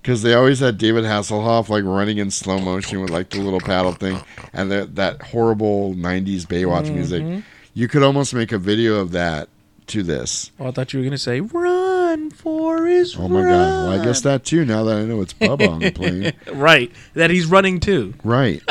Because 0.00 0.22
they 0.22 0.32
always 0.34 0.60
had 0.60 0.78
David 0.78 1.02
Hasselhoff 1.04 1.68
like 1.68 1.82
running 1.84 2.18
in 2.18 2.30
slow 2.30 2.58
motion 2.60 3.00
with 3.00 3.10
like 3.10 3.30
the 3.30 3.40
little 3.40 3.60
paddle 3.60 3.92
thing, 3.92 4.20
and 4.52 4.70
that 4.70 4.94
that 4.96 5.22
horrible 5.22 5.94
'90s 5.94 6.44
Baywatch 6.46 6.92
music. 6.92 7.22
Mhm. 7.24 7.42
You 7.74 7.88
could 7.88 8.02
almost 8.04 8.32
make 8.34 8.52
a 8.52 8.58
video 8.58 8.96
of 9.00 9.10
that 9.12 9.48
to 9.88 10.02
this. 10.04 10.50
Oh, 10.60 10.68
I 10.68 10.70
thought 10.70 10.92
you 10.92 11.00
were 11.00 11.04
gonna 11.04 11.18
say 11.18 11.40
"Run, 11.40 11.91
Forrest, 12.30 13.16
Oh 13.18 13.28
my 13.28 13.42
god! 13.42 13.48
Well, 13.48 14.00
I 14.00 14.04
guess 14.04 14.20
that 14.22 14.44
too. 14.44 14.64
Now 14.64 14.84
that 14.84 14.96
I 14.98 15.02
know 15.04 15.20
it's 15.20 15.32
Bubba 15.34 15.68
on 15.68 15.78
the 15.80 15.90
plane, 15.92 16.32
right? 16.54 16.90
That 17.14 17.30
he's 17.30 17.46
running 17.46 17.80
too. 17.80 18.14
right? 18.24 18.62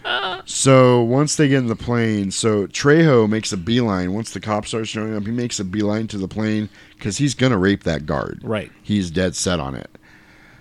so 0.44 1.02
once 1.02 1.36
they 1.36 1.48
get 1.48 1.58
in 1.58 1.66
the 1.66 1.76
plane, 1.76 2.30
so 2.30 2.66
Trejo 2.66 3.28
makes 3.28 3.52
a 3.52 3.56
beeline. 3.56 4.12
Once 4.12 4.32
the 4.32 4.40
cops 4.40 4.68
start 4.68 4.86
showing 4.88 5.14
up, 5.14 5.24
he 5.24 5.32
makes 5.32 5.58
a 5.60 5.64
beeline 5.64 6.06
to 6.08 6.18
the 6.18 6.28
plane 6.28 6.68
because 6.96 7.18
he's 7.18 7.34
gonna 7.34 7.58
rape 7.58 7.84
that 7.84 8.06
guard. 8.06 8.40
Right. 8.42 8.70
He's 8.82 9.10
dead 9.10 9.34
set 9.36 9.60
on 9.60 9.74
it. 9.74 9.90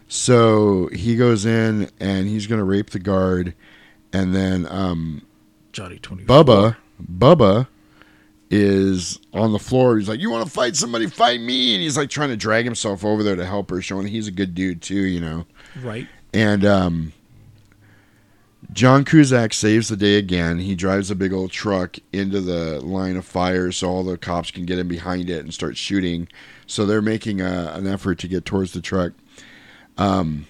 So 0.08 0.90
he 0.94 1.16
goes 1.16 1.46
in 1.46 1.90
and 2.00 2.28
he's 2.28 2.48
gonna 2.48 2.64
rape 2.64 2.90
the 2.92 3.00
guard, 3.00 3.54
and 4.12 4.34
then 4.34 4.66
um, 4.70 5.22
Johnny 5.72 6.00
twenty. 6.00 6.24
Bubba, 6.26 6.78
Bubba 7.02 7.68
is 8.50 9.20
on 9.34 9.52
the 9.52 9.60
floor. 9.60 9.98
He's 9.98 10.10
like, 10.10 10.20
"You 10.20 10.30
want 10.30 10.46
to 10.46 10.52
fight 10.52 10.76
somebody? 10.76 11.08
Fight 11.08 11.40
me!" 11.42 11.76
And 11.76 11.84
he's 11.84 11.98
like 11.98 12.10
trying 12.10 12.30
to 12.30 12.38
drag 12.38 12.66
himself 12.66 13.06
over 13.06 13.24
there 13.24 13.36
to 13.36 13.46
help 13.46 13.70
her, 13.70 13.82
showing 13.82 14.08
he's 14.08 14.28
a 14.28 14.32
good 14.32 14.56
dude 14.56 14.82
too, 14.82 15.02
you 15.02 15.20
know. 15.20 15.46
Right. 15.82 16.08
And 16.34 16.66
um, 16.66 17.14
John 18.72 19.04
Cusack 19.06 19.54
saves 19.54 19.90
the 19.90 19.98
day 19.98 20.18
again. 20.18 20.60
He 20.60 20.76
drives 20.76 21.10
a 21.10 21.16
big 21.16 21.34
old 21.34 21.52
truck 21.52 21.98
into 22.14 22.42
the 22.42 22.80
line 22.82 23.18
of 23.18 23.26
fire 23.26 23.72
so 23.72 23.90
all 23.90 24.04
the 24.04 24.18
cops 24.18 24.52
can 24.52 24.66
get 24.66 24.80
in 24.80 24.88
behind 24.88 25.30
it 25.30 25.44
and 25.44 25.54
start 25.54 25.78
shooting. 25.78 26.28
So 26.68 26.86
they're 26.86 27.02
making 27.02 27.42
a, 27.42 27.72
an 27.76 27.88
effort 27.88 28.20
to 28.20 28.28
get 28.28 28.46
towards 28.46 28.74
the 28.74 28.82
truck. 28.82 29.14
Um, 29.98 30.46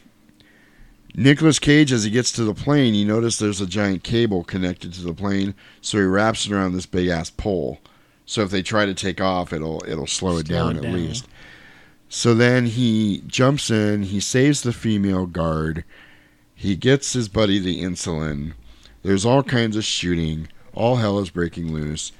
Nicolas 1.16 1.60
Cage, 1.60 1.92
as 1.92 2.04
he 2.04 2.12
gets 2.12 2.32
to 2.34 2.44
the 2.44 2.54
plane, 2.54 2.94
he 2.94 3.04
noticed 3.04 3.40
there's 3.40 3.62
a 3.62 3.66
giant 3.66 4.04
cable 4.04 4.44
connected 4.44 4.94
to 4.94 5.02
the 5.02 5.14
plane, 5.14 5.56
so 5.82 5.98
he 5.98 6.04
wraps 6.04 6.46
it 6.46 6.52
around 6.52 6.74
this 6.74 6.86
big 6.86 7.08
ass 7.08 7.30
pole. 7.30 7.80
So 8.30 8.44
if 8.44 8.52
they 8.52 8.62
try 8.62 8.86
to 8.86 8.94
take 8.94 9.20
off, 9.20 9.52
it'll 9.52 9.84
it'll 9.88 10.06
slow 10.06 10.38
it 10.38 10.48
down 10.48 10.78
it 10.78 10.86
at 10.86 10.94
least. 10.94 11.28
So 12.10 12.36
then 12.36 12.68
he 12.68 13.24
jumps 13.26 13.72
in, 13.72 14.04
he 14.04 14.20
saves 14.20 14.62
the 14.62 14.72
female 14.72 15.26
guard, 15.26 15.84
he 16.54 16.76
gets 16.76 17.14
his 17.14 17.28
buddy 17.28 17.58
the 17.58 17.82
insulin. 17.82 18.54
There's 19.02 19.26
all 19.26 19.42
kinds 19.42 19.76
of 19.76 19.84
shooting. 19.84 20.48
All 20.76 20.98
hell 20.98 21.18
is 21.18 21.32
breaking 21.32 21.74
loose. 21.74 22.12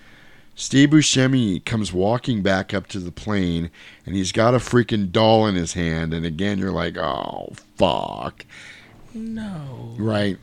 Steve 0.56 0.90
Buscemi 0.90 1.64
comes 1.64 1.94
walking 1.94 2.42
back 2.42 2.74
up 2.74 2.88
to 2.88 3.00
the 3.00 3.12
plane, 3.12 3.70
and 4.04 4.16
he's 4.16 4.32
got 4.32 4.56
a 4.56 4.58
freaking 4.58 5.12
doll 5.12 5.46
in 5.46 5.54
his 5.54 5.74
hand. 5.74 6.12
And 6.12 6.26
again, 6.26 6.58
you're 6.58 6.72
like, 6.72 6.98
oh, 6.98 7.54
fuck. 7.78 8.48
No. 9.14 9.94
Right. 10.00 10.40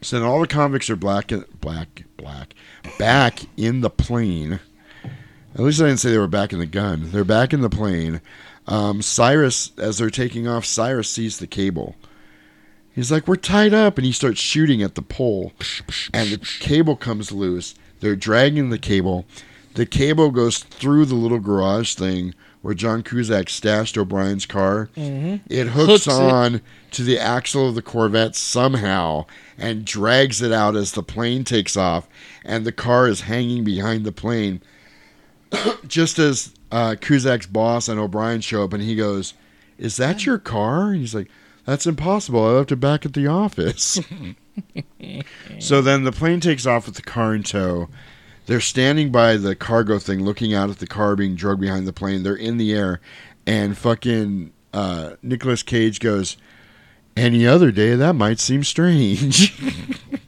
So 0.00 0.18
then 0.18 0.26
all 0.26 0.40
the 0.40 0.46
convicts 0.46 0.88
are 0.88 0.96
black, 0.96 1.30
black, 1.60 2.04
black, 2.16 2.54
back 2.98 3.40
in 3.58 3.82
the 3.82 3.90
plane. 3.90 4.60
At 5.58 5.64
least 5.64 5.80
I 5.80 5.86
didn't 5.86 5.98
say 5.98 6.10
they 6.12 6.18
were 6.18 6.28
back 6.28 6.52
in 6.52 6.60
the 6.60 6.66
gun. 6.66 7.10
They're 7.10 7.24
back 7.24 7.52
in 7.52 7.62
the 7.62 7.68
plane. 7.68 8.20
Um, 8.68 9.02
Cyrus, 9.02 9.72
as 9.76 9.98
they're 9.98 10.08
taking 10.10 10.46
off, 10.46 10.64
Cyrus 10.64 11.10
sees 11.10 11.38
the 11.38 11.46
cable. 11.48 11.96
He's 12.94 13.10
like, 13.10 13.26
"We're 13.26 13.36
tied 13.36 13.74
up," 13.74 13.98
and 13.98 14.04
he 14.04 14.12
starts 14.12 14.40
shooting 14.40 14.82
at 14.82 14.94
the 14.94 15.02
pole, 15.02 15.52
and 16.12 16.30
the 16.30 16.38
cable 16.60 16.96
comes 16.96 17.32
loose. 17.32 17.74
They're 18.00 18.16
dragging 18.16 18.70
the 18.70 18.78
cable. 18.78 19.24
The 19.74 19.86
cable 19.86 20.30
goes 20.30 20.58
through 20.58 21.06
the 21.06 21.14
little 21.14 21.38
garage 21.38 21.94
thing 21.94 22.34
where 22.62 22.74
John 22.74 23.02
Cusack 23.02 23.48
stashed 23.48 23.96
O'Brien's 23.96 24.46
car. 24.46 24.90
Mhm. 24.96 25.40
It 25.48 25.68
hooks, 25.68 26.04
Hooks 26.04 26.06
it. 26.06 26.12
on 26.12 26.60
to 26.92 27.02
the 27.04 27.18
axle 27.18 27.68
of 27.68 27.74
the 27.76 27.82
Corvette 27.82 28.34
somehow 28.34 29.26
and 29.56 29.84
drags 29.84 30.42
it 30.42 30.52
out 30.52 30.74
as 30.76 30.92
the 30.92 31.02
plane 31.02 31.44
takes 31.44 31.76
off, 31.76 32.08
and 32.44 32.64
the 32.66 32.72
car 32.72 33.08
is 33.08 33.22
hanging 33.22 33.62
behind 33.64 34.04
the 34.04 34.12
plane. 34.12 34.60
Just 35.86 36.18
as 36.18 36.54
uh, 36.70 36.96
Cusack's 37.00 37.46
boss 37.46 37.88
and 37.88 37.98
O'Brien 37.98 38.40
show 38.40 38.64
up, 38.64 38.72
and 38.72 38.82
he 38.82 38.94
goes, 38.94 39.34
"Is 39.78 39.96
that 39.96 40.26
your 40.26 40.38
car?" 40.38 40.90
And 40.90 41.00
he's 41.00 41.14
like, 41.14 41.28
"That's 41.64 41.86
impossible. 41.86 42.44
I 42.44 42.50
left 42.50 42.72
it 42.72 42.76
back 42.76 43.06
at 43.06 43.14
the 43.14 43.26
office." 43.26 44.00
so 45.58 45.80
then 45.80 46.04
the 46.04 46.12
plane 46.12 46.40
takes 46.40 46.66
off 46.66 46.86
with 46.86 46.96
the 46.96 47.02
car 47.02 47.34
in 47.34 47.42
tow. 47.42 47.88
They're 48.46 48.60
standing 48.60 49.12
by 49.12 49.36
the 49.36 49.54
cargo 49.54 49.98
thing, 49.98 50.24
looking 50.24 50.54
out 50.54 50.70
at 50.70 50.78
the 50.78 50.86
car 50.86 51.16
being 51.16 51.34
dragged 51.34 51.60
behind 51.60 51.86
the 51.86 51.92
plane. 51.92 52.22
They're 52.22 52.34
in 52.34 52.56
the 52.56 52.72
air, 52.72 53.00
and 53.46 53.76
fucking 53.76 54.52
uh, 54.72 55.16
Nicolas 55.22 55.62
Cage 55.62 56.00
goes, 56.00 56.36
"Any 57.16 57.46
other 57.46 57.70
day, 57.70 57.94
that 57.94 58.14
might 58.14 58.40
seem 58.40 58.64
strange." 58.64 59.54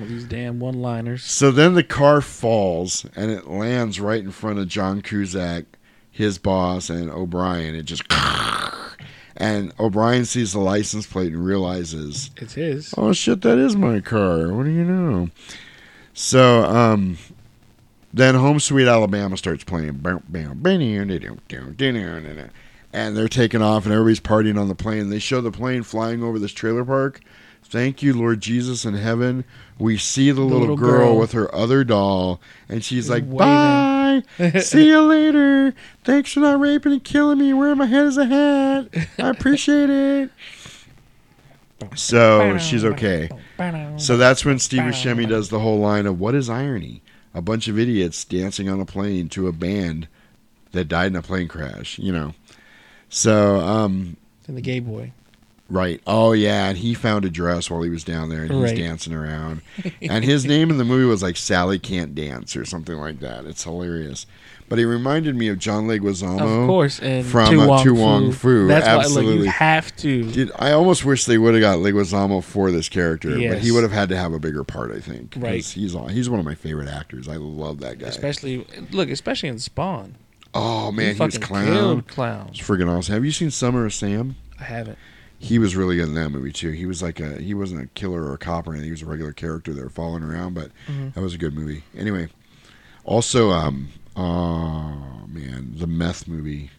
All 0.00 0.06
these 0.06 0.24
damn 0.24 0.58
one-liners. 0.60 1.22
So 1.24 1.50
then 1.50 1.74
the 1.74 1.84
car 1.84 2.20
falls 2.20 3.06
and 3.14 3.30
it 3.30 3.48
lands 3.48 4.00
right 4.00 4.22
in 4.22 4.30
front 4.30 4.58
of 4.58 4.68
John 4.68 5.02
Cusack, 5.02 5.64
his 6.10 6.38
boss, 6.38 6.88
and 6.90 7.10
O'Brien. 7.10 7.74
It 7.74 7.84
just. 7.84 8.02
And 9.36 9.72
O'Brien 9.80 10.26
sees 10.26 10.52
the 10.52 10.60
license 10.60 11.06
plate 11.06 11.32
and 11.32 11.42
realizes 11.42 12.30
It's 12.36 12.52
his. 12.52 12.92
Oh 12.98 13.14
shit, 13.14 13.40
that 13.40 13.56
is 13.56 13.74
my 13.74 14.00
car. 14.00 14.52
What 14.52 14.64
do 14.64 14.70
you 14.70 14.84
know? 14.84 15.30
So, 16.12 16.64
um, 16.64 17.16
then 18.12 18.34
Home 18.34 18.60
Sweet 18.60 18.86
Alabama 18.86 19.38
starts 19.38 19.64
playing. 19.64 20.04
And 22.92 23.16
they're 23.16 23.28
taking 23.28 23.62
off, 23.62 23.84
and 23.86 23.94
everybody's 23.94 24.20
partying 24.20 24.60
on 24.60 24.68
the 24.68 24.74
plane. 24.74 25.08
They 25.08 25.18
show 25.18 25.40
the 25.40 25.50
plane 25.50 25.84
flying 25.84 26.22
over 26.22 26.38
this 26.38 26.52
trailer 26.52 26.84
park. 26.84 27.22
Thank 27.70 28.02
you, 28.02 28.12
Lord 28.14 28.40
Jesus 28.40 28.84
in 28.84 28.94
heaven. 28.94 29.44
We 29.78 29.96
see 29.96 30.30
the, 30.32 30.40
little, 30.40 30.58
little 30.60 30.76
girl, 30.76 30.90
girl. 31.06 31.18
with 31.18 31.32
her 31.32 31.54
other 31.54 31.84
doll, 31.84 32.40
and 32.68 32.84
she's 32.84 33.08
like, 33.08 33.22
waving. 33.22 33.38
"Bye, 33.38 34.22
see 34.60 34.88
you 34.88 35.00
later. 35.02 35.72
Thanks 36.04 36.32
for 36.32 36.40
not 36.40 36.58
raping 36.60 36.92
and 36.92 37.04
killing 37.04 37.38
me. 37.38 37.54
Wearing 37.54 37.78
my 37.78 37.86
head 37.86 38.06
as 38.06 38.16
a 38.18 38.26
hat. 38.26 38.88
I 39.18 39.28
appreciate 39.30 39.88
it." 39.90 40.30
So 41.96 42.58
she's 42.58 42.84
okay. 42.84 43.30
So 43.96 44.18
that's 44.18 44.44
when 44.44 44.58
Steve 44.58 44.82
Buscemi 44.82 45.26
does 45.26 45.48
the 45.48 45.60
whole 45.60 45.78
line 45.78 46.04
of 46.04 46.20
"What 46.20 46.34
is 46.34 46.50
irony? 46.50 47.00
A 47.32 47.40
bunch 47.40 47.68
of 47.68 47.78
idiots 47.78 48.22
dancing 48.22 48.68
on 48.68 48.80
a 48.80 48.84
plane 48.84 49.30
to 49.30 49.48
a 49.48 49.52
band 49.52 50.06
that 50.72 50.88
died 50.88 51.06
in 51.06 51.16
a 51.16 51.22
plane 51.22 51.48
crash." 51.48 51.98
You 51.98 52.12
know. 52.12 52.34
So, 53.08 53.60
um, 53.60 54.18
And 54.46 54.58
the 54.58 54.60
gay 54.60 54.80
boy. 54.80 55.12
Right. 55.70 56.00
Oh 56.06 56.32
yeah, 56.32 56.68
and 56.68 56.76
he 56.78 56.94
found 56.94 57.24
a 57.24 57.30
dress 57.30 57.70
while 57.70 57.82
he 57.82 57.90
was 57.90 58.04
down 58.04 58.28
there, 58.28 58.42
and 58.42 58.50
he's 58.50 58.62
Right. 58.62 58.76
dancing 58.76 59.14
around. 59.14 59.62
and 60.02 60.24
his 60.24 60.44
name 60.44 60.70
in 60.70 60.76
the 60.78 60.84
movie 60.84 61.04
was 61.06 61.22
like 61.22 61.36
Sally 61.36 61.78
Can't 61.78 62.14
Dance 62.14 62.56
or 62.56 62.64
something 62.64 62.96
like 62.96 63.20
that. 63.20 63.44
It's 63.46 63.64
hilarious. 63.64 64.26
But 64.68 64.78
he 64.78 64.84
reminded 64.84 65.34
me 65.34 65.48
of 65.48 65.58
John 65.58 65.88
Leguizamo, 65.88 66.62
Of 66.62 66.68
course, 66.68 67.00
and 67.00 67.26
from 67.26 67.50
Tu 67.50 67.60
uh, 67.60 67.66
Wong 67.66 67.82
Tu 67.82 67.92
Wong 67.92 68.30
Fu. 68.30 68.38
Fu. 68.38 68.66
That's 68.68 68.86
why, 68.86 68.92
look, 68.94 69.04
Absolutely, 69.04 69.44
you 69.46 69.50
have 69.50 69.96
to. 69.96 70.30
Dude, 70.30 70.52
I 70.60 70.70
almost 70.70 71.04
wish 71.04 71.24
they 71.24 71.38
would 71.38 71.54
have 71.54 71.60
got 71.60 71.78
Leguizamo 71.78 72.40
for 72.44 72.70
this 72.70 72.88
character, 72.88 73.30
but 73.30 73.58
he 73.58 73.72
would 73.72 73.82
have 73.82 73.90
had 73.90 74.08
to 74.10 74.16
have 74.16 74.32
a 74.32 74.38
bigger 74.38 74.62
part, 74.62 74.92
I 74.92 75.00
think. 75.00 75.34
Right. 75.36 75.64
He's 75.64 75.72
he's 75.72 76.30
one 76.30 76.38
of 76.38 76.44
my 76.46 76.54
favorite 76.54 76.88
actors. 76.88 77.26
I 77.26 77.34
love 77.36 77.80
that 77.80 77.98
guy. 77.98 78.06
Especially, 78.06 78.64
look, 78.92 79.08
especially 79.10 79.48
in 79.48 79.58
Spawn. 79.58 80.14
oh 80.54 80.92
man, 80.92 81.16
he, 81.16 81.20
was 81.20 81.34
fucking 81.34 81.40
clown. 81.48 81.66
killed 81.66 82.06
Clown. 82.06 82.48
It's 82.50 82.60
freaking 82.60 82.88
awesome. 82.88 83.12
Have 83.14 83.24
you 83.24 83.32
seen 83.32 83.50
Summer 83.50 83.86
of 83.86 83.92
Sam? 83.92 84.36
I 84.60 84.64
haven't. 84.64 84.98
He 85.42 85.58
was 85.58 85.74
really 85.74 85.96
good 85.96 86.08
in 86.08 86.14
that 86.14 86.28
movie 86.28 86.52
too. 86.52 86.70
He 86.70 86.84
was 86.84 87.02
like 87.02 87.18
a 87.18 87.40
he 87.40 87.54
wasn't 87.54 87.82
a 87.82 87.86
killer 87.86 88.22
or 88.24 88.34
a 88.34 88.38
cop 88.38 88.66
or 88.68 88.72
anything. 88.72 88.84
He 88.88 88.90
was 88.92 89.00
a 89.02 89.06
regular 89.06 89.32
character 89.32 89.72
they 89.72 89.82
were 89.82 89.88
following 89.88 90.22
around, 90.22 90.52
but 90.54 90.70
Mhm. 90.86 91.14
that 91.14 91.20
was 91.22 91.32
a 91.34 91.38
good 91.38 91.54
movie. 91.54 91.82
Anyway, 91.96 92.28
also 93.04 93.50
um 93.50 93.88
oh 94.16 95.24
man, 95.28 95.72
the 95.76 95.86
meth 95.86 96.28
movie. 96.28 96.70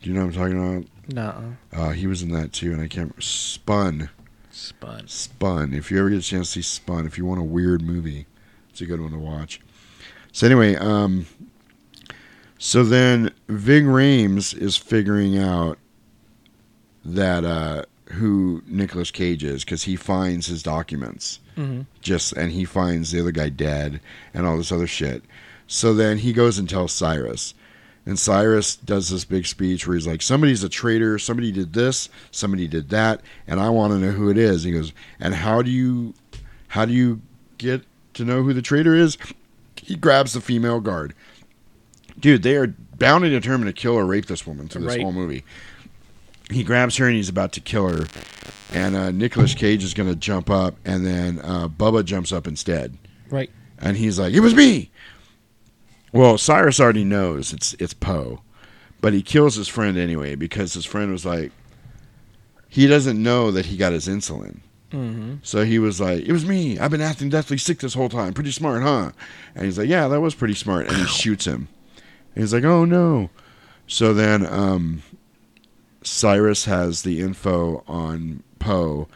Do 0.00 0.08
you 0.08 0.14
know 0.14 0.24
what 0.24 0.34
I'm 0.34 0.40
talking 0.40 0.58
about? 0.78 0.86
Nuh-uh. 1.14 1.78
Uh, 1.78 1.90
he 1.90 2.06
was 2.06 2.22
in 2.22 2.30
that 2.32 2.54
too, 2.54 2.72
and 2.72 2.80
I 2.80 2.88
can't 2.88 3.14
Spun. 3.22 4.08
Spun. 4.50 5.06
Spun. 5.06 5.74
If 5.74 5.90
you 5.90 5.98
ever 5.98 6.08
get 6.08 6.20
a 6.20 6.22
chance 6.22 6.48
to 6.48 6.52
see 6.54 6.62
Spun, 6.62 7.06
if 7.06 7.18
you 7.18 7.26
want 7.26 7.38
a 7.40 7.44
weird 7.44 7.82
movie, 7.82 8.24
it's 8.70 8.80
a 8.80 8.86
good 8.86 9.00
one 9.02 9.10
to 9.12 9.18
watch. 9.18 9.60
So 10.32 10.46
anyway, 10.46 10.74
um, 10.76 11.26
so 12.58 12.82
then 12.82 13.30
Ving 13.48 13.84
Rhames 13.84 14.56
is 14.56 14.78
figuring 14.78 15.36
out 15.36 15.76
that 17.04 17.44
uh, 17.44 17.82
who 18.12 18.62
Nicolas 18.66 19.10
Cage 19.10 19.44
is 19.44 19.64
because 19.64 19.84
he 19.84 19.96
finds 19.96 20.46
his 20.46 20.62
documents, 20.62 21.40
Mhm. 21.56 21.86
just 22.00 22.32
and 22.32 22.52
he 22.52 22.64
finds 22.64 23.10
the 23.10 23.20
other 23.20 23.32
guy 23.32 23.48
dead 23.48 24.00
and 24.34 24.46
all 24.46 24.56
this 24.56 24.72
other 24.72 24.86
shit. 24.86 25.22
So 25.66 25.94
then 25.94 26.18
he 26.18 26.32
goes 26.32 26.58
and 26.58 26.68
tells 26.68 26.92
Cyrus. 26.92 27.54
And 28.06 28.18
Cyrus 28.18 28.76
does 28.76 29.10
this 29.10 29.24
big 29.24 29.46
speech 29.46 29.86
where 29.86 29.94
he's 29.96 30.06
like, 30.06 30.22
somebody's 30.22 30.64
a 30.64 30.68
traitor, 30.68 31.18
somebody 31.18 31.52
did 31.52 31.74
this, 31.74 32.08
somebody 32.30 32.66
did 32.66 32.88
that, 32.88 33.20
and 33.46 33.60
I 33.60 33.68
want 33.68 33.92
to 33.92 33.98
know 33.98 34.12
who 34.12 34.30
it 34.30 34.38
is. 34.38 34.64
He 34.64 34.72
goes, 34.72 34.92
and 35.20 35.34
how 35.34 35.62
do 35.62 35.70
you 35.70 36.14
how 36.68 36.84
do 36.84 36.92
you 36.92 37.20
get 37.58 37.82
to 38.14 38.24
know 38.24 38.42
who 38.42 38.52
the 38.52 38.62
traitor 38.62 38.94
is? 38.94 39.18
He 39.76 39.96
grabs 39.96 40.32
the 40.32 40.40
female 40.40 40.80
guard. 40.80 41.14
dude, 42.18 42.42
they 42.42 42.54
are 42.56 42.66
bound 42.98 43.24
and 43.24 43.32
determined 43.32 43.74
to 43.74 43.80
kill 43.80 43.94
or 43.94 44.04
rape 44.04 44.26
this 44.26 44.46
woman 44.46 44.68
through 44.68 44.82
this 44.82 44.90
Right. 44.90 45.00
whole 45.00 45.12
movie. 45.12 45.42
He 46.50 46.64
grabs 46.64 46.96
her 46.96 47.06
and 47.06 47.16
he's 47.16 47.28
about 47.28 47.52
to 47.52 47.60
kill 47.60 47.88
her, 47.88 48.06
and 48.72 48.96
uh, 48.96 49.10
Nicolas 49.10 49.54
Cage 49.54 49.82
is 49.84 49.94
going 49.94 50.08
to 50.08 50.16
jump 50.16 50.50
up, 50.50 50.74
and 50.84 51.06
then 51.06 51.40
uh, 51.42 51.68
Bubba 51.68 52.04
jumps 52.04 52.32
up 52.32 52.46
instead, 52.46 52.96
Right. 53.30 53.50
and 53.78 53.96
he's 53.96 54.18
like, 54.18 54.34
"It 54.34 54.40
was 54.40 54.54
me." 54.54 54.90
Well, 56.12 56.38
Cyrus 56.38 56.80
already 56.80 57.04
knows 57.04 57.52
it's 57.52 57.74
it's 57.78 57.94
Poe, 57.94 58.42
but 59.00 59.12
he 59.12 59.22
kills 59.22 59.54
his 59.54 59.68
friend 59.68 59.96
anyway 59.96 60.34
because 60.34 60.74
his 60.74 60.84
friend 60.84 61.12
was 61.12 61.24
like, 61.24 61.52
he 62.68 62.86
doesn't 62.86 63.22
know 63.22 63.50
that 63.52 63.66
he 63.66 63.76
got 63.76 63.92
his 63.92 64.08
insulin. 64.08 64.58
Mm-hmm. 64.90 65.34
So 65.42 65.64
he 65.64 65.78
was 65.78 66.00
like, 66.00 66.24
"It 66.24 66.32
was 66.32 66.44
me. 66.44 66.78
I've 66.80 66.90
been 66.90 67.00
acting 67.00 67.28
deathly 67.30 67.58
sick 67.58 67.78
this 67.78 67.94
whole 67.94 68.08
time. 68.08 68.32
Pretty 68.34 68.50
smart, 68.50 68.82
huh?" 68.82 69.12
And 69.54 69.64
he's 69.64 69.78
like, 69.78 69.88
"Yeah, 69.88 70.08
that 70.08 70.20
was 70.20 70.34
pretty 70.34 70.54
smart." 70.54 70.88
And 70.88 70.96
he 70.96 71.04
shoots 71.06 71.44
him. 71.44 71.68
And 72.34 72.42
he's 72.42 72.52
like, 72.52 72.64
"Oh 72.64 72.84
no!" 72.84 73.30
So 73.86 74.12
then 74.12 74.44
um, 74.46 75.02
Cyrus 76.02 76.64
has 76.64 77.02
the 77.02 77.20
info 77.20 77.84
on 77.86 78.42
Poe, 78.58 79.08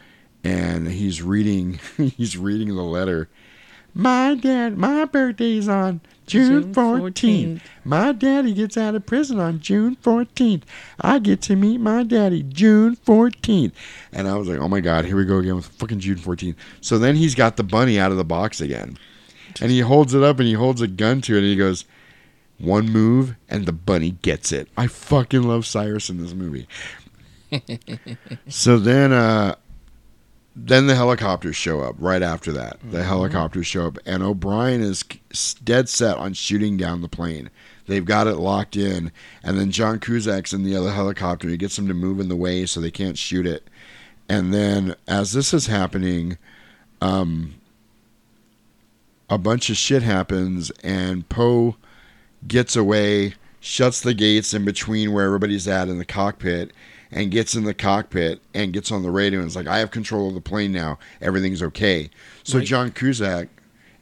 and 0.43 0.89
he's 0.89 1.23
reading. 1.23 1.81
he's 1.97 2.36
reading 2.36 2.74
the 2.74 2.82
letter. 2.82 3.28
My 3.97 4.35
dad, 4.35 4.77
my 4.77 5.05
birthday's 5.05 5.69
on 5.69 6.01
June 6.27 6.74
14th. 6.74 7.61
My 7.85 8.11
daddy 8.11 8.52
gets 8.52 8.77
out 8.77 8.97
of 8.97 9.06
prison 9.06 9.39
on 9.39 9.61
June 9.61 9.97
14th. 10.02 10.62
I 11.01 11.20
get 11.20 11.40
to 11.43 11.55
meet 11.55 11.78
my 11.78 12.02
daddy 12.02 12.43
June 12.43 12.97
14th. 12.97 13.70
And 14.12 14.27
I 14.27 14.36
was 14.36 14.48
like, 14.48 14.59
oh 14.59 14.66
my 14.66 14.81
God, 14.81 15.05
here 15.05 15.16
we 15.16 15.24
go 15.24 15.39
again 15.39 15.55
with 15.55 15.66
fucking 15.66 16.01
June 16.01 16.16
14th. 16.19 16.56
So 16.81 16.98
then 16.98 17.15
he's 17.15 17.36
got 17.36 17.56
the 17.56 17.62
bunny 17.62 18.01
out 18.01 18.11
of 18.11 18.16
the 18.16 18.24
box 18.24 18.61
again. 18.61 18.98
And 19.61 19.70
he 19.70 19.78
holds 19.78 20.12
it 20.12 20.24
up 20.24 20.40
and 20.40 20.48
he 20.48 20.55
holds 20.55 20.81
a 20.81 20.89
gun 20.89 21.20
to 21.23 21.35
it 21.35 21.39
and 21.39 21.47
he 21.47 21.56
goes, 21.56 21.85
one 22.59 22.86
move 22.86 23.36
and 23.48 23.66
the 23.66 23.72
bunny 23.72 24.12
gets 24.22 24.52
it. 24.52 24.68
I 24.76 24.86
fucking 24.86 25.43
love 25.43 25.66
Cyrus 25.66 26.09
in 26.09 26.18
this 26.18 26.35
movie. 26.35 26.68
so 28.48 28.78
then 28.78 29.12
uh 29.12 29.55
then 30.56 30.86
the 30.86 30.94
helicopters 30.94 31.56
show 31.56 31.81
up 31.81 31.97
right 31.98 32.22
after 32.22 32.52
that. 32.52 32.78
The 32.89 33.02
helicopters 33.02 33.66
show 33.66 33.89
up, 33.89 33.98
and 34.06 34.22
O'Brien 34.22 34.82
is 34.82 35.02
dead 35.64 35.89
set 35.89 36.16
on 36.16 36.32
shooting 36.32 36.76
down 36.76 37.02
the 37.02 37.09
plane. 37.09 37.51
They've 37.86 38.05
got 38.05 38.28
it 38.28 38.36
locked 38.36 38.76
in, 38.76 39.10
and 39.43 39.59
then 39.59 39.72
John 39.72 39.98
Cusack's 39.98 40.52
in 40.52 40.62
the 40.62 40.76
other 40.76 40.93
helicopter. 40.93 41.48
He 41.48 41.56
gets 41.56 41.74
them 41.76 41.89
to 41.89 41.94
move 41.94 42.20
in 42.20 42.28
the 42.28 42.36
way 42.36 42.66
so 42.66 42.81
they 42.81 42.93
can't 42.93 43.18
shoot 43.18 43.47
it. 43.47 43.68
And 44.28 44.55
then, 44.55 44.94
as 45.09 45.32
this 45.32 45.52
is 45.52 45.66
happening, 45.66 46.39
um, 47.01 47.56
a 49.28 49.36
bunch 49.36 49.70
of 49.70 49.76
shit 49.76 50.02
happens, 50.02 50.70
and 50.82 51.28
Poe 51.28 51.76
gets 52.47 52.77
away, 52.77 53.35
shuts 53.61 54.01
the 54.01 54.15
gates 54.15 54.55
in 54.55 54.65
between 54.65 55.12
where 55.12 55.25
everybody's 55.27 55.66
at 55.69 55.89
in 55.89 55.99
the 55.99 56.05
cockpit, 56.05 56.73
and 57.11 57.31
gets 57.31 57.55
in 57.55 57.65
the 57.65 57.75
cockpit 57.75 58.41
and 58.55 58.73
gets 58.73 58.91
on 58.91 59.03
the 59.03 59.11
radio 59.11 59.39
and 59.39 59.49
is 59.49 59.57
like, 59.57 59.69
I 59.69 59.79
have 59.79 59.91
control 59.91 60.29
of 60.29 60.35
the 60.35 60.41
plane 60.41 60.73
now. 60.73 60.99
Everything's 61.21 61.62
okay. 61.62 62.11
So 62.43 62.59
Right. 62.59 62.66
John 62.66 62.91
Cusack 62.91 63.49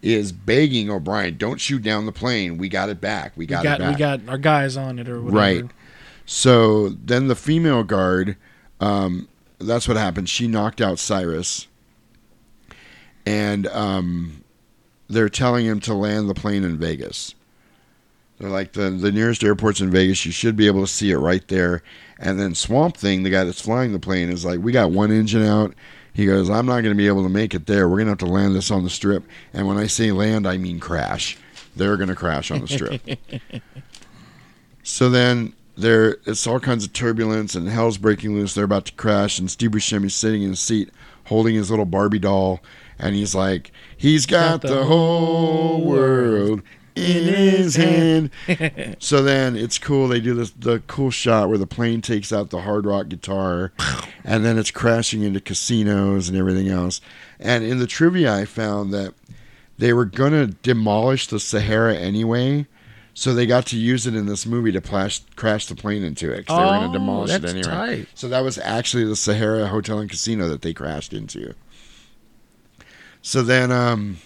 is 0.01 0.33
begging 0.33 0.91
O'Brien, 0.91 1.37
don't 1.37 1.61
shoot 1.61 1.83
down 1.83 2.07
the 2.07 2.13
plane. 2.13 2.59
We 2.59 2.69
got 2.69 2.89
it 2.89 3.01
back. 3.01 3.33
We 3.37 3.43
We 3.43 3.47
got, 3.47 3.63
got, 3.63 3.81
it 3.81 3.85
back. 3.85 3.95
we 3.95 3.99
got 3.99 4.21
our 4.29 4.39
guys 4.39 4.77
on 4.77 4.99
it 4.99 5.09
or 5.09 5.21
whatever. 5.21 5.37
Right. 5.37 5.65
So 6.27 6.89
then 6.89 7.29
the 7.29 7.37
female 7.37 7.85
guard, 7.85 8.37
um, 8.81 9.29
that's 9.59 9.87
what 9.87 9.97
happened. 9.97 10.29
She 10.29 10.49
knocked 10.49 10.81
out 10.81 10.99
Cyrus, 10.99 11.69
and 13.27 13.67
um, 13.69 14.43
they're 15.09 15.29
telling 15.29 15.67
him 15.67 15.79
to 15.81 15.95
land 15.95 16.29
the 16.29 16.35
plane 16.35 16.65
in 16.65 16.79
Vegas. 16.79 17.35
They're 18.43 18.51
like 18.51 18.73
the 18.73 18.91
the 18.91 19.13
nearest 19.13 19.45
airport's 19.45 19.81
in 19.81 19.93
Vegas. 19.93 20.27
You 20.27 20.33
should 20.33 20.57
be 20.57 20.67
able 20.67 20.81
to 20.81 20.93
see 20.93 21.13
it 21.13 21.17
right 21.19 21.47
there. 21.47 21.81
And 22.19 22.41
then 22.41 22.57
Swamp 22.57 22.97
Thing, 22.97 23.23
the 23.23 23.31
guy 23.31 23.45
that's 23.45 23.61
flying 23.61 23.93
the 23.93 24.01
plane, 24.01 24.31
is 24.31 24.45
like, 24.45 24.59
"We 24.59 24.73
got 24.73 24.91
one 24.91 25.13
engine 25.13 25.45
out." 25.45 25.75
He 26.13 26.27
goes, 26.27 26.51
"I'm 26.51 26.67
not 26.67 26.81
going 26.81 26.93
to 26.93 26.97
be 26.97 27.07
able 27.07 27.23
to 27.23 27.29
make 27.29 27.55
it 27.55 27.67
there. 27.67 27.89
We're 27.89 27.99
going 27.99 28.07
to 28.07 28.13
have 28.13 28.19
to 28.19 28.27
land 28.27 28.57
this 28.57 28.73
on 28.73 28.83
the 28.83 28.91
strip." 28.91 29.23
And 29.55 29.69
when 29.69 29.79
I 29.79 29.87
say 29.87 30.11
land, 30.11 30.49
I 30.49 30.57
mean 30.57 30.81
crash. 30.81 31.39
They're 31.77 31.97
going 31.97 32.09
to 32.09 32.17
crash 32.17 32.51
on 32.51 32.61
the 32.61 32.69
strip. 32.69 33.01
So 34.85 35.09
then 35.09 35.53
there 35.77 36.17
it's 36.27 36.45
all 36.45 36.59
kinds 36.59 36.85
of 36.85 36.93
turbulence 36.93 37.55
and 37.55 37.69
hell's 37.69 37.99
breaking 37.99 38.35
loose. 38.35 38.55
They're 38.55 38.65
about 38.65 38.87
to 38.87 38.93
crash, 38.95 39.39
and 39.39 39.49
Steve 39.49 39.71
Buscemi's 39.71 40.13
sitting 40.13 40.43
in 40.43 40.51
his 40.51 40.59
seat 40.59 40.91
holding 41.27 41.55
his 41.55 41.71
little 41.71 41.85
Barbie 41.85 42.19
doll, 42.19 42.61
and 42.99 43.15
he's 43.15 43.33
like, 43.33 43.71
he's 43.97 44.27
got, 44.27 44.61
the, 44.63 44.85
whole 44.85 45.85
world 45.85 46.63
in 46.95 47.25
his 47.25 47.77
hand. 47.77 48.31
so 48.99 49.23
then 49.23 49.57
it's 49.57 49.79
cool. 49.79 50.09
They 50.09 50.21
do 50.21 50.35
this 50.35 50.51
the 50.51 50.81
cool 50.87 51.11
shot 51.11 51.49
where 51.49 51.59
the 51.59 51.67
plane 51.67 52.03
takes 52.03 52.33
out 52.33 52.51
the 52.51 52.63
hard 52.63 52.85
rock 52.87 53.09
guitar, 53.09 53.73
and 54.25 54.45
then 54.45 54.59
it's 54.59 54.71
crashing 54.71 55.23
into 55.23 55.41
casinos 55.41 56.29
and 56.29 56.37
everything 56.37 56.69
else. 56.69 57.01
And 57.41 57.65
in 57.65 57.79
the 57.79 57.87
trivia, 57.87 58.35
I 58.35 58.45
found 58.45 58.93
that 58.95 59.15
they 59.79 59.93
were 59.93 60.05
gonna 60.05 60.47
demolish 60.49 61.27
the 61.27 61.41
Sahara 61.41 61.95
anyway. 61.97 62.67
So 63.15 63.35
they 63.35 63.45
got 63.45 63.67
to 63.67 63.77
use 63.77 64.07
it 64.07 64.15
in 64.15 64.25
this 64.25 64.47
movie 64.47 64.73
to 64.73 64.81
plash, 64.81 65.21
crash 65.37 65.67
the 65.67 65.75
plane 65.75 66.03
into 66.03 66.33
it 66.33 66.47
'cause 66.47 66.57
they 66.57 66.65
were 66.65 66.71
going 66.71 66.85
Oh, 66.85 66.93
to 66.93 66.99
demolish 66.99 67.31
it 67.33 67.45
anyway. 67.45 67.63
tight. 67.99 68.09
So 68.15 68.27
that 68.29 68.41
was 68.43 68.57
actually 68.57 69.05
the 69.05 69.17
Sahara 69.17 69.67
Hotel 69.67 69.99
and 69.99 70.09
Casino 70.09 70.49
that 70.49 70.63
they 70.63 70.73
crashed 70.73 71.13
into. 71.13 71.53
So 73.21 73.43
then 73.43 73.71
um, 73.71 74.17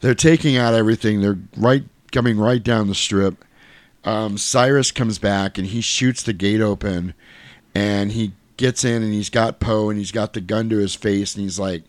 they're 0.00 0.14
taking 0.14 0.56
out 0.56 0.74
everything. 0.74 1.20
They're 1.20 1.38
right 1.56 1.84
coming 2.12 2.38
right 2.38 2.62
down 2.62 2.88
the 2.88 2.94
strip. 2.94 3.44
Um, 4.04 4.38
Cyrus 4.38 4.90
comes 4.90 5.18
back 5.18 5.58
and 5.58 5.66
he 5.66 5.80
shoots 5.80 6.22
the 6.22 6.32
gate 6.32 6.60
open, 6.60 7.14
and 7.74 8.12
he 8.12 8.32
gets 8.56 8.84
in 8.84 9.02
and 9.02 9.12
he's 9.12 9.30
got 9.30 9.60
Poe 9.60 9.90
and 9.90 9.98
he's 9.98 10.12
got 10.12 10.32
the 10.32 10.40
gun 10.40 10.68
to 10.70 10.78
his 10.78 10.94
face 10.94 11.34
and 11.34 11.42
he's 11.42 11.58
like, 11.58 11.84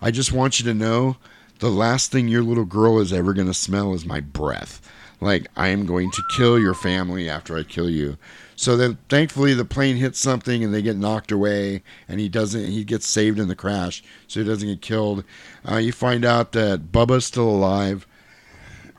"I 0.00 0.10
just 0.10 0.32
want 0.32 0.58
you 0.58 0.64
to 0.66 0.74
know, 0.74 1.16
the 1.58 1.70
last 1.70 2.12
thing 2.12 2.28
your 2.28 2.42
little 2.42 2.64
girl 2.64 3.00
is 3.00 3.12
ever 3.12 3.34
to 3.34 3.54
smell 3.54 3.94
is 3.94 4.06
my 4.06 4.20
breath. 4.20 4.80
Like 5.20 5.48
I 5.56 5.68
am 5.68 5.86
going 5.86 6.10
to 6.12 6.22
kill 6.36 6.58
your 6.58 6.74
family 6.74 7.28
after 7.28 7.56
I 7.56 7.62
kill 7.62 7.90
you." 7.90 8.16
So 8.56 8.74
then, 8.74 8.96
thankfully, 9.10 9.52
the 9.52 9.66
plane 9.66 9.96
hits 9.96 10.18
something 10.18 10.64
and 10.64 10.72
they 10.72 10.80
get 10.80 10.96
knocked 10.96 11.30
away, 11.30 11.82
and 12.08 12.18
he 12.18 12.28
doesn't. 12.30 12.66
He 12.66 12.84
gets 12.84 13.06
saved 13.06 13.38
in 13.38 13.48
the 13.48 13.54
crash, 13.54 14.02
so 14.26 14.40
he 14.40 14.46
doesn't 14.46 14.66
get 14.66 14.80
killed. 14.80 15.24
Uh, 15.70 15.76
you 15.76 15.92
find 15.92 16.24
out 16.24 16.52
that 16.52 16.90
Bubba's 16.90 17.26
still 17.26 17.48
alive. 17.48 18.06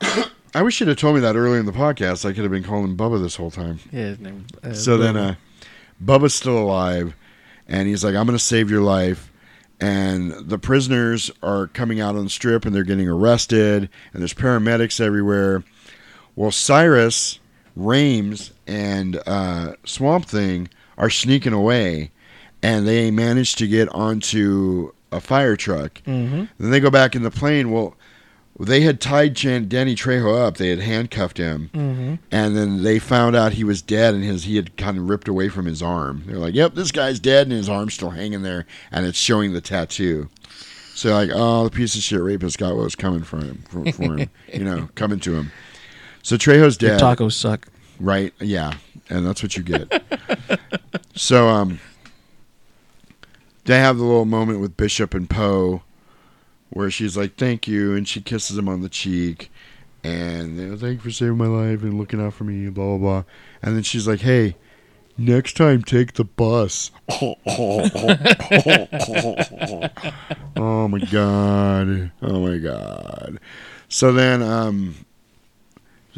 I 0.54 0.62
wish 0.62 0.80
you'd 0.80 0.88
have 0.88 0.96
told 0.96 1.16
me 1.16 1.20
that 1.22 1.36
earlier 1.36 1.58
in 1.58 1.66
the 1.66 1.72
podcast. 1.72 2.24
I 2.24 2.32
could 2.32 2.44
have 2.44 2.52
been 2.52 2.62
calling 2.62 2.96
Bubba 2.96 3.20
this 3.20 3.34
whole 3.36 3.50
time. 3.50 3.80
Yeah, 3.92 4.06
his 4.06 4.20
name, 4.20 4.46
uh, 4.62 4.72
so 4.72 4.96
then, 4.96 5.16
uh, 5.16 5.34
Bubba's 6.02 6.34
still 6.34 6.56
alive, 6.56 7.14
and 7.66 7.88
he's 7.88 8.04
like, 8.04 8.14
"I'm 8.14 8.26
going 8.26 8.38
to 8.38 8.44
save 8.44 8.70
your 8.70 8.82
life." 8.82 9.32
And 9.80 10.32
the 10.32 10.58
prisoners 10.58 11.30
are 11.42 11.66
coming 11.68 12.00
out 12.00 12.16
on 12.16 12.24
the 12.24 12.30
strip, 12.30 12.64
and 12.64 12.74
they're 12.74 12.84
getting 12.84 13.08
arrested, 13.08 13.88
and 14.12 14.22
there's 14.22 14.34
paramedics 14.34 15.00
everywhere. 15.00 15.64
Well, 16.34 16.50
Cyrus, 16.52 17.40
Rhames, 17.78 18.50
and 18.66 19.20
uh, 19.26 19.72
Swamp 19.84 20.26
Thing 20.26 20.68
are 20.96 21.10
sneaking 21.10 21.52
away, 21.52 22.10
and 22.62 22.86
they 22.86 23.10
manage 23.10 23.54
to 23.56 23.66
get 23.68 23.88
onto 23.90 24.92
a 25.12 25.20
fire 25.20 25.56
truck. 25.56 26.02
Mhm. 26.06 26.48
Then 26.58 26.70
they 26.70 26.80
go 26.80 26.90
back 26.90 27.14
in 27.14 27.22
the 27.22 27.30
plane. 27.30 27.70
Well, 27.70 27.94
they 28.60 28.80
had 28.80 29.00
tied 29.00 29.34
Jan- 29.36 29.68
Danny 29.68 29.94
Trejo 29.94 30.36
up. 30.44 30.56
They 30.56 30.68
had 30.70 30.80
handcuffed 30.80 31.38
him, 31.38 31.70
Mhm. 31.72 32.18
and 32.32 32.56
then 32.56 32.82
they 32.82 32.98
found 32.98 33.36
out 33.36 33.52
he 33.52 33.62
was 33.62 33.80
dead, 33.80 34.14
and 34.14 34.24
his 34.24 34.44
he 34.44 34.56
had 34.56 34.76
kind 34.76 34.98
of 34.98 35.08
ripped 35.08 35.28
away 35.28 35.48
from 35.48 35.66
his 35.66 35.80
arm. 35.80 36.24
They're 36.26 36.38
like, 36.38 36.54
"Yep, 36.56 36.74
this 36.74 36.90
guy's 36.90 37.20
dead," 37.20 37.46
and 37.46 37.56
his 37.56 37.68
arm's 37.68 37.94
still 37.94 38.10
hanging 38.10 38.42
there, 38.42 38.66
and 38.90 39.06
it's 39.06 39.16
showing 39.18 39.52
the 39.52 39.60
tattoo. 39.60 40.28
So 40.96 41.12
like, 41.14 41.30
oh, 41.32 41.62
the 41.62 41.70
piece 41.70 41.94
of 41.94 42.02
shit 42.02 42.20
rapist 42.20 42.58
got 42.58 42.74
what 42.74 42.82
was 42.82 42.96
coming 42.96 43.22
for 43.22 43.36
him, 43.36 43.62
for, 43.70 43.84
for 43.92 44.16
him, 44.18 44.30
you 44.52 44.64
know, 44.64 44.88
coming 44.96 45.20
to 45.20 45.36
him. 45.36 45.52
So 46.28 46.36
Trejo's 46.36 46.78
Your 46.82 46.90
dead. 46.90 47.00
tacos 47.00 47.32
suck. 47.32 47.68
Right? 47.98 48.34
Yeah, 48.38 48.74
and 49.08 49.26
that's 49.26 49.42
what 49.42 49.56
you 49.56 49.62
get. 49.62 50.02
so 51.14 51.48
um, 51.48 51.80
they 53.64 53.78
have 53.78 53.96
the 53.96 54.04
little 54.04 54.26
moment 54.26 54.60
with 54.60 54.76
Bishop 54.76 55.14
and 55.14 55.30
Poe, 55.30 55.80
where 56.68 56.90
she's 56.90 57.16
like, 57.16 57.36
"Thank 57.36 57.66
you," 57.66 57.94
and 57.94 58.06
she 58.06 58.20
kisses 58.20 58.58
him 58.58 58.68
on 58.68 58.82
the 58.82 58.90
cheek, 58.90 59.50
and 60.04 60.58
you 60.58 60.66
know, 60.66 60.76
thank 60.76 60.96
you 60.96 61.00
for 61.04 61.10
saving 61.10 61.38
my 61.38 61.46
life 61.46 61.82
and 61.82 61.96
looking 61.98 62.20
out 62.20 62.34
for 62.34 62.44
me, 62.44 62.68
blah 62.68 62.84
blah 62.84 62.98
blah. 62.98 63.24
And 63.62 63.74
then 63.74 63.82
she's 63.82 64.06
like, 64.06 64.20
"Hey." 64.20 64.54
Next 65.20 65.56
time, 65.56 65.82
take 65.82 66.12
the 66.12 66.22
bus. 66.22 66.92
oh 67.08 67.34
my 70.86 70.98
god! 71.10 72.12
Oh 72.22 72.46
my 72.46 72.58
god! 72.58 73.40
So 73.88 74.12
then, 74.12 74.42
um, 74.42 74.94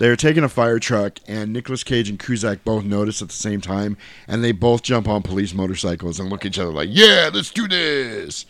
they're 0.01 0.17
taking 0.17 0.43
a 0.43 0.49
fire 0.49 0.79
truck, 0.79 1.19
and 1.29 1.53
Nicolas 1.53 1.85
Cage 1.85 2.09
and 2.09 2.19
Cusack 2.19 2.65
both 2.65 2.85
notice 2.85 3.21
at 3.21 3.29
the 3.29 3.35
same 3.35 3.61
time, 3.61 3.99
and 4.27 4.43
they 4.43 4.51
both 4.51 4.83
jump 4.83 5.07
on 5.07 5.21
police 5.21 5.53
motorcycles 5.53 6.19
and 6.19 6.31
look 6.31 6.41
at 6.41 6.53
each 6.53 6.59
other 6.59 6.73
like, 6.73 6.89
"Yeah, 6.91 7.29
let's 7.33 7.51
do 7.51 7.69
this." 7.69 8.47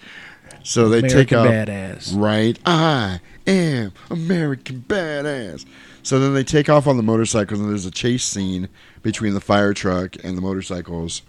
So 0.63 0.89
they 0.89 1.03
take 1.03 1.33
American 1.33 1.39
off. 1.39 1.47
badass. 1.47 2.13
Right. 2.15 2.57
I 2.65 3.21
am 3.49 3.93
American 4.11 4.85
badass. 4.87 5.67
So 6.05 6.21
then 6.21 6.35
they 6.35 6.45
take 6.45 6.69
off 6.69 6.87
on 6.87 6.97
the 6.97 7.03
motorcycles, 7.03 7.59
and 7.59 7.69
there's 7.69 7.85
a 7.85 7.91
chase 7.91 8.23
scene 8.25 8.69
between 9.03 9.35
the 9.35 9.41
fire 9.41 9.75
truck 9.75 10.15
and 10.23 10.39
the 10.39 10.43
motorcycles. 10.43 11.23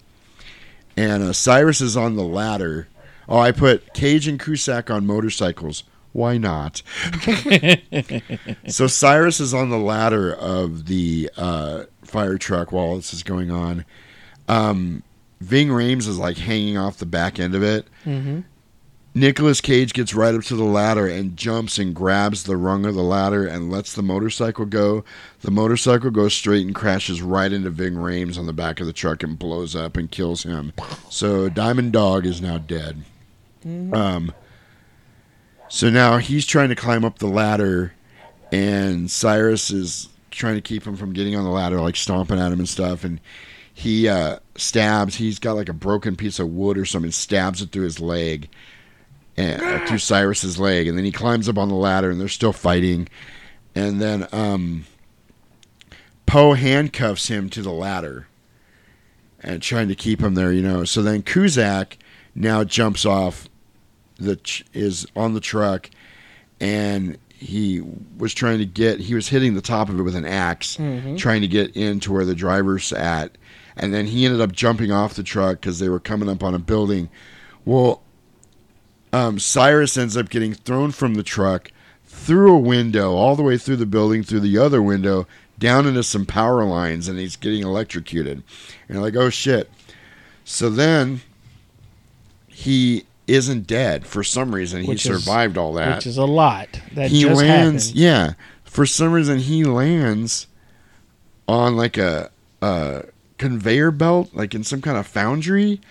And 0.95 1.24
uh, 1.24 1.33
Cyrus 1.33 1.82
is 1.82 1.98
on 1.98 2.16
the 2.16 2.24
ladder. 2.24 2.88
Oh, 3.27 3.40
I 3.40 3.51
put 3.51 3.95
Cage 3.95 4.27
and 4.27 4.40
Cusack 4.40 4.91
on 4.91 5.08
motorcycles. 5.08 5.83
Why 6.14 6.38
not? 6.38 6.81
so 8.67 8.88
Cyrus 8.88 9.40
is 9.40 9.53
on 9.53 9.69
the 9.69 9.77
ladder 9.80 10.33
of 10.33 10.85
the 10.88 11.30
uh, 11.38 11.83
fire 12.03 12.38
truck 12.38 12.72
while 12.72 12.95
this 12.95 13.14
is 13.14 13.23
going 13.23 13.51
on. 13.51 13.85
Um, 14.48 15.03
Ving 15.40 15.69
Rhames 15.69 16.07
is 16.07 16.17
like 16.17 16.38
hanging 16.38 16.77
off 16.77 16.98
the 16.98 17.06
back 17.06 17.40
end 17.40 17.56
of 17.56 17.64
it. 17.64 17.88
Mhm. 18.06 18.43
Nicolas 19.14 19.59
Cage 19.59 19.91
gets 19.93 20.14
right 20.14 20.33
up 20.33 20.43
to 20.43 20.56
the 20.56 20.64
ladder 20.64 21.06
and 21.06 21.35
jumps 21.35 21.77
and 21.77 21.93
grabs 21.93 22.43
the 22.43 22.56
rung 22.56 22.85
of 22.85 22.95
the 22.95 23.01
ladder 23.03 23.45
and 23.45 23.69
lets 23.69 23.93
the 23.93 24.01
motorcycle 24.01 24.65
go. 24.65 25.03
The 25.41 25.51
motorcycle 25.51 26.11
goes 26.11 26.33
straight 26.33 26.65
and 26.65 26.73
crashes 26.73 27.22
right 27.22 27.51
into 27.51 27.69
Ving 27.72 27.95
Rhames 27.95 28.38
on 28.38 28.45
the 28.45 28.53
back 28.53 28.80
of 28.80 28.88
the 28.88 28.93
truck 28.93 29.22
and 29.22 29.38
blows 29.38 29.75
up 29.75 29.98
and 29.98 30.09
kills 30.09 30.43
him. 30.43 30.72
So 31.09 31.49
Diamond 31.49 31.91
Dog 31.91 32.25
is 32.25 32.41
now 32.41 32.57
dead. 32.57 33.03
Mhm. 33.65 33.93
Um, 33.93 34.31
so 35.72 35.90
now 35.90 36.17
he's 36.17 36.45
trying 36.45 36.67
to 36.67 36.75
climb 36.75 37.06
up 37.06 37.19
the 37.19 37.27
ladder, 37.27 37.93
and 38.51 39.09
Cyrus 39.09 39.72
is 39.72 40.09
trying 40.30 40.56
to 40.56 40.61
keep 40.61 40.85
him 40.85 40.98
from 40.98 41.14
getting 41.14 41.33
on 41.38 41.45
the 41.45 41.50
ladder, 41.50 41.80
like 41.80 41.95
stomping 41.95 42.38
at 42.38 42.51
him 42.51 42.59
and 42.59 42.67
stuff. 42.67 43.06
And 43.06 43.22
he 43.74 44.09
uh, 44.09 44.40
stabs. 44.56 45.16
He's 45.16 45.40
got 45.40 45.53
like 45.53 45.69
a 45.69 45.74
broken 45.74 46.17
piece 46.17 46.40
of 46.40 46.50
wood 46.50 46.77
or 46.77 46.83
something. 46.83 47.11
Stabs 47.11 47.61
it 47.61 47.72
through 47.72 47.85
his 47.85 48.01
leg, 48.01 48.50
and, 49.38 49.61
uh, 49.61 49.85
through 49.85 50.00
Cyrus's 50.00 50.59
leg, 50.59 50.88
and 50.88 50.98
then 50.98 51.06
he 51.06 51.11
climbs 51.11 51.48
up 51.48 51.58
on 51.58 51.69
the 51.69 51.75
ladder, 51.75 52.09
and 52.09 52.19
they're 52.19 52.27
still 52.27 52.51
fighting. 52.51 53.08
And 53.74 54.01
then 54.01 54.27
um, 54.33 54.83
Poe 56.25 56.51
handcuffs 56.53 57.30
him 57.30 57.50
to 57.50 57.61
the 57.61 57.72
ladder 57.72 58.27
and 59.40 59.61
trying 59.61 59.88
to 59.88 59.95
keep 59.95 60.19
him 60.19 60.35
there, 60.35 60.51
you 60.51 60.61
know. 60.61 60.83
So 60.83 61.01
then 61.01 61.24
Cusack 61.24 61.98
now 62.35 62.66
jumps 62.66 63.06
off 63.06 63.48
the 64.22 64.35
ch- 64.38 64.64
is 64.74 65.06
on 65.16 65.33
the 65.33 65.40
truck 65.40 65.90
and 66.59 67.17
he 67.30 67.82
was 68.17 68.33
trying 68.33 68.59
to 68.59 68.66
get 68.66 69.00
he 69.00 69.16
was 69.16 69.27
hitting 69.30 69.56
the 69.56 69.61
top 69.61 69.90
of 69.90 70.00
it 70.00 70.03
with 70.03 70.16
an 70.16 70.25
ax 70.25 70.77
Mhm. 70.77 71.17
trying 71.17 71.41
to 71.41 71.48
get 71.48 71.75
into 71.75 72.11
where 72.14 72.24
the 72.25 72.35
driver's 72.35 72.93
at 72.93 73.38
and 73.75 73.93
then 73.93 74.06
he 74.08 74.25
ended 74.25 74.41
up 74.41 74.51
jumping 74.51 74.91
off 74.91 75.16
the 75.16 75.24
truck 75.24 75.59
because 75.59 75.80
they 75.80 75.90
were 75.90 76.00
coming 76.00 76.30
up 76.30 76.43
on 76.43 76.53
a 76.53 76.59
building. 76.59 77.09
Well 77.66 78.01
um, 79.14 79.40
cyrus 79.40 79.98
ends 79.98 80.16
up 80.16 80.30
getting 80.30 80.53
thrown 80.53 80.91
from 80.91 81.16
the 81.16 81.24
truck 81.24 81.72
through 82.06 82.53
a 82.56 82.59
window 82.59 83.14
all 83.14 83.35
the 83.35 83.43
way 83.43 83.58
through 83.58 83.75
the 83.77 83.85
building 83.85 84.24
through 84.24 84.40
the 84.41 84.58
other 84.58 84.82
window 84.82 85.27
down 85.59 85.85
into 85.88 86.03
some 86.03 86.25
power 86.25 86.64
lines 86.64 87.08
and 87.08 87.17
he's 87.19 87.35
getting 87.35 87.64
electrocuted. 87.64 88.38
And 88.88 88.95
you're 88.95 89.01
like 89.01 89.16
oh 89.16 89.30
shit. 89.32 89.69
So 90.45 90.69
then 90.69 91.22
he 92.48 93.06
isn't 93.34 93.68
dead 93.68 94.06
for 94.06 94.24
some 94.24 94.53
reason. 94.53 94.85
Which 94.85 95.03
he 95.03 95.10
is- 95.10 95.24
survived 95.24 95.58
all 95.58 95.74
that. 95.74 95.98
which 95.98 96.08
is 96.08 96.18
a 96.18 96.26
lot. 96.26 96.80
That 96.93 97.10
he 97.11 97.22
just 97.22 97.42
lands. 97.42 97.88
happened. 97.88 98.00
Yeah, 98.00 98.34
for 98.64 98.85
some 98.85 99.11
reason 99.14 99.40
he 99.40 99.64
lands 99.64 100.48
on 101.48 101.76
like 101.76 101.98
a, 101.98 102.32
a 102.61 103.06
conveyor 103.38 103.92
belt, 103.92 104.30
like 104.34 104.53
in 104.56 104.64
some 104.64 104.82
kind 104.82 104.98
of 104.98 105.08
foundry. 105.08 105.82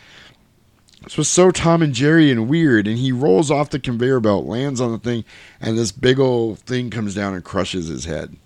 This 1.03 1.17
was 1.17 1.29
so 1.29 1.51
Tom 1.51 1.81
and 1.81 1.95
Jerry 1.95 2.31
and 2.31 2.47
weird, 2.47 2.87
and 2.87 2.99
he 2.99 3.11
rolls 3.11 3.51
off 3.51 3.71
the 3.71 3.79
conveyor 3.81 4.21
belt, 4.21 4.45
lands 4.45 4.83
on 4.83 4.93
the 4.93 4.99
thing, 4.99 5.25
and 5.59 5.79
this 5.79 5.93
big 5.93 6.21
old 6.21 6.59
thing 6.59 6.91
comes 6.91 7.15
down 7.15 7.33
and 7.33 7.43
crushes 7.43 7.89
his 7.89 8.05
head. 8.05 8.37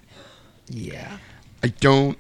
Yeah. 0.68 1.18
I 1.64 1.68
don't. 1.68 2.16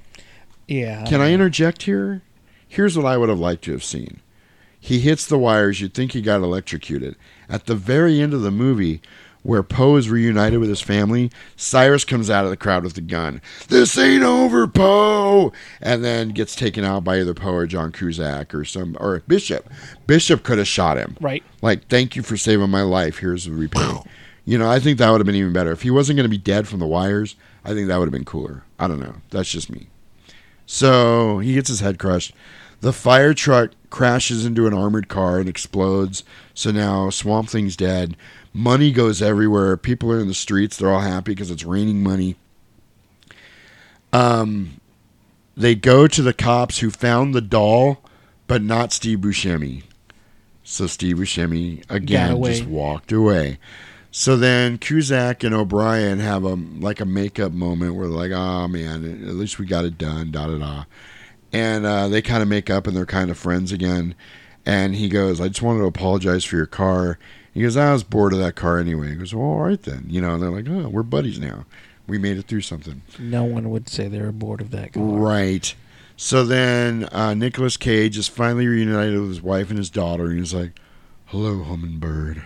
Yeah. 0.66 1.04
Can 1.04 1.20
I 1.20 1.32
interject 1.32 1.84
here? 1.84 2.22
Here's 2.66 2.96
what 2.96 3.06
I 3.06 3.16
would 3.16 3.28
have 3.28 3.38
liked 3.38 3.62
to 3.64 3.72
have 3.72 3.84
seen. 3.84 4.18
He 4.84 5.00
hits 5.00 5.24
the 5.24 5.38
wires. 5.38 5.80
You'd 5.80 5.94
think 5.94 6.12
he 6.12 6.20
got 6.20 6.42
electrocuted. 6.42 7.16
At 7.48 7.64
the 7.64 7.74
very 7.74 8.20
end 8.20 8.34
of 8.34 8.42
the 8.42 8.50
movie, 8.50 9.00
where 9.42 9.62
Poe 9.62 9.96
is 9.96 10.10
reunited 10.10 10.60
with 10.60 10.68
his 10.68 10.82
family, 10.82 11.30
Cyrus 11.56 12.04
comes 12.04 12.28
out 12.28 12.44
of 12.44 12.50
the 12.50 12.56
crowd 12.58 12.84
with 12.84 12.94
a 12.98 13.00
gun. 13.00 13.40
This 13.68 13.96
ain't 13.96 14.22
over, 14.22 14.68
Poe! 14.68 15.54
And 15.80 16.04
then 16.04 16.28
gets 16.28 16.54
taken 16.54 16.84
out 16.84 17.02
by 17.02 17.18
either 17.18 17.32
Poe 17.32 17.54
or 17.54 17.66
John 17.66 17.92
Cusack 17.92 18.54
or 18.54 18.66
some 18.66 18.94
or 19.00 19.22
Bishop. 19.26 19.70
Bishop 20.06 20.42
could 20.42 20.58
have 20.58 20.68
shot 20.68 20.98
him. 20.98 21.16
Right. 21.18 21.42
Like, 21.62 21.88
thank 21.88 22.14
you 22.14 22.22
for 22.22 22.36
saving 22.36 22.68
my 22.68 22.82
life. 22.82 23.20
Here's 23.20 23.46
the 23.46 23.52
repay. 23.52 24.02
you 24.44 24.58
know, 24.58 24.70
I 24.70 24.80
think 24.80 24.98
that 24.98 25.10
would 25.10 25.20
have 25.22 25.26
been 25.26 25.34
even 25.34 25.54
better. 25.54 25.72
If 25.72 25.80
he 25.80 25.90
wasn't 25.90 26.18
going 26.18 26.28
to 26.28 26.36
be 26.36 26.36
dead 26.36 26.68
from 26.68 26.80
the 26.80 26.86
wires, 26.86 27.36
I 27.64 27.72
think 27.72 27.88
that 27.88 27.96
would 27.96 28.08
have 28.08 28.12
been 28.12 28.26
cooler. 28.26 28.64
I 28.78 28.86
don't 28.86 29.00
know. 29.00 29.14
That's 29.30 29.50
just 29.50 29.70
me. 29.72 29.86
So 30.66 31.38
he 31.38 31.54
gets 31.54 31.70
his 31.70 31.80
head 31.80 31.98
crushed. 31.98 32.34
The 32.84 32.92
fire 32.92 33.32
truck 33.32 33.70
crashes 33.88 34.44
into 34.44 34.66
an 34.66 34.74
armored 34.74 35.08
car 35.08 35.38
and 35.38 35.48
explodes. 35.48 36.22
So 36.52 36.70
now 36.70 37.08
Swamp 37.08 37.48
Thing's 37.48 37.76
dead. 37.76 38.14
Money 38.52 38.92
goes 38.92 39.22
everywhere. 39.22 39.78
People 39.78 40.12
are 40.12 40.20
in 40.20 40.28
the 40.28 40.34
streets. 40.34 40.76
They're 40.76 40.90
all 40.90 41.00
happy 41.00 41.32
because 41.32 41.50
it's 41.50 41.64
raining 41.64 42.02
money. 42.02 42.36
Um, 44.12 44.82
they 45.56 45.74
go 45.74 46.06
to 46.06 46.20
the 46.20 46.34
cops 46.34 46.80
who 46.80 46.90
found 46.90 47.34
the 47.34 47.40
doll, 47.40 48.02
but 48.46 48.60
not 48.60 48.92
Steve 48.92 49.20
Buscemi. 49.20 49.84
So 50.62 50.86
Steve 50.86 51.16
Buscemi 51.16 51.90
again 51.90 52.44
just 52.44 52.66
walked 52.66 53.12
away. 53.12 53.58
So 54.10 54.36
then 54.36 54.76
Cusack 54.76 55.42
and 55.42 55.54
O'Brien 55.54 56.18
have 56.18 56.44
a 56.44 56.54
like 56.54 57.00
a 57.00 57.06
makeup 57.06 57.52
moment 57.52 57.94
where 57.94 58.08
they're 58.08 58.14
like, 58.14 58.32
"Oh 58.32 58.68
man, 58.68 59.26
at 59.26 59.36
least 59.36 59.58
we 59.58 59.64
got 59.64 59.86
it 59.86 59.96
done." 59.96 60.30
Da 60.30 60.48
da 60.48 60.58
da, 60.58 60.84
and 61.54 61.86
uh, 61.86 62.08
they 62.08 62.20
kind 62.20 62.42
of 62.42 62.48
make 62.48 62.68
up 62.68 62.86
and 62.86 62.96
they're 62.96 63.06
kind 63.06 63.30
of 63.30 63.38
friends 63.38 63.70
again. 63.70 64.16
And 64.66 64.96
he 64.96 65.08
goes, 65.08 65.40
"I 65.40 65.48
just 65.48 65.62
wanted 65.62 65.80
to 65.80 65.86
apologize 65.86 66.44
for 66.44 66.56
your 66.56 66.66
car." 66.66 67.18
He 67.52 67.62
goes, 67.62 67.76
"I 67.76 67.92
was 67.92 68.02
bored 68.02 68.32
of 68.32 68.40
that 68.40 68.56
car 68.56 68.78
anyway." 68.78 69.10
He 69.10 69.14
goes, 69.14 69.34
"Well, 69.34 69.46
all 69.46 69.60
right 69.60 69.80
then," 69.80 70.06
you 70.08 70.20
know. 70.20 70.34
And 70.34 70.42
they're 70.42 70.50
like, 70.50 70.68
"Oh, 70.68 70.88
we're 70.88 71.02
buddies 71.04 71.38
now. 71.38 71.64
We 72.06 72.18
made 72.18 72.38
it 72.38 72.46
through 72.46 72.62
something." 72.62 73.02
No 73.18 73.44
one 73.44 73.70
would 73.70 73.88
say 73.88 74.08
they're 74.08 74.32
bored 74.32 74.60
of 74.60 74.70
that. 74.72 74.94
Car, 74.94 75.02
right. 75.02 75.74
So 76.16 76.44
then 76.44 77.08
uh, 77.12 77.34
Nicolas 77.34 77.76
Cage 77.76 78.18
is 78.18 78.28
finally 78.28 78.66
reunited 78.66 79.18
with 79.20 79.28
his 79.28 79.42
wife 79.42 79.68
and 79.68 79.78
his 79.78 79.90
daughter, 79.90 80.24
and 80.24 80.38
he's 80.38 80.54
like, 80.54 80.72
"Hello, 81.26 81.62
hummingbird." 81.62 82.42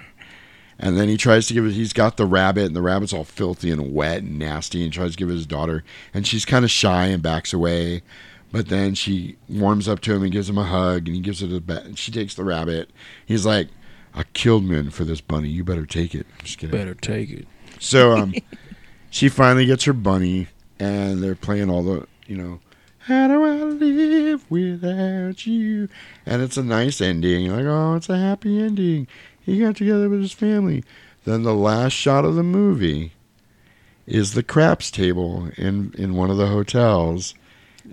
And 0.81 0.97
then 0.97 1.09
he 1.09 1.17
tries 1.17 1.47
to 1.47 1.55
give 1.55 1.67
it. 1.67 1.73
He's 1.73 1.93
got 1.93 2.17
the 2.17 2.27
rabbit, 2.27 2.67
and 2.67 2.77
the 2.77 2.83
rabbit's 2.83 3.13
all 3.13 3.25
filthy 3.25 3.71
and 3.71 3.95
wet 3.95 4.19
and 4.23 4.39
nasty, 4.39 4.85
and 4.85 4.93
tries 4.93 5.13
to 5.13 5.17
give 5.17 5.31
it 5.31 5.35
his 5.35 5.47
daughter, 5.47 5.83
and 6.13 6.27
she's 6.27 6.45
kind 6.45 6.65
of 6.65 6.71
shy 6.71 7.07
and 7.07 7.23
backs 7.23 7.53
away. 7.53 8.03
But 8.51 8.69
then 8.69 8.95
she 8.95 9.37
warms 9.49 9.89
up 9.89 10.01
to 10.01 10.15
him 10.15 10.23
and 10.23 10.33
gives 10.33 10.49
him 10.49 10.59
a 10.59 10.65
hug, 10.65 11.07
and 11.07 11.15
he 11.15 11.21
gives 11.21 11.41
her 11.41 11.47
the 11.47 11.61
Ba- 11.61 11.83
and 11.85 11.99
she 11.99 12.11
takes 12.11 12.35
the 12.35 12.45
rabbit. 12.45 12.91
He's 13.27 13.45
like, 13.45 13.69
"I 14.15 14.25
killed 14.33 14.65
men 14.65 14.91
for 14.91 15.05
this 15.05 15.21
bunny. 15.21 15.49
You 15.49 15.65
better 15.65 15.85
take 15.85 16.15
it." 16.15 16.27
I'm 16.39 16.45
just 16.45 16.59
kidding. 16.59 16.77
Better 16.77 16.95
take 16.95 17.31
it. 17.31 17.47
So 17.79 18.17
um, 18.17 18.35
she 19.11 19.29
finally 19.29 19.67
gets 19.67 19.85
her 19.85 19.93
bunny, 19.93 20.49
and 20.81 21.23
they're 21.23 21.35
playing 21.35 21.69
all 21.69 21.83
the 21.83 22.07
you 22.29 22.37
know, 22.37 22.61
how 22.99 23.27
do 23.27 23.43
I 23.43 23.57
live 23.65 24.49
without 24.51 25.47
you? 25.47 25.89
And 26.27 26.43
it's 26.43 26.59
a 26.59 26.63
nice 26.63 27.01
ending. 27.01 27.47
You're 27.47 27.57
like, 27.57 27.65
oh, 27.65 27.95
it's 27.97 28.11
a 28.11 28.19
happy 28.19 28.61
ending. 28.61 29.09
He 29.41 29.59
got 29.59 29.77
together 29.77 30.11
with 30.11 30.21
his 30.21 30.33
family. 30.33 30.85
Then 31.25 31.43
the 31.43 31.55
last 31.55 31.95
shot 31.95 32.27
of 32.27 32.35
the 32.35 32.43
movie 32.43 33.13
is 34.07 34.35
the 34.35 34.43
craps 34.43 34.91
table 34.91 35.51
in 35.57 35.95
in 35.97 36.15
one 36.15 36.31
of 36.31 36.37
the 36.37 36.49
hotels. 36.49 37.35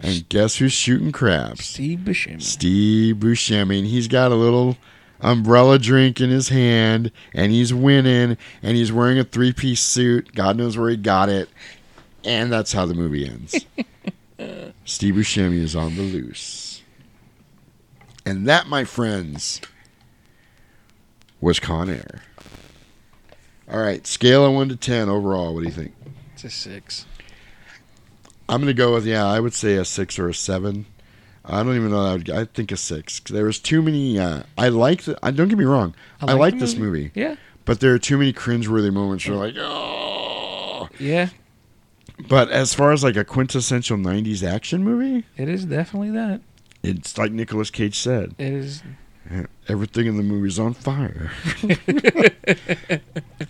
And 0.01 0.27
guess 0.29 0.57
who's 0.57 0.73
shooting 0.73 1.11
craps? 1.11 1.65
Steve 1.65 1.99
Buscemi. 1.99 2.41
Steve 2.41 3.15
Buscemi. 3.17 3.79
And 3.79 3.87
he's 3.87 4.07
got 4.07 4.31
a 4.31 4.35
little 4.35 4.77
umbrella 5.21 5.79
drink 5.79 6.19
in 6.21 6.29
his 6.29 6.49
hand, 6.49 7.11
and 7.33 7.51
he's 7.51 7.73
winning, 7.73 8.37
and 8.61 8.77
he's 8.77 8.91
wearing 8.91 9.19
a 9.19 9.23
three 9.23 9.53
piece 9.53 9.81
suit. 9.81 10.33
God 10.33 10.57
knows 10.57 10.77
where 10.77 10.89
he 10.89 10.97
got 10.97 11.29
it. 11.29 11.49
And 12.23 12.51
that's 12.51 12.73
how 12.73 12.85
the 12.85 12.95
movie 12.95 13.27
ends. 13.27 13.65
Steve 14.85 15.15
Buscemi 15.15 15.59
is 15.59 15.75
on 15.75 15.95
the 15.95 16.01
loose. 16.01 16.81
And 18.25 18.47
that, 18.47 18.67
my 18.67 18.83
friends, 18.83 19.61
was 21.39 21.59
Con 21.59 21.89
Air. 21.89 22.23
All 23.71 23.79
right, 23.79 24.05
scale 24.05 24.45
of 24.45 24.53
1 24.53 24.69
to 24.69 24.75
10 24.75 25.09
overall. 25.09 25.53
What 25.53 25.61
do 25.61 25.67
you 25.67 25.73
think? 25.73 25.93
It's 26.33 26.43
a 26.43 26.49
six. 26.49 27.05
I'm 28.47 28.61
going 28.61 28.67
to 28.67 28.73
go 28.73 28.93
with, 28.93 29.05
yeah, 29.05 29.25
I 29.25 29.39
would 29.39 29.53
say 29.53 29.75
a 29.75 29.85
6 29.85 30.19
or 30.19 30.29
a 30.29 30.33
7. 30.33 30.85
I 31.47 31.61
don't 31.63 31.75
even 31.75 31.91
know. 31.91 32.03
That 32.03 32.09
I, 32.09 32.13
would, 32.13 32.29
I 32.29 32.45
think 32.45 32.71
a 32.71 32.75
six. 32.77 33.19
There 33.19 33.45
was 33.45 33.59
too 33.59 33.83
many. 33.83 34.17
Uh, 34.17 34.41
I 34.57 34.69
like 34.69 35.03
the. 35.03 35.15
I 35.21 35.29
Don't 35.29 35.47
get 35.47 35.59
me 35.59 35.63
wrong. 35.65 35.93
I 36.19 36.31
I, 36.31 36.33
like 36.33 36.53
like 36.53 36.59
this 36.59 36.73
movie. 36.75 37.03
movie. 37.03 37.11
Yeah. 37.13 37.35
But 37.65 37.81
there 37.81 37.93
are 37.93 37.99
too 37.99 38.17
many 38.17 38.33
cringeworthy 38.33 38.91
moments 38.91 39.27
where 39.27 39.35
you're 39.37 39.45
like, 39.45 39.55
oh. 39.59 40.89
Yeah. 40.99 41.29
But 42.27 42.49
as 42.49 42.73
far 42.73 42.91
as 42.93 43.03
like 43.03 43.15
a 43.15 43.23
quintessential 43.23 43.95
90s 43.97 44.41
action 44.41 44.83
movie, 44.83 45.25
It 45.37 45.47
is 45.47 45.65
definitely 45.65 46.09
that. 46.11 46.41
it's 46.81 47.15
like 47.17 47.31
Nicolas 47.31 47.69
Cage 47.69 47.99
said. 47.99 48.33
It 48.39 48.51
is. 48.53 48.81
Everything 49.67 50.07
in 50.07 50.17
the 50.17 50.23
movie's 50.23 50.57
on 50.57 50.73
fire. 50.73 51.31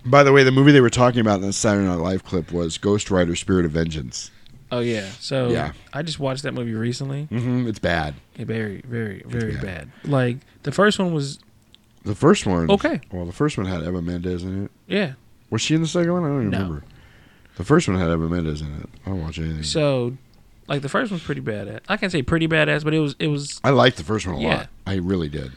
By 0.06 0.24
the 0.24 0.32
way, 0.34 0.44
the 0.44 0.52
movie 0.52 0.72
they 0.72 0.82
were 0.82 0.90
talking 0.90 1.20
about 1.22 1.36
in 1.42 1.48
the 1.48 1.54
Saturday 1.54 1.86
Night 1.88 1.96
Live 1.96 2.24
clip 2.24 2.52
was 2.52 2.78
Ghost 2.78 3.10
Rider: 3.12 3.36
Spirit 3.36 3.66
of 3.66 3.72
Vengeance. 3.72 4.32
Oh 4.76 4.80
yeah. 4.80 5.10
So 5.20 5.50
Yeah. 5.50 5.72
I 5.94 6.02
just 6.02 6.20
watched 6.20 6.44
that 6.44 6.54
movie 6.54 6.74
recently. 6.74 7.26
hmm 7.26 7.68
It's 7.68 7.80
bad. 7.80 8.16
Yeah, 8.36 8.46
very, 8.46 8.82
very, 8.88 9.24
very 9.26 9.56
bad. 9.58 9.90
Like 10.04 10.38
the 10.64 10.72
first 10.72 11.00
one 11.00 11.14
was 11.14 11.40
The 12.04 12.16
first 12.16 12.46
one. 12.46 12.70
Okay. 12.70 13.02
Well, 13.12 13.26
the 13.26 13.32
first 13.34 13.58
one 13.58 13.66
had 13.68 13.82
Eva 13.82 14.02
Mendes 14.02 14.44
in 14.44 14.66
it. 14.66 14.72
Yeah. 14.88 15.14
Was 15.50 15.62
she 15.62 15.76
in 15.76 15.82
the 15.82 15.88
second 15.88 16.12
one? 16.14 16.24
I 16.24 16.28
don't 16.28 16.38
even 16.42 16.50
No. 16.52 16.58
remember. 16.60 16.84
The 17.58 17.64
first 17.64 17.88
one 17.88 17.98
had 17.98 18.08
Eva 18.10 18.28
Mendes 18.30 18.62
in 18.62 18.68
it. 18.82 18.90
I 19.06 19.10
don't 19.10 19.22
watch 19.22 19.40
anything. 19.40 19.64
so 19.64 20.18
like 20.68 20.82
the 20.82 20.90
first 20.90 21.12
one's 21.12 21.24
pretty 21.24 21.42
badass. 21.42 21.80
I 21.88 21.96
can't 21.98 22.12
say 22.12 22.22
pretty 22.24 22.48
badass, 22.48 22.84
but 22.84 22.94
it 22.94 23.00
was 23.00 23.16
it 23.20 23.28
was 23.28 23.60
I 23.64 23.70
liked 23.70 23.98
the 23.98 24.04
first 24.04 24.26
one 24.28 24.36
a 24.36 24.40
Yeah. 24.42 24.56
lot. 24.58 24.68
I 24.88 24.96
really 24.96 25.30
did. 25.30 25.52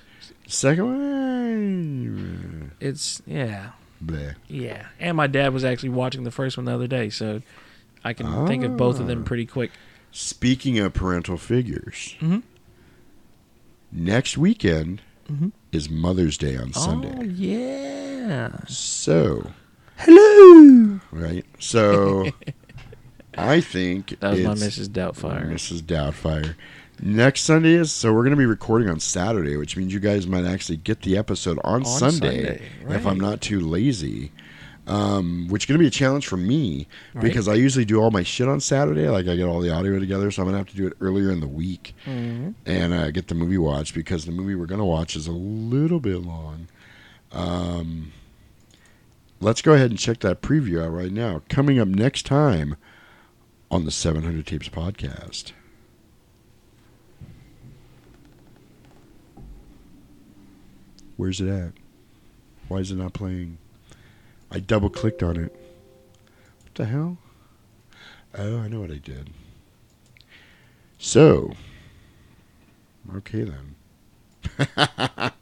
Second 0.47 0.85
one. 0.87 2.73
it's 2.81 3.21
yeah. 3.27 3.71
Bleh. 4.05 4.35
Yeah. 4.49 4.87
And 5.01 5.17
my 5.17 5.27
dad 5.27 5.53
was 5.53 5.65
actually 5.65 5.89
watching 5.91 6.25
the 6.25 6.31
first 6.31 6.57
one 6.57 6.67
the 6.67 6.73
other 6.75 6.87
day, 6.87 7.11
so 7.11 7.43
I 8.05 8.13
can 8.13 8.47
think 8.47 8.65
of 8.65 8.77
both 8.77 9.01
of 9.01 9.07
them 9.07 9.21
Ah. 9.23 9.27
pretty 9.27 9.47
quick. 9.47 9.71
Speaking 10.13 10.79
of 10.79 10.95
parental 10.95 11.37
figures, 11.37 12.17
Mhm. 12.21 12.43
next 13.93 14.39
weekend 14.39 15.01
Mhm. 15.31 15.53
is 15.73 15.91
Mother's 15.91 16.37
Day 16.39 16.57
on 16.57 16.73
Sunday. 16.73 17.15
Oh 17.19 17.23
yeah. 17.23 18.51
So, 18.67 19.51
hello. 19.99 21.01
Right. 21.11 21.45
So, 21.59 22.31
I 23.37 23.61
think 23.61 24.19
That 24.21 24.31
was 24.33 24.41
my 24.41 24.53
it's- 24.53 24.79
Mrs. 24.79 24.89
Doubtfire. 24.89 25.51
Mrs. 25.51 25.83
Doubtfire. 25.83 26.55
Next 27.01 27.43
Sunday 27.43 27.75
is 27.75 27.93
so 27.93 28.13
we're 28.13 28.23
going 28.25 28.33
to 28.33 28.37
be 28.37 28.47
recording 28.47 28.89
on 28.89 28.99
Saturday, 28.99 29.57
which 29.57 29.77
means 29.77 29.93
you 29.95 30.01
guys 30.01 30.27
might 30.27 30.45
actually 30.45 30.79
get 30.79 31.03
the 31.03 31.17
episode 31.17 31.59
on, 31.63 31.83
On 31.83 31.85
Sunday, 31.85 32.45
Sunday, 32.45 32.63
if 32.97 33.07
I'm 33.07 33.21
not 33.21 33.41
too 33.41 33.61
lazy. 33.61 34.33
Um, 34.89 35.49
which 35.49 35.65
is 35.65 35.67
going 35.67 35.79
to 35.79 35.83
be 35.83 35.87
a 35.87 35.91
challenge 35.91 36.27
for 36.27 36.39
me 36.39 36.89
Right. 37.13 37.23
because 37.23 37.47
I 37.47 37.55
usually 37.55 37.85
do 37.85 38.01
all 38.01 38.11
my 38.11 38.23
shit 38.23 38.49
on 38.49 38.59
Saturday. 38.59 39.07
Like 39.09 39.29
I 39.29 39.37
get 39.37 39.45
all 39.45 39.61
the 39.61 39.71
audio 39.71 39.99
together, 39.99 40.31
so 40.31 40.41
I'm 40.43 40.47
going 40.49 40.55
to 40.55 40.59
have 40.59 40.69
to 40.71 40.77
do 40.77 40.87
it 40.87 40.95
earlier 41.01 41.31
in 41.31 41.41
the 41.41 41.47
week 41.47 41.95
Mhm. 42.07 42.55
and 42.65 42.95
uh, 42.95 43.11
get 43.11 43.29
the 43.29 43.35
movie 43.35 43.59
watched 43.59 43.95
because 43.95 44.25
the 44.25 44.33
movie 44.33 44.55
we're 44.55 44.65
going 44.67 44.79
to 44.81 44.85
watch 44.87 45.15
is 45.15 45.27
a 45.27 45.33
little 45.33 46.01
bit 46.01 46.23
long. 46.23 46.69
Um, 47.33 48.13
let's 49.41 49.61
go 49.61 49.75
ahead 49.75 49.91
and 49.91 49.99
check 49.99 50.21
that 50.21 50.41
preview 50.41 50.83
out 50.83 50.89
right 50.93 51.13
now. 51.13 51.43
Coming 51.51 51.79
up 51.79 51.89
next 51.89 52.25
time 52.25 52.77
on 53.71 53.85
the 53.85 53.91
700 53.91 54.47
Tapes 54.47 54.71
podcast. 54.71 55.53
Where's 61.17 61.41
it 61.41 61.49
at? 61.49 61.73
Why 62.69 62.79
is 62.79 62.91
it 62.91 62.97
not 62.97 63.13
playing? 63.13 63.59
I 64.51 64.61
double 64.61 64.91
clicked 64.91 65.23
on 65.23 65.37
it. 65.37 65.53
What 66.63 66.75
the 66.75 66.87
hell? 66.87 67.19
Oh, 68.37 68.59
I 68.59 68.69
know 68.69 68.81
what 68.81 68.91
I 68.91 68.99
did. 68.99 69.31
So, 70.99 71.53
okay 73.17 73.45
then. 73.45 73.75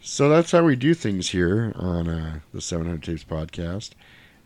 so 0.00 0.28
that's 0.28 0.52
how 0.52 0.64
we 0.64 0.76
do 0.76 0.94
things 0.94 1.30
here 1.30 1.72
on 1.76 2.08
uh, 2.08 2.40
the 2.52 2.60
700 2.60 3.02
Tapes 3.02 3.24
podcast. 3.24 3.90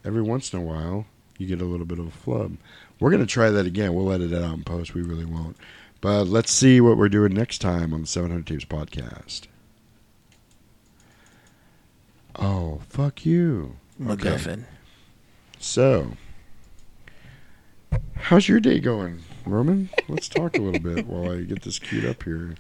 Every 0.05 0.23
once 0.23 0.53
in 0.53 0.59
a 0.59 0.63
while, 0.63 1.07
you 1.39 1.47
get 1.47 1.61
a 1.61 1.65
little 1.65 1.87
bit 1.87 1.99
of 1.99 2.07
a 2.07 2.11
flub. 2.11 2.57
We're 3.01 3.11
going 3.11 3.23
to 3.23 3.27
try 3.27 3.51
that 3.51 3.67
again. 3.67 3.95
We'll 3.95 4.13
edit 4.13 4.33
it 4.33 4.43
out 4.43 4.55
in 4.55 4.65
post. 4.65 4.95
We 4.95 5.03
really 5.03 5.25
won't. 5.25 5.57
But 6.01 6.25
let's 6.25 6.53
see 6.53 6.81
what 6.81 6.97
we're 6.97 7.09
doing 7.09 7.33
next 7.33 7.59
time 7.59 7.95
on 7.95 8.03
the 8.03 8.07
700 8.07 8.47
Tapes 8.47 8.65
podcast. 8.65 9.47
Oh, 12.37 12.81
fuck 12.89 13.25
you. 13.25 13.77
MacGuffin. 14.01 14.65
So, 15.59 16.17
how's 18.17 18.49
your 18.49 18.61
day 18.61 18.81
going, 18.81 19.23
Roman? 19.47 19.89
Let's 20.09 20.29
talk 20.29 20.57
a 20.57 20.61
little 20.61 20.81
bit 20.81 21.07
while 21.07 21.31
I 21.31 21.43
get 21.43 21.63
this 21.63 21.79
queued 21.79 22.05
up 22.05 22.23
here. 22.25 22.55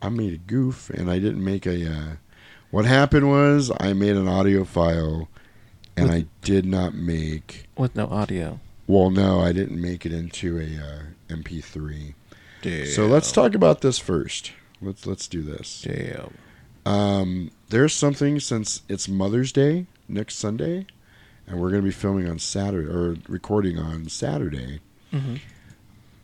I 0.00 0.08
made 0.08 0.32
a 0.32 0.38
goof 0.38 0.90
and 0.90 1.10
I 1.10 1.18
didn't 1.18 1.44
make 1.44 1.66
a. 1.66 1.92
Uh, 1.92 2.10
what 2.70 2.84
happened 2.84 3.28
was 3.28 3.70
I 3.78 3.92
made 3.92 4.16
an 4.16 4.28
audio 4.28 4.64
file 4.64 5.28
and 5.96 6.10
I 6.10 6.26
did 6.42 6.64
not 6.64 6.94
make. 6.94 7.68
With 7.76 7.94
no 7.94 8.06
audio. 8.06 8.60
Well, 8.86 9.10
no, 9.10 9.40
I 9.40 9.52
didn't 9.52 9.80
make 9.80 10.06
it 10.06 10.12
into 10.12 10.58
a 10.58 10.64
uh, 10.64 11.02
MP3. 11.28 12.14
Damn. 12.62 12.86
So 12.86 13.06
let's 13.06 13.32
talk 13.32 13.54
about 13.54 13.80
this 13.80 13.98
first. 13.98 14.52
Let's 14.80 15.06
let's 15.06 15.28
do 15.28 15.42
this. 15.42 15.82
Damn. 15.82 16.34
Um, 16.84 17.50
there's 17.68 17.94
something 17.94 18.40
since 18.40 18.82
it's 18.88 19.08
Mother's 19.08 19.52
Day 19.52 19.86
next 20.08 20.36
Sunday, 20.36 20.86
and 21.46 21.60
we're 21.60 21.70
going 21.70 21.82
to 21.82 21.86
be 21.86 21.92
filming 21.92 22.28
on 22.28 22.38
Saturday 22.38 22.88
or 22.88 23.16
recording 23.28 23.78
on 23.78 24.08
Saturday. 24.08 24.80
Mhm. 25.12 25.40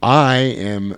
I 0.02 0.36
am 0.36 0.96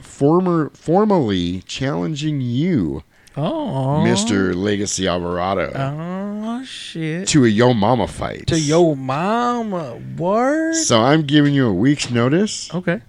former 0.00 0.70
formally 0.74 1.62
challenging 1.62 2.40
you, 2.40 3.02
Oh. 3.36 4.02
Mister 4.02 4.52
Legacy 4.54 5.06
Alvarado, 5.06 5.70
Oh 5.76 6.64
shit. 6.64 7.28
to 7.28 7.44
a 7.44 7.48
Yo 7.48 7.72
Mama 7.72 8.08
fight. 8.08 8.46
To 8.48 8.58
yo 8.58 8.94
mama. 8.96 9.96
Word. 10.16 10.74
So 10.74 11.00
I'm 11.02 11.22
giving 11.22 11.54
you 11.54 11.68
a 11.68 11.72
week's 11.72 12.10
notice. 12.10 12.72
Okay. 12.74 13.00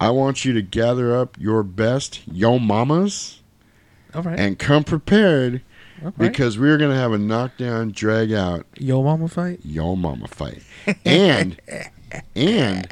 I 0.00 0.10
want 0.10 0.44
you 0.44 0.52
to 0.54 0.62
gather 0.62 1.14
up 1.16 1.36
your 1.38 1.62
best 1.62 2.20
Yo 2.30 2.58
Mamas 2.58 3.37
All 4.14 4.22
right. 4.22 4.38
and 4.38 4.58
come 4.58 4.84
prepared 4.84 5.62
Okay. 6.02 6.14
because 6.28 6.58
we're 6.58 6.78
going 6.78 6.90
to 6.92 6.96
have 6.96 7.12
a 7.12 7.18
knockdown, 7.18 7.90
drag 7.90 8.32
out 8.32 8.64
Yo 8.78 9.02
mama 9.02 9.26
fight. 9.28 9.60
Yo 9.64 9.96
Mama 9.96 10.28
fight. 10.28 10.62
And 11.04 11.60
and 12.36 12.86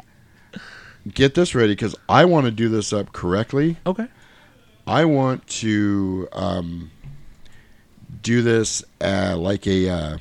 get 1.13 1.33
this 1.33 1.55
ready 1.55 1.71
because 1.71 1.95
I 2.09 2.25
want 2.25 2.45
to 2.47 2.51
do 2.51 2.67
this 2.67 2.91
up 2.91 3.13
correctly. 3.13 3.77
Okay. 3.85 4.07
I 4.85 5.05
want 5.05 5.47
to 5.47 6.27
um, 6.33 6.91
do 8.23 8.41
this 8.41 8.83
uh, 9.01 9.35
like 9.37 9.65
a 9.67 9.89
uh, 9.89 10.17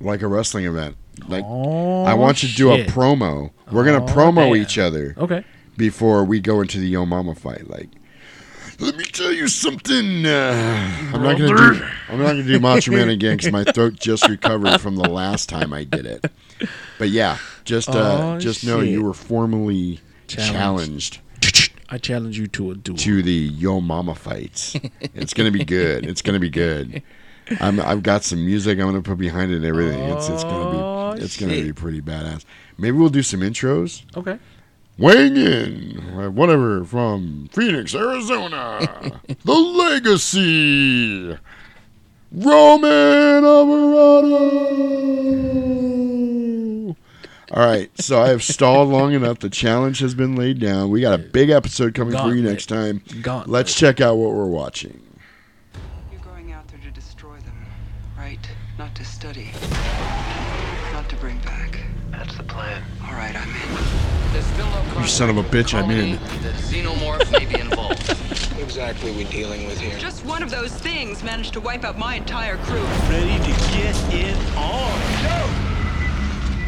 like 0.00 0.22
a 0.22 0.26
wrestling 0.28 0.64
event. 0.64 0.96
Like 1.28 1.44
I 1.44 2.14
want 2.14 2.42
you 2.42 2.48
to 2.48 2.54
do 2.54 2.72
a 2.72 2.84
promo. 2.84 3.50
We're 3.70 3.84
gonna 3.84 4.04
Oh, 4.04 4.08
promo 4.08 4.52
damn. 4.52 4.56
each 4.56 4.78
other. 4.78 5.14
Okay. 5.18 5.44
Before 5.76 6.24
we 6.24 6.40
go 6.40 6.60
into 6.62 6.78
the 6.78 6.88
Yo 6.88 7.04
Mama 7.04 7.34
fight, 7.34 7.68
like. 7.68 7.88
Let 8.78 8.96
me 8.96 9.04
tell 9.04 9.32
you 9.32 9.48
something. 9.48 10.26
Uh, 10.26 11.10
I'm 11.14 11.22
not 11.22 11.38
gonna 11.38 11.48
do. 11.56 11.84
I'm 12.08 12.18
not 12.18 12.26
gonna 12.26 12.42
do 12.42 12.60
Macho 12.60 12.92
Man 12.92 13.08
again 13.08 13.36
because 13.36 13.52
my 13.52 13.64
throat 13.64 13.94
just 13.98 14.28
recovered 14.28 14.80
from 14.80 14.96
the 14.96 15.08
last 15.08 15.48
time 15.48 15.72
I 15.72 15.84
did 15.84 16.04
it. 16.06 16.30
But 16.98 17.08
yeah, 17.08 17.38
just 17.64 17.88
uh, 17.88 18.34
Oh, 18.34 18.38
just 18.38 18.64
know 18.66 18.80
shit. 18.80 18.90
you 18.90 19.02
were 19.02 19.14
formally 19.14 20.00
Challenged. 20.26 21.20
challenged 21.40 21.72
I 21.88 21.98
challenge 21.98 22.36
you 22.38 22.48
to 22.48 22.72
a 22.72 22.74
duel. 22.74 22.96
to 22.98 23.22
the 23.22 23.32
Yo 23.32 23.80
Mama 23.80 24.14
fights. 24.14 24.76
it's 25.14 25.32
gonna 25.32 25.50
be 25.52 25.64
good. 25.64 26.04
It's 26.04 26.20
gonna 26.20 26.40
be 26.40 26.50
good. 26.50 27.02
I'm, 27.60 27.78
I've 27.80 28.02
got 28.02 28.24
some 28.24 28.44
music 28.44 28.78
I'm 28.80 28.86
gonna 28.86 29.02
put 29.02 29.18
behind 29.18 29.52
it 29.52 29.56
and 29.56 29.64
everything. 29.64 30.00
It's 30.10 30.28
it's 30.28 30.42
gonna 30.44 31.16
be 31.16 31.22
it's 31.24 31.36
gonna 31.38 31.52
be 31.52 31.72
pretty 31.72 32.02
badass. 32.02 32.44
Maybe 32.76 32.96
we'll 32.98 33.08
do 33.08 33.22
some 33.22 33.40
intros. 33.40 34.02
Okay. 34.16 34.38
Weighing 34.98 35.36
in, 35.36 36.34
whatever, 36.34 36.82
from 36.82 37.50
Phoenix, 37.52 37.94
Arizona, 37.94 39.20
the 39.44 39.52
Legacy, 39.52 41.36
Roman 42.32 43.44
Alvarado. 43.44 44.86
All 47.52 47.66
right, 47.66 47.90
so 48.00 48.22
I 48.22 48.28
have 48.28 48.42
stalled 48.42 48.88
long 48.88 49.12
enough. 49.12 49.40
The 49.40 49.50
challenge 49.50 49.98
has 49.98 50.14
been 50.14 50.34
laid 50.34 50.60
down. 50.60 50.88
We 50.88 51.02
got 51.02 51.20
a 51.20 51.22
big 51.22 51.50
episode 51.50 51.94
coming 51.94 52.16
for 52.16 52.34
you 52.34 52.42
next 52.42 52.64
time. 52.66 53.02
Gauntlet. 53.20 53.50
Let's 53.50 53.74
check 53.74 54.00
out 54.00 54.16
what 54.16 54.32
we're 54.32 54.46
watching. 54.46 54.98
You're 56.10 56.22
going 56.22 56.52
out 56.52 56.66
there 56.68 56.80
to 56.80 56.90
destroy 56.90 57.36
them, 57.40 57.66
right? 58.16 58.40
Not 58.78 58.94
to 58.94 59.04
study. 59.04 59.50
You 65.06 65.12
son 65.12 65.30
of 65.30 65.36
a 65.36 65.44
bitch, 65.44 65.72
I'm 65.72 65.88
in. 65.88 66.18
The 66.42 66.48
xenomorph 66.58 67.30
may 67.30 67.44
be 67.46 67.60
involved. 67.60 68.08
What 68.56 68.62
exactly 68.64 69.12
are 69.12 69.16
we 69.16 69.22
dealing 69.22 69.64
with 69.68 69.80
here? 69.80 69.96
Just 70.00 70.24
one 70.24 70.42
of 70.42 70.50
those 70.50 70.72
things 70.72 71.22
managed 71.22 71.52
to 71.52 71.60
wipe 71.60 71.84
out 71.84 71.96
my 71.96 72.16
entire 72.16 72.56
crew. 72.56 72.82
Ready 73.08 73.38
to 73.38 73.52
get 73.70 73.94
it 74.12 74.36
on. 74.56 74.98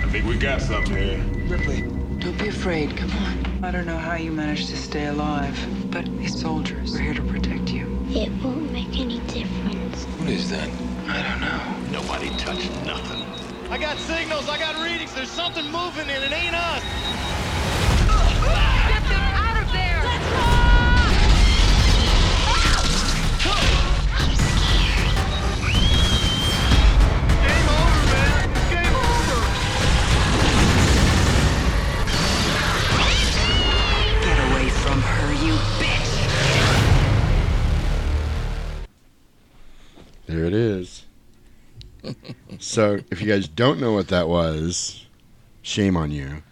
I 0.05 0.09
think 0.13 0.25
we 0.25 0.39
got 0.39 0.63
something 0.63 0.97
here. 0.97 1.19
Ripley, 1.49 1.81
don't 2.21 2.39
be 2.39 2.47
afraid. 2.47 2.97
Come 2.97 3.11
on. 3.11 3.65
I 3.65 3.73
don't 3.73 3.87
know 3.87 3.99
how 3.99 4.15
you 4.15 4.31
managed 4.31 4.69
to 4.69 4.77
stay 4.77 5.07
alive, 5.07 5.59
but 5.91 6.05
these 6.17 6.41
soldiers, 6.41 6.93
we're 6.93 7.01
here 7.01 7.15
to 7.15 7.23
protect 7.23 7.71
you. 7.71 7.87
It 8.11 8.31
won't 8.45 8.71
make 8.71 9.01
any 9.01 9.19
difference. 9.27 10.05
What 10.05 10.29
is 10.29 10.49
that? 10.51 10.71
I 11.09 11.23
don't 11.29 11.41
know. 11.41 12.01
Nobody 12.03 12.31
touched 12.37 12.71
nothing. 12.87 13.21
I 13.69 13.79
got 13.79 13.99
signals, 13.99 14.49
I 14.49 14.61
got 14.61 14.81
readings. 14.81 15.13
There's 15.13 15.29
something 15.29 15.65
moving 15.73 16.09
and 16.09 16.23
it 16.23 16.33
ain't 16.33 16.55
us. 16.55 17.48
from 35.01 35.11
her, 35.13 35.33
you 35.47 35.55
bitch! 35.79 36.09
There 40.27 40.45
it 40.45 40.53
is. 40.53 41.05
so, 42.59 42.99
if 43.11 43.21
you 43.23 43.29
guys 43.29 43.49
don't 43.49 43.81
know 43.81 43.93
what 43.93 44.09
that 44.09 44.29
was, 44.29 45.07
shame 45.63 45.97
on 45.97 46.11
you. 46.11 46.43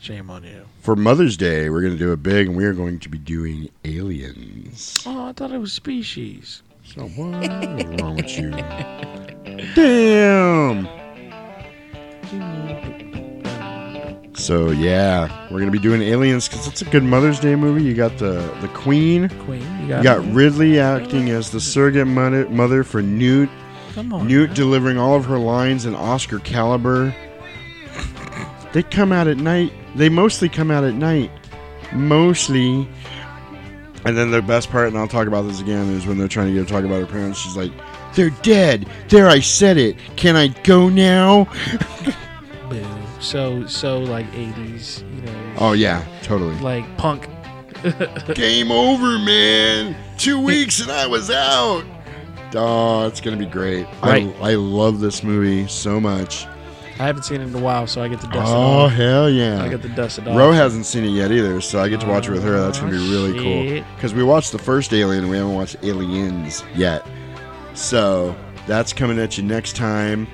Shame 0.00 0.30
on 0.30 0.44
you. 0.44 0.64
For 0.80 0.94
Mother's 0.96 1.36
Day, 1.36 1.68
we're 1.70 1.80
going 1.80 1.92
to 1.92 1.98
do 1.98 2.12
a 2.12 2.16
big, 2.16 2.46
and 2.48 2.56
we 2.56 2.64
are 2.64 2.72
going 2.72 3.00
to 3.00 3.08
be 3.08 3.18
doing 3.18 3.68
aliens. 3.84 5.02
Oh, 5.04 5.26
I 5.26 5.32
thought 5.32 5.50
it 5.50 5.58
was 5.58 5.72
species. 5.72 6.62
So 6.84 7.02
what 7.02 7.44
is 7.44 8.00
wrong 8.00 8.16
with 8.16 8.38
you? 8.38 8.50
Damn. 9.74 11.07
So 14.48 14.70
yeah, 14.70 15.46
we're 15.50 15.58
gonna 15.58 15.70
be 15.70 15.78
doing 15.78 16.00
aliens 16.00 16.48
because 16.48 16.66
it's 16.66 16.80
a 16.80 16.86
good 16.86 17.02
Mother's 17.02 17.38
Day 17.38 17.54
movie. 17.54 17.82
You 17.82 17.92
got 17.92 18.16
the 18.16 18.50
the 18.62 18.68
Queen. 18.68 19.28
Queen. 19.40 19.60
You 19.80 19.82
You 19.82 19.88
got, 19.88 20.02
got 20.02 20.32
Ripley 20.32 20.80
acting 20.80 21.28
as 21.28 21.50
the 21.50 21.60
surrogate 21.60 22.06
mother, 22.06 22.48
mother 22.48 22.82
for 22.82 23.02
Newt. 23.02 23.50
Come 23.92 24.10
on, 24.14 24.26
Newt 24.26 24.54
delivering 24.54 24.96
all 24.96 25.16
of 25.16 25.26
her 25.26 25.38
lines 25.38 25.84
in 25.84 25.94
Oscar 25.94 26.38
caliber. 26.38 27.14
They 28.72 28.82
come 28.84 29.12
out 29.12 29.28
at 29.28 29.36
night. 29.36 29.70
They 29.96 30.08
mostly 30.08 30.48
come 30.48 30.70
out 30.70 30.82
at 30.82 30.94
night. 30.94 31.30
Mostly. 31.92 32.88
And 34.06 34.16
then 34.16 34.30
the 34.30 34.40
best 34.40 34.70
part, 34.70 34.88
and 34.88 34.96
I'll 34.96 35.08
talk 35.08 35.26
about 35.26 35.42
this 35.42 35.60
again, 35.60 35.90
is 35.90 36.06
when 36.06 36.16
they're 36.16 36.26
trying 36.26 36.46
to 36.46 36.52
get 36.54 36.60
her 36.60 36.64
to 36.64 36.72
talk 36.72 36.84
about 36.84 37.00
her 37.00 37.06
parents. 37.06 37.38
She's 37.38 37.54
like, 37.54 37.72
"They're 38.14 38.30
dead. 38.40 38.88
There, 39.10 39.28
I 39.28 39.40
said 39.40 39.76
it. 39.76 39.98
Can 40.16 40.36
I 40.36 40.48
go 40.64 40.88
now?" 40.88 41.52
So 43.20 43.66
so 43.66 43.98
like 43.98 44.26
80s, 44.32 45.00
you 45.14 45.22
know. 45.22 45.54
Oh 45.58 45.72
yeah, 45.72 46.04
totally. 46.22 46.58
Like 46.60 46.96
punk. 46.96 47.28
Game 48.34 48.72
over, 48.72 49.18
man. 49.18 49.96
Two 50.16 50.40
weeks 50.40 50.80
and 50.80 50.90
I 50.90 51.06
was 51.06 51.30
out. 51.30 51.84
Oh, 52.54 53.06
it's 53.06 53.20
gonna 53.20 53.36
be 53.36 53.46
great. 53.46 53.86
Right. 54.02 54.34
I, 54.40 54.52
I 54.52 54.54
love 54.54 55.00
this 55.00 55.22
movie 55.22 55.66
so 55.68 56.00
much. 56.00 56.46
I 57.00 57.06
haven't 57.06 57.22
seen 57.22 57.40
it 57.40 57.46
in 57.46 57.54
a 57.54 57.60
while, 57.60 57.86
so 57.86 58.02
I 58.02 58.08
get 58.08 58.20
to 58.22 58.26
dust 58.26 58.50
it 58.50 58.56
Oh 58.56 58.88
hell 58.88 59.30
yeah! 59.30 59.62
I 59.62 59.68
get 59.68 59.82
to 59.82 59.88
dust 59.88 60.18
it 60.18 60.26
off. 60.26 60.36
Ro 60.36 60.50
hasn't 60.50 60.84
seen 60.84 61.04
it 61.04 61.10
yet 61.10 61.30
either, 61.30 61.60
so 61.60 61.80
I 61.80 61.88
get 61.88 62.00
to 62.00 62.08
watch 62.08 62.26
it 62.26 62.32
with 62.32 62.42
her. 62.42 62.58
That's 62.58 62.80
gonna 62.80 62.90
be 62.90 62.98
oh, 62.98 63.10
really 63.10 63.38
cool 63.38 63.84
because 63.94 64.14
we 64.14 64.24
watched 64.24 64.50
the 64.50 64.58
first 64.58 64.92
Alien 64.92 65.22
and 65.22 65.30
we 65.30 65.36
haven't 65.36 65.54
watched 65.54 65.76
Aliens 65.84 66.64
yet. 66.74 67.06
So 67.74 68.34
that's 68.66 68.92
coming 68.92 69.18
at 69.20 69.38
you 69.38 69.44
next 69.44 69.76
time. 69.76 70.26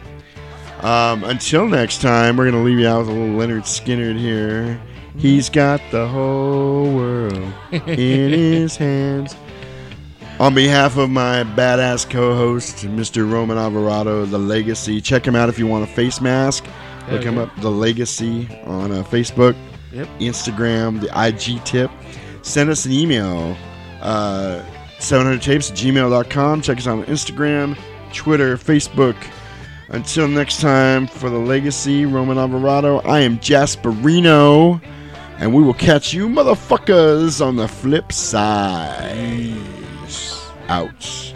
Um, 0.85 1.25
until 1.25 1.67
next 1.67 2.01
time, 2.03 2.37
we're 2.37 2.51
gonna 2.51 2.63
leave 2.63 2.79
you 2.79 2.87
out 2.87 3.01
with 3.01 3.09
a 3.09 3.13
little 3.13 3.35
Lynyrd 3.37 3.63
Skynyrd 3.63 4.19
here. 4.19 4.79
He's 5.17 5.49
got 5.49 5.81
the 5.91 6.07
whole 6.07 6.93
world 6.95 7.33
in 7.73 7.81
his 8.33 8.77
hands. 8.77 9.35
On 10.41 10.53
behalf 10.55 10.97
of 10.97 11.09
my 11.11 11.45
badass 11.45 12.09
co-host, 12.11 12.79
Mr. 12.87 13.31
Roman 13.31 13.57
Alvarado, 13.57 14.27
The 14.27 14.39
Legacy, 14.39 15.01
check 15.01 15.25
him 15.25 15.37
out 15.37 15.49
if 15.49 15.59
you 15.59 15.67
want 15.69 15.85
a 15.85 15.87
face 15.87 16.21
mask. 16.21 16.65
Look 17.09 17.23
him 17.23 17.39
up, 17.39 17.51
The 17.61 17.71
Legacy, 17.71 18.49
on 18.65 18.91
uh, 18.91 19.05
Facebook, 19.05 19.55
Yep. 19.93 20.09
Instagram, 20.19 21.01
the 21.01 21.09
IG 21.27 21.63
tip. 21.65 21.91
Send 22.43 22.69
us 22.69 22.85
an 22.85 22.93
email, 22.93 23.57
uh, 24.01 24.63
700tapes 24.99 25.71
at 25.71 25.77
gmail.com. 25.79 26.63
Check 26.63 26.79
us 26.79 26.87
out 26.89 26.99
on 26.99 27.05
Instagram, 27.05 27.79
Twitter, 28.13 28.57
Facebook. 28.57 29.15
Until 29.89 30.29
next 30.29 30.61
time, 30.61 31.07
for 31.07 31.29
The 31.29 31.39
Legacy, 31.39 32.07
Roman 32.07 32.39
Alvarado, 32.39 33.01
I 33.01 33.21
am 33.21 33.39
Jasperino, 33.39 34.81
and 35.39 35.55
we 35.55 35.63
will 35.63 35.75
catch 35.75 36.15
you 36.15 36.29
motherfuckers 36.29 37.45
on 37.45 37.57
the 37.57 37.69
flip 37.69 38.11
side. 38.11 39.55
Out. 40.69 41.34